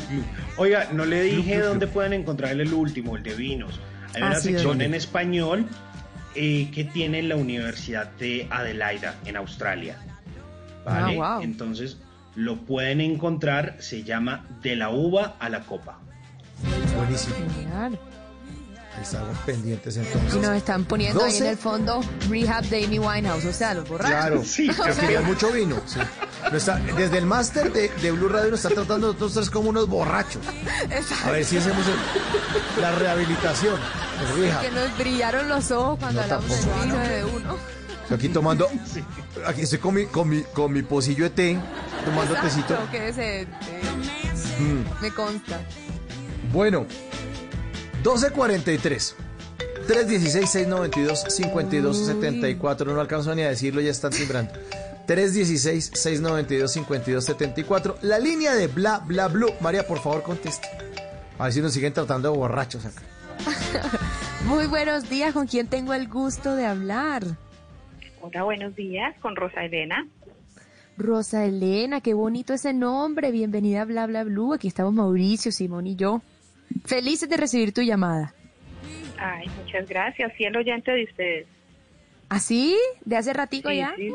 Oiga, 0.57 0.89
no 0.93 1.05
le 1.05 1.23
dije 1.23 1.59
dónde 1.61 1.87
pueden 1.87 2.13
encontrar 2.13 2.53
el 2.53 2.73
último, 2.73 3.17
el 3.17 3.23
de 3.23 3.35
vinos. 3.35 3.79
Hay 4.15 4.23
Ah, 4.23 4.27
una 4.27 4.41
sí, 4.41 4.51
sección 4.53 4.81
en 4.83 4.95
español 4.95 5.67
eh, 6.35 6.71
que 6.75 6.85
tiene 6.85 7.23
la 7.23 7.37
Universidad 7.37 8.09
de 8.19 8.47
Adelaida 8.51 9.15
en 9.25 9.37
Australia. 9.37 9.97
¿Vale? 10.85 11.19
Ah, 11.21 11.35
wow. 11.37 11.43
Entonces 11.43 11.99
lo 12.35 12.57
pueden 12.59 13.01
encontrar, 13.01 13.77
se 13.81 14.03
llama 14.03 14.45
De 14.63 14.77
la 14.77 14.91
uva 14.91 15.37
a 15.39 15.49
la 15.49 15.61
copa. 15.61 15.99
Buenísimo. 16.97 17.37
Genial. 17.59 17.99
Estamos 19.01 19.37
pendientes 19.45 19.97
entonces. 19.99 20.35
Y 20.35 20.39
nos 20.39 20.57
están 20.57 20.85
poniendo 20.87 21.23
ahí 21.23 21.33
en 21.33 21.39
12. 21.41 21.51
el 21.51 21.57
fondo 21.59 22.01
Rehab 22.31 22.65
de 22.65 22.85
Amy 22.85 22.99
Winehouse, 22.99 23.45
o 23.45 23.53
sea, 23.53 23.75
los 23.75 23.87
borrachos. 23.89 24.11
Claro, 24.17 24.43
Sí, 24.45 24.71
O 24.71 24.73
sea, 24.73 24.95
querían 24.95 25.25
mucho 25.27 25.53
vino. 25.53 25.77
sí. 25.87 26.01
Está- 26.53 26.79
desde 26.97 27.19
el 27.19 27.27
máster 27.27 27.73
de, 27.73 27.89
de 27.89 28.11
Blue 28.13 28.29
Radio 28.29 28.51
nos 28.53 28.65
está 28.65 28.73
tratando 28.75 29.09
nosotros 29.09 29.35
tres 29.35 29.51
como 29.51 29.71
unos 29.71 29.89
borrachos. 29.89 30.43
A 31.25 31.31
ver 31.31 31.45
si 31.45 31.57
hacemos 31.59 31.85
el- 31.87 32.83
la 32.83 32.93
rehabilitación. 32.93 33.77
rehab. 34.39 34.61
que 34.63 34.71
nos 34.71 34.97
brillaron 34.99 35.49
los 35.49 35.71
ojos 35.71 35.99
cuando 35.99 36.21
No, 36.21 36.25
hablamos 36.35 36.67
del 36.67 36.75
vino 36.83 36.99
de 36.99 37.25
uno. 37.25 37.57
Estoy 38.03 38.17
aquí 38.17 38.29
tomando. 38.29 38.69
Aquí 39.47 39.63
estoy 39.63 39.79
con 39.79 39.95
mi, 39.95 40.07
con 40.07 40.29
mi, 40.29 40.43
con 40.43 40.73
mi 40.73 40.83
pocillo 40.83 41.25
de 41.25 41.31
té, 41.31 41.59
tomando 42.05 42.35
tecito. 42.41 42.75
Exacto, 42.75 42.91
que 42.91 43.09
ese, 43.09 43.43
eh, 43.43 43.47
Mm. 44.59 44.85
me 45.03 45.11
consta. 45.13 45.61
Bueno, 46.53 46.87
12.43. 48.03 49.15
316-692-5274. 49.87 52.87
No 52.87 53.01
alcanzo 53.01 53.35
ni 53.35 53.43
a 53.43 53.49
decirlo, 53.51 53.81
ya 53.81 53.91
están 53.91 54.13
timbrando. 54.13 54.53
316-692-5274. 55.07 58.01
La 58.03 58.19
línea 58.19 58.55
de 58.55 58.67
bla, 58.67 58.99
bla, 58.99 59.29
blue. 59.29 59.53
María, 59.61 59.87
por 59.87 60.01
favor, 60.01 60.23
conteste. 60.23 60.69
A 61.39 61.45
ver 61.45 61.53
si 61.53 61.61
nos 61.61 61.73
siguen 61.73 61.93
tratando 61.93 62.33
de 62.33 62.39
borrachos 62.39 62.85
acá. 62.87 63.03
Muy 64.47 64.67
buenos 64.67 65.09
días, 65.11 65.33
¿con 65.33 65.47
quién 65.47 65.69
tengo 65.69 65.95
el 65.95 66.09
gusto 66.09 66.57
de 66.57 66.67
hablar? 66.67 67.23
Hola, 68.21 68.43
buenos 68.45 68.75
días, 68.75 69.15
con 69.21 69.37
Rosa 69.37 69.65
Elena. 69.65 70.07
Rosa 70.99 71.45
Elena, 71.45 72.01
qué 72.01 72.15
bonito 72.15 72.55
ese 72.55 72.73
nombre. 72.73 73.31
Bienvenida 73.31 73.83
a 73.83 73.85
Bla 73.85 74.07
Bla 74.07 74.25
Blue. 74.25 74.55
Aquí 74.55 74.69
estamos 74.69 74.95
Mauricio, 74.95 75.53
Simón 75.53 75.87
y 75.87 75.97
yo. 75.97 76.23
Felices 76.85 77.29
de 77.29 77.37
recibir 77.37 77.73
tu 77.73 77.83
llamada. 77.83 78.35
Ay, 79.19 79.47
muchas 79.63 79.89
gracias, 79.89 80.33
fiel 80.35 80.57
oyente 80.57 80.91
de 80.91 81.05
ustedes. 81.05 81.47
¿Así? 82.29 82.77
¿De 83.05 83.17
hace 83.17 83.33
ratico 83.33 83.71
Sí, 83.71 83.77
ya? 83.77 83.95
sí. 83.97 84.11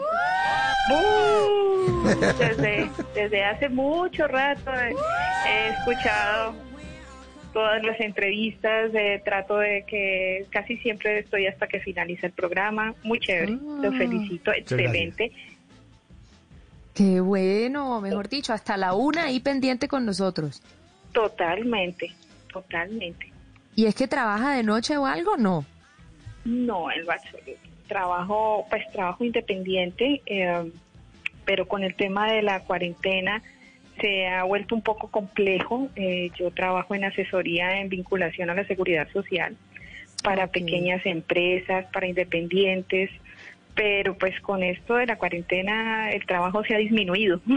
¡Uh! 0.91 2.03
desde, 2.39 2.89
desde 3.15 3.43
hace 3.43 3.69
mucho 3.69 4.27
rato 4.27 4.71
he, 4.73 4.93
he 5.49 5.69
escuchado 5.69 6.53
todas 7.53 7.83
las 7.83 7.99
entrevistas, 7.99 8.91
eh, 8.93 9.21
trato 9.23 9.57
de 9.57 9.83
que 9.87 10.45
casi 10.49 10.77
siempre 10.77 11.19
estoy 11.19 11.47
hasta 11.47 11.67
que 11.67 11.79
finaliza 11.79 12.27
el 12.27 12.33
programa. 12.33 12.93
Muy 13.03 13.19
chévere, 13.19 13.53
lo 13.53 13.91
felicito, 13.93 14.51
excelente. 14.53 15.31
Qué 16.93 17.21
bueno, 17.21 17.99
mejor 18.01 18.27
dicho, 18.29 18.53
hasta 18.53 18.77
la 18.77 18.93
una 18.93 19.25
ahí 19.25 19.39
pendiente 19.39 19.87
con 19.87 20.05
nosotros. 20.05 20.61
Totalmente, 21.13 22.11
totalmente. 22.51 23.31
¿Y 23.75 23.85
es 23.85 23.95
que 23.95 24.07
trabaja 24.07 24.55
de 24.55 24.63
noche 24.63 24.97
o 24.97 25.05
algo? 25.05 25.37
No. 25.37 25.65
No, 26.45 26.91
en 26.91 27.05
lo 27.05 27.11
absoluto. 27.11 27.51
Trabajo, 27.91 28.65
pues 28.69 28.89
trabajo 28.93 29.25
independiente, 29.25 30.21
eh, 30.25 30.71
pero 31.43 31.67
con 31.67 31.83
el 31.83 31.93
tema 31.95 32.31
de 32.31 32.41
la 32.41 32.61
cuarentena 32.61 33.43
se 33.99 34.27
ha 34.27 34.43
vuelto 34.43 34.75
un 34.75 34.81
poco 34.81 35.09
complejo. 35.09 35.89
Eh, 35.97 36.31
yo 36.39 36.51
trabajo 36.51 36.95
en 36.95 37.03
asesoría 37.03 37.81
en 37.81 37.89
vinculación 37.89 38.49
a 38.49 38.55
la 38.55 38.65
seguridad 38.65 39.09
social 39.11 39.57
para 40.23 40.47
pequeñas 40.47 41.05
empresas, 41.05 41.85
para 41.91 42.07
independientes, 42.07 43.09
pero 43.75 44.17
pues 44.17 44.39
con 44.39 44.63
esto 44.63 44.95
de 44.95 45.07
la 45.07 45.17
cuarentena 45.17 46.11
el 46.11 46.25
trabajo 46.25 46.63
se 46.63 46.73
ha 46.73 46.77
disminuido. 46.77 47.41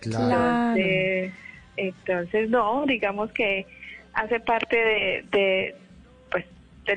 Claro. 0.00 0.74
Entonces, 0.76 1.32
entonces 1.76 2.50
no, 2.50 2.84
digamos 2.84 3.30
que 3.30 3.64
hace 4.12 4.38
parte 4.38 5.24
de, 5.30 5.76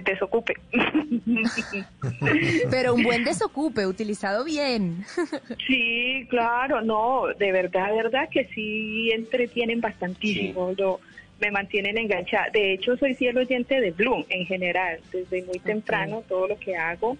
desocupe. 0.04 0.56
Pero 2.70 2.94
un 2.94 3.04
buen 3.04 3.24
desocupe, 3.24 3.86
utilizado 3.86 4.44
bien. 4.44 5.04
Sí, 5.66 6.26
claro, 6.30 6.82
no, 6.82 7.28
de 7.38 7.52
verdad, 7.52 7.90
de 7.90 7.96
verdad 7.98 8.30
que 8.30 8.46
sí 8.54 9.12
entretienen 9.12 9.82
bastantísimo, 9.82 10.74
lo- 10.78 11.00
me 11.42 11.52
mantienen 11.52 11.98
enganchada. 11.98 12.50
De 12.52 12.74
hecho, 12.74 12.96
soy 12.98 13.14
fiel 13.16 13.38
oyente 13.38 13.80
de 13.82 13.92
Bloom 13.92 14.26
en 14.30 14.46
general, 14.46 15.00
desde 15.12 15.44
muy 15.44 15.60
temprano, 15.60 16.24
todo 16.28 16.48
lo 16.48 16.58
que 16.58 16.76
hago, 16.76 17.18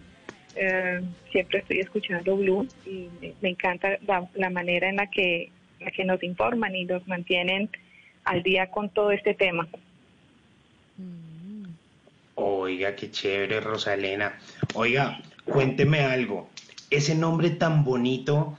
eh, 0.56 1.02
siempre 1.32 1.60
estoy 1.60 1.80
escuchando 1.80 2.36
Bloom 2.38 2.68
y 2.86 3.10
me, 3.42 3.50
encanta 3.50 3.98
la, 4.08 4.28
la 4.36 4.50
manera 4.50 4.90
en 4.90 4.96
la 4.96 5.08
que, 5.08 5.52
la 5.80 5.92
que 5.92 6.04
nos 6.06 6.24
informan 6.24 6.76
y 6.76 6.86
nos 6.86 7.06
mantienen 7.08 7.70
al 8.24 8.44
día 8.44 8.68
con 8.72 8.90
todo 8.90 9.12
este 9.12 9.34
tema. 9.34 9.68
Oiga, 12.48 12.96
qué 12.96 13.10
chévere, 13.10 13.60
Rosa 13.62 13.96
Elena. 13.96 14.38
Oiga, 14.76 15.20
cuénteme 15.44 16.02
algo. 16.02 16.50
Ese 16.92 17.16
nombre 17.16 17.50
tan 17.50 17.84
bonito, 17.84 18.56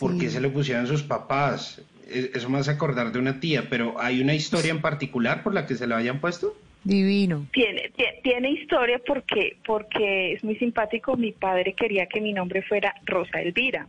¿por 0.00 0.16
qué 0.18 0.30
se 0.30 0.40
lo 0.40 0.50
pusieron 0.50 0.86
sus 0.86 1.02
papás? 1.02 1.82
E- 2.08 2.30
Eso 2.34 2.48
me 2.48 2.58
hace 2.58 2.70
acordar 2.70 3.12
de 3.12 3.18
una 3.18 3.38
tía, 3.38 3.66
pero 3.68 4.00
¿hay 4.00 4.22
una 4.22 4.32
historia 4.32 4.70
en 4.70 4.80
particular 4.80 5.42
por 5.42 5.52
la 5.52 5.66
que 5.66 5.74
se 5.74 5.86
lo 5.86 5.96
hayan 5.96 6.18
puesto? 6.18 6.56
Divino. 6.82 7.46
Tiene, 7.52 7.90
tie- 7.92 8.22
tiene 8.22 8.52
historia 8.52 8.98
porque, 9.06 9.58
porque 9.66 10.32
es 10.32 10.42
muy 10.42 10.56
simpático. 10.56 11.14
Mi 11.18 11.32
padre 11.32 11.74
quería 11.74 12.06
que 12.06 12.22
mi 12.22 12.32
nombre 12.32 12.62
fuera 12.62 12.94
Rosa 13.04 13.42
Elvira. 13.42 13.86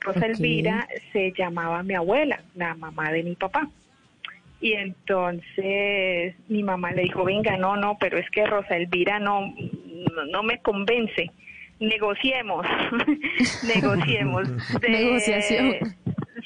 Rosa. 0.00 0.24
Elvira 0.24 0.88
se 1.12 1.34
llamaba 1.36 1.82
mi 1.82 1.94
abuela, 1.94 2.40
la 2.54 2.74
mamá 2.74 3.12
de 3.12 3.22
mi 3.24 3.34
papá. 3.34 3.68
Y 4.60 4.72
entonces 4.74 6.34
mi 6.48 6.62
mamá 6.62 6.92
le 6.92 7.02
dijo, 7.02 7.24
venga, 7.24 7.56
no, 7.56 7.76
no, 7.76 7.96
pero 7.98 8.18
es 8.18 8.28
que 8.30 8.46
Rosa 8.46 8.76
Elvira 8.76 9.18
no, 9.18 9.52
no, 10.14 10.24
no 10.30 10.42
me 10.42 10.58
convence. 10.58 11.30
Negociemos, 11.80 12.64
negociemos. 13.74 14.48
De- 14.80 14.88
Negociación. 14.88 15.74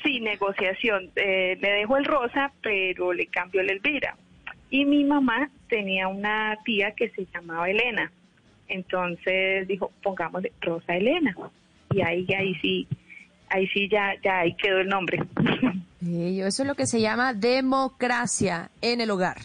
Sí, 0.03 0.21
negociación. 0.21 1.11
Eh, 1.17 1.59
le 1.61 1.71
dejo 1.71 1.97
el 1.97 2.05
rosa, 2.05 2.53
pero 2.63 3.13
le 3.13 3.27
cambio 3.27 3.61
el 3.61 3.71
Elvira. 3.71 4.17
Y 4.71 4.85
mi 4.85 5.05
mamá 5.05 5.51
tenía 5.69 6.09
una 6.09 6.57
tía 6.65 6.93
que 6.93 7.11
se 7.11 7.27
llamaba 7.33 7.71
Elena. 7.71 8.11
Entonces 8.69 9.67
dijo, 9.69 9.93
pongámosle 10.03 10.53
Rosa 10.61 10.97
Elena. 10.97 11.35
Y 11.95 12.03
ahí, 12.03 12.27
ahí 12.37 12.55
sí, 12.61 12.87
ahí 13.49 13.67
sí 13.69 13.89
ya, 13.89 14.15
ya 14.23 14.41
ahí 14.41 14.55
quedó 14.55 14.79
el 14.79 14.89
nombre. 14.89 15.19
Bello, 16.01 16.47
Eso 16.47 16.63
es 16.63 16.69
lo 16.69 16.75
que 16.75 16.87
se 16.87 17.01
llama 17.01 17.35
democracia 17.35 18.71
en 18.81 19.01
el 19.01 19.11
hogar. 19.11 19.39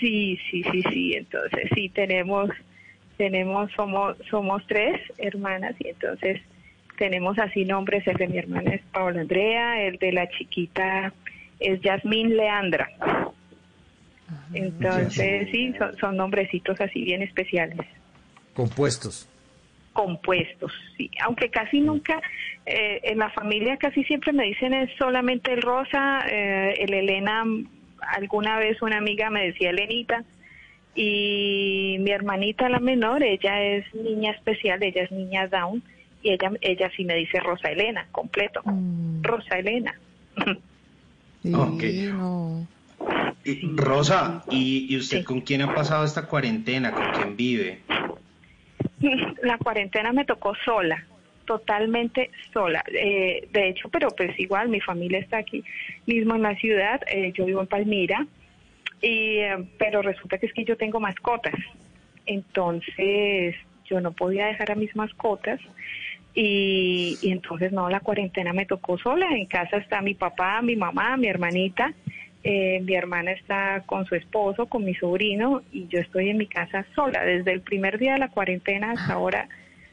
Sí, 0.00 0.38
sí, 0.50 0.62
sí, 0.70 0.82
sí. 0.92 1.14
Entonces 1.14 1.68
sí 1.74 1.88
tenemos, 1.88 2.50
tenemos, 3.16 3.70
somos, 3.72 4.16
somos 4.30 4.62
tres 4.66 5.00
hermanas 5.18 5.74
y 5.80 5.88
entonces 5.88 6.40
tenemos 6.96 7.38
así 7.38 7.64
nombres. 7.64 8.06
El 8.06 8.16
de 8.16 8.28
mi 8.28 8.38
hermana 8.38 8.74
es 8.74 8.82
Paola 8.92 9.22
Andrea, 9.22 9.82
el 9.82 9.98
de 9.98 10.12
la 10.12 10.28
chiquita 10.30 11.12
es 11.58 11.80
Yasmín 11.80 12.36
Leandra. 12.36 12.88
Entonces 14.52 15.48
sí, 15.50 15.74
son, 15.78 15.96
son 15.98 16.16
nombrecitos 16.16 16.80
así 16.80 17.02
bien 17.02 17.22
especiales. 17.22 17.80
Compuestos. 18.54 19.28
Compuestos, 19.94 20.72
sí. 20.98 21.10
Aunque 21.22 21.48
casi 21.48 21.80
nunca, 21.80 22.20
eh, 22.66 23.00
en 23.04 23.18
la 23.18 23.30
familia 23.30 23.78
casi 23.78 24.04
siempre 24.04 24.34
me 24.34 24.44
dicen 24.44 24.74
es 24.74 24.90
solamente 24.98 25.52
el 25.54 25.62
Rosa, 25.62 26.26
eh, 26.28 26.74
el 26.80 26.92
Elena, 26.92 27.44
alguna 28.14 28.58
vez 28.58 28.82
una 28.82 28.98
amiga 28.98 29.30
me 29.30 29.46
decía 29.46 29.70
Elenita, 29.70 30.22
y 30.94 31.96
mi 32.00 32.10
hermanita 32.10 32.68
la 32.68 32.80
menor, 32.80 33.22
ella 33.22 33.62
es 33.62 33.86
niña 33.94 34.32
especial, 34.32 34.82
ella 34.82 35.04
es 35.04 35.10
niña 35.10 35.48
Down, 35.48 35.82
y 36.22 36.30
ella, 36.32 36.52
ella 36.60 36.90
sí 36.94 37.04
me 37.04 37.14
dice 37.14 37.40
Rosa 37.40 37.70
Elena, 37.70 38.06
completo, 38.12 38.60
Rosa 39.22 39.58
Elena. 39.58 39.94
Ok. 41.52 41.80
Divino. 41.80 42.66
Y- 43.44 43.76
Rosa, 43.76 44.44
¿y, 44.50 44.86
y 44.88 44.96
usted 44.96 45.24
con 45.24 45.42
quién 45.42 45.62
ha 45.62 45.74
pasado 45.74 46.04
esta 46.04 46.26
cuarentena? 46.26 46.92
¿Con 46.92 47.10
quién 47.12 47.36
vive? 47.36 47.80
La 49.42 49.58
cuarentena 49.58 50.12
me 50.12 50.24
tocó 50.24 50.54
sola, 50.64 51.04
totalmente 51.44 52.30
sola. 52.52 52.82
Eh, 52.92 53.48
de 53.52 53.68
hecho, 53.68 53.88
pero 53.88 54.08
pues 54.10 54.38
igual 54.38 54.68
mi 54.68 54.80
familia 54.80 55.18
está 55.18 55.38
aquí 55.38 55.64
mismo 56.06 56.34
en 56.34 56.42
la 56.42 56.54
ciudad. 56.56 57.00
eh, 57.08 57.32
yo 57.34 57.44
vivo 57.44 57.60
en 57.60 57.66
Palmira, 57.66 58.26
y, 59.00 59.38
eh, 59.38 59.56
pero 59.78 60.02
resulta 60.02 60.38
que 60.38 60.46
es 60.46 60.52
que 60.52 60.64
yo 60.64 60.76
tengo 60.76 61.00
mascotas. 61.00 61.54
Entonces 62.26 63.54
yo 63.84 64.00
no 64.00 64.12
podía 64.12 64.46
dejar 64.46 64.70
a 64.70 64.74
mis 64.74 64.96
mascotas 64.96 65.60
y, 66.34 67.18
y 67.20 67.30
entonces 67.30 67.70
no, 67.70 67.90
la 67.90 68.00
cuarentena 68.00 68.52
me 68.54 68.64
tocó 68.64 68.96
sola. 68.98 69.28
En 69.36 69.46
casa 69.46 69.76
está 69.76 70.00
mi 70.00 70.14
papá, 70.14 70.62
mi 70.62 70.74
mamá, 70.74 71.16
mi 71.18 71.28
hermanita 71.28 71.92
eh, 72.44 72.80
mi 72.82 72.94
hermana 72.94 73.32
está 73.32 73.82
con 73.86 74.04
su 74.04 74.14
esposo, 74.14 74.66
con 74.66 74.84
mi 74.84 74.94
sobrino 74.94 75.62
y 75.72 75.88
yo 75.88 75.98
estoy 75.98 76.28
en 76.28 76.36
mi 76.36 76.46
casa 76.46 76.84
sola. 76.94 77.24
Desde 77.24 77.52
el 77.52 77.62
primer 77.62 77.98
día 77.98 78.12
de 78.12 78.18
la 78.18 78.28
cuarentena 78.28 78.92
hasta 78.92 79.14
ahora 79.14 79.48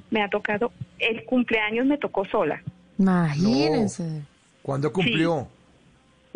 me 0.10 0.22
ha 0.22 0.28
tocado, 0.28 0.72
el 1.00 1.24
cumpleaños 1.24 1.86
me 1.86 1.98
tocó 1.98 2.26
sola, 2.26 2.62
Imagínense. 2.98 4.22
¿Cuándo 4.62 4.92
cumplió? 4.94 5.48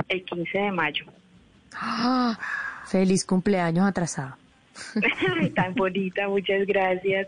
el 0.08 0.24
15 0.24 0.58
de 0.58 0.72
mayo. 0.72 1.06
Ah, 1.74 2.38
feliz 2.86 3.26
cumpleaños 3.26 3.86
atrasado. 3.86 4.36
Tan 5.56 5.74
bonita, 5.76 6.28
muchas 6.28 6.66
gracias. 6.66 7.28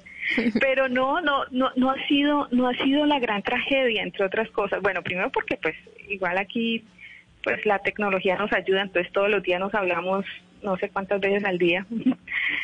Pero 0.59 0.89
no, 0.89 1.21
no, 1.21 1.45
no, 1.51 1.69
no 1.75 1.91
ha 1.91 2.07
sido, 2.07 2.47
no 2.51 2.67
ha 2.67 2.73
sido 2.73 3.05
la 3.05 3.19
gran 3.19 3.41
tragedia, 3.41 4.03
entre 4.03 4.25
otras 4.25 4.49
cosas. 4.51 4.81
Bueno, 4.81 5.01
primero 5.01 5.29
porque 5.31 5.57
pues 5.61 5.75
igual 6.09 6.37
aquí, 6.37 6.83
pues 7.47 7.65
la 7.65 7.79
tecnología 7.79 8.35
nos 8.35 8.51
ayuda, 8.51 8.81
entonces 8.81 9.09
todos 9.13 9.29
los 9.29 9.41
días 9.41 9.61
nos 9.61 9.73
hablamos 9.73 10.25
no 10.61 10.75
sé 10.75 10.89
cuántas 10.89 11.21
veces 11.21 11.45
al 11.45 11.57
día. 11.57 11.85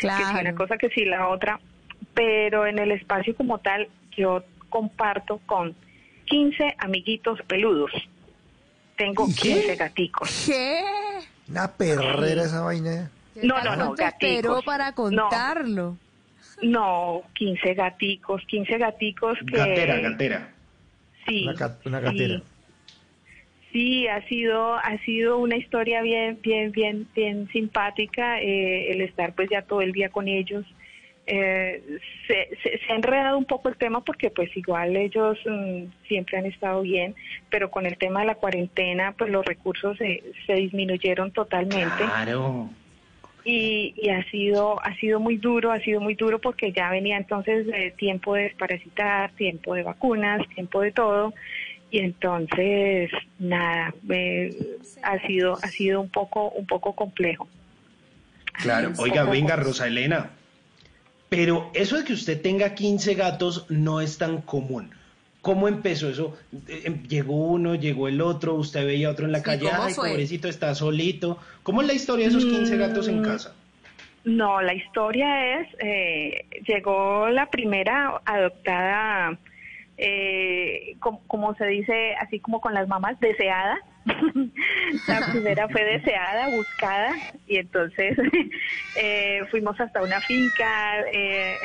Que 0.02 0.10
si 0.10 0.40
una 0.42 0.56
cosa, 0.56 0.78
que 0.78 0.90
si 0.90 1.06
la 1.06 1.30
otra. 1.30 1.60
Pero 2.14 2.66
en 2.66 2.80
el 2.80 2.92
espacio 2.92 3.34
como 3.36 3.60
tal, 3.60 3.88
yo 4.18 4.44
comparto 4.70 5.40
con 5.45 5.74
15 6.26 6.76
amiguitos 6.80 7.40
peludos. 7.48 7.92
Tengo 8.98 9.26
15 9.26 9.76
gaticos. 9.78 10.48
¿Qué? 10.48 10.82
Una 11.48 11.72
perrera 11.72 12.44
esa 12.44 12.62
vaina. 12.62 13.10
No, 13.36 13.64
no, 13.64 13.76
no, 13.78 13.95
¿Cuánto 13.95 14.03
esperó 14.03 14.50
gaticos. 14.56 14.66
para 14.66 14.92
contarlo? 14.92 15.98
No, 16.62 17.22
15 17.36 17.74
gaticos, 17.74 18.42
15 18.48 18.78
gaticos 18.78 19.38
que... 19.48 19.58
Gatera, 19.58 20.00
gatera. 20.00 20.53
Sí, 21.26 21.48
Una, 21.86 22.12
sí. 22.12 22.44
Sí, 23.74 24.08
ha 24.08 24.22
sido 24.27 24.76
ha 24.76 24.98
sido 25.00 25.40
una 25.40 25.58
historia 25.58 26.03
bien 26.03 26.38
bien 26.43 26.72
bien 26.72 27.08
bien 27.16 27.50
simpática 27.50 28.40
eh, 28.40 28.92
el 28.92 29.02
estar 29.02 29.34
pues 29.34 29.50
ya 29.50 29.64
todo 29.64 29.82
el 29.82 29.92
día 29.92 30.10
con 30.10 30.27
ellos. 30.27 30.64
Eh, 31.26 31.82
se, 32.27 32.50
se, 32.61 32.80
se 32.85 32.92
ha 32.92 32.95
enredado 32.98 33.38
un 33.38 33.45
poco 33.45 33.69
el 33.69 33.77
tema 33.77 34.03
porque 34.03 34.30
pues 34.30 34.56
igual 34.58 34.95
ellos 34.95 35.40
mm, 35.45 35.85
siempre 36.08 36.38
han 36.38 36.45
estado 36.45 36.82
bien, 36.82 37.16
pero 37.50 37.72
con 37.72 37.85
el 37.85 37.98
tema 37.98 38.19
de 38.19 38.27
la 38.27 38.35
cuarentena 38.35 39.14
pues 39.18 39.32
los 39.32 39.43
recursos 39.45 39.98
se, 39.98 40.22
se 40.45 40.53
disminuyeron 40.53 41.32
totalmente 41.32 42.03
Claro. 42.03 42.69
y, 43.45 43.93
y 43.98 44.10
ha 44.10 44.24
sido 44.30 44.80
ha 44.85 44.93
sido 44.98 45.19
muy 45.19 45.38
duro, 45.38 45.72
ha 45.72 45.80
sido 45.80 46.00
muy 46.00 46.14
duro 46.14 46.40
porque 46.40 46.74
ya 46.74 46.92
venía 46.92 47.18
entonces 47.18 47.66
de 47.66 47.92
tiempo 47.92 48.35
de 48.35 48.43
desparasitar, 48.43 49.32
tiempo 49.32 49.74
de 49.74 49.84
vacunas, 49.84 50.48
tiempo 50.50 50.82
de 50.82 50.92
todo 50.92 51.34
y 51.93 51.99
entonces 51.99 53.11
nada, 53.38 53.93
eh, 54.09 54.77
ha 55.03 55.19
sido 55.27 55.53
ha 55.61 55.67
sido 55.67 56.01
un 56.01 56.09
poco 56.09 56.49
un 56.49 56.65
poco 56.65 56.93
complejo. 56.93 57.47
Claro. 58.53 58.91
Oiga, 58.97 59.23
venga, 59.25 59.55
Rosa 59.55 59.85
Elena. 59.88 60.31
Pero 61.30 61.69
eso 61.75 61.97
de 61.97 62.03
que 62.03 62.13
usted 62.13 62.41
tenga 62.41 62.73
15 62.73 63.13
gatos 63.13 63.67
no 63.69 64.01
es 64.01 64.17
tan 64.17 64.41
común. 64.41 64.89
¿Cómo 65.41 65.67
empezó 65.67 66.09
eso? 66.09 66.35
Eh, 66.67 66.81
em, 66.85 67.03
Llegó 67.03 67.35
uno, 67.35 67.75
llegó 67.75 68.07
el 68.07 68.22
otro, 68.22 68.55
usted 68.55 68.85
veía 68.88 69.11
otro 69.11 69.25
en 69.27 69.31
la 69.33 69.39
Sí, 69.39 69.45
calle, 69.45 69.69
¿cómo 69.69 69.83
ay, 69.83 69.93
pobrecito, 69.93 70.47
está 70.47 70.73
solito. 70.73 71.38
¿Cómo 71.61 71.81
es 71.81 71.88
la 71.88 71.93
historia 71.93 72.25
de 72.25 72.30
esos 72.31 72.45
15 72.45 72.75
gatos 72.77 73.07
en 73.07 73.19
Mm. 73.22 73.23
casa? 73.25 73.55
No, 74.23 74.61
la 74.61 74.73
historia 74.73 75.59
es, 75.59 75.67
eh, 75.80 76.45
llegó 76.65 77.27
la 77.30 77.47
primera 77.51 78.19
adoptada, 78.25 79.38
eh, 80.06 80.98
com- 80.99 81.19
como 81.27 81.56
se 81.56 81.65
dice, 81.65 82.14
así 82.19 82.41
como 82.41 82.59
con 82.59 82.73
las 82.73 82.90
mamás, 82.90 83.17
deseada. 83.22 83.80
la 85.07 85.32
primera 85.32 85.69
fue 85.69 85.82
deseada, 85.85 86.49
buscada, 86.49 87.15
y 87.48 87.56
entonces 87.57 88.17
eh, 88.95 89.40
fuimos 89.49 89.80
hasta 89.80 90.03
una 90.03 90.19
finca 90.19 90.99
eh, 91.09 91.57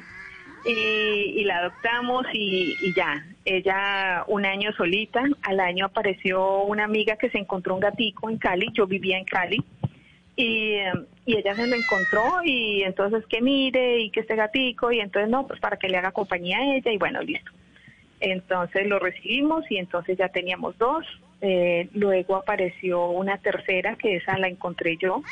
y, 0.64 1.34
y 1.36 1.44
la 1.44 1.58
adoptamos 1.58 2.24
y, 2.32 2.78
y 2.80 2.94
ya. 2.94 3.22
Ella 3.44 4.24
un 4.28 4.46
año 4.46 4.72
solita, 4.72 5.22
al 5.42 5.60
año 5.60 5.84
apareció 5.84 6.62
una 6.62 6.84
amiga 6.84 7.16
que 7.16 7.28
se 7.28 7.36
encontró 7.36 7.74
un 7.74 7.80
gatico 7.80 8.30
en 8.30 8.38
Cali, 8.38 8.68
yo 8.72 8.86
vivía 8.86 9.18
en 9.18 9.26
Cali, 9.26 9.62
y, 10.36 10.76
y 11.26 11.36
ella 11.36 11.54
se 11.54 11.66
lo 11.66 11.76
encontró 11.76 12.38
y 12.42 12.82
entonces 12.82 13.26
que 13.26 13.42
mire 13.42 14.00
y 14.00 14.10
que 14.10 14.20
este 14.20 14.36
gatico 14.36 14.90
y 14.90 15.00
entonces 15.00 15.30
no, 15.30 15.46
pues 15.46 15.60
para 15.60 15.76
que 15.76 15.88
le 15.90 15.98
haga 15.98 16.12
compañía 16.12 16.56
a 16.60 16.76
ella 16.76 16.90
y 16.90 16.96
bueno, 16.96 17.20
listo. 17.20 17.50
Entonces 18.20 18.86
lo 18.86 18.98
recibimos 18.98 19.64
y 19.70 19.76
entonces 19.78 20.16
ya 20.18 20.28
teníamos 20.28 20.76
dos. 20.78 21.04
Eh, 21.40 21.88
luego 21.92 22.36
apareció 22.36 23.08
una 23.10 23.38
tercera 23.38 23.96
que 23.96 24.16
esa 24.16 24.38
la 24.38 24.48
encontré 24.48 24.96
yo. 24.96 25.22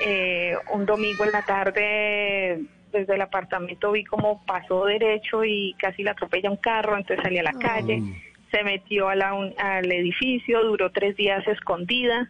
Eh, 0.00 0.54
un 0.72 0.86
domingo 0.86 1.24
en 1.24 1.32
la 1.32 1.42
tarde 1.42 2.60
desde 2.90 3.14
el 3.14 3.20
apartamento 3.22 3.92
vi 3.92 4.04
cómo 4.04 4.44
pasó 4.44 4.84
derecho 4.86 5.44
y 5.44 5.74
casi 5.78 6.02
la 6.02 6.10
atropella 6.12 6.50
un 6.50 6.56
carro, 6.56 6.96
entonces 6.96 7.22
salí 7.22 7.38
a 7.38 7.42
la 7.42 7.52
calle, 7.54 8.02
se 8.50 8.62
metió 8.64 9.08
a 9.08 9.14
la 9.14 9.32
un- 9.32 9.54
al 9.58 9.90
edificio, 9.90 10.62
duró 10.62 10.90
tres 10.90 11.16
días 11.16 11.46
escondida 11.46 12.28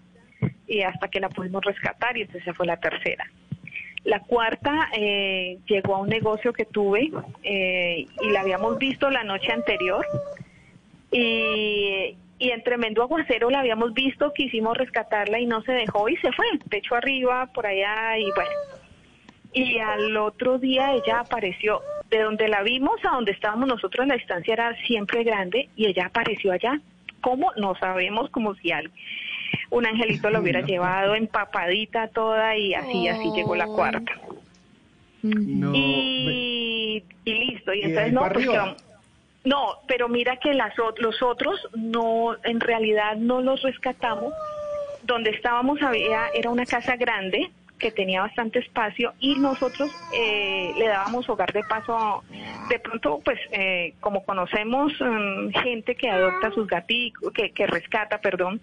y 0.68 0.82
hasta 0.82 1.08
que 1.08 1.18
la 1.20 1.28
pudimos 1.30 1.64
rescatar 1.64 2.16
y 2.16 2.22
entonces 2.22 2.42
esa 2.42 2.54
fue 2.54 2.66
la 2.66 2.76
tercera. 2.78 3.24
La 4.04 4.20
cuarta 4.20 4.88
eh, 4.96 5.58
llegó 5.66 5.96
a 5.96 6.00
un 6.00 6.08
negocio 6.08 6.52
que 6.52 6.64
tuve 6.64 7.10
eh, 7.44 8.06
y 8.20 8.30
la 8.30 8.40
habíamos 8.40 8.78
visto 8.78 9.10
la 9.10 9.22
noche 9.22 9.52
anterior 9.52 10.04
y, 11.12 12.16
y 12.38 12.50
en 12.50 12.64
tremendo 12.64 13.02
aguacero 13.02 13.50
la 13.50 13.60
habíamos 13.60 13.94
visto, 13.94 14.32
quisimos 14.32 14.76
rescatarla 14.76 15.38
y 15.38 15.46
no 15.46 15.62
se 15.62 15.70
dejó 15.72 16.08
y 16.08 16.16
se 16.16 16.32
fue, 16.32 16.46
techo 16.68 16.96
arriba, 16.96 17.46
por 17.54 17.66
allá 17.66 18.18
y 18.18 18.24
bueno. 18.34 18.50
Y 19.52 19.78
al 19.78 20.16
otro 20.16 20.58
día 20.58 20.94
ella 20.94 21.20
apareció, 21.20 21.82
de 22.10 22.22
donde 22.22 22.48
la 22.48 22.62
vimos 22.62 22.96
a 23.04 23.14
donde 23.14 23.32
estábamos 23.32 23.68
nosotros, 23.68 24.06
la 24.08 24.16
distancia 24.16 24.54
era 24.54 24.74
siempre 24.86 25.22
grande 25.22 25.68
y 25.76 25.86
ella 25.86 26.06
apareció 26.06 26.50
allá. 26.50 26.80
¿Cómo? 27.20 27.52
No 27.56 27.76
sabemos, 27.76 28.28
como 28.30 28.54
si 28.56 28.72
alguien, 28.72 28.92
un 29.72 29.86
angelito 29.86 30.30
la 30.30 30.40
hubiera 30.40 30.60
llevado 30.66 31.14
empapadita 31.14 32.08
toda 32.08 32.56
y 32.56 32.74
así, 32.74 33.08
así 33.08 33.32
llegó 33.32 33.54
la 33.56 33.66
cuarta. 33.66 34.12
No, 35.22 35.72
y, 35.74 37.04
y 37.24 37.34
listo. 37.34 37.72
Y 37.72 37.78
¿Y 37.78 37.82
de 37.82 37.88
entonces 37.88 38.12
no, 38.12 38.20
pues 38.32 38.46
no, 39.44 39.76
pero 39.88 40.08
mira 40.08 40.36
que 40.36 40.54
las, 40.54 40.72
los 40.98 41.22
otros 41.22 41.68
no, 41.74 42.36
en 42.44 42.60
realidad 42.60 43.16
no 43.16 43.40
los 43.40 43.60
rescatamos. 43.62 44.32
Donde 45.04 45.30
estábamos 45.30 45.82
había, 45.82 46.28
era 46.32 46.50
una 46.50 46.64
casa 46.64 46.94
grande 46.96 47.50
que 47.78 47.90
tenía 47.90 48.20
bastante 48.20 48.60
espacio 48.60 49.12
y 49.18 49.34
nosotros 49.40 49.90
eh, 50.12 50.72
le 50.76 50.86
dábamos 50.86 51.28
hogar 51.28 51.52
de 51.52 51.62
paso. 51.64 51.96
a- 51.98 52.20
de 52.68 52.78
pronto, 52.78 53.20
pues, 53.24 53.38
eh, 53.50 53.94
como 54.00 54.24
conocemos 54.24 54.92
mm, 55.00 55.48
gente 55.62 55.96
que 55.96 56.08
adopta 56.08 56.52
sus 56.52 56.68
gaticos, 56.68 57.32
que, 57.32 57.50
que 57.50 57.66
rescata, 57.66 58.18
perdón, 58.20 58.60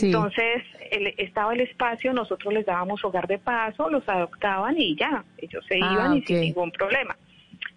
Sí. 0.00 0.06
entonces 0.06 0.62
el- 0.90 1.14
estaba 1.18 1.52
el 1.54 1.60
espacio, 1.60 2.12
nosotros 2.12 2.52
les 2.54 2.66
dábamos 2.66 3.04
hogar 3.04 3.26
de 3.26 3.38
paso, 3.38 3.88
los 3.90 4.08
adoptaban 4.08 4.74
y 4.78 4.94
ya, 4.96 5.24
ellos 5.38 5.64
se 5.68 5.78
Ah, 5.80 5.92
iban 5.92 6.16
y 6.16 6.22
sin 6.22 6.40
ningún 6.40 6.70
problema. 6.70 7.16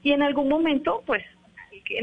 Y 0.03 0.11
en 0.11 0.21
algún 0.21 0.49
momento, 0.49 1.03
pues, 1.05 1.23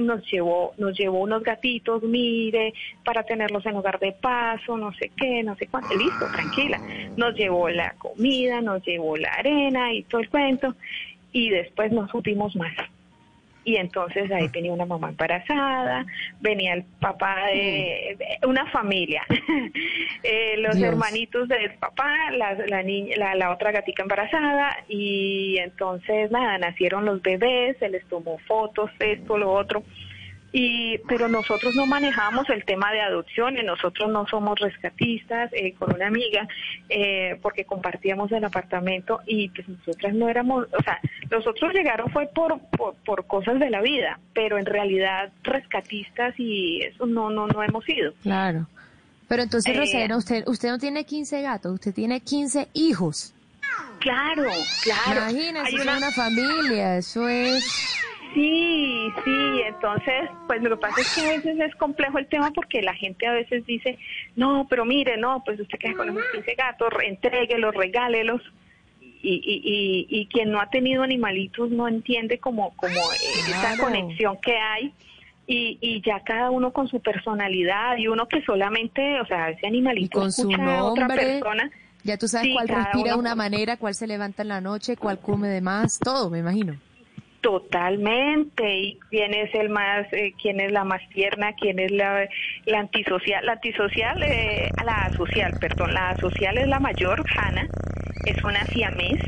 nos 0.00 0.24
llevó, 0.30 0.72
nos 0.78 0.96
llevó 0.96 1.20
unos 1.20 1.42
gatitos, 1.42 2.02
mire, 2.02 2.72
para 3.04 3.22
tenerlos 3.22 3.66
en 3.66 3.76
hogar 3.76 3.98
de 3.98 4.12
paso, 4.12 4.78
no 4.78 4.92
sé 4.94 5.10
qué, 5.16 5.42
no 5.42 5.56
sé 5.56 5.66
cuánto, 5.66 5.94
listo, 5.94 6.26
tranquila. 6.32 6.80
Nos 7.18 7.34
llevó 7.34 7.68
la 7.68 7.90
comida, 7.98 8.62
nos 8.62 8.82
llevó 8.86 9.16
la 9.16 9.28
arena 9.28 9.92
y 9.92 10.02
todo 10.04 10.22
el 10.22 10.30
cuento, 10.30 10.74
y 11.32 11.50
después 11.50 11.92
no 11.92 12.08
supimos 12.08 12.56
más. 12.56 12.72
Y 13.64 13.76
entonces 13.76 14.30
ahí 14.30 14.48
venía 14.48 14.72
una 14.72 14.84
mamá 14.84 15.08
embarazada, 15.08 16.04
venía 16.40 16.74
el 16.74 16.84
papá 17.00 17.46
de, 17.46 18.16
de 18.18 18.46
una 18.46 18.66
familia, 18.70 19.22
eh, 20.22 20.56
los 20.58 20.76
Dios. 20.76 20.88
hermanitos 20.88 21.48
del 21.48 21.72
papá, 21.74 22.30
la, 22.32 22.54
la, 22.66 22.82
niña, 22.82 23.16
la, 23.16 23.34
la 23.34 23.50
otra 23.50 23.72
gatica 23.72 24.02
embarazada, 24.02 24.76
y 24.88 25.56
entonces 25.58 26.30
nada, 26.30 26.58
nacieron 26.58 27.04
los 27.04 27.22
bebés, 27.22 27.76
se 27.78 27.88
les 27.88 28.06
tomó 28.08 28.38
fotos, 28.46 28.90
esto, 28.98 29.38
lo 29.38 29.52
otro. 29.52 29.82
Y, 30.56 30.98
pero 31.08 31.28
nosotros 31.28 31.74
no 31.74 31.84
manejamos 31.84 32.48
el 32.48 32.64
tema 32.64 32.92
de 32.92 33.00
adopciones, 33.00 33.64
nosotros 33.64 34.08
no 34.12 34.24
somos 34.28 34.56
rescatistas 34.60 35.50
eh, 35.52 35.74
con 35.74 35.92
una 35.92 36.06
amiga 36.06 36.46
eh, 36.88 37.36
porque 37.42 37.64
compartíamos 37.64 38.30
el 38.30 38.44
apartamento 38.44 39.18
y 39.26 39.48
pues 39.48 39.68
nosotras 39.68 40.14
no 40.14 40.28
éramos, 40.28 40.68
o 40.78 40.82
sea, 40.84 41.00
los 41.28 41.44
otros 41.44 41.72
llegaron 41.74 42.08
fue 42.12 42.28
por, 42.28 42.60
por, 42.76 42.94
por 43.04 43.26
cosas 43.26 43.58
de 43.58 43.68
la 43.68 43.80
vida, 43.82 44.20
pero 44.32 44.56
en 44.56 44.66
realidad 44.66 45.32
rescatistas 45.42 46.34
y 46.38 46.82
eso 46.82 47.04
no, 47.04 47.30
no, 47.30 47.48
no 47.48 47.60
hemos 47.64 47.84
sido. 47.84 48.12
Claro. 48.22 48.68
Pero 49.26 49.42
entonces, 49.42 49.74
Eh, 49.74 49.78
Rosalena, 49.80 50.16
usted, 50.16 50.44
usted 50.46 50.68
no 50.68 50.78
tiene 50.78 51.04
15 51.04 51.42
gatos, 51.42 51.72
usted 51.72 51.92
tiene 51.92 52.20
15 52.20 52.68
hijos. 52.74 53.34
Claro, 53.98 54.44
claro. 54.84 55.30
Imagínese, 55.30 55.74
una- 55.82 55.92
es 55.92 55.98
una 55.98 56.10
familia, 56.12 56.96
eso 56.98 57.28
es... 57.28 57.64
Sí, 58.34 59.12
sí, 59.24 59.60
entonces, 59.64 60.28
pues 60.48 60.60
lo 60.60 60.70
que 60.70 60.76
pasa 60.76 61.00
es 61.00 61.14
que 61.14 61.20
a 61.20 61.30
veces 61.30 61.58
es 61.60 61.74
complejo 61.76 62.18
el 62.18 62.26
tema 62.26 62.50
porque 62.50 62.82
la 62.82 62.94
gente 62.94 63.26
a 63.26 63.32
veces 63.32 63.64
dice, 63.64 63.96
no, 64.34 64.66
pero 64.68 64.84
mire, 64.84 65.16
no, 65.16 65.42
pues 65.44 65.60
usted 65.60 65.78
queda 65.78 65.94
con 65.94 66.10
esos 66.10 66.22
15 66.32 66.54
gatos, 66.54 66.88
entréguelos, 67.06 67.74
regálelos. 67.74 68.42
Y, 69.00 69.36
y, 69.36 69.62
y, 69.64 70.20
y 70.20 70.26
quien 70.26 70.50
no 70.50 70.60
ha 70.60 70.68
tenido 70.68 71.02
animalitos 71.02 71.70
no 71.70 71.88
entiende 71.88 72.38
como, 72.38 72.76
como 72.76 72.92
eh, 72.92 73.16
esa 73.48 73.78
conexión 73.78 74.36
que 74.42 74.56
hay. 74.58 74.92
Y, 75.46 75.78
y 75.80 76.02
ya 76.02 76.20
cada 76.20 76.50
uno 76.50 76.72
con 76.72 76.88
su 76.88 77.00
personalidad 77.00 77.96
y 77.98 78.08
uno 78.08 78.26
que 78.28 78.42
solamente, 78.42 79.20
o 79.20 79.26
sea, 79.26 79.50
ese 79.50 79.66
animalito 79.66 80.18
con 80.18 80.32
su 80.32 80.50
escucha 80.50 80.78
a 80.78 80.84
otra 80.84 81.06
persona. 81.06 81.70
Ya 82.02 82.18
tú 82.18 82.28
sabes 82.28 82.48
Sí, 82.48 82.52
cuál 82.54 82.68
respira 82.68 83.12
de 83.12 83.18
una 83.18 83.34
manera, 83.34 83.76
cuál 83.76 83.94
se 83.94 84.06
levanta 84.06 84.42
en 84.42 84.48
la 84.48 84.60
noche, 84.60 84.96
cuál 84.96 85.18
come 85.18 85.48
de 85.48 85.60
más, 85.60 85.98
todo, 85.98 86.28
me 86.28 86.38
imagino. 86.40 86.76
Totalmente. 87.44 88.74
¿Y 88.74 88.98
quién 89.10 89.34
es 89.34 89.54
el 89.54 89.68
más, 89.68 90.10
eh, 90.12 90.32
quién 90.40 90.60
es 90.60 90.72
la 90.72 90.82
más 90.82 91.02
tierna, 91.10 91.52
quién 91.52 91.78
es 91.78 91.90
la, 91.90 92.26
la 92.64 92.78
antisocial? 92.78 93.44
La 93.44 93.52
antisocial, 93.52 94.22
eh, 94.22 94.70
la 94.82 95.12
social, 95.14 95.52
perdón, 95.60 95.92
la 95.92 96.08
asocial 96.08 96.56
es 96.56 96.66
la 96.68 96.80
mayor, 96.80 97.22
Hannah, 97.36 97.68
es 98.24 98.42
una 98.42 98.64
siamés. 98.64 99.20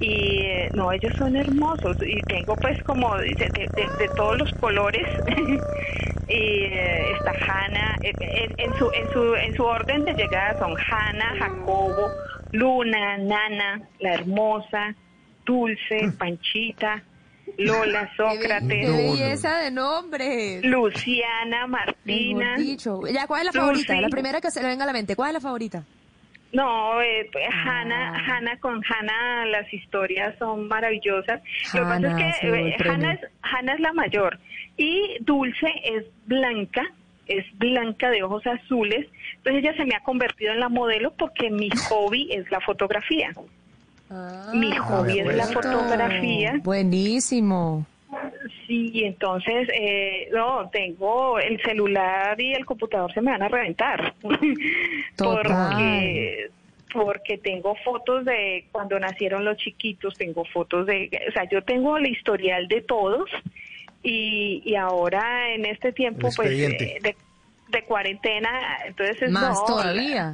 Y 0.00 0.40
eh, 0.42 0.70
no, 0.74 0.92
ellos 0.92 1.14
son 1.16 1.34
hermosos. 1.34 1.96
Y 2.06 2.20
tengo 2.24 2.54
pues 2.56 2.82
como 2.82 3.16
de, 3.16 3.28
de- 3.34 4.08
todos 4.16 4.36
los 4.36 4.52
colores. 4.60 5.06
y 6.28 6.34
eh, 6.34 7.12
está 7.16 7.32
Hannah, 7.40 7.96
eh, 8.02 8.12
en, 8.20 8.52
en 8.58 8.78
su, 8.78 8.90
en, 8.92 9.10
su, 9.14 9.34
en 9.34 9.56
su 9.56 9.64
orden 9.64 10.04
de 10.04 10.12
llegada 10.12 10.58
son 10.58 10.74
Hannah, 10.76 11.34
Jacobo, 11.38 12.10
Luna, 12.52 13.16
Nana, 13.16 13.80
la 14.00 14.12
hermosa, 14.12 14.94
Dulce, 15.46 16.12
Panchita, 16.18 17.02
Lola, 17.58 18.10
Sócrates, 18.16 18.86
Qué 18.86 18.90
belleza 18.90 19.58
de 19.58 19.70
nombres. 19.70 20.64
Luciana, 20.64 21.66
Martina. 21.66 22.56
Dicho. 22.56 23.00
Ya, 23.12 23.26
¿cuál 23.26 23.40
es 23.40 23.46
la 23.46 23.52
Susi. 23.52 23.60
favorita? 23.60 24.00
La 24.00 24.08
primera 24.08 24.40
que 24.40 24.50
se 24.50 24.62
le 24.62 24.68
venga 24.68 24.84
a 24.84 24.86
la 24.86 24.92
mente. 24.92 25.16
¿Cuál 25.16 25.30
es 25.30 25.34
la 25.34 25.40
favorita? 25.40 25.84
No, 26.52 27.02
eh, 27.02 27.28
pues, 27.32 27.48
Hannah, 27.50 28.14
Hannah 28.14 28.58
con 28.60 28.82
Hannah 28.82 29.46
las 29.46 29.72
historias 29.72 30.34
son 30.38 30.68
maravillosas. 30.68 31.42
Lo 31.74 31.80
que 31.80 31.86
pasa 31.86 32.28
es 32.28 32.38
que 32.40 32.48
eh, 32.48 32.76
es, 32.78 32.86
Hannah 33.42 33.74
es 33.74 33.80
la 33.80 33.92
mayor 33.92 34.38
y 34.76 35.16
Dulce 35.20 35.68
es 35.84 36.04
blanca, 36.26 36.82
es 37.26 37.44
blanca 37.58 38.10
de 38.10 38.22
ojos 38.22 38.46
azules. 38.46 39.06
Entonces 39.38 39.64
ella 39.64 39.76
se 39.76 39.84
me 39.84 39.94
ha 39.96 40.00
convertido 40.02 40.52
en 40.52 40.60
la 40.60 40.68
modelo 40.68 41.12
porque 41.14 41.50
mi 41.50 41.68
hobby 41.88 42.28
es 42.32 42.50
la 42.50 42.60
fotografía. 42.60 43.32
Mi 44.54 44.70
hobby 44.76 45.20
es 45.20 45.34
la 45.34 45.46
fotografía. 45.46 46.60
Buenísimo. 46.62 47.86
Sí, 48.66 49.04
entonces, 49.04 49.68
eh, 49.74 50.28
no, 50.32 50.68
tengo 50.70 51.38
el 51.38 51.60
celular 51.62 52.40
y 52.40 52.52
el 52.52 52.64
computador 52.64 53.12
se 53.12 53.20
me 53.20 53.32
van 53.32 53.42
a 53.42 53.48
reventar. 53.48 54.14
porque 55.16 56.50
porque 56.92 57.36
tengo 57.38 57.74
fotos 57.84 58.24
de 58.24 58.66
cuando 58.72 58.98
nacieron 58.98 59.44
los 59.44 59.58
chiquitos, 59.58 60.14
tengo 60.16 60.44
fotos 60.46 60.86
de, 60.86 61.10
o 61.28 61.32
sea, 61.32 61.44
yo 61.50 61.62
tengo 61.62 61.98
el 61.98 62.06
historial 62.06 62.68
de 62.68 62.80
todos 62.80 63.28
y, 64.02 64.62
y 64.64 64.76
ahora 64.76 65.52
en 65.52 65.66
este 65.66 65.92
tiempo, 65.92 66.28
pues, 66.34 66.50
eh, 66.50 66.98
de, 67.02 67.16
de 67.68 67.84
cuarentena, 67.84 68.78
entonces 68.86 69.20
es 69.20 69.30
Más 69.30 69.58
no, 69.58 69.64
todavía. 69.66 70.32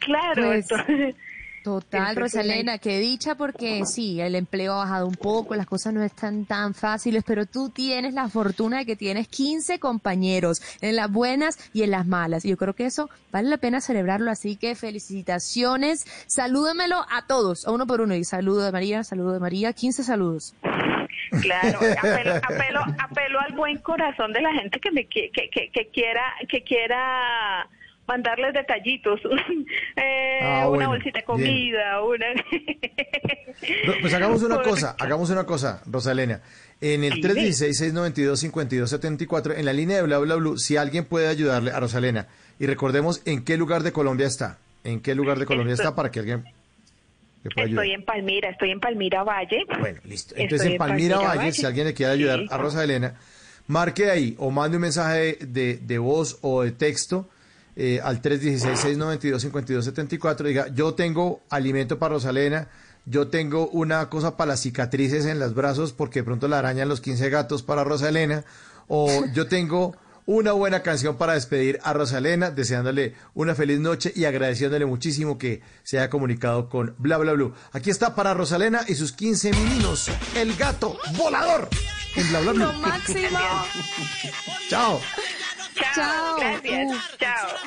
Claro, 0.00 0.46
Pues, 0.46 0.70
entonces... 0.70 1.16
Total, 1.64 2.14
Rosalena, 2.14 2.76
qué 2.76 2.98
dicha 2.98 3.36
porque 3.36 3.86
sí, 3.86 4.20
el 4.20 4.34
empleo 4.34 4.74
ha 4.74 4.84
bajado 4.84 5.06
un 5.06 5.14
poco, 5.14 5.54
las 5.54 5.66
cosas 5.66 5.94
no 5.94 6.02
están 6.02 6.44
tan 6.44 6.74
fáciles, 6.74 7.24
pero 7.26 7.46
tú 7.46 7.70
tienes 7.70 8.12
la 8.12 8.28
fortuna 8.28 8.80
de 8.80 8.84
que 8.84 8.96
tienes 8.96 9.28
15 9.28 9.78
compañeros 9.78 10.60
en 10.82 10.94
las 10.94 11.10
buenas 11.10 11.58
y 11.72 11.82
en 11.82 11.90
las 11.90 12.06
malas. 12.06 12.44
Y 12.44 12.50
yo 12.50 12.58
creo 12.58 12.74
que 12.74 12.84
eso 12.84 13.08
vale 13.32 13.48
la 13.48 13.56
pena 13.56 13.80
celebrarlo, 13.80 14.30
así 14.30 14.56
que 14.56 14.74
felicitaciones. 14.74 16.04
Salúdemelo 16.26 16.96
a 17.10 17.26
todos, 17.26 17.66
a 17.66 17.70
uno 17.70 17.86
por 17.86 18.02
uno. 18.02 18.14
Y 18.14 18.24
saludo 18.24 18.62
de 18.62 18.70
María, 18.70 19.02
saludo 19.02 19.32
de 19.32 19.40
María, 19.40 19.72
15 19.72 20.04
saludos. 20.04 20.54
Claro, 21.40 21.78
apelo, 21.98 22.34
apelo, 22.42 22.80
apelo 22.98 23.40
al 23.40 23.54
buen 23.54 23.78
corazón 23.78 24.34
de 24.34 24.42
la 24.42 24.52
gente 24.52 24.78
que 24.80 24.90
me 24.92 25.06
que, 25.06 25.30
que, 25.32 25.70
que 25.72 25.88
quiera 25.88 26.24
que 26.46 26.62
quiera 26.62 27.66
mandarles 28.06 28.54
detallitos, 28.54 29.20
Eh, 29.96 30.38
Ah, 30.42 30.68
una 30.68 30.88
bolsita 30.88 31.20
de 31.20 31.24
bien. 31.24 31.28
comida, 31.70 32.02
una 32.02 32.26
No, 33.86 33.92
Pues 34.00 34.12
hagamos 34.14 34.42
una 34.42 34.62
cosa, 34.62 34.96
hagamos 34.98 35.30
una 35.30 35.44
cosa, 35.44 35.82
Rosalena. 35.86 36.40
En 36.80 37.04
el 37.04 37.14
Dime. 37.14 37.34
316-692-5274, 37.34 39.56
en 39.58 39.64
la 39.64 39.72
línea 39.72 39.96
de 39.98 40.02
bla 40.02 40.18
bla 40.18 40.34
bla, 40.36 40.52
si 40.56 40.76
alguien 40.76 41.04
puede 41.04 41.28
ayudarle 41.28 41.70
a 41.70 41.80
Rosalena, 41.80 42.28
y 42.58 42.66
recordemos 42.66 43.22
en 43.26 43.44
qué 43.44 43.56
lugar 43.56 43.82
de 43.82 43.92
Colombia 43.92 44.26
está, 44.26 44.58
en 44.84 45.00
qué 45.00 45.14
lugar 45.14 45.38
de 45.38 45.46
Colombia 45.46 45.74
Estoy- 45.74 45.84
está 45.86 45.96
para 45.96 46.10
que 46.10 46.20
alguien 46.20 46.44
le 47.42 47.50
pueda 47.50 47.66
ayudar. 47.66 47.84
Estoy 47.84 47.94
en 47.94 48.04
Palmira, 48.04 48.50
estoy 48.50 48.70
en 48.70 48.80
Palmira 48.80 49.22
Valle. 49.22 49.64
Bueno, 49.80 50.00
listo. 50.04 50.30
Estoy 50.34 50.42
Entonces 50.44 50.68
en 50.72 50.78
Palmira 50.78 51.18
Valle, 51.18 51.38
Valle. 51.38 51.52
si 51.52 51.66
alguien 51.66 51.86
le 51.86 51.94
quiere 51.94 52.12
ayudar 52.12 52.40
Sí. 52.40 52.46
a 52.50 52.58
Rosa 52.58 52.84
Elena, 52.84 53.14
marque 53.66 54.10
ahí 54.10 54.34
o 54.38 54.50
mande 54.50 54.76
un 54.76 54.82
mensaje 54.82 55.38
de- 55.40 55.78
de 55.78 55.98
voz 55.98 56.38
o 56.42 56.62
de 56.62 56.72
texto 56.72 57.28
eh, 57.76 58.00
al 58.02 58.22
316-692-5274. 58.22 60.44
Diga, 60.44 60.68
yo 60.68 60.94
tengo 60.94 61.42
alimento 61.50 61.98
para 61.98 62.14
Rosalena, 62.14 62.68
yo 63.06 63.28
tengo 63.28 63.68
una 63.68 64.08
cosa 64.08 64.36
para 64.36 64.52
las 64.52 64.60
cicatrices 64.60 65.26
en 65.26 65.38
los 65.38 65.54
brazos 65.54 65.92
porque 65.92 66.20
de 66.20 66.24
pronto 66.24 66.48
la 66.48 66.58
arañan 66.58 66.88
los 66.88 67.00
15 67.00 67.30
gatos 67.30 67.62
para 67.62 67.84
Rosalena, 67.84 68.44
o 68.88 69.24
yo 69.32 69.46
tengo 69.46 69.96
una 70.26 70.52
buena 70.52 70.82
canción 70.82 71.16
para 71.16 71.34
despedir 71.34 71.78
a 71.82 71.92
Rosalena, 71.92 72.50
deseándole 72.50 73.14
una 73.34 73.54
feliz 73.54 73.80
noche 73.80 74.12
y 74.14 74.24
agradeciéndole 74.24 74.86
muchísimo 74.86 75.36
que 75.36 75.62
se 75.82 75.98
haya 75.98 76.08
comunicado 76.08 76.68
con 76.68 76.94
Bla 76.98 77.18
Bla 77.18 77.32
Blue. 77.32 77.54
Aquí 77.72 77.90
está 77.90 78.14
para 78.14 78.34
Rosalena 78.34 78.82
y 78.88 78.94
sus 78.94 79.12
15 79.12 79.52
meninos, 79.52 80.10
el 80.34 80.54
gato 80.56 80.98
volador 81.16 81.68
en 82.16 82.28
Bla 82.30 82.40
Bla 82.40 82.52
Blue. 82.52 82.64
Lo 82.64 82.72
máximo. 82.74 83.38
Chao. 84.70 85.00
Chao, 85.74 86.36
gracias. 86.36 87.18
Chao. 87.18 87.64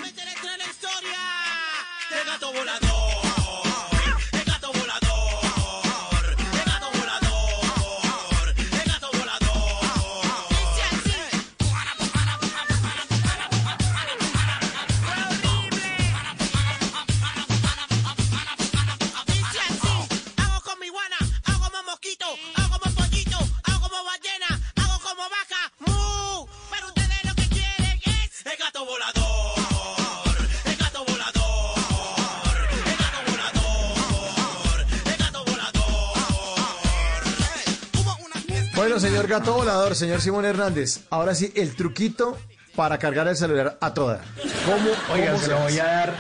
Bueno, 38.98 39.09
señor 39.11 39.27
gato 39.27 39.53
volador, 39.53 39.95
señor 39.95 40.22
Simón 40.22 40.43
Hernández, 40.43 41.01
ahora 41.11 41.35
sí, 41.35 41.53
el 41.56 41.76
truquito 41.76 42.35
para 42.76 42.98
cargar 42.98 43.27
el 43.27 43.38
celular 43.38 43.77
a 43.80 43.93
toda. 43.93 44.22
¿Cómo? 44.66 44.90
Oiga, 45.14 45.34
cómo 45.34 45.43
se 45.43 45.48
lo 45.50 45.59
voy 45.59 45.77
a 45.77 45.84
dar 45.84 46.16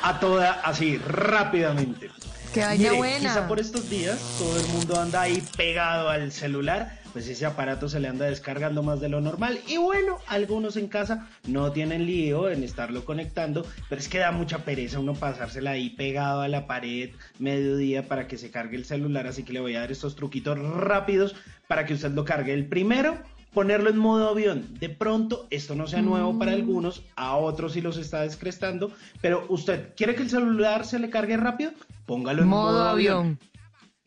a 0.00 0.20
toda 0.20 0.52
así, 0.62 0.96
rápidamente. 0.98 2.08
Qué 2.54 2.60
vaina 2.60 2.84
Mire, 2.84 2.96
buena. 2.98 3.30
Quizá 3.30 3.48
por 3.48 3.58
estos 3.58 3.90
días 3.90 4.16
todo 4.38 4.60
el 4.60 4.66
mundo 4.68 5.00
anda 5.00 5.22
ahí 5.22 5.42
pegado 5.56 6.08
al 6.08 6.30
celular, 6.30 6.99
pues 7.12 7.28
ese 7.28 7.46
aparato 7.46 7.88
se 7.88 8.00
le 8.00 8.08
anda 8.08 8.26
descargando 8.26 8.82
más 8.82 9.00
de 9.00 9.08
lo 9.08 9.20
normal. 9.20 9.58
Y 9.66 9.76
bueno, 9.76 10.18
algunos 10.26 10.76
en 10.76 10.88
casa 10.88 11.28
no 11.46 11.72
tienen 11.72 12.06
lío 12.06 12.48
en 12.48 12.62
estarlo 12.62 13.04
conectando, 13.04 13.66
pero 13.88 14.00
es 14.00 14.08
que 14.08 14.18
da 14.18 14.32
mucha 14.32 14.64
pereza 14.64 14.98
uno 14.98 15.14
pasársela 15.14 15.72
ahí 15.72 15.90
pegado 15.90 16.40
a 16.40 16.48
la 16.48 16.66
pared 16.66 17.10
mediodía 17.38 18.08
para 18.08 18.26
que 18.26 18.38
se 18.38 18.50
cargue 18.50 18.76
el 18.76 18.84
celular. 18.84 19.26
Así 19.26 19.42
que 19.42 19.52
le 19.52 19.60
voy 19.60 19.76
a 19.76 19.80
dar 19.80 19.92
estos 19.92 20.16
truquitos 20.16 20.58
rápidos 20.58 21.34
para 21.68 21.86
que 21.86 21.94
usted 21.94 22.12
lo 22.12 22.24
cargue. 22.24 22.52
El 22.52 22.66
primero, 22.66 23.18
ponerlo 23.52 23.90
en 23.90 23.98
modo 23.98 24.28
avión. 24.28 24.66
De 24.78 24.88
pronto, 24.88 25.46
esto 25.50 25.74
no 25.74 25.86
sea 25.86 26.02
nuevo 26.02 26.38
para 26.38 26.52
algunos, 26.52 27.02
a 27.16 27.36
otros 27.36 27.72
sí 27.72 27.80
los 27.80 27.96
está 27.96 28.22
descrestando, 28.22 28.92
pero 29.20 29.44
usted 29.48 29.94
quiere 29.96 30.14
que 30.14 30.22
el 30.22 30.30
celular 30.30 30.84
se 30.84 30.98
le 30.98 31.10
cargue 31.10 31.36
rápido, 31.36 31.72
póngalo 32.06 32.42
en 32.42 32.48
modo, 32.48 32.82
avión. 32.82 33.38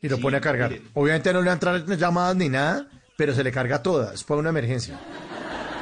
Y 0.03 0.09
lo 0.09 0.17
Sí, 0.17 0.21
pone 0.21 0.37
a 0.37 0.41
cargar. 0.41 0.69
mire. 0.69 0.83
Obviamente 0.93 1.33
no 1.33 1.39
le 1.41 1.49
van 1.49 1.59
a 1.63 1.77
entrar 1.77 1.97
llamadas 1.97 2.35
ni 2.35 2.49
nada, 2.49 2.85
pero 3.17 3.33
se 3.33 3.43
le 3.43 3.51
carga 3.51 3.81
toda. 3.81 4.13
Es 4.13 4.23
para 4.23 4.39
una 4.39 4.49
emergencia. 4.49 4.99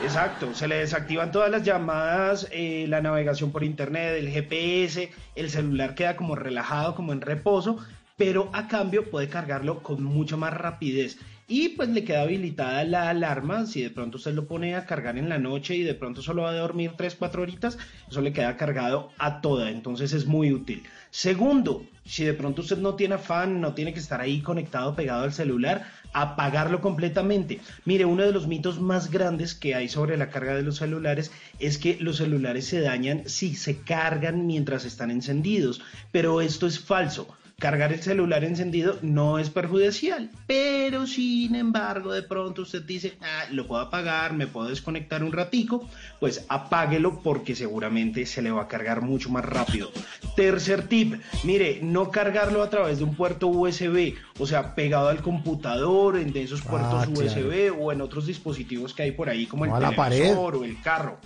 Exacto, 0.04 0.54
se 0.56 0.68
le 0.68 0.78
desactivan 0.78 1.32
todas 1.32 1.52
las 1.52 1.64
llamadas, 1.64 2.48
eh, 2.52 2.86
la 2.88 3.02
navegación 3.02 3.52
por 3.52 3.64
internet, 3.64 4.16
el 4.18 4.30
GPS, 4.30 5.12
el 5.36 5.50
celular 5.50 5.94
queda 5.94 6.16
como 6.16 6.36
relajado, 6.36 6.96
como 6.96 7.14
en 7.14 7.22
reposo, 7.22 7.78
pero 8.18 8.50
a 8.54 8.68
cambio 8.68 9.12
puede 9.12 9.28
cargarlo 9.30 9.84
con 9.84 10.04
mucho 10.04 10.38
más 10.38 10.54
rapidez. 10.54 11.18
y 11.48 11.68
pues 11.70 11.90
le 11.90 12.06
queda 12.06 12.22
habilitada 12.22 12.86
la 12.86 13.10
alarma. 13.10 13.66
Si 13.66 13.82
de 13.82 13.90
pronto 13.90 14.16
usted 14.16 14.34
lo 14.34 14.48
pone 14.48 14.74
a 14.76 14.86
cargar 14.86 15.18
en 15.18 15.28
la 15.28 15.38
noche 15.38 15.76
y 15.76 15.84
de 15.84 15.94
pronto 15.94 16.22
solo 16.22 16.44
va 16.44 16.52
a 16.52 16.56
dormir 16.56 16.94
3, 16.96 17.14
4 17.16 17.42
horitas, 17.42 17.78
eso 18.10 18.22
le 18.22 18.32
queda 18.32 18.56
cargado 18.56 19.10
a 19.18 19.42
toda, 19.42 19.70
entonces 19.70 20.14
es 20.14 20.26
muy 20.28 20.54
útil. 20.54 20.84
Segundo, 21.10 21.86
si 22.06 22.24
de 22.24 22.34
pronto 22.34 22.62
usted 22.62 22.78
no 22.78 22.96
tiene 22.96 23.16
afán, 23.16 23.62
no 23.62 23.74
tiene 23.74 23.94
que 23.94 24.00
estar 24.00 24.22
ahí 24.22 24.42
conectado, 24.42 24.96
pegado 24.96 25.24
al 25.24 25.34
celular, 25.34 25.88
apagarlo 26.14 26.82
completamente. 26.82 27.60
Mire, 27.86 28.06
uno 28.06 28.24
de 28.24 28.32
los 28.32 28.48
mitos 28.48 28.80
más 28.80 29.12
grandes 29.12 29.54
que 29.54 29.76
hay 29.76 29.88
sobre 29.88 30.18
la 30.18 30.30
carga 30.30 30.56
de 30.56 30.64
los 30.64 30.78
celulares 30.78 31.32
es 31.60 31.78
que 31.78 31.98
los 32.00 32.18
celulares 32.18 32.66
se 32.66 32.82
dañan 32.82 33.24
si 33.28 33.56
se 33.56 33.82
cargan 33.82 34.48
mientras 34.48 34.86
están 34.86 35.12
encendidos, 35.12 35.82
pero 36.12 36.42
esto 36.42 36.68
es 36.68 36.80
falso 36.80 37.28
cargar 37.62 37.94
el 37.94 38.02
celular 38.02 38.44
encendido 38.44 38.98
no 39.04 39.38
es 39.38 39.52
perjudicial, 39.52 40.32
pero 40.48 41.06
sin 41.06 41.54
embargo 41.54 42.12
de 42.12 42.24
pronto 42.24 42.64
usted 42.64 42.82
dice, 42.82 43.14
ah, 43.22 43.44
lo 43.52 43.68
puedo 43.68 43.82
apagar, 43.84 44.34
me 44.34 44.48
puedo 44.48 44.68
desconectar 44.68 45.24
un 45.24 45.32
ratico, 45.32 45.88
pues 46.20 46.44
apáguelo 46.50 47.22
porque 47.22 47.56
seguramente 47.56 48.26
se 48.26 48.42
le 48.42 48.50
va 48.50 48.64
a 48.64 48.68
cargar 48.68 49.02
mucho 49.04 49.30
más 49.30 49.46
rápido. 49.46 49.92
Tercer 50.36 50.88
tip, 50.88 51.14
mire, 51.44 51.80
no 51.84 52.10
cargarlo 52.10 52.64
a 52.64 52.70
través 52.72 52.98
de 52.98 53.04
un 53.04 53.16
puerto 53.16 53.46
USB, 53.48 54.16
o 54.40 54.48
sea, 54.48 54.74
pegado 54.74 55.10
al 55.10 55.22
computador, 55.22 56.18
en 56.18 56.34
de 56.34 56.42
esos 56.42 56.64
puertos 56.64 57.04
Ah, 57.04 57.08
claro. 57.14 57.28
USB 57.28 57.80
o 57.80 57.92
en 57.92 58.02
otros 58.02 58.26
dispositivos 58.26 58.96
que 58.96 59.04
hay 59.04 59.12
por 59.12 59.30
ahí 59.30 59.46
como 59.46 59.66
el 59.66 59.72
la 59.72 59.92
televisor 59.92 59.96
pared. 59.96 60.36
o 60.62 60.64
el 60.66 60.82
carro. 60.82 61.20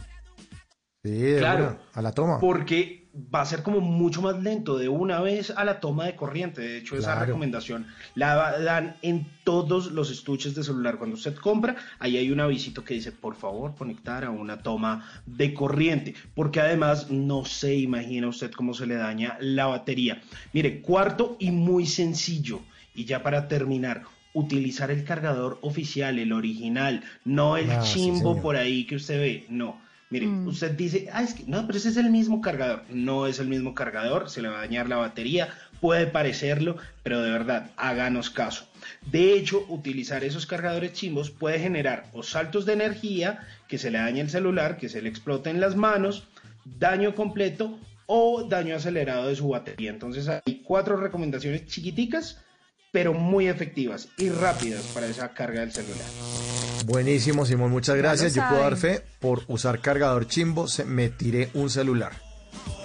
Sí, 1.02 1.36
Claro. 1.38 1.78
a 1.94 2.02
la 2.02 2.12
toma. 2.12 2.40
Porque 2.40 3.05
va 3.34 3.42
a 3.42 3.46
ser 3.46 3.64
como 3.64 3.80
mucho 3.82 4.22
más 4.22 4.42
lento 4.42 4.78
de 4.78 4.90
una 4.90 5.22
vez 5.22 5.52
a 5.52 5.64
la 5.64 5.80
toma 5.80 6.06
de 6.06 6.16
corriente. 6.16 6.62
De 6.62 6.78
hecho, 6.78 6.98
esa 6.98 7.16
recomendación 7.20 7.88
la 8.14 8.60
dan 8.60 8.98
en 9.02 9.28
todos 9.44 9.92
los 9.92 10.12
estuches 10.12 10.56
de 10.56 10.64
celular. 10.64 10.98
Cuando 10.98 11.16
usted 11.16 11.36
compra, 11.36 11.76
ahí 12.00 12.18
hay 12.18 12.32
un 12.32 12.40
avisito 12.40 12.84
que 12.84 12.94
dice, 12.96 13.12
por 13.12 13.36
favor, 13.36 13.76
conectar 13.76 14.24
a 14.26 14.30
una 14.30 14.62
toma 14.62 15.10
de 15.26 15.54
corriente. 15.54 16.16
Porque 16.34 16.60
además 16.60 17.10
no 17.10 17.46
se 17.46 17.76
imagina 17.76 18.28
usted 18.28 18.52
cómo 18.52 18.74
se 18.74 18.88
le 18.88 18.96
daña 18.96 19.38
la 19.40 19.68
batería. 19.68 20.22
Mire, 20.54 20.82
cuarto 20.82 21.38
y 21.40 21.52
muy 21.52 21.86
sencillo. 21.86 22.62
Y 22.94 23.06
ya 23.06 23.24
para 23.24 23.48
terminar, 23.48 24.04
utilizar 24.34 24.92
el 24.92 25.04
cargador 25.06 25.60
oficial, 25.62 26.20
el 26.20 26.34
original, 26.34 27.04
no 27.24 27.58
el 27.58 27.72
Ah, 27.72 27.82
chimbo 27.82 28.42
por 28.42 28.58
ahí 28.58 28.86
que 28.86 28.96
usted 28.98 29.20
ve. 29.20 29.46
No. 29.50 29.85
Mire, 30.12 30.28
usted 30.28 30.72
dice, 30.72 31.10
ah, 31.12 31.24
es 31.24 31.34
que 31.34 31.44
no, 31.48 31.66
pero 31.66 31.80
ese 31.80 31.90
es 31.90 31.98
el 31.98 32.12
mismo 32.12 32.40
cargador. 32.40 32.84
No 32.90 33.26
es 33.26 33.40
el 33.40 33.48
mismo 33.48 33.74
cargador, 33.74 34.30
se 34.30 34.42
le 34.42 34.50
va 34.50 34.58
a 34.58 34.62
dañar 34.62 34.88
la 34.88 34.98
batería, 34.98 35.50
puede 35.82 36.06
parecerlo, 36.06 36.78
pero 37.02 37.22
de 37.22 37.32
verdad, 37.32 37.72
háganos 37.76 38.30
caso. 38.30 38.68
De 39.12 39.34
hecho, 39.34 39.66
utilizar 39.68 40.24
esos 40.24 40.46
cargadores 40.46 40.94
chimbos 40.94 41.32
puede 41.32 41.60
generar 41.60 42.06
o 42.14 42.22
saltos 42.22 42.66
de 42.66 42.74
energía, 42.74 43.48
que 43.68 43.80
se 43.80 43.90
le 43.90 43.98
dañe 43.98 44.22
el 44.22 44.30
celular, 44.30 44.78
que 44.78 44.90
se 44.90 45.02
le 45.02 45.10
explote 45.10 45.50
en 45.50 45.60
las 45.60 45.76
manos, 45.76 46.28
daño 46.66 47.16
completo 47.16 47.80
o 48.06 48.44
daño 48.44 48.76
acelerado 48.76 49.28
de 49.28 49.36
su 49.36 49.48
batería. 49.50 49.90
Entonces 49.90 50.28
hay 50.28 50.62
cuatro 50.64 50.98
recomendaciones 50.98 51.66
chiquiticas, 51.66 52.44
pero 52.92 53.14
muy 53.14 53.48
efectivas 53.48 54.10
y 54.18 54.30
rápidas 54.30 54.84
para 54.94 55.08
esa 55.08 55.34
carga 55.34 55.62
del 55.62 55.72
celular. 55.72 56.65
Buenísimo, 56.86 57.46
Simón, 57.46 57.72
muchas 57.72 57.96
gracias. 57.98 58.34
Yo 58.36 58.44
puedo 58.48 58.62
dar 58.62 58.78
fe, 58.78 59.02
por 59.20 59.44
usar 59.48 59.82
cargador 59.82 60.28
chimbo, 60.28 60.68
se- 60.68 60.86
me 60.86 61.10
tiré 61.10 61.50
un 61.56 61.70
celular. 61.70 62.12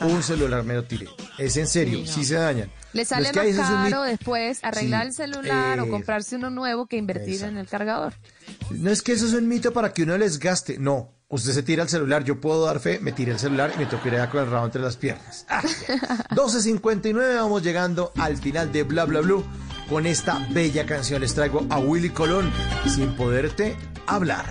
Un 0.01 0.23
celular 0.23 0.65
me 0.65 0.75
lo 0.75 0.85
tiré. 0.85 1.07
Es 1.39 1.57
en 1.59 1.67
serio, 1.67 1.99
Sí, 1.99 2.05
no. 2.07 2.13
sí 2.13 2.25
se 2.25 2.35
dañan. 2.35 2.71
Le 2.95 3.05
sale 3.05 3.31
que 3.31 3.39
más 3.39 3.47
es 3.47 3.57
caro 3.59 4.03
después 4.03 4.59
arreglar 4.63 5.03
Sí, 5.03 5.09
el 5.09 5.15
celular 5.15 5.81
o 5.81 5.89
comprarse 5.91 6.37
uno 6.37 6.49
nuevo 6.51 6.87
que 6.87 6.97
invertir 6.97 7.43
en 7.45 7.57
el 7.59 7.67
cargador. 7.69 8.15
No 8.71 8.91
es 8.91 9.03
que 9.03 9.13
eso 9.13 9.27
es 9.27 9.33
un 9.35 9.47
mito 9.47 9.73
para 9.73 9.93
que 9.93 10.03
uno 10.03 10.17
les 10.19 10.39
gaste. 10.39 10.79
No, 10.79 11.13
usted 11.29 11.53
se 11.53 11.63
tira 11.63 11.83
el 11.83 11.89
celular. 11.91 12.25
Yo 12.25 12.41
puedo 12.41 12.65
dar 12.65 12.81
fe, 12.81 12.99
me 13.01 13.13
tiré 13.13 13.33
el 13.33 13.39
celular 13.39 13.71
y 13.77 13.79
me 13.79 13.87
tocó 13.87 14.09
ir 14.09 14.15
allá 14.15 14.31
con 14.31 14.43
el 14.43 14.51
rabo 14.51 14.65
entre 14.67 14.81
las 14.83 14.97
piernas. 14.97 15.45
Ah, 15.49 15.63
12.59, 16.35 17.35
vamos 17.37 17.63
llegando 17.63 18.13
al 18.17 18.37
final 18.39 18.73
de 18.73 18.83
Bla 18.83 19.05
Bla 19.05 19.21
Blue. 19.21 19.45
Con 19.91 20.07
esta 20.07 20.47
bella 20.51 20.87
canción 20.87 21.21
les 21.21 21.35
traigo 21.35 21.67
a 21.69 21.81
Willy 21.81 22.11
Colón, 22.11 22.49
sin 22.87 23.13
poderte 23.17 23.77
hablar. 24.07 24.47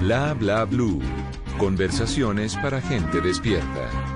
Bla 0.00 0.34
bla 0.34 0.64
blue. 0.64 1.00
Conversaciones 1.56 2.56
para 2.56 2.80
gente 2.80 3.20
despierta. 3.20 4.15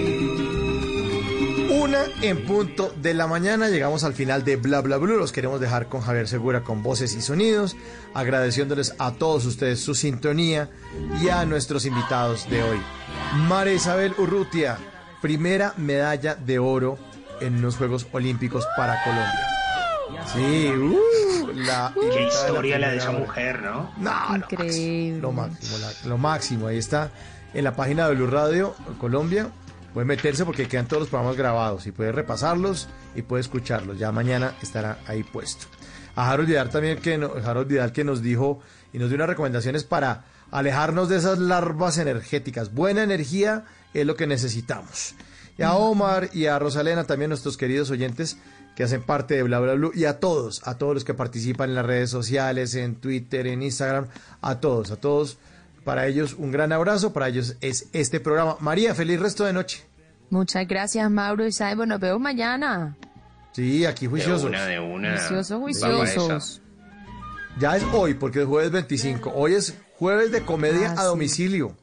Una 1.81 2.03
en 2.21 2.45
punto 2.45 2.93
de 3.01 3.13
la 3.15 3.25
mañana, 3.27 3.67
llegamos 3.69 4.03
al 4.03 4.13
final 4.13 4.43
de 4.43 4.55
Bla 4.55 4.81
Bla 4.81 4.97
Blue. 4.97 5.17
Los 5.17 5.31
queremos 5.31 5.59
dejar 5.59 5.87
con 5.89 6.01
Javier 6.01 6.27
Segura 6.27 6.61
con 6.63 6.83
voces 6.83 7.13
y 7.15 7.21
sonidos, 7.21 7.75
agradeciéndoles 8.13 8.93
a 8.99 9.13
todos 9.13 9.45
ustedes 9.45 9.79
su 9.83 9.95
sintonía 9.95 10.69
y 11.21 11.29
a 11.29 11.43
nuestros 11.45 11.85
invitados 11.85 12.47
de 12.49 12.61
hoy. 12.61 12.77
María 13.47 13.73
Isabel 13.73 14.13
Urrutia, 14.19 14.77
primera 15.21 15.73
medalla 15.77 16.35
de 16.35 16.59
oro 16.59 16.99
en 17.39 17.55
unos 17.57 17.77
Juegos 17.77 18.05
Olímpicos 18.11 18.65
para 18.77 19.03
Colombia. 19.03 19.47
Sí, 20.33 20.69
uh, 20.69 21.51
la 21.55 21.93
Qué 21.95 22.27
historia 22.27 22.77
la 22.77 22.89
de 22.91 22.97
esa 22.97 23.11
mujer, 23.11 23.61
¿no? 23.63 23.91
No, 23.97 24.35
Increíble. 24.35 25.19
Lo 25.19 25.31
máximo, 25.31 25.77
la- 25.79 26.09
lo 26.09 26.17
máximo. 26.19 26.67
Ahí 26.67 26.77
está 26.77 27.09
en 27.55 27.63
la 27.63 27.75
página 27.75 28.07
de 28.07 28.15
Blue 28.15 28.27
Radio 28.27 28.75
Colombia. 28.99 29.49
Puede 29.93 30.05
meterse 30.05 30.45
porque 30.45 30.67
quedan 30.67 30.87
todos 30.87 31.01
los 31.01 31.09
programas 31.09 31.35
grabados 31.37 31.85
y 31.87 31.91
puede 31.91 32.11
repasarlos 32.11 32.87
y 33.15 33.23
puede 33.23 33.41
escucharlos. 33.41 33.99
Ya 33.99 34.11
mañana 34.11 34.55
estará 34.61 34.99
ahí 35.05 35.23
puesto. 35.23 35.65
A 36.15 36.31
Harold 36.31 36.47
Vidal 36.47 36.69
también, 36.69 36.99
que 36.99 37.17
no- 37.17 37.33
Harold 37.43 37.67
Vidal 37.67 37.91
que 37.91 38.03
nos 38.03 38.21
dijo 38.21 38.59
y 38.93 38.99
nos 38.99 39.09
dio 39.09 39.15
unas 39.17 39.29
recomendaciones 39.29 39.83
para 39.83 40.25
alejarnos 40.49 41.09
de 41.09 41.17
esas 41.17 41.39
larvas 41.39 41.97
energéticas. 41.97 42.73
Buena 42.73 43.03
energía 43.03 43.65
es 43.93 44.05
lo 44.05 44.15
que 44.15 44.27
necesitamos. 44.27 45.15
Y 45.57 45.63
a 45.63 45.73
Omar 45.73 46.29
y 46.33 46.45
a 46.47 46.57
Rosalena, 46.59 47.03
también 47.05 47.29
nuestros 47.29 47.57
queridos 47.57 47.89
oyentes 47.91 48.37
que 48.75 48.83
hacen 48.85 49.03
parte 49.03 49.35
de 49.35 49.43
Bla 49.43 49.59
Bla 49.59 49.73
Blue, 49.73 49.91
y 49.93 50.05
a 50.05 50.19
todos, 50.19 50.61
a 50.65 50.77
todos 50.77 50.93
los 50.93 51.03
que 51.03 51.13
participan 51.13 51.69
en 51.69 51.75
las 51.75 51.85
redes 51.85 52.09
sociales, 52.09 52.73
en 52.75 52.95
Twitter, 52.95 53.45
en 53.47 53.61
Instagram, 53.61 54.07
a 54.41 54.59
todos, 54.61 54.91
a 54.91 54.95
todos. 54.95 55.37
Para 55.83 56.05
ellos 56.07 56.35
un 56.37 56.51
gran 56.51 56.71
abrazo, 56.71 57.11
para 57.13 57.27
ellos 57.27 57.55
es 57.61 57.87
este 57.93 58.19
programa. 58.19 58.57
María, 58.59 58.93
feliz 58.93 59.19
resto 59.19 59.45
de 59.45 59.53
noche. 59.53 59.83
Muchas 60.29 60.67
gracias, 60.67 61.09
Mauro 61.09 61.45
y 61.45 61.51
Saibo. 61.51 61.85
Nos 61.85 61.99
vemos 61.99 62.21
mañana. 62.21 62.95
Sí, 63.53 63.85
aquí 63.85 64.05
juiciosos. 64.07 64.45
una, 64.45 64.65
de 64.65 64.79
una. 64.79 65.17
Juiciosos, 65.17 65.59
juiciosos. 65.59 66.61
Ya 67.59 67.75
es 67.75 67.83
hoy, 67.91 68.13
porque 68.13 68.41
es 68.41 68.47
jueves 68.47 68.71
25. 68.71 69.31
Hoy 69.35 69.55
es 69.55 69.75
jueves 69.97 70.31
de 70.31 70.41
comedia 70.43 70.91
Ah, 70.91 70.93
a 70.93 70.97
sí. 70.97 71.03
domicilio. 71.05 71.75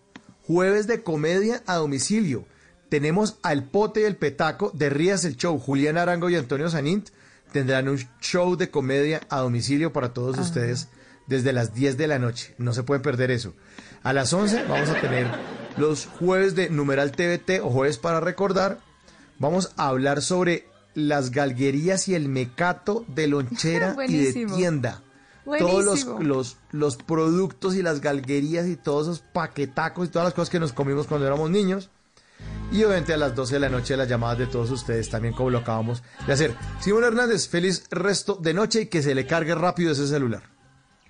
Jueves 0.46 0.86
de 0.86 1.02
comedia 1.02 1.62
a 1.66 1.74
domicilio. 1.74 2.46
Tenemos 2.88 3.36
al 3.42 3.64
Pote 3.64 4.00
y 4.00 4.04
el 4.04 4.16
Petaco 4.16 4.70
de 4.74 4.88
Rías 4.88 5.24
el 5.26 5.36
Show. 5.36 5.58
Julián 5.58 5.98
Arango 5.98 6.30
y 6.30 6.36
Antonio 6.36 6.70
Sanint 6.70 7.10
tendrán 7.52 7.88
un 7.88 7.98
show 8.20 8.56
de 8.56 8.70
comedia 8.70 9.20
a 9.28 9.40
domicilio 9.40 9.92
para 9.92 10.14
todos 10.14 10.38
ustedes 10.38 10.88
desde 11.26 11.52
las 11.52 11.74
10 11.74 11.98
de 11.98 12.06
la 12.06 12.18
noche. 12.18 12.54
No 12.56 12.72
se 12.72 12.82
pueden 12.82 13.02
perder 13.02 13.30
eso. 13.30 13.52
A 14.02 14.12
las 14.12 14.32
11 14.32 14.64
vamos 14.68 14.88
a 14.90 15.00
tener 15.00 15.26
los 15.76 16.06
jueves 16.06 16.54
de 16.54 16.70
Numeral 16.70 17.12
TVT 17.12 17.60
o 17.62 17.70
jueves 17.70 17.98
para 17.98 18.20
recordar. 18.20 18.78
Vamos 19.38 19.72
a 19.76 19.88
hablar 19.88 20.22
sobre 20.22 20.66
las 20.94 21.30
galguerías 21.30 22.08
y 22.08 22.14
el 22.14 22.28
mecato 22.28 23.04
de 23.08 23.28
lonchera 23.28 23.90
y 23.92 23.92
de 23.92 23.94
Buenísimo. 23.94 24.56
tienda 24.56 25.02
todos 25.58 25.84
los, 25.84 26.04
los, 26.22 26.56
los 26.72 26.96
productos 26.96 27.74
y 27.74 27.82
las 27.82 28.00
galguerías 28.00 28.66
y 28.66 28.76
todos 28.76 29.06
esos 29.06 29.20
paquetacos 29.20 30.08
y 30.08 30.10
todas 30.10 30.26
las 30.26 30.34
cosas 30.34 30.50
que 30.50 30.60
nos 30.60 30.72
comimos 30.72 31.06
cuando 31.06 31.26
éramos 31.26 31.50
niños. 31.50 31.90
Y 32.70 32.84
obviamente 32.84 33.14
a 33.14 33.16
las 33.16 33.34
12 33.34 33.54
de 33.54 33.60
la 33.60 33.68
noche 33.70 33.96
las 33.96 34.08
llamadas 34.08 34.38
de 34.38 34.46
todos 34.46 34.70
ustedes 34.70 35.08
también 35.08 35.32
como 35.32 35.48
lo 35.48 35.58
acabamos 35.58 36.02
de 36.26 36.32
hacer. 36.34 36.54
Simón 36.80 37.04
Hernández, 37.04 37.48
feliz 37.48 37.84
resto 37.90 38.34
de 38.34 38.52
noche 38.52 38.82
y 38.82 38.86
que 38.86 39.02
se 39.02 39.14
le 39.14 39.26
cargue 39.26 39.54
rápido 39.54 39.92
ese 39.92 40.06
celular. 40.06 40.42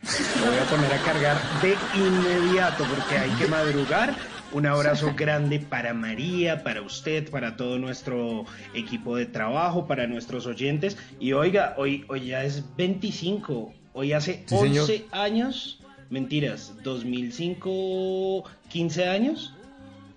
Lo 0.02 0.47
voy 0.51 0.59
a 0.59 0.65
poner 0.70 0.93
a 0.93 0.99
cargar 1.02 1.36
de 1.60 1.77
inmediato 1.97 2.85
porque 2.85 3.18
hay 3.18 3.31
que 3.33 3.47
madrugar. 3.47 4.15
Un 4.51 4.65
abrazo 4.65 5.12
grande 5.15 5.59
para 5.60 5.93
María, 5.93 6.62
para 6.65 6.81
usted, 6.81 7.28
para 7.31 7.57
todo 7.57 7.78
nuestro 7.78 8.47
equipo 8.73 9.17
de 9.17 9.27
trabajo, 9.27 9.86
para 9.86 10.07
nuestros 10.07 10.47
oyentes. 10.47 10.97
Y 11.20 11.33
oiga, 11.35 11.75
hoy, 11.77 12.07
hoy 12.09 12.28
ya 12.28 12.44
es 12.44 12.65
25. 12.77 13.75
Hoy 13.93 14.12
hace 14.15 14.44
Sí, 14.47 14.55
11 14.55 14.86
señor. 14.86 15.09
años, 15.12 15.81
mentiras, 16.09 16.73
2005, 16.83 18.44
15 18.70 19.09
años, 19.09 19.52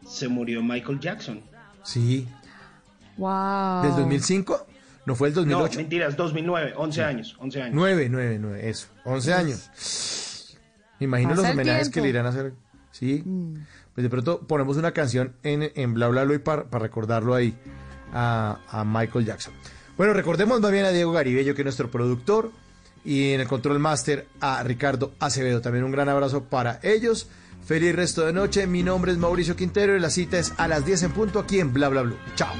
se 0.07 0.29
murió 0.29 0.63
Michael 0.63 0.99
Jackson. 1.01 1.41
Sí. 1.83 2.25
Wow. 3.17 3.83
¿Del 3.83 3.95
2005? 3.97 4.67
¿No 5.05 5.15
fue 5.15 5.29
el 5.29 5.33
No, 5.33 5.41
2008? 5.41 5.77
mentiras, 5.79 6.15
2009, 6.15 6.73
11 6.75 7.03
años, 7.03 7.35
11 7.39 7.61
años. 7.61 7.75
9, 7.75 8.07
9, 8.09 8.37
9, 8.39 8.69
eso. 8.69 8.87
11 9.05 9.33
años. 9.33 10.57
Me 10.99 11.05
imagino 11.05 11.31
Pasa 11.31 11.41
los 11.41 11.51
homenajes 11.51 11.89
que 11.89 12.01
le 12.01 12.09
irán 12.09 12.25
a 12.27 12.29
hacer. 12.29 12.53
Sí. 12.91 13.23
Pues 13.95 14.03
de 14.03 14.09
pronto 14.09 14.41
ponemos 14.41 14.77
una 14.77 14.91
canción 14.91 15.33
en, 15.43 15.71
en 15.75 15.93
Bla 15.93 16.07
Bla 16.09 16.23
Bla 16.23 16.35
y 16.35 16.39
para, 16.39 16.65
para 16.65 16.83
recordarlo 16.83 17.33
ahí 17.33 17.55
a, 18.13 18.59
a 18.69 18.83
Michael 18.85 19.25
Jackson. 19.25 19.53
Bueno, 19.97 20.13
recordemos 20.13 20.61
más 20.61 20.71
bien 20.71 20.85
a 20.85 20.89
Diego 20.89 21.11
Garibello, 21.11 21.55
que 21.55 21.61
es 21.61 21.65
nuestro 21.65 21.89
productor, 21.89 22.51
y 23.03 23.31
en 23.33 23.41
el 23.41 23.47
control 23.47 23.79
master 23.79 24.27
a 24.39 24.61
Ricardo 24.63 25.13
Acevedo. 25.19 25.61
También 25.61 25.83
un 25.83 25.91
gran 25.91 26.09
abrazo 26.09 26.43
para 26.43 26.79
ellos. 26.83 27.27
Feliz 27.65 27.95
resto 27.95 28.25
de 28.25 28.33
noche. 28.33 28.67
Mi 28.67 28.83
nombre 28.83 29.11
es 29.11 29.17
Mauricio 29.17 29.55
Quintero 29.55 29.95
y 29.95 29.99
la 29.99 30.09
cita 30.09 30.37
es 30.37 30.53
a 30.57 30.67
las 30.67 30.85
10 30.85 31.03
en 31.03 31.11
punto 31.11 31.39
aquí 31.39 31.59
en 31.59 31.73
Bla 31.73 31.89
Bla 31.89 32.03
Bla. 32.03 32.15
Chao. 32.35 32.53